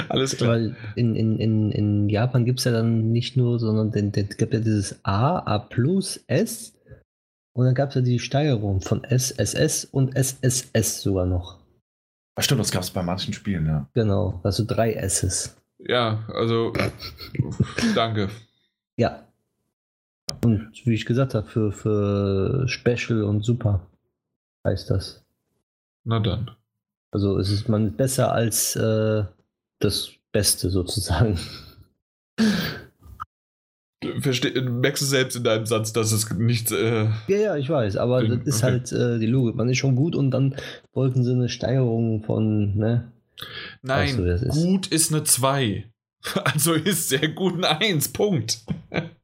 Alles 0.08 0.36
klar. 0.36 0.50
Weil 0.50 0.76
in, 0.96 1.14
in, 1.14 1.38
in, 1.38 1.70
in 1.70 2.08
Japan 2.08 2.44
gibt 2.44 2.58
es 2.58 2.64
ja 2.64 2.72
dann 2.72 3.12
nicht 3.12 3.36
nur, 3.36 3.60
sondern 3.60 3.92
den, 3.92 4.10
den, 4.10 4.26
es 4.28 4.36
gibt 4.36 4.52
ja 4.52 4.58
dieses 4.60 4.98
A, 5.04 5.38
A 5.38 5.58
plus, 5.60 6.16
S. 6.26 6.74
Und 7.54 7.66
dann 7.66 7.74
gab 7.74 7.90
es 7.90 7.94
ja 7.94 8.00
die 8.00 8.18
Steigerung 8.18 8.80
von 8.80 9.04
S, 9.04 9.30
SS 9.30 9.84
und 9.84 10.16
SSS 10.16 11.02
sogar 11.02 11.26
noch. 11.26 11.60
Ach 12.34 12.42
stimmt, 12.42 12.60
das 12.60 12.72
gab 12.72 12.82
es 12.82 12.90
bei 12.90 13.02
manchen 13.02 13.34
Spielen, 13.34 13.66
ja. 13.66 13.88
Genau, 13.94 14.40
also 14.42 14.64
drei 14.66 14.94
S's. 14.94 15.56
Ja, 15.78 16.24
also 16.34 16.72
danke. 17.94 18.30
Ja. 18.96 19.26
Und 20.44 20.72
wie 20.84 20.94
ich 20.94 21.06
gesagt 21.06 21.34
habe, 21.34 21.46
für, 21.46 21.72
für 21.72 22.66
Special 22.68 23.22
und 23.24 23.44
Super 23.44 23.86
heißt 24.66 24.90
das. 24.90 25.24
Na 26.04 26.18
dann. 26.20 26.50
Also 27.12 27.38
es 27.38 27.50
ist 27.50 27.68
man 27.68 27.92
besser 27.96 28.32
als 28.32 28.74
äh, 28.74 29.24
das 29.78 30.10
Beste 30.32 30.70
sozusagen. 30.70 31.38
Verste 34.20 34.60
merkst 34.62 35.02
du 35.02 35.06
selbst 35.06 35.36
in 35.36 35.44
deinem 35.44 35.66
Satz, 35.66 35.92
dass 35.92 36.10
es 36.10 36.28
nicht. 36.32 36.72
Äh, 36.72 37.04
Ja, 37.28 37.36
ja, 37.38 37.56
ich 37.56 37.68
weiß, 37.70 37.96
aber 37.96 38.18
Okay. 38.18 38.28
das 38.38 38.46
ist 38.46 38.62
halt 38.64 38.90
äh, 38.92 39.18
die 39.20 39.26
Logik. 39.26 39.54
Man 39.54 39.68
ist 39.68 39.78
schon 39.78 39.94
gut 39.94 40.16
und 40.16 40.32
dann 40.32 40.56
wollten 40.92 41.22
sie 41.22 41.32
eine 41.32 41.48
Steigerung 41.48 42.24
von, 42.24 42.76
ne? 42.76 43.12
nein, 43.82 44.24
Weißt 44.26 44.44
du, 44.44 44.48
gut 44.48 44.88
ist 44.88 45.12
eine 45.12 45.22
2. 45.22 45.88
Also 46.44 46.74
ist 46.74 47.08
sehr 47.08 47.28
gut 47.28 47.64
ein 47.64 47.64
1. 47.64 48.12
Punkt. 48.12 48.60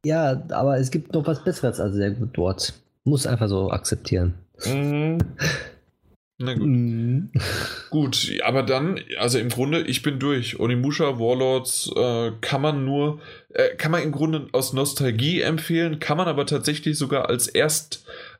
Ja, 0.04 0.42
aber 0.50 0.78
es 0.78 0.90
gibt 0.90 1.12
noch 1.12 1.26
was 1.26 1.44
Besseres 1.44 1.80
als 1.80 1.94
sehr 1.94 2.10
gut 2.10 2.30
dort. 2.32 2.74
Muss 3.04 3.26
einfach 3.26 3.48
so 3.48 3.70
akzeptieren. 3.70 4.34
Na 6.40 6.54
gut. 6.54 6.66
Mhm. 6.66 7.30
Gut, 7.90 8.32
aber 8.44 8.62
dann, 8.62 9.00
also 9.18 9.38
im 9.38 9.48
Grunde, 9.48 9.80
ich 9.82 10.02
bin 10.02 10.20
durch. 10.20 10.60
Onimusha, 10.60 11.18
Warlords 11.18 11.90
äh, 11.96 12.30
kann 12.40 12.62
man 12.62 12.84
nur, 12.84 13.20
äh, 13.52 13.74
kann 13.76 13.90
man 13.90 14.02
im 14.02 14.12
Grunde 14.12 14.46
aus 14.52 14.72
Nostalgie 14.72 15.40
empfehlen, 15.40 15.98
kann 15.98 16.16
man 16.16 16.28
aber 16.28 16.46
tatsächlich 16.46 16.96
sogar 16.96 17.28
als 17.28 17.48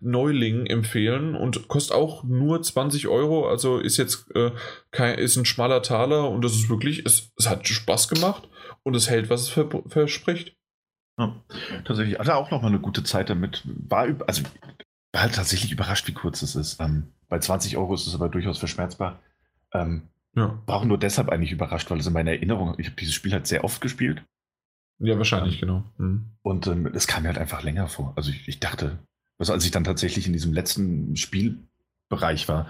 Erstneuling 0.01 0.67
empfehlen 0.67 1.35
und 1.35 1.69
kostet 1.69 1.97
auch 1.97 2.25
nur 2.25 2.63
20 2.63 3.09
Euro. 3.09 3.49
Also 3.49 3.79
ist 3.79 3.97
jetzt 3.97 4.31
äh, 4.35 4.53
kein, 4.91 5.19
ist 5.19 5.37
ein 5.37 5.45
schmaler 5.45 5.83
Taler 5.83 6.31
und 6.31 6.43
das 6.43 6.53
ist 6.53 6.69
wirklich, 6.69 7.05
es, 7.05 7.33
es 7.37 7.49
hat 7.49 7.67
Spaß 7.67 8.09
gemacht 8.09 8.49
und 8.83 8.95
es 8.95 9.11
hält, 9.11 9.31
was 9.31 9.43
es 9.43 9.49
ver 9.49 9.69
verspricht. 9.87 10.57
ja. 11.19 11.35
Tatsächlich 11.85 12.19
hatte 12.19 12.37
auch 12.37 12.51
noch 12.51 12.63
mal 12.63 12.69
eine 12.69 12.81
gute 12.81 13.03
Zeit 13.03 13.31
damit. 13.31 13.63
War, 13.65 14.07
also, 14.27 14.43
war 15.13 15.23
halt 15.23 15.35
tatsächlich 15.35 15.73
überrascht, 15.73 16.07
wie 16.07 16.15
kurz 16.15 16.43
es 16.43 16.55
ist. 16.55 16.81
Ähm, 16.81 17.13
bei 17.29 17.39
20 17.39 17.77
Euro 17.77 17.95
ist 17.95 18.07
es 18.07 18.15
aber 18.15 18.29
durchaus 18.29 18.59
verschmerzbar. 18.59 19.21
Ähm, 19.73 20.09
Ja, 20.37 20.63
war 20.67 20.77
auch 20.77 20.85
nur 20.85 20.99
deshalb 20.99 21.29
eigentlich 21.29 21.53
überrascht, 21.53 21.91
weil 21.91 21.99
es 21.99 22.07
in 22.07 22.13
meiner 22.13 22.33
Erinnerung, 22.33 22.75
ich 22.79 22.87
habe 22.87 22.97
dieses 22.97 23.15
Spiel 23.15 23.33
halt 23.33 23.47
sehr 23.47 23.65
oft 23.65 23.81
gespielt 23.81 24.25
ja 25.01 25.17
wahrscheinlich, 25.17 25.61
genau. 25.61 25.85
Mhm. 25.99 26.33
und 26.43 26.67
ähm, 26.67 26.87
es 26.87 27.07
kam 27.07 27.23
mir 27.23 27.29
halt 27.29 27.39
einfach 27.39 27.63
länger 27.63 27.87
vor. 27.87 28.13
Also 28.17 28.31
ich, 28.31 28.49
ich 28.49 28.59
dachte, 28.59 28.99
also 29.39 29.53
als 29.53 29.65
ich 29.65 29.71
dann 29.71 29.85
tatsächlich 29.85 30.27
in 30.27 30.33
diesem 30.33 30.53
letzten 30.53 31.17
Spielbereich 31.17 32.49
war 32.49 32.69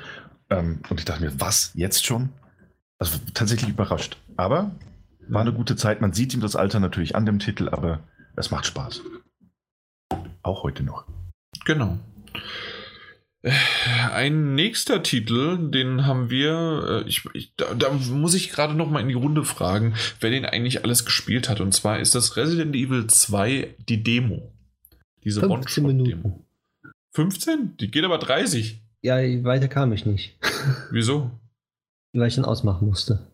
ähm, 0.50 0.80
und 0.88 1.00
ich 1.00 1.04
dachte 1.04 1.22
mir, 1.22 1.40
was, 1.40 1.72
jetzt 1.74 2.04
schon? 2.04 2.30
Also 2.98 3.18
tatsächlich 3.34 3.70
überrascht. 3.70 4.16
Aber 4.36 4.72
war 5.28 5.42
eine 5.42 5.52
gute 5.52 5.76
Zeit. 5.76 6.00
Man 6.00 6.12
sieht 6.12 6.34
ihm 6.34 6.40
das 6.40 6.56
Alter 6.56 6.80
natürlich 6.80 7.14
an 7.14 7.26
dem 7.26 7.38
Titel, 7.38 7.68
aber 7.68 8.00
es 8.36 8.50
macht 8.50 8.66
Spaß. 8.66 9.02
Auch 10.42 10.62
heute 10.62 10.82
noch. 10.82 11.06
Genau. 11.64 11.98
Äh, 13.42 13.52
Ein 14.12 14.54
nächster 14.54 15.02
Titel, 15.02 15.70
den 15.70 16.06
haben 16.06 16.30
wir, 16.30 17.04
äh, 17.04 17.08
ich, 17.08 17.24
ich, 17.34 17.54
da, 17.56 17.74
da 17.74 17.90
muss 17.90 18.34
ich 18.34 18.50
gerade 18.50 18.74
noch 18.74 18.90
mal 18.90 19.00
in 19.00 19.08
die 19.08 19.14
Runde 19.14 19.44
fragen, 19.44 19.94
wer 20.20 20.30
den 20.30 20.44
eigentlich 20.44 20.84
alles 20.84 21.04
gespielt 21.04 21.48
hat. 21.48 21.60
Und 21.60 21.72
zwar 21.72 22.00
ist 22.00 22.14
das 22.14 22.36
Resident 22.36 22.74
Evil 22.74 23.06
2 23.06 23.74
die 23.88 24.02
Demo. 24.02 24.52
Diese 25.24 25.40
15 25.40 25.84
One-Shot-Demo. 25.84 26.47
Minuten. 27.16 27.30
15? 27.32 27.76
Die 27.78 27.90
geht 27.90 28.04
aber 28.04 28.18
30. 28.18 28.82
Ja, 29.02 29.16
weiter 29.44 29.68
kam 29.68 29.92
ich 29.92 30.06
nicht. 30.06 30.36
Wieso? 30.90 31.30
Weil 32.12 32.28
ich 32.28 32.34
dann 32.34 32.44
ausmachen 32.44 32.88
musste. 32.88 33.26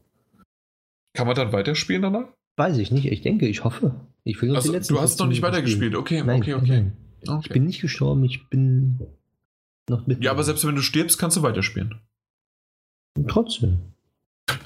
Kann 1.15 1.27
man 1.27 1.37
dann 1.37 1.53
weiterspielen 1.53 2.03
danach? 2.03 2.29
Weiß 2.57 2.77
ich 2.79 2.91
nicht. 2.91 3.07
Ich 3.07 3.23
denke, 3.23 3.47
ich 3.47 3.65
hoffe. 3.65 3.95
Ich 4.25 4.41
will 4.41 4.55
Also, 4.55 4.73
du 4.73 4.79
hast 4.79 4.91
noch 4.91 4.99
15 5.01 5.29
nicht 5.29 5.43
weitergespielt. 5.43 5.95
Okay, 5.95 6.23
Nein, 6.23 6.41
okay, 6.41 6.51
nein, 6.53 6.61
okay. 6.61 6.71
nein. 6.71 6.97
Ich 7.23 7.31
okay. 7.31 7.53
bin 7.55 7.65
nicht 7.65 7.81
gestorben, 7.81 8.25
ich 8.25 8.49
bin 8.51 9.01
noch 9.89 10.07
mit. 10.07 10.23
Ja, 10.23 10.31
aber 10.31 10.45
selbst 10.45 10.67
wenn 10.67 10.75
du 10.75 10.83
stirbst, 10.83 11.19
kannst 11.19 11.37
du 11.37 11.43
weiterspielen. 11.43 11.95
Trotzdem. 13.29 13.79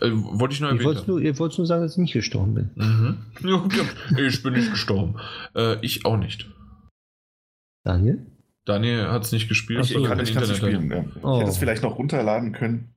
Äh, 0.00 0.10
wollte 0.12 0.54
ich 0.54 0.60
nur 0.60 0.70
Ich 0.70 0.80
erwähnt 0.80 1.08
wollte 1.08 1.60
nur, 1.60 1.62
ich 1.62 1.68
sagen, 1.68 1.82
dass 1.82 1.92
ich 1.92 1.98
nicht 1.98 2.12
gestorben 2.12 2.54
bin. 2.54 2.70
Mhm. 2.74 3.18
Ich 4.18 4.42
bin 4.42 4.54
nicht 4.54 4.70
gestorben. 4.70 5.16
Äh, 5.54 5.76
ich 5.84 6.04
auch 6.04 6.16
nicht. 6.16 6.50
Daniel? 7.84 8.26
Daniel 8.68 9.08
hat 9.08 9.24
es 9.24 9.32
nicht 9.32 9.48
gespielt. 9.48 9.84
Ich, 9.84 9.94
er 9.94 10.00
ich 10.00 10.06
kann 10.06 10.20
es 10.20 10.34
hat. 10.50 10.56
spielen. 10.56 10.90
Ja. 10.90 11.04
Oh. 11.22 11.34
Ich 11.34 11.40
hätte 11.40 11.50
es 11.50 11.58
vielleicht 11.58 11.82
noch 11.82 11.98
runterladen 11.98 12.52
können. 12.52 12.94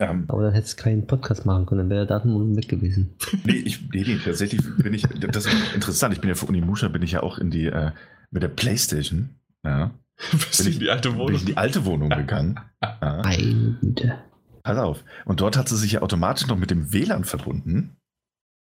Ähm, 0.00 0.24
Aber 0.28 0.42
dann 0.42 0.54
hättest 0.54 0.78
du 0.78 0.82
keinen 0.82 1.06
Podcast 1.06 1.46
machen 1.46 1.66
können, 1.66 1.82
dann 1.82 1.90
wäre 1.90 2.06
der 2.06 2.16
Datenvolumen 2.18 2.56
weg 2.56 2.68
gewesen. 2.68 3.14
nee, 3.44 3.52
ich, 3.52 3.88
nee, 3.92 4.02
nee, 4.06 4.18
tatsächlich 4.24 4.60
bin 4.78 4.92
ich, 4.92 5.02
das 5.02 5.46
ist 5.46 5.74
interessant, 5.74 6.14
ich 6.14 6.20
bin 6.20 6.28
ja 6.28 6.34
für 6.34 6.46
Unimusha, 6.46 6.88
bin 6.88 7.02
ich 7.02 7.12
ja 7.12 7.22
auch 7.22 7.38
in 7.38 7.50
die, 7.50 7.66
äh, 7.66 7.92
mit 8.30 8.42
der 8.42 8.48
Playstation, 8.48 9.36
ja, 9.64 9.92
Bist 10.32 10.64
Bin 10.64 10.72
in 10.72 10.78
die 10.80 10.90
alte 10.90 11.10
bin 11.10 11.18
ich 11.18 11.24
Wohnung? 11.24 11.40
in 11.40 11.46
die 11.46 11.56
alte 11.56 11.84
Wohnung 11.84 12.08
gegangen. 12.16 12.60
Ja, 12.82 13.20
Meine 13.24 13.76
Güte. 13.80 14.18
pass 14.62 14.78
auf. 14.78 15.04
Und 15.24 15.40
dort 15.40 15.56
hat 15.56 15.68
sie 15.68 15.76
sich 15.76 15.92
ja 15.92 16.02
automatisch 16.02 16.46
noch 16.46 16.56
mit 16.56 16.70
dem 16.70 16.92
WLAN 16.92 17.24
verbunden. 17.24 17.96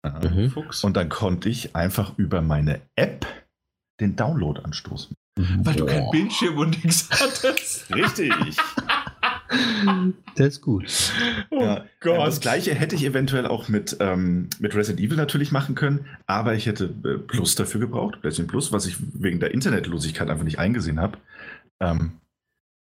Mhm. 0.05 0.53
Und 0.83 0.97
dann 0.97 1.09
konnte 1.09 1.49
ich 1.49 1.77
einfach 1.77 2.17
über 2.19 2.41
meine 2.41 2.81
App 2.97 3.27
den 4.01 4.17
Download 4.17 4.61
anstoßen. 4.63 5.15
Weil 5.37 5.75
du 5.77 5.87
kein 5.87 6.03
Boah. 6.05 6.11
Bildschirm 6.11 6.59
und 6.59 6.85
nichts 6.85 7.09
hattest. 7.11 7.91
Richtig. 7.95 8.33
Das 10.37 10.47
ist 10.47 10.61
gut. 10.61 10.85
Oh 11.51 11.61
Ja, 11.63 11.85
Gott. 12.01 12.27
Das 12.27 12.41
gleiche 12.41 12.75
hätte 12.75 12.95
ich 12.95 13.05
eventuell 13.05 13.47
auch 13.47 13.69
mit, 13.69 13.97
ähm, 14.01 14.49
mit 14.59 14.75
Resident 14.75 15.01
Evil 15.01 15.17
natürlich 15.17 15.51
machen 15.51 15.75
können, 15.75 16.07
aber 16.27 16.55
ich 16.55 16.67
hätte 16.67 16.85
äh, 17.05 17.19
Plus 17.19 17.55
dafür 17.55 17.81
gebraucht, 17.81 18.21
PlayStation 18.21 18.47
Plus, 18.47 18.71
was 18.73 18.87
ich 18.87 18.97
wegen 19.15 19.41
der 19.41 19.53
Internetlosigkeit 19.53 20.29
einfach 20.31 20.45
nicht 20.45 20.59
eingesehen 20.59 21.01
habe. 21.01 21.19
Ähm, 21.81 22.13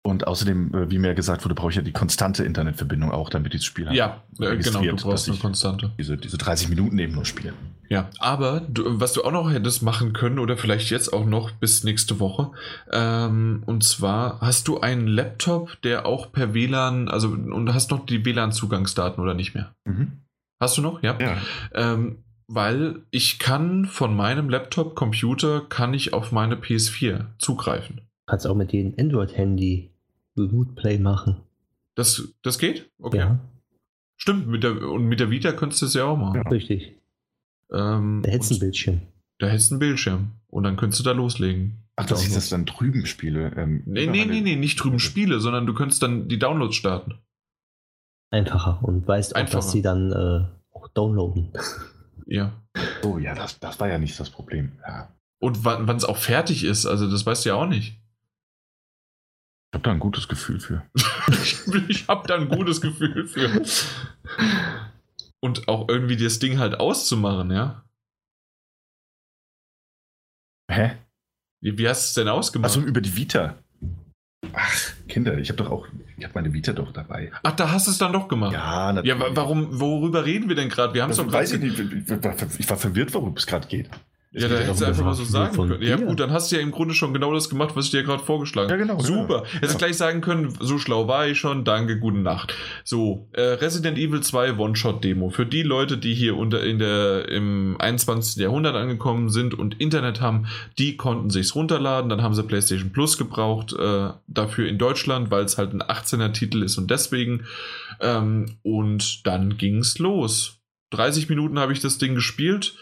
und 0.07 0.25
außerdem, 0.25 0.73
äh, 0.73 0.89
wie 0.91 0.99
mir 0.99 1.13
gesagt 1.13 1.43
wurde, 1.43 1.53
brauche 1.55 1.69
ich 1.69 1.75
ja 1.75 1.81
die 1.81 1.91
konstante 1.91 2.43
Internetverbindung 2.43 3.11
auch, 3.11 3.29
damit 3.29 3.53
dieses 3.53 3.65
Spiel 3.65 3.87
halt 3.87 3.95
Ja, 3.95 4.23
äh, 4.39 4.57
genau, 4.57 4.81
du 4.81 4.95
brauchst 4.95 5.05
dass 5.05 5.27
eine 5.27 5.35
ich 5.35 5.41
Konstante. 5.41 5.91
diese, 5.99 6.17
diese 6.17 6.37
30 6.37 6.69
Minuten 6.69 6.97
eben 6.97 7.13
nur 7.13 7.25
spiele. 7.25 7.53
Ja, 7.89 8.09
aber 8.19 8.61
du, 8.61 8.99
was 8.99 9.13
du 9.13 9.23
auch 9.23 9.31
noch 9.31 9.51
hättest 9.51 9.83
machen 9.83 10.13
können 10.13 10.39
oder 10.39 10.57
vielleicht 10.57 10.89
jetzt 10.89 11.13
auch 11.13 11.25
noch 11.25 11.51
bis 11.51 11.83
nächste 11.83 12.19
Woche, 12.19 12.51
ähm, 12.91 13.63
und 13.65 13.83
zwar 13.83 14.41
hast 14.41 14.67
du 14.67 14.79
einen 14.79 15.07
Laptop, 15.07 15.81
der 15.83 16.05
auch 16.05 16.31
per 16.31 16.53
WLAN, 16.53 17.07
also 17.09 17.29
und 17.29 17.73
hast 17.73 17.91
noch 17.91 18.05
die 18.05 18.25
WLAN-Zugangsdaten 18.25 19.21
oder 19.21 19.33
nicht 19.33 19.53
mehr? 19.53 19.73
Mhm. 19.85 20.23
Hast 20.59 20.77
du 20.77 20.81
noch? 20.81 21.03
Ja. 21.03 21.17
Ja. 21.19 21.37
Ähm, 21.73 22.23
weil 22.47 23.01
ich 23.11 23.39
kann 23.39 23.85
von 23.85 24.15
meinem 24.15 24.49
Laptop, 24.49 24.95
Computer, 24.95 25.61
kann 25.67 25.93
ich 25.93 26.13
auf 26.13 26.31
meine 26.31 26.55
PS4 26.55 27.25
zugreifen. 27.37 28.01
Kannst 28.25 28.47
auch 28.47 28.55
mit 28.55 28.73
dem 28.73 28.93
Android-Handy 28.97 29.91
Remote 30.37 30.73
Play 30.73 30.97
machen. 30.99 31.37
Das, 31.95 32.21
das 32.43 32.57
geht? 32.59 32.89
Okay. 32.99 33.17
Ja, 33.17 33.39
Stimmt, 34.19 34.47
mit 34.47 34.63
der, 34.63 34.81
und 34.81 35.05
mit 35.05 35.19
der 35.19 35.29
Vita 35.29 35.51
könntest 35.51 35.81
du 35.83 35.85
es 35.85 35.93
ja 35.93 36.05
auch 36.05 36.17
machen. 36.17 36.41
Ja. 36.43 36.49
richtig. 36.49 36.95
Ähm, 37.71 38.21
Da 38.23 38.31
hättest 38.31 38.49
du 38.51 38.55
ein 38.55 38.57
und 38.57 38.59
Bildschirm. 38.61 39.01
da 39.39 39.47
hättest 39.47 39.69
du 39.71 39.75
einen 39.75 39.79
Bildschirm. 39.79 40.31
Und 40.47 40.63
dann 40.63 40.75
könntest 40.77 40.99
du 40.99 41.03
da 41.03 41.11
loslegen. 41.11 41.83
Ach, 41.95 42.05
dass 42.05 42.25
ich 42.25 42.33
das 42.33 42.49
dann 42.49 42.65
drüben 42.65 43.05
spiele. 43.05 43.51
Ähm, 43.55 43.83
nee, 43.85 44.07
nee, 44.07 44.25
nee, 44.25 44.41
nee, 44.41 44.55
nicht 44.55 44.77
drüben 44.77 44.99
spiele, 44.99 45.39
sondern 45.39 45.65
du 45.65 45.73
könntest 45.73 46.01
dann 46.01 46.27
die 46.27 46.39
Downloads 46.39 46.75
starten. 46.75 47.15
Einfacher 48.31 48.83
und 48.83 49.07
weißt 49.07 49.35
auch, 49.35 49.49
dass 49.49 49.71
sie 49.71 49.81
dann 49.81 50.11
äh, 50.11 50.45
auch 50.75 50.87
downloaden. 50.89 51.51
Ja. 52.25 52.61
Oh 53.03 53.17
ja, 53.17 53.33
das, 53.35 53.59
das 53.59 53.79
war 53.79 53.87
ja 53.87 53.97
nicht 53.97 54.19
das 54.19 54.29
Problem. 54.29 54.73
Ja. 54.87 55.09
Und 55.39 55.63
wann 55.63 55.95
es 55.95 56.05
auch 56.05 56.17
fertig 56.17 56.63
ist, 56.63 56.85
also 56.85 57.09
das 57.09 57.25
weißt 57.25 57.45
du 57.45 57.49
ja 57.49 57.55
auch 57.55 57.67
nicht. 57.67 58.01
Ich 59.77 59.79
habe 59.79 59.89
da 59.89 59.91
ein 59.91 59.99
gutes 59.99 60.27
Gefühl 60.27 60.59
für. 60.59 60.81
ich 61.87 62.07
habe 62.07 62.27
da 62.27 62.35
ein 62.35 62.49
gutes 62.49 62.81
Gefühl 62.81 63.27
für. 63.27 63.61
Und 65.39 65.67
auch 65.67 65.87
irgendwie 65.87 66.17
das 66.17 66.39
Ding 66.39 66.57
halt 66.57 66.79
auszumachen, 66.79 67.51
ja. 67.51 67.83
Hä? 70.71 70.97
Wie, 71.61 71.77
wie 71.77 71.87
hast 71.87 72.05
du 72.05 72.07
es 72.07 72.13
denn 72.15 72.27
ausgemacht? 72.27 72.71
Achso, 72.71 72.81
über 72.81 73.01
die 73.01 73.15
Vita. 73.15 73.59
Ach, 74.53 74.93
Kinder, 75.07 75.37
ich 75.37 75.49
habe 75.49 75.57
doch 75.57 75.69
auch, 75.69 75.87
ich 76.17 76.23
habe 76.23 76.33
meine 76.33 76.53
Vita 76.53 76.73
doch 76.73 76.91
dabei. 76.91 77.31
Ach, 77.43 77.51
da 77.51 77.71
hast 77.71 77.85
du 77.85 77.91
es 77.91 77.99
dann 77.99 78.13
doch 78.13 78.27
gemacht. 78.27 78.53
Ja, 78.53 78.91
natürlich. 78.93 79.19
Ja, 79.19 79.35
warum, 79.35 79.79
worüber 79.79 80.25
reden 80.25 80.49
wir 80.49 80.55
denn 80.55 80.69
gerade? 80.69 80.95
Wir 80.95 81.03
haben 81.03 81.11
es 81.11 81.17
doch 81.17 81.31
Weiß 81.31 81.51
ich 81.51 81.61
nicht, 81.61 81.79
ich 81.79 82.69
war 82.69 82.77
verwirrt, 82.77 83.13
worum 83.13 83.35
es 83.37 83.45
gerade 83.45 83.67
geht. 83.67 83.91
Ja, 84.31 84.49
da 84.49 84.57
hättest 84.57 84.81
du 84.81 84.85
einfach 84.85 85.05
mal 85.05 85.13
so 85.13 85.23
sagen 85.23 85.55
können. 85.55 85.81
Ja, 85.81 85.95
gut, 85.95 86.19
dann 86.19 86.31
hast 86.31 86.51
du 86.51 86.57
ja 86.57 86.61
im 86.61 86.71
Grunde 86.71 86.93
schon 86.93 87.13
genau 87.13 87.33
das 87.33 87.49
gemacht, 87.49 87.75
was 87.75 87.85
ich 87.85 87.91
dir 87.91 88.03
gerade 88.03 88.21
vorgeschlagen 88.21 88.69
habe. 88.69 88.81
Ja, 88.81 88.85
genau. 88.85 88.99
Super. 88.99 89.43
Genau. 89.43 89.45
Hättest 89.45 89.73
ja. 89.73 89.77
gleich 89.77 89.97
sagen 89.97 90.19
können, 90.19 90.53
so 90.59 90.77
schlau 90.77 91.07
war 91.07 91.27
ich 91.27 91.39
schon, 91.39 91.63
danke, 91.63 91.97
gute 91.97 92.17
Nacht. 92.17 92.53
So, 92.83 93.29
äh, 93.31 93.41
Resident 93.41 93.97
Evil 93.97 94.21
2 94.21 94.57
One-Shot-Demo. 94.57 95.29
Für 95.29 95.45
die 95.45 95.63
Leute, 95.63 95.97
die 95.97 96.13
hier 96.13 96.35
unter 96.35 96.61
in 96.61 96.77
der, 96.77 97.29
im 97.29 97.77
21. 97.79 98.41
Jahrhundert 98.41 98.75
angekommen 98.75 99.29
sind 99.29 99.53
und 99.53 99.79
Internet 99.79 100.19
haben, 100.19 100.47
die 100.77 100.97
konnten 100.97 101.29
sich's 101.29 101.55
runterladen. 101.55 102.09
Dann 102.09 102.21
haben 102.21 102.35
sie 102.35 102.43
PlayStation 102.43 102.91
Plus 102.91 103.17
gebraucht, 103.17 103.73
äh, 103.73 104.09
dafür 104.27 104.67
in 104.67 104.77
Deutschland, 104.77 105.31
weil 105.31 105.45
es 105.45 105.57
halt 105.57 105.73
ein 105.73 105.81
18er 105.81 106.33
Titel 106.33 106.63
ist 106.63 106.77
und 106.77 106.91
deswegen. 106.91 107.45
Ähm, 108.01 108.57
und 108.61 109.25
dann 109.25 109.57
ging's 109.57 109.99
los. 109.99 110.57
30 110.91 111.27
Minuten 111.29 111.59
habe 111.59 111.73
ich 111.73 111.79
das 111.79 111.97
Ding 111.97 112.15
gespielt 112.15 112.75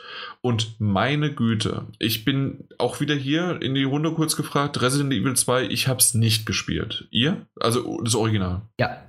und 0.46 0.80
meine 0.80 1.34
Güte, 1.34 1.88
ich 1.98 2.24
bin 2.24 2.66
auch 2.78 3.00
wieder 3.00 3.16
hier 3.16 3.60
in 3.64 3.74
die 3.74 3.84
Runde 3.84 4.12
kurz 4.12 4.36
gefragt, 4.36 4.80
Resident 4.80 5.12
Evil 5.12 5.36
2, 5.36 5.64
ich 5.64 5.88
habe 5.88 5.98
es 5.98 6.14
nicht 6.14 6.46
gespielt. 6.46 7.08
Ihr? 7.10 7.48
Also 7.60 8.00
das 8.04 8.14
Original? 8.14 8.62
Ja. 8.80 9.02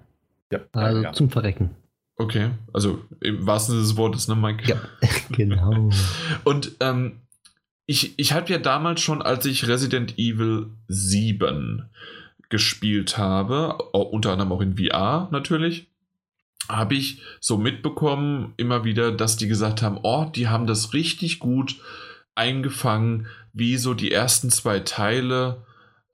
ja. 0.51 0.61
Also 0.73 1.03
ja. 1.03 1.13
zum 1.13 1.29
Verrecken. 1.29 1.73
Okay, 2.17 2.53
also 2.73 3.05
im 3.21 3.47
wahrsten 3.47 3.75
Sinne 3.75 3.87
des 3.87 3.99
Wortes, 3.99 4.29
ne, 4.29 4.35
Mike? 4.35 4.67
Ja, 4.67 4.81
genau. 5.29 5.91
und 6.45 6.73
ähm, 6.81 7.21
ich, 7.85 8.19
ich 8.19 8.33
habe 8.33 8.51
ja 8.51 8.57
damals 8.57 9.03
schon, 9.03 9.21
als 9.21 9.45
ich 9.45 9.69
Resident 9.69 10.19
Evil 10.19 10.69
7 10.89 11.85
gespielt 12.49 13.19
habe, 13.19 13.75
unter 13.93 14.33
anderem 14.33 14.53
auch 14.53 14.63
in 14.63 14.79
VR 14.79 15.29
natürlich, 15.33 15.87
habe 16.69 16.95
ich 16.95 17.23
so 17.41 17.57
mitbekommen 17.57 18.55
immer 18.57 18.85
wieder, 18.85 19.12
dass 19.12 19.37
die 19.37 19.49
gesagt 19.49 19.83
haben, 19.83 19.99
oh, 20.03 20.24
die 20.35 20.49
haben 20.49 20.66
das 20.66 20.93
richtig 20.93 21.39
gut 21.39 21.77
eingefangen, 22.35 23.27
wie 23.53 23.77
so 23.77 23.95
die 23.95 24.12
ersten 24.12 24.51
zwei 24.51 24.81
Teile 24.81 25.65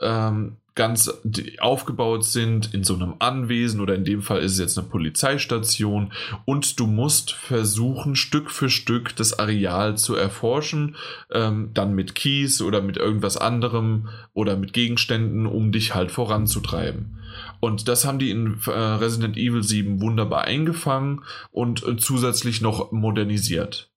ähm, 0.01 0.57
ganz 0.75 1.13
aufgebaut 1.59 2.25
sind 2.25 2.73
in 2.73 2.83
so 2.83 2.95
einem 2.95 3.15
Anwesen 3.19 3.81
oder 3.81 3.95
in 3.95 4.05
dem 4.05 4.23
Fall 4.23 4.41
ist 4.41 4.53
es 4.53 4.59
jetzt 4.59 4.79
eine 4.79 4.89
Polizeistation 4.89 6.13
und 6.47 6.81
du 6.81 6.87
musst 6.87 7.33
versuchen 7.33 8.17
Stück 8.17 8.51
für 8.51 8.71
Stück 8.71 9.15
das 9.17 9.39
Areal 9.39 9.99
zu 9.99 10.15
erforschen, 10.15 10.97
ähm, 11.31 11.71
dann 11.75 11.95
mit 11.95 12.15
Kies 12.15 12.63
oder 12.63 12.81
mit 12.81 12.97
irgendwas 12.97 13.37
anderem 13.37 14.09
oder 14.33 14.57
mit 14.57 14.73
Gegenständen, 14.73 15.47
um 15.47 15.73
dich 15.73 15.95
halt 15.95 16.11
voranzutreiben. 16.11 17.19
Und 17.63 17.87
das 17.87 18.05
haben 18.05 18.19
die 18.19 18.33
in 18.33 18.59
äh, 18.67 18.71
Resident 18.71 19.37
Evil 19.37 19.63
7 19.63 20.01
wunderbar 20.01 20.43
eingefangen 20.43 21.23
und 21.53 21.87
äh, 21.87 21.97
zusätzlich 21.97 22.61
noch 22.61 22.91
modernisiert. 22.91 23.93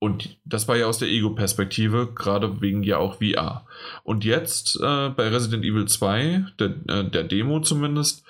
Und 0.00 0.38
das 0.44 0.68
war 0.68 0.76
ja 0.76 0.84
aus 0.84 0.98
der 0.98 1.08
Ego-Perspektive, 1.08 2.12
gerade 2.14 2.60
wegen 2.60 2.82
ja 2.82 2.98
auch 2.98 3.20
VR. 3.20 3.66
Und 4.04 4.26
jetzt 4.26 4.76
äh, 4.76 5.08
bei 5.08 5.28
Resident 5.28 5.64
Evil 5.64 5.86
2, 5.86 6.44
der, 6.58 6.74
äh, 6.88 7.10
der 7.10 7.24
Demo 7.24 7.60
zumindest, 7.60 8.22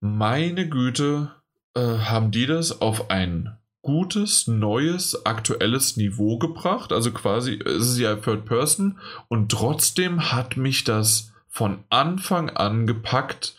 meine 0.00 0.68
Güte, 0.68 1.30
äh, 1.76 1.80
haben 1.80 2.32
die 2.32 2.46
das 2.46 2.80
auf 2.80 3.10
ein 3.10 3.56
gutes, 3.80 4.48
neues, 4.48 5.24
aktuelles 5.24 5.96
Niveau 5.96 6.36
gebracht. 6.36 6.92
Also 6.92 7.12
quasi, 7.12 7.60
es 7.64 7.90
ist 7.90 7.98
ja 7.98 8.16
Third 8.16 8.44
Person 8.44 8.98
und 9.28 9.52
trotzdem 9.52 10.32
hat 10.32 10.56
mich 10.56 10.82
das 10.82 11.29
von 11.50 11.84
Anfang 11.90 12.48
an 12.48 12.86
gepackt, 12.86 13.56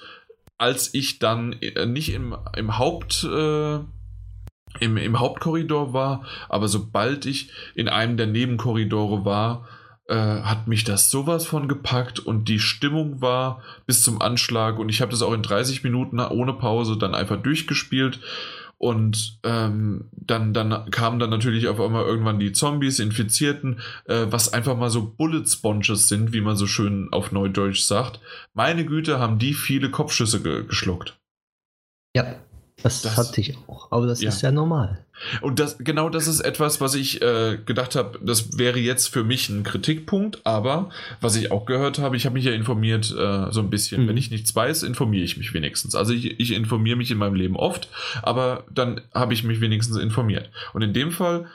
als 0.57 0.93
ich 0.93 1.19
dann 1.19 1.53
äh, 1.53 1.85
nicht 1.85 2.13
im, 2.13 2.35
im 2.55 2.79
Haupt. 2.79 3.23
Äh, 3.23 3.79
im, 4.79 4.95
im 4.95 5.19
Hauptkorridor 5.19 5.91
war, 5.91 6.23
aber 6.47 6.69
sobald 6.69 7.25
ich 7.25 7.51
in 7.75 7.89
einem 7.89 8.15
der 8.15 8.27
Nebenkorridore 8.27 9.25
war, 9.25 9.67
äh, 10.07 10.15
hat 10.15 10.67
mich 10.67 10.83
das 10.83 11.11
sowas 11.11 11.45
von 11.45 11.67
gepackt 11.67 12.19
und 12.19 12.47
die 12.47 12.59
Stimmung 12.59 13.21
war 13.21 13.61
bis 13.85 14.03
zum 14.03 14.21
Anschlag 14.21 14.79
und 14.79 14.89
ich 14.89 15.01
habe 15.01 15.11
das 15.11 15.21
auch 15.21 15.33
in 15.33 15.43
30 15.43 15.83
Minuten 15.83 16.19
ohne 16.19 16.53
Pause 16.53 16.97
dann 16.97 17.15
einfach 17.15 17.41
durchgespielt 17.41 18.19
und 18.81 19.37
ähm, 19.43 20.09
dann, 20.11 20.55
dann 20.55 20.89
kamen 20.89 21.19
dann 21.19 21.29
natürlich 21.29 21.67
auf 21.67 21.79
einmal 21.79 22.03
irgendwann 22.03 22.39
die 22.39 22.51
Zombies, 22.51 22.97
Infizierten, 22.97 23.79
äh, 24.05 24.25
was 24.31 24.53
einfach 24.53 24.75
mal 24.75 24.89
so 24.89 25.05
Bullet 25.05 25.45
Sponges 25.45 26.07
sind, 26.07 26.33
wie 26.33 26.41
man 26.41 26.55
so 26.55 26.65
schön 26.65 27.07
auf 27.11 27.31
Neudeutsch 27.31 27.81
sagt. 27.81 28.19
Meine 28.55 28.83
Güte, 28.83 29.19
haben 29.19 29.37
die 29.37 29.53
viele 29.53 29.91
Kopfschüsse 29.91 30.41
ge 30.41 30.65
geschluckt. 30.65 31.19
Ja, 32.15 32.37
das, 32.83 33.01
das, 33.01 33.17
hatte 33.17 33.41
ich 33.41 33.57
auch, 33.67 33.91
aber 33.91 34.07
das 34.07 34.21
ja. 34.21 34.29
ist 34.29 34.41
ja 34.41 34.51
normal. 34.51 35.05
Und 35.41 35.59
das, 35.59 35.77
genau 35.77 36.09
das 36.09 36.27
ist 36.27 36.39
etwas, 36.39 36.81
was 36.81 36.95
ich 36.95 37.21
äh, 37.21 37.57
gedacht 37.65 37.95
habe, 37.95 38.19
das 38.23 38.57
wäre 38.57 38.79
jetzt 38.79 39.07
für 39.07 39.23
mich 39.23 39.49
ein 39.49 39.63
Kritikpunkt, 39.63 40.41
aber 40.45 40.89
was 41.19 41.35
ich 41.35 41.51
auch 41.51 41.65
gehört 41.65 41.99
habe, 41.99 42.17
ich 42.17 42.25
habe 42.25 42.33
mich 42.33 42.45
ja 42.45 42.53
informiert 42.53 43.11
äh, 43.11 43.51
so 43.51 43.59
ein 43.59 43.69
bisschen. 43.69 44.03
Mhm. 44.03 44.07
Wenn 44.09 44.17
ich 44.17 44.31
nichts 44.31 44.55
weiß, 44.55 44.83
informiere 44.83 45.23
ich 45.23 45.37
mich 45.37 45.53
wenigstens. 45.53 45.95
Also 45.95 46.13
ich, 46.13 46.39
ich 46.39 46.51
informiere 46.53 46.97
mich 46.97 47.11
in 47.11 47.17
meinem 47.17 47.35
Leben 47.35 47.55
oft, 47.55 47.87
aber 48.23 48.65
dann 48.71 49.01
habe 49.13 49.33
ich 49.33 49.43
mich 49.43 49.61
wenigstens 49.61 49.97
informiert. 49.97 50.49
Und 50.73 50.81
in 50.81 50.93
dem 50.93 51.11
Fall, 51.11 51.47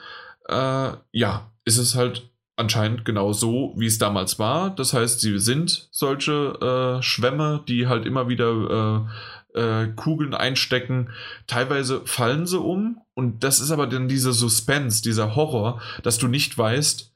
äh, 0.47 0.91
ja, 1.11 1.51
ist 1.65 1.77
es 1.77 1.95
halt 1.95 2.29
anscheinend 2.57 3.05
genau 3.05 3.33
so, 3.33 3.73
wie 3.77 3.85
es 3.85 3.99
damals 3.99 4.39
war. 4.39 4.71
Das 4.71 4.93
heißt, 4.93 5.21
sie 5.21 5.37
sind 5.37 5.89
solche 5.91 6.97
äh, 6.99 7.03
Schwämme, 7.03 7.63
die 7.67 7.87
halt 7.87 8.05
immer 8.05 8.27
wieder 8.27 9.07
äh, 9.57 9.87
Kugeln 9.95 10.33
einstecken. 10.33 11.09
Teilweise 11.47 12.01
fallen 12.05 12.45
sie 12.45 12.59
um 12.59 13.01
und 13.13 13.43
das 13.43 13.59
ist 13.59 13.71
aber 13.71 13.87
dann 13.87 14.07
dieser 14.07 14.33
Suspense, 14.33 15.01
dieser 15.01 15.35
Horror, 15.35 15.81
dass 16.03 16.17
du 16.17 16.27
nicht 16.27 16.57
weißt, 16.57 17.13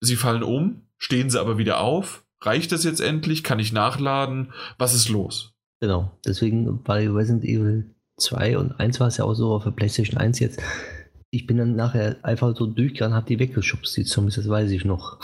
sie 0.00 0.16
fallen 0.16 0.42
um, 0.42 0.82
stehen 0.98 1.30
sie 1.30 1.40
aber 1.40 1.58
wieder 1.58 1.80
auf. 1.80 2.24
Reicht 2.40 2.72
das 2.72 2.84
jetzt 2.84 3.00
endlich? 3.00 3.42
Kann 3.42 3.58
ich 3.58 3.72
nachladen? 3.72 4.52
Was 4.78 4.94
ist 4.94 5.08
los? 5.08 5.54
Genau, 5.80 6.10
deswegen 6.24 6.82
bei 6.82 7.08
Resident 7.08 7.44
Evil 7.44 7.94
2 8.18 8.58
und 8.58 8.80
1 8.80 9.00
war 9.00 9.08
es 9.08 9.18
ja 9.18 9.24
auch 9.24 9.34
so 9.34 9.54
auf 9.54 9.64
der 9.64 9.70
PlayStation 9.70 10.18
1 10.18 10.38
jetzt. 10.40 10.60
Ich 11.30 11.46
bin 11.46 11.58
dann 11.58 11.76
nachher 11.76 12.16
einfach 12.22 12.56
so 12.56 12.66
durchgegangen, 12.66 13.16
hab 13.16 13.26
die 13.26 13.38
weggeschubst, 13.38 13.96
die 13.96 14.04
Zombies, 14.04 14.36
das 14.36 14.48
weiß 14.48 14.70
ich 14.70 14.84
noch. 14.84 15.20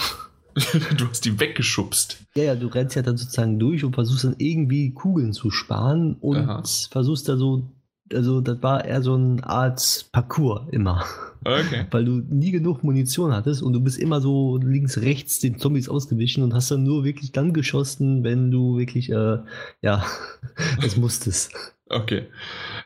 du 0.97 1.09
hast 1.09 1.25
die 1.25 1.39
weggeschubst. 1.39 2.19
Ja, 2.35 2.45
ja, 2.45 2.55
du 2.55 2.67
rennst 2.67 2.97
ja 2.97 3.03
dann 3.03 3.17
sozusagen 3.17 3.59
durch 3.59 3.85
und 3.85 3.95
versuchst 3.95 4.25
dann 4.25 4.37
irgendwie 4.39 4.93
Kugeln 4.93 5.33
zu 5.33 5.51
sparen 5.51 6.17
und 6.21 6.37
Aha. 6.37 6.63
versuchst 6.91 7.29
da 7.29 7.37
so, 7.37 7.71
also 8.13 8.41
das 8.41 8.63
war 8.63 8.85
eher 8.85 9.03
so 9.03 9.15
eine 9.15 9.45
Art 9.47 10.07
Parcours 10.13 10.63
immer. 10.71 11.05
Okay. 11.45 11.87
Weil 11.91 12.05
du 12.05 12.23
nie 12.29 12.51
genug 12.51 12.85
Munition 12.85 13.33
hattest 13.33 13.63
und 13.63 13.73
du 13.73 13.81
bist 13.81 13.99
immer 13.99 14.21
so 14.21 14.59
links, 14.59 14.99
rechts 14.99 15.41
den 15.41 15.59
Zombies 15.59 15.89
ausgewichen 15.89 16.43
und 16.43 16.55
hast 16.55 16.71
dann 16.71 16.83
nur 16.83 17.05
wirklich 17.05 17.33
dann 17.33 17.53
geschossen, 17.53 18.25
wenn 18.25 18.51
du 18.51 18.79
wirklich, 18.79 19.11
äh, 19.11 19.39
ja, 19.81 20.05
es 20.83 20.97
musstest. 20.97 21.53
Okay. 21.89 22.27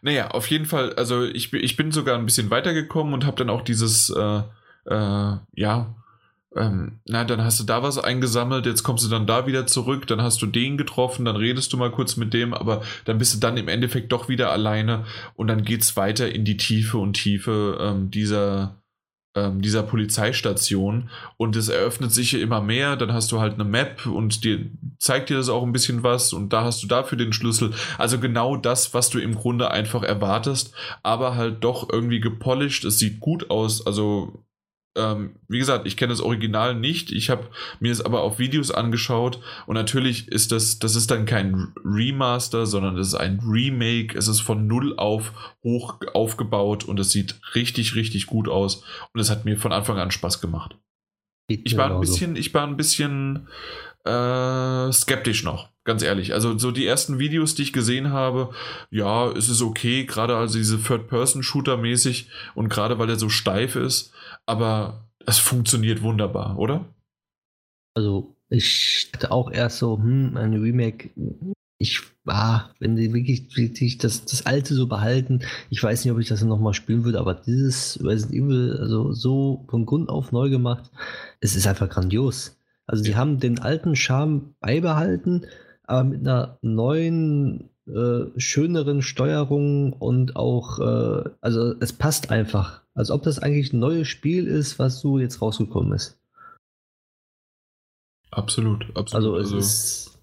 Naja, 0.03 0.29
auf 0.29 0.51
jeden 0.51 0.67
Fall, 0.67 0.95
also 0.95 1.25
ich, 1.25 1.53
ich 1.53 1.77
bin 1.77 1.93
sogar 1.93 2.19
ein 2.19 2.27
bisschen 2.27 2.51
weitergekommen 2.51 3.15
und 3.15 3.25
habe 3.25 3.37
dann 3.37 3.51
auch 3.51 3.63
dieses, 3.63 4.11
äh, 4.11 4.43
äh, 4.87 5.37
ja, 5.55 5.95
ähm, 6.57 7.01
na, 7.05 7.25
dann 7.25 7.45
hast 7.45 7.61
du 7.61 7.65
da 7.65 7.83
was 7.83 7.99
eingesammelt, 7.99 8.67
jetzt 8.67 8.83
kommst 8.83 9.05
du 9.05 9.09
dann 9.09 9.27
da 9.27 9.47
wieder 9.47 9.67
zurück, 9.67 10.07
dann 10.07 10.23
hast 10.23 10.41
du 10.41 10.47
den 10.47 10.79
getroffen, 10.79 11.25
dann 11.25 11.37
redest 11.37 11.73
du 11.73 11.77
mal 11.77 11.91
kurz 11.91 12.17
mit 12.17 12.33
dem, 12.33 12.55
aber 12.55 12.83
dann 13.05 13.19
bist 13.19 13.35
du 13.35 13.39
dann 13.39 13.57
im 13.57 13.69
Endeffekt 13.69 14.11
doch 14.13 14.29
wieder 14.29 14.51
alleine 14.51 15.05
und 15.35 15.49
dann 15.49 15.65
geht 15.65 15.83
es 15.83 15.97
weiter 15.97 16.33
in 16.33 16.45
die 16.45 16.57
Tiefe 16.57 16.99
und 16.99 17.13
Tiefe 17.13 17.79
ähm, 17.81 18.11
dieser, 18.11 18.77
ähm, 19.37 19.61
dieser 19.61 19.83
Polizeistation 19.83 21.11
und 21.37 21.57
es 21.57 21.69
eröffnet 21.69 22.13
sich 22.13 22.33
immer 22.35 22.63
mehr, 22.63 22.97
dann 22.97 23.13
hast 23.13 23.33
du 23.33 23.41
halt 23.41 23.55
eine 23.55 23.65
Map 23.65 24.07
und 24.07 24.43
dir 24.43 24.65
zeigt 24.99 25.29
dir 25.29 25.37
das 25.37 25.51
auch 25.51 25.63
ein 25.63 25.73
bisschen 25.73 26.03
was 26.03 26.33
und 26.33 26.55
da 26.55 26.65
hast 26.65 26.83
du 26.83 26.87
dafür 26.87 27.19
den 27.19 27.35
Schlüssel. 27.35 27.75
Also 27.99 28.19
genau 28.19 28.57
das, 28.57 28.95
was 28.95 29.11
du 29.11 29.19
im 29.19 29.35
Grunde 29.35 29.71
einfach 29.71 30.03
erwartest, 30.03 30.73
aber 31.03 31.35
halt 31.35 31.63
doch 31.63 31.91
irgendwie 31.93 32.21
gepolished, 32.21 32.87
es 32.87 32.99
sieht 32.99 33.21
gut 33.21 33.51
aus, 33.51 33.87
also 33.87 34.46
ähm, 34.97 35.37
wie 35.49 35.59
gesagt, 35.59 35.87
ich 35.87 35.97
kenne 35.97 36.13
das 36.13 36.21
Original 36.21 36.75
nicht. 36.75 37.13
Ich 37.13 37.31
habe 37.31 37.49
mir 37.81 37.93
es 37.93 38.01
aber 38.01 38.23
auf 38.23 38.39
Videos 38.39 38.71
angeschaut 38.71 39.41
und 39.67 39.75
natürlich 39.75 40.29
ist 40.29 40.53
das, 40.53 40.79
das 40.79 40.97
ist 40.97 41.11
dann 41.11 41.27
kein 41.27 41.73
Remaster, 41.85 42.67
sondern 42.67 42.97
das 42.97 43.09
ist 43.09 43.15
ein 43.15 43.41
Remake. 43.41 44.17
Es 44.17 44.29
ist 44.29 44.41
von 44.41 44.67
null 44.67 44.95
auf 44.97 45.33
hoch 45.63 46.01
aufgebaut 46.15 46.85
und 46.85 46.99
es 46.99 47.11
sieht 47.11 47.41
richtig, 47.55 47.95
richtig 47.95 48.27
gut 48.27 48.49
aus 48.49 48.83
und 49.13 49.21
es 49.21 49.31
hat 49.31 49.45
mir 49.45 49.57
von 49.57 49.73
Anfang 49.73 49.99
an 49.99 50.11
Spaß 50.11 50.41
gemacht. 50.41 50.77
Ich 51.49 51.77
war 51.77 51.93
ein 51.93 52.01
bisschen, 52.01 52.35
ich 52.35 52.53
war 52.55 52.67
ein 52.67 52.77
bisschen 52.77 53.47
äh, 54.05 54.93
skeptisch 54.93 55.45
noch, 55.45 55.69
ganz 55.85 56.03
ehrlich. 56.03 56.33
Also 56.33 56.59
so 56.59 56.73
die 56.73 56.87
ersten 56.87 57.21
Videos, 57.21 57.55
die 57.55 57.63
ich 57.63 57.73
gesehen 57.73 58.11
habe, 58.11 58.51
ja, 58.91 59.29
es 59.31 59.49
ist 59.49 59.63
okay, 59.63 60.05
gerade 60.05 60.37
also 60.37 60.59
diese 60.59 60.83
Third-Person-Shooter 60.83 61.77
mäßig 61.77 62.29
und 62.55 62.69
gerade 62.69 62.99
weil 62.99 63.11
er 63.11 63.19
so 63.19 63.29
steif 63.29 63.77
ist 63.77 64.13
aber 64.47 65.09
es 65.27 65.39
funktioniert 65.39 66.03
wunderbar, 66.03 66.59
oder? 66.59 66.87
Also, 67.95 68.37
ich 68.49 69.11
hatte 69.13 69.33
auch 69.33 69.51
erst 69.51 69.79
so, 69.79 69.99
hm, 69.99 70.37
ein 70.37 70.55
Remake. 70.55 71.11
Ich 71.79 72.01
war, 72.25 72.75
wenn 72.79 72.97
sie 72.97 73.13
wirklich, 73.13 73.57
wirklich 73.57 73.99
das, 73.99 74.25
das 74.25 74.47
alte 74.47 74.75
so 74.75 74.87
behalten, 74.87 75.41
ich 75.69 75.83
weiß 75.83 76.05
nicht, 76.05 76.13
ob 76.13 76.19
ich 76.21 76.29
das 76.29 76.43
nochmal 76.43 76.75
spielen 76.75 77.05
würde, 77.05 77.21
aber 77.21 77.35
dieses 77.35 78.03
Resident 78.03 78.47
Evil, 78.47 78.79
also 78.81 79.13
so 79.13 79.67
von 79.69 79.85
Grund 79.85 80.09
auf 80.09 80.33
neu 80.33 80.49
gemacht, 80.49 80.91
es 81.41 81.57
ist 81.57 81.67
einfach 81.67 81.89
grandios. 81.89 82.57
Also, 82.87 83.03
sie 83.03 83.13
ja. 83.13 83.17
haben 83.17 83.41
den 83.41 83.59
alten 83.59 83.97
Charme 83.97 84.55
beibehalten, 84.61 85.47
aber 85.85 86.05
mit 86.05 86.21
einer 86.21 86.59
neuen, 86.63 87.71
äh, 87.87 88.39
schöneren 88.39 89.03
Steuerung 89.03 89.93
und 89.93 90.37
auch, 90.37 90.79
äh, 90.79 91.31
also 91.41 91.75
es 91.81 91.93
passt 91.93 92.31
einfach. 92.31 92.86
Als 92.97 93.11
ob 93.11 93.23
das 93.23 93.39
eigentlich 93.39 93.73
ein 93.73 93.79
neues 93.79 94.09
Spiel 94.09 94.47
ist, 94.47 94.79
was 94.79 95.01
so 95.01 95.19
jetzt 95.19 95.43
rausgekommen 95.43 95.93
ist. 95.93 96.19
Absolut, 98.31 98.85
absolut. 98.97 99.15
Also 99.15 99.37
es 99.37 99.45
also 99.47 99.59
ist 99.59 100.19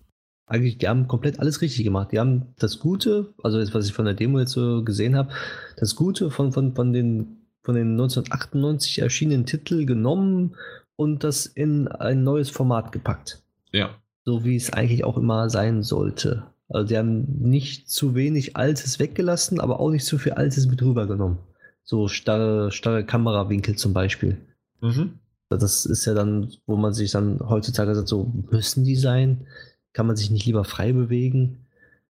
eigentlich, 0.48 0.80
die 0.80 0.88
haben 0.88 1.08
komplett 1.08 1.40
alles 1.40 1.62
richtig 1.62 1.86
gemacht. 1.86 2.12
Die 2.12 2.20
haben 2.20 2.54
das 2.58 2.80
Gute, 2.80 3.34
also 3.44 3.60
jetzt, 3.60 3.74
was 3.76 3.88
ich 3.88 3.94
von 3.94 4.06
der 4.06 4.16
Demo 4.16 4.40
jetzt 4.40 4.52
so 4.52 4.84
gesehen 4.84 5.16
habe, 5.16 5.32
das 5.78 5.96
Gute 5.96 6.32
von, 6.32 6.52
von, 6.52 6.74
von, 6.76 6.92
den, 6.94 7.38
von 7.62 7.76
den 7.76 7.92
1998 7.92 9.00
erschienenen 9.00 9.46
Titel 9.46 9.86
genommen 9.86 10.56
und 10.96 11.24
das 11.24 11.46
in 11.46 11.88
ein 11.88 12.24
neues 12.24 12.50
Format 12.50 12.92
gepackt. 12.92 13.44
Ja. 13.72 13.96
So 14.26 14.44
wie 14.44 14.56
es 14.56 14.74
eigentlich 14.74 15.04
auch 15.04 15.18
immer 15.18 15.50
sein 15.50 15.84
sollte. 15.84 16.44
Also 16.70 16.88
die 16.88 16.98
haben 16.98 17.26
nicht 17.40 17.90
zu 17.90 18.16
wenig 18.16 18.56
Altes 18.56 18.98
weggelassen, 18.98 19.60
aber 19.60 19.80
auch 19.80 19.92
nicht 19.92 20.06
zu 20.06 20.18
viel 20.18 20.34
Altes 20.34 20.66
mit 20.66 20.82
rübergenommen. 20.82 21.38
So 21.84 22.08
starre, 22.08 22.72
starre 22.72 23.06
Kamerawinkel 23.06 23.76
zum 23.76 23.94
Beispiel. 23.94 24.38
Mhm. 24.82 25.20
Das 25.50 25.86
ist 25.86 26.06
ja 26.06 26.14
dann, 26.14 26.52
wo 26.66 26.78
man 26.78 26.94
sich 26.94 27.12
dann 27.12 27.40
heutzutage 27.40 27.94
sagt, 27.94 28.08
so 28.08 28.32
müssen 28.50 28.84
die 28.84 28.96
sein? 28.96 29.48
Kann 29.92 30.08
man 30.08 30.16
sich 30.16 30.32
nicht 30.32 30.46
lieber 30.46 30.64
frei 30.64 30.94
bewegen? 30.94 31.63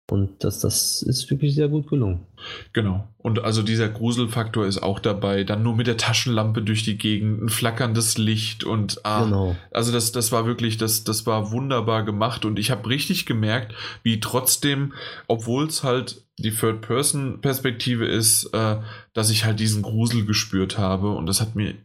Und 0.10 0.42
das, 0.46 0.60
das 0.60 1.02
ist 1.02 1.30
wirklich 1.30 1.54
sehr 1.54 1.68
gut 1.68 1.90
gelungen. 1.90 2.26
Genau. 2.72 3.10
Und 3.18 3.44
also 3.44 3.62
dieser 3.62 3.90
Gruselfaktor 3.90 4.66
ist 4.66 4.82
auch 4.82 5.00
dabei. 5.00 5.44
Dann 5.44 5.64
nur 5.64 5.76
mit 5.76 5.88
der 5.88 5.98
Taschenlampe 5.98 6.62
durch 6.62 6.84
die 6.84 6.98
Gegend, 6.98 7.44
ein 7.44 7.50
flackerndes 7.50 8.18
Licht 8.18 8.64
und 8.64 9.02
ah, 9.04 9.26
genau. 9.26 9.58
also 9.72 9.92
das, 9.92 10.14
das 10.14 10.32
war 10.32 10.46
wirklich, 10.46 10.78
das, 10.78 11.04
das 11.04 11.26
war 11.26 11.52
wunderbar 11.52 12.06
gemacht. 12.06 12.46
Und 12.46 12.58
ich 12.58 12.72
habe 12.72 12.88
richtig 12.88 13.26
gemerkt, 13.26 13.76
wie 14.02 14.22
trotzdem, 14.22 14.94
obwohl 15.28 15.68
es 15.68 15.84
halt 15.84 16.26
die 16.40 16.52
Third-Person-Perspektive 16.52 18.06
ist, 18.06 18.46
äh, 18.54 18.78
dass 19.14 19.30
ich 19.30 19.44
halt 19.44 19.60
diesen 19.60 19.82
Grusel 19.82 20.26
gespürt 20.26 20.78
habe. 20.78 21.12
Und 21.12 21.26
das 21.26 21.42
hat 21.42 21.56
mir, 21.56 21.76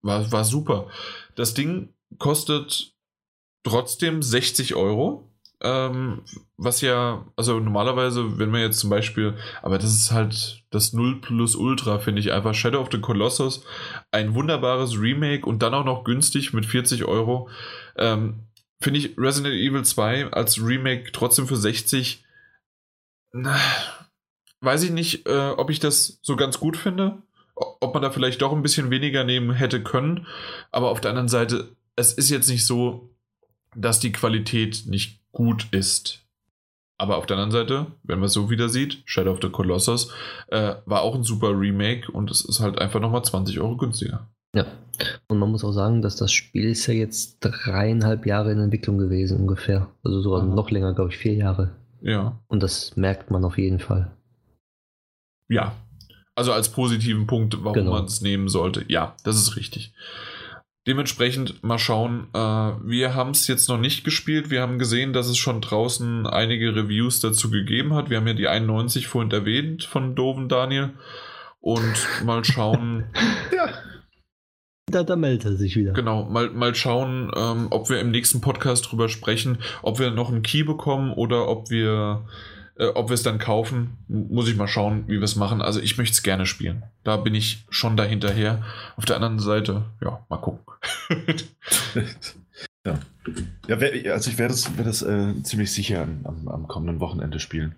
war, 0.00 0.30
war 0.30 0.44
super. 0.44 0.86
Das 1.34 1.54
Ding 1.54 1.88
kostet 2.18 2.94
trotzdem 3.64 4.22
60 4.22 4.76
Euro. 4.76 5.28
Ähm, 5.64 6.22
was 6.56 6.80
ja, 6.82 7.26
also 7.36 7.58
normalerweise, 7.58 8.38
wenn 8.38 8.50
man 8.50 8.60
jetzt 8.60 8.78
zum 8.78 8.90
Beispiel, 8.90 9.34
aber 9.62 9.78
das 9.78 9.92
ist 9.92 10.12
halt 10.12 10.62
das 10.70 10.92
0 10.92 11.20
plus 11.20 11.56
Ultra, 11.56 11.98
finde 11.98 12.20
ich 12.20 12.32
einfach. 12.32 12.54
Shadow 12.54 12.80
of 12.80 12.88
the 12.92 13.00
Colossus, 13.00 13.64
ein 14.12 14.34
wunderbares 14.34 15.00
Remake 15.00 15.46
und 15.46 15.62
dann 15.62 15.74
auch 15.74 15.84
noch 15.84 16.04
günstig 16.04 16.52
mit 16.52 16.66
40 16.66 17.06
Euro. 17.06 17.48
Ähm, 17.96 18.44
finde 18.80 19.00
ich 19.00 19.18
Resident 19.18 19.54
Evil 19.54 19.84
2 19.84 20.32
als 20.32 20.62
Remake 20.62 21.10
trotzdem 21.12 21.48
für 21.48 21.56
60 21.56 22.24
na, 23.36 23.58
weiß 24.60 24.84
ich 24.84 24.92
nicht, 24.92 25.26
äh, 25.26 25.50
ob 25.50 25.68
ich 25.68 25.80
das 25.80 26.20
so 26.22 26.36
ganz 26.36 26.60
gut 26.60 26.76
finde. 26.76 27.20
Ob 27.56 27.92
man 27.92 28.02
da 28.02 28.10
vielleicht 28.10 28.42
doch 28.42 28.52
ein 28.52 28.62
bisschen 28.62 28.90
weniger 28.90 29.24
nehmen 29.24 29.52
hätte 29.52 29.82
können. 29.82 30.26
Aber 30.70 30.90
auf 30.90 31.00
der 31.00 31.10
anderen 31.10 31.28
Seite, 31.28 31.76
es 31.96 32.12
ist 32.12 32.30
jetzt 32.30 32.48
nicht 32.48 32.64
so, 32.64 33.10
dass 33.74 33.98
die 33.98 34.12
Qualität 34.12 34.84
nicht 34.86 35.20
gut 35.34 35.68
ist. 35.72 36.24
Aber 36.96 37.18
auf 37.18 37.26
der 37.26 37.36
anderen 37.36 37.50
Seite, 37.50 37.86
wenn 38.04 38.20
man 38.20 38.26
es 38.26 38.32
so 38.32 38.50
wieder 38.50 38.68
sieht, 38.68 39.02
Shadow 39.04 39.32
of 39.32 39.40
the 39.42 39.50
Colossus 39.50 40.10
äh, 40.48 40.76
war 40.86 41.02
auch 41.02 41.14
ein 41.14 41.24
super 41.24 41.50
Remake 41.50 42.10
und 42.10 42.30
es 42.30 42.44
ist 42.44 42.60
halt 42.60 42.78
einfach 42.78 43.00
nochmal 43.00 43.24
20 43.24 43.60
Euro 43.60 43.76
günstiger. 43.76 44.28
Ja, 44.54 44.66
und 45.28 45.38
man 45.38 45.50
muss 45.50 45.64
auch 45.64 45.72
sagen, 45.72 46.02
dass 46.02 46.16
das 46.16 46.32
Spiel 46.32 46.68
ist 46.68 46.86
ja 46.86 46.94
jetzt 46.94 47.38
dreieinhalb 47.40 48.26
Jahre 48.26 48.52
in 48.52 48.60
Entwicklung 48.60 48.98
gewesen 48.98 49.40
ungefähr. 49.40 49.88
Also 50.04 50.20
sogar 50.20 50.42
Aha. 50.42 50.54
noch 50.54 50.70
länger, 50.70 50.94
glaube 50.94 51.10
ich, 51.10 51.18
vier 51.18 51.34
Jahre. 51.34 51.74
Ja. 52.00 52.38
Und 52.46 52.62
das 52.62 52.96
merkt 52.96 53.30
man 53.30 53.44
auf 53.44 53.58
jeden 53.58 53.80
Fall. 53.80 54.12
Ja. 55.48 55.74
Also 56.36 56.52
als 56.52 56.68
positiven 56.68 57.26
Punkt, 57.26 57.56
warum 57.60 57.74
genau. 57.74 57.92
man 57.92 58.04
es 58.04 58.20
nehmen 58.20 58.48
sollte. 58.48 58.84
Ja, 58.88 59.16
das 59.24 59.36
ist 59.36 59.56
richtig. 59.56 59.92
Dementsprechend 60.86 61.64
mal 61.64 61.78
schauen. 61.78 62.28
Äh, 62.34 62.38
wir 62.38 63.14
haben 63.14 63.30
es 63.30 63.46
jetzt 63.46 63.68
noch 63.68 63.78
nicht 63.78 64.04
gespielt. 64.04 64.50
Wir 64.50 64.60
haben 64.60 64.78
gesehen, 64.78 65.14
dass 65.14 65.28
es 65.28 65.38
schon 65.38 65.62
draußen 65.62 66.26
einige 66.26 66.76
Reviews 66.76 67.20
dazu 67.20 67.50
gegeben 67.50 67.94
hat. 67.94 68.10
Wir 68.10 68.18
haben 68.18 68.26
ja 68.26 68.34
die 68.34 68.48
91 68.48 69.06
vorhin 69.06 69.30
erwähnt 69.30 69.84
von 69.84 70.14
Doven 70.14 70.48
Daniel. 70.48 70.90
Und 71.60 71.96
mal 72.24 72.44
schauen. 72.44 73.04
ja. 73.56 73.68
Da, 74.86 75.02
da, 75.02 75.16
meldet 75.16 75.46
er 75.46 75.56
sich 75.56 75.76
wieder. 75.76 75.94
Genau, 75.94 76.24
mal, 76.24 76.50
mal 76.50 76.74
schauen, 76.74 77.32
ähm, 77.34 77.68
ob 77.70 77.88
wir 77.88 77.98
im 78.00 78.10
nächsten 78.10 78.42
Podcast 78.42 78.90
drüber 78.90 79.08
sprechen, 79.08 79.58
ob 79.82 79.98
wir 79.98 80.10
noch 80.10 80.28
einen 80.28 80.42
Key 80.42 80.62
bekommen 80.62 81.12
oder 81.14 81.48
ob 81.48 81.70
wir 81.70 82.26
äh, 82.76 82.86
ob 82.86 83.08
wir 83.08 83.14
es 83.14 83.22
dann 83.22 83.38
kaufen. 83.38 83.98
Muss 84.08 84.48
ich 84.48 84.56
mal 84.56 84.68
schauen, 84.68 85.04
wie 85.06 85.18
wir 85.18 85.22
es 85.22 85.36
machen. 85.36 85.62
Also 85.62 85.80
ich 85.80 85.96
möchte 85.98 86.12
es 86.12 86.22
gerne 86.22 86.46
spielen. 86.46 86.84
Da 87.04 87.16
bin 87.16 87.34
ich 87.34 87.64
schon 87.70 87.96
dahinterher. 87.96 88.62
Auf 88.96 89.04
der 89.04 89.16
anderen 89.16 89.38
Seite, 89.38 89.84
ja, 90.02 90.24
mal 90.28 90.38
gucken. 90.38 90.64
ja. 92.86 92.98
ja, 93.68 94.12
also 94.12 94.30
ich 94.30 94.38
werde 94.38 94.54
es 94.54 94.76
werd 94.76 95.02
äh, 95.02 95.42
ziemlich 95.42 95.72
sicher 95.72 96.02
am, 96.02 96.48
am, 96.48 96.68
kommenden 96.68 97.00
Wochenende 97.00 97.40
spielen. 97.40 97.76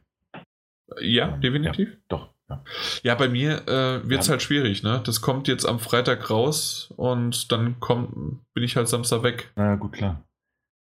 Ja, 1.00 1.36
definitiv. 1.36 1.90
Ja, 1.90 1.96
doch. 2.08 2.28
Ja. 2.48 2.62
ja, 3.02 3.14
bei 3.16 3.28
mir 3.28 3.66
äh, 3.66 4.08
wird 4.08 4.20
es 4.20 4.28
ja. 4.28 4.32
halt 4.32 4.42
schwierig, 4.42 4.84
ne? 4.84 5.02
Das 5.04 5.20
kommt 5.20 5.48
jetzt 5.48 5.66
am 5.66 5.80
Freitag 5.80 6.30
raus 6.30 6.92
und 6.96 7.50
dann 7.50 7.80
komm, 7.80 8.40
bin 8.54 8.62
ich 8.62 8.76
halt 8.76 8.88
Samstag 8.88 9.24
weg. 9.24 9.50
Na 9.56 9.74
gut, 9.74 9.94
klar. 9.94 10.22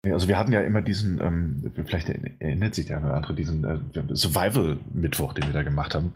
Also 0.04 0.28
wir 0.28 0.38
hatten 0.38 0.52
ja 0.52 0.62
immer 0.62 0.82
diesen, 0.82 1.22
ähm, 1.22 1.72
vielleicht 1.86 2.10
erinnert 2.10 2.74
sich 2.74 2.88
der 2.88 2.98
eine 2.98 3.08
oder 3.08 3.16
andere, 3.16 3.36
diesen 3.36 3.64
äh, 3.64 4.16
Survival-Mittwoch, 4.16 5.34
den 5.34 5.46
wir 5.46 5.54
da 5.54 5.62
gemacht 5.62 5.94
haben. 5.94 6.16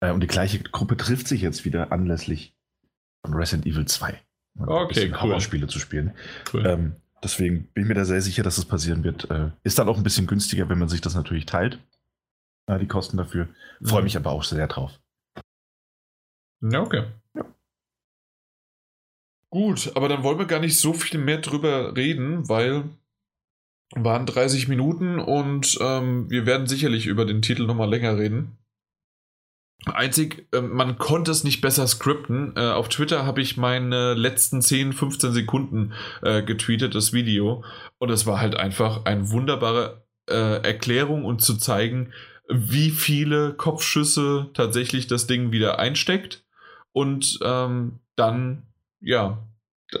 Äh, 0.00 0.10
und 0.10 0.20
die 0.20 0.26
gleiche 0.26 0.62
Gruppe 0.62 0.96
trifft 0.96 1.28
sich 1.28 1.40
jetzt 1.40 1.64
wieder 1.64 1.90
anlässlich 1.90 2.54
von 3.24 3.34
Resident 3.34 3.66
Evil 3.66 3.86
2. 3.86 4.20
Okay, 4.58 5.08
cool. 5.10 5.20
Horrorspiele 5.22 5.66
zu 5.68 5.78
spielen. 5.78 6.12
Cool. 6.52 6.66
Ähm, 6.66 6.96
deswegen 7.22 7.64
bin 7.72 7.84
ich 7.84 7.88
mir 7.88 7.94
da 7.94 8.04
sehr 8.04 8.20
sicher, 8.20 8.42
dass 8.42 8.56
das 8.56 8.66
passieren 8.66 9.04
wird. 9.04 9.30
Äh, 9.30 9.50
ist 9.62 9.78
dann 9.78 9.88
auch 9.88 9.96
ein 9.96 10.04
bisschen 10.04 10.26
günstiger, 10.26 10.68
wenn 10.68 10.78
man 10.78 10.88
sich 10.88 11.00
das 11.00 11.14
natürlich 11.14 11.46
teilt. 11.46 11.80
Die 12.80 12.88
Kosten 12.88 13.18
dafür. 13.18 13.48
Freue 13.82 14.00
mhm. 14.00 14.04
mich 14.04 14.16
aber 14.16 14.30
auch 14.30 14.42
sehr 14.42 14.66
drauf. 14.66 14.98
Ja, 16.62 16.80
okay. 16.80 17.04
Ja. 17.34 17.44
Gut, 19.50 19.92
aber 19.94 20.08
dann 20.08 20.22
wollen 20.22 20.38
wir 20.38 20.46
gar 20.46 20.60
nicht 20.60 20.78
so 20.78 20.94
viel 20.94 21.20
mehr 21.20 21.38
drüber 21.38 21.94
reden, 21.94 22.48
weil 22.48 22.84
waren 23.92 24.26
30 24.26 24.68
Minuten 24.68 25.18
und 25.18 25.78
ähm, 25.80 26.30
wir 26.30 26.46
werden 26.46 26.66
sicherlich 26.66 27.06
über 27.06 27.24
den 27.24 27.42
Titel 27.42 27.66
nochmal 27.66 27.90
länger 27.90 28.16
reden. 28.18 28.58
Einzig, 29.86 30.46
äh, 30.52 30.60
man 30.60 30.98
konnte 30.98 31.30
es 31.30 31.44
nicht 31.44 31.60
besser 31.60 31.86
skripten. 31.86 32.54
Äh, 32.56 32.70
auf 32.70 32.88
Twitter 32.88 33.26
habe 33.26 33.42
ich 33.42 33.56
meine 33.56 34.14
letzten 34.14 34.62
10, 34.62 34.92
15 34.92 35.32
Sekunden 35.32 35.92
äh, 36.22 36.42
getweetet, 36.42 36.94
das 36.94 37.12
Video. 37.12 37.64
Und 37.98 38.10
es 38.10 38.26
war 38.26 38.40
halt 38.40 38.56
einfach 38.56 39.04
eine 39.04 39.30
wunderbare 39.30 40.04
äh, 40.28 40.62
Erklärung 40.62 41.24
und 41.24 41.42
zu 41.42 41.56
zeigen, 41.56 42.12
wie 42.48 42.90
viele 42.90 43.54
Kopfschüsse 43.54 44.50
tatsächlich 44.54 45.06
das 45.06 45.26
Ding 45.26 45.52
wieder 45.52 45.78
einsteckt. 45.78 46.44
Und 46.92 47.38
ähm, 47.42 48.00
dann, 48.16 48.62
ja, 49.00 49.46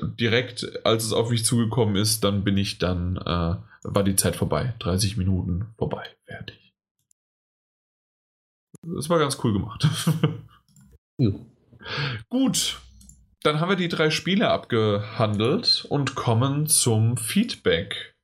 direkt, 0.02 0.84
als 0.86 1.04
es 1.04 1.12
auf 1.12 1.30
mich 1.30 1.44
zugekommen 1.44 1.96
ist, 1.96 2.24
dann 2.24 2.44
bin 2.44 2.56
ich 2.56 2.78
dann 2.78 3.16
äh, 3.16 3.56
war 3.84 4.02
die 4.02 4.16
Zeit 4.16 4.34
vorbei. 4.36 4.74
30 4.80 5.16
Minuten 5.16 5.72
vorbei. 5.78 6.08
Fertig. 6.26 6.74
Das 8.82 9.08
war 9.08 9.18
ganz 9.18 9.38
cool 9.44 9.52
gemacht. 9.52 9.86
ja. 11.18 11.30
Gut. 12.28 12.80
dann 13.42 13.60
haben 13.60 13.68
wir 13.68 13.76
die 13.76 13.88
drei 13.88 14.08
Spiele 14.10 14.48
abgehandelt 14.48 15.86
und 15.88 16.14
kommen 16.14 16.66
zum 16.66 17.18
Feedback. 17.18 18.14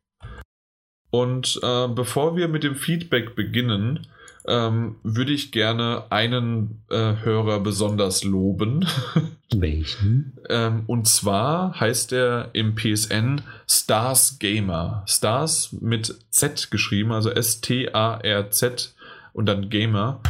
Und 1.10 1.60
äh, 1.62 1.88
bevor 1.88 2.36
wir 2.36 2.48
mit 2.48 2.62
dem 2.62 2.76
Feedback 2.76 3.34
beginnen, 3.34 4.06
ähm, 4.46 4.96
würde 5.02 5.32
ich 5.32 5.52
gerne 5.52 6.04
einen 6.10 6.82
äh, 6.90 7.14
Hörer 7.22 7.60
besonders 7.60 8.24
loben. 8.24 8.86
Welchen? 9.54 10.38
ähm, 10.48 10.84
und 10.86 11.08
zwar 11.08 11.78
heißt 11.78 12.12
er 12.12 12.50
im 12.52 12.74
PSN 12.74 13.42
Stars 13.68 14.38
Gamer. 14.38 15.04
Stars 15.06 15.72
mit 15.80 16.14
Z 16.30 16.70
geschrieben, 16.70 17.12
also 17.12 17.30
S-T-A-R-Z 17.30 18.94
und 19.32 19.46
dann 19.46 19.70
Gamer. 19.70 20.20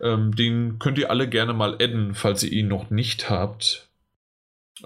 Ähm, 0.00 0.34
den 0.34 0.78
könnt 0.78 0.98
ihr 0.98 1.10
alle 1.10 1.28
gerne 1.28 1.52
mal 1.52 1.74
adden, 1.74 2.14
falls 2.14 2.42
ihr 2.42 2.52
ihn 2.52 2.68
noch 2.68 2.90
nicht 2.90 3.28
habt. 3.28 3.88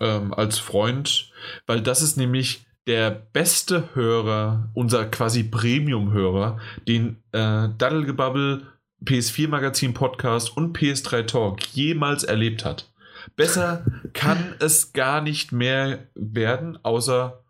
Ähm, 0.00 0.34
als 0.34 0.58
Freund, 0.58 1.30
weil 1.66 1.80
das 1.80 2.02
ist 2.02 2.16
nämlich 2.16 2.66
der 2.86 3.10
beste 3.10 3.94
Hörer, 3.94 4.70
unser 4.74 5.06
quasi 5.06 5.44
Premium-Hörer, 5.44 6.58
den 6.86 7.16
äh, 7.32 7.68
Daddelgebubble, 7.78 8.66
PS4 9.04 9.48
Magazin 9.48 9.94
Podcast 9.94 10.56
und 10.56 10.76
PS3 10.76 11.26
Talk 11.26 11.62
jemals 11.72 12.24
erlebt 12.24 12.64
hat. 12.64 12.92
Besser 13.36 13.84
kann 14.12 14.54
es 14.60 14.92
gar 14.92 15.20
nicht 15.20 15.52
mehr 15.52 16.06
werden, 16.14 16.78
außer 16.82 17.40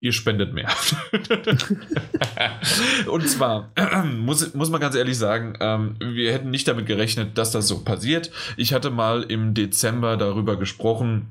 ihr 0.00 0.12
spendet 0.12 0.52
mehr. 0.52 0.68
und 3.08 3.28
zwar 3.28 3.70
muss, 4.04 4.52
muss 4.54 4.68
man 4.68 4.80
ganz 4.80 4.96
ehrlich 4.96 5.16
sagen, 5.16 5.54
ähm, 5.60 5.94
wir 6.00 6.32
hätten 6.32 6.50
nicht 6.50 6.66
damit 6.66 6.86
gerechnet, 6.86 7.38
dass 7.38 7.52
das 7.52 7.68
so 7.68 7.84
passiert. 7.84 8.32
Ich 8.56 8.74
hatte 8.74 8.90
mal 8.90 9.22
im 9.22 9.54
Dezember 9.54 10.16
darüber 10.16 10.58
gesprochen, 10.58 11.28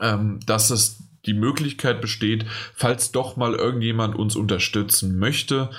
ähm, 0.00 0.40
dass 0.46 0.70
es 0.70 1.09
die 1.26 1.34
Möglichkeit 1.34 2.00
besteht, 2.00 2.46
falls 2.74 3.12
doch 3.12 3.36
mal 3.36 3.54
irgendjemand 3.54 4.14
uns 4.16 4.36
unterstützen 4.36 5.18
möchte, 5.18 5.70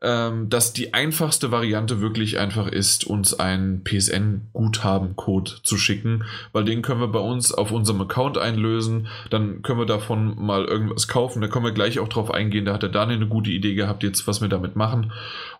ähm, 0.00 0.48
dass 0.48 0.72
die 0.72 0.94
einfachste 0.94 1.50
Variante 1.50 2.00
wirklich 2.00 2.38
einfach 2.38 2.68
ist, 2.68 3.04
uns 3.04 3.38
einen 3.38 3.82
PSN-Guthaben-Code 3.82 5.62
zu 5.62 5.76
schicken, 5.76 6.24
weil 6.52 6.64
den 6.64 6.82
können 6.82 7.00
wir 7.00 7.08
bei 7.08 7.18
uns 7.18 7.52
auf 7.52 7.72
unserem 7.72 8.00
Account 8.00 8.38
einlösen, 8.38 9.08
dann 9.30 9.62
können 9.62 9.80
wir 9.80 9.86
davon 9.86 10.36
mal 10.36 10.64
irgendwas 10.64 11.08
kaufen, 11.08 11.40
da 11.40 11.48
können 11.48 11.64
wir 11.64 11.72
gleich 11.72 11.98
auch 11.98 12.08
drauf 12.08 12.30
eingehen, 12.30 12.64
da 12.64 12.74
hat 12.74 12.82
der 12.82 12.90
Daniel 12.90 13.16
eine 13.16 13.28
gute 13.28 13.50
Idee 13.50 13.74
gehabt, 13.74 14.02
jetzt 14.04 14.26
was 14.28 14.40
wir 14.40 14.48
damit 14.48 14.76
machen. 14.76 15.12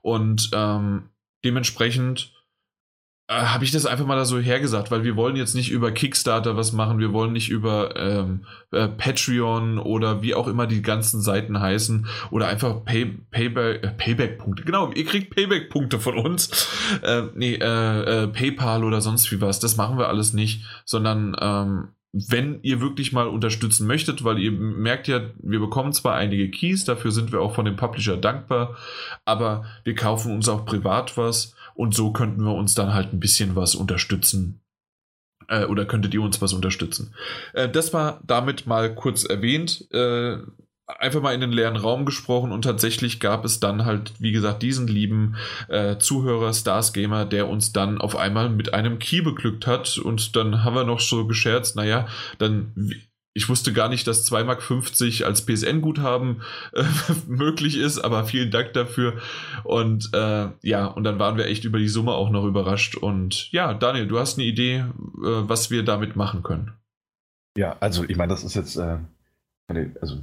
Und 0.02 0.50
ähm, 0.54 1.04
dementsprechend 1.44 2.32
äh, 3.28 3.34
habe 3.34 3.62
ich 3.64 3.70
das 3.70 3.84
einfach 3.84 4.06
mal 4.06 4.16
da 4.16 4.24
so 4.24 4.38
hergesagt, 4.38 4.90
weil 4.90 5.04
wir 5.04 5.14
wollen 5.14 5.36
jetzt 5.36 5.54
nicht 5.54 5.70
über 5.70 5.92
Kickstarter 5.92 6.56
was 6.56 6.72
machen, 6.72 6.98
wir 6.98 7.12
wollen 7.12 7.34
nicht 7.34 7.50
über 7.50 7.94
ähm, 7.96 8.46
äh, 8.72 8.88
Patreon 8.88 9.78
oder 9.78 10.22
wie 10.22 10.34
auch 10.34 10.48
immer 10.48 10.66
die 10.66 10.80
ganzen 10.80 11.20
Seiten 11.20 11.60
heißen 11.60 12.06
oder 12.30 12.48
einfach 12.48 12.84
Pay, 12.84 13.18
Payback, 13.30 13.84
äh, 13.84 13.88
Payback-Punkte. 13.88 14.64
Genau, 14.64 14.90
ihr 14.92 15.04
kriegt 15.04 15.34
Payback-Punkte 15.34 16.00
von 16.00 16.16
uns. 16.16 16.68
Äh, 17.02 17.24
nee, 17.34 17.54
äh, 17.54 18.24
äh, 18.24 18.28
PayPal 18.28 18.82
oder 18.82 19.02
sonst 19.02 19.30
wie 19.30 19.42
was. 19.42 19.60
Das 19.60 19.76
machen 19.76 19.98
wir 19.98 20.08
alles 20.08 20.32
nicht, 20.32 20.64
sondern 20.86 21.36
ähm, 21.38 21.88
wenn 22.12 22.60
ihr 22.62 22.80
wirklich 22.80 23.12
mal 23.12 23.28
unterstützen 23.28 23.86
möchtet, 23.86 24.24
weil 24.24 24.38
ihr 24.38 24.52
merkt 24.52 25.06
ja, 25.08 25.20
wir 25.42 25.60
bekommen 25.60 25.92
zwar 25.92 26.14
einige 26.14 26.50
Keys, 26.50 26.86
dafür 26.86 27.10
sind 27.10 27.32
wir 27.32 27.42
auch 27.42 27.54
von 27.54 27.66
dem 27.66 27.76
Publisher 27.76 28.16
dankbar, 28.16 28.76
aber 29.26 29.66
wir 29.84 29.94
kaufen 29.94 30.32
uns 30.32 30.48
auch 30.48 30.64
privat 30.64 31.18
was 31.18 31.54
und 31.78 31.94
so 31.94 32.12
könnten 32.12 32.42
wir 32.42 32.54
uns 32.54 32.74
dann 32.74 32.92
halt 32.92 33.12
ein 33.12 33.20
bisschen 33.20 33.54
was 33.54 33.76
unterstützen. 33.76 34.60
Äh, 35.46 35.64
oder 35.66 35.86
könntet 35.86 36.12
ihr 36.12 36.20
uns 36.20 36.42
was 36.42 36.52
unterstützen? 36.52 37.14
Äh, 37.54 37.68
das 37.68 37.92
war 37.92 38.20
damit 38.26 38.66
mal 38.66 38.92
kurz 38.92 39.24
erwähnt. 39.24 39.86
Äh, 39.92 40.38
einfach 40.86 41.22
mal 41.22 41.34
in 41.34 41.40
den 41.40 41.52
leeren 41.52 41.76
Raum 41.76 42.04
gesprochen 42.04 42.50
und 42.50 42.62
tatsächlich 42.62 43.20
gab 43.20 43.44
es 43.44 43.60
dann 43.60 43.84
halt, 43.84 44.12
wie 44.18 44.32
gesagt, 44.32 44.62
diesen 44.62 44.88
lieben 44.88 45.36
äh, 45.68 45.98
Zuhörer 45.98 46.52
Stars 46.52 46.92
Gamer, 46.92 47.24
der 47.24 47.48
uns 47.48 47.72
dann 47.72 48.00
auf 48.00 48.16
einmal 48.16 48.50
mit 48.50 48.74
einem 48.74 48.98
Key 48.98 49.20
beglückt 49.20 49.68
hat 49.68 49.98
und 49.98 50.34
dann 50.34 50.64
haben 50.64 50.74
wir 50.74 50.84
noch 50.84 51.00
so 51.00 51.28
gescherzt, 51.28 51.76
naja, 51.76 52.08
dann 52.38 52.72
ich 53.38 53.48
wusste 53.48 53.72
gar 53.72 53.88
nicht, 53.88 54.08
dass 54.08 54.28
2,50 54.30 54.44
Mark 54.44 55.28
als 55.28 55.46
PSN-Guthaben 55.46 56.42
äh, 56.72 56.82
möglich 57.28 57.78
ist, 57.78 58.00
aber 58.00 58.24
vielen 58.24 58.50
Dank 58.50 58.72
dafür. 58.72 59.14
Und 59.62 60.12
äh, 60.12 60.48
ja, 60.62 60.86
und 60.86 61.04
dann 61.04 61.20
waren 61.20 61.36
wir 61.36 61.46
echt 61.46 61.64
über 61.64 61.78
die 61.78 61.86
Summe 61.86 62.12
auch 62.12 62.30
noch 62.30 62.44
überrascht. 62.44 62.96
Und 62.96 63.52
ja, 63.52 63.74
Daniel, 63.74 64.08
du 64.08 64.18
hast 64.18 64.38
eine 64.38 64.46
Idee, 64.48 64.78
äh, 64.78 64.84
was 65.22 65.70
wir 65.70 65.84
damit 65.84 66.16
machen 66.16 66.42
können. 66.42 66.72
Ja, 67.56 67.76
also 67.78 68.02
ich 68.02 68.16
meine, 68.16 68.30
das 68.30 68.42
ist 68.42 68.56
jetzt, 68.56 68.74
äh, 68.76 68.98
also 70.00 70.20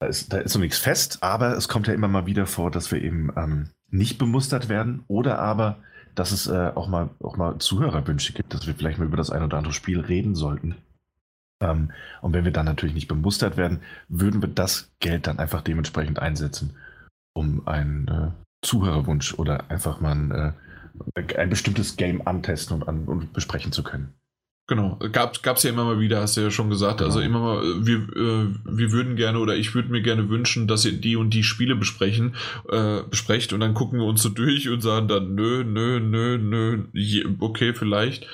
da 0.00 0.06
ist, 0.06 0.32
da 0.32 0.38
ist 0.38 0.54
so 0.54 0.58
nichts 0.58 0.78
fest, 0.78 1.22
aber 1.22 1.58
es 1.58 1.68
kommt 1.68 1.88
ja 1.88 1.92
immer 1.92 2.08
mal 2.08 2.24
wieder 2.24 2.46
vor, 2.46 2.70
dass 2.70 2.90
wir 2.90 3.02
eben 3.02 3.30
ähm, 3.36 3.68
nicht 3.90 4.16
bemustert 4.16 4.70
werden 4.70 5.04
oder 5.08 5.40
aber, 5.40 5.76
dass 6.14 6.32
es 6.32 6.46
äh, 6.46 6.72
auch, 6.74 6.88
mal, 6.88 7.10
auch 7.22 7.36
mal 7.36 7.58
Zuhörerwünsche 7.58 8.32
gibt, 8.32 8.54
dass 8.54 8.66
wir 8.66 8.74
vielleicht 8.74 8.98
mal 8.98 9.04
über 9.04 9.18
das 9.18 9.30
ein 9.30 9.42
oder 9.42 9.58
andere 9.58 9.74
Spiel 9.74 10.00
reden 10.00 10.34
sollten. 10.34 10.76
Ähm, 11.60 11.92
und 12.22 12.32
wenn 12.32 12.44
wir 12.44 12.52
dann 12.52 12.66
natürlich 12.66 12.94
nicht 12.94 13.08
bemustert 13.08 13.56
werden, 13.56 13.80
würden 14.08 14.42
wir 14.42 14.48
das 14.48 14.90
Geld 15.00 15.26
dann 15.26 15.38
einfach 15.38 15.62
dementsprechend 15.62 16.18
einsetzen, 16.18 16.76
um 17.34 17.66
einen 17.66 18.08
äh, 18.08 18.30
Zuhörerwunsch 18.62 19.34
oder 19.34 19.70
einfach 19.70 20.00
mal 20.00 20.12
ein, 20.12 20.30
äh, 20.30 21.34
ein 21.36 21.50
bestimmtes 21.50 21.96
Game 21.96 22.26
antesten 22.26 22.74
und, 22.74 22.88
an, 22.88 23.04
und 23.04 23.32
besprechen 23.32 23.72
zu 23.72 23.82
können. 23.82 24.14
Genau, 24.70 24.96
gab 25.10 25.34
es 25.56 25.64
ja 25.64 25.70
immer 25.70 25.82
mal 25.82 25.98
wieder, 25.98 26.20
hast 26.20 26.36
du 26.36 26.42
ja 26.42 26.50
schon 26.52 26.70
gesagt. 26.70 27.02
Also 27.02 27.18
genau. 27.18 27.56
Also 27.56 27.64
immer 27.64 27.74
mal, 27.74 27.86
wir, 27.86 27.96
äh, 27.96 28.54
wir 28.64 28.92
würden 28.92 29.16
gerne 29.16 29.40
oder 29.40 29.56
ich 29.56 29.74
würde 29.74 29.90
mir 29.90 30.00
gerne 30.00 30.28
wünschen, 30.28 30.68
dass 30.68 30.84
ihr 30.84 30.92
die 30.92 31.16
und 31.16 31.34
die 31.34 31.42
Spiele 31.42 31.74
besprechen, 31.74 32.36
äh, 32.70 33.00
besprecht 33.02 33.52
und 33.52 33.58
dann 33.58 33.74
gucken 33.74 33.98
wir 33.98 34.06
uns 34.06 34.22
so 34.22 34.28
durch 34.28 34.68
und 34.68 34.80
sagen 34.80 35.08
dann, 35.08 35.34
nö, 35.34 35.64
nö, 35.64 35.98
nö, 35.98 36.38
nö, 36.38 36.84
okay, 37.40 37.74
vielleicht. 37.74 38.28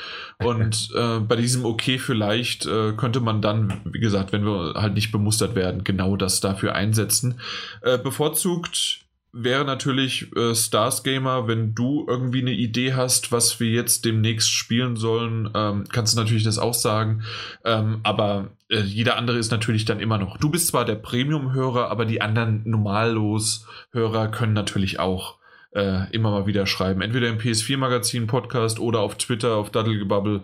Und 0.44 0.90
äh, 0.94 1.20
bei 1.20 1.36
diesem 1.36 1.64
okay, 1.64 1.96
vielleicht 1.96 2.66
äh, 2.66 2.92
könnte 2.92 3.20
man 3.20 3.40
dann, 3.40 3.80
wie 3.86 4.00
gesagt, 4.00 4.34
wenn 4.34 4.44
wir 4.44 4.74
halt 4.74 4.92
nicht 4.92 5.12
bemustert 5.12 5.54
werden, 5.54 5.84
genau 5.84 6.18
das 6.18 6.40
dafür 6.40 6.74
einsetzen. 6.74 7.40
Äh, 7.80 7.96
bevorzugt 7.96 9.05
wäre 9.36 9.64
natürlich 9.64 10.34
äh, 10.36 10.54
Stars 10.54 11.02
Gamer, 11.02 11.46
wenn 11.46 11.74
du 11.74 12.06
irgendwie 12.08 12.40
eine 12.40 12.52
Idee 12.52 12.94
hast, 12.94 13.32
was 13.32 13.60
wir 13.60 13.70
jetzt 13.70 14.04
demnächst 14.04 14.50
spielen 14.50 14.96
sollen, 14.96 15.50
ähm, 15.54 15.84
kannst 15.92 16.14
du 16.14 16.20
natürlich 16.20 16.44
das 16.44 16.58
auch 16.58 16.74
sagen. 16.74 17.22
Ähm, 17.64 18.00
aber 18.02 18.50
äh, 18.68 18.80
jeder 18.80 19.16
andere 19.16 19.38
ist 19.38 19.50
natürlich 19.50 19.84
dann 19.84 20.00
immer 20.00 20.18
noch. 20.18 20.38
Du 20.38 20.50
bist 20.50 20.68
zwar 20.68 20.84
der 20.84 20.96
Premium-Hörer, 20.96 21.90
aber 21.90 22.04
die 22.04 22.20
anderen 22.20 22.62
Normallos-Hörer 22.64 24.28
können 24.28 24.54
natürlich 24.54 24.98
auch 24.98 25.38
äh, 25.72 26.10
immer 26.10 26.30
mal 26.30 26.46
wieder 26.46 26.66
schreiben. 26.66 27.02
Entweder 27.02 27.28
im 27.28 27.38
PS4-Magazin, 27.38 28.26
Podcast 28.26 28.80
oder 28.80 29.00
auf 29.00 29.16
Twitter, 29.16 29.56
auf 29.56 29.70
Daddelgebubble 29.70 30.42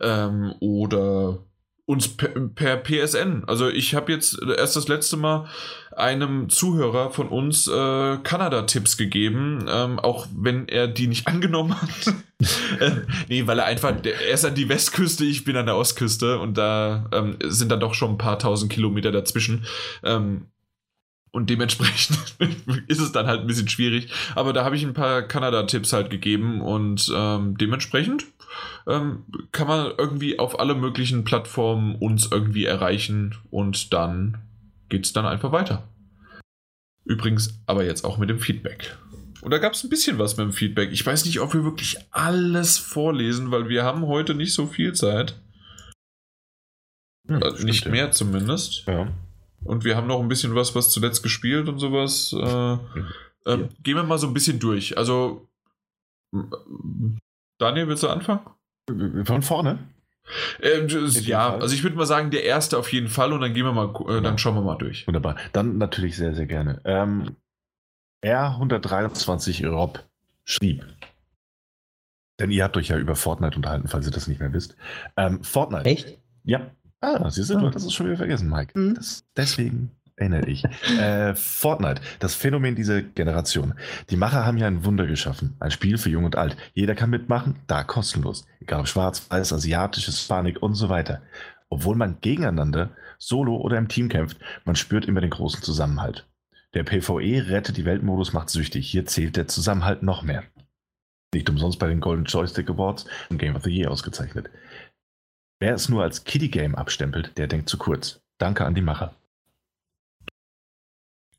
ähm, 0.00 0.54
oder 0.60 1.38
uns 1.88 2.06
per, 2.06 2.28
per, 2.54 2.76
PSN. 2.76 3.44
Also 3.46 3.70
ich 3.70 3.94
habe 3.94 4.12
jetzt 4.12 4.38
erst 4.42 4.76
das 4.76 4.88
letzte 4.88 5.16
Mal 5.16 5.48
einem 5.96 6.50
Zuhörer 6.50 7.10
von 7.10 7.28
uns 7.28 7.66
äh, 7.66 8.18
Kanada-Tipps 8.18 8.98
gegeben, 8.98 9.64
ähm, 9.70 9.98
auch 9.98 10.26
wenn 10.36 10.68
er 10.68 10.86
die 10.86 11.06
nicht 11.06 11.26
angenommen 11.26 11.80
hat. 11.80 12.14
äh, 12.80 12.90
nee, 13.28 13.46
weil 13.46 13.58
er 13.58 13.64
einfach, 13.64 13.94
er 14.04 14.34
ist 14.34 14.44
an 14.44 14.54
die 14.54 14.68
Westküste, 14.68 15.24
ich 15.24 15.44
bin 15.44 15.56
an 15.56 15.64
der 15.64 15.76
Ostküste 15.76 16.38
und 16.38 16.58
da 16.58 17.08
ähm, 17.10 17.38
sind 17.42 17.72
dann 17.72 17.80
doch 17.80 17.94
schon 17.94 18.10
ein 18.10 18.18
paar 18.18 18.38
tausend 18.38 18.70
Kilometer 18.70 19.10
dazwischen. 19.10 19.64
Ähm, 20.04 20.48
und 21.30 21.50
dementsprechend 21.50 22.18
ist 22.88 23.00
es 23.00 23.12
dann 23.12 23.26
halt 23.26 23.42
ein 23.42 23.46
bisschen 23.46 23.68
schwierig. 23.68 24.10
Aber 24.34 24.52
da 24.52 24.64
habe 24.64 24.76
ich 24.76 24.84
ein 24.84 24.94
paar 24.94 25.22
Kanada-Tipps 25.22 25.92
halt 25.92 26.10
gegeben 26.10 26.60
und 26.60 27.12
ähm, 27.14 27.56
dementsprechend 27.58 28.26
ähm, 28.86 29.24
kann 29.52 29.68
man 29.68 29.92
irgendwie 29.98 30.38
auf 30.38 30.58
alle 30.58 30.74
möglichen 30.74 31.24
Plattformen 31.24 31.96
uns 31.96 32.28
irgendwie 32.30 32.64
erreichen 32.64 33.36
und 33.50 33.92
dann 33.92 34.38
geht 34.88 35.06
es 35.06 35.12
dann 35.12 35.26
einfach 35.26 35.52
weiter. 35.52 35.88
Übrigens 37.04 37.60
aber 37.66 37.84
jetzt 37.84 38.04
auch 38.04 38.18
mit 38.18 38.30
dem 38.30 38.38
Feedback. 38.38 38.96
Und 39.40 39.52
da 39.52 39.58
gab 39.58 39.74
es 39.74 39.84
ein 39.84 39.90
bisschen 39.90 40.18
was 40.18 40.36
mit 40.36 40.46
dem 40.46 40.52
Feedback. 40.52 40.90
Ich 40.92 41.04
weiß 41.06 41.24
nicht, 41.24 41.40
ob 41.40 41.54
wir 41.54 41.64
wirklich 41.64 41.96
alles 42.10 42.76
vorlesen, 42.76 43.50
weil 43.50 43.68
wir 43.68 43.84
haben 43.84 44.06
heute 44.06 44.34
nicht 44.34 44.52
so 44.52 44.66
viel 44.66 44.94
Zeit. 44.94 45.40
Hm, 47.28 47.42
also 47.42 47.64
nicht 47.64 47.86
mehr 47.86 48.06
ja. 48.06 48.10
zumindest. 48.10 48.84
Ja. 48.86 49.12
Und 49.68 49.84
wir 49.84 49.96
haben 49.96 50.06
noch 50.06 50.20
ein 50.20 50.28
bisschen 50.28 50.54
was, 50.54 50.74
was 50.74 50.90
zuletzt 50.90 51.22
gespielt 51.22 51.68
und 51.68 51.78
sowas. 51.78 52.32
Äh, 52.32 52.72
äh, 53.52 53.68
gehen 53.82 53.96
wir 53.96 54.02
mal 54.02 54.18
so 54.18 54.26
ein 54.26 54.32
bisschen 54.32 54.58
durch. 54.58 54.96
Also, 54.96 55.46
Daniel, 57.58 57.86
willst 57.86 58.02
du 58.02 58.08
anfangen? 58.08 58.40
Von 59.24 59.42
vorne? 59.42 59.78
Äh, 60.60 60.86
ja, 60.86 61.54
also 61.54 61.74
ich 61.74 61.82
würde 61.82 61.96
mal 61.96 62.06
sagen, 62.06 62.30
der 62.30 62.44
erste 62.44 62.78
auf 62.78 62.92
jeden 62.92 63.08
Fall 63.08 63.32
und 63.32 63.42
dann 63.42 63.52
gehen 63.52 63.64
wir 63.64 63.72
mal, 63.72 63.94
äh, 64.08 64.22
dann 64.22 64.38
schauen 64.38 64.54
wir 64.54 64.62
mal 64.62 64.76
durch. 64.76 65.06
Wunderbar. 65.06 65.36
Dann 65.52 65.78
natürlich 65.78 66.16
sehr, 66.16 66.34
sehr 66.34 66.46
gerne. 66.46 66.80
Ähm, 66.84 67.36
R123 68.24 69.68
Rob 69.68 70.02
schrieb. 70.44 70.84
Denn 72.40 72.50
ihr 72.50 72.64
habt 72.64 72.76
euch 72.76 72.88
ja 72.88 72.98
über 72.98 73.16
Fortnite 73.16 73.56
unterhalten, 73.56 73.88
falls 73.88 74.06
ihr 74.06 74.12
das 74.12 74.28
nicht 74.28 74.40
mehr 74.40 74.52
wisst. 74.52 74.76
Ähm, 75.16 75.42
Fortnite. 75.42 75.84
Echt? 75.86 76.18
Ja. 76.44 76.70
Ah, 77.00 77.30
siehst 77.30 77.50
du, 77.50 77.58
du 77.58 77.66
hattest 77.66 77.86
es 77.86 77.92
schon 77.92 78.06
wieder 78.06 78.16
vergessen, 78.16 78.48
Mike. 78.48 78.78
Mhm. 78.78 78.94
Das, 78.94 79.24
deswegen 79.36 79.92
erinnere 80.16 80.46
ich. 80.48 80.64
äh, 80.98 81.34
Fortnite, 81.34 82.00
das 82.18 82.34
Phänomen 82.34 82.74
dieser 82.74 83.02
Generation. 83.02 83.74
Die 84.10 84.16
Macher 84.16 84.44
haben 84.44 84.58
ja 84.58 84.66
ein 84.66 84.84
Wunder 84.84 85.06
geschaffen. 85.06 85.56
Ein 85.60 85.70
Spiel 85.70 85.98
für 85.98 86.10
Jung 86.10 86.24
und 86.24 86.36
Alt. 86.36 86.56
Jeder 86.74 86.94
kann 86.94 87.10
mitmachen, 87.10 87.56
da 87.66 87.84
kostenlos. 87.84 88.46
Egal 88.60 88.80
ob 88.80 88.88
schwarz, 88.88 89.30
weiß, 89.30 89.52
asiatisch, 89.52 90.06
hispanic 90.06 90.62
und 90.62 90.74
so 90.74 90.88
weiter. 90.88 91.22
Obwohl 91.68 91.96
man 91.96 92.18
gegeneinander, 92.20 92.90
solo 93.18 93.56
oder 93.56 93.78
im 93.78 93.88
Team 93.88 94.08
kämpft, 94.08 94.38
man 94.64 94.76
spürt 94.76 95.06
immer 95.06 95.20
den 95.20 95.30
großen 95.30 95.62
Zusammenhalt. 95.62 96.26
Der 96.74 96.84
PvE 96.84 97.48
rettet 97.48 97.76
die 97.76 97.84
Weltmodus 97.84 98.32
macht 98.32 98.50
süchtig. 98.50 98.90
Hier 98.90 99.06
zählt 99.06 99.36
der 99.36 99.48
Zusammenhalt 99.48 100.02
noch 100.02 100.22
mehr. 100.22 100.44
Nicht 101.34 101.50
umsonst 101.50 101.78
bei 101.78 101.88
den 101.88 102.00
Golden 102.00 102.24
Joystick 102.24 102.70
Awards 102.70 103.06
und 103.28 103.38
Game 103.38 103.54
of 103.54 103.64
the 103.64 103.70
Year 103.70 103.90
ausgezeichnet. 103.90 104.48
Wer 105.60 105.74
es 105.74 105.88
nur 105.88 106.02
als 106.02 106.24
Kiddie-Game 106.24 106.74
abstempelt, 106.74 107.36
der 107.36 107.48
denkt 107.48 107.68
zu 107.68 107.78
kurz. 107.78 108.20
Danke 108.38 108.64
an 108.64 108.74
die 108.74 108.82
Macher. 108.82 109.14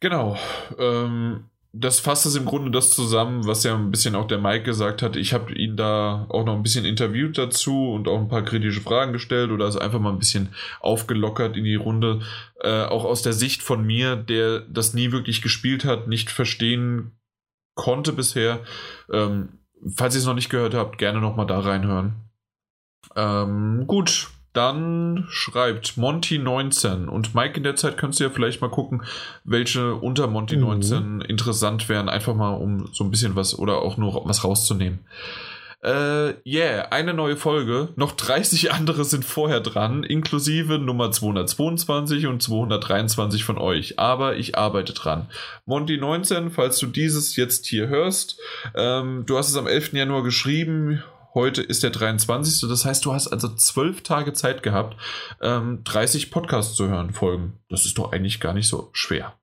Genau. 0.02 0.38
Ähm, 0.78 1.46
das 1.72 2.00
fasst 2.00 2.26
es 2.26 2.36
im 2.36 2.46
Grunde 2.46 2.72
das 2.72 2.92
zusammen, 2.92 3.46
was 3.46 3.64
ja 3.64 3.76
ein 3.76 3.92
bisschen 3.92 4.16
auch 4.16 4.28
der 4.28 4.40
Mike 4.40 4.64
gesagt 4.64 5.02
hat. 5.02 5.16
Ich 5.16 5.34
habe 5.34 5.54
ihn 5.54 5.78
da 5.78 6.26
auch 6.30 6.44
noch 6.44 6.56
ein 6.56 6.64
bisschen 6.64 6.84
interviewt 6.84 7.38
dazu 7.38 7.92
und 7.92 8.08
auch 8.08 8.20
ein 8.20 8.28
paar 8.28 8.44
kritische 8.44 8.82
Fragen 8.82 9.14
gestellt 9.14 9.52
oder 9.52 9.66
es 9.66 9.78
einfach 9.78 10.00
mal 10.00 10.12
ein 10.12 10.20
bisschen 10.20 10.50
aufgelockert 10.80 11.56
in 11.56 11.66
die 11.66 11.76
Runde. 11.76 12.22
Äh, 12.62 12.84
auch 12.86 13.06
aus 13.06 13.22
der 13.22 13.34
Sicht 13.34 13.62
von 13.62 13.86
mir, 13.86 14.16
der 14.16 14.62
das 14.62 14.94
nie 14.94 15.12
wirklich 15.12 15.42
gespielt 15.42 15.86
hat, 15.86 16.08
nicht 16.08 16.32
verstehen 16.32 17.12
konnte 17.76 18.14
bisher. 18.14 18.62
Ähm, 19.12 19.60
falls 19.96 20.16
ihr 20.16 20.20
es 20.20 20.26
noch 20.26 20.34
nicht 20.34 20.50
gehört 20.50 20.74
habt, 20.74 20.98
gerne 20.98 21.22
noch 21.22 21.36
mal 21.36 21.46
da 21.46 21.60
reinhören. 21.60 22.29
Ähm, 23.16 23.86
gut, 23.88 24.30
dann 24.54 25.26
schreibt 25.30 25.92
Monty19 25.92 27.06
und 27.08 27.36
Mike 27.36 27.58
in 27.58 27.64
der 27.64 27.76
Zeit 27.76 27.98
kannst 27.98 28.20
du 28.20 28.24
ja 28.24 28.30
vielleicht 28.30 28.62
mal 28.62 28.70
gucken, 28.70 29.04
welche 29.44 29.96
unter 29.96 30.26
Monty19 30.26 31.00
Mhm. 31.00 31.22
interessant 31.22 31.88
wären, 31.88 32.10
einfach 32.10 32.36
mal 32.36 32.54
um 32.54 32.90
so 32.92 33.04
ein 33.04 33.12
bisschen 33.12 33.36
was 33.36 33.58
oder 33.58 33.82
auch 33.82 33.98
nur 33.98 34.26
was 34.26 34.44
rauszunehmen. 34.44 35.00
Äh, 35.82 36.34
yeah, 36.46 36.90
eine 36.90 37.14
neue 37.14 37.38
Folge. 37.38 37.90
Noch 37.96 38.12
30 38.12 38.72
andere 38.74 39.06
sind 39.06 39.24
vorher 39.24 39.62
dran, 39.62 40.04
inklusive 40.04 40.78
Nummer 40.78 41.12
222 41.12 42.28
und 42.28 42.42
223 42.44 43.46
von 43.46 43.58
euch. 43.58 43.98
Aber 43.98 44.36
ich 44.36 44.58
arbeite 44.58 44.92
dran. 44.94 45.28
Monty19, 45.68 46.50
falls 46.50 46.80
du 46.80 46.88
dieses 46.88 47.38
jetzt 47.38 47.66
hier 47.66 47.88
hörst, 47.88 48.38
ähm, 48.76 49.24
du 49.26 49.38
hast 49.38 49.48
es 49.48 49.56
am 49.56 49.68
11. 49.68 49.94
Januar 49.94 50.24
geschrieben. 50.24 51.02
Heute 51.34 51.62
ist 51.62 51.84
der 51.84 51.92
23. 51.92 52.68
Das 52.68 52.86
heißt, 52.86 53.06
du 53.06 53.14
hast 53.14 53.28
also 53.28 53.50
zwölf 53.50 54.02
Tage 54.02 54.34
Zeit 54.34 54.64
gehabt, 54.64 54.98
ähm, 55.42 55.84
30 55.84 56.32
Podcasts 56.32 56.76
zu 56.76 56.88
hören, 56.88 57.14
Folgen. 57.14 57.60
Das 57.70 57.86
ist 57.86 57.98
doch 57.98 58.12
eigentlich 58.12 58.40
gar 58.40 58.54
nicht 58.54 58.68
so 58.68 58.90
schwer. 58.94 59.36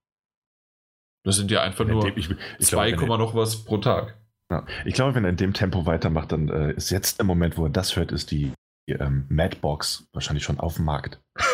Das 1.22 1.36
sind 1.36 1.50
ja 1.50 1.62
einfach 1.62 1.84
nur 1.84 2.06
Ich, 2.16 2.30
ich, 2.30 2.66
2, 2.66 2.92
glaube, 2.92 3.12
wenn, 3.12 3.18
noch 3.18 3.34
was 3.34 3.64
pro 3.64 3.78
Tag. 3.78 4.16
ja, 4.50 4.64
ich 4.84 4.94
glaube, 4.94 5.14
wenn 5.14 5.24
er 5.24 5.30
in 5.30 5.36
dem 5.36 5.52
Tempo 5.52 5.86
weitermacht, 5.86 6.32
dann 6.32 6.48
äh, 6.48 6.72
ist 6.72 6.90
jetzt 6.90 7.18
der 7.18 7.26
Moment, 7.26 7.56
wo 7.56 7.64
er 7.64 7.70
das 7.70 7.96
hört, 7.96 8.12
ist 8.12 8.30
die, 8.30 8.52
die 8.88 8.92
ähm, 8.92 9.26
Madbox 9.28 10.08
wahrscheinlich 10.12 10.44
schon 10.44 10.60
auf 10.60 10.76
dem 10.76 10.84
Markt. 10.84 11.20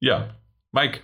ja, 0.00 0.34
Mike. 0.72 1.00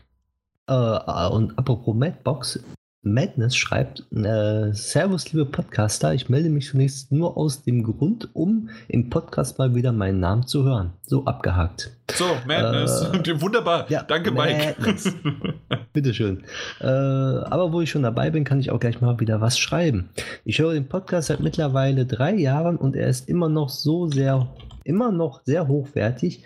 Äh, 0.68 1.28
und 1.28 1.58
apropos 1.58 1.94
Madbox, 1.94 2.62
Madness 3.04 3.56
schreibt, 3.56 4.04
äh, 4.12 4.72
Servus, 4.72 5.32
liebe 5.32 5.44
Podcaster, 5.44 6.14
ich 6.14 6.28
melde 6.28 6.50
mich 6.50 6.68
zunächst 6.68 7.10
nur 7.10 7.36
aus 7.36 7.64
dem 7.64 7.82
Grund, 7.82 8.28
um 8.32 8.68
im 8.86 9.10
Podcast 9.10 9.58
mal 9.58 9.74
wieder 9.74 9.90
meinen 9.90 10.20
Namen 10.20 10.46
zu 10.46 10.62
hören. 10.62 10.92
So 11.02 11.24
abgehakt. 11.24 11.90
So, 12.12 12.26
Madness. 12.46 13.10
Äh, 13.12 13.40
Wunderbar. 13.40 13.90
ja, 13.90 14.04
Danke, 14.04 14.30
Mike. 14.30 14.76
Madness. 14.78 15.12
Bitteschön. 15.92 16.44
Äh, 16.80 16.86
aber 16.86 17.72
wo 17.72 17.80
ich 17.80 17.90
schon 17.90 18.04
dabei 18.04 18.30
bin, 18.30 18.44
kann 18.44 18.60
ich 18.60 18.70
auch 18.70 18.78
gleich 18.78 19.00
mal 19.00 19.18
wieder 19.18 19.40
was 19.40 19.58
schreiben. 19.58 20.10
Ich 20.44 20.60
höre 20.60 20.74
den 20.74 20.88
Podcast 20.88 21.26
seit 21.26 21.40
mittlerweile 21.40 22.06
drei 22.06 22.34
Jahren 22.36 22.76
und 22.76 22.94
er 22.94 23.08
ist 23.08 23.28
immer 23.28 23.48
noch 23.48 23.68
so 23.68 24.06
sehr, 24.06 24.48
immer 24.84 25.10
noch 25.10 25.42
sehr 25.44 25.66
hochwertig. 25.66 26.44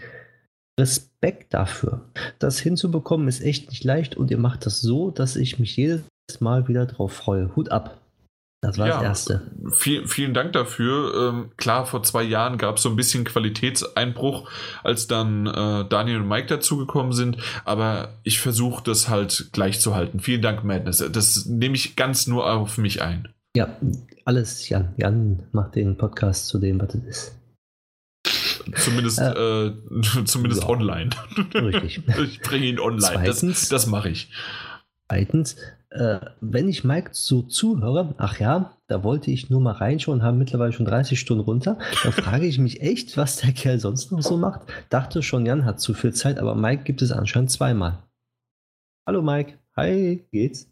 Respekt 0.81 1.53
dafür. 1.53 2.03
Das 2.39 2.59
hinzubekommen 2.59 3.29
ist 3.29 3.43
echt 3.43 3.69
nicht 3.69 3.85
leicht 3.85 4.17
und 4.17 4.31
ihr 4.31 4.39
macht 4.39 4.65
das 4.65 4.81
so, 4.81 5.11
dass 5.11 5.37
ich 5.37 5.59
mich 5.59 5.77
jedes 5.77 6.03
Mal 6.41 6.69
wieder 6.69 6.87
drauf 6.87 7.13
freue. 7.13 7.55
Hut 7.57 7.71
ab. 7.71 8.01
Das 8.63 8.79
war 8.79 8.89
Ja. 8.89 8.95
das 8.95 9.03
Erste. 9.05 9.43
Viel, 9.77 10.09
vielen 10.09 10.35
Dank 10.35 10.53
dafür. 10.53 11.15
Ähm, 11.31 11.51
klar, 11.57 11.87
vor 11.87 12.03
zwei 12.03 12.23
Jahren 12.25 12.59
gab 12.59 12.77
es 12.77 12.83
so 12.83 12.89
ein 12.89 12.97
bisschen 12.97 13.25
Qualitätseinbruch, 13.25 14.51
als 14.83 15.07
dann 15.07 15.47
äh, 15.47 15.85
Daniel 15.89 16.21
und 16.23 16.29
Mike 16.29 16.49
dazugekommen 16.49 17.13
sind. 17.13 17.37
Aber 17.65 18.15
ich 18.25 18.41
versuche 18.41 18.83
das 18.83 19.09
halt 19.09 19.51
gleich 19.53 19.81
zu 19.81 19.95
halten. 19.95 20.21
Vielen 20.21 20.43
Dank, 20.43 20.65
Madness. 20.65 20.99
Das 21.13 21.47
nehme 21.47 21.77
ich 21.77 21.95
ganz 21.97 22.27
nur 22.27 22.51
auf 22.53 22.77
mich 22.77 23.03
ein. 23.03 23.29
Ja, 23.57 23.77
alles 24.25 24.69
Jan. 24.69 24.93
Jan 24.97 25.45
macht 25.53 25.77
den 25.77 25.97
Podcast 25.97 26.49
zu 26.49 26.59
dem, 26.59 26.81
was 26.81 26.95
es 26.95 27.05
ist. 27.05 27.39
Zumindest, 28.75 29.21
äh, 29.21 29.73
zumindest 30.25 30.63
ja. 30.63 30.69
online. 30.69 31.11
Richtig. 31.55 32.03
ich 32.09 32.41
bringe 32.41 32.67
ihn 32.67 32.81
online. 32.81 33.25
Das, 33.25 33.39
Zweitens- 33.41 33.69
das 33.69 33.87
mache 33.87 34.09
ich. 34.11 34.31
Zweitens, 35.09 35.57
äh, 35.91 36.21
wenn 36.41 36.69
ich 36.69 36.85
Mike 36.85 37.11
so 37.13 37.43
zuhöre, 37.43 38.15
ach 38.19 38.39
ja, 38.41 38.77
da 38.89 39.03
wollte 39.05 39.31
ich 39.31 39.51
nur 39.51 39.61
mal 39.61 39.73
reinschauen, 39.73 40.23
haben 40.23 40.39
mittlerweile 40.39 40.73
schon 40.73 40.87
30 40.87 41.19
Stunden 41.19 41.45
runter, 41.45 41.79
dann 42.03 42.13
frage 42.13 42.47
ich 42.47 42.59
mich 42.59 42.81
echt, 42.83 43.17
was 43.17 43.37
der 43.37 43.53
Kerl 43.53 43.79
sonst 43.79 44.11
noch 44.13 44.23
so 44.23 44.37
macht. 44.37 44.63
Dachte 44.91 45.23
schon, 45.23 45.47
Jan 45.47 45.65
hat 45.65 45.81
zu 45.81 45.95
viel 45.95 46.13
Zeit, 46.13 46.39
aber 46.39 46.55
Mike 46.55 46.85
gibt 46.85 47.03
es 47.03 47.13
anscheinend 47.13 47.51
zweimal. 47.51 48.03
Hallo 49.07 49.23
Mike, 49.23 49.59
hi, 49.77 50.25
geht's? 50.33 50.69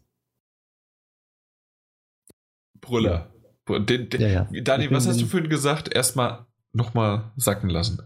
Brüller. 2.81 3.31
Den, 3.67 4.09
den, 4.09 4.21
Ja, 4.21 4.27
ja. 4.27 4.43
Dani, 4.61 4.83
Ich 4.83 4.89
bin- 4.89 4.97
was 4.97 5.07
hast 5.07 5.19
du 5.21 5.25
vorhin 5.25 5.49
gesagt? 5.49 5.93
Erstmal 5.93 6.45
nochmal 6.73 7.31
sacken 7.35 7.69
lassen. 7.69 8.01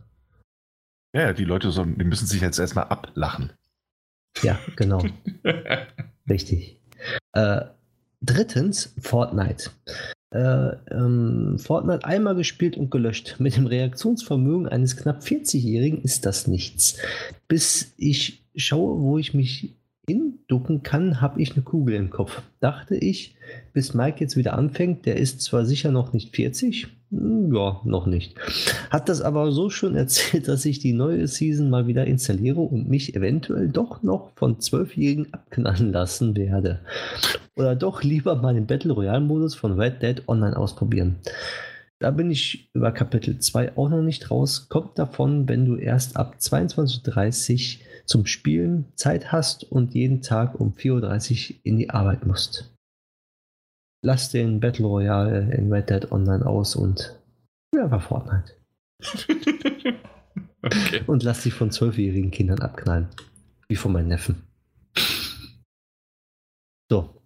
Ja, 1.14 1.22
ja, 1.24 1.34
die 1.34 1.44
Leute 1.44 1.72
sollen, 1.72 1.98
die 1.98 2.04
müssen 2.06 2.28
sich 2.28 2.40
jetzt 2.42 2.60
erstmal 2.60 2.86
ablachen. 2.86 3.52
Ja, 4.44 4.60
genau. 4.76 5.04
Richtig. 6.30 6.79
Äh, 7.34 7.62
drittens, 8.22 8.94
Fortnite. 9.00 9.72
Äh, 10.32 10.76
ähm, 10.92 11.58
Fortnite 11.58 12.06
einmal 12.06 12.36
gespielt 12.36 12.78
und 12.78 12.92
gelöscht. 12.92 13.38
Mit 13.40 13.56
dem 13.56 13.66
Reaktionsvermögen 13.66 14.68
eines 14.68 14.96
knapp 14.98 15.22
40-Jährigen 15.22 16.02
ist 16.02 16.26
das 16.26 16.48
nichts. 16.48 16.98
Bis 17.48 17.94
ich 17.98 18.44
schaue, 18.56 19.02
wo 19.02 19.18
ich 19.18 19.34
mich 19.34 19.76
hinducken 20.10 20.82
kann, 20.82 21.22
habe 21.22 21.40
ich 21.42 21.54
eine 21.54 21.62
Kugel 21.62 21.96
im 21.96 22.10
Kopf. 22.10 22.42
Dachte 22.60 22.96
ich, 22.96 23.36
bis 23.74 23.94
Mike 23.94 24.18
jetzt 24.20 24.36
wieder 24.36 24.58
anfängt, 24.58 25.06
der 25.06 25.18
ist 25.18 25.42
zwar 25.42 25.66
sicher 25.66 25.92
noch 25.92 26.14
nicht 26.14 26.36
40, 26.36 26.88
hm, 27.12 27.54
ja, 27.54 27.82
noch 27.86 28.06
nicht. 28.08 28.36
Hat 28.90 29.10
das 29.10 29.22
aber 29.22 29.52
so 29.52 29.70
schön 29.70 29.96
erzählt, 29.96 30.48
dass 30.48 30.66
ich 30.66 30.80
die 30.80 30.94
neue 30.94 31.28
Season 31.28 31.70
mal 31.70 31.88
wieder 31.88 32.06
installiere 32.06 32.62
und 32.62 32.90
mich 32.90 33.16
eventuell 33.16 33.70
doch 33.70 34.02
noch 34.02 34.32
von 34.36 34.60
Zwölfjährigen 34.60 35.34
abknallen 35.34 35.92
lassen 35.92 36.36
werde. 36.36 36.80
Oder 37.56 37.76
doch 37.76 38.04
lieber 38.04 38.36
mal 38.36 38.54
den 38.54 38.68
Battle 38.68 38.94
Royale 38.94 39.22
Modus 39.22 39.54
von 39.54 39.80
Red 39.80 40.02
Dead 40.02 40.24
Online 40.28 40.58
ausprobieren. 40.58 41.18
Da 42.00 42.12
bin 42.12 42.32
ich 42.32 42.70
über 42.74 42.94
Kapitel 42.94 43.40
2 43.40 43.78
auch 43.78 43.90
noch 43.90 44.02
nicht 44.02 44.32
raus. 44.32 44.70
Kommt 44.70 44.98
davon, 44.98 45.50
wenn 45.50 45.66
du 45.66 45.76
erst 45.76 46.16
ab 46.16 46.38
22.30 46.40 47.76
Uhr 47.76 47.86
zum 48.10 48.26
Spielen 48.26 48.92
Zeit 48.96 49.32
hast 49.32 49.64
und 49.64 49.94
jeden 49.94 50.22
Tag 50.22 50.60
um 50.60 50.74
4.30 50.74 51.52
Uhr 51.52 51.60
in 51.64 51.78
die 51.78 51.92
Arbeit 51.92 52.26
musst. 52.26 52.74
Lass 54.04 54.32
den 54.32 54.60
Battle 54.60 54.86
Royale 54.86 55.54
in 55.54 55.72
Red 55.72 55.90
Dead 55.90 56.12
Online 56.12 56.46
aus 56.46 56.76
und 56.76 57.20
ja, 57.76 57.92
war 57.92 58.02
Fortnite. 58.02 58.56
okay. 60.64 61.04
Und 61.06 61.22
lass 61.22 61.44
dich 61.44 61.54
von 61.54 61.70
zwölfjährigen 61.70 62.32
Kindern 62.32 62.60
abknallen. 62.60 63.10
Wie 63.68 63.76
von 63.76 63.92
meinen 63.92 64.08
Neffen. 64.08 64.42
So. 66.90 67.22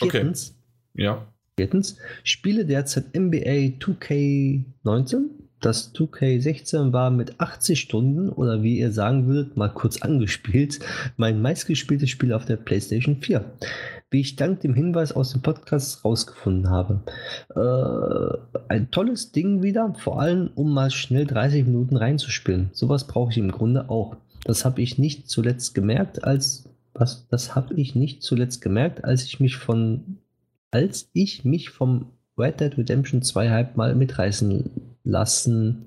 Okay. 0.00 0.10
Viertens, 0.10 0.54
Ja. 0.94 1.26
Viertens, 1.58 1.98
spiele 2.22 2.64
derzeit 2.64 3.16
NBA 3.16 3.78
2K19. 3.80 5.45
Das 5.66 5.92
2K16 5.96 6.92
war 6.92 7.10
mit 7.10 7.40
80 7.40 7.80
Stunden 7.80 8.28
oder 8.28 8.62
wie 8.62 8.78
ihr 8.78 8.92
sagen 8.92 9.26
würdet, 9.26 9.56
mal 9.56 9.68
kurz 9.68 10.00
angespielt, 10.00 10.78
mein 11.16 11.42
meistgespieltes 11.42 12.08
Spiel 12.08 12.32
auf 12.32 12.44
der 12.44 12.54
PlayStation 12.54 13.16
4. 13.16 13.44
Wie 14.08 14.20
ich 14.20 14.36
dank 14.36 14.60
dem 14.60 14.74
Hinweis 14.74 15.10
aus 15.10 15.32
dem 15.32 15.42
Podcast 15.42 16.04
rausgefunden 16.04 16.70
habe. 16.70 17.00
Äh, 17.56 18.62
ein 18.68 18.92
tolles 18.92 19.32
Ding 19.32 19.64
wieder, 19.64 19.92
vor 19.98 20.20
allem 20.20 20.50
um 20.54 20.72
mal 20.72 20.92
schnell 20.92 21.26
30 21.26 21.66
Minuten 21.66 21.96
reinzuspielen. 21.96 22.70
Sowas 22.72 23.08
brauche 23.08 23.32
ich 23.32 23.38
im 23.38 23.50
Grunde 23.50 23.90
auch. 23.90 24.14
Das 24.44 24.64
habe 24.64 24.82
ich 24.82 24.98
nicht 24.98 25.28
zuletzt 25.28 25.74
gemerkt, 25.74 26.22
als 26.22 26.68
was? 26.94 27.26
Das 27.28 27.56
habe 27.56 27.74
ich 27.74 27.96
nicht 27.96 28.22
zuletzt 28.22 28.62
gemerkt, 28.62 29.04
als 29.04 29.24
ich 29.24 29.40
mich 29.40 29.56
von 29.56 30.18
als 30.70 31.10
ich 31.12 31.44
mich 31.44 31.70
vom 31.70 32.12
Red 32.38 32.60
Dead 32.60 32.78
Redemption 32.78 33.22
2 33.22 33.50
Hype 33.50 33.76
mal 33.76 33.96
mitreißen 33.96 34.94
lassen 35.06 35.86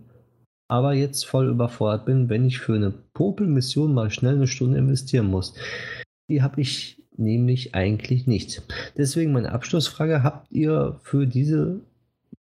aber 0.70 0.94
jetzt 0.94 1.26
voll 1.26 1.50
überfordert 1.50 2.06
bin, 2.06 2.30
wenn 2.30 2.46
ich 2.46 2.60
für 2.60 2.76
eine 2.76 2.92
Popel-Mission 2.92 3.94
mal 3.94 4.12
schnell 4.12 4.36
eine 4.36 4.48
Stunde 4.48 4.78
investieren 4.78 5.26
muss. 5.26 5.56
Die 6.30 6.44
habe 6.44 6.62
ich 6.62 7.02
nämlich 7.18 7.74
eigentlich 7.76 8.28
nicht. 8.28 8.62
Deswegen 8.96 9.34
meine 9.34 9.52
Abschlussfrage: 9.52 10.24
Habt 10.24 10.52
ihr 10.52 11.00
für 11.04 11.26
diese 11.26 11.82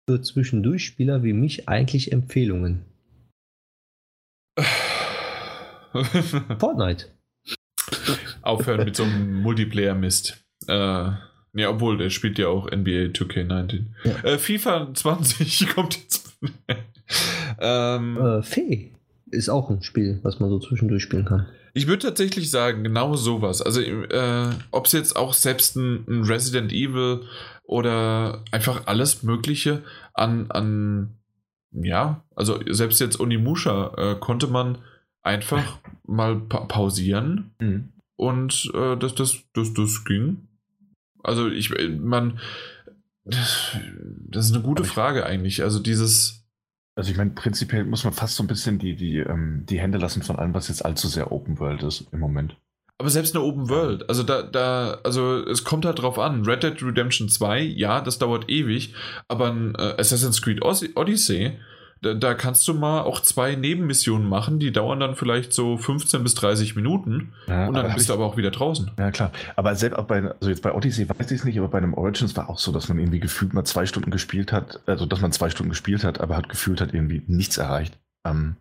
für 0.08 0.20
Zwischendurchspieler 0.20 1.22
wie 1.22 1.32
mich 1.32 1.68
eigentlich 1.68 2.12
Empfehlungen? 2.12 2.84
Fortnite. 6.58 7.06
Aufhören 8.42 8.84
mit 8.84 8.96
so 8.96 9.04
einem 9.04 9.42
Multiplayer-Mist. 9.42 10.44
Äh, 10.66 11.10
ja, 11.52 11.70
obwohl, 11.70 11.96
der 11.96 12.10
spielt 12.10 12.38
ja 12.38 12.48
auch 12.48 12.66
NBA 12.66 13.12
2K19. 13.12 13.84
Ja. 14.04 14.24
Äh, 14.24 14.38
FIFA 14.38 14.92
20 14.92 15.68
kommt 15.74 15.96
jetzt. 15.96 16.25
ähm, 17.60 18.16
äh, 18.16 18.42
Fee 18.42 18.92
ist 19.30 19.48
auch 19.48 19.70
ein 19.70 19.82
Spiel, 19.82 20.20
was 20.22 20.40
man 20.40 20.50
so 20.50 20.58
zwischendurch 20.58 21.02
spielen 21.02 21.24
kann. 21.24 21.46
Ich 21.74 21.86
würde 21.86 22.06
tatsächlich 22.06 22.50
sagen, 22.50 22.84
genau 22.84 23.16
sowas. 23.16 23.60
Also, 23.60 23.80
äh, 23.82 24.48
ob 24.70 24.86
es 24.86 24.92
jetzt 24.92 25.16
auch 25.16 25.34
selbst 25.34 25.76
ein, 25.76 26.04
ein, 26.08 26.22
Resident 26.22 26.72
Evil 26.72 27.22
oder 27.64 28.42
einfach 28.50 28.86
alles 28.86 29.22
Mögliche 29.22 29.82
an, 30.14 30.50
an 30.50 31.18
ja, 31.72 32.24
also 32.34 32.58
selbst 32.70 33.00
jetzt 33.00 33.20
Onimusha 33.20 33.92
äh, 33.96 34.14
konnte 34.18 34.46
man 34.46 34.78
einfach 35.22 35.78
mal 36.06 36.36
pa 36.36 36.60
pausieren 36.60 37.50
mhm. 37.58 37.92
und 38.16 38.70
äh, 38.72 38.96
das, 38.96 39.14
das, 39.14 39.42
das, 39.52 39.74
das 39.74 40.04
ging. 40.04 40.48
Also 41.22 41.48
ich, 41.48 41.70
man, 41.98 42.38
das 43.26 44.46
ist 44.46 44.54
eine 44.54 44.62
gute 44.62 44.84
Frage 44.84 45.26
eigentlich. 45.26 45.62
Also 45.62 45.80
dieses. 45.80 46.44
Also 46.98 47.10
ich 47.10 47.18
meine, 47.18 47.30
prinzipiell 47.30 47.84
muss 47.84 48.04
man 48.04 48.14
fast 48.14 48.36
so 48.36 48.42
ein 48.42 48.46
bisschen 48.46 48.78
die, 48.78 48.96
die, 48.96 49.18
ähm, 49.18 49.66
die 49.68 49.78
Hände 49.78 49.98
lassen 49.98 50.22
von 50.22 50.36
allem, 50.36 50.54
was 50.54 50.68
jetzt 50.68 50.82
allzu 50.82 51.08
sehr 51.08 51.30
Open 51.30 51.58
World 51.58 51.82
ist 51.82 52.06
im 52.10 52.20
Moment. 52.20 52.56
Aber 52.96 53.10
selbst 53.10 53.36
eine 53.36 53.44
Open 53.44 53.68
World, 53.68 54.08
also 54.08 54.22
da, 54.22 54.40
da, 54.40 55.00
also 55.04 55.44
es 55.44 55.64
kommt 55.64 55.84
halt 55.84 55.98
drauf 55.98 56.18
an. 56.18 56.46
Red 56.46 56.62
Dead 56.62 56.82
Redemption 56.82 57.28
2, 57.28 57.60
ja, 57.60 58.00
das 58.00 58.18
dauert 58.18 58.48
ewig, 58.48 58.94
aber 59.28 59.48
ein 59.48 59.74
äh, 59.74 59.96
Assassin's 59.98 60.40
Creed 60.40 60.62
Odyssey, 60.62 61.58
da, 62.02 62.14
da, 62.14 62.34
kannst 62.34 62.66
du 62.68 62.74
mal 62.74 63.02
auch 63.02 63.20
zwei 63.20 63.54
Nebenmissionen 63.54 64.28
machen, 64.28 64.58
die 64.58 64.70
dauern 64.70 65.00
dann 65.00 65.14
vielleicht 65.14 65.52
so 65.52 65.76
15 65.76 66.22
bis 66.22 66.34
30 66.34 66.76
Minuten 66.76 67.32
ja, 67.48 67.68
und 67.68 67.74
dann 67.74 67.94
bist 67.94 68.08
du 68.08 68.12
aber 68.12 68.26
auch 68.26 68.36
wieder 68.36 68.50
draußen. 68.50 68.90
Ja, 68.98 69.10
klar. 69.10 69.32
Aber 69.56 69.74
selbst 69.74 69.98
auch 69.98 70.04
bei, 70.04 70.22
also 70.22 70.50
jetzt 70.50 70.62
bei 70.62 70.72
Odyssey 70.72 71.08
weiß 71.08 71.30
ich 71.30 71.40
es 71.40 71.44
nicht, 71.44 71.58
aber 71.58 71.68
bei 71.68 71.78
einem 71.78 71.94
Origins 71.94 72.36
war 72.36 72.50
auch 72.50 72.58
so, 72.58 72.70
dass 72.72 72.88
man 72.88 72.98
irgendwie 72.98 73.20
gefühlt 73.20 73.54
mal 73.54 73.64
zwei 73.64 73.86
Stunden 73.86 74.10
gespielt 74.10 74.52
hat, 74.52 74.80
also 74.86 75.06
dass 75.06 75.20
man 75.20 75.32
zwei 75.32 75.50
Stunden 75.50 75.70
gespielt 75.70 76.04
hat, 76.04 76.20
aber 76.20 76.36
hat 76.36 76.48
gefühlt 76.48 76.80
hat 76.80 76.92
irgendwie 76.92 77.22
nichts 77.26 77.56
erreicht. 77.56 77.96
Ähm, 78.24 78.56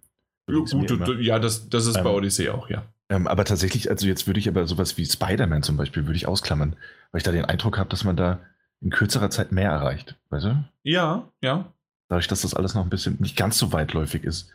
ja, 0.50 0.60
gut, 0.60 1.20
ja, 1.20 1.40
das, 1.40 1.70
das 1.70 1.88
ist 1.88 1.98
ähm, 1.98 2.04
bei 2.04 2.10
Odyssey 2.12 2.50
auch, 2.50 2.70
ja. 2.70 2.84
Ähm, 3.10 3.28
aber 3.28 3.46
tatsächlich, 3.46 3.90
also 3.90 4.08
jetzt 4.08 4.28
würde 4.28 4.40
ich 4.40 4.48
aber 4.48 4.66
sowas 4.66 4.98
wie 4.98 5.06
Spider-Man 5.06 5.64
zum 5.64 5.78
Beispiel, 5.78 6.06
würde 6.06 6.18
ich 6.18 6.28
ausklammern, 6.28 6.76
weil 7.12 7.20
ich 7.20 7.24
da 7.24 7.32
den 7.32 7.46
Eindruck 7.46 7.78
habe, 7.78 7.90
dass 7.90 8.04
man 8.04 8.16
da 8.16 8.40
in 8.82 8.90
kürzerer 8.90 9.30
Zeit 9.30 9.52
mehr 9.52 9.70
erreicht, 9.70 10.16
weißt 10.30 10.46
du? 10.46 10.64
Ja, 10.84 11.30
ja. 11.42 11.74
Dadurch, 12.08 12.28
dass 12.28 12.42
das 12.42 12.54
alles 12.54 12.76
noch 12.76 12.84
ein 12.84 12.90
bisschen 12.90 13.18
nicht 13.20 13.36
ganz 13.36 13.58
so 13.58 13.72
weitläufig 13.72 14.24
ist. 14.24 14.52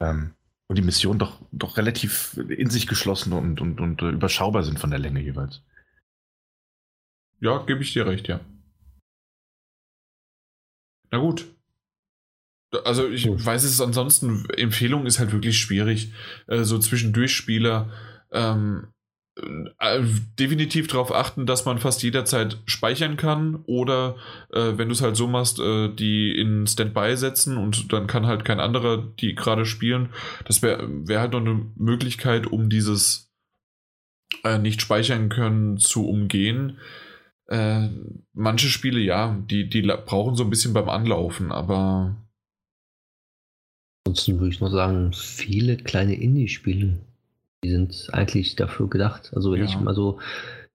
Ähm, 0.00 0.34
und 0.68 0.76
die 0.76 0.82
Missionen 0.82 1.18
doch, 1.18 1.40
doch 1.50 1.76
relativ 1.76 2.36
in 2.48 2.70
sich 2.70 2.86
geschlossen 2.86 3.32
und, 3.32 3.60
und, 3.60 3.80
und 3.80 4.02
uh, 4.02 4.10
überschaubar 4.10 4.62
sind 4.62 4.78
von 4.78 4.90
der 4.90 4.98
Länge 4.98 5.20
jeweils. 5.20 5.62
Ja, 7.40 7.64
gebe 7.64 7.82
ich 7.82 7.92
dir 7.92 8.06
recht, 8.06 8.28
ja. 8.28 8.40
Na 11.10 11.18
gut. 11.18 11.46
Also 12.84 13.08
ich 13.08 13.26
gut. 13.26 13.44
weiß 13.44 13.64
es 13.64 13.80
ansonsten, 13.80 14.48
Empfehlung 14.50 15.06
ist 15.06 15.18
halt 15.18 15.32
wirklich 15.32 15.58
schwierig. 15.58 16.12
Äh, 16.48 16.64
so 16.64 16.78
zwischendurch 16.78 17.34
Spieler. 17.34 17.90
Ähm, 18.30 18.88
äh, 18.88 18.97
definitiv 20.38 20.88
darauf 20.88 21.14
achten, 21.14 21.46
dass 21.46 21.64
man 21.64 21.78
fast 21.78 22.02
jederzeit 22.02 22.58
speichern 22.66 23.16
kann 23.16 23.62
oder 23.66 24.16
äh, 24.52 24.72
wenn 24.76 24.88
du 24.88 24.94
es 24.94 25.02
halt 25.02 25.16
so 25.16 25.26
machst, 25.26 25.60
äh, 25.60 25.88
die 25.88 26.36
in 26.36 26.66
Standby 26.66 27.16
setzen 27.16 27.56
und 27.56 27.92
dann 27.92 28.06
kann 28.06 28.26
halt 28.26 28.44
kein 28.44 28.60
anderer 28.60 28.98
die 29.20 29.34
gerade 29.34 29.64
spielen. 29.64 30.10
Das 30.44 30.62
wäre 30.62 30.88
wär 31.06 31.20
halt 31.20 31.32
noch 31.32 31.40
eine 31.40 31.66
Möglichkeit, 31.76 32.46
um 32.46 32.68
dieses 32.68 33.32
äh, 34.44 34.58
nicht 34.58 34.80
speichern 34.82 35.28
können 35.28 35.78
zu 35.78 36.08
umgehen. 36.08 36.78
Äh, 37.46 37.88
manche 38.32 38.68
Spiele, 38.68 39.00
ja, 39.00 39.38
die, 39.50 39.68
die 39.68 39.82
brauchen 39.82 40.36
so 40.36 40.44
ein 40.44 40.50
bisschen 40.50 40.74
beim 40.74 40.88
Anlaufen, 40.88 41.52
aber. 41.52 42.16
Ansonsten 44.06 44.38
würde 44.40 44.54
ich 44.54 44.60
noch 44.60 44.70
sagen, 44.70 45.12
viele 45.12 45.76
kleine 45.76 46.14
Indie-Spiele 46.14 47.07
die 47.64 47.70
sind 47.70 48.08
eigentlich 48.12 48.56
dafür 48.56 48.88
gedacht. 48.88 49.32
Also 49.34 49.52
wenn 49.52 49.60
ja. 49.60 49.66
ich 49.66 49.78
mal 49.78 49.94
so 49.94 50.18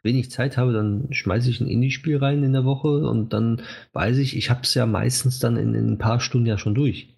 wenig 0.04 0.32
Zeit 0.32 0.58
habe, 0.58 0.74
dann 0.74 1.08
schmeiße 1.12 1.50
ich 1.50 1.62
ein 1.62 1.68
Indie-Spiel 1.68 2.18
rein 2.18 2.44
in 2.44 2.54
der 2.54 2.66
Woche 2.66 3.08
und 3.08 3.32
dann 3.32 3.62
weiß 3.94 4.18
ich, 4.18 4.36
ich 4.36 4.50
habe 4.50 4.62
es 4.64 4.74
ja 4.74 4.86
meistens 4.86 5.40
dann 5.40 5.56
in, 5.56 5.74
in, 5.74 5.94
ein 5.94 5.98
paar 5.98 6.20
Stunden 6.20 6.48
ja 6.48 6.58
schon 6.58 6.76
durch. 6.76 7.16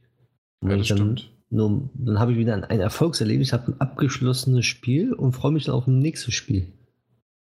Und 0.62 0.88
ja, 0.88 0.96
dann, 0.96 1.20
nur, 1.50 1.90
dann 1.96 2.20
habe 2.20 2.34
ich 2.34 2.38
wieder 2.38 2.54
ein, 2.54 2.64
ein 2.64 2.80
Erfolgserlebnis, 2.80 3.54
habe 3.54 3.72
ein 3.72 3.82
abgeschlossenes 3.82 4.66
Spiel 4.66 5.14
und 5.14 5.34
freue 5.34 5.52
mich 5.52 5.66
dann 5.66 5.76
auf 5.76 5.88
ein 5.88 6.00
nächstes 6.00 6.36
Spiel. 6.36 6.72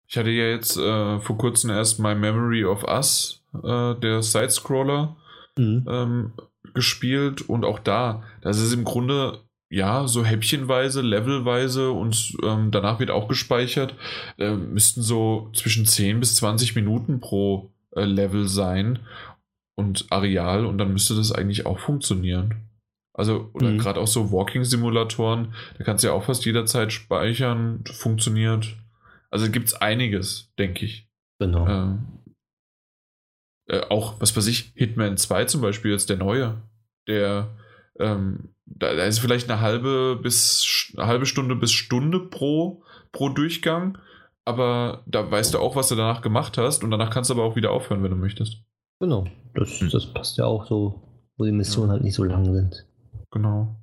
Ich 0.08 0.18
hatte 0.18 0.30
ja 0.30 0.46
jetzt 0.46 0.78
äh, 0.78 1.20
vor 1.20 1.38
kurzem 1.38 1.70
erst 1.72 2.00
My 2.00 2.16
Memory 2.16 2.64
of 2.64 2.86
Us, 2.86 3.44
äh, 3.54 3.96
der 3.96 4.24
Sidescroller, 4.24 5.18
mhm. 5.58 5.86
ähm, 5.90 6.32
gespielt 6.74 7.42
und 7.50 7.66
auch 7.66 7.80
da, 7.80 8.24
das 8.42 8.62
ist 8.62 8.74
im 8.74 8.86
Grunde 8.86 9.40
ja, 9.70 10.08
so 10.08 10.24
häppchenweise, 10.24 11.02
levelweise 11.02 11.92
und 11.92 12.38
ähm, 12.44 12.72
danach 12.72 13.00
wird 13.00 13.12
auch 13.12 13.28
gespeichert, 13.28 13.96
äh, 14.38 14.52
müssten 14.52 15.02
so 15.02 15.52
zwischen 15.54 15.86
10 15.86 16.20
bis 16.20 16.36
20 16.38 16.76
Minuten 16.76 17.20
pro 17.20 17.74
äh, 17.96 18.06
Level 18.06 18.48
sein 18.48 19.00
und 19.76 20.06
Areal 20.10 20.66
und 20.66 20.78
dann 20.78 20.94
müsste 20.94 21.16
das 21.16 21.32
eigentlich 21.32 21.66
auch 21.66 21.80
funktionieren. 21.80 22.68
Also, 23.14 23.50
oder 23.54 23.72
mhm. 23.72 23.80
gerade 23.80 24.00
auch 24.00 24.08
so 24.08 24.32
Walking-Simulatoren, 24.32 25.54
da 25.78 25.84
kannst 25.84 26.04
du 26.04 26.10
ja 26.10 26.14
auch 26.14 26.24
fast 26.24 26.46
jederzeit 26.46 26.94
speichern, 26.94 27.84
funktioniert. 27.92 28.78
Also 29.32 29.50
gibt 29.52 29.68
es 29.68 29.74
einiges, 29.74 30.54
denke 30.58 30.86
ich. 30.86 31.10
Genau. 31.40 31.68
Äh, 31.68 31.98
äh, 33.70 33.82
auch, 33.90 34.22
was 34.22 34.38
weiß 34.38 34.48
ich, 34.48 34.72
Hitman 34.76 35.18
2 35.18 35.46
zum 35.46 35.62
Beispiel, 35.62 35.92
jetzt 35.92 36.10
der 36.10 36.18
neue, 36.18 36.62
der 37.08 37.50
ähm, 38.00 38.50
da, 38.66 38.94
da, 38.94 39.04
ist 39.06 39.20
vielleicht 39.20 39.50
eine 39.50 39.62
halbe 39.62 40.20
bis 40.22 40.92
eine 40.98 41.08
halbe 41.08 41.26
Stunde 41.26 41.56
bis 41.56 41.72
Stunde 41.72 42.20
pro, 42.20 42.84
pro 43.12 43.30
Durchgang, 43.30 43.98
aber 44.46 45.04
da 45.06 45.30
weißt 45.30 45.54
du 45.54 45.60
auch, 45.60 45.76
was 45.76 45.90
du 45.90 45.96
danach 45.96 46.22
gemacht 46.22 46.58
hast 46.58 46.84
und 46.84 46.92
danach 46.92 47.10
kannst 47.10 47.30
du 47.30 47.34
aber 47.34 47.44
auch 47.44 47.56
wieder 47.56 47.72
aufhören, 47.72 48.04
wenn 48.04 48.12
du 48.12 48.18
möchtest. 48.18 48.62
Genau, 49.00 49.28
das, 49.54 49.80
hm. 49.80 49.90
das 49.90 50.06
passt 50.14 50.38
ja 50.38 50.46
auch 50.46 50.66
so, 50.68 51.02
wo 51.38 51.46
die 51.46 51.52
Missionen 51.52 51.90
ja. 51.90 51.94
halt 51.94 52.04
nicht 52.04 52.16
so 52.16 52.24
lang 52.24 52.46
sind. 52.46 52.86
Genau. 53.32 53.76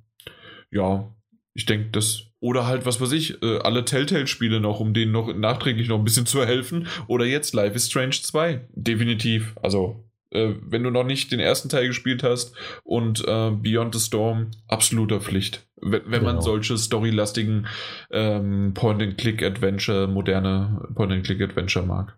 Ja, 0.71 1.15
ich 1.53 1.65
denke, 1.65 1.89
das. 1.91 2.27
Oder 2.41 2.67
halt, 2.67 2.85
was 2.85 3.01
weiß 3.01 3.13
ich, 3.13 3.41
äh, 3.41 3.59
alle 3.59 3.85
Telltale-Spiele 3.85 4.59
noch, 4.59 4.79
um 4.79 4.93
denen 4.93 5.11
noch 5.11 5.33
nachträglich 5.33 5.87
noch 5.87 5.97
ein 5.97 6.03
bisschen 6.03 6.27
zu 6.27 6.45
helfen. 6.45 6.87
Oder 7.07 7.25
jetzt 7.25 7.55
Life 7.55 7.75
is 7.75 7.87
Strange 7.87 8.17
2. 8.21 8.67
Definitiv. 8.75 9.55
Also, 9.63 10.04
äh, 10.35 10.55
wenn 10.61 10.83
du 10.83 10.91
noch 10.91 11.03
nicht 11.03 11.31
den 11.31 11.39
ersten 11.39 11.69
Teil 11.69 11.87
gespielt 11.87 12.23
hast 12.23 12.55
und 12.83 13.21
äh, 13.27 13.51
Beyond 13.51 13.95
the 13.95 13.99
Storm, 13.99 14.51
absoluter 14.67 15.21
Pflicht. 15.21 15.67
Wenn, 15.77 16.03
wenn 16.05 16.19
genau. 16.19 16.33
man 16.33 16.41
solche 16.41 16.77
storylastigen 16.77 17.67
ähm, 18.11 18.73
Point-and-Click-Adventure, 18.73 20.07
moderne 20.07 20.87
Point-and-Click-Adventure 20.95 21.85
mag. 21.85 22.17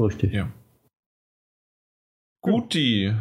Richtig. 0.00 0.32
Ja. 0.32 0.52
Guti. 2.42 3.14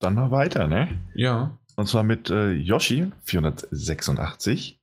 Dann 0.00 0.14
mal 0.14 0.30
weiter, 0.30 0.66
ne? 0.66 0.88
Ja. 1.14 1.58
Und 1.76 1.88
zwar 1.88 2.02
mit 2.02 2.30
äh, 2.30 2.52
Yoshi 2.52 3.12
486. 3.24 4.80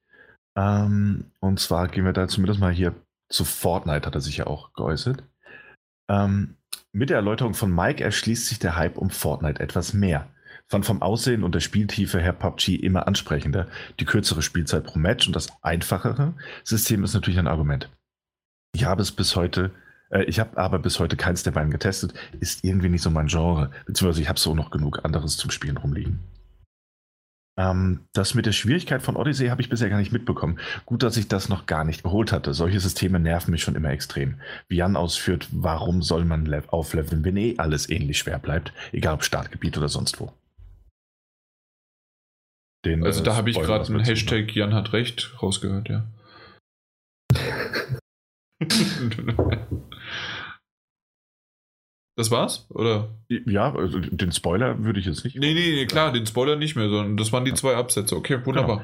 Ähm, 0.55 1.25
und 1.39 1.59
zwar 1.59 1.87
gehen 1.87 2.05
wir 2.05 2.13
da 2.13 2.27
zumindest 2.27 2.59
mal 2.59 2.71
hier 2.71 2.93
zu 3.29 3.45
Fortnite, 3.45 4.05
hat 4.05 4.15
er 4.15 4.21
sich 4.21 4.37
ja 4.37 4.47
auch 4.47 4.73
geäußert. 4.73 5.23
Ähm, 6.09 6.55
mit 6.93 7.09
der 7.09 7.17
Erläuterung 7.17 7.55
von 7.55 7.73
Mike 7.73 8.03
erschließt 8.03 8.47
sich 8.47 8.59
der 8.59 8.75
Hype 8.77 8.97
um 8.97 9.09
Fortnite 9.09 9.59
etwas 9.59 9.93
mehr. 9.93 10.29
Fand 10.67 10.85
vom 10.85 11.01
Aussehen 11.01 11.43
und 11.43 11.53
der 11.53 11.59
Spieltiefe 11.59 12.21
her 12.21 12.33
PUBG 12.33 12.75
immer 12.75 13.07
ansprechender. 13.07 13.67
Die 13.99 14.05
kürzere 14.05 14.41
Spielzeit 14.41 14.85
pro 14.85 14.99
Match 14.99 15.27
und 15.27 15.35
das 15.35 15.49
einfachere 15.61 16.33
System 16.63 17.03
ist 17.03 17.13
natürlich 17.13 17.39
ein 17.39 17.47
Argument. 17.47 17.89
Ich 18.75 18.85
habe 18.85 19.01
es 19.01 19.11
bis 19.11 19.35
heute, 19.35 19.71
äh, 20.09 20.23
ich 20.23 20.39
habe 20.39 20.57
aber 20.57 20.79
bis 20.79 20.99
heute 20.99 21.17
keins 21.17 21.43
der 21.43 21.51
beiden 21.51 21.71
getestet, 21.71 22.13
ist 22.39 22.63
irgendwie 22.63 22.89
nicht 22.89 23.01
so 23.01 23.09
mein 23.09 23.27
Genre, 23.27 23.71
beziehungsweise 23.85 24.21
ich 24.21 24.29
habe 24.29 24.39
so 24.39 24.55
noch 24.55 24.71
genug 24.71 25.03
anderes 25.03 25.35
zum 25.35 25.51
Spielen 25.51 25.77
rumliegen. 25.77 26.19
Ähm, 27.57 28.01
das 28.13 28.33
mit 28.33 28.45
der 28.45 28.51
Schwierigkeit 28.51 29.03
von 29.03 29.15
Odyssey 29.15 29.47
habe 29.47 29.61
ich 29.61 29.69
bisher 29.69 29.89
gar 29.89 29.99
nicht 29.99 30.11
mitbekommen. 30.11 30.59
Gut, 30.85 31.03
dass 31.03 31.17
ich 31.17 31.27
das 31.27 31.49
noch 31.49 31.65
gar 31.65 31.83
nicht 31.83 32.03
geholt 32.03 32.31
hatte. 32.31 32.53
Solche 32.53 32.79
Systeme 32.79 33.19
nerven 33.19 33.51
mich 33.51 33.61
schon 33.61 33.75
immer 33.75 33.91
extrem. 33.91 34.39
Wie 34.67 34.77
Jan 34.77 34.95
ausführt, 34.95 35.47
warum 35.51 36.01
soll 36.01 36.25
man 36.25 36.51
aufleveln, 36.67 37.23
wenn 37.23 37.37
eh 37.37 37.55
alles 37.57 37.89
ähnlich 37.89 38.17
schwer 38.17 38.39
bleibt, 38.39 38.73
egal 38.91 39.13
ob 39.15 39.23
Startgebiet 39.23 39.77
oder 39.77 39.89
sonst 39.89 40.19
wo. 40.19 40.33
den. 42.85 43.03
Also 43.03 43.21
äh, 43.21 43.23
da 43.23 43.35
habe 43.35 43.49
ich 43.49 43.59
gerade 43.59 43.85
einen 43.87 44.03
Hashtag 44.03 44.55
Jan 44.55 44.73
hat 44.73 44.93
recht 44.93 45.33
rausgehört, 45.41 45.89
ja. 45.89 46.05
das 52.15 52.31
war's? 52.31 52.67
Oder? 52.69 53.09
Ja, 53.27 53.73
also 53.73 53.99
den 53.99 54.31
Spoiler 54.31 54.83
würde 54.83 54.99
ich 54.99 55.05
jetzt 55.05 55.23
nicht. 55.23 55.35
Nee, 55.37 55.53
nee, 55.53 55.71
nee, 55.71 55.85
klar, 55.85 56.11
den 56.11 56.25
Spoiler 56.25 56.55
nicht 56.55 56.75
mehr, 56.75 56.89
sondern 56.89 57.17
das 57.17 57.31
waren 57.31 57.45
die 57.45 57.53
zwei 57.53 57.75
Absätze. 57.75 58.15
Okay, 58.15 58.45
wunderbar. 58.45 58.83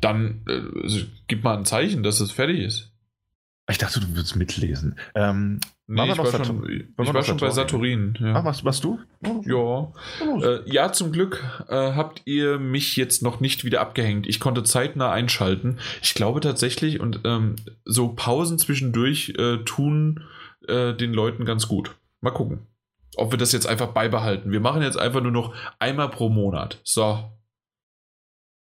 Dann 0.00 0.42
äh, 0.48 0.82
also, 0.82 1.00
gib 1.28 1.44
mal 1.44 1.56
ein 1.56 1.64
Zeichen, 1.64 2.02
dass 2.02 2.20
es 2.20 2.32
fertig 2.32 2.60
ist. 2.60 2.92
Ich 3.68 3.78
dachte, 3.78 4.00
du 4.00 4.08
würdest 4.08 4.36
mitlesen. 4.36 4.96
Ähm, 5.14 5.60
Nee, 5.88 6.10
ich 6.10 6.18
war, 6.18 6.44
schon, 6.44 6.68
ich 6.68 7.14
war 7.14 7.22
schon 7.22 7.36
bei 7.36 7.50
Saturin? 7.50 8.18
Ja. 8.20 8.34
ah, 8.34 8.44
was, 8.44 8.64
was 8.64 8.80
du? 8.80 8.98
ja. 9.44 9.92
Äh, 10.42 10.68
ja, 10.68 10.90
zum 10.92 11.12
Glück 11.12 11.44
äh, 11.68 11.92
habt 11.92 12.22
ihr 12.24 12.58
mich 12.58 12.96
jetzt 12.96 13.22
noch 13.22 13.38
nicht 13.38 13.64
wieder 13.64 13.80
abgehängt. 13.80 14.26
Ich 14.26 14.40
konnte 14.40 14.64
zeitnah 14.64 15.12
einschalten. 15.12 15.78
Ich 16.02 16.14
glaube 16.14 16.40
tatsächlich, 16.40 16.98
und 16.98 17.20
ähm, 17.22 17.54
so 17.84 18.08
Pausen 18.08 18.58
zwischendurch 18.58 19.34
äh, 19.38 19.58
tun 19.58 20.24
äh, 20.66 20.92
den 20.92 21.12
Leuten 21.12 21.44
ganz 21.44 21.68
gut. 21.68 21.94
Mal 22.22 22.30
gucken, 22.32 22.66
ob 23.16 23.30
wir 23.30 23.38
das 23.38 23.52
jetzt 23.52 23.66
einfach 23.66 23.88
beibehalten. 23.88 24.50
Wir 24.52 24.60
machen 24.60 24.82
jetzt 24.82 24.98
einfach 24.98 25.20
nur 25.22 25.32
noch 25.32 25.54
einmal 25.78 26.10
pro 26.10 26.28
Monat. 26.28 26.80
So, 26.84 27.30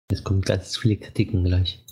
Jetzt 0.09 0.23
kommen 0.23 0.41
ganz 0.41 0.77
viele 0.77 0.95
Kritiken 0.97 1.43
gleich. 1.43 1.83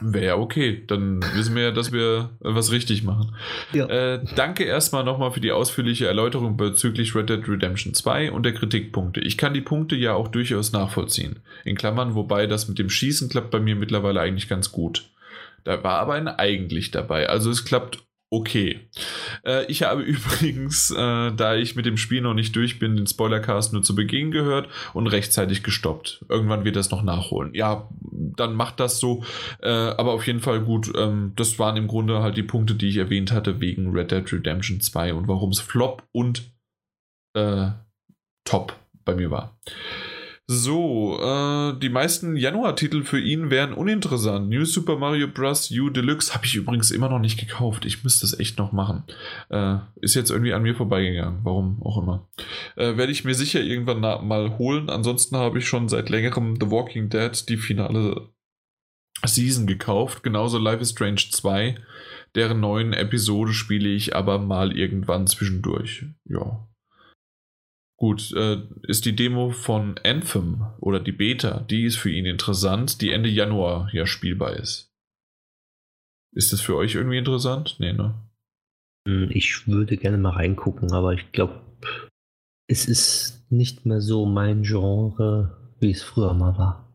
wäre 0.00 0.38
okay. 0.38 0.82
Dann 0.86 1.22
wissen 1.34 1.54
wir 1.54 1.64
ja, 1.64 1.70
dass 1.72 1.92
wir 1.92 2.30
was 2.40 2.72
richtig 2.72 3.02
machen. 3.04 3.36
Ja. 3.72 3.86
Äh, 3.86 4.24
danke 4.34 4.64
erstmal 4.64 5.04
nochmal 5.04 5.30
für 5.30 5.40
die 5.40 5.52
ausführliche 5.52 6.06
Erläuterung 6.06 6.56
bezüglich 6.56 7.14
Red 7.14 7.28
Dead 7.28 7.46
Redemption 7.46 7.92
2 7.92 8.32
und 8.32 8.44
der 8.44 8.54
Kritikpunkte. 8.54 9.20
Ich 9.20 9.36
kann 9.36 9.52
die 9.54 9.60
Punkte 9.60 9.94
ja 9.94 10.14
auch 10.14 10.28
durchaus 10.28 10.72
nachvollziehen. 10.72 11.40
In 11.64 11.76
Klammern, 11.76 12.14
wobei 12.14 12.46
das 12.46 12.66
mit 12.66 12.78
dem 12.78 12.88
Schießen 12.90 13.28
klappt 13.28 13.50
bei 13.50 13.60
mir 13.60 13.76
mittlerweile 13.76 14.20
eigentlich 14.20 14.48
ganz 14.48 14.72
gut. 14.72 15.10
Da 15.64 15.84
war 15.84 15.98
aber 15.98 16.14
ein 16.14 16.28
eigentlich 16.28 16.90
dabei. 16.90 17.28
Also 17.28 17.50
es 17.50 17.64
klappt 17.66 18.02
okay. 18.34 18.80
Äh, 19.44 19.64
ich 19.66 19.82
habe 19.82 20.02
übrigens, 20.02 20.90
äh, 20.90 21.32
da 21.32 21.54
ich 21.54 21.76
mit 21.76 21.86
dem 21.86 21.96
Spiel 21.96 22.20
noch 22.20 22.34
nicht 22.34 22.54
durch 22.56 22.78
bin, 22.78 22.96
den 22.96 23.06
Spoilercast 23.06 23.72
nur 23.72 23.82
zu 23.82 23.94
Beginn 23.94 24.30
gehört 24.30 24.68
und 24.92 25.06
rechtzeitig 25.06 25.62
gestoppt. 25.62 26.24
Irgendwann 26.28 26.64
wird 26.64 26.76
das 26.76 26.90
noch 26.90 27.02
nachholen. 27.02 27.54
Ja, 27.54 27.88
dann 28.00 28.54
macht 28.54 28.80
das 28.80 28.98
so. 28.98 29.24
Äh, 29.62 29.68
aber 29.68 30.12
auf 30.12 30.26
jeden 30.26 30.40
Fall 30.40 30.60
gut. 30.60 30.92
Ähm, 30.96 31.32
das 31.36 31.58
waren 31.58 31.76
im 31.76 31.86
Grunde 31.86 32.22
halt 32.22 32.36
die 32.36 32.42
Punkte, 32.42 32.74
die 32.74 32.88
ich 32.88 32.96
erwähnt 32.96 33.32
hatte 33.32 33.60
wegen 33.60 33.92
Red 33.92 34.10
Dead 34.10 34.32
Redemption 34.32 34.80
2 34.80 35.14
und 35.14 35.28
warum 35.28 35.50
es 35.50 35.60
Flop 35.60 36.02
und 36.12 36.50
äh, 37.34 37.68
Top 38.44 38.76
bei 39.04 39.14
mir 39.14 39.30
war. 39.30 39.58
So, 40.46 41.18
äh, 41.22 41.78
die 41.78 41.88
meisten 41.88 42.36
Januar-Titel 42.36 43.02
für 43.02 43.18
ihn 43.18 43.50
wären 43.50 43.72
uninteressant. 43.72 44.50
New 44.50 44.66
Super 44.66 44.98
Mario 44.98 45.26
Bros. 45.26 45.70
U 45.70 45.88
Deluxe 45.88 46.34
habe 46.34 46.44
ich 46.44 46.54
übrigens 46.54 46.90
immer 46.90 47.08
noch 47.08 47.18
nicht 47.18 47.40
gekauft. 47.40 47.86
Ich 47.86 48.04
müsste 48.04 48.26
das 48.26 48.38
echt 48.38 48.58
noch 48.58 48.70
machen. 48.70 49.04
Äh, 49.48 49.78
ist 50.02 50.14
jetzt 50.14 50.30
irgendwie 50.30 50.52
an 50.52 50.62
mir 50.62 50.74
vorbeigegangen. 50.74 51.40
Warum 51.44 51.82
auch 51.82 51.96
immer. 51.96 52.28
Äh, 52.76 52.98
Werde 52.98 53.12
ich 53.12 53.24
mir 53.24 53.34
sicher 53.34 53.62
irgendwann 53.62 54.00
mal 54.00 54.58
holen. 54.58 54.90
Ansonsten 54.90 55.38
habe 55.38 55.60
ich 55.60 55.66
schon 55.66 55.88
seit 55.88 56.10
längerem 56.10 56.56
The 56.60 56.70
Walking 56.70 57.08
Dead 57.08 57.48
die 57.48 57.56
finale 57.56 58.28
Season 59.24 59.66
gekauft. 59.66 60.22
Genauso 60.22 60.58
Life 60.58 60.82
is 60.82 60.90
Strange 60.90 61.22
2. 61.30 61.76
Deren 62.34 62.60
neuen 62.60 62.92
Episode 62.92 63.54
spiele 63.54 63.88
ich 63.88 64.14
aber 64.14 64.38
mal 64.38 64.76
irgendwann 64.76 65.26
zwischendurch. 65.26 66.04
Ja. 66.26 66.68
Gut, 68.04 68.34
äh, 68.36 68.60
ist 68.82 69.06
die 69.06 69.16
Demo 69.16 69.48
von 69.48 69.98
Anthem 70.04 70.66
oder 70.78 71.00
die 71.00 71.10
Beta, 71.10 71.60
die 71.60 71.84
ist 71.84 71.96
für 71.96 72.10
ihn 72.10 72.26
interessant, 72.26 73.00
die 73.00 73.10
Ende 73.10 73.30
Januar 73.30 73.88
ja 73.94 74.04
spielbar 74.04 74.56
ist. 74.56 74.92
Ist 76.34 76.52
das 76.52 76.60
für 76.60 76.76
euch 76.76 76.96
irgendwie 76.96 77.16
interessant? 77.16 77.76
Nee, 77.78 77.94
ne? 77.94 78.14
Hm, 79.08 79.30
Ich 79.30 79.66
würde 79.66 79.96
gerne 79.96 80.18
mal 80.18 80.34
reingucken, 80.34 80.92
aber 80.92 81.14
ich 81.14 81.32
glaube, 81.32 81.62
es 82.66 82.84
ist 82.84 83.50
nicht 83.50 83.86
mehr 83.86 84.02
so 84.02 84.26
mein 84.26 84.64
Genre, 84.64 85.56
wie 85.80 85.90
es 85.92 86.02
früher 86.02 86.34
mal 86.34 86.58
war. 86.58 86.86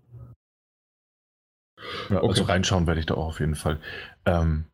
Ja, 2.11 2.17
Okay. 2.17 2.27
Also 2.27 2.43
reinschauen 2.43 2.85
werde 2.85 2.99
ich 2.99 3.07
da 3.07 3.15
auch 3.15 3.29
auf 3.29 3.39
jeden 3.39 3.55
Fall. 3.55 3.79
Ähm, 4.27 4.65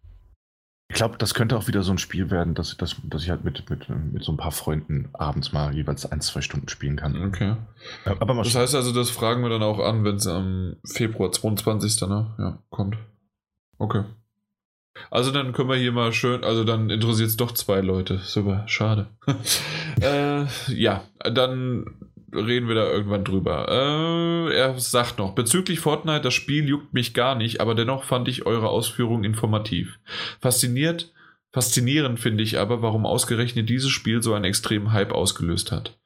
ich 0.88 0.96
glaube, 0.96 1.18
das 1.18 1.34
könnte 1.34 1.58
auch 1.58 1.68
wieder 1.68 1.82
so 1.82 1.92
ein 1.92 1.98
Spiel 1.98 2.30
werden, 2.30 2.54
dass, 2.54 2.78
dass, 2.78 2.96
dass 3.04 3.24
ich 3.24 3.30
halt 3.30 3.44
mit, 3.44 3.68
mit, 3.70 3.90
mit 3.90 4.24
so 4.24 4.32
ein 4.32 4.38
paar 4.38 4.52
Freunden 4.52 5.10
abends 5.14 5.52
mal 5.52 5.74
jeweils 5.74 6.10
ein, 6.12 6.22
zwei 6.22 6.42
Stunden 6.42 6.70
spielen 6.70 6.96
kann. 6.96 7.26
Okay. 7.28 7.56
Ja, 8.06 8.16
Aber 8.20 8.36
Das 8.36 8.56
heißt 8.56 8.76
also, 8.76 8.94
das 8.94 9.10
fragen 9.10 9.42
wir 9.42 9.50
dann 9.50 9.64
auch 9.64 9.80
an, 9.80 10.04
wenn 10.04 10.16
es 10.16 10.28
am 10.28 10.76
Februar 10.86 11.32
22. 11.32 12.02
Ne? 12.02 12.36
Ja, 12.38 12.60
kommt. 12.70 12.98
Okay. 13.80 14.04
Also 15.12 15.32
dann 15.32 15.54
können 15.54 15.70
wir 15.70 15.76
hier 15.76 15.92
mal 15.92 16.14
schön, 16.14 16.44
also 16.44 16.64
dann 16.64 16.90
interessiert 16.90 17.28
es 17.30 17.36
doch 17.36 17.52
zwei 17.52 17.82
Leute. 17.82 18.20
Super, 18.20 18.64
schade. 18.68 19.08
äh, 20.02 20.46
ja, 20.68 21.04
dann 21.20 21.86
reden 22.34 22.68
wir 22.68 22.76
da 22.76 22.90
irgendwann 22.90 23.24
drüber. 23.24 23.68
Äh, 23.70 24.56
er 24.56 24.80
sagt 24.80 25.18
noch, 25.20 25.34
bezüglich 25.36 25.80
Fortnite, 25.80 26.22
das 26.22 26.34
Spiel 26.34 26.68
juckt 26.68 26.94
mich 26.94 27.14
gar 27.14 27.36
nicht, 27.36 27.62
aber 27.62 27.76
dennoch 27.76 28.04
fand 28.04 28.28
ich 28.28 28.46
eure 28.46 28.70
Ausführungen 28.70 29.24
informativ. 29.24 30.00
Fasziniert, 30.42 31.14
faszinierend 31.52 32.20
finde 32.20 32.44
ich 32.44 32.58
aber, 32.60 32.82
warum 32.82 33.06
ausgerechnet 33.06 33.70
dieses 33.70 33.90
Spiel 33.92 34.22
so 34.22 34.34
einen 34.34 34.46
extremen 34.46 34.92
Hype 34.92 35.12
ausgelöst 35.12 35.72
hat. 35.72 35.98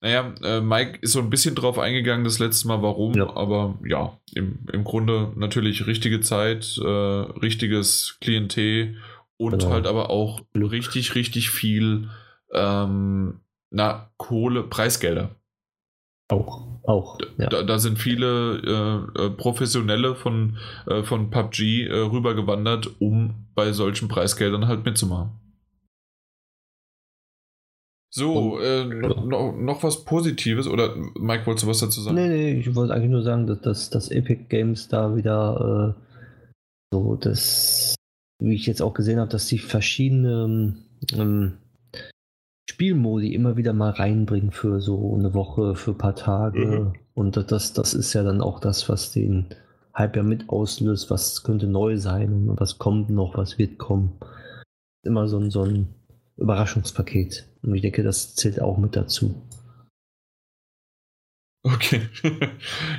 Naja, 0.00 0.34
äh, 0.42 0.60
Mike 0.60 0.98
ist 1.00 1.12
so 1.12 1.20
ein 1.20 1.30
bisschen 1.30 1.54
drauf 1.54 1.78
eingegangen 1.78 2.24
das 2.24 2.38
letzte 2.38 2.68
Mal, 2.68 2.82
warum, 2.82 3.14
Ja. 3.14 3.34
aber 3.36 3.78
ja, 3.86 4.18
im, 4.34 4.58
im 4.70 4.84
Grunde 4.84 5.32
natürlich 5.36 5.86
richtige 5.86 6.20
Zeit, 6.20 6.76
äh, 6.78 6.86
richtiges 6.86 8.18
Klientel 8.20 8.96
und 9.38 9.60
Genau. 9.60 9.70
halt 9.72 9.86
aber 9.86 10.10
auch 10.10 10.42
richtig, 10.54 11.14
richtig 11.14 11.48
viel 11.50 12.10
ähm, 12.52 13.40
na, 13.74 14.10
Kohle, 14.16 14.62
Preisgelder. 14.62 15.34
Auch, 16.30 16.66
auch, 16.84 17.18
ja. 17.38 17.48
Da, 17.48 17.62
da 17.64 17.78
sind 17.78 17.98
viele 17.98 19.10
äh, 19.16 19.24
äh, 19.24 19.30
Professionelle 19.30 20.14
von, 20.14 20.56
äh, 20.86 21.02
von 21.02 21.30
PUBG 21.30 21.86
äh, 21.86 21.92
rübergewandert, 21.92 22.88
um 23.00 23.46
bei 23.54 23.72
solchen 23.72 24.08
Preisgeldern 24.08 24.68
halt 24.68 24.84
mitzumachen. 24.84 25.32
So, 28.10 28.60
äh, 28.60 28.84
noch, 28.84 29.24
noch, 29.24 29.56
noch 29.56 29.82
was 29.82 30.04
Positives 30.04 30.68
oder 30.68 30.94
Mike, 31.18 31.46
wolltest 31.46 31.64
du 31.64 31.68
was 31.68 31.80
dazu 31.80 32.00
sagen? 32.00 32.14
Nee, 32.14 32.28
nee, 32.28 32.60
ich 32.60 32.74
wollte 32.76 32.94
eigentlich 32.94 33.10
nur 33.10 33.24
sagen, 33.24 33.48
dass, 33.48 33.60
dass, 33.60 33.90
dass 33.90 34.10
Epic 34.10 34.44
Games 34.48 34.86
da 34.86 35.16
wieder 35.16 35.96
äh, 35.96 36.00
so 36.92 37.16
das, 37.16 37.96
wie 38.40 38.54
ich 38.54 38.66
jetzt 38.66 38.82
auch 38.82 38.94
gesehen 38.94 39.18
habe, 39.18 39.30
dass 39.30 39.48
die 39.48 39.58
verschiedenen 39.58 40.84
ähm, 41.12 41.58
Spielmodi 42.70 43.34
immer 43.34 43.56
wieder 43.56 43.72
mal 43.72 43.90
reinbringen 43.90 44.50
für 44.50 44.80
so 44.80 45.14
eine 45.14 45.34
Woche, 45.34 45.74
für 45.74 45.92
ein 45.92 45.98
paar 45.98 46.16
Tage. 46.16 46.66
Mhm. 46.66 46.92
Und 47.14 47.36
das, 47.50 47.72
das 47.72 47.94
ist 47.94 48.12
ja 48.14 48.22
dann 48.22 48.40
auch 48.40 48.58
das, 48.58 48.88
was 48.88 49.12
den 49.12 49.46
Hype 49.96 50.16
ja 50.16 50.22
mit 50.22 50.48
auslöst, 50.48 51.10
was 51.10 51.42
könnte 51.44 51.66
neu 51.66 51.96
sein 51.98 52.48
und 52.48 52.60
was 52.60 52.78
kommt 52.78 53.10
noch, 53.10 53.36
was 53.36 53.58
wird 53.58 53.78
kommen. 53.78 54.18
Immer 55.04 55.28
so 55.28 55.38
ein, 55.38 55.50
so 55.50 55.62
ein 55.62 55.94
Überraschungspaket. 56.36 57.46
Und 57.62 57.74
ich 57.74 57.82
denke, 57.82 58.02
das 58.02 58.34
zählt 58.34 58.60
auch 58.60 58.78
mit 58.78 58.96
dazu. 58.96 59.34
Okay. 61.62 62.02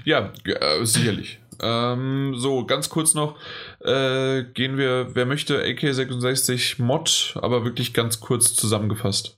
ja, 0.06 0.32
äh, 0.46 0.86
sicherlich. 0.86 1.40
Ähm, 1.62 2.34
so, 2.36 2.66
ganz 2.66 2.90
kurz 2.90 3.14
noch 3.14 3.38
äh, 3.82 4.44
gehen 4.44 4.78
wir, 4.78 5.16
wer 5.16 5.26
möchte, 5.26 5.64
AK66 5.64 6.82
Mod, 6.82 7.38
aber 7.42 7.64
wirklich 7.64 7.94
ganz 7.94 8.20
kurz 8.20 8.56
zusammengefasst. 8.56 9.38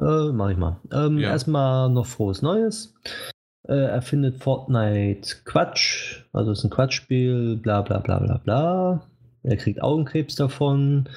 Äh, 0.00 0.32
mach 0.32 0.50
ich 0.50 0.56
mal. 0.56 0.80
Ähm, 0.92 1.18
Ja. 1.18 1.30
Erstmal 1.30 1.88
noch 1.90 2.06
frohes 2.06 2.42
Neues. 2.42 2.94
Äh, 3.68 3.74
er 3.74 4.02
findet 4.02 4.42
Fortnite 4.42 5.36
Quatsch. 5.44 6.22
Also 6.32 6.52
es 6.52 6.58
ist 6.58 6.64
ein 6.64 6.70
Quatschspiel, 6.70 7.56
bla 7.56 7.82
bla 7.82 7.98
bla 7.98 8.18
bla 8.18 8.38
bla. 8.38 9.06
Er 9.42 9.56
kriegt 9.56 9.82
Augenkrebs 9.82 10.36
davon, 10.36 11.08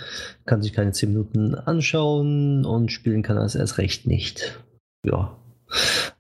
kann 0.46 0.62
sich 0.62 0.74
keine 0.74 0.92
10 0.92 1.10
Minuten 1.14 1.56
anschauen 1.56 2.66
und 2.66 2.92
spielen 2.92 3.24
kann 3.24 3.38
er 3.38 3.46
es 3.46 3.56
erst 3.56 3.78
recht 3.78 4.06
nicht. 4.06 4.60
Ja. 5.06 5.36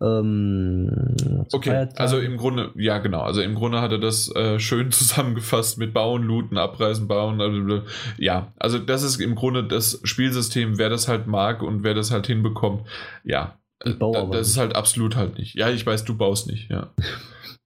Ähm, 0.01 1.45
Okay, 1.53 1.69
Feiertagen- 1.69 1.97
also 1.99 2.19
im 2.19 2.37
Grunde, 2.37 2.71
ja 2.75 2.97
genau, 2.99 3.21
also 3.21 3.41
im 3.41 3.55
Grunde 3.55 3.81
hat 3.81 3.91
er 3.91 3.97
das 3.99 4.33
äh, 4.35 4.59
schön 4.59 4.91
zusammengefasst 4.91 5.77
mit 5.77 5.93
Bauen, 5.93 6.23
Looten, 6.23 6.57
Abreißen, 6.57 7.07
Bauen, 7.07 7.37
blablabla. 7.37 7.83
ja, 8.17 8.51
also 8.57 8.79
das 8.79 9.03
ist 9.03 9.19
im 9.21 9.35
Grunde 9.35 9.63
das 9.63 9.99
Spielsystem, 10.03 10.77
wer 10.77 10.89
das 10.89 11.07
halt 11.07 11.27
mag 11.27 11.61
und 11.63 11.83
wer 11.83 11.93
das 11.93 12.11
halt 12.11 12.27
hinbekommt, 12.27 12.83
ja, 13.23 13.57
Ich 13.85 13.97
baue 13.97 14.13
da, 14.13 14.25
das 14.25 14.47
ist 14.49 14.55
nicht. 14.55 14.59
halt 14.61 14.75
absolut 14.75 15.15
halt 15.15 15.37
nicht. 15.37 15.55
Ja, 15.55 15.69
ich 15.69 15.85
weiß, 15.85 16.03
du 16.05 16.15
baust 16.17 16.47
nicht, 16.49 16.69
ja. 16.69 16.91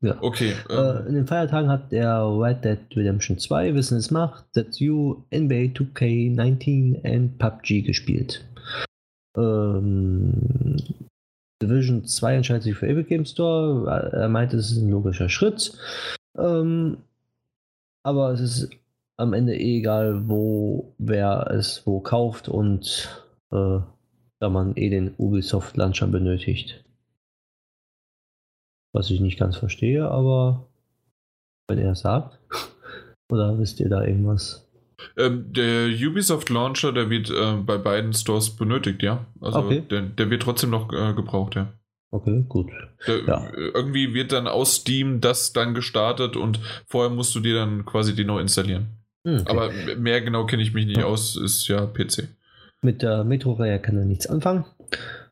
Ja. 0.04 0.18
Okay, 0.20 0.54
Äh, 0.68 0.74
ähm, 0.74 1.08
in 1.10 1.14
den 1.14 1.28
Feiertagen 1.28 1.70
hat 1.70 1.94
er 1.94 2.24
Red 2.26 2.66
Dead 2.66 2.80
Redemption 2.96 3.38
2, 3.38 3.76
Wissen 3.76 4.00
es 4.00 4.10
macht, 4.10 4.46
That's 4.56 4.80
You, 4.80 5.26
NBA 5.32 5.74
2K19 5.76 7.04
und 7.08 7.38
PUBG 7.38 7.84
gespielt. 7.84 8.44
Ähm, 9.38 10.78
Division 11.62 12.06
2 12.06 12.36
entscheidet 12.36 12.64
sich 12.64 12.76
für 12.76 12.88
Epic 12.88 13.10
Game 13.10 13.26
Store. 13.26 14.12
Er 14.14 14.30
meinte, 14.30 14.58
es 14.58 14.72
ist 14.72 14.78
ein 14.78 14.90
logischer 14.90 15.30
Schritt. 15.30 15.78
Ähm, 16.38 16.98
aber 18.04 18.32
es 18.32 18.40
ist 18.40 18.70
am 19.18 19.34
Ende 19.34 19.56
eh 19.56 19.78
egal, 19.78 20.28
wo 20.28 20.96
wer 20.98 21.52
es 21.52 21.86
wo 21.86 22.00
kauft 22.00 22.50
und 22.50 23.26
äh, 23.52 23.80
da 24.40 24.50
man 24.50 24.76
eh 24.76 24.90
den 24.90 25.14
Ubisoft 25.18 25.78
Launcher 25.78 26.08
benötigt. 26.08 26.84
Was 28.94 29.10
ich 29.10 29.20
nicht 29.20 29.40
ganz 29.40 29.56
verstehe, 29.56 30.10
aber 30.10 30.68
wenn 31.68 31.78
er 31.78 31.96
sagt. 31.96 32.40
Oder 33.32 33.58
wisst 33.60 33.80
ihr 33.80 33.88
da 33.88 34.04
irgendwas? 34.04 34.68
Ähm, 35.18 35.46
der 35.54 35.88
Ubisoft 35.88 36.50
Launcher, 36.50 36.92
der 36.92 37.10
wird 37.10 37.30
äh, 37.30 37.54
bei 37.66 37.78
beiden 37.78 38.14
Stores 38.14 38.50
benötigt, 38.52 39.04
ja. 39.04 39.26
Also 39.42 39.60
Okay. 39.60 39.84
der, 39.90 40.02
der 40.02 40.30
wird 40.30 40.42
trotzdem 40.44 40.70
noch 40.70 40.92
äh, 40.94 41.14
gebraucht, 41.14 41.56
ja. 41.56 41.68
Okay, 42.12 42.44
gut. 42.50 42.68
Der, 43.08 43.24
Ja. 43.26 43.48
äh, 43.50 43.72
Irgendwie 43.74 44.14
wird 44.14 44.32
dann 44.32 44.48
aus 44.48 44.76
Steam 44.76 45.22
das 45.22 45.54
dann 45.54 45.74
gestartet 45.74 46.36
und 46.36 46.60
vorher 46.88 47.10
musst 47.10 47.34
du 47.36 47.40
dir 47.40 47.56
dann 47.56 47.86
quasi 47.86 48.14
die 48.16 48.26
neu 48.26 48.40
installieren. 48.40 48.88
Hm, 49.26 49.42
okay. 49.42 49.50
Aber 49.50 49.72
mehr 49.98 50.22
genau 50.22 50.46
kenne 50.46 50.62
ich 50.64 50.74
mich 50.74 50.86
nicht 50.86 50.98
Ja. 51.00 51.06
aus, 51.06 51.38
ist 51.38 51.68
ja 51.68 51.86
PC. 51.86 52.28
Mit 52.82 53.02
der 53.02 53.24
Metro-Reihe 53.24 53.80
kann 53.80 53.98
er 53.98 54.06
nichts 54.06 54.28
anfangen. 54.28 54.66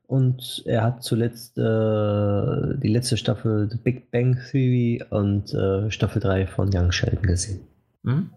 Und 0.08 0.64
er 0.66 0.84
hat 0.84 1.04
zuletzt 1.04 1.58
äh, 1.58 1.62
die 1.62 2.88
letzte 2.88 3.18
Staffel 3.18 3.70
The 3.70 3.78
Big 3.78 4.10
Bang 4.12 4.40
Theory 4.50 5.04
und 5.10 5.54
äh, 5.54 5.92
Staffel 5.92 6.20
3 6.22 6.48
von 6.48 6.70
Young 6.74 6.92
Sheldon 6.92 7.24
gesehen. 7.24 7.62
Hm? 8.04 8.30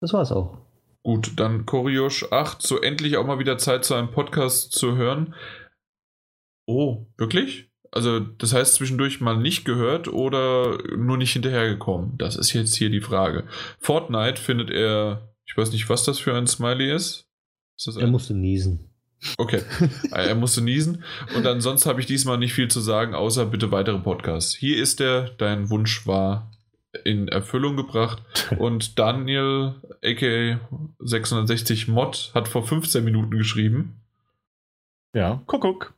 Das 0.00 0.12
war's 0.12 0.32
auch. 0.32 0.58
Gut, 1.02 1.32
dann 1.36 1.66
Koriosch 1.66 2.24
8, 2.32 2.60
so 2.60 2.80
endlich 2.80 3.16
auch 3.16 3.26
mal 3.26 3.38
wieder 3.38 3.58
Zeit 3.58 3.84
zu 3.84 3.94
einem 3.94 4.10
Podcast 4.10 4.72
zu 4.72 4.96
hören. 4.96 5.34
Oh, 6.66 7.06
wirklich? 7.16 7.70
Also, 7.92 8.18
das 8.20 8.52
heißt 8.52 8.74
zwischendurch 8.74 9.20
mal 9.20 9.36
nicht 9.36 9.64
gehört 9.64 10.08
oder 10.08 10.78
nur 10.96 11.16
nicht 11.16 11.32
hinterhergekommen? 11.32 12.18
Das 12.18 12.36
ist 12.36 12.52
jetzt 12.52 12.74
hier 12.74 12.90
die 12.90 13.00
Frage. 13.00 13.44
Fortnite 13.78 14.40
findet 14.40 14.70
er, 14.70 15.32
ich 15.46 15.56
weiß 15.56 15.70
nicht, 15.72 15.88
was 15.88 16.02
das 16.02 16.18
für 16.18 16.34
ein 16.34 16.46
Smiley 16.46 16.92
ist. 16.92 17.28
Ist 17.78 17.86
das 17.86 17.96
Er 17.96 18.04
ein? 18.04 18.10
musste 18.10 18.34
niesen. 18.34 18.90
Okay, 19.38 19.62
er 20.10 20.34
musste 20.34 20.60
niesen. 20.60 21.04
Und 21.34 21.46
ansonsten 21.46 21.88
habe 21.88 22.00
ich 22.00 22.06
diesmal 22.06 22.36
nicht 22.36 22.52
viel 22.52 22.68
zu 22.68 22.80
sagen, 22.80 23.14
außer 23.14 23.46
bitte 23.46 23.70
weitere 23.70 23.98
Podcasts. 23.98 24.54
Hier 24.54 24.76
ist 24.76 25.00
er, 25.00 25.30
dein 25.38 25.70
Wunsch 25.70 26.06
war 26.06 26.50
in 27.04 27.28
Erfüllung 27.28 27.76
gebracht. 27.76 28.22
Und 28.58 28.98
Daniel, 28.98 29.74
aka 30.04 30.60
660 30.98 31.88
Mod, 31.88 32.32
hat 32.34 32.48
vor 32.48 32.66
15 32.66 33.04
Minuten 33.04 33.36
geschrieben. 33.36 34.00
Ja, 35.14 35.42
Kuckuck. 35.46 35.94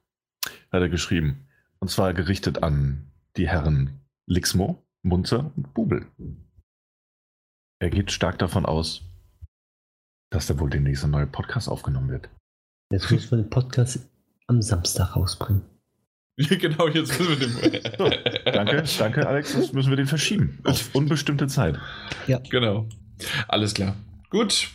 Hat 0.71 0.83
er 0.83 0.89
geschrieben. 0.89 1.49
Und 1.81 1.89
zwar 1.91 2.13
gerichtet 2.15 2.63
an 2.63 3.11
die 3.37 3.49
Herren 3.49 4.01
Lixmo, 4.27 4.83
Munzer 5.03 5.53
und 5.57 5.75
Bubel. 5.75 6.07
Er 7.81 7.91
geht 7.91 8.11
stark 8.11 8.39
davon 8.39 8.67
aus, 8.67 9.03
dass 10.31 10.47
da 10.47 10.59
wohl 10.59 10.71
demnächst 10.71 11.05
ein 11.05 11.11
neuer 11.11 11.27
Podcast 11.27 11.69
aufgenommen 11.69 12.11
wird. 12.11 12.29
Jetzt 12.93 13.11
müssen 13.11 13.31
wir 13.31 13.39
den 13.39 13.51
Podcast 13.51 14.09
am 14.47 14.61
Samstag 14.63 15.15
rausbringen. 15.15 15.63
Ja, 16.39 16.57
genau, 16.57 16.87
jetzt 16.87 17.19
müssen 17.19 17.29
wir 17.29 17.71
dem. 17.71 17.81
So, 17.99 18.11
Danke, 18.53 18.85
danke, 18.99 19.27
Alex. 19.27 19.55
Das 19.55 19.73
müssen 19.73 19.91
wir 19.91 19.97
den 19.97 20.07
verschieben. 20.07 20.61
Auf 20.65 20.95
unbestimmte 20.95 21.49
Zeit. 21.49 21.79
Genau. 22.51 22.89
Alles 23.49 23.75
klar. 23.75 23.97
Gut. 24.31 24.69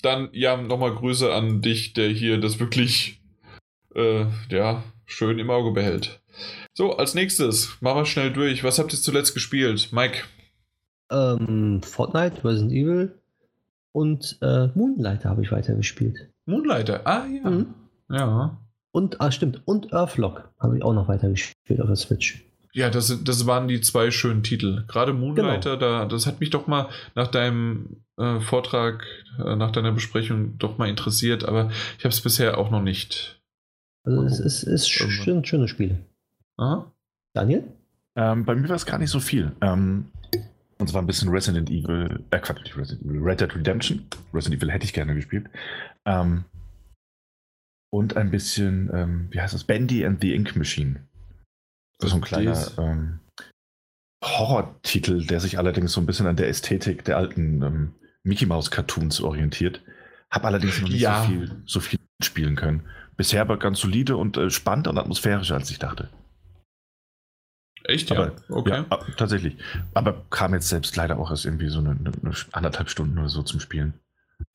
Dann, 0.00 0.28
ja, 0.32 0.56
nochmal 0.56 0.94
Grüße 0.94 1.32
an 1.34 1.60
dich, 1.60 1.92
der 1.92 2.08
hier 2.08 2.38
das 2.38 2.60
wirklich, 2.60 3.20
äh, 3.96 4.26
ja, 4.48 4.84
schön 5.06 5.40
im 5.40 5.50
Auge 5.50 5.72
behält. 5.72 6.20
So, 6.72 6.96
als 6.96 7.14
nächstes, 7.14 7.76
machen 7.80 8.02
wir 8.02 8.06
schnell 8.06 8.32
durch. 8.32 8.62
Was 8.62 8.78
habt 8.78 8.92
ihr 8.92 9.00
zuletzt 9.00 9.34
gespielt? 9.34 9.88
Mike? 9.90 10.22
Ähm, 11.10 11.82
Fortnite, 11.82 12.44
Resident 12.44 12.70
Evil 12.72 13.18
und 13.90 14.38
äh, 14.40 14.68
Moonlighter 14.68 15.30
habe 15.30 15.42
ich 15.42 15.50
weitergespielt. 15.50 16.28
Moonlighter. 16.46 17.04
Ah, 17.04 17.26
ja. 17.26 17.50
Mhm. 17.50 17.74
Ja. 18.08 18.60
Und, 18.90 19.20
ah, 19.20 19.30
stimmt, 19.30 19.62
und 19.66 19.92
Earthlock 19.92 20.50
habe 20.58 20.76
ich 20.78 20.82
auch 20.82 20.94
noch 20.94 21.08
weitergespielt 21.08 21.80
auf 21.80 21.86
der 21.86 21.96
Switch. 21.96 22.44
Ja, 22.72 22.90
das, 22.90 23.22
das 23.24 23.46
waren 23.46 23.66
die 23.68 23.80
zwei 23.80 24.10
schönen 24.10 24.42
Titel. 24.42 24.84
Gerade 24.88 25.12
Moonlighter, 25.12 25.76
Genau. 25.78 26.00
da, 26.00 26.04
das 26.04 26.26
hat 26.26 26.40
mich 26.40 26.50
doch 26.50 26.66
mal 26.66 26.88
nach 27.14 27.28
deinem 27.28 28.04
äh, 28.18 28.40
Vortrag, 28.40 29.04
äh, 29.44 29.56
nach 29.56 29.72
deiner 29.72 29.92
Besprechung 29.92 30.58
doch 30.58 30.78
mal 30.78 30.88
interessiert, 30.88 31.44
aber 31.44 31.70
ich 31.98 32.04
habe 32.04 32.12
es 32.12 32.20
bisher 32.20 32.58
auch 32.58 32.70
noch 32.70 32.82
nicht. 32.82 33.40
Also 34.04 34.22
es 34.22 34.38
ist, 34.40 34.62
ist 34.62 34.88
schön, 34.88 35.44
schöne 35.44 35.68
Spiele. 35.68 35.98
Aha. 36.56 36.90
Daniel? 37.34 37.64
Ähm, 38.16 38.44
bei 38.44 38.54
mir 38.54 38.68
war 38.68 38.76
es 38.76 38.86
gar 38.86 38.98
nicht 38.98 39.10
so 39.10 39.20
viel. 39.20 39.52
Ähm, 39.60 40.06
und 40.78 40.88
zwar 40.88 41.02
ein 41.02 41.06
bisschen 41.06 41.28
Resident 41.30 41.70
Evil, 41.70 42.20
äh, 42.30 42.38
Quatsch, 42.38 42.62
nicht 42.62 42.76
Resident 42.76 43.04
Evil, 43.10 43.22
Red 43.22 43.40
Dead 43.40 43.54
Redemption. 43.54 44.06
Resident 44.32 44.60
Evil 44.62 44.72
hätte 44.72 44.84
ich 44.84 44.92
gerne 44.92 45.14
gespielt. 45.14 45.46
Ähm, 46.04 46.44
und 47.90 48.16
ein 48.16 48.30
bisschen, 48.30 48.90
ähm, 48.92 49.28
wie 49.30 49.40
heißt 49.40 49.54
das? 49.54 49.64
Bandy 49.64 50.04
and 50.04 50.20
the 50.20 50.34
Ink 50.34 50.56
Machine. 50.56 51.06
Das 51.98 52.08
ist 52.08 52.10
so 52.12 52.16
ein 52.18 52.22
kleiner 52.22 52.78
ähm, 52.78 53.20
Horror-Titel, 54.24 55.26
der 55.26 55.40
sich 55.40 55.58
allerdings 55.58 55.92
so 55.92 56.00
ein 56.00 56.06
bisschen 56.06 56.26
an 56.26 56.36
der 56.36 56.48
Ästhetik 56.48 57.04
der 57.04 57.16
alten 57.16 57.62
ähm, 57.62 57.94
Mickey 58.24 58.46
Mouse 58.46 58.70
Cartoons 58.70 59.20
orientiert. 59.20 59.82
Hab 60.30 60.44
allerdings 60.44 60.80
noch 60.80 60.88
nicht 60.88 61.00
Ja. 61.00 61.22
so, 61.22 61.28
viel, 61.28 61.62
so 61.66 61.80
viel 61.80 61.98
spielen 62.22 62.56
können. 62.56 62.86
Bisher 63.16 63.40
aber 63.42 63.58
ganz 63.58 63.80
solide 63.80 64.16
und 64.16 64.36
äh, 64.36 64.50
spannender 64.50 64.90
und 64.90 64.98
atmosphärischer, 64.98 65.54
als 65.54 65.70
ich 65.70 65.78
dachte. 65.78 66.10
Echt? 67.84 68.10
Ja. 68.10 68.16
Aber, 68.16 68.36
okay. 68.50 68.84
Ja, 68.90 68.98
tatsächlich. 69.16 69.56
Aber 69.94 70.24
kam 70.30 70.52
jetzt 70.52 70.68
selbst 70.68 70.94
leider 70.96 71.18
auch 71.18 71.30
erst 71.30 71.46
irgendwie 71.46 71.68
so 71.68 71.78
eine, 71.78 71.92
eine 71.92 72.34
anderthalb 72.52 72.90
Stunden 72.90 73.18
oder 73.18 73.28
so 73.28 73.42
zum 73.42 73.60
Spielen. 73.60 73.94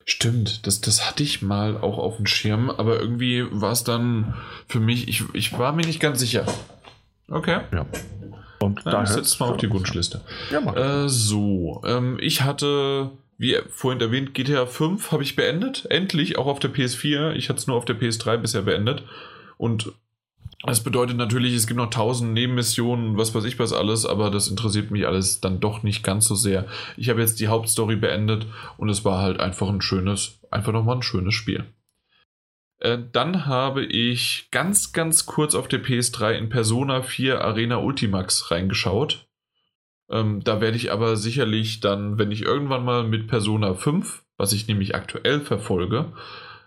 Stimmt, 0.06 0.66
das, 0.66 0.80
das 0.80 1.08
hatte 1.08 1.22
ich 1.22 1.40
mal 1.40 1.78
auch 1.78 1.98
auf 1.98 2.16
dem 2.16 2.26
Schirm, 2.26 2.68
aber 2.70 3.00
irgendwie 3.00 3.46
war 3.50 3.72
es 3.72 3.84
dann 3.84 4.34
für 4.68 4.80
mich, 4.80 5.08
ich, 5.08 5.24
ich 5.32 5.58
war 5.58 5.72
mir 5.72 5.86
nicht 5.86 6.00
ganz 6.00 6.20
sicher. 6.20 6.44
Okay. 7.28 7.60
Ja. 7.72 7.86
Und 8.60 8.80
ich 8.86 9.08
setze 9.08 9.36
mal 9.40 9.50
auf 9.50 9.56
die 9.56 9.70
Wunschliste. 9.70 10.20
Ja, 10.50 10.60
mach. 10.60 10.76
Äh, 10.76 11.08
so, 11.08 11.82
ähm, 11.86 12.18
ich 12.20 12.42
hatte, 12.42 13.10
wie 13.38 13.56
vorhin 13.68 14.00
erwähnt, 14.00 14.34
GTA 14.34 14.66
5 14.66 15.12
habe 15.12 15.22
ich 15.22 15.36
beendet. 15.36 15.86
Endlich, 15.90 16.38
auch 16.38 16.46
auf 16.46 16.60
der 16.60 16.72
PS4. 16.72 17.32
Ich 17.32 17.48
hatte 17.48 17.58
es 17.58 17.66
nur 17.66 17.76
auf 17.76 17.84
der 17.84 17.98
PS3 17.98 18.38
bisher 18.38 18.62
beendet. 18.62 19.04
Und 19.56 19.92
das 20.70 20.82
bedeutet 20.82 21.16
natürlich, 21.16 21.54
es 21.54 21.66
gibt 21.66 21.76
noch 21.76 21.90
tausend 21.90 22.32
Nebenmissionen, 22.32 23.18
was 23.18 23.34
weiß 23.34 23.44
ich 23.44 23.58
was 23.58 23.72
alles, 23.72 24.06
aber 24.06 24.30
das 24.30 24.48
interessiert 24.48 24.90
mich 24.90 25.06
alles 25.06 25.40
dann 25.40 25.60
doch 25.60 25.82
nicht 25.82 26.02
ganz 26.02 26.26
so 26.26 26.34
sehr. 26.34 26.66
Ich 26.96 27.10
habe 27.10 27.20
jetzt 27.20 27.38
die 27.40 27.48
Hauptstory 27.48 27.96
beendet 27.96 28.46
und 28.78 28.88
es 28.88 29.04
war 29.04 29.20
halt 29.20 29.40
einfach 29.40 29.68
ein 29.68 29.82
schönes, 29.82 30.38
einfach 30.50 30.72
nochmal 30.72 30.96
ein 30.96 31.02
schönes 31.02 31.34
Spiel. 31.34 31.64
Äh, 32.78 32.98
dann 33.12 33.46
habe 33.46 33.84
ich 33.84 34.48
ganz, 34.50 34.92
ganz 34.92 35.26
kurz 35.26 35.54
auf 35.54 35.68
der 35.68 35.82
PS3 35.82 36.32
in 36.32 36.48
Persona 36.48 37.02
4 37.02 37.42
Arena 37.42 37.76
Ultimax 37.76 38.50
reingeschaut. 38.50 39.26
Ähm, 40.10 40.42
da 40.44 40.60
werde 40.60 40.76
ich 40.76 40.92
aber 40.92 41.16
sicherlich 41.16 41.80
dann, 41.80 42.18
wenn 42.18 42.30
ich 42.30 42.42
irgendwann 42.42 42.84
mal 42.84 43.04
mit 43.04 43.26
Persona 43.26 43.74
5, 43.74 44.22
was 44.36 44.52
ich 44.52 44.68
nämlich 44.68 44.94
aktuell 44.94 45.40
verfolge, 45.40 46.12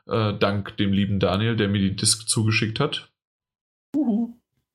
äh, 0.08 0.34
dank 0.34 0.76
dem 0.77 0.93
lieben 0.93 1.19
Daniel, 1.19 1.56
der 1.56 1.67
mir 1.67 1.80
die 1.80 1.95
Disc 1.95 2.27
zugeschickt 2.27 2.80
hat. 2.80 3.09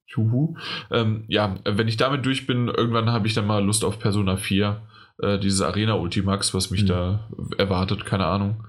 Juhu. 0.07 0.57
Ähm, 0.91 1.25
ja, 1.29 1.57
wenn 1.65 1.89
ich 1.89 1.97
damit 1.97 2.27
durch 2.27 2.47
bin, 2.47 2.69
irgendwann 2.69 3.11
habe 3.11 3.27
ich 3.27 3.35
dann 3.35 3.47
mal 3.47 3.65
Lust 3.65 3.85
auf 3.85 3.99
Persona 3.99 4.37
4, 4.37 4.83
äh, 5.23 5.39
dieses 5.39 5.63
Arena 5.63 5.95
Ultimax, 5.95 6.53
was 6.55 6.71
mich 6.71 6.83
Mhm. 6.83 6.87
da 6.87 7.29
erwartet, 7.59 8.05
keine 8.05 8.27
Ahnung. 8.27 8.65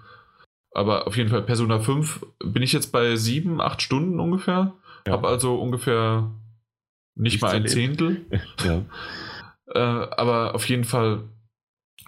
Aber 0.75 1.05
auf 1.07 1.17
jeden 1.17 1.29
Fall 1.29 1.43
Persona 1.43 1.79
5 1.79 2.25
bin 2.43 2.63
ich 2.63 2.73
jetzt 2.73 2.91
bei 2.91 3.15
7, 3.15 3.61
8 3.61 3.81
Stunden 3.81 4.19
ungefähr. 4.19 4.73
Ja. 5.05 5.13
Habe 5.13 5.27
also 5.27 5.55
ungefähr 5.55 6.31
nicht 7.15 7.33
Nichts 7.33 7.41
mal 7.41 7.49
ein 7.49 7.65
erlebt. 7.65 7.71
Zehntel. 7.71 8.25
ja. 8.65 8.81
Äh, 9.67 10.07
aber 10.17 10.55
auf 10.55 10.67
jeden 10.67 10.83
Fall 10.83 11.23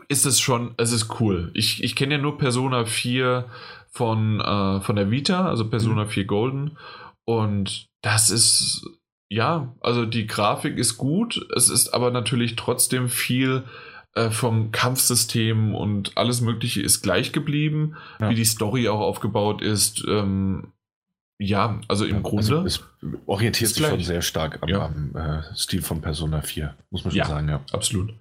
ist 0.08 0.26
es 0.26 0.40
schon, 0.40 0.74
es 0.78 0.92
ist 0.92 1.20
cool. 1.20 1.52
Ich, 1.54 1.84
ich 1.84 1.96
kenne 1.96 2.16
ja 2.16 2.22
nur 2.22 2.38
Persona 2.38 2.86
4 2.86 3.46
von, 3.92 4.40
äh, 4.40 4.82
von 4.82 4.96
der 4.96 5.12
Vita, 5.12 5.48
also 5.48 5.70
Persona 5.70 6.06
4 6.06 6.26
Golden. 6.26 6.78
Und 7.26 7.88
das 8.06 8.30
ist, 8.30 8.86
ja, 9.30 9.74
also 9.82 10.06
die 10.06 10.28
Grafik 10.28 10.78
ist 10.78 10.98
gut. 10.98 11.44
Es 11.56 11.70
ist 11.70 11.90
aber 11.90 12.12
natürlich 12.12 12.56
trotzdem 12.56 13.10
viel 13.10 13.64
äh, 14.14 14.30
vom 14.30 14.72
Kampfsystem 14.72 15.74
und 15.74 16.16
alles 16.16 16.40
Mögliche 16.40 16.82
ist 16.84 17.02
gleich 17.02 17.32
geblieben. 17.32 17.96
Ja. 18.20 18.30
Wie 18.30 18.36
die 18.36 18.46
Story 18.46 18.88
auch 18.88 19.00
aufgebaut 19.00 19.64
ist. 19.64 20.06
Ähm, 20.08 20.72
ja, 21.40 21.82
also 21.88 22.06
im 22.06 22.22
Grunde. 22.22 22.60
Also, 22.60 22.66
es 22.66 22.84
orientiert 23.26 23.72
sich 23.72 23.84
schon 23.84 23.96
gleich. 23.96 24.06
sehr 24.06 24.22
stark 24.22 24.60
am, 24.62 24.70
Ja. 24.70 24.86
am 24.86 25.16
äh, 25.16 25.42
Stil 25.56 25.82
von 25.82 26.00
Persona 26.02 26.42
4, 26.42 26.76
muss 26.92 27.04
man 27.04 27.12
schon 27.12 27.18
Ja. 27.18 27.26
sagen, 27.26 27.50
ja. 27.50 27.62
Absolut. 27.74 28.14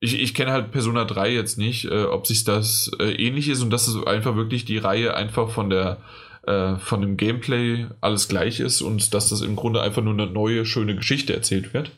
Ich, 0.00 0.18
ich 0.18 0.34
kenne 0.34 0.50
halt 0.50 0.72
Persona 0.72 1.04
3 1.04 1.30
jetzt 1.34 1.58
nicht, 1.58 1.84
äh, 1.84 2.04
ob 2.04 2.26
sich 2.26 2.44
das 2.44 2.90
äh, 2.98 3.12
ähnlich 3.12 3.50
ist 3.50 3.60
und 3.60 3.68
das 3.68 3.86
ist 3.86 4.02
einfach 4.06 4.34
wirklich 4.34 4.64
die 4.64 4.78
Reihe 4.78 5.14
einfach 5.14 5.50
von 5.50 5.68
der 5.68 5.98
äh, 6.46 6.76
von 6.76 7.00
dem 7.00 7.16
Gameplay 7.16 7.86
alles 8.00 8.28
gleich 8.28 8.60
ist 8.60 8.82
und 8.82 9.14
dass 9.14 9.28
das 9.28 9.40
im 9.42 9.56
Grunde 9.56 9.82
einfach 9.82 10.02
nur 10.02 10.14
eine 10.14 10.26
neue, 10.26 10.64
schöne 10.64 10.96
Geschichte 10.96 11.34
erzählt 11.34 11.74
wird. 11.74 11.90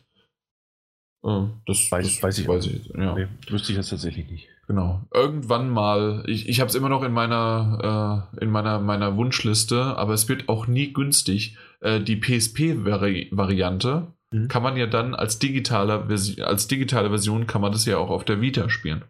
Äh, 1.24 1.44
das, 1.66 1.90
weiß, 1.90 2.06
das 2.06 2.22
weiß 2.22 2.38
ich, 2.38 2.48
weiß 2.48 2.66
ich 2.66 2.86
ja. 2.96 3.14
Nee, 3.14 3.28
wüsste 3.48 3.72
ich 3.72 3.78
jetzt 3.78 3.90
tatsächlich 3.90 4.28
nicht. 4.30 4.48
Genau. 4.66 5.02
Irgendwann 5.12 5.70
mal, 5.70 6.22
ich, 6.26 6.48
ich 6.48 6.60
habe 6.60 6.68
es 6.68 6.74
immer 6.74 6.88
noch 6.88 7.02
in 7.02 7.12
meiner, 7.12 8.28
äh, 8.38 8.42
in 8.42 8.50
meiner, 8.50 8.78
meiner 8.78 9.16
Wunschliste, 9.16 9.96
aber 9.96 10.14
es 10.14 10.28
wird 10.28 10.48
auch 10.48 10.66
nie 10.66 10.92
günstig. 10.92 11.56
Äh, 11.80 12.00
die 12.00 12.16
PSP-Variante 12.16 14.06
mhm. 14.30 14.48
kann 14.48 14.62
man 14.62 14.76
ja 14.76 14.86
dann 14.86 15.14
als 15.14 15.38
digitale, 15.38 16.06
als 16.44 16.68
digitale 16.68 17.10
Version 17.10 17.46
kann 17.46 17.60
man 17.60 17.72
das 17.72 17.84
ja 17.86 17.98
auch 17.98 18.10
auf 18.10 18.24
der 18.24 18.40
Vita 18.40 18.68
spielen. 18.70 19.04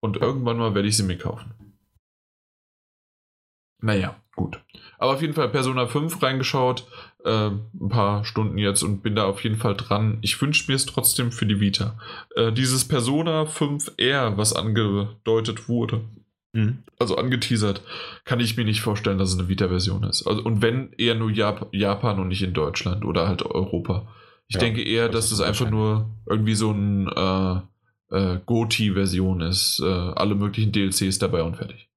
Und 0.00 0.18
irgendwann 0.18 0.58
mal 0.58 0.74
werde 0.74 0.88
ich 0.88 0.96
sie 0.96 1.02
mir 1.02 1.18
kaufen. 1.18 1.52
Naja, 3.84 4.16
gut. 4.34 4.60
Aber 4.98 5.12
auf 5.12 5.20
jeden 5.20 5.34
Fall 5.34 5.50
Persona 5.50 5.86
5 5.86 6.22
reingeschaut, 6.22 6.86
äh, 7.22 7.48
ein 7.48 7.88
paar 7.90 8.24
Stunden 8.24 8.56
jetzt 8.56 8.82
und 8.82 9.02
bin 9.02 9.14
da 9.14 9.24
auf 9.26 9.44
jeden 9.44 9.56
Fall 9.56 9.76
dran. 9.76 10.16
Ich 10.22 10.40
wünsche 10.40 10.70
mir 10.70 10.74
es 10.74 10.86
trotzdem 10.86 11.30
für 11.30 11.44
die 11.44 11.60
Vita. 11.60 11.98
Äh, 12.34 12.50
dieses 12.50 12.88
Persona 12.88 13.42
5R, 13.42 14.38
was 14.38 14.54
angedeutet 14.54 15.68
wurde, 15.68 16.00
mhm. 16.54 16.78
also 16.98 17.18
angeteasert, 17.18 17.82
kann 18.24 18.40
ich 18.40 18.56
mir 18.56 18.64
nicht 18.64 18.80
vorstellen, 18.80 19.18
dass 19.18 19.34
es 19.34 19.38
eine 19.38 19.50
Vita-Version 19.50 20.04
ist. 20.04 20.26
Also, 20.26 20.42
und 20.42 20.62
wenn, 20.62 20.94
eher 20.96 21.14
nur 21.14 21.30
Jap 21.30 21.68
Japan 21.72 22.18
und 22.20 22.28
nicht 22.28 22.42
in 22.42 22.54
Deutschland 22.54 23.04
oder 23.04 23.28
halt 23.28 23.42
Europa. 23.42 24.08
Ich 24.48 24.54
ja, 24.54 24.60
denke 24.60 24.82
eher, 24.82 25.10
dass 25.10 25.30
es 25.30 25.42
einfach 25.42 25.68
nur 25.68 26.08
irgendwie 26.26 26.54
so 26.54 26.70
ein 26.70 27.08
äh, 27.08 27.56
äh, 28.16 28.40
Goti-Version 28.46 29.42
ist. 29.42 29.82
Äh, 29.84 29.86
alle 29.86 30.36
möglichen 30.36 30.72
DLCs 30.72 31.18
dabei 31.18 31.42
und 31.42 31.58
fertig. 31.58 31.90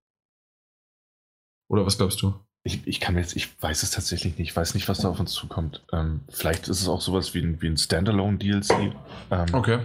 Oder 1.69 1.85
was 1.85 1.97
glaubst 1.97 2.21
du? 2.21 2.33
Ich, 2.63 2.85
ich 2.85 2.99
kann 2.99 3.17
jetzt, 3.17 3.35
ich 3.35 3.61
weiß 3.61 3.83
es 3.83 3.91
tatsächlich 3.91 4.37
nicht. 4.37 4.49
Ich 4.49 4.55
weiß 4.55 4.73
nicht, 4.73 4.89
was 4.89 4.99
da 4.99 5.09
auf 5.09 5.19
uns 5.19 5.31
zukommt. 5.31 5.85
Ähm, 5.93 6.21
vielleicht 6.29 6.67
ist 6.67 6.81
es 6.81 6.87
auch 6.87 7.01
sowas 7.01 7.33
wie 7.33 7.39
ein, 7.39 7.61
wie 7.61 7.67
ein 7.67 7.77
Standalone-DLC. 7.77 8.93
Ähm, 9.31 9.45
okay. 9.53 9.79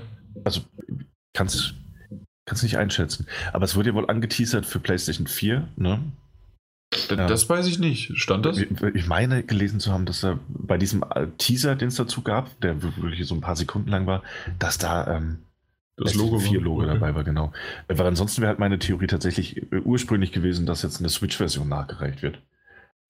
Also 0.45 0.63
kannst 1.33 1.75
kannst 2.45 2.63
nicht 2.63 2.77
einschätzen. 2.77 3.27
Aber 3.53 3.65
es 3.65 3.77
wurde 3.77 3.91
ja 3.91 3.95
wohl 3.95 4.11
angeteasert 4.11 4.67
für 4.67 4.81
PlayStation 4.81 5.27
4, 5.27 5.69
ne? 5.77 6.01
Das 7.09 7.49
weiß 7.49 7.67
ich 7.69 7.79
nicht. 7.79 8.13
Stand 8.19 8.45
das? 8.45 8.59
Ich 8.59 9.07
meine 9.07 9.43
gelesen 9.43 9.81
zu 9.81 9.93
haben, 9.93 10.05
dass 10.05 10.23
er 10.23 10.39
bei 10.49 10.77
diesem 10.77 11.03
äh, 11.15 11.29
Teaser, 11.39 11.75
den 11.75 11.89
es 11.89 11.95
dazu 11.95 12.21
gab, 12.21 12.61
der 12.61 12.83
wirklich 12.83 13.27
so 13.27 13.35
ein 13.35 13.41
paar 13.41 13.57
Sekunden 13.57 13.89
lang 13.89 14.07
war, 14.07 14.23
dass 14.59 14.77
da 14.77 15.17
ähm, 15.17 15.39
das 15.97 16.15
Logo 16.15 16.39
4 16.39 16.61
Logo 16.61 16.85
dabei 16.85 17.15
war, 17.15 17.25
genau. 17.25 17.53
Weil 17.87 18.07
ansonsten 18.07 18.41
wäre 18.41 18.49
halt 18.49 18.59
meine 18.59 18.79
Theorie 18.79 19.07
tatsächlich 19.07 19.59
äh, 19.73 19.81
ursprünglich 19.85 20.33
gewesen, 20.33 20.67
dass 20.67 20.83
jetzt 20.83 21.01
eine 21.01 21.09
Switch-Version 21.09 21.69
nachgereicht 21.69 22.23
wird. 22.23 22.41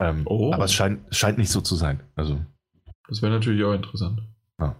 Ähm, 0.00 0.22
oh. 0.24 0.52
Aber 0.52 0.64
es 0.64 0.72
scheint, 0.72 1.02
scheint 1.14 1.38
nicht 1.38 1.50
so 1.50 1.60
zu 1.60 1.76
sein. 1.76 2.00
Also, 2.16 2.40
das 3.08 3.22
wäre 3.22 3.32
natürlich 3.32 3.62
auch 3.64 3.74
interessant. 3.74 4.20
Ja. 4.58 4.74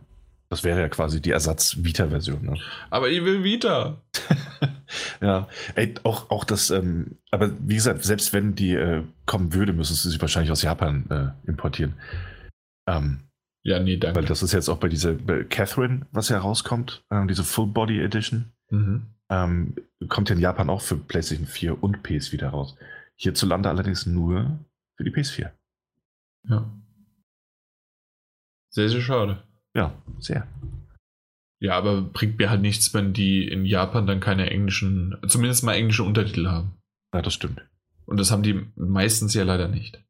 Das 0.48 0.64
wäre 0.64 0.81
ja 0.81 0.89
quasi 0.89 1.22
die 1.22 1.31
Ersatz-Vita-Version. 1.31 2.44
Ne? 2.44 2.58
Aber 2.90 3.08
ich 3.08 3.24
will 3.24 3.44
Vita. 3.44 4.02
ja, 5.20 5.48
ey, 5.76 5.94
auch, 6.02 6.31
auch 6.31 6.44
das, 6.44 6.70
ähm, 6.70 7.18
aber 7.31 7.52
wie 7.60 7.76
gesagt, 7.76 8.02
selbst 8.02 8.32
wenn 8.32 8.55
die 8.55 8.74
äh, 8.74 9.05
kommen 9.26 9.55
würde, 9.55 9.72
müssen 9.72 9.94
sie 9.94 10.10
sich 10.10 10.20
wahrscheinlich 10.20 10.50
aus 10.50 10.62
Japan 10.62 11.06
äh, 11.08 11.48
importieren. 11.48 11.94
Ähm, 12.89 13.20
ja, 13.65 13.78
nee, 13.78 13.97
danke. 13.97 14.20
Weil 14.20 14.26
das 14.26 14.42
ist 14.42 14.52
jetzt 14.52 14.68
auch 14.68 14.78
bei 14.78 14.89
dieser 14.89 15.15
bei 15.15 15.44
Catherine, 15.44 16.07
was 16.10 16.28
ja 16.28 16.39
rauskommt, 16.39 17.05
ähm, 17.10 17.28
diese 17.28 17.44
Full 17.44 17.68
Body 17.68 18.00
Edition. 18.00 18.52
Mhm. 18.70 19.07
Ähm, 19.31 19.76
kommt 20.08 20.28
ja 20.28 20.34
in 20.34 20.41
Japan 20.41 20.68
auch 20.68 20.82
für 20.82 20.97
PlayStation 20.97 21.47
4 21.47 21.82
und 21.82 22.02
PS 22.02 22.32
wieder 22.32 22.49
raus. 22.49 22.76
Hierzulande 23.16 23.68
allerdings 23.68 24.07
nur 24.07 24.58
für 24.97 25.05
die 25.05 25.10
PS4. 25.10 25.50
Ja. 26.49 26.70
Sehr, 28.70 28.89
sehr 28.89 29.00
schade. 29.00 29.42
Ja, 29.74 29.94
sehr. 30.18 30.47
Ja, 31.60 31.76
aber 31.76 32.02
bringt 32.02 32.39
mir 32.39 32.50
halt 32.50 32.60
nichts, 32.60 32.92
wenn 32.92 33.12
die 33.12 33.47
in 33.47 33.65
Japan 33.65 34.07
dann 34.07 34.18
keine 34.18 34.50
englischen, 34.50 35.16
zumindest 35.28 35.62
mal 35.62 35.74
englische 35.74 36.02
Untertitel 36.02 36.49
haben. 36.49 36.76
Ja, 37.15 37.23
das 37.23 37.34
stimmt. 37.34 37.65
Und 38.07 38.18
das 38.18 38.32
haben 38.32 38.42
die 38.42 38.66
meistens 38.74 39.34
ja 39.34 39.44
leider 39.44 39.68
nicht. 39.68 40.02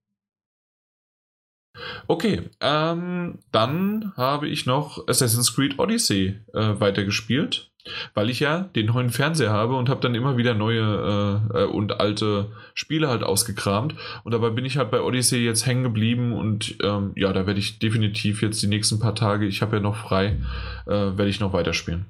Okay, 2.07 2.51
ähm, 2.61 3.39
dann 3.51 4.13
habe 4.17 4.49
ich 4.49 4.67
noch 4.67 5.09
Assassin's 5.09 5.55
Creed 5.55 5.79
Odyssey 5.79 6.39
äh, 6.53 6.81
weitergespielt, 6.81 7.71
weil 8.15 8.31
ich 8.31 8.41
ja 8.41 8.65
den 8.77 8.87
neuen 8.87 9.11
Fernseher 9.11 9.51
habe 9.51 9.77
und 9.77 9.89
habe 9.89 10.01
dann 10.01 10.15
immer 10.15 10.37
wieder 10.37 10.55
neue 10.55 11.41
äh, 11.55 11.63
äh, 11.63 11.65
und 11.65 12.01
alte 12.01 12.53
Spiele 12.75 13.09
halt 13.09 13.23
ausgekramt. 13.23 13.95
Und 14.25 14.33
dabei 14.33 14.51
bin 14.51 14.65
ich 14.65 14.77
halt 14.77 14.91
bei 14.91 15.01
Odyssey 15.01 15.39
jetzt 15.39 15.67
hängen 15.67 15.83
geblieben 15.83 16.33
und 16.33 16.77
ähm, 16.83 17.13
ja, 17.17 17.33
da 17.33 17.47
werde 17.47 17.61
ich 17.61 17.79
definitiv 17.79 18.43
jetzt 18.43 18.63
die 18.63 18.69
nächsten 18.69 18.99
paar 18.99 19.15
Tage, 19.15 19.47
ich 19.47 19.63
habe 19.63 19.77
ja 19.77 19.83
noch 19.83 19.97
frei, 19.97 20.39
äh, 20.87 20.91
werde 20.91 21.29
ich 21.29 21.41
noch 21.41 21.53
weiterspielen. 21.53 22.07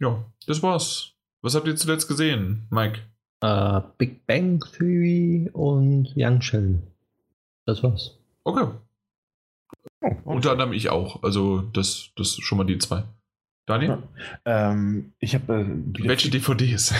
Ja, 0.00 0.24
das 0.46 0.62
war's. 0.62 1.14
Was 1.40 1.54
habt 1.54 1.66
ihr 1.66 1.76
zuletzt 1.76 2.08
gesehen, 2.08 2.66
Mike? 2.70 3.00
Uh, 3.42 3.80
Big 3.98 4.26
Bang 4.26 4.60
Theory 4.76 5.48
und 5.52 6.12
Young 6.16 6.40
Sheldon. 6.40 6.82
Das 7.66 7.82
war's. 7.82 8.17
Okay. 8.48 8.66
Oh, 10.00 10.16
Unter 10.24 10.52
anderem 10.52 10.72
ich 10.72 10.88
auch. 10.88 11.22
Also 11.22 11.60
das, 11.60 12.12
das 12.16 12.36
schon 12.36 12.56
mal 12.56 12.64
die 12.64 12.78
zwei. 12.78 13.04
Daniel? 13.66 13.98
Ja. 14.46 14.70
Ähm, 14.70 15.12
ich 15.18 15.34
habe. 15.34 15.52
Äh, 15.52 16.06
Welche 16.06 16.30
DVDs? 16.30 16.94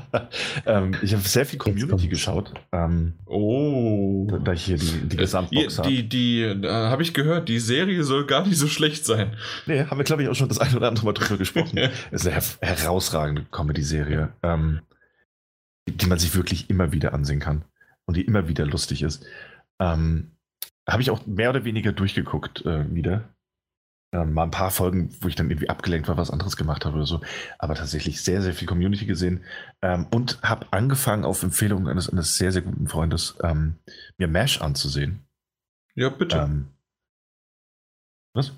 ähm, 0.66 0.96
ich 1.00 1.12
habe 1.12 1.22
sehr 1.22 1.46
viel 1.46 1.60
Community 1.60 2.08
geschaut. 2.08 2.52
Ähm, 2.72 3.14
oh. 3.26 4.26
Da, 4.28 4.38
da, 4.38 4.52
ich 4.52 4.64
hier 4.64 4.78
die, 4.78 5.08
die 5.08 5.16
Gesamtbox 5.16 5.78
habe. 5.78 5.88
Die, 5.88 6.08
die, 6.08 6.42
äh, 6.42 6.66
habe 6.68 7.02
ich 7.02 7.14
gehört, 7.14 7.48
die 7.48 7.60
Serie 7.60 8.02
soll 8.02 8.26
gar 8.26 8.44
nicht 8.44 8.58
so 8.58 8.66
schlecht 8.66 9.04
sein. 9.04 9.36
Nee, 9.66 9.84
haben 9.84 9.98
wir, 9.98 10.04
glaube 10.04 10.24
ich, 10.24 10.28
auch 10.28 10.34
schon 10.34 10.48
das 10.48 10.58
eine 10.58 10.76
oder 10.76 10.88
andere 10.88 11.06
Mal 11.06 11.12
drüber 11.12 11.38
gesprochen. 11.38 11.78
Es 12.10 12.22
ist 12.22 12.26
eine 12.26 12.34
her 12.34 12.44
herausragende 12.60 13.46
Comedy-Serie, 13.52 14.32
ähm, 14.42 14.80
die 15.86 16.06
man 16.06 16.18
sich 16.18 16.34
wirklich 16.34 16.68
immer 16.68 16.90
wieder 16.90 17.14
ansehen 17.14 17.38
kann 17.38 17.64
und 18.06 18.16
die 18.16 18.22
immer 18.22 18.48
wieder 18.48 18.66
lustig 18.66 19.02
ist. 19.02 19.24
Ähm, 19.78 20.32
habe 20.92 21.02
ich 21.02 21.10
auch 21.10 21.26
mehr 21.26 21.50
oder 21.50 21.64
weniger 21.64 21.92
durchgeguckt 21.92 22.64
äh, 22.66 22.92
wieder. 22.94 23.28
Ähm, 24.12 24.32
mal 24.32 24.42
ein 24.42 24.50
paar 24.50 24.72
Folgen, 24.72 25.14
wo 25.20 25.28
ich 25.28 25.36
dann 25.36 25.50
irgendwie 25.50 25.68
abgelenkt 25.68 26.08
war, 26.08 26.16
was 26.16 26.30
anderes 26.30 26.56
gemacht 26.56 26.84
habe 26.84 26.96
oder 26.96 27.06
so. 27.06 27.20
Aber 27.58 27.76
tatsächlich 27.76 28.22
sehr, 28.22 28.42
sehr 28.42 28.54
viel 28.54 28.66
Community 28.66 29.06
gesehen. 29.06 29.44
Ähm, 29.82 30.06
und 30.10 30.42
habe 30.42 30.66
angefangen, 30.72 31.24
auf 31.24 31.42
Empfehlung 31.44 31.86
eines, 31.88 32.08
eines 32.08 32.36
sehr, 32.36 32.50
sehr 32.50 32.62
guten 32.62 32.88
Freundes, 32.88 33.36
ähm, 33.44 33.76
mir 34.18 34.26
Mesh 34.26 34.60
anzusehen. 34.60 35.20
Ja, 35.94 36.08
bitte. 36.08 36.38
Ähm, 36.38 36.70
was? 38.34 38.52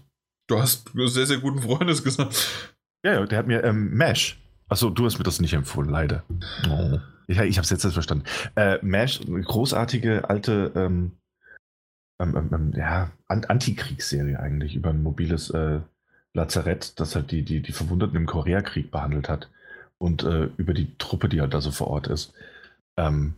Du 0.49 0.59
hast 0.59 0.91
sehr, 0.95 1.27
sehr 1.27 1.39
guten 1.39 1.61
Freundes 1.61 2.03
gesagt. 2.03 2.71
Ja, 3.05 3.15
ja, 3.15 3.27
der 3.27 3.39
hat 3.39 3.47
mir 3.47 3.63
ähm, 3.65 3.91
Mesh. 3.91 4.41
Achso, 4.69 4.89
du 4.89 5.05
hast 5.05 5.19
mir 5.19 5.25
das 5.25 5.41
nicht 5.41 5.53
empfohlen, 5.53 5.91
leider. 5.91 6.25
Oh. 6.69 6.99
Ich, 7.27 7.39
ich 7.39 7.59
habe 7.59 7.65
es 7.65 7.71
jetzt 7.71 7.87
verstanden. 7.93 8.25
Äh, 8.55 8.79
eine 8.81 9.43
großartige 9.43 10.31
alte 10.31 10.73
ähm, 12.23 12.37
ähm, 12.37 12.51
ähm, 12.53 12.73
ja, 12.75 13.11
Antikriegsserie 13.27 14.39
eigentlich 14.39 14.77
über 14.77 14.91
ein 14.91 15.03
mobiles 15.03 15.51
äh, 15.51 15.81
Lazarett, 16.35 16.99
das 17.01 17.15
halt 17.15 17.31
die, 17.31 17.43
die, 17.43 17.61
die 17.61 17.73
Verwundeten 17.73 18.17
im 18.17 18.27
Koreakrieg 18.27 18.91
behandelt 18.91 19.29
hat 19.29 19.51
und 19.99 20.23
äh, 20.23 20.49
über 20.57 20.75
die 20.75 20.97
Truppe, 20.99 21.29
die 21.29 21.41
halt 21.41 21.55
da 21.55 21.61
so 21.61 21.71
vor 21.71 21.89
Ort 21.89 22.07
ist. 22.07 22.33
Ähm, 22.97 23.35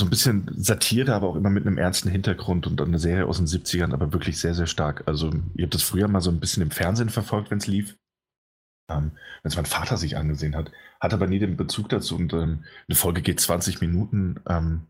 so 0.00 0.06
ein 0.06 0.10
bisschen 0.10 0.50
Satire, 0.56 1.14
aber 1.14 1.28
auch 1.28 1.36
immer 1.36 1.50
mit 1.50 1.66
einem 1.66 1.78
ernsten 1.78 2.10
Hintergrund 2.10 2.66
und 2.66 2.80
eine 2.80 2.98
Serie 2.98 3.26
aus 3.26 3.38
den 3.38 3.46
70ern, 3.46 3.92
aber 3.92 4.12
wirklich 4.12 4.38
sehr, 4.40 4.54
sehr 4.54 4.66
stark. 4.66 5.04
Also, 5.06 5.30
ihr 5.54 5.64
habt 5.64 5.74
das 5.74 5.82
früher 5.82 6.08
mal 6.08 6.20
so 6.20 6.30
ein 6.30 6.40
bisschen 6.40 6.62
im 6.62 6.70
Fernsehen 6.70 7.10
verfolgt, 7.10 7.50
wenn 7.50 7.58
es 7.58 7.66
lief. 7.66 7.96
Ähm, 8.90 9.12
wenn 9.42 9.50
es 9.50 9.56
mein 9.56 9.66
Vater 9.66 9.96
sich 9.96 10.16
angesehen 10.16 10.56
hat, 10.56 10.72
hat 11.00 11.14
aber 11.14 11.26
nie 11.26 11.38
den 11.38 11.56
Bezug 11.56 11.88
dazu 11.88 12.16
und 12.16 12.32
ähm, 12.32 12.64
eine 12.88 12.96
Folge 12.96 13.22
geht 13.22 13.40
20 13.40 13.80
Minuten. 13.80 14.40
Ähm, 14.48 14.88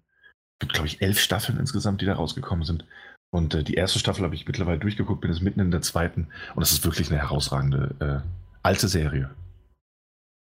gibt, 0.63 0.75
glaube 0.75 0.87
ich, 0.87 1.03
elf 1.03 1.19
Staffeln 1.19 1.59
insgesamt, 1.59 2.01
die 2.01 2.07
da 2.07 2.15
rausgekommen 2.15 2.65
sind. 2.65 2.87
Und 3.35 3.55
äh, 3.55 3.65
die 3.65 3.75
erste 3.75 3.99
Staffel 3.99 4.25
habe 4.25 4.37
ich 4.37 4.47
mittlerweile 4.47 4.79
durchgeguckt, 4.79 5.21
bin 5.21 5.33
jetzt 5.33 5.43
mitten 5.43 5.59
in 5.59 5.73
der 5.73 5.83
zweiten. 5.83 6.29
Und 6.55 6.63
es 6.63 6.71
ist 6.71 6.85
wirklich 6.85 7.11
eine 7.11 7.21
herausragende 7.21 7.97
äh, 7.99 8.29
alte 8.63 8.87
Serie. 8.87 9.31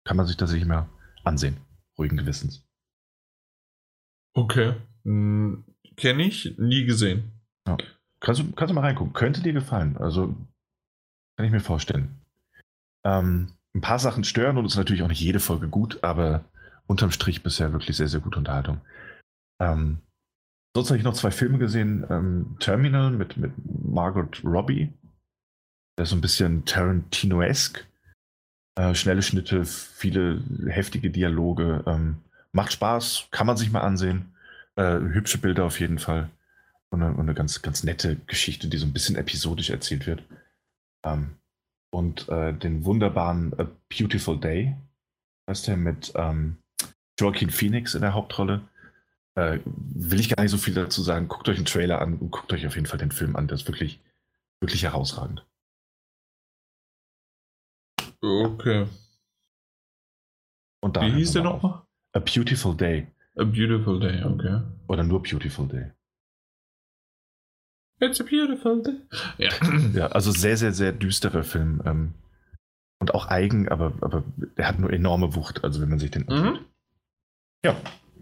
Kann 0.05 0.17
man 0.17 0.25
sich 0.25 0.35
tatsächlich 0.35 0.67
mal 0.67 0.89
ansehen. 1.23 1.57
Ruhigen 1.97 2.17
Gewissens. 2.17 2.65
Okay. 4.33 4.73
Hm, 5.03 5.63
Kenne 5.95 6.23
ich, 6.23 6.57
nie 6.57 6.85
gesehen. 6.85 7.31
Ja. 7.67 7.77
Kannst, 8.19 8.41
du, 8.41 8.51
kannst 8.53 8.71
du 8.71 8.75
mal 8.75 8.81
reingucken. 8.81 9.13
Könnte 9.13 9.41
dir 9.43 9.53
gefallen. 9.53 9.95
Also 9.97 10.35
kann 11.37 11.45
ich 11.45 11.51
mir 11.51 11.59
vorstellen. 11.59 12.19
Ähm, 13.05 13.51
ein 13.75 13.81
paar 13.81 13.99
Sachen 13.99 14.23
stören 14.23 14.57
und 14.57 14.65
es 14.65 14.73
ist 14.73 14.77
natürlich 14.77 15.03
auch 15.03 15.07
nicht 15.07 15.21
jede 15.21 15.39
Folge 15.39 15.67
gut, 15.67 16.03
aber 16.03 16.45
unterm 16.87 17.11
Strich 17.11 17.43
bisher 17.43 17.73
wirklich 17.73 17.95
sehr, 17.95 18.07
sehr 18.07 18.21
gute 18.21 18.39
Unterhaltung. 18.39 18.81
Ähm, 19.59 19.99
sonst 20.75 20.89
habe 20.89 20.97
ich 20.97 21.03
noch 21.03 21.13
zwei 21.13 21.31
Filme 21.31 21.57
gesehen. 21.57 22.05
Ähm, 22.09 22.57
Terminal 22.59 23.11
mit, 23.11 23.37
mit 23.37 23.51
Margot 23.83 24.41
Robbie. 24.43 24.93
Der 25.97 26.03
ist 26.03 26.09
so 26.09 26.15
ein 26.15 26.21
bisschen 26.21 26.65
Tarantino-esque. 26.65 27.85
Äh, 28.75 28.95
schnelle 28.95 29.21
Schnitte, 29.21 29.65
viele 29.65 30.41
heftige 30.67 31.09
Dialoge. 31.09 31.83
Ähm, 31.85 32.17
macht 32.51 32.71
Spaß, 32.71 33.27
kann 33.31 33.47
man 33.47 33.57
sich 33.57 33.71
mal 33.71 33.81
ansehen. 33.81 34.33
Äh, 34.75 34.99
hübsche 34.99 35.37
Bilder 35.37 35.65
auf 35.65 35.79
jeden 35.79 35.99
Fall. 35.99 36.29
Und 36.89 37.03
eine, 37.03 37.13
und 37.13 37.21
eine, 37.21 37.33
ganz, 37.33 37.61
ganz 37.61 37.83
nette 37.83 38.15
Geschichte, 38.27 38.67
die 38.67 38.77
so 38.77 38.85
ein 38.85 38.93
bisschen 38.93 39.15
episodisch 39.15 39.69
erzählt 39.69 40.07
wird. 40.07 40.23
Ähm, 41.05 41.35
und 41.91 42.29
äh, 42.29 42.53
den 42.53 42.85
wunderbaren 42.85 43.53
A 43.59 43.67
Beautiful 43.89 44.39
Day, 44.39 44.75
heißt 45.49 45.67
der 45.67 45.77
mit 45.77 46.13
ähm, 46.15 46.57
Joaquin 47.19 47.49
Phoenix 47.49 47.95
in 47.95 48.01
der 48.01 48.13
Hauptrolle. 48.13 48.61
Äh, 49.39 49.61
will 49.65 50.19
ich 50.19 50.29
gar 50.29 50.43
nicht 50.43 50.51
so 50.51 50.57
viel 50.57 50.73
dazu 50.73 51.01
sagen. 51.01 51.27
Guckt 51.29 51.47
euch 51.47 51.55
den 51.55 51.65
Trailer 51.65 52.01
an 52.01 52.17
und 52.17 52.31
guckt 52.31 52.51
euch 52.51 52.67
auf 52.67 52.75
jeden 52.75 52.87
Fall 52.87 52.99
den 52.99 53.11
Film 53.11 53.35
an. 53.35 53.47
Der 53.47 53.55
ist 53.55 53.67
wirklich, 53.67 54.01
wirklich 54.59 54.83
herausragend. 54.83 55.45
Okay. 58.21 58.87
Und 60.81 60.99
Wie 60.99 61.11
hieß 61.11 61.33
der 61.33 61.43
nochmal? 61.43 61.83
A 62.13 62.19
Beautiful 62.19 62.75
Day. 62.75 63.07
A 63.37 63.43
Beautiful 63.45 63.99
Day, 63.99 64.23
okay. 64.23 64.61
Oder 64.87 65.03
nur 65.03 65.23
Beautiful 65.23 65.67
Day. 65.67 65.91
It's 68.01 68.19
a 68.21 68.23
beautiful 68.23 68.81
day. 68.81 68.95
Ja, 69.37 69.49
ja 69.93 70.07
also 70.07 70.31
sehr, 70.31 70.55
sehr, 70.57 70.73
sehr 70.73 70.93
düsterer 70.93 71.43
Film. 71.43 71.81
Ähm, 71.85 72.13
und 72.99 73.13
auch 73.13 73.27
eigen, 73.27 73.67
aber, 73.69 73.93
aber 74.01 74.23
er 74.55 74.67
hat 74.67 74.79
nur 74.79 74.91
enorme 74.91 75.35
Wucht, 75.35 75.63
also 75.63 75.81
wenn 75.81 75.89
man 75.89 75.99
sich 75.99 76.11
den 76.11 76.25
Mhm. 76.25 76.59
Ja, 77.63 77.75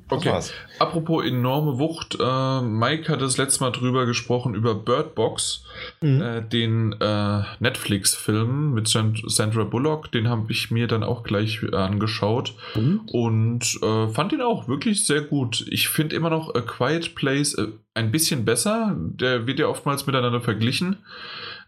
Okay. 0.09 0.29
war's. 0.29 0.53
Apropos 0.79 1.25
enorme 1.25 1.79
Wucht, 1.79 2.17
äh, 2.19 2.61
Mike 2.61 3.11
hat 3.11 3.21
das 3.21 3.37
letzte 3.37 3.63
Mal 3.63 3.71
drüber 3.71 4.05
gesprochen, 4.05 4.55
über 4.55 4.73
Bird 4.75 5.15
Box, 5.15 5.65
Mhm. 6.01 6.21
äh, 6.21 6.41
den 6.41 6.95
äh, 7.01 7.41
Netflix-Film 7.59 8.73
mit 8.73 8.87
San- 8.87 9.17
Sandra 9.25 9.63
Bullock. 9.63 10.11
Den 10.11 10.29
habe 10.29 10.51
ich 10.51 10.71
mir 10.71 10.87
dann 10.87 11.03
auch 11.03 11.23
gleich 11.23 11.61
angeschaut 11.73 12.53
Und? 12.75 13.01
und 13.11 13.79
äh, 13.83 14.07
fand 14.09 14.31
ihn 14.33 14.41
auch 14.41 14.67
wirklich 14.67 15.05
sehr 15.05 15.21
gut. 15.21 15.65
Ich 15.69 15.89
finde 15.89 16.15
immer 16.15 16.29
noch 16.29 16.53
A 16.55 16.61
Quiet 16.61 17.15
Place 17.15 17.53
äh, 17.55 17.67
ein 17.93 18.11
bisschen 18.11 18.45
besser. 18.45 18.95
Der 18.97 19.47
wird 19.47 19.59
ja 19.59 19.67
oftmals 19.67 20.05
miteinander 20.07 20.41
verglichen. 20.41 20.97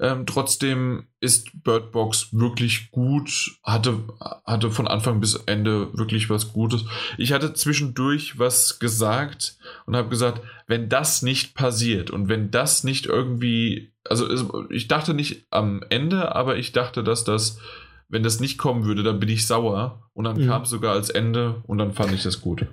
Ähm, 0.02 0.26
trotzdem 0.26 1.08
ist 1.20 1.64
Bird 1.64 1.92
Box 1.92 2.30
wirklich 2.32 2.90
gut, 2.92 3.60
hatte, 3.64 4.00
hatte 4.46 4.72
von 4.72 4.88
Anfang 4.88 5.20
bis 5.20 5.36
Ende 5.36 5.98
wirklich 5.98 6.30
was 6.30 6.54
Gutes. 6.54 6.86
Ich 7.18 7.34
hatte 7.34 7.54
zwischendurch 7.54 8.40
was 8.40 8.80
gesagt 8.80 9.58
und 9.86 9.96
habe 9.98 10.08
gesagt, 10.10 10.42
wenn 10.68 10.88
das 10.88 11.22
nicht 11.22 11.54
passiert 11.54 12.12
und 12.12 12.30
wenn 12.30 12.50
das 12.50 12.84
nicht 12.86 13.08
irgendwie, 13.08 13.92
also 14.06 14.70
ich 14.70 14.88
dachte 14.88 15.14
nicht 15.14 15.46
am 15.50 15.84
Ende, 15.90 16.34
aber 16.34 16.56
ich 16.58 16.72
dachte, 16.72 17.04
dass 17.04 17.26
das, 17.26 17.60
wenn 18.08 18.24
das 18.24 18.40
nicht 18.40 18.58
kommen 18.58 18.86
würde, 18.86 19.04
dann 19.04 19.20
bin 19.20 19.28
ich 19.30 19.46
sauer 19.48 20.10
und 20.14 20.24
dann 20.24 20.38
Mhm. 20.38 20.48
kam 20.48 20.62
es 20.62 20.70
sogar 20.70 20.94
als 20.94 21.10
Ende 21.10 21.62
und 21.68 21.78
dann 21.78 21.94
fand 21.94 22.14
ich 22.14 22.24
das 22.24 22.40
gut. 22.40 22.66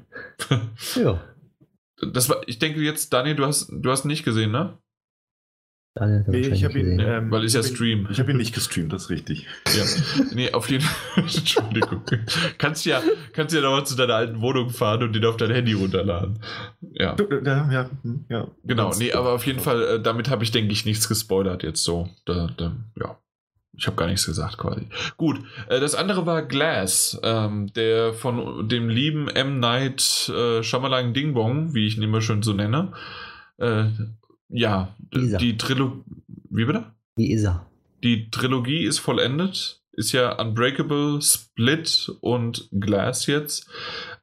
Ja, 0.95 1.21
Das 2.13 2.29
war, 2.29 2.43
ich 2.47 2.59
denke 2.59 2.81
jetzt, 2.83 3.13
Daniel, 3.15 3.37
du 3.37 3.47
hast, 3.47 3.69
du 3.73 3.91
hast 3.91 4.05
nicht 4.05 4.23
gesehen, 4.23 4.53
ne? 4.53 4.77
Daniel 5.97 6.25
Nee, 6.27 6.49
ich 6.49 6.63
habe 6.63 6.79
ihn, 6.79 7.01
ähm, 7.01 7.31
Weil 7.31 7.43
ist 7.45 7.55
ich 7.55 7.63
ja 7.65 7.75
Stream. 7.75 8.07
Ich 8.11 8.21
habe 8.21 8.31
ihn 8.31 8.37
nicht 8.37 8.55
gestreamt, 8.55 8.93
das 8.93 9.05
ist 9.05 9.11
richtig. 9.11 9.47
Ja. 9.75 9.85
Nee, 10.35 10.53
auf 10.53 10.69
jeden 10.69 10.85
Fall. 10.85 11.25
Entschuldigung. 11.25 12.03
Kannst 12.59 12.85
ja, 12.85 13.01
kannst 13.33 13.55
ja 13.55 13.63
nochmal 13.63 13.87
zu 13.87 13.97
deiner 13.97 14.15
alten 14.15 14.43
Wohnung 14.43 14.69
fahren 14.69 15.03
und 15.03 15.15
den 15.15 15.25
auf 15.25 15.39
dein 15.39 15.51
Handy 15.51 15.73
runterladen. 15.73 16.39
Ja. 16.93 17.17
Ja, 17.43 17.73
ja, 17.73 17.91
ja. 18.29 18.49
Genau, 18.65 18.93
nee, 18.99 19.15
aber 19.15 19.33
auf 19.33 19.47
jeden 19.47 19.61
Fall, 19.61 19.83
äh, 19.83 20.03
damit 20.03 20.29
habe 20.29 20.45
ich, 20.45 20.51
denke 20.51 20.71
ich, 20.71 20.85
nichts 20.85 21.09
gespoilert 21.09 21.63
jetzt 21.63 21.83
so. 21.83 22.11
Da, 22.27 22.51
da, 22.55 22.77
ja. 23.01 23.17
Ich 23.79 23.87
habe 23.87 23.97
gar 23.97 24.07
nichts 24.07 24.27
gesagt 24.27 24.59
quasi. 24.59 24.89
Gut, 25.17 25.41
äh, 25.71 25.81
das 25.81 25.95
andere 25.95 26.27
war 26.27 26.43
Glass, 26.43 27.19
ähm, 27.23 27.73
der 27.73 28.13
von 28.13 28.69
dem 28.69 28.91
lieben 28.91 29.29
M. 29.29 29.61
Night 29.61 30.29
äh, 30.29 30.63
Shyamalan 30.63 31.15
Ding 31.15 31.33
Bong, 31.33 31.73
wie 31.73 31.87
ich 31.87 31.97
ihn 31.97 32.03
immer 32.03 32.21
schön 32.21 32.43
so 32.43 32.53
nenne. 32.53 32.93
Äh, 33.59 33.87
ja, 34.49 34.95
Dieser. 35.15 35.39
die 35.39 35.57
Trilogie. 35.57 36.03
Wie 36.51 36.65
bitte? 36.65 36.93
Wie 37.17 37.33
ist 37.33 37.45
er? 37.45 37.67
Die 38.03 38.31
Trilogie 38.31 38.85
ist 38.85 38.99
vollendet. 38.99 39.83
Ist 39.93 40.13
ja 40.13 40.39
Unbreakable, 40.39 41.23
Split 41.23 42.13
und 42.21 42.69
Glass 42.71 43.27
jetzt. 43.27 43.67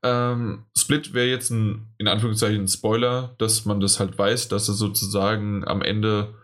Ähm, 0.03 0.65
Split 0.77 1.15
wäre 1.15 1.27
jetzt 1.27 1.49
ein, 1.49 1.87
in 1.97 2.07
Anführungszeichen, 2.07 2.65
ein 2.65 2.67
Spoiler, 2.67 3.33
dass 3.39 3.65
man 3.65 3.79
das 3.79 3.99
halt 3.99 4.17
weiß, 4.17 4.49
dass 4.49 4.67
er 4.67 4.75
sozusagen 4.75 5.67
am 5.67 5.81
Ende 5.81 6.35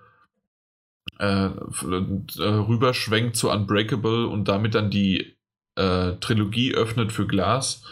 äh, 1.20 1.46
äh, 1.46 2.44
rüberschwenkt 2.44 3.36
zu 3.36 3.52
Unbreakable 3.52 4.28
und 4.28 4.48
damit 4.48 4.74
dann 4.74 4.90
die 4.90 5.36
äh, 5.76 6.14
Trilogie 6.20 6.74
öffnet 6.74 7.12
für 7.12 7.28
Glass. 7.28 7.84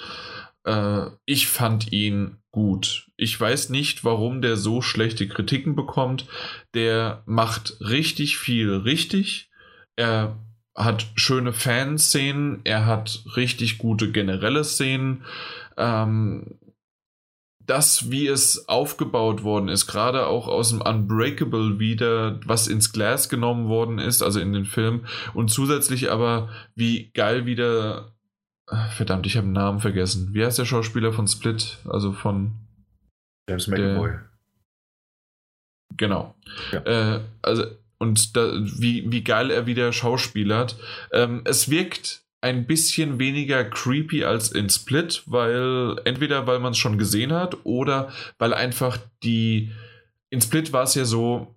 Äh, 0.63 1.07
ich 1.25 1.47
fand 1.47 1.91
ihn 1.91 2.37
gut. 2.57 3.11
Ich 3.17 3.39
weiß 3.39 3.69
nicht, 3.69 4.03
warum 4.03 4.41
der 4.41 4.57
so 4.57 4.81
schlechte 4.81 5.27
Kritiken 5.27 5.75
bekommt. 5.75 6.25
Der 6.73 7.21
macht 7.27 7.77
richtig 7.81 8.39
viel 8.39 8.77
richtig. 8.77 9.51
Er 9.95 10.39
hat 10.75 11.05
schöne 11.13 11.53
Fanszenen, 11.53 12.61
er 12.63 12.87
hat 12.87 13.23
richtig 13.35 13.77
gute 13.77 14.11
generelle 14.11 14.63
Szenen. 14.63 15.23
Ähm, 15.77 16.57
das, 17.59 18.09
wie 18.09 18.25
es 18.25 18.67
aufgebaut 18.67 19.43
worden 19.43 19.67
ist, 19.67 19.85
gerade 19.85 20.25
auch 20.25 20.47
aus 20.47 20.69
dem 20.69 20.81
Unbreakable 20.81 21.77
wieder, 21.77 22.39
was 22.43 22.67
ins 22.67 22.91
Glas 22.91 23.29
genommen 23.29 23.67
worden 23.67 23.99
ist, 23.99 24.23
also 24.23 24.39
in 24.39 24.51
den 24.51 24.65
Film, 24.65 25.05
und 25.35 25.51
zusätzlich 25.51 26.09
aber, 26.09 26.49
wie 26.73 27.11
geil 27.11 27.45
wieder. 27.45 28.16
Verdammt, 28.67 29.25
ich 29.25 29.37
habe 29.37 29.47
den 29.47 29.53
Namen 29.53 29.79
vergessen. 29.79 30.33
Wie 30.33 30.43
heißt 30.43 30.59
der 30.59 30.65
Schauspieler 30.65 31.13
von 31.13 31.27
Split? 31.27 31.77
Also 31.87 32.11
von. 32.11 32.51
James 33.49 33.67
McAvoy. 33.67 34.19
Genau. 35.95 36.35
Ja. 36.73 36.81
Äh, 36.81 37.21
also, 37.41 37.65
und 37.97 38.35
da, 38.35 38.51
wie, 38.53 39.09
wie 39.09 39.23
geil 39.23 39.51
er 39.51 39.65
wieder 39.67 39.93
schauspielert. 39.93 40.77
Ähm, 41.13 41.41
es 41.45 41.69
wirkt 41.69 42.23
ein 42.41 42.67
bisschen 42.67 43.19
weniger 43.19 43.63
creepy 43.63 44.25
als 44.25 44.51
in 44.51 44.69
Split, 44.69 45.23
weil 45.25 45.95
entweder 46.03 46.45
weil 46.45 46.59
man 46.59 46.73
es 46.73 46.77
schon 46.77 46.97
gesehen 46.97 47.31
hat 47.31 47.57
oder 47.63 48.11
weil 48.37 48.53
einfach 48.53 48.97
die. 49.23 49.71
In 50.29 50.41
Split 50.41 50.73
war 50.73 50.83
es 50.83 50.93
ja 50.93 51.05
so, 51.05 51.55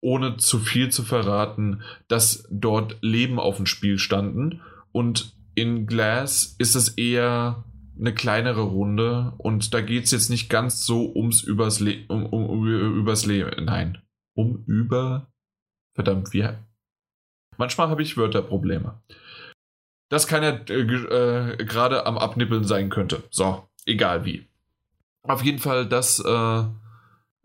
ohne 0.00 0.38
zu 0.38 0.58
viel 0.58 0.90
zu 0.90 1.04
verraten, 1.04 1.82
dass 2.08 2.48
dort 2.50 2.96
Leben 3.00 3.38
auf 3.38 3.56
dem 3.56 3.66
Spiel 3.66 3.98
standen 4.00 4.60
und 4.90 5.37
in 5.58 5.86
Glass 5.86 6.54
ist 6.58 6.74
es 6.74 6.90
eher 6.96 7.64
eine 7.98 8.14
kleinere 8.14 8.62
Runde 8.62 9.34
und 9.38 9.74
da 9.74 9.80
geht 9.80 10.04
es 10.04 10.12
jetzt 10.12 10.30
nicht 10.30 10.48
ganz 10.48 10.86
so 10.86 11.12
ums 11.14 11.42
übers, 11.42 11.80
Le 11.80 12.04
um, 12.08 12.26
um, 12.26 12.46
um, 12.46 12.66
übers 12.98 13.26
Leben. 13.26 13.64
Nein, 13.64 13.98
um 14.36 14.62
über. 14.66 15.26
Verdammt, 15.96 16.32
wie. 16.32 16.64
Manchmal 17.56 17.88
habe 17.88 18.02
ich 18.02 18.16
Wörterprobleme. 18.16 19.02
Das 20.10 20.28
keiner 20.28 20.60
äh, 20.70 20.86
ge- 20.86 21.08
äh, 21.08 21.64
gerade 21.64 22.06
am 22.06 22.16
Abnippeln 22.18 22.64
sein 22.64 22.88
könnte. 22.88 23.24
So, 23.30 23.68
egal 23.84 24.24
wie. 24.24 24.46
Auf 25.24 25.42
jeden 25.42 25.58
Fall, 25.58 25.86
das. 25.88 26.20
Äh, 26.20 26.64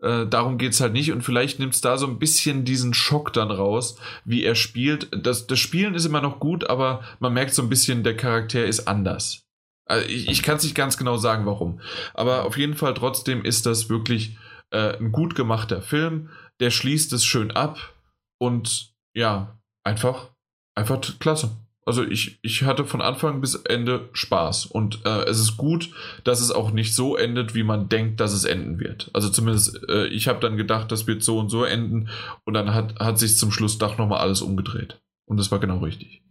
äh, 0.04 0.26
darum 0.26 0.58
geht 0.58 0.72
es 0.72 0.80
halt 0.80 0.92
nicht 0.92 1.12
und 1.12 1.22
vielleicht 1.22 1.58
nimmt 1.58 1.74
es 1.74 1.80
da 1.80 1.96
so 1.96 2.06
ein 2.06 2.18
bisschen 2.18 2.64
diesen 2.64 2.92
Schock 2.92 3.32
dann 3.32 3.50
raus, 3.50 3.96
wie 4.24 4.44
er 4.44 4.54
spielt. 4.54 5.08
Das, 5.10 5.46
das 5.46 5.58
Spielen 5.58 5.94
ist 5.94 6.04
immer 6.04 6.20
noch 6.20 6.40
gut, 6.40 6.68
aber 6.68 7.02
man 7.20 7.32
merkt 7.32 7.54
so 7.54 7.62
ein 7.62 7.70
bisschen, 7.70 8.04
der 8.04 8.16
Charakter 8.16 8.64
ist 8.64 8.86
anders. 8.86 9.46
Also 9.86 10.06
ich 10.06 10.28
ich 10.28 10.42
kann 10.42 10.56
es 10.56 10.62
nicht 10.62 10.74
ganz 10.74 10.96
genau 10.96 11.16
sagen, 11.16 11.46
warum. 11.46 11.80
Aber 12.12 12.44
auf 12.44 12.58
jeden 12.58 12.74
Fall 12.74 12.94
trotzdem 12.94 13.44
ist 13.44 13.66
das 13.66 13.88
wirklich 13.88 14.36
äh, 14.70 14.96
ein 14.98 15.10
gut 15.10 15.34
gemachter 15.34 15.80
Film. 15.82 16.28
Der 16.60 16.70
schließt 16.70 17.12
es 17.12 17.24
schön 17.24 17.50
ab 17.50 17.94
und 18.38 18.92
ja, 19.14 19.58
einfach, 19.84 20.30
einfach 20.74 21.00
klasse. 21.18 21.50
Also 21.86 22.02
ich, 22.02 22.38
ich 22.42 22.62
hatte 22.62 22.84
von 22.84 23.02
Anfang 23.02 23.40
bis 23.40 23.54
Ende 23.56 24.08
Spaß 24.12 24.66
und 24.66 25.04
äh, 25.04 25.24
es 25.24 25.38
ist 25.38 25.56
gut, 25.56 25.90
dass 26.24 26.40
es 26.40 26.50
auch 26.50 26.70
nicht 26.70 26.94
so 26.94 27.16
endet, 27.16 27.54
wie 27.54 27.62
man 27.62 27.88
denkt, 27.88 28.20
dass 28.20 28.32
es 28.32 28.44
enden 28.44 28.80
wird. 28.80 29.10
Also 29.12 29.28
zumindest, 29.28 29.80
äh, 29.88 30.06
ich 30.06 30.28
habe 30.28 30.40
dann 30.40 30.56
gedacht, 30.56 30.90
das 30.90 31.06
wird 31.06 31.22
so 31.22 31.38
und 31.38 31.50
so 31.50 31.64
enden 31.64 32.08
und 32.44 32.54
dann 32.54 32.72
hat, 32.72 32.98
hat 32.98 33.18
sich 33.18 33.36
zum 33.36 33.52
Schluss 33.52 33.78
doch 33.78 33.98
nochmal 33.98 34.20
alles 34.20 34.40
umgedreht. 34.40 35.00
Und 35.26 35.38
das 35.38 35.50
war 35.50 35.60
genau 35.60 35.78
richtig. 35.78 36.22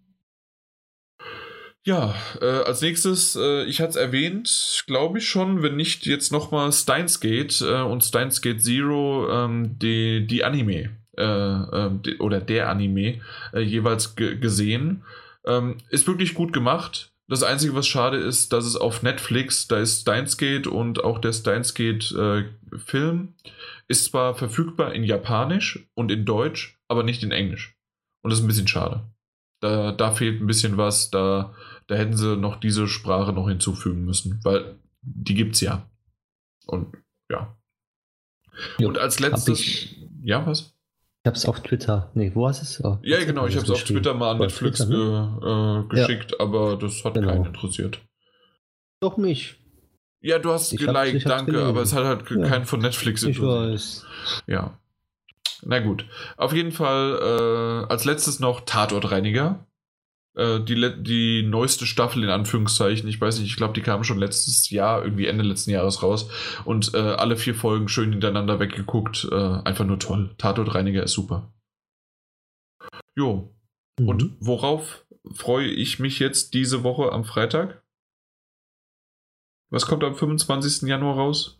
Ja, 1.85 2.15
äh, 2.41 2.45
als 2.45 2.82
nächstes, 2.82 3.35
äh, 3.35 3.65
ich 3.65 3.82
hatte 3.82 3.90
es 3.90 3.95
erwähnt, 3.98 4.83
glaube 4.88 5.17
ich 5.17 5.27
schon, 5.27 5.61
wenn 5.61 5.75
nicht 5.75 6.06
jetzt 6.06 6.32
nochmal 6.32 6.72
Steins 6.72 7.19
Gate 7.19 7.61
äh, 7.61 7.82
und 7.82 8.03
Steins 8.03 8.41
Gate 8.41 8.64
Zero, 8.64 9.30
ähm, 9.30 9.77
die, 9.80 10.25
die 10.25 10.45
Anime 10.45 10.91
äh, 11.17 11.23
äh, 11.23 11.91
die, 12.06 12.17
oder 12.17 12.40
der 12.40 12.69
Anime 12.69 13.22
äh, 13.53 13.59
jeweils 13.59 14.15
ge 14.15 14.35
gesehen. 14.38 15.03
Ähm, 15.46 15.78
ist 15.90 16.08
wirklich 16.08 16.34
gut 16.34 16.54
gemacht. 16.54 17.14
Das 17.28 17.44
Einzige, 17.44 17.74
was 17.74 17.88
schade 17.88 18.18
ist, 18.18 18.54
dass 18.54 18.66
es 18.66 18.76
auf 18.76 19.02
Netflix, 19.02 19.68
da 19.68 19.78
ist 19.78 20.02
Steins 20.02 20.38
Gate 20.38 20.68
und 20.68 21.04
auch 21.04 21.20
der 21.20 21.34
Steins 21.34 21.74
Gate 21.74 22.12
äh, 22.12 22.46
Film 22.78 23.36
ist 23.88 24.06
zwar 24.06 24.36
verfügbar 24.36 24.94
in 24.94 25.04
Japanisch 25.04 25.88
und 25.94 26.12
in 26.12 26.26
Deutsch, 26.26 26.80
aber 26.88 27.04
nicht 27.04 27.24
in 27.24 27.32
Englisch. 27.32 27.78
Und 28.22 28.32
das 28.32 28.40
ist 28.40 28.46
ein 28.46 28.48
bisschen 28.48 28.68
schade. 28.68 29.04
Da, 29.62 29.92
da 29.92 30.12
fehlt 30.12 30.42
ein 30.42 30.48
bisschen 30.48 30.78
was, 30.78 31.12
da, 31.12 31.54
da 31.88 31.96
hätten 31.96 32.18
sie 32.18 32.36
noch 32.36 32.60
diese 32.60 32.88
Sprache 32.88 33.34
noch 33.34 33.48
hinzufügen 33.48 34.06
müssen, 34.06 34.40
weil 34.44 34.78
die 35.02 35.36
gibt's 35.36 35.62
ja. 35.62 35.90
Und 36.66 36.98
ja, 37.30 37.56
Jo, 38.78 38.88
und 38.88 38.98
als 38.98 39.20
letztes. 39.20 39.88
Ja, 40.22 40.46
was? 40.46 40.73
Ich 41.24 41.27
habe 41.27 41.38
es 41.38 41.45
auf 41.45 41.61
Twitter. 41.61 42.11
Nee, 42.16 42.32
wo 42.35 42.50
hast 42.50 42.61
es? 42.61 42.84
Oh, 42.84 43.00
ja, 43.02 43.24
genau, 43.24 43.48
ich 43.48 43.56
habe 43.56 43.64
es 43.64 43.72
auf 43.72 43.85
Twitter 43.85 44.14
mal 44.14 44.32
an 44.32 44.40
Netflix 44.40 44.80
Twitter, 44.80 45.40
ne? 45.42 45.85
äh, 45.90 45.95
geschickt, 45.95 46.32
ja. 46.32 46.40
aber 46.42 46.76
das 46.76 47.06
hat 47.06 47.14
genau. 47.14 47.30
keinen 47.30 47.45
interessiert. 47.45 48.02
Doch 49.00 49.16
mich. 49.16 49.56
Ja, 50.19 50.38
du 50.38 50.52
hast 50.52 50.77
geliked, 50.77 51.26
danke, 51.26 51.64
aber 51.64 51.82
es 51.82 51.93
hat 51.93 52.03
halt 52.03 52.30
ja. 52.30 52.45
keinen 52.45 52.66
von 52.66 52.82
Netflix 52.82 53.24
interessiert. 53.24 53.69
Ich 53.69 53.72
weiß. 53.72 54.06
Ja. 54.48 54.77
Na 55.61 55.80
gut. 55.80 56.06
Auf 56.35 56.52
jeden 56.52 56.74
Fall 56.74 57.18
äh, 57.22 57.90
als 57.90 58.03
letztes 58.03 58.42
noch 58.42 58.60
Tatortreiniger. 58.61 59.66
Äh, 60.36 60.62
die, 60.62 61.03
die 61.03 61.44
neueste 61.44 61.86
Staffel 61.86 62.24
in 62.24 62.30
Anführungszeichen. 62.30 63.08
Ich 63.08 63.22
weiß 63.22 63.40
nicht, 63.40 63.50
ich 63.50 63.56
glaube, 63.56 63.74
die 63.74 63.82
kam 63.82 64.03
schon 64.03 64.18
letztes 64.18 64.70
Jahr, 64.70 65.03
irgendwie 65.03 65.28
Ende 65.28 65.44
letzten 65.44 65.72
Jahres 65.72 66.02
raus. 66.02 66.30
Und 66.66 66.94
äh, 66.94 66.98
alle 66.98 67.38
vier 67.38 67.56
Folgen 67.56 67.88
schön 67.88 68.12
hintereinander 68.12 68.60
weggeguckt. 68.60 69.28
Äh, 69.32 69.36
einfach 69.36 69.86
nur 69.86 70.00
toll. 70.00 70.34
Tatortreiniger 70.38 71.03
ist 71.03 71.14
super. 71.14 71.53
Jo. 73.16 73.53
Mhm. 74.00 74.10
Und 74.10 74.38
worauf 74.40 75.06
freue 75.32 75.68
ich 75.68 76.00
mich 76.00 76.20
jetzt 76.20 76.53
diese 76.53 76.84
Woche 76.84 77.12
am 77.12 77.26
Freitag? 77.26 77.84
Was 79.70 79.86
kommt 79.86 80.03
am 80.03 80.16
25. 80.16 80.88
Januar 80.88 81.16
raus? 81.16 81.60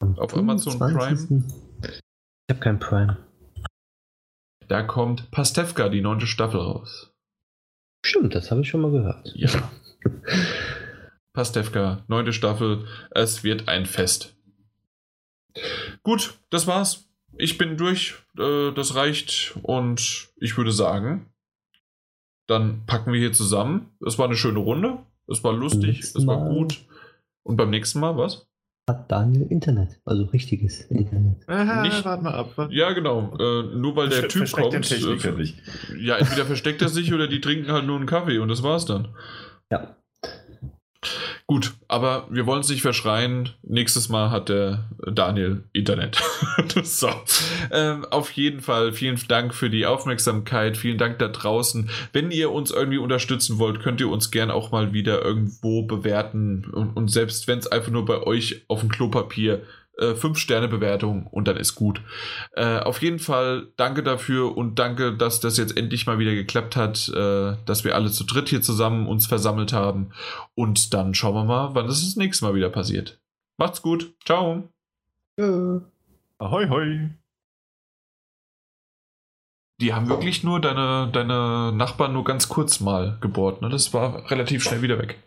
Am 0.00 0.18
Auf 0.18 0.32
25. 0.32 0.80
Amazon 0.80 0.98
Prime? 0.98 1.44
Ich 1.82 2.54
habe 2.54 2.60
kein 2.60 2.78
Prime. 2.78 3.16
Da 4.68 4.82
kommt 4.82 5.30
Pastewka, 5.30 5.88
die 5.88 6.00
neunte 6.00 6.26
Staffel 6.26 6.60
raus. 6.60 7.11
Stimmt, 8.04 8.34
das 8.34 8.50
habe 8.50 8.62
ich 8.62 8.68
schon 8.68 8.80
mal 8.80 8.90
gehört. 8.90 9.32
Ja. 9.34 9.70
Pastewka, 11.32 12.04
neunte 12.08 12.32
Staffel. 12.32 12.86
Es 13.10 13.44
wird 13.44 13.68
ein 13.68 13.86
Fest. 13.86 14.36
Gut, 16.02 16.34
das 16.50 16.66
war's. 16.66 17.08
Ich 17.38 17.58
bin 17.58 17.76
durch. 17.76 18.14
Äh, 18.38 18.72
das 18.72 18.94
reicht. 18.94 19.54
Und 19.62 20.28
ich 20.36 20.56
würde 20.56 20.72
sagen, 20.72 21.32
dann 22.46 22.84
packen 22.86 23.12
wir 23.12 23.20
hier 23.20 23.32
zusammen. 23.32 23.90
Es 24.04 24.18
war 24.18 24.26
eine 24.26 24.36
schöne 24.36 24.58
Runde. 24.58 24.98
Es 25.28 25.42
war 25.44 25.52
lustig. 25.52 26.00
Es 26.00 26.26
war 26.26 26.48
gut. 26.48 26.84
Und 27.44 27.56
beim 27.56 27.70
nächsten 27.70 28.00
Mal, 28.00 28.16
was? 28.16 28.46
Hat 28.88 29.12
Daniel 29.12 29.46
Internet, 29.48 30.00
also 30.04 30.24
richtiges 30.24 30.80
Internet. 30.86 31.48
Aha, 31.48 31.82
nicht, 31.82 32.04
warte 32.04 32.24
mal 32.24 32.34
ab. 32.34 32.68
Ja, 32.70 32.92
genau. 32.92 33.32
Äh, 33.38 33.76
nur 33.76 33.94
weil 33.94 34.08
der 34.08 34.26
Typ 34.26 34.50
kommt. 34.50 34.90
Äh, 34.90 35.54
ja, 36.00 36.16
entweder 36.16 36.44
versteckt 36.46 36.82
er 36.82 36.88
sich 36.88 37.14
oder 37.14 37.28
die 37.28 37.40
trinken 37.40 37.70
halt 37.70 37.86
nur 37.86 37.96
einen 37.96 38.06
Kaffee 38.06 38.38
und 38.38 38.48
das 38.48 38.64
war's 38.64 38.84
dann. 38.84 39.14
Ja. 39.70 39.96
Gut, 41.52 41.74
aber 41.86 42.28
wir 42.30 42.46
wollen 42.46 42.62
es 42.62 42.70
nicht 42.70 42.80
verschreien. 42.80 43.50
Nächstes 43.62 44.08
Mal 44.08 44.30
hat 44.30 44.48
der 44.48 44.88
Daniel 45.04 45.64
Internet. 45.74 46.18
so. 46.82 47.10
Ähm, 47.70 48.06
auf 48.06 48.30
jeden 48.30 48.62
Fall 48.62 48.94
vielen 48.94 49.20
Dank 49.28 49.52
für 49.52 49.68
die 49.68 49.84
Aufmerksamkeit. 49.84 50.78
Vielen 50.78 50.96
Dank 50.96 51.18
da 51.18 51.28
draußen. 51.28 51.90
Wenn 52.14 52.30
ihr 52.30 52.50
uns 52.52 52.70
irgendwie 52.70 52.96
unterstützen 52.96 53.58
wollt, 53.58 53.80
könnt 53.80 54.00
ihr 54.00 54.08
uns 54.08 54.30
gern 54.30 54.50
auch 54.50 54.72
mal 54.72 54.94
wieder 54.94 55.22
irgendwo 55.22 55.82
bewerten. 55.82 56.64
Und, 56.72 56.96
und 56.96 57.08
selbst 57.08 57.46
wenn 57.48 57.58
es 57.58 57.66
einfach 57.66 57.90
nur 57.90 58.06
bei 58.06 58.22
euch 58.22 58.62
auf 58.68 58.80
dem 58.80 58.88
Klopapier 58.88 59.60
5-Sterne-Bewertung 59.81 59.81
äh, 59.98 60.14
und 61.30 61.48
dann 61.48 61.56
ist 61.56 61.74
gut. 61.74 62.02
Äh, 62.52 62.78
auf 62.78 63.02
jeden 63.02 63.18
Fall 63.18 63.68
danke 63.76 64.02
dafür 64.02 64.56
und 64.56 64.78
danke, 64.78 65.16
dass 65.16 65.40
das 65.40 65.56
jetzt 65.56 65.76
endlich 65.76 66.06
mal 66.06 66.18
wieder 66.18 66.34
geklappt 66.34 66.76
hat, 66.76 67.08
äh, 67.08 67.56
dass 67.64 67.84
wir 67.84 67.94
alle 67.94 68.10
zu 68.10 68.24
dritt 68.24 68.48
hier 68.48 68.62
zusammen 68.62 69.06
uns 69.06 69.26
versammelt 69.26 69.72
haben. 69.72 70.10
Und 70.54 70.94
dann 70.94 71.14
schauen 71.14 71.34
wir 71.34 71.44
mal, 71.44 71.74
wann 71.74 71.86
das 71.86 72.02
das 72.02 72.16
nächste 72.16 72.44
Mal 72.44 72.54
wieder 72.54 72.70
passiert. 72.70 73.20
Macht's 73.58 73.82
gut. 73.82 74.14
Ciao. 74.24 74.68
Ja. 75.38 75.80
Ahoi, 76.38 76.68
hoi 76.68 77.21
die 79.82 79.92
haben 79.92 80.08
wirklich 80.08 80.44
nur 80.44 80.60
deine, 80.60 81.10
deine 81.12 81.72
Nachbarn 81.74 82.12
nur 82.12 82.22
ganz 82.22 82.48
kurz 82.48 82.78
mal 82.78 83.18
gebohrt. 83.20 83.62
Ne? 83.62 83.68
Das 83.68 83.92
war 83.92 84.30
relativ 84.30 84.62
schnell 84.62 84.80
wieder 84.80 84.98
weg. 84.98 85.18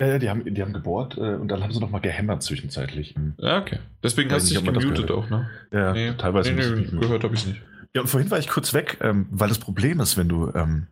Ja, 0.00 0.08
ja 0.08 0.18
die, 0.18 0.28
haben, 0.28 0.52
die 0.52 0.60
haben 0.60 0.72
gebohrt 0.72 1.16
äh, 1.16 1.36
und 1.36 1.46
dann 1.46 1.62
haben 1.62 1.72
sie 1.72 1.78
noch 1.78 1.90
mal 1.90 2.00
gehämmert 2.00 2.42
zwischenzeitlich. 2.42 3.14
Ja, 3.38 3.58
okay. 3.58 3.78
Deswegen 4.02 4.30
hast 4.32 4.50
du 4.50 4.54
dich 4.54 4.64
gemutet 4.64 5.10
auch, 5.12 5.30
ne? 5.30 5.48
Ja, 5.72 5.92
nee, 5.92 6.12
teilweise. 6.18 6.52
Nee, 6.52 6.88
nee, 6.90 6.98
gehört 7.00 7.22
habe 7.22 7.34
ich 7.34 7.46
nicht. 7.46 7.62
Ja, 7.94 8.02
und 8.02 8.08
vorhin 8.08 8.30
war 8.32 8.38
ich 8.38 8.48
kurz 8.48 8.74
weg, 8.74 8.98
ähm, 9.00 9.26
weil 9.30 9.48
das 9.48 9.58
Problem 9.58 10.00
ist, 10.00 10.16
wenn 10.16 10.28
du, 10.28 10.50
ähm, 10.54 10.88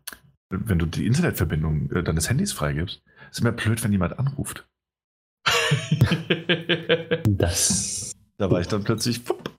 wenn 0.50 0.78
du 0.78 0.86
die 0.86 1.06
Internetverbindung 1.06 1.90
äh, 1.90 2.02
deines 2.04 2.30
Handys 2.30 2.52
freigibst, 2.52 3.02
ist 3.30 3.40
immer 3.40 3.52
blöd, 3.52 3.82
wenn 3.82 3.90
jemand 3.90 4.18
anruft. 4.18 4.64
das. 7.24 8.12
Da 8.36 8.48
war 8.50 8.60
ich 8.60 8.68
dann 8.68 8.84
plötzlich, 8.84 9.18
fupp, 9.18 9.57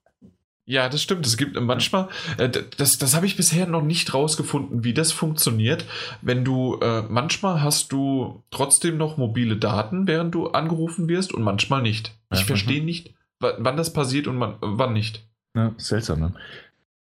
ja, 0.70 0.88
das 0.88 1.02
stimmt. 1.02 1.26
Es 1.26 1.36
gibt 1.36 1.60
manchmal, 1.60 2.10
äh, 2.38 2.48
das, 2.78 3.00
das 3.00 3.16
habe 3.16 3.26
ich 3.26 3.36
bisher 3.36 3.66
noch 3.66 3.82
nicht 3.82 4.14
rausgefunden, 4.14 4.84
wie 4.84 4.94
das 4.94 5.12
funktioniert. 5.12 5.86
Wenn 6.22 6.46
du, 6.46 6.78
äh, 6.80 7.02
manchmal 7.10 7.64
hast 7.64 7.92
du 7.92 8.44
trotzdem 8.52 8.96
noch 8.98 9.18
mobile 9.18 9.58
Daten, 9.58 10.06
während 10.06 10.36
du 10.36 10.50
angerufen 10.50 11.10
wirst 11.10 11.34
und 11.34 11.42
manchmal 11.42 11.82
nicht. 11.82 12.16
Ich 12.32 12.42
ja, 12.42 12.46
verstehe 12.46 12.86
nicht, 12.86 13.16
wann 13.40 13.78
das 13.78 13.94
passiert 13.94 14.28
und 14.28 14.38
man, 14.38 14.58
wann 14.62 14.94
nicht. 14.94 15.28
Ja, 15.56 15.74
seltsam, 15.78 16.20
ne? 16.20 16.34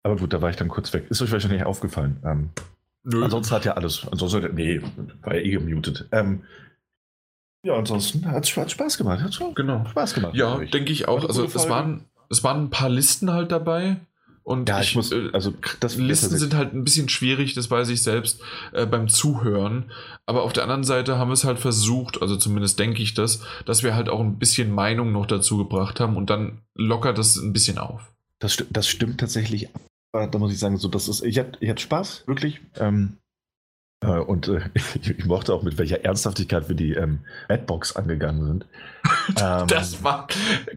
Aber 0.02 0.16
gut, 0.16 0.32
da 0.32 0.42
war 0.42 0.50
ich 0.50 0.56
dann 0.56 0.70
kurz 0.70 0.94
weg. 0.94 1.08
Ist 1.10 1.22
euch 1.22 1.34
wahrscheinlich 1.34 1.66
aufgefallen. 1.66 2.22
Ähm, 2.24 2.50
Nö. 3.04 3.22
Ansonsten 3.22 3.54
hat 3.54 3.66
ja 3.66 3.74
alles, 3.74 4.08
ansonsten, 4.10 4.56
nee, 4.56 4.82
war 5.24 5.36
ja 5.36 5.42
eh 5.42 5.52
gemutet. 5.52 6.08
Ähm, 6.14 6.44
ja, 7.64 7.76
ansonsten 7.76 8.26
hat 8.32 8.46
es 8.46 8.50
Spaß 8.50 8.98
gemacht. 8.98 9.22
Hat 9.22 9.38
genau. 9.56 9.86
Spaß 9.88 10.14
gemacht. 10.14 10.36
Ja, 10.36 10.58
denke 10.58 10.94
ich 10.94 11.10
auch. 11.10 11.28
Also 11.28 11.44
es 11.44 11.68
waren 11.68 12.06
es 12.30 12.44
waren 12.44 12.64
ein 12.64 12.70
paar 12.70 12.90
Listen 12.90 13.32
halt 13.32 13.52
dabei. 13.52 13.98
Und 14.44 14.70
ja, 14.70 14.80
ich, 14.80 14.92
ich 14.92 14.96
muss, 14.96 15.12
äh, 15.12 15.30
also 15.34 15.54
das 15.82 15.98
Listen 15.98 16.38
sind 16.38 16.56
halt 16.56 16.74
ein 16.74 16.86
bisschen 16.86 17.10
schwierig, 17.10 17.54
das 17.54 17.70
weiß 17.70 17.90
ich 17.90 18.02
selbst, 18.02 18.40
äh, 18.72 18.86
beim 18.86 19.10
Zuhören. 19.10 19.92
Aber 20.26 20.44
auf 20.44 20.54
der 20.54 20.64
anderen 20.64 20.86
Seite 20.86 21.18
haben 21.18 21.28
wir 21.30 21.34
es 21.34 21.44
halt 21.44 21.60
versucht, 21.60 22.22
also 22.22 22.38
zumindest 22.38 22.80
denke 22.80 23.04
ich 23.04 23.14
das, 23.14 23.42
dass 23.66 23.84
wir 23.84 23.94
halt 23.94 24.08
auch 24.08 24.22
ein 24.22 24.40
bisschen 24.40 24.72
Meinung 24.72 25.12
noch 25.12 25.26
dazu 25.26 25.58
gebracht 25.58 26.00
haben 26.00 26.16
und 26.16 26.30
dann 26.30 26.62
lockert 26.76 27.18
das 27.18 27.36
ein 27.36 27.52
bisschen 27.52 27.78
auf. 27.78 28.14
Das, 28.40 28.54
sti 28.54 28.64
das 28.70 28.88
stimmt 28.88 29.20
tatsächlich. 29.20 29.68
Da 30.14 30.38
muss 30.38 30.54
ich 30.54 30.60
sagen, 30.60 30.78
so, 30.78 30.88
das 30.88 31.10
ist, 31.10 31.24
ich 31.24 31.38
hatte 31.40 31.58
ich 31.60 31.80
Spaß, 31.80 32.24
wirklich. 32.26 32.62
Ähm, 32.78 33.18
äh, 33.26 33.27
und 34.06 34.48
äh, 34.48 34.62
ich, 34.74 35.10
ich, 35.10 35.26
mochte 35.26 35.54
auch, 35.54 35.64
mit 35.64 35.78
welcher 35.78 36.06
Ernsthaftigkeit 36.06 36.70
wir 36.70 36.76
die 36.76 36.94
ähm, 36.94 37.20
Madbox 37.50 37.96
angegangen 37.96 38.46
sind. 38.46 38.66
Ähm, 39.42 39.68
das 39.68 40.04
war, 40.04 40.28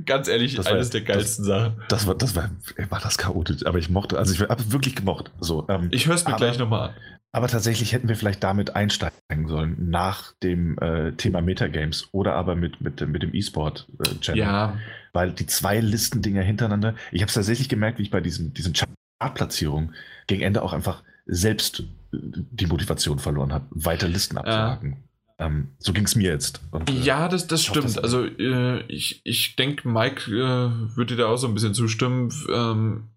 ganz 0.05 0.27
ehrlich, 0.29 0.57
das 0.57 0.67
eines 0.67 0.89
war, 0.89 0.93
der 0.93 1.01
geilsten 1.03 1.47
das, 1.47 1.63
Sachen. 1.63 1.83
Das 1.89 2.07
war, 2.07 2.15
das 2.17 2.35
war, 2.35 2.51
war 2.89 3.01
das 3.01 3.17
chaotisch, 3.17 3.65
aber 3.65 3.79
ich 3.79 3.91
mochte, 3.91 4.19
also 4.19 4.35
ich 4.35 4.41
habe 4.41 4.73
wirklich 4.73 4.97
gemocht. 4.97 5.31
So, 5.41 5.67
ähm, 5.69 5.89
ich 5.93 6.07
höre 6.07 6.17
es 6.17 6.25
mir 6.25 6.31
aber, 6.31 6.39
gleich 6.39 6.59
nochmal 6.59 6.91
an. 6.91 6.95
Aber 7.33 7.47
tatsächlich 7.47 7.93
hätten 7.93 8.09
wir 8.09 8.17
vielleicht 8.17 8.43
damit 8.43 8.75
einsteigen 8.75 9.47
sollen, 9.47 9.77
nach 9.89 10.33
dem 10.43 10.79
äh, 10.79 11.13
Thema 11.13 11.41
Metagames 11.43 12.09
oder 12.13 12.35
aber 12.35 12.57
mit, 12.57 12.81
mit, 12.81 13.01
mit 13.07 13.23
dem 13.23 13.35
E-Sport-Channel. 13.35 14.41
Äh, 14.41 14.45
ja. 14.45 14.77
Weil 15.13 15.33
die 15.33 15.47
zwei 15.47 15.81
Listendinger 15.81 16.43
hintereinander, 16.43 16.95
ich 17.13 17.23
habe 17.23 17.29
es 17.29 17.35
tatsächlich 17.35 17.69
gemerkt, 17.69 17.99
wie 17.99 18.03
ich 18.03 18.11
bei 18.11 18.21
diesen, 18.21 18.53
diesen 18.53 18.75
Chartplatzierungen 19.21 19.95
gegen 20.27 20.43
Ende 20.43 20.63
auch 20.63 20.73
einfach 20.73 21.05
selbst 21.27 21.85
die 22.13 22.67
Motivation 22.67 23.19
verloren 23.19 23.53
habe, 23.53 23.67
weiter 23.71 24.09
Listen 24.09 24.39
abzuhaken. 24.39 25.05
Ähm, 25.39 25.69
so 25.79 25.93
ging 25.93 26.05
es 26.05 26.15
mir 26.17 26.31
jetzt. 26.31 26.61
Und, 26.71 26.91
äh, 26.91 26.93
ja, 26.93 27.27
das, 27.29 27.47
das 27.47 27.65
stimmt. 27.65 27.85
Das 27.85 27.99
also 27.99 28.25
äh, 28.25 28.83
ich, 28.89 29.23
ich 29.25 29.57
denke, 29.57 29.89
Mike 29.89 30.31
äh, 30.31 30.97
würde 30.97 31.17
dir 31.17 31.23
da 31.23 31.29
auch 31.29 31.39
so 31.39 31.49
ein 31.49 31.55
bisschen 31.55 31.73
zustimmen. 31.73 32.31
Ähm, 32.53 33.09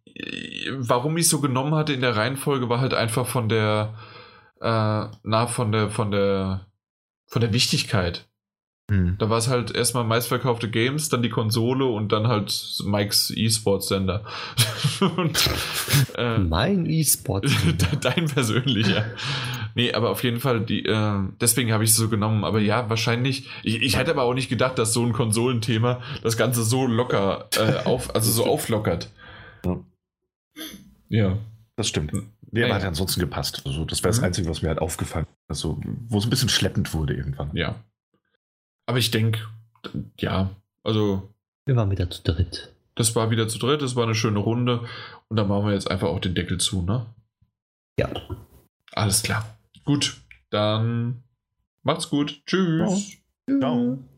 warum 0.78 1.18
ich 1.18 1.28
so 1.28 1.42
genommen 1.42 1.76
hatte 1.76 1.94
in 1.94 2.02
der 2.02 2.16
Reihenfolge, 2.16 2.70
war 2.70 2.80
halt 2.80 2.94
einfach 2.94 3.28
von 3.28 3.50
der, 3.50 3.96
äh, 4.62 5.06
na, 5.24 5.48
von 5.48 5.72
der, 5.72 5.90
von 5.90 6.12
der, 6.12 6.68
von 7.28 7.42
der 7.42 7.52
Wichtigkeit. 7.52 8.28
Hm. 8.92 9.16
Da 9.18 9.30
war 9.30 9.38
es 9.38 9.48
halt 9.48 9.74
erstmal 9.74 10.04
meistverkaufte 10.04 10.70
Games, 10.70 11.08
dann 11.08 11.22
die 11.22 11.30
Konsole 11.30 11.86
und 11.86 12.12
dann 12.12 12.28
halt 12.28 12.54
Mikes 12.84 13.32
E-Sports-Sender. 13.36 14.26
äh, 16.18 16.38
mein 16.38 16.86
E-Sport. 16.86 17.46
Dein 18.02 18.26
persönlicher. 18.26 19.06
Nee, 19.76 19.94
aber 19.94 20.10
auf 20.10 20.24
jeden 20.24 20.42
Fall, 20.42 20.62
die, 20.62 20.86
äh, 20.86 21.20
deswegen 21.40 21.72
habe 21.72 21.86
ich 21.86 21.92
es 21.92 21.96
so 21.96 22.10
genommen. 22.10 22.44
Aber 22.44 22.60
ja, 22.60 22.90
wahrscheinlich. 22.90 23.48
Ich, 23.64 23.82
ich 23.82 23.98
hätte 23.98 24.12
aber 24.12 24.24
auch 24.24 24.34
nicht 24.34 24.50
gedacht, 24.50 24.78
dass 24.78 24.92
so 24.92 25.04
ein 25.06 25.14
Konsolenthema 25.14 26.02
das 26.22 26.36
Ganze 26.36 26.64
so 26.64 26.86
locker 26.86 27.48
äh, 27.58 27.86
auf, 27.86 28.14
also 28.14 28.32
so 28.32 28.46
auflockert. 28.46 29.10
Ja. 29.66 29.80
ja. 31.08 31.38
Das 31.78 31.88
stimmt. 31.88 32.12
Der 32.42 32.68
ja, 32.68 32.76
hat 32.76 32.84
ja 32.84 32.90
ansonsten 32.90 33.20
gepasst. 33.20 33.64
Also, 33.66 33.86
das 33.86 34.04
wäre 34.04 34.10
das 34.10 34.20
mhm. 34.20 34.26
Einzige, 34.26 34.50
was 34.50 34.62
mir 34.62 34.68
halt 34.68 34.80
aufgefallen 34.80 35.26
ist. 35.26 35.50
Also, 35.50 35.80
wo 36.10 36.20
es 36.20 36.26
ein 36.26 36.30
bisschen 36.30 36.50
schleppend 36.50 36.94
wurde 36.94 37.16
irgendwann. 37.16 37.50
Ja. 37.54 37.76
Aber 38.86 38.98
ich 38.98 39.12
denke, 39.12 39.40
ja, 40.20 40.50
also. 40.84 41.34
Wir 41.66 41.76
waren 41.76 41.92
wieder 41.92 42.10
zu 42.10 42.24
dritt. 42.24 42.74
Das 42.96 43.16
war 43.16 43.32
wieder 43.32 43.48
zu 43.48 43.58
dritt, 43.58 43.82
das 43.82 43.96
war 43.96 44.04
eine 44.04 44.16
schöne 44.16 44.40
Runde. 44.40 44.82
Und 45.30 45.38
dann 45.38 45.48
machen 45.48 45.66
wir 45.66 45.74
jetzt 45.74 45.90
einfach 45.90 46.08
auch 46.08 46.20
den 46.20 46.36
Deckel 46.36 46.60
zu, 46.60 46.82
ne? 46.84 47.06
Ja. 48.00 48.10
Alles 48.92 49.24
klar. 49.24 49.58
Gut, 49.86 50.18
dann 50.50 51.24
macht's 51.82 52.10
gut. 52.10 52.44
Tschüss. 52.46 53.18
Ciao. 53.48 53.60
Ciao. 53.60 54.13